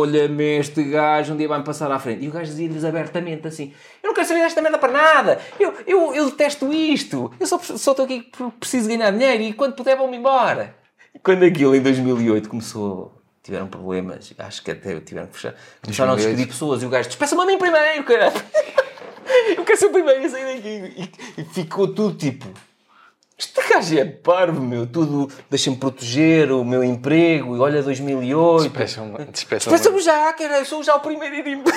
olha-me 0.00 0.58
este 0.58 0.82
gajo, 0.84 1.34
um 1.34 1.36
dia 1.36 1.46
vai-me 1.46 1.64
passar 1.64 1.90
à 1.92 1.98
frente. 1.98 2.24
E 2.24 2.28
o 2.28 2.30
gajo 2.30 2.46
dizia-lhes 2.46 2.84
abertamente 2.84 3.46
assim, 3.46 3.72
eu 4.02 4.08
não 4.08 4.14
quero 4.14 4.26
saber 4.26 4.40
desta 4.40 4.62
merda 4.62 4.78
para 4.78 4.92
nada, 4.92 5.38
eu, 5.60 5.74
eu, 5.86 6.14
eu 6.14 6.30
detesto 6.30 6.72
isto, 6.72 7.30
eu 7.38 7.46
só, 7.46 7.58
só 7.58 7.90
estou 7.90 8.04
aqui 8.06 8.22
porque 8.32 8.56
preciso 8.58 8.88
ganhar 8.88 9.10
dinheiro 9.10 9.42
e 9.42 9.52
quando 9.52 9.74
puder 9.74 9.96
vão-me 9.96 10.16
embora. 10.16 10.74
E 11.14 11.18
quando 11.18 11.42
aquilo 11.42 11.74
em 11.74 11.80
2008 11.82 12.48
começou, 12.48 13.20
tiveram 13.42 13.66
problemas, 13.66 14.32
acho 14.38 14.62
que 14.62 14.70
até 14.70 14.98
tiveram 15.00 15.26
que 15.26 15.34
fechar, 15.34 15.54
começaram 15.82 16.12
a 16.12 16.14
2008. 16.14 16.36
despedir 16.36 16.46
pessoas 16.46 16.82
e 16.82 16.86
o 16.86 16.88
gajo, 16.88 17.08
despeça-me 17.08 17.42
a 17.42 17.46
mim 17.46 17.58
primeiro, 17.58 18.04
cara. 18.04 18.32
Eu 19.54 19.62
quero 19.62 19.78
ser 19.78 19.86
o 19.86 19.90
primeiro 19.90 20.24
a 20.24 20.28
sair 20.28 20.56
daqui. 20.56 21.10
E, 21.36 21.42
e 21.42 21.44
ficou 21.44 21.86
tudo 21.88 22.16
tipo, 22.16 22.46
este 23.38 23.68
gajo 23.68 23.96
é 23.96 24.04
parvo, 24.04 24.60
meu. 24.60 24.84
Tudo 24.84 25.30
deixa-me 25.48 25.76
proteger 25.76 26.50
o 26.50 26.64
meu 26.64 26.82
emprego. 26.82 27.56
E 27.56 27.60
olha 27.60 27.82
2008. 27.82 28.64
Despeçam-me. 28.64 29.24
Despeça-me 29.26 30.00
já, 30.00 30.32
cara. 30.32 30.64
Sou 30.64 30.82
já 30.82 30.96
o 30.96 31.00
primeiro 31.00 31.36
a 31.36 31.38
ir 31.38 31.46
embora. 31.46 31.76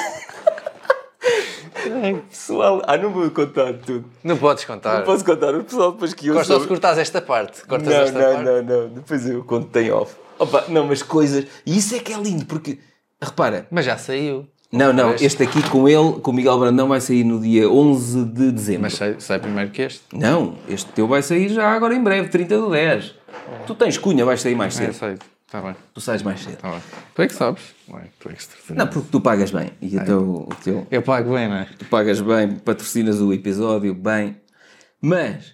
Pessoal, 2.29 2.81
ah, 2.87 2.97
não 2.97 3.11
vou 3.11 3.29
contar 3.29 3.73
tudo. 3.73 4.05
Não 4.23 4.37
podes 4.37 4.65
contar. 4.65 4.99
Não 4.99 5.05
posso 5.05 5.23
contar. 5.23 5.53
O 5.53 5.63
pessoal 5.63 5.91
depois 5.91 6.13
que 6.13 6.27
eu 6.27 6.33
Gosto 6.33 6.59
de 6.59 6.67
cortares 6.67 6.97
esta 6.97 7.21
parte. 7.21 7.63
Cortas 7.65 7.87
não, 7.87 8.01
esta 8.01 8.19
não, 8.19 8.33
parte. 8.33 8.45
não, 8.45 8.63
não. 8.63 8.89
Depois 8.89 9.29
eu 9.29 9.43
conto 9.43 9.67
tem 9.67 9.91
off. 9.91 10.15
Opa, 10.39 10.65
não, 10.67 10.87
mas 10.87 11.03
coisas. 11.03 11.45
E 11.65 11.77
isso 11.77 11.95
é 11.95 11.99
que 11.99 12.11
é 12.11 12.17
lindo, 12.17 12.45
porque. 12.45 12.79
Repara. 13.21 13.67
Mas 13.69 13.85
já 13.85 13.97
saiu. 13.97 14.47
Não, 14.71 14.93
não. 14.93 15.11
Este- 15.13 15.25
Este 15.25 15.43
aqui 15.43 15.69
com 15.69 15.87
ele, 15.87 16.19
com 16.21 16.31
o 16.31 16.33
Miguel 16.33 16.57
Brandão, 16.59 16.87
vai 16.87 17.01
sair 17.01 17.23
no 17.23 17.39
dia 17.41 17.69
11 17.69 18.23
de 18.25 18.51
dezembro. 18.51 18.83
Mas 18.83 18.93
sai, 18.95 19.15
sai 19.19 19.39
primeiro 19.39 19.69
que 19.71 19.81
este. 19.81 20.01
Não, 20.13 20.55
este 20.69 20.89
teu 20.93 21.07
vai 21.07 21.21
sair 21.21 21.49
já 21.49 21.69
agora 21.71 21.93
em 21.93 22.01
breve, 22.01 22.29
30 22.29 22.57
do 22.57 22.69
10. 22.71 23.13
Tu 23.67 23.75
tens 23.75 23.97
cunha, 23.97 24.23
vais 24.23 24.41
sair 24.41 24.55
mais 24.55 24.73
É, 24.79 24.85
cedo. 24.85 24.93
sai. 24.93 25.17
Está 25.45 25.61
bem. 25.61 25.75
Tu 25.93 25.99
sais 25.99 26.23
mais 26.23 26.39
cedo. 26.39 26.53
Está 26.53 26.69
bem. 26.71 26.79
Tu 27.13 27.21
é 27.21 27.27
que 27.27 27.33
sabes. 27.33 27.61
Ué, 27.89 28.03
tu 28.17 28.29
é 28.29 28.33
que 28.33 28.41
se- 28.43 28.73
Não, 28.73 28.87
porque 28.87 29.09
tu 29.11 29.19
pagas 29.19 29.51
bem. 29.51 29.71
E 29.81 29.97
então 29.97 30.45
o 30.49 30.55
teu, 30.63 30.87
Eu 30.89 31.01
pago 31.01 31.33
bem, 31.33 31.49
não 31.49 31.57
é? 31.57 31.67
tu 31.77 31.83
pagas 31.85 32.21
bem, 32.21 32.55
patrocinas 32.55 33.19
o 33.19 33.33
episódio 33.33 33.93
bem. 33.93 34.37
Mas 35.01 35.53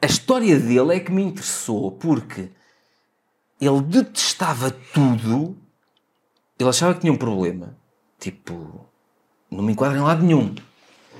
a 0.00 0.06
história 0.06 0.58
dele 0.58 0.96
é 0.96 0.98
que 0.98 1.12
me 1.12 1.22
interessou 1.22 1.92
porque 1.92 2.48
ele 3.60 3.80
detestava 3.82 4.72
tudo. 4.92 5.56
Ele 6.58 6.68
achava 6.68 6.94
que 6.94 7.00
tinha 7.02 7.12
um 7.12 7.16
problema. 7.16 7.76
Tipo, 8.22 8.86
não 9.50 9.64
me 9.64 9.72
enquadra 9.72 9.98
em 9.98 10.00
lado 10.02 10.22
nenhum. 10.24 10.54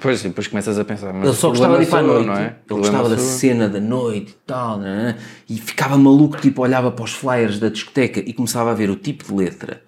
Pois, 0.00 0.24
e 0.24 0.28
depois 0.28 0.46
começas 0.46 0.78
a 0.78 0.84
pensar. 0.84 1.12
Mas 1.12 1.24
Ele 1.28 1.36
só 1.36 1.48
gostava 1.48 1.76
de 1.78 1.82
ir 1.82 1.86
para 1.90 1.98
a 1.98 2.02
eu, 2.02 2.06
noite. 2.06 2.26
não 2.26 2.34
é? 2.36 2.42
Ele 2.46 2.50
Problema 2.66 2.98
gostava 2.98 3.08
da 3.16 3.20
eu. 3.20 3.26
cena 3.26 3.68
da 3.68 3.80
noite 3.80 4.30
e 4.30 4.46
tal. 4.46 4.78
né? 4.78 5.18
E 5.48 5.58
ficava 5.58 5.98
maluco, 5.98 6.40
tipo, 6.40 6.62
olhava 6.62 6.92
para 6.92 7.04
os 7.04 7.12
flyers 7.12 7.58
da 7.58 7.68
discoteca 7.68 8.20
e 8.20 8.32
começava 8.32 8.70
a 8.70 8.74
ver 8.74 8.88
o 8.88 8.94
tipo 8.96 9.24
de 9.24 9.34
letra, 9.34 9.82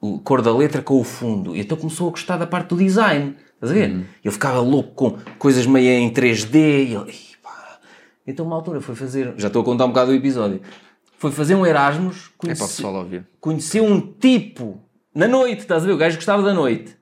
o 0.00 0.18
cor 0.20 0.40
da 0.40 0.54
letra 0.56 0.82
com 0.82 1.00
o 1.00 1.04
fundo. 1.04 1.54
E 1.56 1.60
então 1.60 1.76
começou 1.76 2.08
a 2.08 2.10
gostar 2.12 2.36
da 2.36 2.46
parte 2.46 2.68
do 2.68 2.76
design. 2.76 3.36
Estás 3.54 3.70
a 3.72 3.74
ver? 3.74 3.90
Uhum. 3.90 4.04
Ele 4.24 4.32
ficava 4.32 4.60
louco 4.60 4.92
com 4.94 5.18
coisas 5.38 5.66
meio 5.66 5.88
em 5.90 6.10
3D. 6.12 6.54
E 6.54 6.94
ele. 6.94 7.32
Então, 8.26 8.46
uma 8.46 8.54
altura 8.54 8.80
foi 8.80 8.94
fazer. 8.94 9.34
Já 9.36 9.48
estou 9.48 9.62
a 9.62 9.64
contar 9.64 9.84
um 9.84 9.88
bocado 9.88 10.12
do 10.12 10.16
episódio. 10.16 10.60
Foi 11.18 11.32
fazer 11.32 11.56
um 11.56 11.66
Erasmus. 11.66 12.16
É 12.16 12.20
para 12.20 12.34
o 12.34 12.38
conhece- 12.38 12.60
pessoal 12.76 12.94
ouvir. 12.94 13.26
conheceu 13.40 13.84
um 13.84 14.00
tipo 14.00 14.80
na 15.14 15.28
noite, 15.28 15.60
estás 15.60 15.82
a 15.82 15.86
ver? 15.86 15.92
O 15.92 15.96
gajo 15.96 16.16
gostava 16.16 16.42
da 16.42 16.54
noite. 16.54 16.96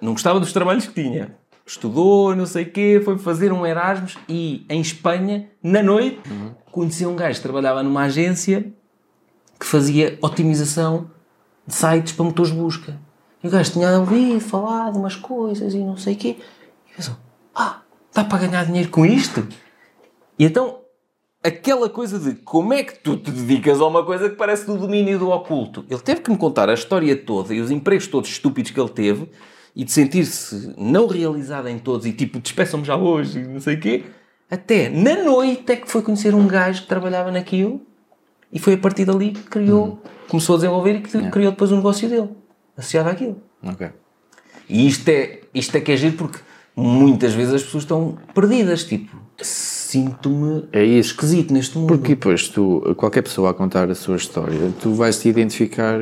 Não 0.00 0.12
gostava 0.12 0.40
dos 0.40 0.52
trabalhos 0.52 0.86
que 0.86 1.02
tinha. 1.02 1.36
Estudou, 1.66 2.36
não 2.36 2.44
sei 2.44 2.64
o 2.64 2.70
quê, 2.70 3.00
foi 3.02 3.16
fazer 3.16 3.52
um 3.52 3.64
Erasmus 3.64 4.18
e 4.28 4.66
em 4.68 4.80
Espanha, 4.80 5.48
na 5.62 5.82
noite, 5.82 6.20
conheceu 6.70 7.08
um 7.10 7.16
gajo 7.16 7.36
que 7.36 7.42
trabalhava 7.42 7.82
numa 7.82 8.02
agência 8.02 8.70
que 9.58 9.64
fazia 9.64 10.18
otimização 10.20 11.10
de 11.66 11.74
sites 11.74 12.12
para 12.12 12.24
motores 12.24 12.52
de 12.52 12.58
busca. 12.58 12.98
E 13.42 13.48
o 13.48 13.50
gajo 13.50 13.72
tinha 13.72 13.98
ouvido 13.98 14.40
falar 14.40 14.92
de 14.92 14.98
umas 14.98 15.16
coisas 15.16 15.72
e 15.72 15.78
não 15.78 15.96
sei 15.96 16.14
o 16.14 16.16
quê. 16.16 16.36
E 16.90 16.96
pensou, 16.96 17.16
ah, 17.54 17.80
dá 18.12 18.24
para 18.24 18.46
ganhar 18.46 18.66
dinheiro 18.66 18.90
com 18.90 19.06
isto? 19.06 19.46
E 20.38 20.44
então, 20.44 20.80
aquela 21.44 21.90
coisa 21.90 22.18
de 22.18 22.40
como 22.40 22.72
é 22.72 22.82
que 22.82 22.98
tu 22.98 23.18
te 23.18 23.30
dedicas 23.30 23.78
a 23.78 23.86
uma 23.86 24.02
coisa 24.02 24.30
que 24.30 24.36
parece 24.36 24.64
do 24.64 24.78
domínio 24.78 25.18
do 25.18 25.28
oculto. 25.28 25.84
Ele 25.90 26.00
teve 26.00 26.22
que 26.22 26.30
me 26.30 26.38
contar 26.38 26.70
a 26.70 26.74
história 26.74 27.14
toda 27.14 27.54
e 27.54 27.60
os 27.60 27.70
empregos 27.70 28.06
todos 28.06 28.30
estúpidos 28.30 28.70
que 28.70 28.80
ele 28.80 28.88
teve 28.88 29.28
e 29.76 29.84
de 29.84 29.92
sentir-se 29.92 30.72
não 30.78 31.06
realizado 31.06 31.68
em 31.68 31.78
todos 31.78 32.06
e 32.06 32.12
tipo, 32.12 32.40
despeçam-me 32.40 32.86
já 32.86 32.96
hoje 32.96 33.40
e 33.40 33.42
não 33.42 33.60
sei 33.60 33.74
o 33.74 33.80
quê. 33.80 34.04
Até 34.50 34.88
na 34.88 35.22
noite 35.22 35.70
é 35.70 35.76
que 35.76 35.90
foi 35.90 36.00
conhecer 36.00 36.34
um 36.34 36.46
gajo 36.46 36.82
que 36.82 36.88
trabalhava 36.88 37.30
naquilo 37.30 37.82
e 38.50 38.58
foi 38.58 38.74
a 38.74 38.78
partir 38.78 39.04
dali 39.04 39.32
que 39.32 39.42
criou, 39.42 40.00
começou 40.28 40.54
a 40.54 40.58
desenvolver 40.58 40.96
e 40.96 41.00
que 41.02 41.30
criou 41.30 41.50
depois 41.50 41.70
um 41.70 41.76
negócio 41.76 42.08
dele, 42.08 42.30
associado 42.74 43.10
àquilo. 43.10 43.36
Ok. 43.62 43.90
E 44.66 44.86
isto 44.86 45.06
é, 45.10 45.40
isto 45.52 45.76
é 45.76 45.80
que 45.80 45.92
é 45.92 45.96
giro 45.96 46.16
porque 46.16 46.38
muitas 46.74 47.34
vezes 47.34 47.52
as 47.52 47.62
pessoas 47.62 47.84
estão 47.84 48.16
perdidas, 48.32 48.84
tipo, 48.84 49.23
sinto-me 49.40 50.64
É 50.72 50.84
esquisito 50.84 51.52
neste 51.52 51.76
mundo. 51.76 51.88
Porque 51.88 52.14
depois 52.14 52.48
tu, 52.48 52.94
qualquer 52.96 53.22
pessoa 53.22 53.50
a 53.50 53.54
contar 53.54 53.90
a 53.90 53.94
sua 53.94 54.16
história, 54.16 54.72
tu 54.80 54.94
vais 54.94 55.18
te 55.18 55.28
identificar 55.28 55.98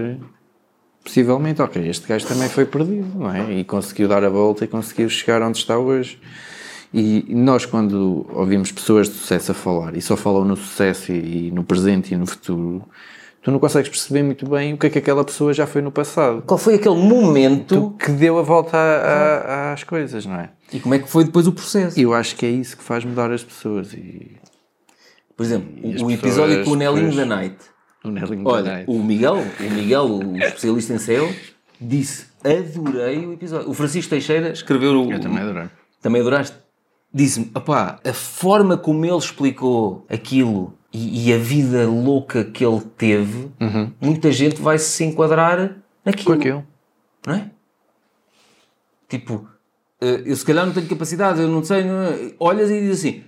possivelmente, 1.02 1.60
ok, 1.60 1.88
este 1.88 2.06
gajo 2.06 2.26
também 2.26 2.48
foi 2.48 2.64
perdido, 2.64 3.18
não 3.18 3.34
é? 3.34 3.52
E 3.58 3.64
conseguiu 3.64 4.06
dar 4.08 4.24
a 4.24 4.28
volta 4.28 4.64
e 4.64 4.68
conseguiu 4.68 5.08
chegar 5.10 5.42
onde 5.42 5.58
está 5.58 5.76
hoje. 5.76 6.18
E 6.94 7.24
nós, 7.34 7.64
quando 7.64 8.26
ouvimos 8.30 8.70
pessoas 8.70 9.08
de 9.08 9.14
sucesso 9.14 9.52
a 9.52 9.54
falar, 9.54 9.96
e 9.96 10.02
só 10.02 10.16
falam 10.16 10.44
no 10.44 10.56
sucesso 10.56 11.10
e, 11.10 11.48
e 11.48 11.50
no 11.50 11.64
presente 11.64 12.12
e 12.12 12.16
no 12.16 12.26
futuro, 12.26 12.84
tu 13.42 13.50
não 13.50 13.58
consegues 13.58 13.88
perceber 13.88 14.22
muito 14.22 14.48
bem 14.48 14.72
o 14.74 14.78
que 14.78 14.86
é 14.86 14.90
que 14.90 14.98
aquela 14.98 15.24
pessoa 15.24 15.52
já 15.52 15.66
foi 15.66 15.82
no 15.82 15.90
passado. 15.90 16.42
Qual 16.42 16.58
foi 16.58 16.74
aquele 16.76 16.94
momento 16.96 17.94
Que 17.98 18.10
deu 18.12 18.38
a 18.38 18.42
volta 18.42 18.76
a- 18.76 19.70
a- 19.70 19.72
às 19.72 19.82
coisas, 19.84 20.24
não 20.26 20.36
é? 20.36 20.50
e 20.72 20.80
como 20.80 20.94
é 20.94 20.98
que 20.98 21.08
foi 21.08 21.24
depois 21.24 21.46
o 21.46 21.52
processo? 21.52 21.98
Eu 22.00 22.14
acho 22.14 22.34
que 22.36 22.46
é 22.46 22.50
isso 22.50 22.76
que 22.76 22.82
faz 22.82 23.04
mudar 23.04 23.30
as 23.32 23.42
pessoas. 23.44 23.92
E 23.92 24.36
Por 25.36 25.44
exemplo, 25.44 25.68
E 25.82 26.02
o, 26.02 26.06
o 26.06 26.10
episódio 26.10 26.58
pessoas 26.58 26.68
com 26.68 26.72
o 26.72 26.76
Nelinho 26.76 27.10
depois- 27.10 27.16
da 27.16 27.36
Night. 27.36 27.56
o 28.04 28.08
Nelly 28.10 28.42
Olha, 28.44 28.84
o 28.86 29.02
Miguel, 29.02 29.36
o 29.60 29.70
Miguel, 29.70 30.04
o 30.06 30.36
especialista 30.36 30.94
em 30.94 30.98
SEO, 30.98 31.34
disse: 31.80 32.26
adorei 32.44 33.26
o 33.26 33.32
episódio. 33.32 33.68
O 33.70 33.74
Francisco 33.74 34.10
Teixeira 34.10 34.50
escreveu 34.50 34.92
o. 34.92 35.12
Eu 35.12 35.20
também 35.20 35.38
adorei. 35.40 35.68
Também 36.00 36.20
adoraste? 36.20 36.56
Disse-me, 37.14 37.50
opá, 37.54 37.98
a 38.04 38.12
forma 38.12 38.76
como 38.76 39.04
ele 39.04 39.16
explicou 39.16 40.04
aquilo 40.08 40.72
e, 40.92 41.28
e 41.30 41.32
a 41.34 41.38
vida 41.38 41.88
louca 41.88 42.44
que 42.44 42.64
ele 42.64 42.80
teve, 42.96 43.50
muita 44.00 44.30
gente 44.30 44.60
vai 44.60 44.78
se 44.78 45.04
enquadrar 45.04 45.76
naquilo. 46.04 46.26
Com 46.26 46.32
aquilo. 46.40 46.66
Não 47.26 47.34
é? 47.34 47.50
Tipo, 49.08 49.46
eh, 50.00 50.22
eu 50.26 50.36
se 50.36 50.44
calhar 50.44 50.64
não 50.66 50.72
tenho 50.72 50.88
capacidade, 50.88 51.40
eu 51.40 51.48
não 51.48 51.62
sei. 51.64 51.84
não 51.84 52.02
é? 52.02 52.34
Olhas 52.38 52.70
e 52.70 52.80
dizes 52.80 52.98
assim: 53.00 53.24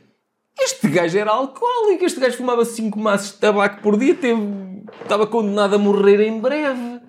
Este 0.60 0.88
gajo 0.88 1.18
era 1.18 1.30
alcoólico, 1.30 2.04
este 2.04 2.20
gajo 2.20 2.36
fumava 2.36 2.64
5 2.64 2.98
maços 2.98 3.32
de 3.32 3.38
tabaco 3.38 3.82
por 3.82 3.98
dia, 3.98 4.14
teve, 4.14 4.40
estava 5.02 5.26
condenado 5.26 5.74
a 5.74 5.78
morrer 5.78 6.20
em 6.26 6.40
breve. 6.40 7.00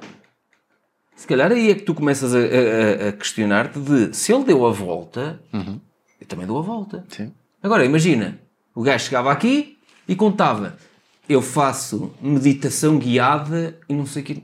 Se 1.16 1.26
calhar 1.26 1.52
aí 1.52 1.72
é 1.72 1.76
que 1.76 1.84
tu 1.84 1.96
começas 1.96 2.36
a, 2.36 2.40
a- 2.40 3.10
a- 3.10 3.12
questionar-te 3.14 3.80
de 3.80 4.14
se 4.16 4.34
ele 4.34 4.44
deu 4.44 4.66
a 4.66 4.72
volta, 4.72 5.42
eu 5.54 6.28
também 6.28 6.46
dou 6.46 6.60
a 6.60 6.62
volta. 6.62 7.06
Sim. 7.08 7.32
Agora, 7.64 7.86
imagina, 7.86 8.40
o 8.76 8.82
gajo 8.84 9.06
chegava 9.06 9.32
aqui 9.32 9.75
e 10.08 10.16
contava: 10.16 10.78
Eu 11.28 11.42
faço 11.42 12.14
meditação 12.22 12.98
guiada 12.98 13.78
e 13.88 13.94
não 13.94 14.06
sei 14.06 14.22
o 14.22 14.26
quê. 14.26 14.44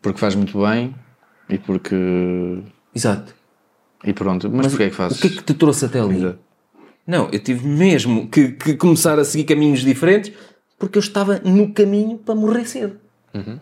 Porque 0.00 0.18
faz 0.18 0.34
muito 0.34 0.60
bem 0.60 0.94
e 1.48 1.58
porque. 1.58 2.62
Exato. 2.94 3.34
E 4.04 4.12
pronto. 4.12 4.48
Mas, 4.50 4.68
porquê 4.68 4.84
é 4.84 4.90
que 4.90 4.96
fazes? 4.96 5.18
O 5.18 5.20
que 5.20 5.26
é 5.26 5.30
que 5.30 5.42
te 5.42 5.54
trouxe 5.54 5.84
até 5.84 6.00
ali? 6.00 6.16
Exato. 6.16 6.38
Não, 7.06 7.28
eu 7.32 7.38
tive 7.42 7.66
mesmo 7.66 8.28
que, 8.28 8.52
que 8.52 8.76
começar 8.76 9.18
a 9.18 9.24
seguir 9.24 9.44
caminhos 9.44 9.80
diferentes 9.80 10.32
porque 10.78 10.98
eu 10.98 11.00
estava 11.00 11.38
no 11.40 11.72
caminho 11.72 12.18
para 12.18 12.34
morrer 12.34 12.66
cedo. 12.66 13.00
Uhum. 13.34 13.58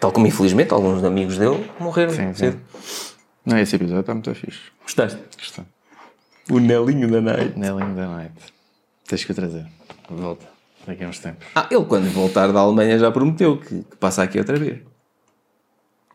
Tal 0.00 0.10
como, 0.12 0.26
infelizmente, 0.26 0.72
alguns 0.72 1.04
amigos 1.04 1.38
dele 1.38 1.70
morreram 1.78 2.12
Sim, 2.12 2.28
sim. 2.28 2.34
cedo. 2.34 2.60
Não, 3.44 3.58
esse 3.58 3.76
episódio 3.76 4.00
está 4.00 4.12
muito 4.12 4.34
fixe. 4.34 4.58
Gostaste? 4.82 5.20
Gostei. 5.38 5.64
O 6.50 6.58
Nelinho 6.58 7.10
da 7.10 7.20
Night. 7.20 7.58
Nelinho 7.58 7.94
da 7.94 8.06
Night. 8.08 8.34
Tens 9.06 9.24
que 9.24 9.32
o 9.32 9.34
trazer. 9.34 9.66
Volta. 10.08 10.46
Daqui 10.86 11.04
a 11.04 11.08
uns 11.08 11.18
tempos. 11.18 11.46
Ah, 11.54 11.66
ele 11.70 11.84
quando 11.84 12.08
voltar 12.12 12.52
da 12.52 12.60
Alemanha 12.60 12.98
já 12.98 13.10
prometeu 13.10 13.56
que, 13.58 13.82
que 13.82 13.96
passa 13.96 14.22
aqui 14.22 14.38
outra 14.38 14.56
vez. 14.56 14.78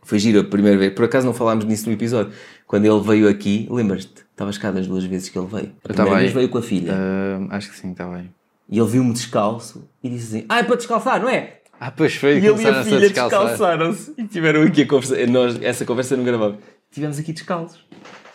Foi 0.04 0.18
giro 0.18 0.40
a 0.40 0.44
primeira 0.44 0.78
vez. 0.78 0.94
Por 0.94 1.06
acaso 1.06 1.26
não 1.26 1.34
falámos 1.34 1.66
nisso 1.66 1.88
no 1.88 1.94
episódio. 1.94 2.34
Quando 2.66 2.86
ele 2.86 3.00
veio 3.02 3.28
aqui, 3.28 3.68
lembras-te? 3.70 4.26
Estavas 4.32 4.58
cá 4.58 4.72
das 4.72 4.88
duas 4.88 5.04
vezes 5.04 5.30
que 5.30 5.38
ele 5.38 5.48
veio. 5.48 5.76
A 5.84 5.94
primeira 5.94 6.20
vez 6.20 6.32
veio 6.32 6.50
com 6.50 6.58
a 6.58 6.62
filha. 6.62 6.94
Ah, 6.94 7.58
acho 7.58 7.70
que 7.70 7.78
sim, 7.78 7.92
está 7.92 8.08
bem. 8.08 8.34
E 8.70 8.80
ele 8.80 8.88
viu-me 8.88 9.12
descalço 9.12 9.88
e 10.02 10.10
disse 10.10 10.38
assim: 10.38 10.46
Ah, 10.48 10.60
é 10.60 10.64
para 10.64 10.78
descalçar, 10.78 11.22
não 11.22 11.28
é? 11.28 11.60
Ah, 11.80 11.92
pois 11.92 12.16
foi. 12.16 12.36
E 12.40 12.46
ele 12.46 12.62
e 12.62 12.68
a 12.68 12.84
filha 12.84 13.00
descalçar. 13.00 13.48
descalçaram-se 13.48 14.14
e 14.18 14.24
tiveram 14.26 14.64
aqui 14.64 14.84
a 14.84 14.88
conversa. 14.88 15.28
Nós, 15.28 15.62
essa 15.62 15.84
conversa 15.84 16.16
não 16.16 16.24
gravamos. 16.24 16.60
Tivemos 16.92 17.20
aqui 17.20 17.34
descalços. 17.34 17.86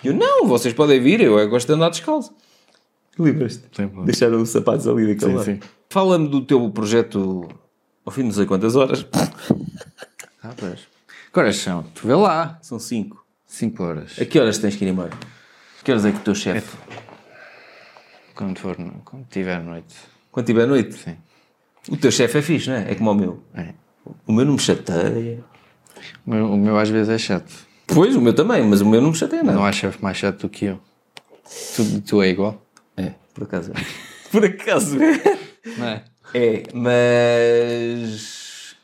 E 0.07 0.09
eu, 0.09 0.15
não, 0.15 0.47
vocês 0.47 0.73
podem 0.73 1.01
vir, 1.01 1.21
eu 1.21 1.37
é 1.37 1.47
gosto 1.47 1.67
de 1.67 1.73
andar 1.73 1.91
descalço. 1.91 2.33
Lembro. 3.19 3.49
Deixaram 4.05 4.41
os 4.41 4.51
sapatos 4.51 4.87
ali 4.87 5.07
daquele 5.07 5.33
Sim, 5.33 5.37
lado. 5.37 5.45
sim. 5.45 5.61
Fala-me 5.91 6.29
do 6.29 6.43
teu 6.43 6.71
projeto 6.71 7.49
ao 8.05 8.13
fim 8.13 8.21
de 8.21 8.27
não 8.29 8.35
sei 8.35 8.47
quantas 8.47 8.77
horas. 8.77 9.05
Ah, 10.43 10.55
pois. 10.57 10.87
Que 11.33 11.41
horas 11.41 11.57
são? 11.57 11.83
Tu 11.95 12.07
vê 12.07 12.15
lá. 12.15 12.57
São 12.63 12.79
cinco. 12.79 13.27
5 13.49 13.83
horas. 13.83 14.21
A 14.21 14.25
que 14.25 14.39
horas 14.39 14.59
tens 14.59 14.77
que 14.77 14.85
ir 14.85 14.89
embora? 14.89 15.11
A 15.81 15.83
que 15.83 15.91
horas 15.91 16.05
é 16.05 16.13
que 16.13 16.19
o 16.19 16.21
teu 16.21 16.35
chefe? 16.35 16.77
Quando 18.35 18.59
for, 18.59 18.77
quando 19.05 19.27
tiver 19.29 19.61
noite. 19.63 19.95
Quando 20.31 20.47
tiver 20.47 20.67
noite? 20.67 20.95
Sim. 20.95 21.17
O 21.91 21.97
teu 21.97 22.13
chefe 22.13 22.39
é 22.39 22.43
fixe, 22.43 22.69
não 22.69 22.77
é? 22.77 22.93
É 22.93 22.95
como 22.95 23.11
o 23.11 23.15
meu. 23.15 23.43
É. 23.55 23.73
O 24.27 24.33
meu 24.33 24.45
não 24.45 24.53
me 24.53 24.59
chateia. 24.61 25.43
O 26.27 26.31
meu, 26.31 26.53
o 26.53 26.57
meu 26.57 26.79
às 26.79 26.91
vezes 26.91 27.09
é 27.09 27.19
chato. 27.19 27.53
Pois, 27.87 28.17
o 28.17 28.21
meu 28.21 28.35
também, 28.35 28.63
mas 28.65 28.81
o 28.81 28.87
meu 28.87 29.01
não 29.01 29.11
me 29.11 29.17
chateia 29.17 29.43
nada. 29.43 29.57
Não 29.57 29.65
há 29.65 29.73
chefe 29.73 30.03
mais 30.03 30.17
chato 30.17 30.41
do 30.43 30.49
que 30.49 30.67
eu. 30.67 30.81
Tu, 31.77 32.01
tu 32.03 32.23
é 32.23 32.29
igual? 32.29 32.61
É, 32.97 33.13
por 33.33 33.45
acaso. 33.45 33.73
é. 33.73 33.75
por 34.31 34.45
acaso 34.45 34.99
é. 35.01 35.39
Não 35.79 35.87
é? 35.87 36.05
É, 36.35 36.63
mas. 36.75 38.77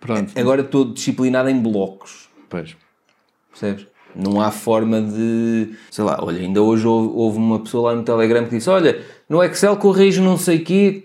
Pronto. 0.00 0.32
Agora 0.38 0.60
estou 0.62 0.92
disciplinado 0.92 1.48
em 1.48 1.60
blocos, 1.60 2.28
Pois. 2.48 2.76
percebes? 3.50 3.86
Não 4.14 4.40
há 4.40 4.50
forma 4.50 5.00
de. 5.02 5.74
Sei 5.90 6.04
lá, 6.04 6.18
olha, 6.22 6.40
ainda 6.40 6.62
hoje 6.62 6.86
houve, 6.86 7.12
houve 7.14 7.38
uma 7.38 7.60
pessoa 7.60 7.90
lá 7.90 7.96
no 7.96 8.02
Telegram 8.04 8.44
que 8.44 8.50
disse: 8.56 8.70
Olha, 8.70 9.04
no 9.28 9.42
Excel 9.44 9.76
corrijo 9.76 10.22
não 10.22 10.36
sei 10.36 10.58
o 10.58 10.64
quê, 10.64 11.04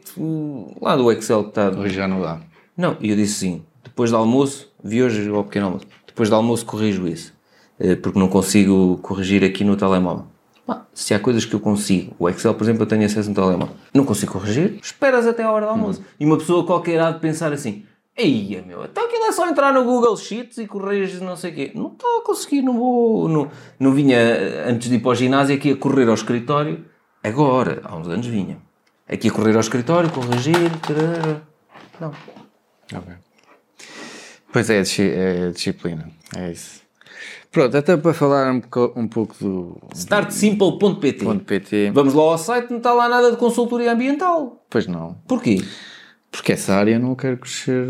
lá 0.81 0.95
do 0.95 1.11
Excel 1.11 1.43
que 1.43 1.49
está. 1.49 1.69
Hoje 1.69 1.93
já 1.93 2.07
não 2.07 2.21
dá. 2.21 2.39
Não, 2.77 2.97
e 2.99 3.09
eu 3.09 3.15
disse 3.15 3.33
sim, 3.33 3.63
depois 3.83 4.09
do 4.09 4.17
almoço, 4.17 4.71
vi 4.83 5.03
hoje 5.03 5.29
ao 5.29 5.43
pequeno 5.43 5.67
almoço, 5.67 5.85
depois 6.13 6.29
do 6.29 6.35
almoço 6.35 6.63
corrijo 6.63 7.07
isso, 7.07 7.33
eh, 7.79 7.95
porque 7.95 8.19
não 8.19 8.27
consigo 8.27 8.99
corrigir 9.01 9.43
aqui 9.43 9.63
no 9.63 9.75
telemóvel. 9.75 10.27
Pá, 10.65 10.85
se 10.93 11.13
há 11.13 11.19
coisas 11.19 11.43
que 11.43 11.55
eu 11.55 11.59
consigo, 11.59 12.15
o 12.19 12.29
Excel, 12.29 12.53
por 12.53 12.63
exemplo, 12.63 12.83
eu 12.83 12.87
tenho 12.87 13.03
acesso 13.03 13.29
no 13.29 13.35
telemóvel, 13.35 13.75
não 13.93 14.05
consigo 14.05 14.33
corrigir, 14.33 14.79
esperas 14.81 15.25
até 15.25 15.43
a 15.43 15.51
hora 15.51 15.65
do 15.65 15.71
almoço. 15.71 16.03
E 16.19 16.25
uma 16.25 16.37
pessoa 16.37 16.65
qualquer 16.65 17.01
há 17.01 17.11
de 17.11 17.19
pensar 17.19 17.51
assim, 17.51 17.83
Eia 18.15 18.61
meu, 18.61 18.83
então 18.83 19.05
aquilo 19.05 19.25
é 19.25 19.31
só 19.31 19.49
entrar 19.49 19.73
no 19.73 19.83
Google 19.83 20.15
Sheets 20.15 20.59
e 20.59 20.67
corrigir 20.67 21.19
não 21.19 21.35
sei 21.35 21.51
o 21.51 21.55
quê. 21.55 21.71
Não 21.73 21.87
estou 21.87 22.19
a 22.19 22.23
conseguir, 22.23 22.61
não 22.61 22.77
vou, 22.77 23.27
não, 23.27 23.49
não 23.79 23.91
vinha 23.91 24.17
eh, 24.17 24.69
antes 24.69 24.87
de 24.87 24.97
ir 24.97 24.99
para 24.99 25.09
o 25.09 25.15
ginásio 25.15 25.55
aqui 25.55 25.71
a 25.71 25.75
correr 25.75 26.07
ao 26.07 26.13
escritório, 26.13 26.85
agora, 27.23 27.81
há 27.83 27.95
uns 27.95 28.07
anos 28.07 28.27
vinha. 28.27 28.59
Aqui 29.09 29.29
a 29.29 29.31
correr 29.31 29.55
ao 29.55 29.61
escritório, 29.61 30.11
corrigir, 30.11 30.69
tarará. 30.81 31.41
não. 31.99 32.11
Ok. 32.95 33.32
Pois 34.53 34.69
é, 34.69 34.81
é 34.81 35.49
disciplina. 35.49 36.07
É 36.37 36.51
isso. 36.51 36.81
Pronto, 37.51 37.75
até 37.77 37.97
para 37.97 38.13
falar 38.13 38.51
um, 38.51 38.61
pouco- 38.61 38.99
um 38.99 39.07
pouco 39.07 39.35
do 39.39 39.77
startsimple.pt. 39.93 41.91
Vamos 41.91 42.13
lá 42.13 42.23
ao 42.23 42.37
site, 42.37 42.69
não 42.71 42.77
está 42.77 42.93
lá 42.93 43.07
nada 43.09 43.31
de 43.31 43.37
consultoria 43.37 43.91
ambiental. 43.91 44.63
Pois 44.69 44.87
não. 44.87 45.15
Porquê? 45.27 45.61
Porque 46.31 46.53
essa 46.53 46.73
área 46.73 46.97
não 46.97 47.13
quero 47.15 47.37
crescer. 47.37 47.85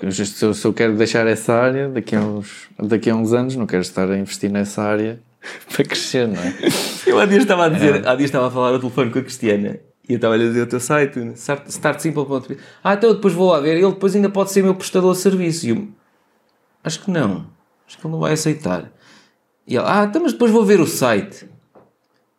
eh, 0.00 0.10
Se 0.10 0.44
eu, 0.44 0.54
se 0.54 0.64
eu 0.66 0.72
quero 0.72 0.96
deixar 0.96 1.26
essa 1.26 1.52
área 1.52 1.88
daqui 1.88 2.14
a, 2.14 2.20
uns, 2.20 2.68
daqui 2.78 3.10
a 3.10 3.16
uns 3.16 3.32
anos, 3.32 3.56
não 3.56 3.66
quero 3.66 3.82
estar 3.82 4.08
a 4.10 4.16
investir 4.18 4.50
nessa 4.50 4.82
área 4.82 5.18
para 5.74 5.84
crescer, 5.84 6.28
não 6.28 6.40
é? 6.40 6.54
Eu 7.06 7.18
há 7.18 7.26
dias 7.26 7.42
estava 7.42 7.66
a 7.66 7.68
dizer, 7.68 8.06
há 8.06 8.14
dias 8.14 8.28
estava 8.28 8.46
a 8.48 8.50
falar 8.50 8.70
ao 8.70 8.78
telefone 8.78 9.10
com 9.10 9.18
a 9.18 9.22
Cristiana 9.22 9.78
e 10.08 10.12
eu 10.12 10.16
estava 10.16 10.34
a 10.34 10.38
dizer 10.38 10.62
o 10.62 10.66
teu 10.66 10.80
site, 10.80 11.18
start- 11.34 11.68
startsimple.pt. 11.68 12.58
Ah, 12.82 12.94
então 12.94 13.10
eu 13.10 13.14
depois 13.16 13.32
vou 13.34 13.50
lá 13.52 13.60
ver. 13.60 13.76
Ele 13.76 13.88
depois 13.92 14.14
ainda 14.14 14.28
pode 14.28 14.50
ser 14.50 14.62
meu 14.62 14.74
prestador 14.74 15.12
de 15.14 15.20
serviço. 15.20 15.66
E 15.66 15.70
eu, 15.70 15.88
acho 16.82 17.02
que 17.02 17.10
não. 17.10 17.46
Acho 17.86 17.98
que 17.98 18.06
ele 18.06 18.12
não 18.12 18.20
vai 18.20 18.32
aceitar. 18.32 18.90
E 19.66 19.76
ela, 19.76 20.00
ah, 20.02 20.04
então 20.04 20.22
mas 20.22 20.32
depois 20.32 20.50
vou 20.50 20.64
ver 20.64 20.80
o 20.80 20.86
site. 20.86 21.48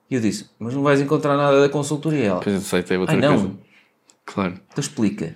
E 0.09 0.15
eu 0.15 0.21
disse, 0.21 0.47
mas 0.59 0.73
não 0.75 0.83
vais 0.83 1.01
encontrar 1.01 1.35
nada 1.35 1.59
da 1.61 1.67
consultoria. 1.69 2.19
E 2.19 2.25
Ela, 2.25 2.37
Depois 2.39 2.55
eu 2.55 2.61
sei 2.61 2.83
que 2.83 2.87
tem 2.89 2.97
outra 2.97 3.15
ai 3.15 3.21
não. 3.21 3.35
coisa. 3.39 3.51
Claro. 4.25 4.53
Então 4.71 4.81
explica. 4.81 5.35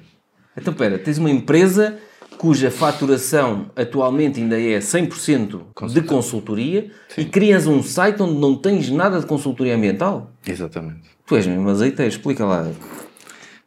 Então 0.55 0.71
espera, 0.71 0.99
tens 0.99 1.17
uma 1.17 1.31
empresa 1.31 1.97
cuja 2.37 2.69
faturação 2.71 3.69
atualmente 3.75 4.39
ainda 4.39 4.59
é 4.59 4.79
100% 4.79 5.61
de 5.91 6.01
consultoria 6.03 6.91
e 7.17 7.25
crias 7.25 7.65
um 7.67 7.81
site 7.83 8.21
onde 8.21 8.35
não 8.39 8.55
tens 8.55 8.89
nada 8.89 9.19
de 9.19 9.25
consultoria 9.25 9.75
ambiental? 9.75 10.31
Exatamente. 10.47 11.09
Tu 11.29 11.35
és 11.35 11.45
mesmo 11.45 11.69
azeiteiro, 11.69 12.09
explica 12.09 12.43
lá. 12.43 12.67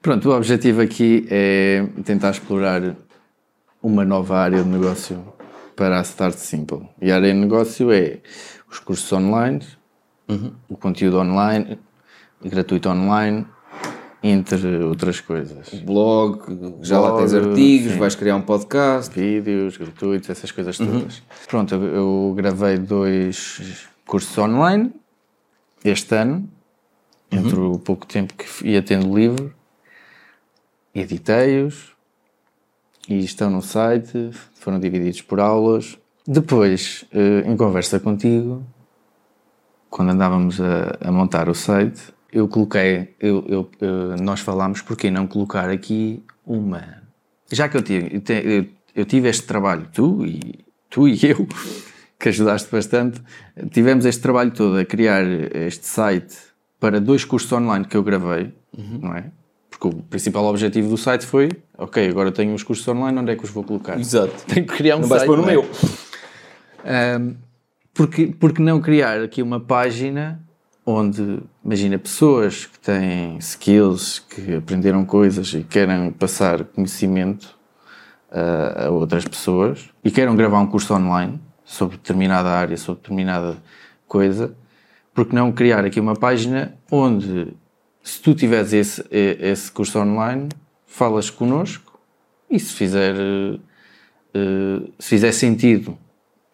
Pronto, 0.00 0.28
o 0.28 0.36
objetivo 0.36 0.80
aqui 0.82 1.24
é 1.30 1.86
tentar 2.04 2.30
explorar 2.30 2.96
uma 3.80 4.04
nova 4.04 4.36
área 4.36 4.64
de 4.64 4.68
negócio 4.68 5.22
para 5.76 6.00
a 6.00 6.02
Start 6.02 6.34
Simple. 6.34 6.88
E 7.00 7.12
a 7.12 7.14
área 7.14 7.32
de 7.32 7.38
negócio 7.38 7.92
é 7.92 8.18
os 8.68 8.80
cursos 8.80 9.12
online, 9.12 9.60
o 10.68 10.76
conteúdo 10.76 11.20
online, 11.20 11.78
gratuito 12.44 12.88
online, 12.88 13.46
entre 14.24 14.82
outras 14.82 15.20
coisas. 15.20 15.68
Blog, 15.84 16.40
já 16.82 16.98
lá 16.98 17.16
tens 17.16 17.32
Blog, 17.32 17.50
artigos, 17.50 17.92
sim. 17.92 17.98
vais 18.00 18.16
criar 18.16 18.34
um 18.34 18.42
podcast. 18.42 19.14
Vídeos 19.14 19.76
gratuitos, 19.76 20.28
essas 20.28 20.50
coisas 20.50 20.76
todas. 20.76 21.22
Pronto, 21.46 21.76
eu, 21.76 21.84
eu 21.84 22.34
gravei 22.36 22.76
dois 22.76 23.86
cursos 24.04 24.36
online 24.36 24.92
este 25.84 26.16
ano, 26.16 26.48
entre 27.32 27.58
o 27.58 27.78
pouco 27.78 28.06
tempo 28.06 28.34
que 28.34 28.68
ia 28.68 28.82
tendo 28.82 29.16
livre, 29.16 29.52
editei-os 30.94 31.92
e 33.08 33.24
estão 33.24 33.50
no 33.50 33.62
site, 33.62 34.30
foram 34.54 34.78
divididos 34.78 35.22
por 35.22 35.40
aulas. 35.40 35.98
Depois, 36.26 37.04
eh, 37.12 37.42
em 37.46 37.56
conversa 37.56 37.98
contigo, 37.98 38.64
quando 39.88 40.10
andávamos 40.10 40.60
a, 40.60 40.96
a 41.00 41.10
montar 41.10 41.48
o 41.48 41.54
site, 41.54 42.00
eu 42.32 42.46
coloquei, 42.48 43.14
eu, 43.18 43.44
eu, 43.48 43.70
eh, 43.80 44.20
nós 44.22 44.40
falámos 44.40 44.82
porque 44.82 45.10
não 45.10 45.26
colocar 45.26 45.68
aqui 45.70 46.22
uma. 46.46 47.02
Já 47.50 47.68
que 47.68 47.76
eu 47.76 47.82
tive, 47.82 48.22
eu 48.26 48.36
eu, 48.36 48.66
eu 48.94 49.04
tive 49.04 49.28
este 49.28 49.46
trabalho, 49.46 49.88
tu 49.92 50.24
e, 50.24 50.64
tu 50.88 51.08
e 51.08 51.18
eu, 51.24 51.46
que 52.18 52.28
ajudaste 52.28 52.70
bastante, 52.70 53.20
tivemos 53.70 54.04
este 54.04 54.22
trabalho 54.22 54.52
todo 54.52 54.78
a 54.78 54.84
criar 54.84 55.24
este 55.24 55.86
site 55.86 56.51
para 56.82 57.00
dois 57.00 57.24
cursos 57.24 57.52
online 57.52 57.84
que 57.84 57.96
eu 57.96 58.02
gravei, 58.02 58.52
não 58.76 59.14
é? 59.14 59.26
Porque 59.70 59.86
o 59.86 60.02
principal 60.02 60.44
objetivo 60.46 60.88
do 60.88 60.96
site 60.96 61.24
foi, 61.24 61.48
ok, 61.78 62.08
agora 62.08 62.32
tenho 62.32 62.52
os 62.52 62.64
cursos 62.64 62.86
online, 62.88 63.16
onde 63.20 63.30
é 63.30 63.36
que 63.36 63.44
os 63.44 63.50
vou 63.50 63.62
colocar? 63.62 64.00
Exato. 64.00 64.34
Tenho 64.52 64.66
que 64.66 64.76
criar 64.76 64.96
um 64.96 65.02
Não 65.02 65.06
vais 65.06 65.20
site. 65.22 65.28
pôr 65.28 65.36
no 65.36 65.44
não 65.44 65.48
é? 65.48 65.52
meu. 65.52 65.70
Ahm, 66.84 67.34
porque, 67.94 68.26
porque 68.26 68.60
não 68.60 68.80
criar 68.80 69.22
aqui 69.22 69.40
uma 69.40 69.60
página 69.60 70.42
onde, 70.84 71.38
imagina, 71.64 71.96
pessoas 72.00 72.66
que 72.66 72.80
têm 72.80 73.38
skills, 73.38 74.18
que 74.18 74.56
aprenderam 74.56 75.04
coisas 75.04 75.54
e 75.54 75.62
querem 75.62 76.10
passar 76.10 76.64
conhecimento 76.64 77.56
uh, 78.32 78.86
a 78.86 78.90
outras 78.90 79.24
pessoas 79.24 79.88
e 80.02 80.10
queiram 80.10 80.34
gravar 80.34 80.58
um 80.58 80.66
curso 80.66 80.92
online 80.94 81.40
sobre 81.64 81.96
determinada 81.96 82.48
área, 82.48 82.76
sobre 82.76 83.02
determinada 83.02 83.56
coisa, 84.08 84.52
porque 85.14 85.34
não 85.34 85.52
criar 85.52 85.84
aqui 85.84 86.00
uma 86.00 86.14
página 86.14 86.74
onde, 86.90 87.54
se 88.02 88.20
tu 88.20 88.34
tiveres 88.34 88.72
esse, 88.72 89.04
esse 89.10 89.70
curso 89.70 89.98
online, 89.98 90.48
falas 90.86 91.30
connosco 91.30 91.98
e 92.50 92.58
se 92.58 92.72
fizer, 92.74 93.14
uh, 93.14 94.92
se 94.98 95.08
fizer 95.08 95.32
sentido 95.32 95.96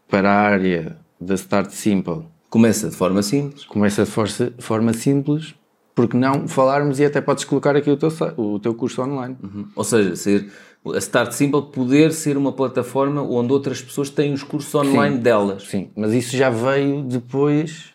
para 0.08 0.30
a 0.30 0.40
área 0.40 0.98
da 1.20 1.34
Start 1.34 1.70
Simple. 1.70 2.24
Começa 2.48 2.88
de 2.88 2.96
forma 2.96 3.22
simples. 3.22 3.64
Começa 3.64 4.04
de 4.04 4.10
força, 4.10 4.52
forma 4.58 4.92
simples, 4.92 5.54
porque 5.94 6.16
não 6.16 6.48
falarmos 6.48 6.98
e 6.98 7.04
até 7.04 7.20
podes 7.20 7.44
colocar 7.44 7.76
aqui 7.76 7.90
o 7.90 7.96
teu, 7.96 8.08
o 8.36 8.58
teu 8.58 8.74
curso 8.74 9.02
online. 9.02 9.36
Uhum. 9.42 9.68
Ou 9.74 9.84
seja, 9.84 10.16
ser 10.16 10.50
a 10.86 10.98
Start 10.98 11.32
Simple 11.32 11.62
poder 11.72 12.12
ser 12.12 12.36
uma 12.36 12.52
plataforma 12.52 13.22
onde 13.22 13.52
outras 13.52 13.82
pessoas 13.82 14.08
têm 14.08 14.32
os 14.32 14.42
cursos 14.42 14.74
online 14.74 15.16
sim, 15.16 15.22
delas. 15.22 15.62
Sim, 15.64 15.90
mas 15.94 16.12
isso 16.12 16.36
já 16.36 16.48
veio 16.48 17.02
depois 17.02 17.92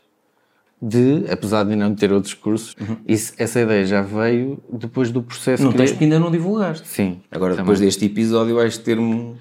de, 0.85 1.23
apesar 1.31 1.63
de 1.63 1.77
não 1.77 1.95
ter 1.95 2.11
outros 2.11 2.33
cursos, 2.33 2.75
uhum. 2.77 2.97
isso, 3.07 3.31
essa 3.37 3.61
ideia 3.61 3.85
já 3.85 4.01
veio 4.01 4.61
depois 4.69 5.11
do 5.11 5.23
processo. 5.23 5.63
Não 5.63 5.71
que 5.71 5.77
tens 5.77 5.91
porque 5.91 6.03
ainda 6.03 6.19
não 6.19 6.29
divulgaste. 6.29 6.85
Sim. 6.85 7.21
Agora, 7.31 7.53
também. 7.53 7.63
depois 7.63 7.79
deste 7.79 8.05
episódio, 8.05 8.55
vais 8.55 8.77
ter 8.77 8.99
uma 8.99 9.35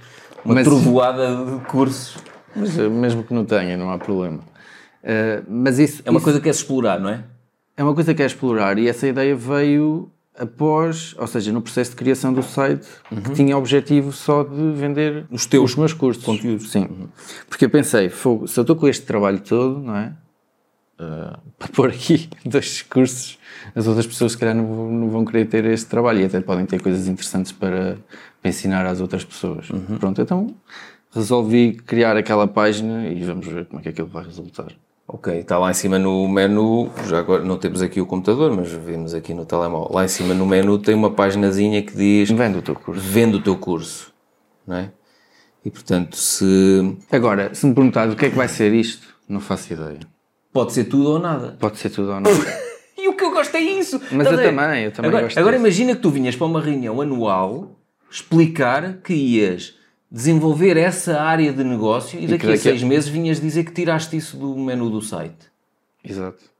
mas, 0.45 0.65
trovoada 0.65 1.45
de 1.45 1.65
cursos. 1.65 2.17
Mas 2.55 2.79
eh, 2.79 2.89
mesmo 2.89 3.25
que 3.25 3.35
não 3.35 3.45
tenha, 3.45 3.77
não 3.77 3.91
há 3.91 3.99
problema. 3.99 4.39
Uh, 5.03 5.43
mas 5.49 5.81
isso 5.81 6.01
é 6.05 6.11
uma 6.11 6.19
isso, 6.19 6.25
coisa 6.25 6.39
que 6.39 6.45
queres 6.45 6.59
explorar, 6.59 7.01
não 7.01 7.11
é? 7.11 7.25
É 7.77 7.83
uma 7.83 7.93
coisa 7.93 8.13
que 8.13 8.19
queres 8.19 8.33
explorar 8.33 8.79
e 8.79 8.89
essa 8.89 9.09
ideia 9.09 9.35
veio 9.35 10.13
após, 10.39 11.17
ou 11.19 11.27
seja, 11.27 11.53
no 11.53 11.61
processo 11.61 11.91
de 11.91 11.97
criação 11.97 12.33
do 12.33 12.43
site, 12.43 12.87
uhum. 13.11 13.21
que 13.21 13.33
tinha 13.33 13.57
o 13.57 13.59
objetivo 13.59 14.13
só 14.13 14.45
de 14.45 14.73
vender 14.73 15.27
os, 15.29 15.45
teus 15.47 15.73
os 15.73 15.77
meus 15.77 15.93
cursos. 15.93 16.25
Conteúdos. 16.25 16.71
Sim. 16.71 16.87
Uhum. 16.89 17.09
Porque 17.49 17.65
eu 17.65 17.71
pensei, 17.71 18.11
se 18.11 18.27
eu 18.27 18.45
estou 18.47 18.77
com 18.77 18.87
este 18.87 19.05
trabalho 19.05 19.41
todo, 19.41 19.81
não 19.81 19.97
é? 19.97 20.13
Uh, 21.03 21.37
para 21.59 21.69
pôr 21.69 21.91
aqui 21.91 22.29
dois 22.47 22.83
cursos, 22.83 23.37
as 23.75 23.89
outras 23.89 24.07
pessoas 24.07 24.33
se 24.33 24.39
calhar 24.39 24.55
não, 24.55 24.67
vão, 24.67 24.93
não 24.93 25.11
vão 25.11 25.25
querer 25.25 25.47
ter 25.47 25.65
este 25.65 25.87
trabalho 25.87 26.21
e 26.21 26.25
até 26.25 26.41
podem 26.41 26.65
ter 26.65 26.81
coisas 26.81 27.09
interessantes 27.09 27.51
para, 27.51 27.99
para 28.41 28.49
ensinar 28.49 28.87
às 28.87 29.01
outras 29.01 29.25
pessoas. 29.25 29.69
Uhum. 29.71 29.99
Pronto, 29.99 30.23
então 30.23 30.55
resolvi 31.13 31.75
criar 31.75 32.17
aquela 32.17 32.47
página 32.47 33.09
e 33.09 33.23
vamos 33.25 33.47
ver 33.47 33.67
como 33.67 33.81
é 33.81 33.83
que 33.83 33.89
aquilo 33.89 34.07
vai 34.07 34.25
resultar. 34.25 34.73
Ok, 35.09 35.41
está 35.41 35.59
lá 35.59 35.71
em 35.71 35.75
cima 35.75 35.99
no 35.99 36.29
menu, 36.29 36.91
já 37.09 37.19
agora 37.19 37.45
não 37.45 37.59
temos 37.59 37.83
aqui 37.83 38.01
o 38.01 38.07
computador, 38.07 38.55
mas 38.57 38.71
vemos 38.71 39.13
aqui 39.13 39.35
no 39.35 39.45
telemóvel. 39.45 39.93
Lá 39.93 40.05
em 40.05 40.09
cima 40.09 40.33
no 40.33 40.47
menu 40.47 40.79
tem 40.79 40.95
uma 40.95 41.11
paginazinha 41.11 41.83
que 41.83 41.95
diz 41.95 42.31
Vende 42.31 42.59
o 42.59 42.63
teu 42.63 42.75
curso. 42.75 43.01
Vende 43.01 43.37
o 43.37 43.43
teu 43.43 43.57
curso, 43.57 44.13
não 44.67 44.77
é? 44.77 44.91
E 45.65 45.71
portanto, 45.71 46.17
se. 46.17 46.97
Agora, 47.11 47.55
se 47.55 47.67
me 47.67 47.75
perguntar 47.75 48.09
o 48.09 48.17
que 48.17 48.27
é 48.27 48.31
que 48.31 48.37
vai 48.37 48.49
ser 48.49 48.73
isto, 48.73 49.15
não 49.29 49.41
faço 49.41 49.73
ideia. 49.73 49.99
Pode 50.53 50.73
ser 50.73 50.85
tudo 50.85 51.11
ou 51.11 51.19
nada. 51.19 51.57
Pode 51.59 51.79
ser 51.79 51.91
tudo 51.91 52.13
ou 52.13 52.21
nada. 52.21 52.31
e 52.99 53.09
o 53.09 53.15
que 53.15 53.25
eu 53.25 53.31
gosto 53.31 53.57
é 53.57 53.61
isso. 53.61 54.01
Mas 54.11 54.27
eu 54.27 54.37
também, 54.37 54.85
eu 54.85 54.93
também 54.93 55.09
agora, 55.09 55.25
gosto 55.25 55.39
Agora 55.39 55.57
disso. 55.57 55.67
imagina 55.67 55.97
que 55.97 56.03
tu 56.03 56.11
vinhas 56.11 56.37
para 56.37 56.47
uma 56.47 56.61
reunião 56.61 57.01
anual 57.01 57.79
explicar 58.11 58.99
que 59.03 59.15
ias 59.15 59.75
desenvolver 60.11 60.77
essa 60.77 61.23
área 61.23 61.51
de 61.51 61.65
negócio 61.65 62.21
e, 62.21 62.25
e 62.25 62.27
daqui, 62.27 62.53
a 62.53 62.57
seis 62.59 62.83
meses 62.83 63.09
vinhas 63.09 63.41
dizer 63.41 63.65
que 63.65 63.73
tiraste 63.73 64.15
isso 64.15 64.37
do 64.37 64.55
menu 64.59 64.91
do 64.91 65.01
site. 65.01 65.51
Exato. 66.05 66.53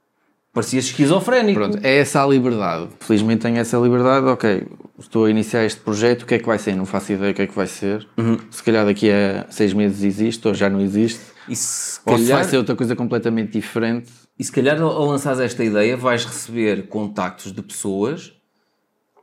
Parecias 0.51 0.85
esquizofrénico. 0.85 1.59
Pronto, 1.59 1.79
é 1.83 1.97
essa 1.97 2.23
a 2.23 2.27
liberdade. 2.27 2.87
Felizmente 2.99 3.41
tenho 3.41 3.57
essa 3.57 3.77
liberdade. 3.77 4.27
Ok, 4.27 4.67
estou 4.99 5.25
a 5.25 5.29
iniciar 5.29 5.65
este 5.65 5.79
projeto, 5.79 6.23
o 6.23 6.25
que 6.27 6.35
é 6.35 6.39
que 6.39 6.45
vai 6.45 6.59
ser? 6.59 6.75
Não 6.75 6.85
faço 6.85 7.11
ideia 7.11 7.31
o 7.31 7.33
que 7.33 7.41
é 7.41 7.47
que 7.47 7.55
vai 7.55 7.67
ser. 7.67 8.07
Uhum. 8.17 8.37
Se 8.51 8.61
calhar 8.61 8.85
daqui 8.85 9.11
a 9.11 9.47
seis 9.49 9.73
meses 9.73 10.03
existe 10.03 10.47
ou 10.47 10.53
já 10.53 10.69
não 10.69 10.79
existe. 10.79 11.32
E 11.47 11.55
se 11.55 11.99
ou 12.05 12.13
calhar... 12.13 12.25
se 12.25 12.33
vai 12.33 12.43
ser 12.43 12.57
outra 12.57 12.75
coisa 12.75 12.95
completamente 12.95 13.53
diferente. 13.53 14.11
E 14.37 14.43
se 14.43 14.51
calhar 14.51 14.81
ao 14.81 15.05
lançares 15.05 15.39
esta 15.39 15.63
ideia 15.63 15.95
vais 15.95 16.25
receber 16.25 16.87
contactos 16.87 17.51
de 17.51 17.61
pessoas 17.61 18.33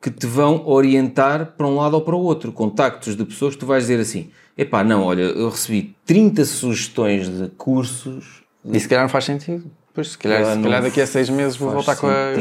que 0.01 0.11
te 0.11 0.27
vão 0.27 0.67
orientar 0.67 1.55
para 1.57 1.67
um 1.67 1.77
lado 1.77 1.95
ou 1.95 2.01
para 2.01 2.15
o 2.15 2.21
outro. 2.21 2.53
Contactos 2.53 3.17
de 3.17 3.25
pessoas 3.25 3.55
que 3.55 3.61
tu 3.61 3.67
vais 3.67 3.85
dizer 3.85 4.01
assim: 4.01 4.31
epá, 4.57 4.83
não, 4.83 5.03
olha, 5.03 5.23
eu 5.23 5.49
recebi 5.51 5.95
30 6.07 6.45
sugestões 6.45 7.29
de 7.29 7.49
cursos. 7.49 8.43
E 8.65 8.79
se 8.79 8.89
calhar 8.89 9.05
não 9.05 9.09
faz 9.09 9.25
sentido. 9.25 9.71
Pois, 9.93 10.11
se 10.11 10.19
calhar, 10.19 10.57
se 10.57 10.63
calhar 10.63 10.83
daqui 10.83 11.01
a 11.01 11.07
seis 11.07 11.29
meses 11.29 11.57
vou 11.57 11.71
voltar 11.73 11.97
com, 11.97 12.07
a, 12.07 12.33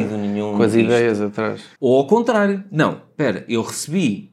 com 0.56 0.61
as 0.61 0.75
ideias 0.75 1.19
atrás. 1.19 1.61
Ou 1.80 1.98
ao 1.98 2.06
contrário, 2.06 2.64
não, 2.72 3.01
espera, 3.09 3.43
eu 3.49 3.64
recebi 3.64 4.32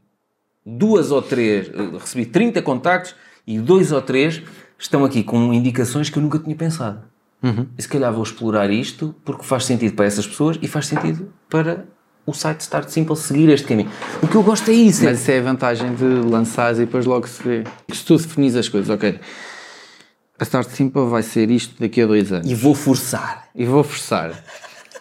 duas 0.65 1.11
ou 1.11 1.23
três, 1.23 1.71
recebi 1.99 2.27
30 2.27 2.61
contactos 2.61 3.15
e 3.47 3.59
dois 3.59 3.91
ou 3.93 4.03
três 4.03 4.43
estão 4.79 5.05
aqui 5.05 5.23
com 5.23 5.53
indicações 5.53 6.11
que 6.11 6.19
eu 6.19 6.23
nunca 6.23 6.39
tinha 6.39 6.55
pensado. 6.55 7.01
Uhum. 7.43 7.67
E 7.77 7.83
se 7.83 7.89
calhar 7.89 8.13
vou 8.13 8.23
explorar 8.23 8.71
isto 8.71 9.15
porque 9.25 9.45
faz 9.45 9.65
sentido 9.65 9.95
para 9.95 10.07
essas 10.07 10.27
pessoas 10.27 10.59
e 10.61 10.69
faz 10.69 10.87
sentido 10.87 11.33
para 11.49 11.87
o 12.25 12.33
site 12.33 12.61
Start 12.61 12.89
Simple 12.89 13.17
seguir 13.17 13.49
este 13.51 13.67
caminho. 13.67 13.91
O 14.23 14.27
que 14.27 14.35
eu 14.35 14.43
gosto 14.43 14.71
é 14.71 14.75
isso. 14.75 15.05
Mas 15.05 15.21
isso 15.21 15.31
é 15.31 15.39
a 15.39 15.43
vantagem 15.43 15.95
de 15.95 16.05
lançar 16.05 16.75
e 16.75 16.79
depois 16.79 17.07
logo 17.07 17.27
se 17.29 17.43
vê. 17.43 17.65
Se 17.93 18.05
tu 18.05 18.17
definis 18.17 18.57
as 18.57 18.69
coisas, 18.69 18.91
ok. 18.91 19.21
A 20.39 20.43
Start 20.43 20.69
Simple 20.69 21.09
vai 21.09 21.23
ser 21.23 21.51
isto 21.51 21.81
daqui 21.81 22.03
a 22.03 22.07
dois 22.07 22.33
anos. 22.33 22.51
E 22.51 22.55
vou 22.55 22.75
forçar. 22.75 23.49
E 23.55 23.65
vou 23.65 23.85
forçar. 23.85 24.33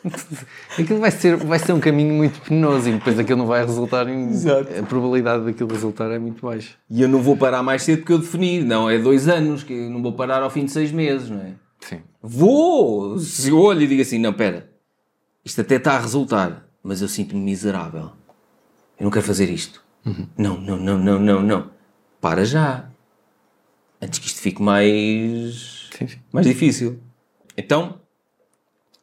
aquilo 0.78 1.00
vai 1.00 1.12
ser, 1.12 1.36
vai 1.38 1.60
ser 1.60 1.74
um 1.74 1.80
caminho 1.80 2.14
muito 2.14 2.42
penoso 2.42 2.90
e 2.90 2.94
depois 2.94 3.18
aquilo 3.18 3.40
não 3.40 3.48
vai 3.48 3.66
resultar 3.66 4.08
em. 4.08 4.30
Exato. 4.30 4.80
A 4.80 4.84
probabilidade 4.84 5.46
daquilo 5.46 5.70
resultar 5.70 6.12
é 6.12 6.20
muito 6.20 6.46
baixa. 6.46 6.76
E 6.90 7.02
eu 7.02 7.08
não 7.08 7.22
vou 7.22 7.36
parar 7.38 7.64
mais 7.64 7.84
cedo 7.84 8.00
porque 8.00 8.14
eu 8.14 8.20
defini. 8.20 8.64
Não, 8.64 8.90
é 8.90 8.98
dois 8.98 9.28
anos, 9.28 9.64
que 9.64 9.74
eu 9.74 9.90
não 9.90 10.02
vou 10.02 10.14
parar 10.14 10.42
ao 10.42 10.50
fim 10.50 10.66
de 10.66 10.72
seis 10.72 10.92
meses, 10.92 11.30
não 11.30 11.42
é? 11.42 11.54
Sim. 11.80 12.02
Vou! 12.22 13.20
Se 13.20 13.50
eu 13.50 13.60
olho 13.60 13.82
e 13.82 13.88
digo 13.88 14.02
assim, 14.02 14.18
não, 14.18 14.34
pera, 14.34 14.70
isto 15.44 15.62
até 15.62 15.76
está 15.76 15.94
a 15.94 16.00
resultar 16.00 16.66
mas 16.86 17.02
eu 17.02 17.08
sinto-me 17.08 17.42
miserável. 17.42 18.12
Eu 19.00 19.06
não 19.06 19.10
quero 19.10 19.26
fazer 19.26 19.50
isto. 19.50 19.84
Uhum. 20.06 20.28
Não, 20.38 20.62
não, 20.62 20.78
não, 20.78 21.00
não, 21.00 21.20
não, 21.20 21.42
não. 21.42 21.72
Para 22.22 22.46
já. 22.46 22.88
Antes 24.00 24.20
que 24.20 24.28
isto 24.28 24.40
fique 24.40 24.62
mais. 24.62 25.90
Sim, 25.98 26.08
sim. 26.08 26.20
mais 26.32 26.46
difícil. 26.46 27.00
Então, 27.58 28.00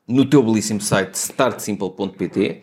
no 0.06 0.24
teu 0.24 0.42
belíssimo 0.42 0.81
site 0.81 1.14
startsimple.pt. 1.14 2.62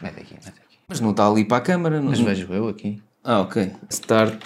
Mete 0.00 0.20
aqui, 0.20 0.34
mete 0.34 0.48
aqui. 0.48 0.78
Mas 0.88 1.00
não 1.00 1.10
está 1.10 1.28
ali 1.28 1.44
para 1.44 1.58
a 1.58 1.60
câmara. 1.60 2.02
Mas 2.02 2.18
não... 2.18 2.26
vejo 2.26 2.52
eu 2.52 2.68
aqui. 2.68 3.02
Ah, 3.22 3.40
ok. 3.40 3.72
Start 3.90 4.42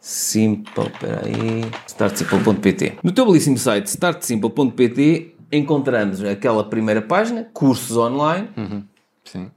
Simple, 0.00 0.90
peraí. 1.00 1.62
Startsimple.pt. 1.86 2.98
No 3.02 3.12
teu 3.12 3.26
belíssimo 3.26 3.56
site 3.56 3.86
startsimple.pt 3.86 5.34
encontramos 5.50 6.22
aquela 6.22 6.64
primeira 6.64 7.00
página, 7.00 7.48
cursos 7.52 7.96
online. 7.96 8.48
Uhum 8.56 8.84
Sim. 9.24 9.50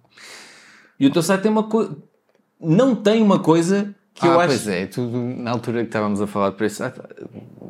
E 0.99 1.05
o 1.05 1.11
teu 1.11 1.21
site 1.21 1.41
tem 1.41 1.51
uma 1.51 1.63
coisa. 1.63 1.95
Não 2.59 2.95
tem 2.95 3.21
uma 3.21 3.39
coisa 3.39 3.93
que 4.19 4.27
ah, 4.27 4.31
eu 4.31 4.39
acho. 4.39 4.47
Pois 4.49 4.67
é, 4.67 4.85
tudo 4.85 5.17
na 5.17 5.51
altura 5.51 5.81
que 5.81 5.87
estávamos 5.87 6.21
a 6.21 6.27
falar 6.27 6.49
de 6.49 6.55
preços, 6.55 6.81
ah, 6.81 6.93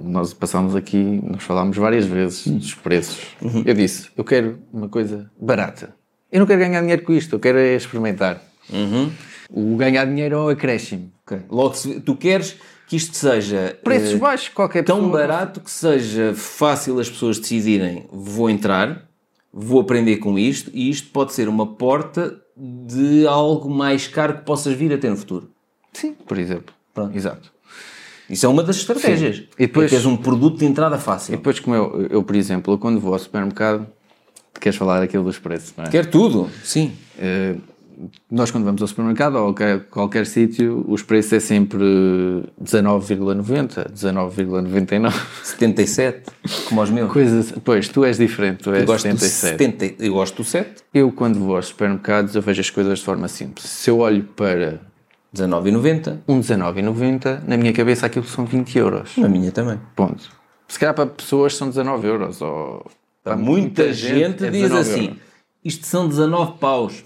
nós 0.03 0.33
passámos 0.33 0.75
aqui, 0.75 1.21
nós 1.23 1.43
falámos 1.43 1.77
várias 1.77 2.05
vezes 2.05 2.47
dos 2.47 2.73
preços. 2.73 3.19
Uhum. 3.41 3.63
Eu 3.65 3.73
disse, 3.73 4.09
eu 4.15 4.23
quero 4.23 4.59
uma 4.71 4.89
coisa 4.89 5.29
barata. 5.39 5.95
Eu 6.31 6.39
não 6.39 6.47
quero 6.47 6.59
ganhar 6.59 6.81
dinheiro 6.81 7.03
com 7.03 7.13
isto, 7.13 7.35
eu 7.35 7.39
quero 7.39 7.57
é 7.57 7.75
experimentar. 7.75 8.41
Uhum. 8.71 9.11
O 9.49 9.77
ganhar 9.77 10.05
dinheiro 10.05 10.35
é 10.35 10.39
o 10.39 10.49
acréscimo. 10.49 11.11
Okay. 11.25 11.41
Logo, 11.49 11.73
se 11.75 11.99
tu 12.01 12.15
queres 12.15 12.57
que 12.87 12.95
isto 12.95 13.15
seja 13.15 13.77
preços 13.83 14.13
uh, 14.13 14.17
baixos, 14.17 14.49
qualquer 14.49 14.83
tão 14.83 14.97
pessoa... 14.97 15.17
barato 15.19 15.59
que 15.59 15.71
seja 15.71 16.33
fácil 16.33 16.99
as 16.99 17.09
pessoas 17.09 17.37
decidirem 17.37 18.07
vou 18.11 18.49
entrar 18.49 19.07
vou 19.53 19.81
aprender 19.81 20.17
com 20.17 20.37
isto 20.37 20.69
e 20.73 20.89
isto 20.89 21.09
pode 21.09 21.33
ser 21.33 21.49
uma 21.49 21.65
porta 21.75 22.39
de 22.55 23.25
algo 23.27 23.69
mais 23.69 24.07
caro 24.07 24.37
que 24.37 24.45
possas 24.45 24.73
vir 24.73 24.93
a 24.93 24.97
ter 24.97 25.09
no 25.09 25.17
futuro. 25.17 25.51
Sim, 25.97 26.13
por 26.13 26.37
exemplo. 26.37 26.75
Pronto. 26.93 27.17
Exato. 27.17 27.51
Isso 28.29 28.45
é 28.45 28.49
uma 28.49 28.61
das 28.61 28.75
estratégias. 28.75 29.37
Sim. 29.37 29.47
E 29.57 29.65
depois, 29.65 29.91
é 29.91 30.07
um 30.07 30.15
produto 30.15 30.59
de 30.59 30.65
entrada 30.65 30.99
fácil. 30.99 31.33
E 31.33 31.37
depois, 31.37 31.59
como 31.59 31.75
eu, 31.75 32.07
eu, 32.09 32.23
por 32.23 32.35
exemplo, 32.35 32.73
eu 32.73 32.77
quando 32.77 32.99
vou 32.99 33.13
ao 33.13 33.19
supermercado, 33.19 33.87
queres 34.59 34.77
falar 34.77 35.01
aquilo 35.01 35.23
dos 35.23 35.39
preços, 35.39 35.73
não 35.75 35.85
é? 35.85 35.89
Quer 35.89 36.05
tudo, 36.05 36.49
sim. 36.63 36.93
Uh, 37.17 37.59
nós 38.29 38.51
quando 38.51 38.63
vamos 38.63 38.79
ao 38.79 38.87
supermercado 38.87 39.37
ou 39.37 39.45
qualquer, 39.45 39.85
qualquer 39.85 40.25
sítio, 40.27 40.85
os 40.87 41.01
preços 41.01 41.33
é 41.33 41.39
sempre 41.39 41.79
19,90, 42.63 43.91
19,99. 43.91 45.13
77, 45.43 46.29
como 46.67 46.81
aos 46.81 46.91
meus. 46.91 47.11
Coisas, 47.11 47.51
pois, 47.63 47.87
tu 47.87 48.05
és 48.05 48.17
diferente, 48.17 48.63
tu 48.63 48.71
és 48.71 48.87
eu 48.87 48.99
77. 48.99 49.57
70, 49.57 50.03
eu 50.03 50.13
gosto 50.13 50.37
do 50.37 50.43
7. 50.43 50.69
Eu 50.93 51.11
quando 51.11 51.39
vou 51.39 51.55
aos 51.55 51.67
supermercados 51.67 52.35
eu 52.35 52.41
vejo 52.41 52.61
as 52.61 52.69
coisas 52.69 52.99
de 52.99 53.05
forma 53.05 53.27
simples. 53.27 53.67
Se 53.67 53.89
eu 53.89 53.97
olho 53.97 54.23
para 54.35 54.79
19,90. 55.35 56.19
Um 56.27 56.39
19,90, 56.39 57.43
na 57.47 57.57
minha 57.57 57.73
cabeça 57.73 58.05
aquilo 58.05 58.25
são 58.25 58.45
20 58.45 58.77
euros. 58.77 59.17
Na 59.17 59.27
minha 59.27 59.51
também. 59.51 59.79
Ponto. 59.95 60.31
Se 60.67 60.79
calhar 60.79 60.93
para 60.95 61.05
pessoas 61.07 61.55
são 61.55 61.69
19 61.69 62.07
euros 62.07 62.41
ou 62.41 62.85
Para 63.23 63.35
muita, 63.35 63.83
muita 63.83 63.93
gente, 63.93 64.15
gente 64.15 64.45
é 64.45 64.49
diz 64.51 64.61
19 64.63 64.79
assim: 64.89 65.03
euros. 65.05 65.17
isto 65.63 65.85
são 65.85 66.07
19 66.07 66.57
paus. 66.59 67.03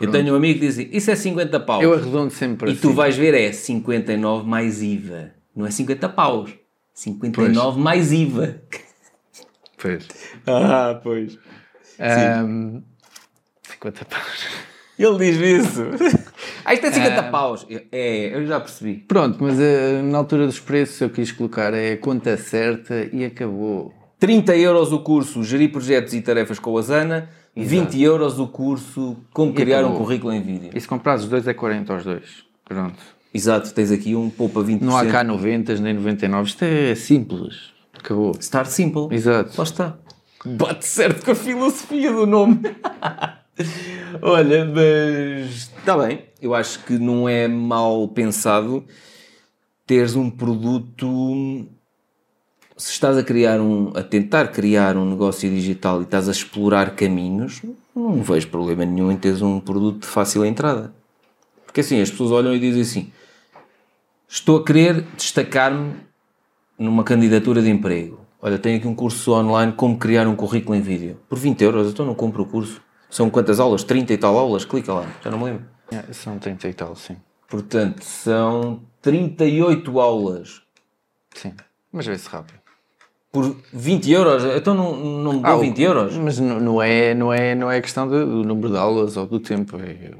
Eu 0.00 0.10
tenho 0.12 0.32
um 0.32 0.36
amigo 0.36 0.60
que 0.60 0.66
diz 0.66 0.78
assim: 0.78 0.88
isso 0.92 1.10
é 1.10 1.16
50 1.16 1.60
paus. 1.60 1.82
Eu 1.82 1.92
arredondo 1.94 2.30
sempre 2.32 2.56
para 2.56 2.70
E 2.70 2.74
tu 2.76 2.82
cima. 2.82 2.94
vais 2.94 3.16
ver, 3.16 3.34
é 3.34 3.52
59 3.52 4.46
mais 4.48 4.82
IVA. 4.82 5.32
Não 5.54 5.66
é 5.66 5.70
50 5.70 6.08
paus. 6.10 6.50
59 6.94 7.80
mais 7.80 8.12
IVA. 8.12 8.60
Pois. 9.80 10.06
Ah, 10.46 10.98
pois. 11.02 11.38
Ahm, 12.00 12.80
50 13.72 14.04
paus. 14.04 14.46
Ele 14.98 15.18
diz 15.18 15.66
isso. 15.66 15.82
ah, 16.68 16.74
isto 16.74 16.86
é 16.86 16.92
50 16.92 17.22
paus. 17.24 17.66
É, 17.90 18.34
eu 18.34 18.46
já 18.46 18.60
percebi. 18.60 18.96
Pronto, 19.08 19.38
mas 19.40 19.58
eh, 19.58 20.02
na 20.02 20.18
altura 20.18 20.46
dos 20.46 20.60
preços 20.60 21.00
eu 21.00 21.08
quis 21.08 21.32
colocar 21.32 21.72
é 21.72 21.92
a 21.92 21.96
conta 21.96 22.36
certa 22.36 23.08
e 23.12 23.24
acabou. 23.24 23.94
30 24.20 24.56
euros 24.56 24.92
o 24.92 24.98
curso 24.98 25.42
Gerir 25.42 25.72
Projetos 25.72 26.12
e 26.12 26.20
Tarefas 26.20 26.58
com 26.58 26.76
a 26.76 26.82
Zana. 26.82 27.30
20 27.56 28.00
euros 28.02 28.38
o 28.38 28.46
curso 28.46 29.16
Como 29.32 29.52
Criar 29.52 29.84
um. 29.84 29.96
Currículo 29.96 30.32
em 30.32 30.42
Vídeo. 30.42 30.70
E 30.74 30.80
se 30.80 30.86
comprares 30.86 31.24
os 31.24 31.28
dois 31.28 31.48
é 31.48 31.54
40 31.54 31.92
aos 31.92 32.04
dois. 32.04 32.44
Pronto. 32.64 32.98
Exato, 33.32 33.72
tens 33.72 33.90
aqui 33.90 34.14
um 34.14 34.28
poupa 34.30 34.60
20%. 34.60 34.80
Não 34.82 34.96
há 34.96 35.06
cá 35.06 35.24
90 35.24 35.74
nem 35.76 35.94
99. 35.94 36.48
Isto 36.48 36.64
é 36.64 36.94
simples. 36.94 37.72
Acabou. 37.98 38.32
Start 38.38 38.68
Simple. 38.68 39.08
Exato. 39.10 39.52
Lá 39.56 39.64
está. 39.64 39.98
Bate 40.44 40.86
certo 40.86 41.24
com 41.24 41.32
a 41.32 41.34
filosofia 41.34 42.12
do 42.12 42.26
nome. 42.26 42.60
Olha, 44.22 44.64
mas 44.64 45.70
está 45.78 45.96
bem. 45.96 46.24
Eu 46.40 46.54
acho 46.54 46.84
que 46.84 46.98
não 46.98 47.28
é 47.28 47.48
mal 47.48 48.06
pensado 48.08 48.84
teres 49.86 50.14
um 50.14 50.30
produto. 50.30 51.66
Se 52.76 52.92
estás 52.92 53.16
a 53.16 53.24
criar 53.24 53.60
um, 53.60 53.90
a 53.96 54.02
tentar 54.02 54.48
criar 54.48 54.96
um 54.96 55.04
negócio 55.08 55.50
digital 55.50 56.00
e 56.00 56.04
estás 56.04 56.28
a 56.28 56.32
explorar 56.32 56.94
caminhos, 56.94 57.62
não 57.94 58.22
vejo 58.22 58.48
problema 58.48 58.84
nenhum 58.84 59.10
em 59.10 59.16
teres 59.16 59.42
um 59.42 59.58
produto 59.58 60.02
de 60.02 60.06
fácil 60.06 60.44
entrada. 60.44 60.92
Porque 61.64 61.80
assim, 61.80 62.00
as 62.00 62.10
pessoas 62.10 62.30
olham 62.30 62.54
e 62.54 62.60
dizem 62.60 62.82
assim: 62.82 63.12
estou 64.28 64.58
a 64.58 64.64
querer 64.64 65.04
destacar-me 65.16 65.94
numa 66.78 67.02
candidatura 67.02 67.60
de 67.60 67.70
emprego. 67.70 68.20
Olha, 68.40 68.58
tenho 68.58 68.78
aqui 68.78 68.86
um 68.86 68.94
curso 68.94 69.32
online 69.32 69.72
como 69.72 69.98
criar 69.98 70.28
um 70.28 70.36
currículo 70.36 70.76
em 70.76 70.80
vídeo. 70.80 71.18
Por 71.28 71.38
20 71.38 71.60
euros, 71.62 71.90
então 71.90 72.06
não 72.06 72.14
compro 72.14 72.44
o 72.44 72.46
curso. 72.46 72.80
São 73.10 73.30
quantas 73.30 73.58
aulas? 73.60 73.82
30 73.84 74.12
e 74.12 74.18
tal 74.18 74.36
aulas? 74.36 74.64
Clica 74.64 74.92
lá, 74.92 75.06
já 75.22 75.30
não 75.30 75.38
me 75.38 75.44
lembro. 75.44 75.64
É, 75.90 76.12
são 76.12 76.38
30 76.38 76.68
e 76.68 76.74
tal, 76.74 76.94
sim. 76.94 77.16
Portanto, 77.48 78.02
são 78.04 78.82
38 79.00 79.98
aulas 80.00 80.60
Sim. 81.34 81.54
Mas 81.92 82.04
vê-se 82.06 82.28
rápido. 82.28 82.58
por 83.32 83.56
20 83.72 84.10
euros. 84.10 84.44
Então 84.56 84.74
não, 84.74 84.94
não 84.96 85.32
me 85.34 85.40
dão 85.42 85.56
o- 85.56 85.60
20 85.60 85.80
euros? 85.82 86.16
Mas 86.16 86.38
não, 86.38 86.82
é, 86.82 87.14
não, 87.14 87.32
é, 87.32 87.54
não 87.54 87.70
é 87.70 87.80
questão 87.80 88.06
de- 88.08 88.24
do 88.24 88.42
número 88.44 88.70
de 88.70 88.76
aulas 88.76 89.16
ou 89.16 89.26
do 89.26 89.38
tempo. 89.40 89.76
É 89.78 90.10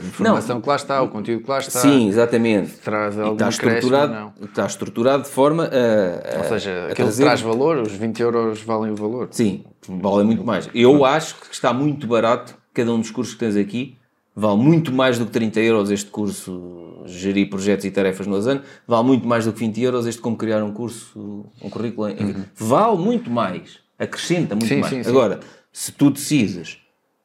a 0.00 0.02
informação 0.04 0.60
que 0.60 0.68
lá 0.68 0.76
está, 0.76 1.02
o 1.02 1.08
conteúdo 1.08 1.42
que 1.44 1.50
lá 1.50 1.58
está. 1.58 1.80
Sim, 1.80 2.08
exatamente. 2.08 2.72
Traz 2.78 3.18
algum 3.18 3.34
está 3.34 3.48
estruturado, 3.48 4.12
não. 4.12 4.32
está 4.42 4.66
estruturado 4.66 5.22
de 5.24 5.28
forma 5.28 5.64
a, 5.64 6.36
a- 6.36 6.38
Ou 6.42 6.44
seja, 6.48 6.80
aquilo 6.84 6.94
trazer- 6.96 7.24
traz 7.24 7.40
valor, 7.40 7.78
os 7.78 7.92
20 7.92 8.20
euros 8.20 8.62
valem 8.62 8.92
o 8.92 8.96
valor. 8.96 9.28
Sim, 9.30 9.64
vale 9.88 10.24
muito 10.24 10.44
mais. 10.44 10.68
Eu 10.74 11.04
acho 11.04 11.36
que 11.36 11.52
está 11.54 11.72
muito 11.72 12.06
barato 12.06 12.56
cada 12.72 12.92
um 12.92 12.98
dos 13.00 13.10
cursos 13.10 13.34
que 13.34 13.40
tens 13.40 13.56
aqui. 13.56 13.96
Vale 14.36 14.56
muito 14.60 14.92
mais 14.92 15.16
do 15.16 15.26
que 15.26 15.30
30 15.30 15.60
euros 15.60 15.90
este 15.92 16.10
curso 16.10 17.02
Gerir 17.06 17.48
Projetos 17.48 17.84
e 17.84 17.90
Tarefas 17.92 18.26
no 18.26 18.34
Azano. 18.34 18.62
Vale 18.86 19.06
muito 19.06 19.24
mais 19.28 19.44
do 19.44 19.52
que 19.52 19.60
20 19.60 19.80
euros 19.80 20.06
este 20.06 20.20
Como 20.20 20.36
Criar 20.36 20.62
um 20.64 20.72
Curso, 20.72 21.44
um 21.62 21.70
currículo. 21.70 22.08
Em... 22.08 22.34
Vale 22.56 22.96
muito 22.98 23.30
mais. 23.30 23.78
Acrescenta 23.96 24.56
muito 24.56 24.66
Sim, 24.68 24.80
mais. 24.80 24.92
sim, 24.92 25.02
sim. 25.04 25.08
Agora, 25.08 25.38
se 25.72 25.92
tu 25.92 26.10
decides 26.10 26.78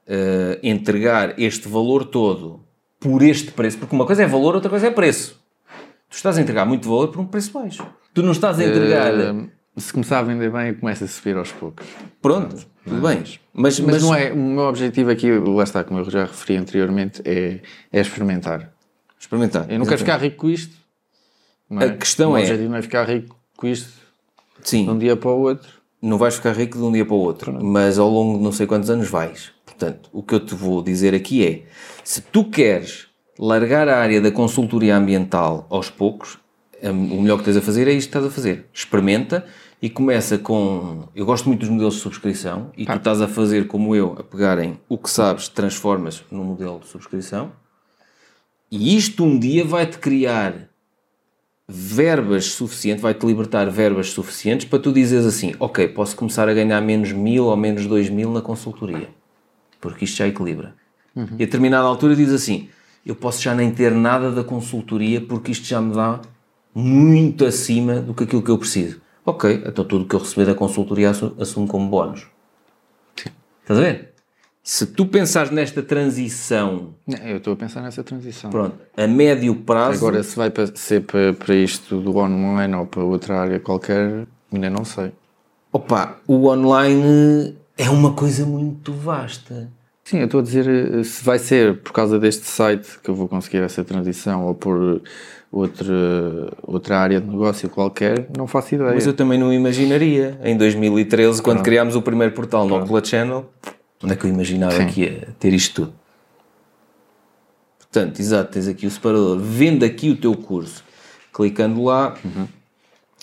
eh, 0.10 0.60
entregar 0.64 1.40
este 1.40 1.70
valor 1.70 2.04
todo 2.04 2.66
por 3.00 3.22
este 3.22 3.52
preço, 3.52 3.78
porque 3.78 3.96
uma 3.96 4.06
coisa 4.06 4.24
é 4.24 4.26
valor, 4.28 4.56
outra 4.56 4.70
coisa 4.70 4.88
é 4.88 4.92
preço. 4.92 5.40
Tu 6.10 6.16
estás 6.16 6.38
a 6.38 6.42
entregar 6.42 6.66
muito 6.66 6.90
valor 6.90 7.10
por 7.10 7.22
um 7.22 7.26
preço 7.26 7.52
baixo. 7.54 7.86
Tu 8.14 8.22
não 8.24 8.32
estás 8.32 8.60
a 8.60 8.64
entregar... 8.66 9.14
Eh, 9.14 9.50
se 9.78 9.94
começar 9.94 10.20
a 10.20 10.24
vender 10.24 10.52
bem, 10.52 10.74
começa 10.74 11.06
a 11.06 11.08
subir 11.08 11.38
aos 11.38 11.52
poucos. 11.54 11.86
Pronto, 12.22 12.66
tudo 12.84 13.02
bem. 13.08 13.24
Mas, 13.54 13.80
Mas, 13.80 14.02
não 14.04 14.14
é, 14.14 14.32
o 14.34 14.36
meu 14.36 14.64
objetivo 14.64 15.10
aqui, 15.10 15.32
lá 15.32 15.64
está, 15.64 15.84
como 15.84 16.00
eu 16.02 16.10
já 16.10 16.26
referi 16.26 16.58
anteriormente, 16.58 17.22
é, 17.24 17.62
é 17.92 18.02
experimentar. 18.02 18.74
Experimentar. 19.18 19.72
Eu 19.72 19.80
não 19.80 19.86
quero 19.86 20.00
ficar 20.00 20.18
rico 20.18 20.38
com 20.38 20.50
isto. 20.50 20.76
é? 21.80 21.86
A 21.86 21.94
questão 21.98 22.32
o 22.32 22.38
é- 22.38 22.42
objetivo 22.42 22.70
não 22.70 22.78
é 22.78 22.82
ficar 22.82 23.04
rico 23.08 23.38
com 23.56 23.68
isto 23.68 23.94
Sim, 24.64 24.86
de 24.86 24.90
um 24.92 24.98
dia 24.98 25.16
para 25.16 25.30
o 25.30 25.40
outro. 25.40 25.70
não 26.02 26.18
vais 26.18 26.36
ficar 26.36 26.54
rico 26.54 26.78
de 26.78 26.84
um 26.84 26.92
dia 26.92 27.06
para 27.06 27.16
o 27.16 27.20
outro, 27.20 27.64
mas 27.64 27.98
ao 28.00 28.10
longo 28.10 28.38
de 28.38 28.44
não 28.44 28.52
sei 28.52 28.66
quantos 28.66 28.90
anos 28.90 29.10
vais. 29.10 29.52
Portanto, 29.80 30.09
o 30.11 30.22
que 30.22 30.35
eu 30.35 30.41
te 30.41 30.53
vou 30.53 30.83
dizer 30.83 31.16
aqui 31.16 31.45
é: 31.45 31.64
se 32.03 32.22
tu 32.22 32.43
queres 32.43 33.08
largar 33.40 33.88
a 33.88 33.98
área 33.98 34.19
da 34.19 34.30
consultoria 34.30 34.98
ambiental 34.98 35.66
aos 35.69 35.90
poucos, 35.90 36.38
o 36.83 37.22
melhor 37.22 37.38
que 37.38 37.45
tens 37.45 37.56
a 37.56 37.61
fazer 37.61 37.88
é 37.88 37.93
isto 37.93 38.11
que 38.11 38.17
estás 38.17 38.25
a 38.25 38.30
fazer. 38.30 38.66
Experimenta 38.74 39.45
e 39.82 39.90
começa 39.90 40.38
com. 40.38 41.08
Eu 41.16 41.25
gosto 41.25 41.48
muito 41.48 41.61
dos 41.61 41.69
modelos 41.69 41.95
de 41.95 42.01
subscrição 42.01 42.72
e 42.77 42.85
tu 42.85 42.93
estás 42.93 43.22
a 43.22 43.27
fazer 43.27 43.67
como 43.67 43.95
eu, 43.95 44.17
a 44.19 44.24
pegarem 44.24 44.77
o 44.90 44.98
que 44.98 45.09
sabes, 45.09 45.48
transformas 45.48 46.24
num 46.30 46.43
modelo 46.43 46.80
de 46.80 46.88
subscrição 46.88 47.53
e 48.69 48.95
isto 48.98 49.24
um 49.24 49.40
dia 49.40 49.64
vai-te 49.64 49.98
criar 49.98 50.69
verbas 51.67 52.45
suficientes, 52.45 53.01
vai-te 53.01 53.25
libertar 53.25 53.69
verbas 53.69 54.09
suficientes 54.09 54.67
para 54.67 54.80
tu 54.80 54.91
dizeres 54.91 55.25
assim, 55.25 55.53
ok, 55.59 55.88
posso 55.88 56.16
começar 56.16 56.49
a 56.49 56.53
ganhar 56.53 56.82
menos 56.82 57.11
mil 57.11 57.45
ou 57.45 57.56
menos 57.56 57.88
dois 57.88 58.09
mil 58.09 58.32
na 58.32 58.41
consultoria, 58.41 59.09
porque 59.80 60.06
isto 60.06 60.17
já 60.17 60.27
equilibra. 60.27 60.75
E 61.16 61.22
a 61.22 61.45
determinada 61.45 61.85
altura 61.88 62.16
diz 62.16 62.32
assim, 62.32 62.69
eu 63.06 63.16
posso 63.16 63.41
já 63.41 63.53
nem 63.53 63.72
ter 63.72 63.91
nada 63.91 64.32
da 64.32 64.43
consultoria 64.43 65.19
porque 65.19 65.51
isto 65.51 65.66
já 65.66 65.82
me 65.82 65.93
dá 65.93 66.19
muito 66.74 67.45
acima 67.45 67.95
do 67.99 68.14
que 68.14 68.24
aquilo 68.24 68.41
que 68.43 68.51
eu 68.51 68.58
preciso. 68.58 69.01
Ok, 69.25 69.64
então 69.66 69.83
tudo 69.85 70.06
o 70.06 70.08
que 70.08 70.16
eu 70.16 70.19
receber 70.19 70.45
da 70.45 70.56
consultoria 70.56 71.09
assu- 71.09 71.35
assumo 71.40 71.67
como 71.67 71.90
bónus. 71.90 72.27
Estás 73.61 73.80
a 73.80 73.82
ver? 73.82 74.14
Se 74.64 74.85
tu 74.85 75.06
pensares 75.06 75.51
nesta 75.51 75.82
transição, 75.82 76.93
Não, 77.08 77.17
Eu 77.19 77.38
estou 77.38 77.53
a 77.53 77.56
pensar 77.56 77.82
nessa 77.82 78.03
transição. 78.03 78.49
pronto, 78.51 78.77
a 78.95 79.08
médio 79.08 79.56
prazo... 79.56 79.98
Agora, 80.06 80.22
se 80.24 80.35
vai 80.35 80.49
pa- 80.51 80.67
ser 80.75 81.01
para, 81.06 81.33
para 81.33 81.56
isto 81.56 81.99
do 81.99 82.17
online 82.17 82.75
ou 82.75 82.85
para 82.85 83.03
outra 83.03 83.40
área 83.41 83.59
qualquer, 83.59 84.27
ainda 84.51 84.69
não 84.69 84.83
sei. 84.85 85.11
Opa, 85.72 86.17
o 86.27 86.48
online 86.48 87.56
é 87.80 87.90
uma 87.90 88.14
coisa 88.14 88.45
muito 88.45 88.91
vasta. 88.91 89.72
Sim, 90.03 90.17
eu 90.17 90.25
estou 90.25 90.41
a 90.41 90.43
dizer 90.43 90.67
eh, 90.67 91.03
se 91.03 91.24
vai 91.24 91.40
ser 91.40 91.77
por 91.77 91.93
causa 91.93 92.19
deste 92.19 92.45
site 92.45 92.99
que 93.01 93.09
eu 93.09 93.16
vou 93.16 93.27
conseguir 93.27 93.59
essa 93.59 93.83
transição 93.85 94.45
ou 94.45 94.53
por 94.53 95.01
outra, 95.49 95.93
outra 96.61 96.99
área 96.99 97.22
de 97.22 97.27
negócio 97.27 97.69
qualquer, 97.69 98.27
não 98.38 98.48
faço 98.48 98.75
ideia. 98.75 98.91
Mas 98.93 99.08
eu 99.08 99.14
também 99.14 99.40
não 99.40 99.53
imaginaria. 99.53 100.38
Em 100.43 100.58
2013, 100.58 101.41
quando 101.41 101.64
criámos 101.64 101.95
o 101.95 102.01
primeiro 102.01 102.33
portal 102.33 102.67
no 102.67 102.75
Ocula 102.82 103.03
Channel, 103.03 103.49
onde 104.03 104.14
é 104.14 104.16
que 104.17 104.25
eu 104.25 104.30
imaginava 104.30 104.75
Sim. 104.75 104.88
que 104.88 105.01
ia 105.01 105.30
ter 105.40 105.53
isto 105.53 105.85
tudo? 105.85 105.93
Portanto, 107.80 108.19
exato, 108.19 108.51
tens 108.51 108.67
aqui 108.67 108.85
o 108.85 108.91
separador. 108.91 109.40
Vende 109.40 109.85
aqui 109.85 110.09
o 110.09 110.17
teu 110.17 110.35
curso. 110.35 110.83
Clicando 111.32 111.83
lá, 111.83 112.16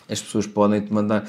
as 0.09 0.23
pessoas 0.23 0.47
podem 0.47 0.81
te 0.81 0.93
mandar. 0.93 1.25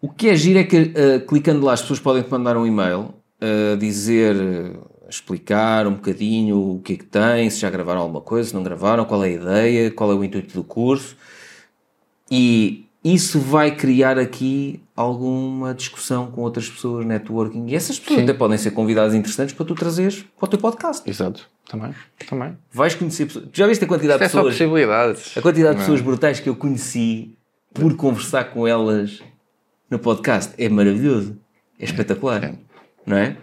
O 0.00 0.08
que 0.08 0.28
é 0.28 0.36
giro 0.36 0.58
é 0.58 0.64
que, 0.64 0.92
eh, 0.94 1.18
clicando 1.20 1.64
lá, 1.64 1.72
as 1.72 1.80
pessoas 1.80 2.00
podem 2.00 2.22
te 2.22 2.30
mandar 2.30 2.56
um 2.56 2.66
e-mail 2.66 3.14
a 3.40 3.76
dizer, 3.76 4.36
a 5.06 5.08
explicar 5.08 5.86
um 5.86 5.94
bocadinho 5.94 6.74
o 6.76 6.80
que 6.80 6.94
é 6.94 6.96
que 6.96 7.04
tem, 7.04 7.48
se 7.50 7.60
já 7.60 7.70
gravaram 7.70 8.00
alguma 8.02 8.20
coisa, 8.20 8.48
se 8.48 8.54
não 8.54 8.62
gravaram, 8.62 9.04
qual 9.04 9.24
é 9.24 9.28
a 9.28 9.32
ideia, 9.32 9.90
qual 9.90 10.10
é 10.12 10.14
o 10.14 10.22
intuito 10.24 10.54
do 10.54 10.62
curso. 10.64 11.16
E 12.30 12.86
isso 13.04 13.38
vai 13.38 13.70
criar 13.74 14.18
aqui 14.18 14.80
alguma 14.96 15.72
discussão 15.72 16.26
com 16.30 16.40
outras 16.42 16.68
pessoas, 16.68 17.06
networking. 17.06 17.66
E 17.68 17.74
essas 17.74 17.98
pessoas 17.98 18.18
Sim. 18.18 18.24
até 18.24 18.34
podem 18.34 18.58
ser 18.58 18.72
convidadas 18.72 19.14
interessantes 19.14 19.54
para 19.54 19.64
tu 19.64 19.74
trazeres 19.74 20.24
para 20.36 20.46
o 20.46 20.48
teu 20.48 20.58
podcast. 20.58 21.08
Exato, 21.08 21.48
também, 21.68 21.94
também. 22.28 22.56
Vais 22.72 22.94
conhecer 22.94 23.26
pessoas. 23.26 23.46
Já 23.52 23.66
viste 23.66 23.84
a 23.84 23.88
quantidade 23.88 24.22
É 24.22 24.26
de 24.26 24.32
só 24.32 24.38
pessoas? 24.38 24.54
possibilidades. 24.56 25.36
A 25.36 25.40
quantidade 25.42 25.74
de 25.74 25.80
Não. 25.80 25.84
pessoas 25.86 26.00
brutais 26.00 26.40
que 26.40 26.48
eu 26.48 26.56
conheci 26.56 27.36
por 27.72 27.94
conversar 27.96 28.44
com 28.44 28.66
elas 28.66 29.20
no 29.90 29.98
podcast 29.98 30.52
é 30.58 30.68
maravilhoso. 30.68 31.38
É 31.78 31.84
espetacular. 31.84 32.42
É. 32.44 32.54
Não 33.06 33.16
é? 33.16 33.36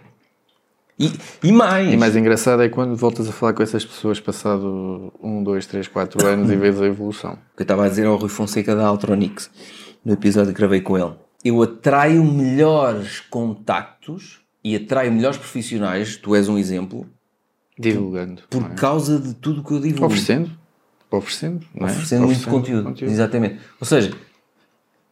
E, 0.98 1.10
e 1.42 1.52
mais. 1.52 1.92
E 1.92 1.96
mais 1.96 2.14
engraçado 2.14 2.62
é 2.62 2.68
quando 2.68 2.94
voltas 2.94 3.28
a 3.28 3.32
falar 3.32 3.52
com 3.52 3.62
essas 3.62 3.84
pessoas 3.84 4.20
passado 4.20 5.12
um, 5.20 5.42
dois, 5.42 5.66
três, 5.66 5.88
quatro 5.88 6.24
anos 6.26 6.50
e 6.50 6.56
vês 6.56 6.80
a 6.80 6.86
evolução. 6.86 7.36
que 7.56 7.62
eu 7.62 7.64
estava 7.64 7.86
a 7.86 7.88
dizer 7.88 8.06
ao 8.06 8.16
Rui 8.16 8.28
Fonseca 8.28 8.76
da 8.76 8.86
Altronix, 8.86 9.50
no 10.04 10.12
episódio 10.12 10.52
que 10.52 10.58
gravei 10.58 10.80
com 10.80 10.96
ele. 10.96 11.14
Eu 11.44 11.60
atraio 11.62 12.24
melhores 12.24 13.20
contactos 13.20 14.40
e 14.62 14.76
atraio 14.76 15.12
melhores 15.12 15.36
profissionais, 15.36 16.16
tu 16.16 16.34
és 16.34 16.48
um 16.48 16.56
exemplo, 16.56 17.06
Divulgando. 17.78 18.42
por 18.48 18.62
é? 18.62 18.74
causa 18.74 19.18
de 19.18 19.34
tudo 19.34 19.64
que 19.64 19.72
eu 19.72 19.80
divulgo. 19.80 20.06
Oferecendo. 20.06 20.50
Oferecendo. 21.10 21.66
é? 21.76 21.84
Oferecendo 21.84 22.26
muito 22.26 22.48
conteúdo. 22.48 22.94
Exatamente. 23.04 23.58
Ou 23.80 23.86
seja, 23.86 24.12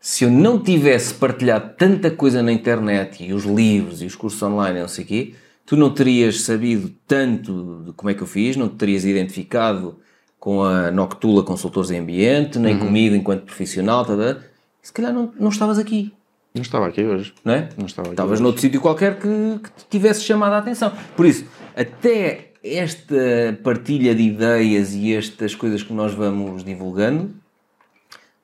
se 0.02 0.24
eu 0.24 0.30
não 0.32 0.58
tivesse 0.58 1.14
partilhado 1.14 1.74
tanta 1.78 2.10
coisa 2.10 2.42
na 2.42 2.52
internet 2.52 3.22
e 3.22 3.32
os 3.32 3.44
livros 3.44 4.02
e 4.02 4.06
os 4.06 4.16
cursos 4.16 4.42
online 4.42 4.80
e 4.80 4.82
não 4.82 4.88
sei 4.88 5.04
o 5.04 5.06
quê, 5.06 5.34
tu 5.64 5.76
não 5.76 5.94
terias 5.94 6.40
sabido 6.40 6.92
tanto 7.06 7.84
de 7.86 7.92
como 7.92 8.10
é 8.10 8.14
que 8.14 8.20
eu 8.20 8.26
fiz, 8.26 8.56
não 8.56 8.68
te 8.68 8.74
terias 8.74 9.04
identificado 9.04 9.96
com 10.40 10.64
a 10.64 10.90
Noctula 10.90 11.44
Consultores 11.44 11.92
em 11.92 12.00
Ambiente, 12.00 12.58
nem 12.58 12.76
comigo 12.76 13.14
enquanto 13.14 13.44
profissional, 13.44 14.04
tá, 14.04 14.16
tá, 14.16 14.40
se 14.82 14.92
calhar 14.92 15.12
não, 15.12 15.32
não 15.38 15.50
estavas 15.50 15.78
aqui, 15.78 16.12
Não 16.52 16.62
estava 16.62 16.88
aqui 16.88 17.04
hoje. 17.04 17.32
não 17.44 17.54
é? 17.54 17.68
Não 17.78 17.86
estava 17.86 18.08
aqui 18.08 18.14
Estavas 18.14 18.32
hoje. 18.32 18.42
noutro 18.42 18.60
sítio 18.60 18.80
qualquer 18.80 19.20
que, 19.20 19.28
que 19.62 19.70
te 19.70 19.86
tivesse 19.88 20.22
chamado 20.24 20.54
a 20.54 20.58
atenção. 20.58 20.92
Por 21.16 21.26
isso, 21.26 21.44
até 21.76 22.50
esta 22.64 23.56
partilha 23.62 24.16
de 24.16 24.22
ideias 24.24 24.94
e 24.94 25.14
estas 25.14 25.54
coisas 25.54 25.80
que 25.84 25.92
nós 25.92 26.12
vamos 26.12 26.64
divulgando, 26.64 27.30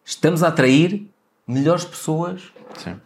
estamos 0.05 0.45
a 0.45 0.49
atrair 0.49 1.05
melhores 1.49 1.85
pessoas 1.85 2.53
Sim, 2.77 3.01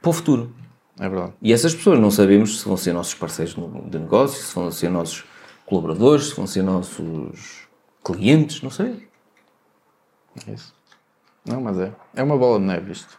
para 0.00 0.10
o 0.10 0.12
futuro. 0.12 0.54
é 0.98 1.08
verdade. 1.08 1.32
E 1.42 1.52
essas 1.52 1.74
pessoas 1.74 1.98
não 1.98 2.10
sabemos 2.10 2.60
se 2.60 2.64
vão 2.66 2.76
ser 2.76 2.92
nossos 2.92 3.14
parceiros 3.14 3.54
de 3.54 3.98
negócio, 3.98 4.42
se 4.42 4.54
vão 4.54 4.70
ser 4.70 4.88
nossos 4.88 5.24
colaboradores, 5.66 6.28
se 6.28 6.34
vão 6.34 6.46
ser 6.46 6.62
nossos 6.62 7.66
clientes, 8.04 8.62
não 8.62 8.70
sei. 8.70 9.08
É 10.46 10.52
isso. 10.52 10.72
Não, 11.44 11.60
mas 11.60 11.78
é. 11.78 11.92
É 12.14 12.22
uma 12.22 12.38
bola 12.38 12.60
de 12.60 12.66
neve 12.66 12.92
isto. 12.92 13.18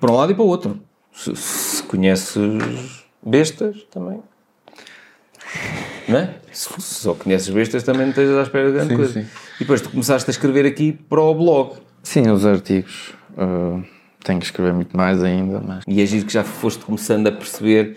Para 0.00 0.10
um 0.10 0.16
lado 0.16 0.32
e 0.32 0.34
para 0.34 0.44
o 0.44 0.48
outro. 0.48 0.80
Se, 1.12 1.34
se 1.36 1.82
conheces 1.84 3.06
bestas, 3.22 3.84
também. 3.84 4.22
É? 6.08 6.28
Se, 6.52 6.68
só 6.78 7.14
conheces 7.14 7.48
bestas, 7.48 7.82
também 7.82 8.02
não 8.02 8.10
estejas 8.10 8.36
à 8.36 8.42
espera 8.42 8.66
de 8.68 8.72
grande 8.74 8.90
Sim, 8.90 8.96
coisa. 8.96 9.12
sim. 9.12 9.26
E 9.56 9.58
depois 9.60 9.80
tu 9.80 9.90
começaste 9.90 10.30
a 10.30 10.32
escrever 10.32 10.64
aqui 10.66 10.92
para 10.92 11.20
o 11.20 11.34
blog. 11.34 11.74
Sim, 12.02 12.28
os 12.30 12.46
artigos. 12.46 13.12
uh, 13.36 13.82
tenho 14.24 14.38
que 14.40 14.46
escrever 14.46 14.72
muito 14.72 14.96
mais 14.96 15.22
ainda, 15.22 15.60
mas 15.60 15.82
E 15.86 16.00
é 16.00 16.06
giro 16.06 16.24
que 16.26 16.32
já 16.32 16.42
foste 16.44 16.84
começando 16.84 17.26
a 17.26 17.32
perceber 17.32 17.96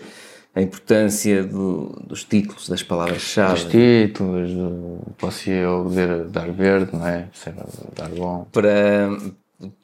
a 0.54 0.60
importância 0.60 1.44
do- 1.44 2.00
dos 2.06 2.24
títulos, 2.24 2.68
das 2.68 2.82
palavras-chave. 2.82 3.66
títulos, 3.68 4.50
do, 4.52 4.98
posso 5.16 5.48
eu 5.48 5.86
dizer 5.88 6.24
dar 6.24 6.50
verde, 6.50 6.90
não 6.92 7.06
é? 7.06 7.26
Ser 7.32 7.54
dar 7.96 8.08
bom. 8.08 8.46
para 8.52 9.08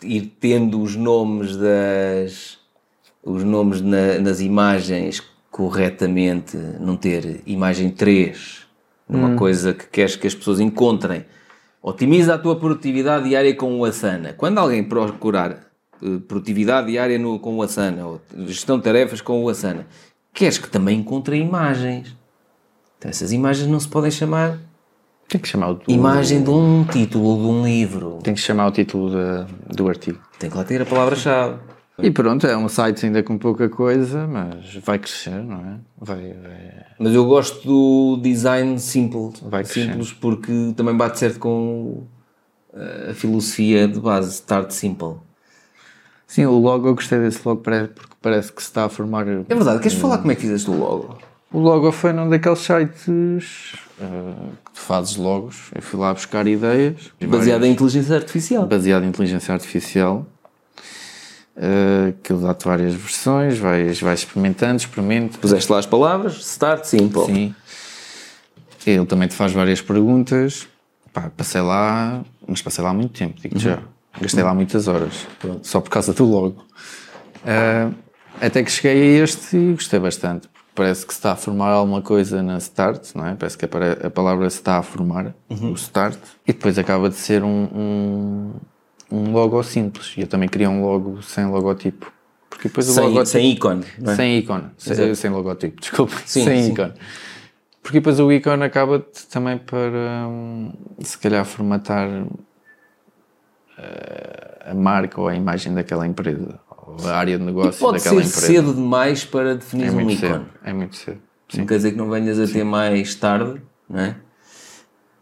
ir 0.03 0.33
tendo 0.41 0.81
os 0.83 0.97
nomes 0.97 1.57
das 1.57 2.59
os 3.23 3.43
nomes 3.45 3.81
na- 3.81 4.19
nas 4.21 4.41
imagens 4.41 5.23
corretamente, 5.57 6.55
não 6.79 6.97
ter 6.99 7.41
imagem 7.47 7.89
3 7.91 8.67
numa 9.09 9.37
coisa 9.37 9.73
que 9.73 9.87
queres 9.87 10.15
que 10.15 10.27
as 10.27 10.35
pessoas 10.35 10.61
encontrem. 10.61 11.25
Otimiza 11.81 12.35
a 12.35 12.39
tua 12.39 12.57
produtividade 12.57 13.27
diária 13.27 13.55
com 13.55 13.79
o 13.81 13.85
Asana. 13.87 14.35
Quando 14.35 14.59
alguém 14.59 14.85
procurar 14.85 15.53
eh, 16.03 16.19
produtividade 16.29 16.89
diária 16.89 17.19
no, 17.19 17.39
com 17.39 17.57
o 17.57 17.63
Asana 17.63 18.05
ou 18.07 18.21
gestão 18.47 18.77
de 18.77 18.85
tarefas 18.85 19.23
com 19.23 19.43
o 19.43 19.49
Asana, 19.49 19.87
queres 20.35 20.59
que 20.59 20.69
também 20.69 20.99
encontre 20.99 21.39
imagens. 21.39 22.15
Então, 22.99 23.09
essas 23.11 23.33
imagens 23.33 23.67
não 23.67 23.81
se 23.81 23.89
podem 23.89 24.11
chamar 24.11 24.59
Tem 25.27 25.41
que 25.41 25.49
chamar 25.49 25.71
o, 25.73 25.81
imagem 25.89 26.43
de 26.43 26.51
um 26.51 26.85
título 26.85 27.37
de 27.41 27.47
um 27.47 27.65
livro. 27.65 28.19
tem 28.23 28.35
que 28.35 28.41
chamar 28.41 28.67
o 28.67 28.71
título 28.73 29.11
da- 29.11 29.47
do 29.75 29.89
artigo. 29.89 30.19
Tem 30.39 30.51
que 30.51 30.57
lá 30.57 30.65
ter 30.65 30.83
a 30.83 30.87
palavra-chave. 30.87 31.57
E 32.03 32.11
pronto, 32.11 32.47
é 32.47 32.55
um 32.57 32.69
site 32.69 33.07
ainda 33.07 33.23
com 33.23 33.39
pouca 33.39 33.69
coisa, 33.71 34.27
mas 34.27 34.75
vai 34.85 34.99
crescer, 34.99 35.43
não 35.43 35.57
é? 35.61 35.79
Vai, 35.99 36.33
vai- 36.35 36.85
Mas 36.99 37.15
eu 37.15 37.25
gosto 37.25 37.67
do 37.67 38.21
design 38.23 38.79
simples, 38.79 39.41
Vai 39.41 39.65
crescendo. 39.65 39.93
simples 39.93 40.13
porque 40.13 40.75
também 40.77 40.95
bate 40.95 41.19
certo 41.19 41.39
com 41.39 42.07
uh, 42.75 43.11
a 43.11 43.15
filosofia 43.15 43.89
de 43.89 43.99
base, 43.99 44.31
start 44.31 44.71
simple. 44.73 45.15
Sim, 46.27 46.45
o 46.47 46.59
logo, 46.59 46.89
eu 46.89 46.95
gostei 46.95 47.19
desse 47.19 47.41
logo 47.47 47.63
porque 47.63 47.95
parece 48.21 48.53
que 48.53 48.61
se 48.63 48.69
está 48.69 48.85
a 48.85 48.89
formar. 48.89 49.27
É 49.27 49.43
verdade, 49.55 49.79
queres 49.81 49.97
falar 49.97 50.19
como 50.19 50.33
é 50.33 50.35
que 50.35 50.43
fizeste 50.43 50.69
o 50.71 50.75
logo? 50.79 51.17
O 51.53 51.61
logo 51.61 51.91
foi 51.93 52.13
num 52.13 52.29
daqueles 52.29 52.59
sites 52.59 53.75
eh, 54.01 54.35
que 54.67 54.73
tu 54.75 54.81
fazes 54.81 55.17
logos. 55.17 55.71
Eu 55.75 55.81
fui 55.81 55.99
lá 55.99 56.13
buscar 56.13 56.47
ideias. 56.47 57.13
Baseado 57.27 57.65
em 57.65 57.73
inteligência 57.73 58.17
artificial. 58.17 58.67
baseado 58.67 59.05
em 59.05 59.09
inteligência 59.09 59.55
artificial. 59.55 60.27
Eh, 61.57 62.13
que 62.23 62.33
ele 62.33 62.43
dá-te 62.43 62.65
várias 62.65 62.95
versões, 62.95 63.59
vais, 63.59 64.01
vais 64.01 64.21
experimentando, 64.21 64.77
experimento. 64.77 65.39
Puseste 65.39 65.73
lá 65.73 65.79
as 65.79 65.87
palavras, 65.87 66.35
start 66.39 66.85
simple. 66.85 67.25
Sim. 67.27 67.55
Ele 68.87 69.07
também 69.07 69.27
te 69.27 69.35
faz 69.35 69.53
várias 69.53 69.81
perguntas. 69.81 70.69
Pá, 71.13 71.31
passei 71.35 71.61
lá, 71.61 72.23
mas 72.47 72.63
passei 72.63 72.85
lá 72.85 72.93
muito 72.93 73.19
tempo, 73.19 73.41
digo 73.41 73.59
já. 73.59 73.81
Gastei 74.21 74.43
lá 74.43 74.55
muitas 74.55 74.89
horas, 74.89 75.27
só 75.63 75.81
por 75.81 75.91
causa 75.91 76.13
do 76.13 76.25
logo. 76.25 76.65
Ah, 77.45 77.91
até 78.41 78.63
que 78.63 78.71
cheguei 78.71 79.21
a 79.21 79.25
este 79.25 79.57
e 79.57 79.73
gostei 79.73 79.99
bastante. 79.99 80.49
Parece 80.75 81.07
que 81.07 81.13
se 81.13 81.19
está 81.19 81.33
a 81.33 81.37
formar 81.37 81.71
alguma 81.71 82.03
coisa 82.03 82.43
na 82.43 82.59
start, 82.59 83.15
não 83.15 83.27
é? 83.27 83.35
Parece 83.35 83.57
que 83.57 83.65
a, 83.65 84.11
palavra 84.11 84.51
se 84.51 84.59
está 84.59 84.77
a 84.77 84.83
formar, 84.83 85.35
o 85.49 85.73
start, 85.73 86.19
e 86.47 86.53
depois 86.53 86.79
acaba 86.79 87.09
de 87.09 87.15
ser 87.15 87.43
um, 87.43 87.65
um, 87.75 88.53
um 89.11 89.33
logo 89.33 89.63
simples. 89.63 90.15
E 90.17 90.23
eu 90.23 90.27
também 90.27 90.49
queria 90.49 90.69
um 90.71 90.83
logo 90.83 91.23
sem 91.23 91.47
logotipo. 91.47 92.13
Porque 92.51 92.69
depois 92.69 92.89
o 92.89 92.93
Sem, 92.93 93.05
logotipo. 93.05 93.27
sem 93.27 93.51
ícone. 93.53 93.85
é? 94.05 94.15
Sem 94.15 94.39
ícone, 94.39 94.65
sem, 94.79 95.15
sem 95.15 95.31
logotipo, 95.31 95.81
desculpa. 95.81 96.15
Sim, 96.25 96.45
sem 96.45 96.63
sim. 96.63 96.73
ícone. 96.73 96.93
Porque 97.83 97.99
depois 98.01 98.19
o 98.19 98.33
ícone 98.33 98.65
acaba 98.65 99.05
também 99.31 99.59
para, 99.59 100.27
hum, 100.27 100.73
se 101.01 101.19
calhar, 101.19 101.45
formatar 101.45 102.09
eh, 103.79 104.71
a 104.71 104.75
marca 104.75 105.21
ou 105.21 105.29
a 105.29 105.35
imagem 105.35 105.75
daquela 105.75 106.07
empresa, 106.07 106.59
ou 106.71 106.97
a 107.09 107.17
área 107.17 107.39
de 107.39 107.45
negócio 107.45 107.79
Pode 107.79 107.99
daquela 107.99 108.23
ser 108.23 108.29
empresa. 108.29 108.47
cedo 108.47 108.75
demais 108.75 109.25
para 109.25 109.55
definir 109.57 109.87
é 109.89 109.91
um 109.91 110.01
ícone. 110.01 110.17
cedo. 110.17 110.47
É 110.65 110.73
muito 110.73 110.97
cedo. 110.97 111.21
Sim. 111.49 111.59
Não 111.61 111.67
quer 111.67 111.77
dizer 111.77 111.93
que 111.93 111.99
não 111.99 112.11
venhas 112.11 112.41
a 112.41 112.47
ter 112.53 112.65
mais 112.65 113.15
tarde, 113.15 113.61
não 113.89 114.01
é? 114.01 114.17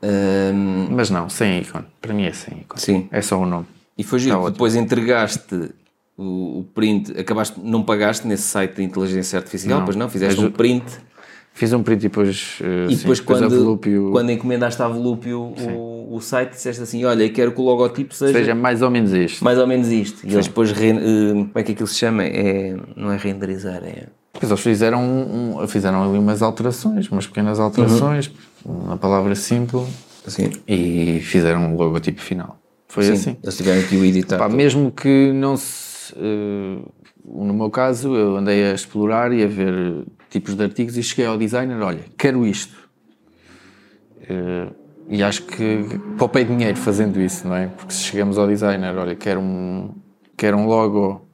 Ahm, 0.02 0.88
Mas 0.90 1.10
não, 1.10 1.28
sem 1.28 1.58
ícone. 1.60 1.86
Para 2.00 2.14
mim 2.14 2.24
é 2.24 2.32
sem 2.32 2.58
ícone. 2.60 2.80
sim. 2.80 3.08
É 3.10 3.20
só 3.20 3.38
o 3.38 3.44
nome. 3.46 3.66
E 3.96 4.02
foi 4.04 4.18
giro, 4.18 4.42
Tá 4.42 4.50
depois 4.50 4.74
entregaste 4.74 5.70
o, 6.16 6.60
o 6.60 6.64
print, 6.74 7.12
acabaste, 7.18 7.60
não 7.62 7.82
pagaste 7.82 8.26
nesse 8.26 8.44
site 8.44 8.76
de 8.76 8.82
inteligência 8.82 9.38
artificial, 9.38 9.78
Não. 9.78 9.84
pois 9.84 9.96
não, 9.96 10.08
fizeste 10.08 10.40
um 10.40 10.50
print 10.50 10.84
Fiz 11.56 11.72
um 11.72 11.84
print 11.84 12.00
e 12.00 12.08
depois, 12.08 12.58
eh, 12.60 12.86
e 12.90 12.96
sim, 12.96 13.02
depois 13.02 13.20
a 13.20 13.22
quando, 13.22 13.48
Volúpio 13.56 14.10
quando 14.10 14.30
encomendaste 14.32 14.82
à 14.82 14.88
Volúpio 14.88 15.54
o, 15.56 16.16
o 16.16 16.20
site 16.20 16.50
disseste 16.50 16.82
assim, 16.82 17.04
olha, 17.04 17.22
eu 17.22 17.32
quero 17.32 17.52
que 17.52 17.60
o 17.60 17.64
logotipo 17.64 18.12
seja, 18.12 18.32
seja 18.32 18.54
mais 18.56 18.82
ou 18.82 18.90
menos 18.90 19.12
isto. 19.12 19.44
mais 19.44 19.56
ou 19.56 19.64
menos 19.64 19.86
isto. 19.86 20.26
E 20.26 20.32
eles 20.34 20.48
depois, 20.48 20.72
re- 20.72 20.90
eh, 20.90 21.30
como 21.32 21.52
é 21.54 21.62
que 21.62 21.70
aquilo 21.70 21.86
se 21.86 21.94
chama? 21.94 22.24
É, 22.24 22.76
não 22.96 23.12
é 23.12 23.16
renderizar, 23.16 23.84
é... 23.84 24.08
Pois 24.32 24.50
eles 24.50 24.60
fizeram, 24.64 25.00
um- 25.00 25.64
fizeram 25.68 26.02
ali 26.02 26.18
umas 26.18 26.42
alterações, 26.42 27.08
umas 27.08 27.24
pequenas 27.28 27.60
alterações, 27.60 28.32
na 28.88 28.96
palavra 28.96 29.36
simples, 29.36 29.86
Assim, 30.26 30.50
e 30.66 31.20
fizeram 31.22 31.72
um 31.72 31.76
logotipo 31.76 32.20
final. 32.20 32.58
Foi 32.94 33.04
sim, 33.04 33.12
assim. 33.12 33.36
eles 33.42 33.56
tiveram 33.56 33.82
que 33.88 33.96
o 33.96 34.04
editar. 34.04 34.38
Pá, 34.38 34.48
mesmo 34.48 34.90
que 34.92 35.32
não 35.32 35.56
se. 35.56 36.14
eh, 36.16 36.78
no 37.24 37.52
meu 37.54 37.70
caso, 37.70 38.14
eu 38.14 38.36
andei 38.36 38.64
a 38.70 38.74
explorar 38.74 39.32
e 39.32 39.42
a 39.42 39.46
ver 39.46 40.04
tipos 40.30 40.54
de 40.54 40.62
artigos 40.62 40.96
e 40.96 41.02
cheguei 41.02 41.26
ao 41.26 41.36
designer: 41.36 41.80
olha, 41.82 42.04
quero 42.16 42.46
isto. 42.46 42.76
Eh, 44.28 44.68
e 45.08 45.22
acho 45.22 45.42
que 45.42 46.00
poupei 46.16 46.44
dinheiro 46.44 46.76
fazendo 46.78 47.20
isso, 47.20 47.46
não 47.46 47.54
é? 47.56 47.66
Porque 47.66 47.92
se 47.92 48.00
chegamos 48.02 48.38
ao 48.38 48.46
designer: 48.46 48.94
olha, 48.96 49.14
quero 49.14 49.40
um, 49.40 49.90
quero 50.36 50.56
um 50.56 50.66
logo 50.66 51.26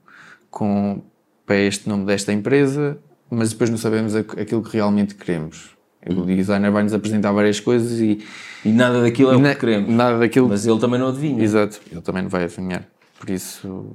com, 0.50 1.02
para 1.46 1.56
este 1.56 1.88
nome 1.88 2.04
desta 2.04 2.32
empresa, 2.32 2.98
mas 3.30 3.50
depois 3.52 3.70
não 3.70 3.78
sabemos 3.78 4.14
aqu- 4.16 4.40
aquilo 4.40 4.62
que 4.62 4.72
realmente 4.76 5.14
queremos. 5.14 5.76
O 6.08 6.22
designer 6.24 6.70
vai 6.70 6.82
nos 6.82 6.94
apresentar 6.94 7.30
várias 7.32 7.60
coisas 7.60 8.00
e 8.00 8.20
E 8.64 8.70
nada 8.72 9.00
daquilo 9.02 9.30
é 9.32 9.36
o 9.36 9.42
que 9.42 9.54
queremos. 9.56 9.90
nada 9.90 10.18
daquilo 10.18 10.48
Mas 10.48 10.66
ele 10.66 10.78
também 10.78 10.98
não 11.00 11.08
adivinha. 11.08 11.42
Exato, 11.42 11.80
ele 11.90 12.00
também 12.02 12.22
não 12.22 12.28
vai 12.30 12.44
adivinhar. 12.44 12.86
Por 13.18 13.30
isso, 13.30 13.94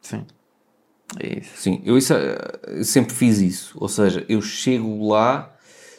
sim. 0.00 0.24
É 1.20 1.38
isso. 1.38 1.50
Sim, 1.56 1.80
eu, 1.84 1.96
isso, 1.96 2.12
eh, 2.14 2.82
sempre 2.84 3.14
fiz 3.14 3.38
isso. 3.40 3.74
Ou 3.80 3.88
seja, 3.88 4.24
eu 4.28 4.40
chego 4.42 5.08
lá 5.08 5.54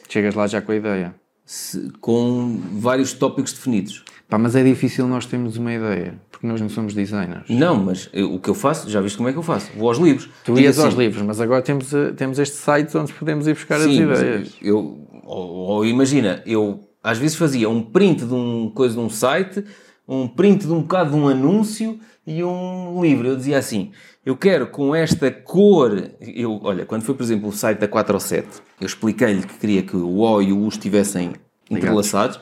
Chegas 0.08 0.34
lá 0.34 0.46
já 0.46 0.60
com 0.60 0.72
a 0.72 0.76
ideia. 0.76 1.14
se- 1.44 1.90
com 2.00 2.60
vários 2.74 3.12
tópicos 3.12 3.52
definidos. 3.52 4.04
Pá, 4.28 4.38
mas 4.38 4.54
é 4.54 4.62
difícil 4.62 5.06
nós 5.08 5.26
termos 5.26 5.56
uma 5.56 5.72
ideia, 5.72 6.20
porque 6.30 6.46
nós 6.46 6.60
não 6.60 6.68
somos 6.68 6.94
designers. 6.94 7.48
Não, 7.48 7.76
mas 7.76 8.08
eu- 8.12 8.34
o 8.34 8.38
que 8.40 8.48
eu 8.48 8.54
faço, 8.54 8.88
já 8.88 9.00
viste 9.00 9.16
como 9.16 9.28
é 9.28 9.32
que 9.32 9.38
eu 9.38 9.42
faço? 9.42 9.70
Vou 9.76 9.88
aos 9.88 9.98
livros. 9.98 10.28
Tu 10.44 10.58
ias 10.60 10.78
aos 10.78 10.88
assim, 10.88 10.98
livros, 10.98 11.22
mas 11.22 11.40
agora 11.40 11.60
temos, 11.62 11.92
eh, 11.92 12.12
temos 12.12 12.38
este 12.38 12.54
site 12.56 12.96
onde 12.96 13.12
podemos 13.12 13.46
ir 13.48 13.54
buscar 13.54 13.80
Sim, 13.80 13.90
as 13.90 14.20
ideias. 14.20 14.56
eu, 14.62 15.06
ou, 15.24 15.48
ou 15.48 15.84
imagina, 15.86 16.40
eu 16.46 16.80
às 17.02 17.18
vezes 17.18 17.36
fazia 17.36 17.68
um 17.68 17.82
print 17.82 18.24
de 18.24 18.34
um 18.34 18.70
coisa 18.70 18.94
de 18.94 19.00
um 19.00 19.10
site, 19.10 19.64
um 20.06 20.26
print 20.28 20.66
de 20.66 20.72
um 20.72 20.80
bocado 20.80 21.10
de 21.10 21.16
um 21.16 21.28
anúncio 21.28 21.98
e 22.26 22.42
um 22.44 23.00
livro. 23.02 23.28
Eu 23.28 23.36
dizia 23.36 23.58
assim: 23.58 23.92
eu 24.24 24.36
quero 24.36 24.66
com 24.66 24.94
esta 24.94 25.30
cor. 25.30 26.10
Eu, 26.20 26.60
olha, 26.62 26.84
quando 26.84 27.02
foi, 27.02 27.14
por 27.14 27.22
exemplo, 27.22 27.48
o 27.48 27.52
site 27.52 27.78
da 27.78 27.88
4 27.88 28.14
ou 28.14 28.20
7, 28.20 28.48
eu 28.80 28.86
expliquei-lhe 28.86 29.42
que 29.42 29.54
queria 29.54 29.82
que 29.82 29.96
o 29.96 30.18
O 30.18 30.42
e 30.42 30.52
o 30.52 30.58
U 30.58 30.68
estivessem 30.68 31.32
entrelaçados. 31.70 32.40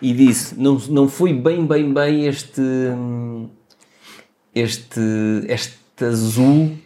e 0.00 0.12
disse: 0.12 0.58
não, 0.58 0.76
não 0.88 1.08
foi 1.08 1.32
bem, 1.32 1.64
bem, 1.66 1.92
bem 1.92 2.26
este. 2.26 2.62
Este, 4.54 5.00
este 5.48 6.04
azul. 6.04 6.76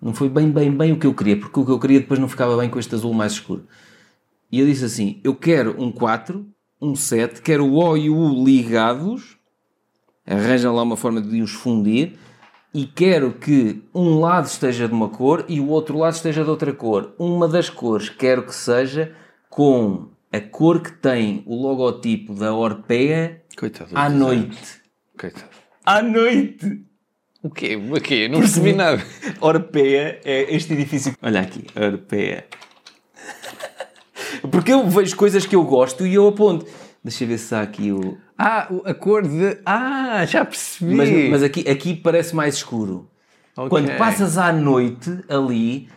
Não 0.00 0.12
foi 0.12 0.28
bem, 0.28 0.50
bem, 0.50 0.70
bem 0.70 0.92
o 0.92 0.98
que 0.98 1.06
eu 1.06 1.14
queria, 1.14 1.36
porque 1.36 1.58
o 1.58 1.64
que 1.64 1.72
eu 1.72 1.78
queria 1.78 2.00
depois 2.00 2.20
não 2.20 2.28
ficava 2.28 2.56
bem 2.58 2.68
com 2.68 2.78
este 2.78 2.94
azul 2.94 3.14
mais 3.14 3.32
escuro. 3.32 3.66
E 4.54 4.60
eu 4.60 4.66
disse 4.66 4.84
assim: 4.84 5.20
eu 5.24 5.34
quero 5.34 5.74
um 5.82 5.90
4, 5.90 6.46
um 6.80 6.94
7, 6.94 7.42
quero 7.42 7.66
o 7.66 7.74
O 7.74 7.96
e 7.96 8.08
o 8.08 8.16
U 8.16 8.44
ligados, 8.44 9.36
arranjam 10.24 10.72
lá 10.72 10.80
uma 10.80 10.96
forma 10.96 11.20
de 11.20 11.42
os 11.42 11.50
fundir, 11.50 12.12
e 12.72 12.86
quero 12.86 13.32
que 13.32 13.82
um 13.92 14.20
lado 14.20 14.46
esteja 14.46 14.86
de 14.86 14.94
uma 14.94 15.08
cor 15.08 15.44
e 15.48 15.58
o 15.58 15.66
outro 15.66 15.98
lado 15.98 16.14
esteja 16.14 16.44
de 16.44 16.50
outra 16.50 16.72
cor. 16.72 17.16
Uma 17.18 17.48
das 17.48 17.68
cores 17.68 18.08
quero 18.08 18.44
que 18.44 18.54
seja 18.54 19.12
com 19.50 20.10
a 20.32 20.40
cor 20.40 20.80
que 20.80 20.92
tem 20.92 21.42
o 21.46 21.60
logotipo 21.60 22.32
da 22.32 22.54
Orpea 22.54 23.42
Coitado. 23.58 23.90
à 23.92 24.08
noite. 24.08 24.82
Coitado. 25.18 25.50
À 25.84 26.00
noite! 26.00 26.80
O 27.42 27.50
quê? 27.50 27.74
O 27.74 28.00
quê? 28.00 28.28
Não 28.28 28.38
percebi 28.38 28.72
nada. 28.72 29.04
Orpea 29.40 30.20
é 30.24 30.54
este 30.54 30.74
edifício. 30.74 31.12
Olha 31.20 31.40
aqui, 31.40 31.64
Orpea. 31.76 32.46
Porque 34.50 34.72
eu 34.72 34.88
vejo 34.88 35.16
coisas 35.16 35.46
que 35.46 35.56
eu 35.56 35.64
gosto 35.64 36.06
e 36.06 36.14
eu 36.14 36.28
aponto. 36.28 36.66
Deixa 37.02 37.24
eu 37.24 37.28
ver 37.28 37.38
se 37.38 37.54
há 37.54 37.62
aqui 37.62 37.92
o. 37.92 38.16
Ah, 38.38 38.68
a 38.84 38.94
cor 38.94 39.22
de. 39.22 39.58
Ah, 39.64 40.24
já 40.26 40.44
percebi. 40.44 40.94
Mas, 40.94 41.08
mas 41.30 41.42
aqui, 41.42 41.68
aqui 41.68 41.94
parece 41.94 42.34
mais 42.34 42.54
escuro. 42.54 43.10
Ok. 43.56 43.68
Quando 43.68 43.96
passas 43.96 44.36
à 44.38 44.52
noite 44.52 45.10
ali, 45.28 45.88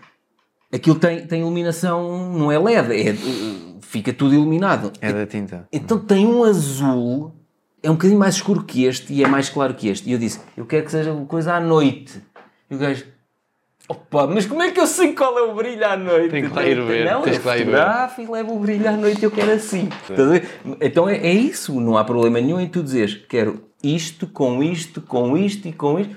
aquilo 0.71 0.99
tem, 0.99 1.25
tem 1.25 1.41
iluminação, 1.41 2.31
não 2.33 2.51
é 2.51 2.59
LED, 2.59 3.09
é, 3.09 3.15
fica 3.81 4.13
tudo 4.13 4.35
iluminado. 4.35 4.91
É 5.01 5.11
da 5.11 5.25
tinta. 5.25 5.67
Então 5.71 5.97
tem 5.97 6.25
um 6.25 6.43
azul, 6.43 7.33
é 7.81 7.89
um 7.89 7.93
bocadinho 7.93 8.19
mais 8.19 8.35
escuro 8.35 8.63
que 8.63 8.83
este 8.83 9.13
e 9.13 9.23
é 9.23 9.27
mais 9.27 9.49
claro 9.49 9.73
que 9.73 9.87
este. 9.87 10.07
E 10.09 10.11
eu 10.11 10.19
disse, 10.19 10.39
eu 10.55 10.65
quero 10.65 10.85
que 10.85 10.91
seja 10.91 11.11
uma 11.11 11.25
coisa 11.25 11.53
à 11.53 11.59
noite. 11.59 12.21
E 12.69 12.75
o 12.75 12.77
gajo, 12.77 13.05
opa, 13.87 14.27
mas 14.27 14.45
como 14.45 14.61
é 14.61 14.71
que 14.71 14.79
eu 14.79 14.87
sei 14.87 15.13
qual 15.13 15.37
é 15.37 15.41
o 15.43 15.55
brilho 15.55 15.85
à 15.85 15.95
noite? 15.95 16.29
Tem 16.29 16.47
que 16.47 16.53
lá 16.53 16.65
ir 16.65 16.81
ver, 16.81 17.05
Não, 17.05 17.21
tens 17.21 17.37
eu 17.37 17.41
fotografo 17.41 18.21
e 18.21 18.27
levo 18.27 18.55
o 18.55 18.59
brilho 18.59 18.89
à 18.89 18.91
noite, 18.93 19.23
eu 19.23 19.31
quero 19.31 19.51
assim. 19.51 19.89
Então 20.81 21.07
é, 21.07 21.17
é 21.17 21.33
isso, 21.33 21.79
não 21.79 21.97
há 21.97 22.03
problema 22.03 22.41
nenhum 22.41 22.59
em 22.59 22.67
tu 22.67 22.83
dizeres, 22.83 23.15
quero 23.27 23.63
isto, 23.83 24.27
com 24.27 24.61
isto, 24.61 25.01
com 25.01 25.37
isto 25.37 25.67
e 25.67 25.73
com 25.73 25.99
isto. 25.99 26.15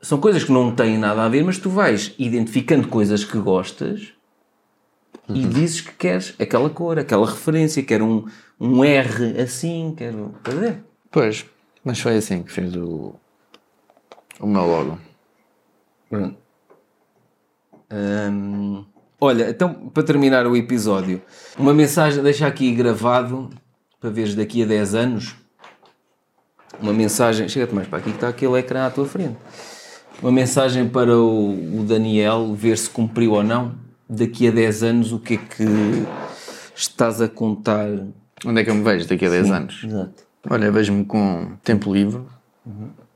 São 0.00 0.18
coisas 0.18 0.42
que 0.42 0.52
não 0.52 0.74
têm 0.74 0.96
nada 0.96 1.22
a 1.22 1.28
ver, 1.28 1.44
mas 1.44 1.58
tu 1.58 1.68
vais 1.68 2.14
identificando 2.18 2.88
coisas 2.88 3.22
que 3.22 3.38
gostas 3.38 4.14
e 5.28 5.44
dizes 5.44 5.80
que 5.80 5.92
queres 5.92 6.34
aquela 6.40 6.70
cor, 6.70 6.98
aquela 6.98 7.26
referência, 7.26 7.82
quero 7.82 8.04
um, 8.04 8.24
um 8.58 8.84
R 8.84 9.40
assim, 9.40 9.94
quero. 9.96 10.34
Estás 10.38 10.56
a 10.56 10.60
ver? 10.60 10.84
Pois, 11.10 11.46
mas 11.84 12.00
foi 12.00 12.16
assim 12.16 12.42
que 12.42 12.50
fiz 12.50 12.74
o, 12.74 13.14
o 14.40 14.46
meu 14.46 14.66
logo. 14.66 14.98
Pronto. 16.08 16.39
Hum, 17.92 18.84
olha, 19.20 19.50
então 19.50 19.74
para 19.74 20.02
terminar 20.02 20.46
o 20.46 20.56
episódio, 20.56 21.20
uma 21.58 21.74
mensagem, 21.74 22.22
deixa 22.22 22.46
aqui 22.46 22.72
gravado 22.72 23.50
para 24.00 24.10
veres 24.10 24.34
daqui 24.34 24.62
a 24.62 24.66
10 24.66 24.94
anos. 24.94 25.36
Uma 26.80 26.92
mensagem, 26.92 27.48
chega-te 27.48 27.74
mais 27.74 27.86
para 27.86 27.98
aqui 27.98 28.10
que 28.10 28.16
está 28.16 28.28
aquele 28.28 28.58
ecrã 28.58 28.86
à 28.86 28.90
tua 28.90 29.04
frente. 29.04 29.36
Uma 30.22 30.32
mensagem 30.32 30.88
para 30.88 31.16
o, 31.16 31.80
o 31.80 31.84
Daniel 31.84 32.54
ver 32.54 32.78
se 32.78 32.88
cumpriu 32.88 33.32
ou 33.32 33.42
não. 33.42 33.74
Daqui 34.08 34.48
a 34.48 34.50
10 34.50 34.82
anos, 34.82 35.12
o 35.12 35.18
que 35.18 35.34
é 35.34 35.36
que 35.36 35.64
estás 36.74 37.20
a 37.20 37.28
contar? 37.28 37.86
Onde 38.44 38.60
é 38.60 38.64
que 38.64 38.70
eu 38.70 38.74
me 38.74 38.82
vejo 38.82 39.08
daqui 39.08 39.26
a 39.26 39.30
10 39.30 39.50
anos? 39.50 39.82
Exato. 39.84 40.24
Olha, 40.48 40.70
vejo-me 40.72 41.04
com 41.04 41.52
tempo 41.62 41.92
livre, 41.92 42.22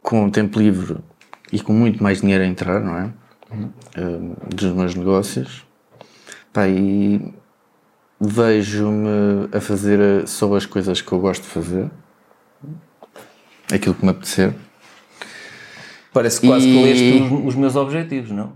com 0.03 0.29
tempo 0.29 0.59
livre 0.59 0.99
e 1.51 1.59
com 1.61 1.73
muito 1.73 2.03
mais 2.03 2.21
dinheiro 2.21 2.45
a 2.45 2.47
entrar, 2.47 2.81
não 2.81 2.97
é? 2.99 3.13
Eh, 3.97 4.55
dos 4.55 4.73
meus 4.73 4.95
negócios. 4.95 5.65
Pá, 6.53 6.69
e 6.69 7.33
vejo-me 8.21 9.49
a 9.53 9.61
fazer 9.61 10.27
só 10.29 10.55
as 10.55 10.67
coisas 10.67 11.01
que 11.01 11.13
eu 11.13 11.19
gosto 11.19 11.43
de 11.43 11.49
fazer, 11.49 11.91
aquilo 13.73 13.95
que 13.95 14.05
me 14.05 14.11
apetecer. 14.11 14.55
Parece 16.13 16.41
quase 16.47 16.65
que 16.67 16.73
E- 16.73 16.83
leste 16.85 17.35
os, 17.35 17.49
os 17.49 17.55
meus 17.57 17.75
objetivos, 17.77 18.31
não? 18.31 18.53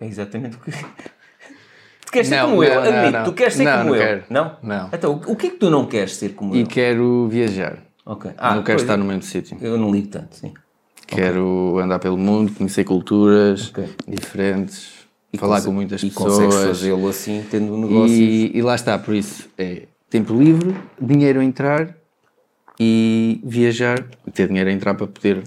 É 0.00 0.06
exatamente 0.06 0.56
o 0.56 0.60
que. 0.60 0.70
Tu 0.70 2.12
queres 2.12 2.28
ser 2.28 2.36
Não, 2.36 2.50
como 2.50 2.62
eu, 2.62 2.74
não, 2.74 2.82
não, 2.84 2.98
admito, 2.98 3.18
não. 3.18 3.24
tu 3.24 3.32
queres 3.32 3.54
ser 3.54 3.64
Não, 3.64 3.78
como 3.78 3.84
não 3.90 3.96
eu. 3.96 4.00
quero. 4.02 4.24
Não? 4.30 4.56
Não. 4.62 4.88
Então, 4.92 5.20
o 5.26 5.34
que 5.36 5.46
é 5.48 5.50
que 5.50 5.56
tu 5.56 5.70
não 5.70 5.86
queres 5.86 6.14
ser 6.16 6.34
como 6.34 6.54
E 6.54 6.60
eu? 6.60 6.66
quero 6.66 7.28
viajar. 7.28 7.78
Ok. 8.06 8.30
não 8.40 8.62
quero 8.62 8.80
estar 8.80 8.96
no 8.96 9.04
mesmo 9.04 9.22
sítio. 9.22 9.56
Eu 9.60 9.76
não 9.76 9.90
ligo 9.90 10.08
tanto, 10.08 10.36
sim. 10.36 10.54
Quero 11.14 11.78
andar 11.78 11.98
pelo 11.98 12.16
mundo, 12.16 12.52
conhecer 12.52 12.84
culturas 12.84 13.68
Ok. 13.70 13.88
diferentes, 14.08 15.06
falar 15.36 15.56
Conse- 15.56 15.66
com 15.66 15.72
muitas 15.72 16.02
e 16.02 16.08
pessoas. 16.10 16.32
consegues 16.36 16.54
fazê-lo 16.64 17.08
assim, 17.08 17.44
tendo 17.50 17.76
negócios. 17.76 18.10
E, 18.18 18.50
e 18.54 18.62
lá 18.62 18.74
está, 18.74 18.98
por 18.98 19.14
isso 19.14 19.48
é 19.56 19.88
tempo 20.10 20.34
livre, 20.36 20.74
dinheiro 21.00 21.40
a 21.40 21.44
entrar 21.44 21.94
e 22.78 23.40
viajar, 23.44 24.04
ter 24.32 24.48
dinheiro 24.48 24.68
a 24.70 24.72
entrar 24.72 24.94
para 24.94 25.06
poder 25.06 25.42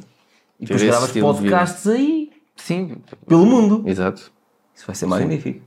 E 0.59 0.65
depois 0.65 0.81
esse 0.81 0.89
gravas 0.89 1.07
estilo 1.09 1.33
de 1.33 1.41
vida. 1.41 1.55
podcasts 1.57 1.87
aí, 1.87 2.31
Sim, 2.55 2.97
pelo 3.27 3.45
mundo. 3.45 3.83
exato. 3.87 4.31
Isso 4.75 4.85
vai 4.85 4.95
ser 4.95 5.05
magnífico. 5.07 5.61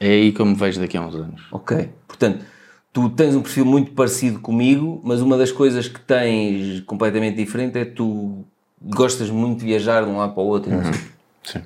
É 0.00 0.06
aí 0.08 0.32
que 0.32 0.40
eu 0.40 0.46
me 0.46 0.54
vejo 0.54 0.80
daqui 0.80 0.96
a 0.96 1.02
uns 1.02 1.14
anos. 1.14 1.42
Ok. 1.52 1.88
Portanto, 2.08 2.44
tu 2.92 3.08
tens 3.10 3.34
um 3.34 3.42
perfil 3.42 3.64
muito 3.64 3.92
parecido 3.92 4.38
comigo, 4.40 5.00
mas 5.04 5.20
uma 5.20 5.36
das 5.36 5.50
coisas 5.52 5.88
que 5.88 6.00
tens 6.00 6.80
completamente 6.80 7.36
diferente 7.36 7.78
é 7.78 7.84
que 7.84 7.92
tu 7.92 8.44
gostas 8.80 9.30
muito 9.30 9.60
de 9.60 9.66
viajar 9.66 10.04
de 10.04 10.10
um 10.10 10.18
lado 10.18 10.34
para 10.34 10.42
o 10.42 10.46
outro. 10.46 10.70
não 10.70 10.84
sei. 10.84 11.00
Sim. 11.44 11.62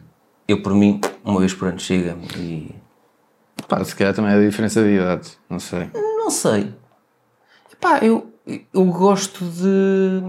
Eu, 0.48 0.62
por 0.62 0.72
mim, 0.74 1.00
uma 1.24 1.40
vez 1.40 1.52
por 1.52 1.68
ano 1.68 1.78
chega-me 1.80 2.26
e 2.36 2.74
Pá, 3.68 3.82
se 3.84 3.96
calhar 3.96 4.14
também 4.14 4.30
é 4.30 4.34
a 4.36 4.40
diferença 4.48 4.82
de 4.82 4.90
idade, 4.90 5.30
não 5.50 5.58
sei. 5.58 5.90
Não 5.94 6.30
sei. 6.30 6.72
Epá, 7.72 7.98
eu, 8.00 8.32
eu 8.72 8.84
gosto 8.84 9.44
de. 9.44 10.22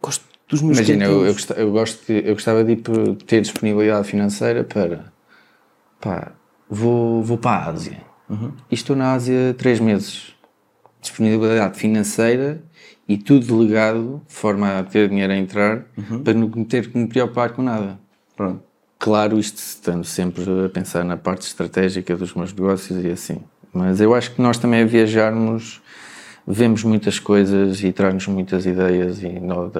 Gosto 0.00 0.24
dos 0.48 0.62
meus 0.62 0.78
Imagina, 0.78 1.04
eu, 1.04 1.10
eu, 1.10 1.16
tempinhos. 1.18 1.34
gosta- 1.36 1.54
eu 1.60 1.70
gosto 1.72 2.06
de- 2.06 2.28
eu 2.28 2.34
gostava 2.34 2.64
de 2.64 2.76
ter 3.26 3.40
disponibilidade 3.42 4.08
financeira 4.08 4.64
para 4.64 5.12
pá, 6.00 6.32
vou, 6.70 7.22
vou 7.22 7.36
para 7.36 7.50
a 7.66 7.70
Ásia. 7.70 8.00
E 8.70 8.74
estou 8.74 8.94
na 8.96 9.12
Ásia 9.12 9.54
três 9.58 9.80
meses. 9.80 10.34
Disponibilidade 11.00 11.78
financeira 11.78 12.62
e 13.08 13.16
tudo 13.16 13.58
legado, 13.58 14.22
de 14.28 14.34
forma 14.34 14.78
a 14.78 14.82
ter 14.84 15.08
dinheiro 15.08 15.32
a 15.32 15.36
entrar, 15.36 15.84
para 16.22 16.34
não 16.34 16.48
ter 16.64 16.88
que 16.90 16.96
me 16.98 17.06
preocupar 17.08 17.50
com 17.50 17.62
nada. 17.62 17.98
Pronto. 18.36 18.62
Claro, 18.98 19.38
isto 19.38 19.56
estando 19.56 20.04
sempre 20.04 20.44
a 20.64 20.68
pensar 20.68 21.04
na 21.04 21.16
parte 21.16 21.42
estratégica 21.46 22.14
dos 22.16 22.34
meus 22.34 22.52
negócios 22.52 23.02
e 23.04 23.08
assim. 23.08 23.38
Mas 23.72 24.00
eu 24.00 24.14
acho 24.14 24.32
que 24.34 24.42
nós 24.42 24.58
também 24.58 24.82
a 24.82 24.86
viajarmos 24.86 25.80
vemos 26.46 26.84
muitas 26.84 27.18
coisas 27.18 27.82
e 27.82 27.92
traz-nos 27.92 28.26
muitas 28.26 28.66
ideias 28.66 29.22
e, 29.22 29.28
no- 29.28 29.72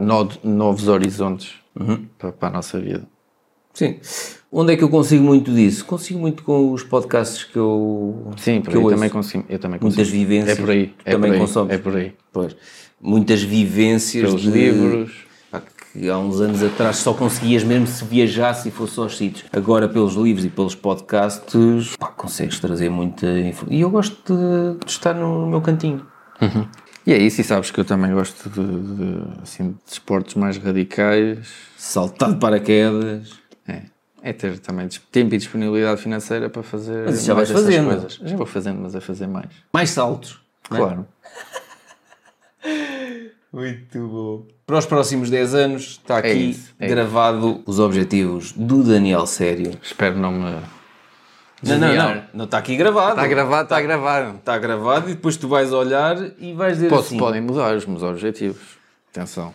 no- 0.00 0.28
novos 0.42 0.88
horizontes 0.88 1.54
para, 2.18 2.32
para 2.32 2.48
a 2.48 2.52
nossa 2.52 2.80
vida. 2.80 3.06
Sim. 3.74 3.98
Onde 4.58 4.72
é 4.72 4.76
que 4.76 4.82
eu 4.82 4.88
consigo 4.88 5.22
muito 5.22 5.52
disso? 5.52 5.84
Consigo 5.84 6.18
muito 6.18 6.42
com 6.42 6.72
os 6.72 6.82
podcasts 6.82 7.44
que 7.44 7.58
eu. 7.58 8.32
Sim, 8.38 8.62
que 8.62 8.70
aí 8.70 8.82
eu 8.82 8.88
também 8.88 9.10
consigo. 9.10 9.44
Eu 9.50 9.58
também 9.58 9.78
Muitas 9.78 9.98
consigo. 10.06 10.16
vivências. 10.16 10.58
É 10.58 10.60
por 10.62 10.70
aí. 10.70 10.94
É 11.04 11.10
também 11.10 11.30
por 11.30 11.34
aí, 11.34 11.40
consomes. 11.40 11.74
É 11.74 11.78
por 11.78 11.94
aí. 11.96 12.14
Pois. 12.32 12.56
Muitas 12.98 13.42
vivências. 13.42 14.24
Pelos 14.24 14.40
de- 14.40 14.50
livros. 14.50 15.12
pá, 15.50 15.60
que 15.92 16.08
há 16.08 16.16
uns 16.16 16.40
anos 16.40 16.62
atrás 16.62 16.96
só 16.96 17.12
conseguias 17.12 17.62
mesmo 17.64 17.86
se 17.86 18.02
viajasse 18.06 18.68
e 18.68 18.70
fosse 18.70 18.98
aos 18.98 19.18
sítios. 19.18 19.44
Agora, 19.52 19.86
pelos 19.90 20.14
livros 20.14 20.46
e 20.46 20.48
pelos 20.48 20.74
podcasts, 20.74 21.94
pá, 21.98 22.06
consegues 22.06 22.58
trazer 22.58 22.88
muita 22.88 23.26
informação. 23.26 23.68
E 23.76 23.82
eu 23.82 23.90
gosto 23.90 24.34
de, 24.34 24.78
de 24.86 24.90
estar 24.90 25.12
no 25.12 25.46
meu 25.48 25.60
cantinho. 25.60 26.00
E 27.06 27.12
é 27.12 27.18
isso, 27.18 27.42
e 27.42 27.44
sabes 27.44 27.70
que 27.70 27.78
eu 27.78 27.84
também 27.84 28.10
gosto 28.14 28.48
de, 28.48 28.60
de, 28.64 29.22
assim, 29.42 29.72
de 29.72 29.92
esportes 29.92 30.34
mais 30.34 30.56
radicais. 30.56 31.46
Saltar 31.76 32.32
de 32.32 32.38
paraquedas. 32.40 33.44
É, 34.26 34.30
é 34.30 34.32
ter 34.32 34.58
também 34.58 34.88
tempo 35.12 35.34
e 35.34 35.38
disponibilidade 35.38 36.00
financeira 36.02 36.50
para 36.50 36.62
fazer 36.62 37.04
Mas 37.06 37.16
isso 37.18 37.26
já 37.26 37.34
vais 37.34 37.50
fazendo. 37.50 37.88
coisas. 37.90 38.20
Já 38.22 38.36
vou 38.36 38.46
fazendo, 38.46 38.80
mas 38.82 38.94
é 38.94 39.00
fazer 39.00 39.26
mais. 39.28 39.46
Mais 39.72 39.90
saltos. 39.90 40.40
é? 40.70 40.76
Claro. 40.76 41.06
Muito 43.52 43.98
bom. 44.08 44.46
Para 44.66 44.78
os 44.78 44.86
próximos 44.86 45.30
10 45.30 45.54
anos 45.54 45.82
está 45.82 46.18
aqui 46.18 46.50
isso, 46.50 46.74
é 46.78 46.88
gravado 46.88 47.62
os 47.64 47.78
objetivos 47.78 48.52
do 48.52 48.82
Daniel 48.82 49.26
Sério. 49.26 49.78
Espero 49.80 50.18
não 50.18 50.32
me. 50.32 50.60
Não, 51.62 51.78
não, 51.78 51.94
não. 51.94 52.22
Não 52.34 52.44
está 52.44 52.58
aqui 52.58 52.76
gravado. 52.76 53.10
Está 53.10 53.26
gravado, 53.26 53.62
está 53.62 53.80
gravado. 53.80 54.36
Está 54.36 54.58
gravado 54.58 55.10
e 55.10 55.14
depois 55.14 55.36
tu 55.36 55.48
vais 55.48 55.72
olhar 55.72 56.16
e 56.38 56.52
vais 56.52 56.74
dizer 56.74 56.88
Posso, 56.88 57.08
assim. 57.08 57.18
Podem 57.18 57.40
mudar 57.40 57.76
os 57.76 57.86
meus 57.86 58.02
objetivos. 58.02 58.76
Atenção. 59.10 59.54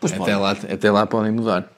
Pois 0.00 0.12
até, 0.12 0.18
podem. 0.18 0.36
lá, 0.36 0.50
até 0.50 0.90
lá 0.90 1.06
podem 1.06 1.32
mudar. 1.32 1.70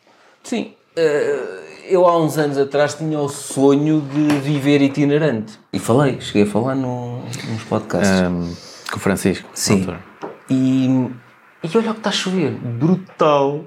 Sim. 0.42 0.74
eh, 0.96 1.61
eu 1.92 2.06
há 2.06 2.18
uns 2.18 2.38
anos 2.38 2.56
atrás 2.58 2.94
tinha 2.94 3.18
o 3.18 3.28
sonho 3.28 4.00
de 4.00 4.38
viver 4.40 4.80
itinerante. 4.80 5.58
E 5.72 5.78
falei, 5.78 6.20
cheguei 6.20 6.44
a 6.44 6.46
falar 6.46 6.74
no, 6.74 7.18
nos 7.22 7.62
podcasts. 7.68 8.20
Ahm, 8.22 8.52
Com 8.90 8.96
o 8.96 9.00
Francisco. 9.00 9.48
Sim. 9.54 9.80
altura. 9.80 10.00
E, 10.48 10.86
e 10.86 11.76
olha 11.76 11.90
o 11.90 11.94
que 11.94 12.00
está 12.00 12.10
a 12.10 12.12
chover. 12.12 12.52
Brutal. 12.52 13.64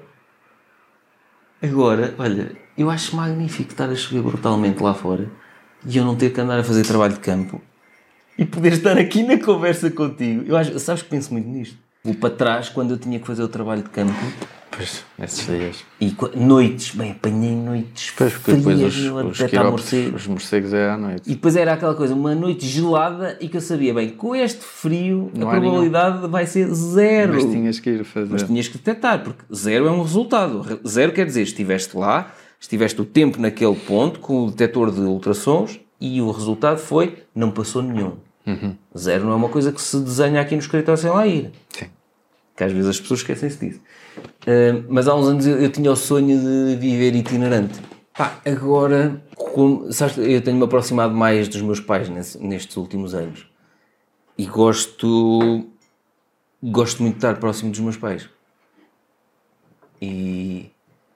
Agora, 1.61 2.13
olha, 2.17 2.51
eu 2.77 2.89
acho 2.89 3.15
magnífico 3.15 3.71
estar 3.71 3.89
a 3.89 3.95
chover 3.95 4.21
brutalmente 4.21 4.81
lá 4.83 4.93
fora 4.93 5.29
e 5.85 5.97
eu 5.97 6.03
não 6.03 6.15
ter 6.15 6.31
que 6.31 6.41
andar 6.41 6.59
a 6.59 6.63
fazer 6.63 6.83
trabalho 6.83 7.13
de 7.13 7.19
campo 7.19 7.61
e 8.37 8.45
poder 8.45 8.73
estar 8.73 8.97
aqui 8.97 9.23
na 9.23 9.39
conversa 9.39 9.89
contigo. 9.89 10.43
Eu 10.45 10.57
acho, 10.57 10.77
sabes 10.79 11.01
que 11.01 11.09
penso 11.09 11.31
muito 11.31 11.47
nisto? 11.47 11.77
Vou 12.03 12.13
para 12.13 12.29
trás 12.29 12.69
quando 12.69 12.91
eu 12.91 12.97
tinha 12.97 13.19
que 13.19 13.25
fazer 13.25 13.41
o 13.43 13.47
trabalho 13.47 13.81
de 13.81 13.89
campo 13.89 14.13
Pois, 14.71 15.05
nesses 15.17 15.45
dias. 15.47 15.85
e 16.01 16.13
noites, 16.37 16.93
bem, 16.95 17.11
apanhei 17.11 17.55
noites 17.55 18.11
Pois, 18.17 18.33
porque 18.33 18.53
depois 18.53 18.81
os, 18.81 18.97
meu, 18.97 19.15
os, 19.27 19.39
morcego. 19.39 20.15
os 20.17 20.27
morcegos 20.27 20.73
é 20.73 20.89
à 20.89 20.97
noite. 20.97 21.21
E 21.31 21.35
depois 21.35 21.55
era 21.55 21.73
aquela 21.73 21.95
coisa, 21.95 22.13
uma 22.13 22.35
noite 22.35 22.65
gelada 22.67 23.37
e 23.39 23.47
que 23.47 23.55
eu 23.55 23.61
sabia, 23.61 23.93
bem, 23.93 24.09
com 24.09 24.35
este 24.35 24.59
frio 24.61 25.31
Não 25.33 25.49
a 25.49 25.53
há 25.53 25.59
nenhum. 25.59 25.71
probabilidade 25.71 26.27
vai 26.27 26.45
ser 26.45 26.67
zero. 26.73 27.35
Mas 27.35 27.43
tinhas 27.45 27.79
que 27.79 27.89
ir 27.89 28.03
fazer. 28.03 28.31
Mas 28.31 28.43
tinhas 28.43 28.67
que 28.67 28.77
detectar, 28.77 29.23
porque 29.23 29.43
zero 29.53 29.87
é 29.87 29.91
um 29.91 30.01
resultado. 30.01 30.59
Re- 30.61 30.79
Zero 30.85 31.13
quer 31.13 31.25
dizer, 31.25 31.43
estiveste 31.43 31.95
lá, 31.95 32.33
estiveste 32.59 32.99
o 32.99 33.05
tempo 33.05 33.39
naquele 33.39 33.75
ponto 33.75 34.19
com 34.19 34.45
o 34.45 34.49
detector 34.51 34.91
de 34.91 34.99
ultrassons 34.99 35.79
e 36.01 36.21
o 36.21 36.31
resultado 36.31 36.79
foi, 36.79 37.23
não 37.33 37.49
passou 37.49 37.81
nenhum. 37.81 38.13
Zero 38.97 39.23
não 39.25 39.31
é 39.31 39.35
uma 39.35 39.49
coisa 39.49 39.71
que 39.71 39.81
se 39.81 39.97
desenha 40.01 40.41
aqui 40.41 40.53
no 40.55 40.61
escritório 40.61 41.01
sem 41.01 41.09
lá 41.09 41.25
ir. 41.25 41.51
Sim. 41.69 41.85
Que 42.57 42.63
às 42.63 42.71
vezes 42.73 42.89
as 42.89 42.99
pessoas 42.99 43.21
esquecem-se 43.21 43.57
disso. 43.65 43.79
Uh, 44.17 44.85
mas 44.89 45.07
há 45.07 45.15
uns 45.15 45.27
anos 45.27 45.45
eu, 45.47 45.59
eu 45.61 45.71
tinha 45.71 45.91
o 45.91 45.95
sonho 45.95 46.39
de 46.39 46.75
viver 46.75 47.15
itinerante. 47.15 47.79
Pá, 48.17 48.39
agora, 48.45 49.21
como, 49.35 49.91
sabes, 49.91 50.17
eu 50.17 50.41
tenho-me 50.41 50.63
aproximado 50.63 51.13
mais 51.13 51.47
dos 51.47 51.61
meus 51.61 51.79
pais 51.79 52.07
nesse- 52.09 52.41
nestes 52.41 52.77
últimos 52.77 53.13
anos. 53.13 53.45
E 54.37 54.45
gosto, 54.45 55.65
gosto 56.63 57.01
muito 57.01 57.15
de 57.15 57.17
estar 57.19 57.39
próximo 57.39 57.71
dos 57.71 57.79
meus 57.79 57.97
pais. 57.97 58.29
E 60.01 60.69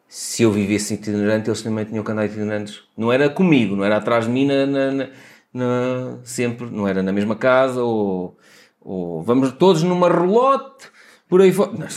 se 0.08 0.44
eu 0.44 0.52
vivesse 0.52 0.96
itinerante, 0.96 1.50
eles 1.50 1.62
também 1.62 1.86
tinham 1.86 2.04
que 2.04 2.12
andar 2.12 2.26
itinerantes. 2.26 2.82
Não 2.98 3.12
era 3.12 3.30
comigo, 3.30 3.76
não 3.76 3.84
era 3.84 3.98
atrás 3.98 4.26
de 4.26 4.32
mim 4.32 4.46
na, 4.46 4.66
na- 4.66 5.10
na- 5.54 6.18
sempre, 6.24 6.68
não 6.70 6.88
era 6.88 7.04
na 7.04 7.12
mesma 7.12 7.36
casa 7.36 7.84
ou, 7.84 8.38
ou 8.82 9.22
vamos 9.22 9.52
todos 9.54 9.84
numa 9.84 10.10
relote 10.10 10.88
por 11.28 11.42
aí 11.42 11.52
fora. 11.52 11.72
Não, 11.74 11.88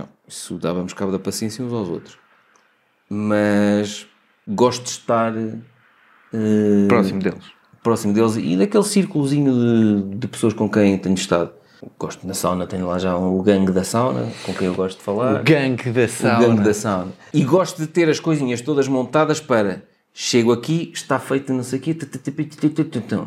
não, 0.00 0.08
isso 0.26 0.58
dávamos 0.58 0.92
cabo 0.92 1.12
da 1.12 1.18
paciência 1.18 1.64
uns 1.64 1.72
aos 1.72 1.88
outros. 1.88 2.18
Mas 3.08 4.06
gosto 4.46 4.84
de 4.84 4.90
estar 4.90 5.32
uh, 5.36 6.88
próximo 6.88 7.20
deles. 7.20 7.44
Próximo 7.82 8.14
deles 8.14 8.36
e 8.36 8.56
daquele 8.56 8.84
círculozinho 8.84 9.52
de, 9.52 10.16
de 10.16 10.28
pessoas 10.28 10.54
com 10.54 10.68
quem 10.68 10.96
tenho 10.98 11.14
estado 11.14 11.52
gosto 11.98 12.26
na 12.26 12.32
sauna, 12.32 12.66
tenho 12.66 12.86
lá 12.86 12.98
já 12.98 13.14
um, 13.16 13.38
o 13.38 13.42
gangue 13.42 13.70
da 13.70 13.84
sauna, 13.84 14.32
com 14.44 14.54
quem 14.54 14.66
eu 14.66 14.74
gosto 14.74 14.98
de 14.98 15.04
falar. 15.04 15.40
O 15.40 15.44
gangue 15.44 15.90
da 15.90 16.08
sauna. 16.08 16.38
O 16.38 16.48
gangue 16.48 16.62
da 16.62 16.74
sauna. 16.74 17.12
E 17.32 17.44
gosto 17.44 17.78
de 17.78 17.86
ter 17.86 18.08
as 18.08 18.18
coisinhas 18.18 18.60
todas 18.62 18.88
montadas 18.88 19.38
para 19.38 19.82
chego 20.16 20.52
aqui, 20.52 20.92
está 20.94 21.18
feito 21.18 21.52
não 21.52 21.64
sei 21.64 21.80
o 21.80 21.82
quê, 21.82 21.96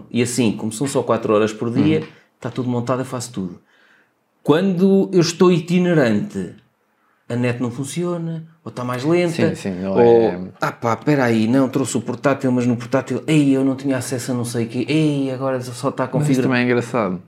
e 0.09 0.21
assim, 0.23 0.53
como 0.53 0.71
são 0.71 0.87
só 0.87 1.03
4 1.03 1.33
horas 1.33 1.51
por 1.51 1.69
dia, 1.69 1.99
uhum. 1.99 2.07
está 2.37 2.49
tudo 2.49 2.69
montado, 2.69 3.01
eu 3.01 3.05
faço 3.05 3.33
tudo. 3.33 3.59
Quando 4.41 5.09
eu 5.11 5.19
estou 5.19 5.51
itinerante, 5.51 6.55
a 7.29 7.35
net 7.35 7.61
não 7.61 7.69
funciona, 7.69 8.47
ou 8.63 8.69
está 8.69 8.83
mais 8.83 9.03
lenta, 9.03 9.49
Sim, 9.49 9.55
sim, 9.55 9.71
não 9.81 9.91
ou, 9.91 9.99
é- 9.99 10.39
ah 10.61 10.71
pá, 10.71 10.93
espera 10.93 11.25
aí, 11.25 11.47
não, 11.47 11.67
trouxe 11.67 11.97
o 11.97 12.01
portátil, 12.01 12.51
mas 12.51 12.65
no 12.65 12.77
portátil, 12.77 13.21
ei, 13.27 13.55
eu 13.55 13.65
não 13.65 13.75
tinha 13.75 13.97
acesso 13.97 14.31
a 14.31 14.35
não 14.35 14.45
sei 14.45 14.65
o 14.65 14.69
quê, 14.69 14.85
ei, 14.87 15.31
agora 15.31 15.59
só 15.61 15.89
está 15.89 16.03
Mas 16.03 16.07
isso 16.07 16.11
configurado. 16.11 16.43
também 16.47 16.61
é 16.61 16.63
engraçado. 16.65 17.21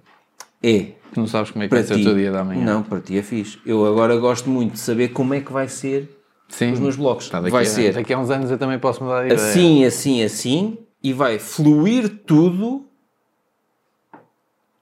É, 0.63 0.79
Que 1.11 1.17
não 1.19 1.27
sabes 1.27 1.51
como 1.51 1.63
é 1.63 1.67
que 1.67 1.69
para 1.69 1.79
vai 1.79 1.87
ser 1.87 1.95
ti. 1.95 2.01
o 2.01 2.03
teu 2.05 2.15
dia 2.15 2.31
da 2.31 2.43
manhã. 2.43 2.63
Não, 2.65 2.83
para 2.83 2.99
ti 3.01 3.17
é 3.17 3.21
fixe. 3.23 3.59
Eu 3.65 3.85
agora 3.85 4.15
gosto 4.17 4.49
muito 4.49 4.73
de 4.73 4.79
saber 4.79 5.09
como 5.09 5.33
é 5.33 5.41
que 5.41 5.51
vai 5.51 5.67
ser 5.67 6.09
Sim. 6.47 6.71
os 6.71 6.79
meus 6.79 6.95
blocos. 6.95 7.29
Tá, 7.29 7.39
daqui, 7.39 7.51
vai 7.51 7.63
a, 7.63 7.65
ser 7.65 7.93
daqui 7.93 8.13
a 8.13 8.19
uns 8.19 8.29
anos 8.29 8.49
eu 8.51 8.57
também 8.57 8.77
posso 8.79 9.03
mudar 9.03 9.21
de 9.21 9.33
ideia. 9.33 9.39
assim, 9.49 9.85
assim, 9.85 10.23
assim 10.23 10.77
e 11.03 11.11
vai 11.13 11.39
fluir 11.39 12.09
tudo 12.25 12.85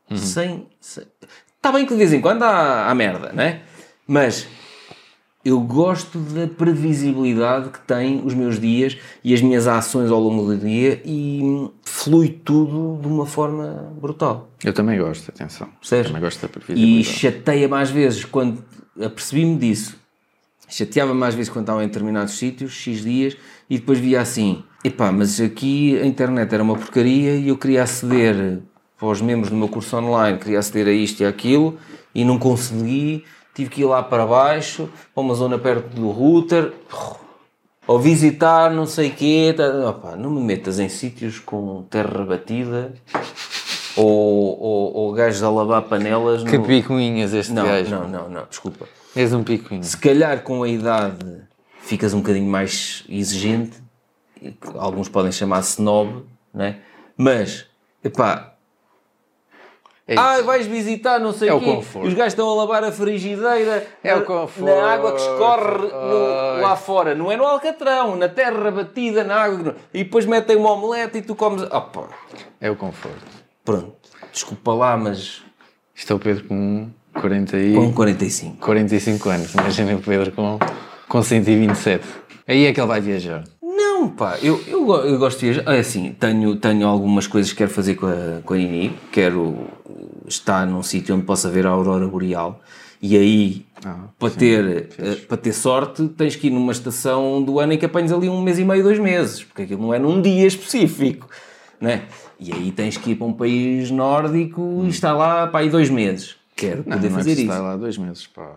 Uhum. 0.09 0.17
sem, 0.17 0.67
Está 0.79 1.71
bem 1.71 1.85
que 1.85 1.91
de 1.91 1.97
vez 1.97 2.13
em 2.13 2.21
quando 2.21 2.43
há, 2.43 2.89
há 2.89 2.95
merda, 2.95 3.33
né? 3.33 3.61
Mas 4.07 4.47
eu 5.47 5.61
gosto 5.61 6.19
da 6.19 6.45
previsibilidade 6.45 7.69
que 7.69 7.79
têm 7.79 8.21
os 8.25 8.33
meus 8.33 8.59
dias 8.59 8.97
e 9.23 9.33
as 9.33 9.41
minhas 9.41 9.65
ações 9.65 10.11
ao 10.11 10.19
longo 10.19 10.45
do 10.45 10.57
dia 10.57 11.01
e 11.05 11.69
flui 11.83 12.27
tudo 12.27 12.99
de 13.01 13.07
uma 13.07 13.25
forma 13.25 13.93
brutal. 13.99 14.49
Eu 14.61 14.73
também 14.73 14.99
gosto, 14.99 15.29
atenção. 15.29 15.69
Percebes? 15.79 16.07
Também 16.07 16.21
gosto 16.21 16.41
da 16.41 16.47
E 16.47 16.49
previsibilidade. 16.51 17.03
chateia 17.17 17.67
mais 17.69 17.89
vezes 17.89 18.25
quando 18.25 18.61
apercebi-me 19.01 19.55
disso. 19.55 19.95
Chateava 20.67 21.13
mais 21.13 21.33
vezes 21.33 21.49
quando 21.49 21.63
estava 21.63 21.81
em 21.81 21.87
determinados 21.87 22.33
sítios, 22.33 22.73
X 22.73 23.01
dias, 23.01 23.37
e 23.69 23.77
depois 23.79 23.99
via 23.99 24.19
assim: 24.19 24.63
epá, 24.83 25.13
mas 25.13 25.39
aqui 25.39 25.97
a 25.97 26.05
internet 26.05 26.53
era 26.53 26.61
uma 26.61 26.75
porcaria 26.75 27.35
e 27.37 27.47
eu 27.47 27.57
queria 27.57 27.83
aceder 27.83 28.59
para 28.99 29.07
os 29.07 29.21
membros 29.21 29.49
do 29.49 29.55
meu 29.55 29.69
curso 29.69 29.95
online, 29.95 30.37
queria 30.39 30.59
aceder 30.59 30.87
a 30.87 30.91
isto 30.91 31.21
e 31.21 31.25
àquilo 31.25 31.77
e 32.13 32.25
não 32.25 32.37
consegui. 32.37 33.23
Tive 33.57 33.71
que 33.71 33.81
ir 33.81 33.85
lá 33.85 34.03
para 34.03 34.23
baixo, 34.23 34.87
para 35.15 35.21
uma 35.23 35.33
zona 35.33 35.57
perto 35.57 35.87
do 35.95 36.11
router, 36.11 36.73
ou 37.87 37.97
visitar 37.99 38.69
não 38.69 38.85
sei 38.85 39.09
quê. 39.09 39.51
tá- 39.57 39.89
Opá, 39.89 40.15
não 40.15 40.29
me 40.29 40.41
metas 40.41 40.77
em 40.77 40.87
sítios 40.87 41.39
com 41.39 41.81
terra 41.89 42.23
batida 42.23 42.93
ou, 43.95 44.05
ou, 44.61 44.93
ou 44.93 45.11
gajos 45.13 45.41
a 45.41 45.49
lavar 45.49 45.81
panelas. 45.81 46.43
Que 46.43 46.55
no- 46.59 46.65
picuinhas 46.67 47.33
este 47.33 47.51
não, 47.51 47.65
gajo. 47.65 47.89
não, 47.89 48.07
não, 48.07 48.29
não, 48.29 48.45
desculpa. 48.47 48.87
És 49.15 49.33
um 49.33 49.43
picuinho. 49.43 49.83
Se 49.83 49.97
calhar 49.97 50.43
com 50.43 50.61
a 50.61 50.67
idade 50.69 51.41
ficas 51.81 52.13
um 52.13 52.19
bocadinho 52.19 52.45
mais 52.51 53.03
exigente, 53.09 53.81
alguns 54.75 55.09
podem 55.09 55.31
chamar 55.31 55.61
snob, 55.61 56.25
né? 56.53 56.77
Mas, 57.17 57.65
epá, 58.03 58.53
É 60.07 60.15
ah, 60.17 60.41
vais 60.41 60.65
visitar 60.65 61.19
não 61.19 61.33
sei 61.33 61.49
É 61.49 61.53
o 61.53 61.57
o 61.57 61.59
quê, 61.59 61.65
conforto. 61.65 62.07
os 62.07 62.13
gajos 62.13 62.31
estão 62.33 62.49
a 62.49 62.55
lavar 62.55 62.83
a 62.83 62.91
frigideira 62.93 63.85
É 64.01 64.13
o 64.15 64.19
na- 64.19 64.25
conforto. 64.25 64.63
na 64.65 64.93
água 64.93 65.11
que 65.11 65.21
escorre 65.21 65.87
no- 65.89 66.61
lá 66.61 66.75
fora, 66.77 67.13
não 67.13 67.29
é 67.31 67.35
no 67.35 67.43
alcatrão, 67.43 68.15
na 68.15 68.29
terra 68.29 68.71
batida, 68.71 69.23
na 69.25 69.35
água, 69.35 69.75
e 69.93 70.03
depois 70.05 70.25
metem 70.25 70.55
uma 70.55 70.71
omelete 70.71 71.17
e 71.17 71.21
tu 71.21 71.35
comes, 71.35 71.61
opa, 71.63 72.07
É 72.61 72.71
o 72.71 72.75
conforto. 72.77 73.17
pronto, 73.65 73.95
desculpa 74.31 74.73
lá, 74.73 74.95
mas 74.95 75.41
Isto 75.93 76.13
é 76.13 76.15
o 76.15 76.19
Pedro 76.19 76.43
com 76.45 76.89
40 77.19 77.57
e... 77.57 77.73
com 77.73 77.91
45. 77.91 78.57
45 78.59 79.29
anos. 79.29 79.53
Imagina 79.55 79.93
o 79.95 79.99
Pedro 79.99 80.31
com, 80.31 80.57
com 81.09 81.21
127. 81.23 82.05
Aí 82.47 82.65
é 82.65 82.71
que 82.71 82.79
ele 82.79 82.87
vai 82.87 83.01
viajar. 83.01 83.43
Não, 83.99 84.09
pá, 84.09 84.37
eu, 84.41 84.61
eu, 84.67 84.91
eu 85.05 85.17
gosto 85.17 85.39
de 85.39 85.45
viajar. 85.51 85.73
É 85.75 85.79
assim, 85.79 86.15
tenho, 86.19 86.55
tenho 86.57 86.87
algumas 86.87 87.25
coisas 87.25 87.51
que 87.51 87.57
quero 87.57 87.71
fazer 87.71 87.95
com 87.95 88.05
a, 88.05 88.41
com 88.43 88.53
a 88.53 88.57
Nini. 88.57 88.95
Quero 89.11 89.65
estar 90.27 90.67
num 90.67 90.83
sítio 90.83 91.15
onde 91.15 91.25
possa 91.25 91.49
ver 91.49 91.65
a 91.65 91.69
aurora 91.69 92.07
boreal. 92.07 92.61
E 93.01 93.15
aí, 93.17 93.65
Ah, 93.85 94.05
para, 94.19 94.29
ter, 94.31 94.89
eh, 94.97 95.15
para 95.27 95.37
ter 95.37 95.53
sorte, 95.53 96.07
tens 96.09 96.35
que 96.35 96.47
ir 96.47 96.49
numa 96.51 96.71
estação 96.71 97.41
do 97.43 97.59
ano 97.59 97.73
em 97.73 97.77
que 97.77 97.85
apanhas 97.85 98.11
ali 98.11 98.27
um 98.29 98.41
mês 98.41 98.59
e 98.59 98.63
meio, 98.65 98.83
dois 98.83 98.99
meses. 98.99 99.43
Porque 99.43 99.63
aquilo 99.63 99.81
não 99.81 99.93
é 99.93 99.99
num 99.99 100.21
dia 100.21 100.45
específico. 100.47 101.27
Né? 101.79 102.03
E 102.39 102.51
aí 102.53 102.71
tens 102.71 102.97
que 102.97 103.11
ir 103.11 103.15
para 103.15 103.27
um 103.27 103.33
país 103.33 103.89
nórdico 103.91 104.81
e 104.85 104.89
estar 104.89 105.13
lá 105.13 105.47
para 105.47 105.59
aí 105.61 105.69
dois 105.69 105.89
meses. 105.89 106.35
Quero 106.55 106.83
Não, 106.85 106.97
poder 106.97 107.09
não 107.09 107.17
é 107.17 107.19
fazer 107.19 107.29
preciso 107.35 107.41
isso. 107.41 107.51
estar 107.51 107.61
lá 107.63 107.75
dois 107.77 107.97
meses. 107.97 108.27
Pá. 108.27 108.51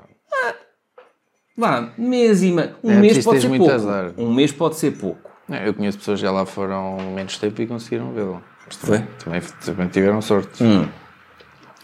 Vá, 1.60 1.90
mês 1.98 2.42
e 2.42 2.50
meio. 2.50 2.70
Um 2.82 2.90
É, 2.90 2.97
mês 3.00 3.22
pode 3.22 3.42
ser 3.42 3.48
pouco. 3.48 3.70
azar. 3.70 4.12
Um 4.16 4.32
mês 4.32 4.50
pode 4.50 4.76
ser 4.76 4.92
pouco. 4.92 5.30
Não, 5.47 5.58
Eu 5.58 5.74
conheço 5.74 5.98
pessoas 5.98 6.18
que 6.18 6.24
já 6.26 6.32
lá 6.32 6.47
foram 6.47 6.97
menos 7.14 7.36
tempo 7.36 7.60
e 7.60 7.66
conseguiram 7.66 8.14
vê-lo. 8.14 8.42
Foi? 8.70 9.00
Também, 9.22 9.42
também 9.62 9.89
tiveram 9.89 10.22
sorte. 10.22 10.64
Hum. 10.64 10.89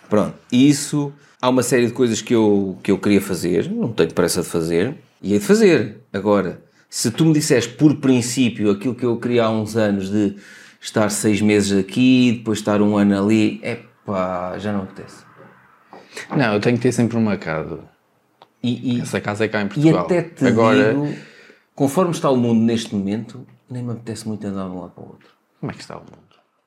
Pronto, 0.09 0.35
isso 0.51 1.13
há 1.43 1.51
uma 1.51 1.63
série 1.63 1.87
de 1.89 1.93
coisas 1.93 2.23
que 2.23 2.35
eu, 2.35 2.79
que 2.83 2.91
eu 2.91 2.99
queria 2.99 3.21
fazer, 3.21 3.71
não 3.71 3.93
tenho 3.93 4.15
pressa 4.15 4.41
de 4.41 4.49
fazer, 4.49 4.95
e 5.21 5.35
hei 5.35 5.39
de 5.41 5.45
fazer. 5.45 6.01
Agora, 6.11 6.63
se 6.89 7.11
tu 7.11 7.27
me 7.27 7.35
disseres 7.35 7.67
por 7.67 7.97
princípio 7.97 8.71
aquilo 8.71 8.95
que 8.95 9.05
eu 9.05 9.19
queria 9.19 9.45
há 9.45 9.51
uns 9.51 9.77
anos 9.77 10.09
de 10.11 10.37
estar 10.81 11.11
seis 11.11 11.43
meses 11.43 11.79
aqui, 11.79 12.37
depois 12.39 12.61
estar 12.61 12.81
um 12.81 12.97
ano 12.97 13.19
ali, 13.21 13.61
é 13.63 13.81
pá, 14.07 14.55
já 14.59 14.73
não 14.73 14.85
apetece. 14.85 15.25
Não, 16.35 16.55
eu 16.55 16.61
tenho 16.61 16.77
que 16.77 16.83
ter 16.85 16.93
sempre 16.93 17.17
uma 17.19 17.37
casa. 17.37 17.81
E, 18.67 18.97
e, 18.97 19.01
Essa 19.01 19.21
casa 19.21 19.45
é 19.45 19.49
cá 19.49 19.63
em 19.63 19.67
e 19.67 19.69
Portugal. 19.69 20.05
até 20.05 20.23
te 20.23 20.47
Agora, 20.47 20.93
digo, 20.95 21.15
conforme 21.75 22.11
está 22.13 22.31
o 22.31 22.37
mundo 22.37 22.61
neste 22.63 22.95
momento, 22.95 23.47
nem 23.71 23.83
me 23.83 23.93
apetece 23.93 24.27
muito 24.27 24.47
andar 24.47 24.65
de 24.69 24.71
um 24.75 24.81
lado 24.81 24.91
para 24.93 25.05
o 25.05 25.07
outro. 25.09 25.29
como 25.61 25.71
é 25.73 25.75
que 25.75 25.81
está 25.81 25.97
o 25.97 26.01
mundo? 26.01 26.13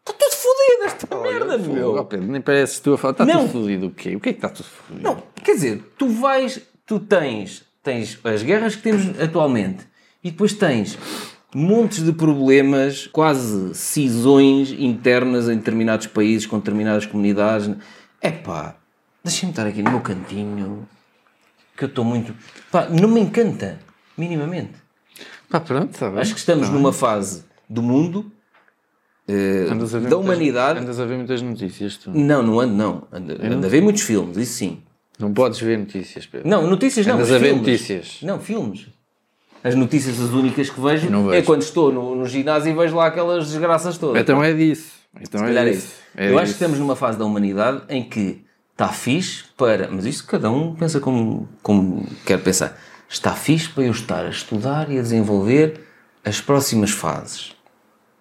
Está 0.07 0.13
tudo 0.13 0.35
fodido 0.35 0.83
esta 0.85 1.15
merda, 1.21 1.59
Fogo, 1.59 1.73
meu! 1.73 1.95
ó 1.95 2.03
Pedro, 2.03 2.27
nem 2.27 2.41
parece 2.41 2.81
tu 2.81 2.93
a 2.93 2.97
falar. 2.97 3.11
Está 3.11 3.25
Não. 3.25 3.47
tudo 3.47 3.61
fodido 3.63 3.87
o 3.87 3.91
quê? 3.91 4.15
O 4.15 4.19
que 4.19 4.29
é 4.29 4.33
que 4.33 4.37
está 4.37 4.49
tudo 4.49 4.65
fodido? 4.65 5.03
Não, 5.03 5.23
quer 5.43 5.53
dizer, 5.55 5.83
tu 5.97 6.07
vais, 6.09 6.61
tu 6.85 6.99
tens, 6.99 7.63
tens 7.83 8.19
as 8.23 8.41
guerras 8.43 8.75
que 8.75 8.81
temos 8.83 9.19
atualmente 9.19 9.85
e 10.23 10.31
depois 10.31 10.53
tens 10.53 10.97
montes 11.53 12.03
de 12.03 12.13
problemas, 12.13 13.07
quase 13.07 13.73
cisões 13.75 14.71
internas 14.71 15.49
em 15.49 15.57
determinados 15.57 16.07
países, 16.07 16.45
com 16.45 16.57
determinadas 16.59 17.05
comunidades. 17.05 17.69
É 18.21 18.31
pá, 18.31 18.75
Deixem-me 19.23 19.51
estar 19.51 19.65
aqui 19.67 19.81
no 19.83 19.91
meu 19.91 19.99
cantinho, 20.01 20.87
que 21.79 21.85
eu 21.85 21.89
estou 21.89 22.03
muito. 22.05 22.35
Pá, 22.71 22.87
não 22.89 23.07
me 23.09 23.21
encanta, 23.21 23.79
minimamente. 24.17 24.73
Pá, 25.49 25.59
pronto, 25.59 25.91
está 25.93 26.09
bem. 26.09 26.19
Acho 26.19 26.33
que 26.33 26.39
estamos 26.39 26.69
numa 26.69 26.93
fase 26.93 27.43
do 27.69 27.81
mundo, 27.81 28.31
eh, 29.27 29.65
da 29.67 29.75
muitas- 29.75 30.13
humanidade. 30.13 30.79
Andas 30.79 30.99
a 30.99 31.05
ver 31.05 31.15
muitas 31.17 31.41
notícias, 31.41 31.97
tu. 31.97 32.11
Não, 32.11 32.43
não 32.43 32.59
ando, 32.59 32.73
não. 32.75 33.07
Ando, 33.11 33.33
ando 33.41 33.65
a 33.65 33.69
ver 33.69 33.81
muitos 33.81 34.01
filmes, 34.03 34.37
isso 34.37 34.53
sim. 34.53 34.83
Não 35.17 35.33
podes 35.33 35.59
ver 35.59 35.77
notícias, 35.77 36.25
Pedro. 36.25 36.47
Não, 36.47 36.67
notícias 36.67 37.05
não. 37.05 37.15
Andas 37.15 37.31
a 37.31 37.37
ver 37.37 37.47
filmes. 37.49 37.67
notícias. 37.67 38.19
Não, 38.23 38.39
filmes. 38.39 38.87
As 39.63 39.75
notícias, 39.75 40.19
as 40.21 40.29
únicas 40.29 40.69
que 40.69 40.79
vejo, 40.79 41.07
é 41.07 41.29
vejo. 41.31 41.45
quando 41.45 41.61
estou 41.61 41.91
no, 41.91 42.15
no 42.15 42.25
ginásio 42.25 42.71
e 42.71 42.73
vejo 42.75 42.95
lá 42.95 43.07
aquelas 43.07 43.47
desgraças 43.49 43.97
todas. 43.97 44.21
Então 44.21 44.41
é 44.43 44.53
disso. 44.53 44.93
Então 45.19 45.39
Se 45.39 45.45
calhar 45.45 45.65
é 45.65 45.69
é 45.69 45.73
isso. 45.73 45.93
É 46.15 46.29
Eu 46.31 46.37
acho 46.39 46.45
que 46.47 46.51
estamos 46.53 46.77
numa 46.79 46.95
fase 46.95 47.17
da 47.17 47.25
humanidade 47.25 47.81
em 47.89 48.03
que 48.07 48.45
está 48.79 48.87
fixe 48.87 49.43
para. 49.57 49.89
Mas 49.91 50.05
isso 50.05 50.25
cada 50.25 50.49
um 50.49 50.73
pensa 50.73 51.01
como, 51.01 51.49
como 51.61 52.07
quer 52.25 52.41
pensar. 52.41 52.79
Está 53.09 53.33
fixe 53.33 53.67
para 53.69 53.83
eu 53.83 53.91
estar 53.91 54.25
a 54.25 54.29
estudar 54.29 54.89
e 54.89 54.97
a 54.97 55.01
desenvolver 55.01 55.81
as 56.23 56.39
próximas 56.39 56.91
fases. 56.91 57.51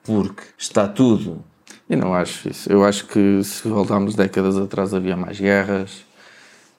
Porque 0.03 0.43
está 0.59 0.89
tudo. 0.89 1.45
Eu 1.89 1.99
não 1.99 2.13
acho 2.13 2.49
isso. 2.49 2.71
Eu 2.71 2.85
acho 2.85 3.07
que 3.07 3.43
se 3.45 3.69
voltarmos 3.69 4.15
décadas 4.15 4.57
atrás 4.57 4.93
havia 4.93 5.17
mais 5.17 5.39
guerras, 5.39 6.05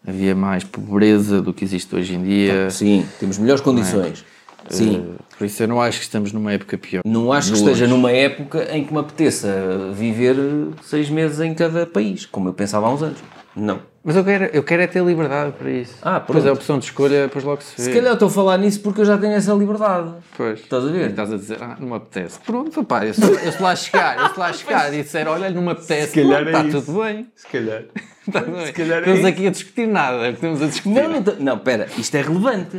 havia 0.06 0.36
mais 0.36 0.64
pobreza 0.64 1.42
do 1.42 1.54
que 1.54 1.64
existe 1.64 1.96
hoje 1.96 2.16
em 2.16 2.24
dia. 2.24 2.70
Sim, 2.70 3.08
temos 3.20 3.38
melhores 3.38 3.62
condições. 3.62 4.26
Sim. 4.70 5.16
Eh, 5.18 5.24
Por 5.38 5.46
isso 5.46 5.64
eu 5.64 5.68
não 5.68 5.82
acho 5.82 6.00
que 6.00 6.04
estamos 6.04 6.34
numa 6.34 6.52
época 6.52 6.78
pior. 6.78 7.02
Não 7.06 7.32
acho 7.32 7.52
que 7.52 7.58
esteja 7.58 7.86
longe. 7.86 7.96
numa 7.96 8.12
época 8.12 8.76
em 8.76 8.84
que 8.84 8.92
me 8.92 9.00
apeteça 9.00 9.92
viver 9.94 10.36
seis 10.84 11.10
meses 11.10 11.40
em 11.40 11.54
cada 11.54 11.86
país, 11.86 12.26
como 12.26 12.50
eu 12.50 12.54
pensava 12.54 12.88
há 12.88 12.94
uns 12.94 13.02
anos. 13.02 13.20
Não. 13.56 13.82
Mas 14.04 14.16
eu 14.16 14.24
quero, 14.24 14.46
eu 14.46 14.64
quero 14.64 14.82
é 14.82 14.88
ter 14.88 15.04
liberdade 15.04 15.52
para 15.58 15.70
isso. 15.70 15.96
Ah, 16.02 16.20
Depois 16.20 16.40
pronto. 16.44 16.50
a 16.50 16.54
opção 16.54 16.80
de 16.80 16.86
escolha, 16.86 17.24
depois 17.24 17.44
logo 17.44 17.62
se 17.62 17.76
vê. 17.76 17.84
Se 17.84 17.94
calhar 17.94 18.14
estou 18.14 18.28
a 18.28 18.32
falar 18.32 18.58
nisso 18.58 18.80
porque 18.82 19.02
eu 19.02 19.06
já 19.06 19.18
tenho 19.18 19.34
essa 19.34 19.52
liberdade. 19.54 20.14
Pois. 20.38 20.60
Estás 20.62 20.86
a 20.86 20.88
ver? 20.88 21.08
E 21.08 21.10
estás 21.10 21.34
a 21.34 21.36
dizer, 21.36 21.58
ah, 21.62 21.76
não 21.80 21.90
me 21.90 21.96
apetece. 21.96 22.40
Pronto, 22.40 22.80
rapaz, 22.80 23.20
eu 23.20 23.26
se, 23.26 23.46
eu 23.46 23.52
se 23.52 23.62
lá 23.62 23.76
chegar, 23.76 24.18
eu 24.20 24.30
se 24.30 24.40
lá 24.40 24.54
chegar 24.54 24.94
e 24.94 25.02
disser, 25.04 25.28
olha, 25.28 25.50
não 25.50 25.62
me 25.62 25.72
apetece, 25.72 26.14
calhar 26.16 26.44
pronto, 26.44 26.56
é 26.56 26.60
está 26.68 26.78
isso. 26.78 26.86
tudo 26.88 27.04
bem. 27.04 27.28
Se 27.36 27.48
calhar. 27.48 27.84
Está 28.30 28.42
tudo 28.42 28.58
bem. 28.58 28.74
calhar 28.74 28.98
é 28.98 29.00
Estamos 29.00 29.20
isso. 29.20 29.28
aqui 29.28 29.48
a 29.48 29.50
discutir 29.50 29.88
nada, 29.88 30.18
é 30.28 30.30
estamos 30.32 30.62
a 30.62 30.66
discutir. 30.68 30.90
Não, 30.96 31.10
não, 31.10 31.36
não, 31.40 31.56
espera, 31.56 31.88
isto 31.98 32.16
é 32.16 32.22
relevante. 32.22 32.78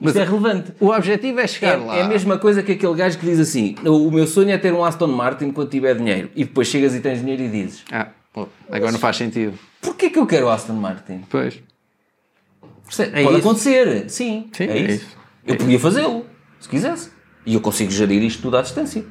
isto 0.00 0.18
é 0.18 0.24
relevante. 0.24 0.72
O 0.80 0.88
objetivo 0.90 1.38
é 1.40 1.46
chegar 1.46 1.76
lá. 1.78 1.96
É, 1.96 2.00
é 2.00 2.02
a 2.02 2.08
mesma 2.08 2.36
coisa 2.36 2.60
que 2.62 2.72
aquele 2.72 2.94
gajo 2.94 3.16
que 3.18 3.24
diz 3.26 3.38
assim: 3.38 3.76
o 3.84 4.08
o 4.08 4.10
meu 4.12 4.26
sonho 4.26 4.50
é 4.50 4.58
ter 4.58 4.72
um 4.74 4.84
Aston 4.84 5.06
Martin 5.06 5.52
quando 5.52 5.70
tiver 5.70 5.94
dinheiro. 5.94 6.30
E 6.34 6.44
depois 6.44 6.66
chegas 6.66 6.94
e 6.96 7.00
tens 7.00 7.20
dinheiro 7.20 7.42
e 7.42 7.48
dizes: 7.48 7.84
Ah, 7.92 8.08
pô, 8.32 8.48
agora 8.70 8.92
não 8.92 8.98
faz 8.98 9.16
sentido. 9.16 9.58
Porquê 9.80 10.10
que 10.10 10.18
eu 10.18 10.26
quero 10.26 10.46
o 10.46 10.50
Aston 10.50 10.74
Martin? 10.74 11.24
Pois. 11.28 11.60
É 12.98 13.22
Pode 13.22 13.38
isso. 13.38 13.48
acontecer, 13.48 14.10
sim. 14.10 14.50
Sim, 14.52 14.64
é, 14.64 14.66
é 14.66 14.78
isso. 14.78 15.04
isso. 15.04 15.16
Eu 15.46 15.56
podia 15.56 15.78
fazê-lo, 15.78 16.26
se 16.58 16.68
quisesse. 16.68 17.10
E 17.46 17.54
eu 17.54 17.60
consigo 17.60 17.90
gerir 17.90 18.22
isto 18.22 18.42
tudo 18.42 18.56
à 18.56 18.62
distância. 18.62 19.04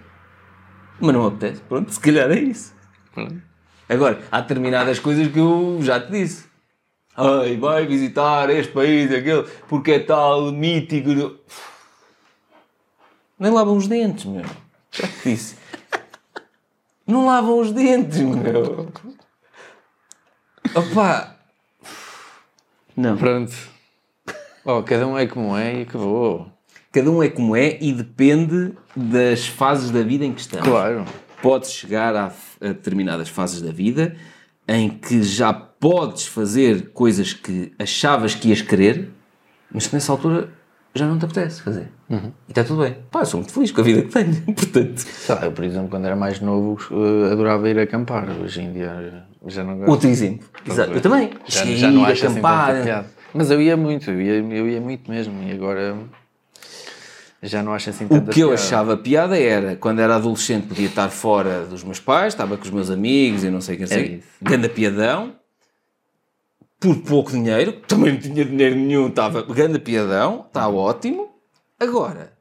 Mas 0.99 1.13
não 1.13 1.21
me 1.21 1.27
apetece. 1.27 1.61
Pronto, 1.61 1.91
se 1.91 1.99
calhar 1.99 2.29
é 2.29 2.39
isso. 2.39 2.73
Pronto. 3.13 3.41
Agora, 3.87 4.21
há 4.31 4.41
determinadas 4.41 4.99
coisas 4.99 5.27
que 5.31 5.39
eu 5.39 5.79
já 5.81 5.99
te 5.99 6.11
disse. 6.11 6.45
Ai, 7.15 7.57
vai 7.57 7.85
visitar 7.87 8.49
este 8.49 8.71
país, 8.71 9.11
aquele, 9.11 9.43
porque 9.67 9.91
é 9.91 9.99
tal, 9.99 10.51
mítico. 10.51 11.37
Nem 13.39 13.51
lavam 13.51 13.75
os 13.75 13.87
dentes, 13.87 14.25
meu. 14.25 14.45
Já 14.91 15.07
te 15.07 15.29
disse. 15.31 15.55
Não 17.09 17.25
lavam 17.25 17.59
os 17.59 17.71
dentes, 17.71 18.19
meu. 18.19 18.87
Opa! 20.75 21.35
Não. 22.95 23.17
Pronto. 23.17 23.51
Oh, 24.63 24.83
cada 24.83 25.07
um 25.07 25.17
é 25.17 25.25
como 25.25 25.57
é 25.57 25.79
e 25.79 25.81
acabou. 25.81 26.51
Cada 26.91 27.09
um 27.09 27.23
é 27.23 27.29
como 27.29 27.55
é 27.55 27.79
e 27.81 27.91
depende 27.93 28.73
das 28.95 29.47
fases 29.47 29.89
da 29.89 30.03
vida 30.03 30.23
em 30.23 30.33
que 30.33 30.41
estamos. 30.41 30.67
Claro. 30.67 31.03
Podes 31.41 31.71
chegar 31.71 32.15
a, 32.15 32.25
a 32.61 32.67
determinadas 32.67 33.27
fases 33.27 33.59
da 33.59 33.71
vida 33.71 34.15
em 34.67 34.87
que 34.87 35.23
já 35.23 35.51
podes 35.51 36.27
fazer 36.27 36.91
coisas 36.91 37.33
que 37.33 37.73
achavas 37.79 38.35
que 38.35 38.49
ias 38.49 38.61
querer, 38.61 39.09
mas 39.71 39.87
que 39.87 39.95
nessa 39.95 40.11
altura 40.11 40.53
já 40.95 41.05
não 41.07 41.17
te 41.19 41.25
apetece 41.25 41.61
fazer. 41.61 41.87
Uhum. 42.09 42.31
E 42.47 42.51
está 42.51 42.63
tudo 42.63 42.81
bem. 42.83 42.97
Pá, 43.11 43.23
sou 43.25 43.39
muito 43.39 43.53
feliz 43.53 43.71
com 43.71 43.81
a 43.81 43.83
vida 43.83 44.01
que 44.01 44.09
tenho, 44.09 44.33
portanto. 44.53 44.97
Sei 44.99 45.35
lá, 45.35 45.45
eu, 45.45 45.51
por 45.51 45.63
exemplo, 45.63 45.89
quando 45.89 46.05
era 46.05 46.15
mais 46.15 46.39
novo, 46.39 46.77
eh, 46.91 47.31
adorava 47.31 47.69
ir 47.69 47.77
acampar. 47.79 48.27
Hoje 48.41 48.61
em 48.61 48.73
dia 48.73 49.23
já 49.47 49.63
não 49.63 49.77
gosto. 49.77 49.89
Outro 49.91 50.09
exemplo. 50.09 50.47
Exato. 50.67 50.91
Eu 50.91 51.01
também. 51.01 51.29
Já, 51.47 51.59
Cheguei 51.61 51.77
já 51.77 51.91
não 51.91 52.03
acho 52.05 52.25
assim 52.25 52.39
acampar. 52.39 52.83
piada. 52.83 53.07
Mas 53.33 53.51
eu 53.51 53.61
ia 53.61 53.77
muito, 53.77 54.09
eu 54.09 54.19
ia, 54.21 54.33
eu 54.33 54.67
ia 54.67 54.81
muito 54.81 55.09
mesmo. 55.09 55.41
E 55.43 55.51
agora 55.51 55.95
já 57.41 57.63
não 57.63 57.73
acho 57.73 57.89
assim 57.91 58.05
O 58.05 58.09
tanta 58.09 58.31
que 58.31 58.39
eu 58.41 58.49
piada. 58.49 58.61
achava 58.61 58.97
piada 58.97 59.37
era, 59.39 59.75
quando 59.75 59.99
era 59.99 60.15
adolescente, 60.15 60.67
podia 60.67 60.87
estar 60.87 61.09
fora 61.09 61.65
dos 61.65 61.83
meus 61.83 61.99
pais, 61.99 62.33
estava 62.33 62.57
com 62.57 62.63
os 62.63 62.71
meus 62.71 62.89
amigos 62.89 63.43
e 63.43 63.49
não 63.49 63.61
sei 63.61 63.75
o 63.75 63.77
que, 63.77 63.83
não 63.83 63.87
sei. 63.87 64.23
É. 64.41 64.49
Ganda 64.49 64.67
piadão, 64.67 65.31
por 66.79 66.95
pouco 67.01 67.31
dinheiro, 67.31 67.73
também 67.87 68.13
não 68.13 68.19
tinha 68.19 68.45
dinheiro 68.45 68.75
nenhum, 68.75 69.07
estava 69.09 69.41
ganda 69.41 69.79
piadão, 69.79 70.45
está 70.47 70.67
ótimo. 70.69 71.29
Agora, 71.79 72.33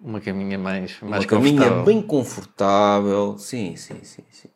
Uma 0.00 0.20
caminha 0.20 0.58
mais, 0.58 1.00
uma 1.02 1.10
mais 1.12 1.26
caminha 1.26 1.58
confortável. 1.58 1.84
bem 1.84 2.02
confortável, 2.02 3.38
sim, 3.38 3.76
sim, 3.76 3.98
sim, 4.02 4.22
sim. 4.30 4.48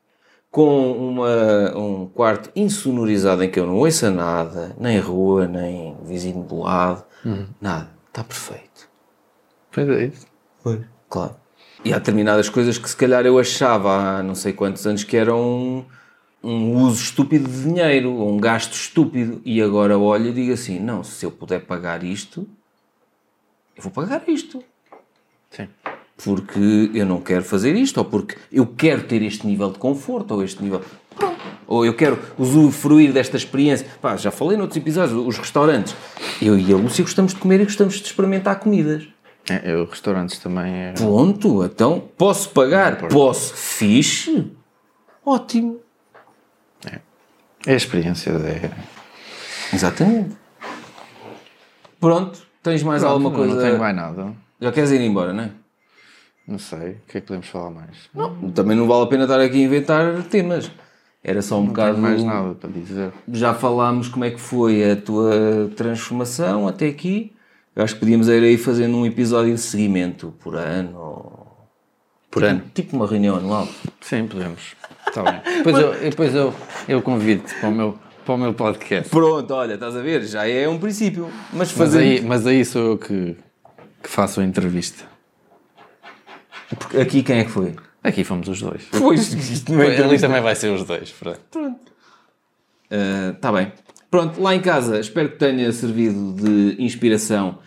Com 0.51 0.93
uma, 0.93 1.77
um 1.77 2.07
quarto 2.07 2.51
insonorizado 2.55 3.43
em 3.43 3.51
que 3.51 3.59
eu 3.59 3.67
não 3.67 3.77
ouça 3.79 4.11
nada, 4.11 4.77
nem 4.79 4.99
rua, 4.99 5.49
nem 5.49 5.97
vizinho 6.05 6.45
do 6.45 6.61
lado, 6.61 7.05
Uhum. 7.25 7.47
nada. 7.61 7.91
Está 8.09 8.23
perfeito. 8.23 8.89
Pois 9.71 9.89
é 9.89 10.05
isso. 10.07 10.27
Claro. 11.09 11.37
E 11.85 11.93
há 11.95 11.99
determinadas 11.99 12.49
coisas 12.51 12.77
que 12.79 12.89
se 12.89 12.97
calhar 12.97 13.25
eu 13.25 13.39
achava 13.39 13.97
há 14.19 14.23
não 14.23 14.35
sei 14.35 14.53
quantos 14.53 14.87
anos 14.87 15.03
que 15.05 15.17
eram 15.17 15.87
um, 16.43 16.83
uso 16.83 17.03
estúpido 17.03 17.49
de 17.49 17.63
dinheiro, 17.63 18.13
ou 18.13 18.33
um 18.33 18.39
gasto 18.39 18.73
estúpido. 18.73 19.41
E 19.45 19.61
agora 19.63 19.99
olho 19.99 20.29
e 20.29 20.33
digo 20.33 20.53
assim: 20.53 20.79
não, 20.79 21.05
se 21.05 21.25
eu 21.25 21.31
puder 21.31 21.61
pagar 21.61 22.03
isto, 22.03 22.47
eu 23.77 23.83
vou 23.83 23.93
pagar 23.93 24.23
isto. 24.29 24.63
Sim. 25.51 25.69
Porque 26.25 26.91
eu 26.95 27.07
não 27.07 27.21
quero 27.21 27.45
fazer 27.45 27.75
isto, 27.75 27.99
ou 27.99 28.05
porque 28.05 28.37
eu 28.51 28.67
quero 28.67 29.05
ter 29.05 29.23
este 29.23 29.47
nível 29.47 29.71
de 29.71 29.79
conforto, 29.79 30.35
ou 30.35 30.45
este 30.45 30.63
nível. 30.63 30.83
Pronto. 31.17 31.41
Ou 31.67 31.87
eu 31.87 31.95
quero 31.95 32.19
usufruir 32.39 33.13
desta 33.13 33.37
experiência. 33.37 33.87
Pá, 34.01 34.17
já 34.17 34.31
falei 34.31 34.57
noutros 34.57 34.77
episódios, 34.77 35.27
os 35.27 35.39
restaurantes. 35.39 35.95
Eu 36.41 36.59
e 36.59 36.73
a 36.73 36.77
Lúcia 36.77 37.03
gostamos 37.03 37.33
de 37.35 37.41
comer 37.41 37.61
e 37.61 37.65
gostamos 37.65 37.95
de 37.95 38.05
experimentar 38.05 38.59
comidas. 38.61 39.09
É, 39.49 39.73
eu, 39.73 39.87
restaurantes 39.87 40.39
também 40.39 40.73
é... 40.73 40.93
Pronto, 40.93 41.65
então 41.65 42.03
posso 42.17 42.51
pagar? 42.51 43.09
Posso. 43.09 43.55
Fixe? 43.55 44.51
Ótimo. 45.25 45.81
É 47.67 47.73
a 47.73 47.77
experiência. 47.77 48.31
É... 48.31 48.71
Exatamente. 49.75 50.37
Pronto, 52.01 52.41
tens 52.63 52.83
mais 52.83 53.05
alguma 53.05 53.31
Não, 53.31 53.37
coisa? 53.37 53.55
Não 53.55 53.63
tenho 53.63 53.79
mais 53.79 53.95
nada. 53.97 54.33
Já 54.61 54.73
queres 54.73 54.91
ir 54.91 55.01
embora, 55.01 55.33
não 55.33 55.45
é? 55.45 55.51
Não 56.47 56.59
sei. 56.59 56.79
O 56.93 56.97
que 57.09 57.19
é 57.19 57.21
que 57.21 57.27
podemos 57.27 57.47
falar 57.49 57.71
mais? 57.71 57.97
Não. 58.15 58.51
Também 58.51 58.77
não 58.77 58.87
vale 58.89 59.05
a 59.05 59.07
pena 59.07 59.25
estar 59.25 59.41
aqui 59.41 59.57
a 59.63 59.67
inventar 59.67 60.23
temas. 60.25 60.71
Era 61.23 61.41
só 61.41 61.57
um 61.61 61.67
Não 61.67 61.73
tenho 61.73 61.87
bocado. 61.87 61.99
mais 62.03 62.25
nada 62.25 62.55
para 62.55 62.69
dizer. 62.71 63.13
Já 63.33 63.55
falámos 63.55 64.09
como 64.09 64.25
é 64.25 64.31
que 64.31 64.41
foi 64.41 64.91
a 64.91 64.97
tua 64.97 65.71
transformação 65.77 66.67
até 66.67 66.89
aqui. 66.89 67.33
Eu 67.77 67.85
acho 67.85 67.95
que 67.95 68.01
podíamos 68.01 68.27
ir 68.29 68.43
aí 68.43 68.59
fazendo 68.59 68.97
um 68.97 69.07
episódio 69.07 69.55
de 69.55 69.61
seguimento 69.61 70.35
por 70.41 70.57
ano. 70.57 70.99
ou- 70.99 71.69
Por 72.29 72.43
tipo, 72.43 72.51
ano? 72.53 72.63
Tipo 72.75 72.97
uma 72.97 73.07
reunião 73.07 73.37
anual. 73.37 73.69
Sim, 74.01 74.27
podemos. 74.27 74.75
Está 75.07 75.23
bem. 75.23 75.41
Depois, 75.59 75.77
eu, 75.79 75.95
depois 76.11 76.35
eu, 76.35 76.55
eu 76.89 77.03
convido-te 77.03 77.55
para 77.55 77.69
o, 77.69 77.73
meu, 77.73 77.99
para 78.25 78.35
o 78.35 78.39
meu 78.39 78.55
podcast. 78.55 79.11
Pronto, 79.11 79.53
olha, 79.53 79.75
estás 79.75 79.97
a 79.97 80.01
ver? 80.01 80.23
Já 80.25 80.47
é 80.47 80.69
um 80.69 80.79
princípio. 80.79 81.29
Mas 81.53 81.59
Mas 81.59 81.71
fazer. 81.73 81.99
aí, 81.99 82.21
mas 82.21 82.47
aí 82.47 82.65
sou 82.65 82.93
eu 82.93 82.99
que, 82.99 83.37
que 84.03 84.09
faço 84.09 84.41
a 84.41 84.45
entrevista. 84.45 85.05
Aqui 87.01 87.23
quem 87.23 87.41
é 87.41 87.45
que 87.45 87.51
foi? 87.51 87.75
Aqui 88.03 88.25
fomos 88.25 88.49
os 88.49 88.61
dois. 88.61 88.83
Pois, 88.91 89.33
isto 89.33 89.73
não 89.73 89.83
é 89.83 89.97
Ali 90.03 90.19
também 90.19 90.41
vai 90.41 90.57
ser 90.57 90.73
os 90.73 90.85
dois. 90.85 91.11
Fred. 91.11 91.39
Está 93.35 93.53
bem. 93.53 93.73
Pronto, 94.11 94.41
lá 94.43 94.55
em 94.55 94.61
casa, 94.61 95.01
espero 95.01 95.31
que 95.31 95.37
tenha 95.39 95.71
servido 95.73 96.35
de 96.35 96.83
inspiração 96.83 97.59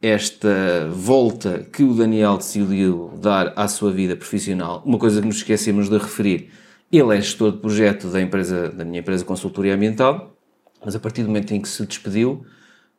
esta 0.00 0.88
volta 0.90 1.66
que 1.72 1.82
o 1.82 1.94
Daniel 1.94 2.36
decidiu 2.36 3.12
dar 3.20 3.52
à 3.56 3.66
sua 3.68 3.90
vida 3.90 4.14
profissional. 4.14 4.82
Uma 4.84 4.98
coisa 4.98 5.20
que 5.20 5.26
nos 5.26 5.36
esquecemos 5.36 5.88
de 5.88 5.96
referir. 5.96 6.50
Ele 6.96 7.16
é 7.16 7.20
gestor 7.20 7.52
de 7.52 7.58
projeto 7.58 8.08
da, 8.08 8.20
empresa, 8.20 8.70
da 8.70 8.84
minha 8.84 9.00
empresa 9.00 9.24
Consultoria 9.24 9.74
Ambiental, 9.74 10.36
mas 10.84 10.94
a 10.94 11.00
partir 11.00 11.22
do 11.22 11.28
momento 11.28 11.52
em 11.52 11.60
que 11.60 11.68
se 11.68 11.84
despediu, 11.86 12.44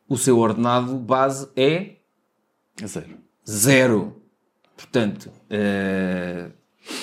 o 0.08 0.16
seu 0.16 0.38
ordenado 0.38 0.96
base 0.96 1.48
é 1.56 1.96
Zero. 2.84 3.16
Zero. 3.48 4.16
Portanto, 4.76 5.30
eh, 5.48 6.50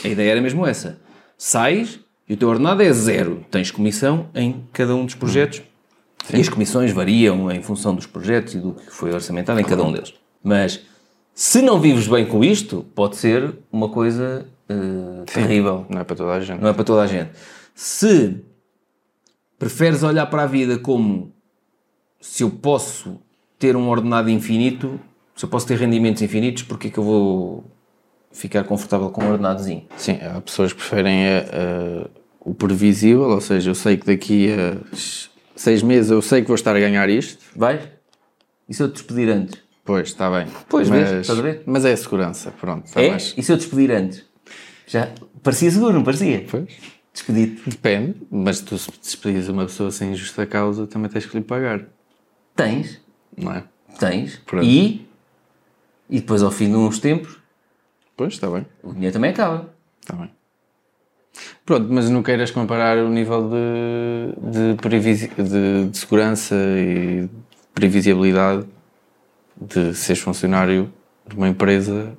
a 0.03 0.07
ideia 0.07 0.31
era 0.31 0.41
mesmo 0.41 0.65
essa. 0.67 0.99
Sais, 1.38 1.99
e 2.30 2.33
o 2.33 2.38
teu 2.38 2.47
ordenado 2.49 2.83
é 2.83 2.93
zero. 2.93 3.43
Tens 3.49 3.72
comissão 3.72 4.30
em 4.35 4.63
cada 4.72 4.95
um 4.95 5.05
dos 5.05 5.15
projetos 5.15 5.63
e 6.31 6.39
as 6.39 6.47
comissões 6.47 6.91
variam 6.91 7.51
em 7.51 7.61
função 7.61 7.95
dos 7.95 8.05
projetos 8.05 8.53
e 8.53 8.59
do 8.59 8.73
que 8.73 8.91
foi 8.91 9.11
orçamentado 9.11 9.59
em 9.59 9.63
cada 9.63 9.83
um 9.83 9.91
deles. 9.91 10.13
Mas 10.43 10.81
se 11.33 11.61
não 11.61 11.80
vives 11.80 12.07
bem 12.07 12.25
com 12.25 12.43
isto, 12.43 12.85
pode 12.93 13.15
ser 13.15 13.55
uma 13.72 13.89
coisa 13.89 14.45
eh, 14.69 15.24
terrível. 15.25 15.85
Não 15.90 16.01
é 16.01 16.03
para 16.03 16.16
toda 16.16 16.33
a 16.33 16.40
gente. 16.40 16.61
Não 16.61 16.69
é 16.69 16.74
para 16.74 16.83
toda 16.83 17.01
a 17.01 17.08
gente. 17.08 17.32
Se 17.75 18.43
preferes 19.58 20.03
olhar 20.03 20.25
para 20.27 20.43
a 20.43 20.48
vida 20.48 20.77
como 20.77 21.33
se 22.19 22.43
eu 22.43 22.50
posso 22.50 23.19
ter 23.59 23.75
um 23.75 23.88
ordenado 23.90 24.30
infinito, 24.30 25.00
se 25.35 25.45
eu 25.45 25.50
posso 25.50 25.67
ter 25.67 25.77
rendimentos 25.77 26.22
infinitos, 26.22 26.64
porque 26.64 26.88
é 26.88 26.92
que 26.92 26.98
eu 26.98 27.03
vou 27.03 27.64
ficar 28.32 28.64
confortável 28.64 29.09
com 29.09 29.24
um 29.24 29.32
ordenadozinho? 29.32 29.85
Sim, 29.98 30.19
há 30.22 30.40
pessoas 30.42 30.72
que 30.74 30.80
preferem 30.80 31.24
eh, 31.25 31.50
eh, 31.51 32.08
o 32.40 32.53
previsível, 32.53 33.30
ou 33.30 33.42
seja, 33.42 33.69
eu 33.72 33.75
sei 33.75 33.98
que 33.98 34.06
daqui 34.06 34.50
a 34.51 34.77
seis 35.56 35.82
meses 35.83 36.11
eu 36.11 36.22
sei 36.22 36.42
que 36.42 36.48
vou 36.48 36.56
estar 36.56 36.75
a 36.75 36.80
ganhar 36.80 37.09
isto. 37.09 37.43
Vais? 37.56 37.82
E 38.67 38.74
se 38.74 38.82
eu 38.83 38.90
te 38.90 38.93
despedir 38.95 39.30
antes? 39.30 39.61
Pois, 39.85 40.08
está 40.09 40.30
bem. 40.32 40.48
Pois, 40.69 40.90
mas, 40.90 41.09
vês, 41.09 41.22
estás 41.22 41.40
a 41.40 41.42
ver? 41.42 41.64
Mas 41.66 41.83
é 41.85 41.92
a 41.93 41.98
segurança, 41.98 42.51
pronto. 42.59 42.85
está 42.85 43.01
É? 43.01 43.09
mais- 43.09 43.33
E 43.38 43.43
se 43.43 43.51
eu 43.51 43.58
despedir 43.58 43.92
antes? 43.92 44.24
Já 44.87 45.09
parecia 45.41 45.71
seguro, 45.71 45.93
não 45.93 46.03
parecia? 46.03 46.45
Pois. 46.49 46.67
Despedir-te. 47.13 47.69
Depende, 47.69 48.15
mas 48.31 48.59
tu 48.59 48.77
se 48.77 48.89
despedires 48.99 49.47
uma 49.47 49.65
pessoa 49.65 49.91
sem 49.91 50.15
justa 50.15 50.45
causa 50.47 50.87
também 50.87 51.09
tens 51.11 51.25
que 51.25 51.37
lhe 51.37 51.43
pagar, 51.43 51.85
Tens, 52.55 52.99
não 53.37 53.51
é? 53.53 53.63
tens. 53.99 54.37
Pronto. 54.45 54.65
E, 54.65 55.07
e 56.09 56.19
depois 56.19 56.41
ao 56.43 56.51
fim 56.51 56.69
de 56.69 56.75
uns 56.75 56.99
tempos, 56.99 57.37
Pois, 58.17 58.33
está 58.33 58.49
bem. 58.49 58.65
o 58.83 58.93
dinheiro 58.93 59.13
também 59.13 59.31
acaba. 59.31 59.69
Está 60.01 60.15
bem. 60.15 60.29
Pronto, 61.65 61.87
mas 61.91 62.09
não 62.09 62.21
queiras 62.21 62.51
comparar 62.51 62.97
o 62.97 63.09
nível 63.09 63.49
de, 63.49 64.51
de, 64.51 64.81
previsi- 64.81 65.29
de, 65.29 65.89
de 65.89 65.97
segurança 65.97 66.55
e 66.55 67.27
previsibilidade 67.73 68.65
de 69.59 69.93
seres 69.95 70.21
funcionário 70.21 70.91
de 71.27 71.35
uma 71.35 71.47
empresa 71.47 72.15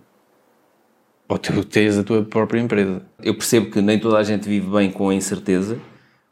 ou 1.35 1.39
tu 1.39 1.65
tens 1.65 1.99
a 1.99 2.05
tua 2.05 2.23
própria 2.23 2.61
empresa. 2.61 3.03
Eu 3.21 3.35
percebo 3.35 3.69
que 3.69 3.83
nem 3.83 3.99
toda 3.99 4.19
a 4.19 4.23
gente 4.23 4.49
vive 4.49 4.71
bem 4.71 4.89
com 4.89 5.09
a 5.09 5.15
incerteza. 5.15 5.81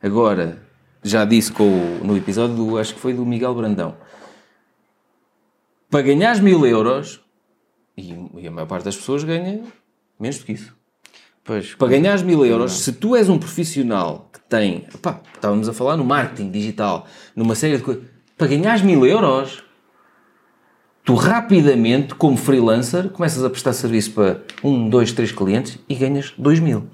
Agora, 0.00 0.62
já 1.02 1.24
disse 1.24 1.50
com 1.50 1.98
no 2.04 2.16
episódio, 2.16 2.54
do, 2.54 2.78
acho 2.78 2.94
que 2.94 3.00
foi 3.00 3.12
do 3.12 3.26
Miguel 3.26 3.52
Brandão, 3.52 3.96
para 5.90 6.02
ganhares 6.02 6.38
mil 6.38 6.64
euros, 6.64 7.20
e, 7.96 8.14
e 8.36 8.46
a 8.46 8.50
maior 8.52 8.66
parte 8.66 8.84
das 8.84 8.96
pessoas 8.96 9.24
ganha 9.24 9.64
menos 10.20 10.38
do 10.38 10.44
que 10.44 10.52
isso. 10.52 10.72
Pois, 11.42 11.74
Para 11.74 11.88
ganhares 11.88 12.22
mil 12.22 12.46
euros, 12.46 12.72
se 12.72 12.92
tu 12.92 13.16
és 13.16 13.28
um 13.28 13.38
profissional 13.38 14.30
que 14.32 14.38
tem, 14.48 14.86
pá, 15.02 15.20
estávamos 15.34 15.68
a 15.68 15.72
falar 15.72 15.96
no 15.96 16.04
marketing 16.04 16.52
digital, 16.52 17.08
numa 17.34 17.56
série 17.56 17.76
de 17.76 17.82
coisas, 17.82 18.04
para 18.38 18.46
ganhares 18.46 18.82
mil 18.82 19.04
euros, 19.04 19.64
tu 21.04 21.14
rapidamente, 21.14 22.14
como 22.14 22.36
freelancer, 22.36 23.08
começas 23.10 23.42
a 23.44 23.50
prestar 23.50 23.72
serviço 23.72 24.12
para 24.12 24.40
um, 24.62 24.88
dois, 24.88 25.12
três 25.12 25.32
clientes 25.32 25.78
e 25.88 25.94
ganhas 25.94 26.32
dois 26.38 26.60
mil. 26.60 26.86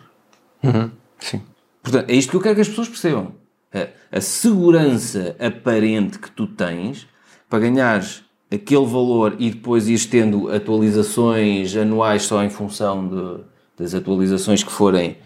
sim. 1.19 1.41
Portanto, 1.83 2.11
é 2.11 2.15
isto 2.15 2.31
que 2.31 2.37
eu 2.37 2.41
quero 2.41 2.55
que 2.55 2.61
as 2.61 2.69
pessoas 2.69 2.89
percebam. 2.89 3.33
A, 3.73 4.17
a 4.19 4.21
segurança 4.21 5.37
aparente 5.39 6.19
que 6.19 6.31
tu 6.31 6.47
tens 6.47 7.07
para 7.49 7.59
ganhares 7.61 8.23
aquele 8.51 8.87
valor 8.87 9.37
e 9.39 9.51
depois 9.51 9.89
ires 9.89 10.07
tendo 10.07 10.51
atualizações 10.51 11.77
anuais 11.77 12.23
só 12.23 12.43
em 12.43 12.51
função 12.51 13.07
de- 13.09 13.45
das 13.79 13.95
atualizações 13.95 14.63
que 14.65 14.73
forem 14.73 15.17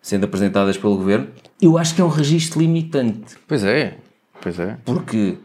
sendo 0.00 0.24
apresentadas 0.24 0.76
pelo 0.76 0.96
governo, 0.96 1.28
eu 1.60 1.78
acho 1.78 1.94
que 1.94 2.00
é 2.00 2.04
um 2.04 2.08
registro 2.08 2.60
limitante. 2.60 3.36
Pois 3.46 3.62
é, 3.64 3.96
pois 4.40 4.58
é. 4.58 4.76
Porque 4.84 5.38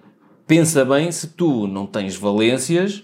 pensa 0.48 0.86
bem 0.86 1.12
se 1.12 1.28
tu 1.28 1.68
não 1.68 1.86
tens 1.86 2.16
valências 2.16 3.04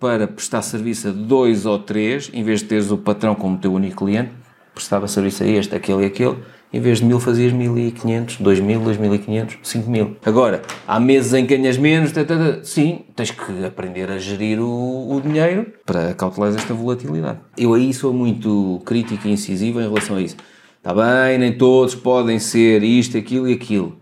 para 0.00 0.26
prestar 0.26 0.62
serviço 0.62 1.08
a 1.08 1.10
dois 1.12 1.66
ou 1.66 1.78
três, 1.78 2.30
em 2.32 2.42
vez 2.42 2.60
de 2.60 2.66
teres 2.66 2.90
o 2.90 2.98
patrão 2.98 3.34
como 3.34 3.58
teu 3.58 3.72
único 3.72 4.04
cliente, 4.04 4.32
prestava 4.74 5.06
serviço 5.06 5.44
a 5.44 5.46
este, 5.46 5.74
aquele 5.74 6.02
e 6.02 6.06
aquele, 6.06 6.38
em 6.72 6.80
vez 6.80 6.98
de 6.98 7.04
mil 7.04 7.20
fazias 7.20 7.52
mil 7.52 7.78
e 7.78 7.92
quinhentos, 7.92 8.38
dois 8.38 8.58
mil, 8.58 8.80
dois 8.80 8.96
mil 8.96 9.14
e 9.14 9.18
quinhentos, 9.18 9.56
cinco 9.62 9.88
mil. 9.88 10.16
Agora, 10.24 10.62
há 10.88 10.98
meses 10.98 11.32
em 11.32 11.46
que 11.46 11.56
ganhas 11.56 11.78
menos, 11.78 12.10
tá, 12.10 12.24
tá, 12.24 12.36
tá. 12.36 12.64
sim, 12.64 13.04
tens 13.14 13.30
que 13.30 13.64
aprender 13.64 14.10
a 14.10 14.18
gerir 14.18 14.58
o, 14.58 15.14
o 15.14 15.20
dinheiro 15.20 15.72
para 15.86 16.12
cautelar 16.14 16.52
esta 16.52 16.74
volatilidade. 16.74 17.38
Eu 17.56 17.74
aí 17.74 17.94
sou 17.94 18.12
muito 18.12 18.82
crítico 18.84 19.28
e 19.28 19.32
incisivo 19.32 19.80
em 19.80 19.84
relação 19.84 20.16
a 20.16 20.20
isso. 20.20 20.36
Está 20.78 20.92
bem, 20.92 21.38
nem 21.38 21.56
todos 21.56 21.94
podem 21.94 22.38
ser 22.38 22.82
isto, 22.82 23.16
aquilo 23.16 23.48
e 23.48 23.52
aquilo. 23.52 23.96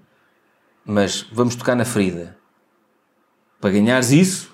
Mas 0.85 1.27
vamos 1.33 1.55
tocar 1.55 1.77
na 1.77 1.85
ferida. 1.85 2.42
Para 3.63 3.71
ganhares 3.71 4.11
isso, 4.11 4.53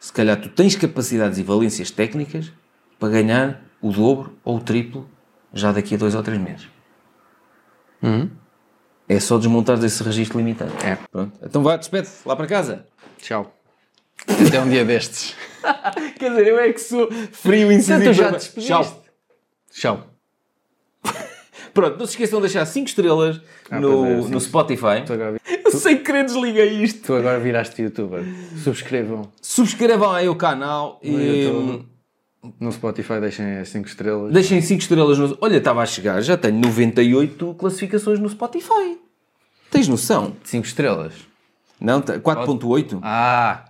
se 0.00 0.12
calhar 0.12 0.36
tu 0.38 0.48
tens 0.48 0.74
capacidades 0.74 1.38
e 1.38 1.44
valências 1.44 1.92
técnicas 1.92 2.52
para 2.98 3.08
ganhar 3.08 3.62
o 3.80 3.92
dobro 3.92 4.36
ou 4.44 4.56
o 4.56 4.60
triplo 4.60 5.08
já 5.54 5.70
daqui 5.70 5.94
a 5.94 5.96
dois 5.96 6.12
ou 6.16 6.24
três 6.24 6.40
meses. 6.40 6.66
É 9.08 9.20
só 9.20 9.38
desmontar 9.38 9.78
desse 9.78 10.02
registro 10.02 10.38
limitante. 10.38 10.74
É. 10.84 10.96
Pronto. 11.08 11.38
Então 11.40 11.62
vá, 11.62 11.76
despede 11.76 12.08
lá 12.26 12.34
para 12.34 12.48
casa. 12.48 12.84
Tchau. 13.18 13.56
Até 14.26 14.60
um 14.60 14.68
dia 14.68 14.84
destes. 14.84 15.36
Quer 16.18 16.30
dizer, 16.30 16.48
eu 16.48 16.58
é 16.58 16.72
que 16.72 16.80
sou 16.80 17.08
frio 17.30 17.70
e 17.70 17.76
incisivo. 17.76 18.02
tu 18.02 18.12
já 18.12 18.32
te 18.32 18.38
despediste. 18.38 18.72
Tchau. 18.72 19.04
Tchau. 19.70 20.06
Pronto, 21.72 21.96
não 21.96 22.06
se 22.06 22.12
esqueçam 22.14 22.40
de 22.40 22.48
deixar 22.48 22.66
5 22.66 22.88
estrelas 22.88 23.40
Ah, 23.70 23.78
no, 23.78 24.04
é, 24.04 24.16
no 24.16 24.40
Spotify. 24.40 25.04
Sem 25.78 26.02
querer 26.02 26.24
desliguei 26.24 26.82
isto. 26.82 27.02
tu 27.06 27.14
agora 27.14 27.38
viraste 27.40 27.80
youtuber. 27.82 28.24
Subscrevam 28.62 29.30
Subscrevam 29.40 30.12
aí 30.12 30.28
o 30.28 30.34
canal 30.34 30.98
e 31.02 31.10
YouTube. 31.12 31.86
no 32.60 32.72
Spotify, 32.72 33.20
deixem 33.20 33.58
as 33.58 33.68
5 33.68 33.88
estrelas. 33.88 34.32
deixem 34.32 34.60
5 34.60 34.80
estrelas. 34.80 35.18
No... 35.18 35.36
Olha, 35.40 35.56
estava 35.56 35.82
a 35.82 35.86
chegar, 35.86 36.20
já 36.22 36.36
tenho 36.36 36.58
98 36.58 37.54
classificações 37.54 38.18
no 38.18 38.28
Spotify. 38.28 38.98
Tens 39.70 39.88
noção? 39.88 40.36
5 40.44 40.66
estrelas. 40.66 41.12
Não, 41.80 42.00
tá- 42.00 42.18
4.8? 42.18 42.98
Ah! 43.02 43.64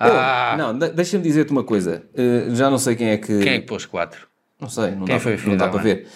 Oh, 0.00 0.04
Ah! 0.06 0.54
Não, 0.58 0.76
de- 0.76 0.90
deixa-me 0.90 1.22
dizer-te 1.22 1.52
uma 1.52 1.62
coisa. 1.62 2.02
Uh, 2.14 2.54
já 2.54 2.68
não 2.68 2.78
sei 2.78 2.96
quem 2.96 3.08
é 3.08 3.16
que. 3.16 3.38
Quem 3.40 3.52
é 3.54 3.60
que 3.60 3.66
pôs 3.66 3.86
4? 3.86 4.26
Não 4.60 4.68
sei, 4.68 4.90
não 4.92 5.04
Quem 5.04 5.14
dá, 5.16 5.20
foi 5.20 5.36
não 5.46 5.56
dá 5.56 5.68
para 5.68 5.80
ver. 5.82 6.06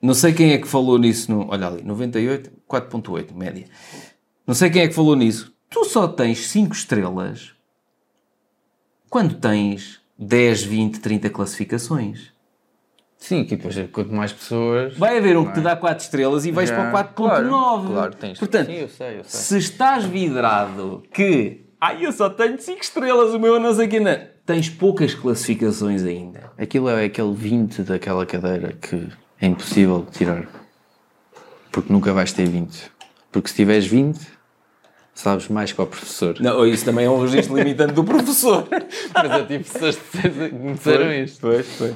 Não 0.00 0.14
sei 0.14 0.32
quem 0.32 0.52
é 0.52 0.58
que 0.58 0.66
falou 0.68 0.98
nisso 0.98 1.30
no. 1.32 1.48
Olha 1.50 1.66
ali, 1.66 1.82
98, 1.82 2.50
4.8, 2.70 3.34
média. 3.34 3.64
Não 4.46 4.54
sei 4.54 4.70
quem 4.70 4.82
é 4.82 4.88
que 4.88 4.94
falou 4.94 5.16
nisso. 5.16 5.52
Tu 5.68 5.84
só 5.84 6.06
tens 6.06 6.46
5 6.48 6.74
estrelas 6.74 7.52
quando 9.10 9.34
tens 9.34 10.00
10, 10.18 10.62
20, 10.64 11.00
30 11.00 11.30
classificações. 11.30 12.32
Sim, 13.18 13.44
que 13.44 13.56
depois 13.56 13.74
quanto 13.90 14.12
mais 14.12 14.32
pessoas. 14.32 14.96
Vai 14.96 15.18
haver 15.18 15.36
um 15.36 15.46
que 15.46 15.54
te 15.54 15.60
dá 15.60 15.74
4 15.74 16.04
estrelas 16.04 16.44
e 16.44 16.52
vais 16.52 16.68
Já. 16.68 16.76
para 16.90 17.00
o 17.00 17.04
4.9. 17.04 17.14
Claro, 17.14 17.86
claro, 17.88 18.14
tens. 18.14 18.38
Portanto, 18.38 18.66
Sim, 18.66 18.74
eu 18.74 18.88
sei, 18.88 19.18
eu 19.18 19.24
sei. 19.24 19.40
se 19.40 19.58
estás 19.58 20.04
vidrado 20.04 21.02
que. 21.12 21.64
Ai, 21.80 22.04
eu 22.06 22.12
só 22.12 22.30
tenho 22.30 22.60
5 22.60 22.80
estrelas, 22.80 23.34
o 23.34 23.38
meu 23.38 23.58
não 23.58 23.74
sei 23.74 23.88
quem 23.88 24.00
não. 24.00 24.16
Tens 24.44 24.68
poucas 24.70 25.12
classificações 25.14 26.04
ainda. 26.04 26.52
Aquilo 26.56 26.88
é 26.88 27.04
aquele 27.04 27.34
20 27.34 27.82
daquela 27.82 28.24
cadeira 28.24 28.72
que 28.74 29.08
é 29.40 29.46
impossível 29.46 30.02
de 30.02 30.12
tirar. 30.16 30.46
Porque 31.72 31.92
nunca 31.92 32.12
vais 32.12 32.32
ter 32.32 32.46
20. 32.46 32.92
Porque 33.32 33.48
se 33.48 33.56
tiveres 33.56 33.86
20, 33.86 34.18
sabes 35.16 35.48
mais 35.48 35.72
que 35.72 35.80
o 35.80 35.86
professor. 35.86 36.36
Não, 36.40 36.64
isso 36.66 36.84
também 36.84 37.06
é 37.06 37.10
um 37.10 37.20
registro 37.20 37.56
limitante 37.56 37.94
do 37.94 38.04
professor. 38.04 38.66
Mas 39.14 39.32
eu 39.32 39.46
tive 39.46 39.64
pessoas 39.64 39.96
que 39.96 40.28
me 40.28 40.74
disseram 40.74 41.12
isto. 41.12 41.38
Pois, 41.40 41.66
foi. 41.66 41.94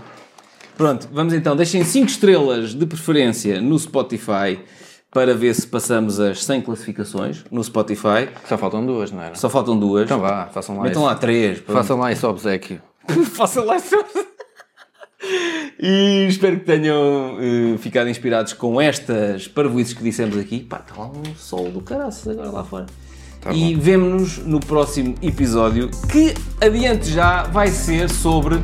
Pronto, 0.76 1.08
vamos 1.12 1.34
então. 1.34 1.54
Deixem 1.54 1.84
5 1.84 2.06
estrelas 2.06 2.74
de 2.74 2.86
preferência 2.86 3.60
no 3.60 3.78
Spotify 3.78 4.58
para 5.12 5.34
ver 5.34 5.54
se 5.54 5.66
passamos 5.66 6.18
as 6.18 6.42
100 6.44 6.62
classificações 6.62 7.44
no 7.50 7.62
Spotify. 7.62 8.28
Só 8.48 8.56
faltam 8.56 8.84
duas, 8.86 9.10
não 9.12 9.22
era? 9.22 9.34
Só 9.34 9.50
faltam 9.50 9.78
duas. 9.78 10.04
Então 10.04 10.20
vá, 10.20 10.46
façam 10.46 10.76
lá 10.76 10.84
Metam 10.84 11.02
isso. 11.02 11.10
lá 11.10 11.14
três. 11.14 11.58
Façam 11.58 11.98
lá 11.98 12.10
esse 12.10 12.24
obsequio. 12.24 12.80
Façam 13.34 13.64
lá 13.64 13.76
isso. 13.76 13.96
E 15.78 16.26
espero 16.28 16.58
que 16.60 16.64
tenham 16.64 17.36
eh, 17.40 17.76
ficado 17.78 18.08
inspirados 18.08 18.52
com 18.52 18.80
estas 18.80 19.48
parvoices 19.48 19.92
que 19.92 20.02
dissemos 20.02 20.36
aqui. 20.38 20.60
Pá, 20.60 20.82
está 20.86 21.00
lá 21.00 21.08
um 21.08 21.34
sol 21.34 21.70
do 21.70 21.80
caraças 21.80 22.28
agora 22.28 22.50
lá 22.50 22.64
fora. 22.64 22.86
Tá 23.40 23.52
e 23.52 23.74
vemo-nos 23.74 24.38
no 24.38 24.60
próximo 24.60 25.14
episódio, 25.22 25.90
que 26.10 26.34
adiante 26.60 27.10
já 27.10 27.44
vai 27.44 27.68
ser 27.68 28.10
sobre 28.10 28.56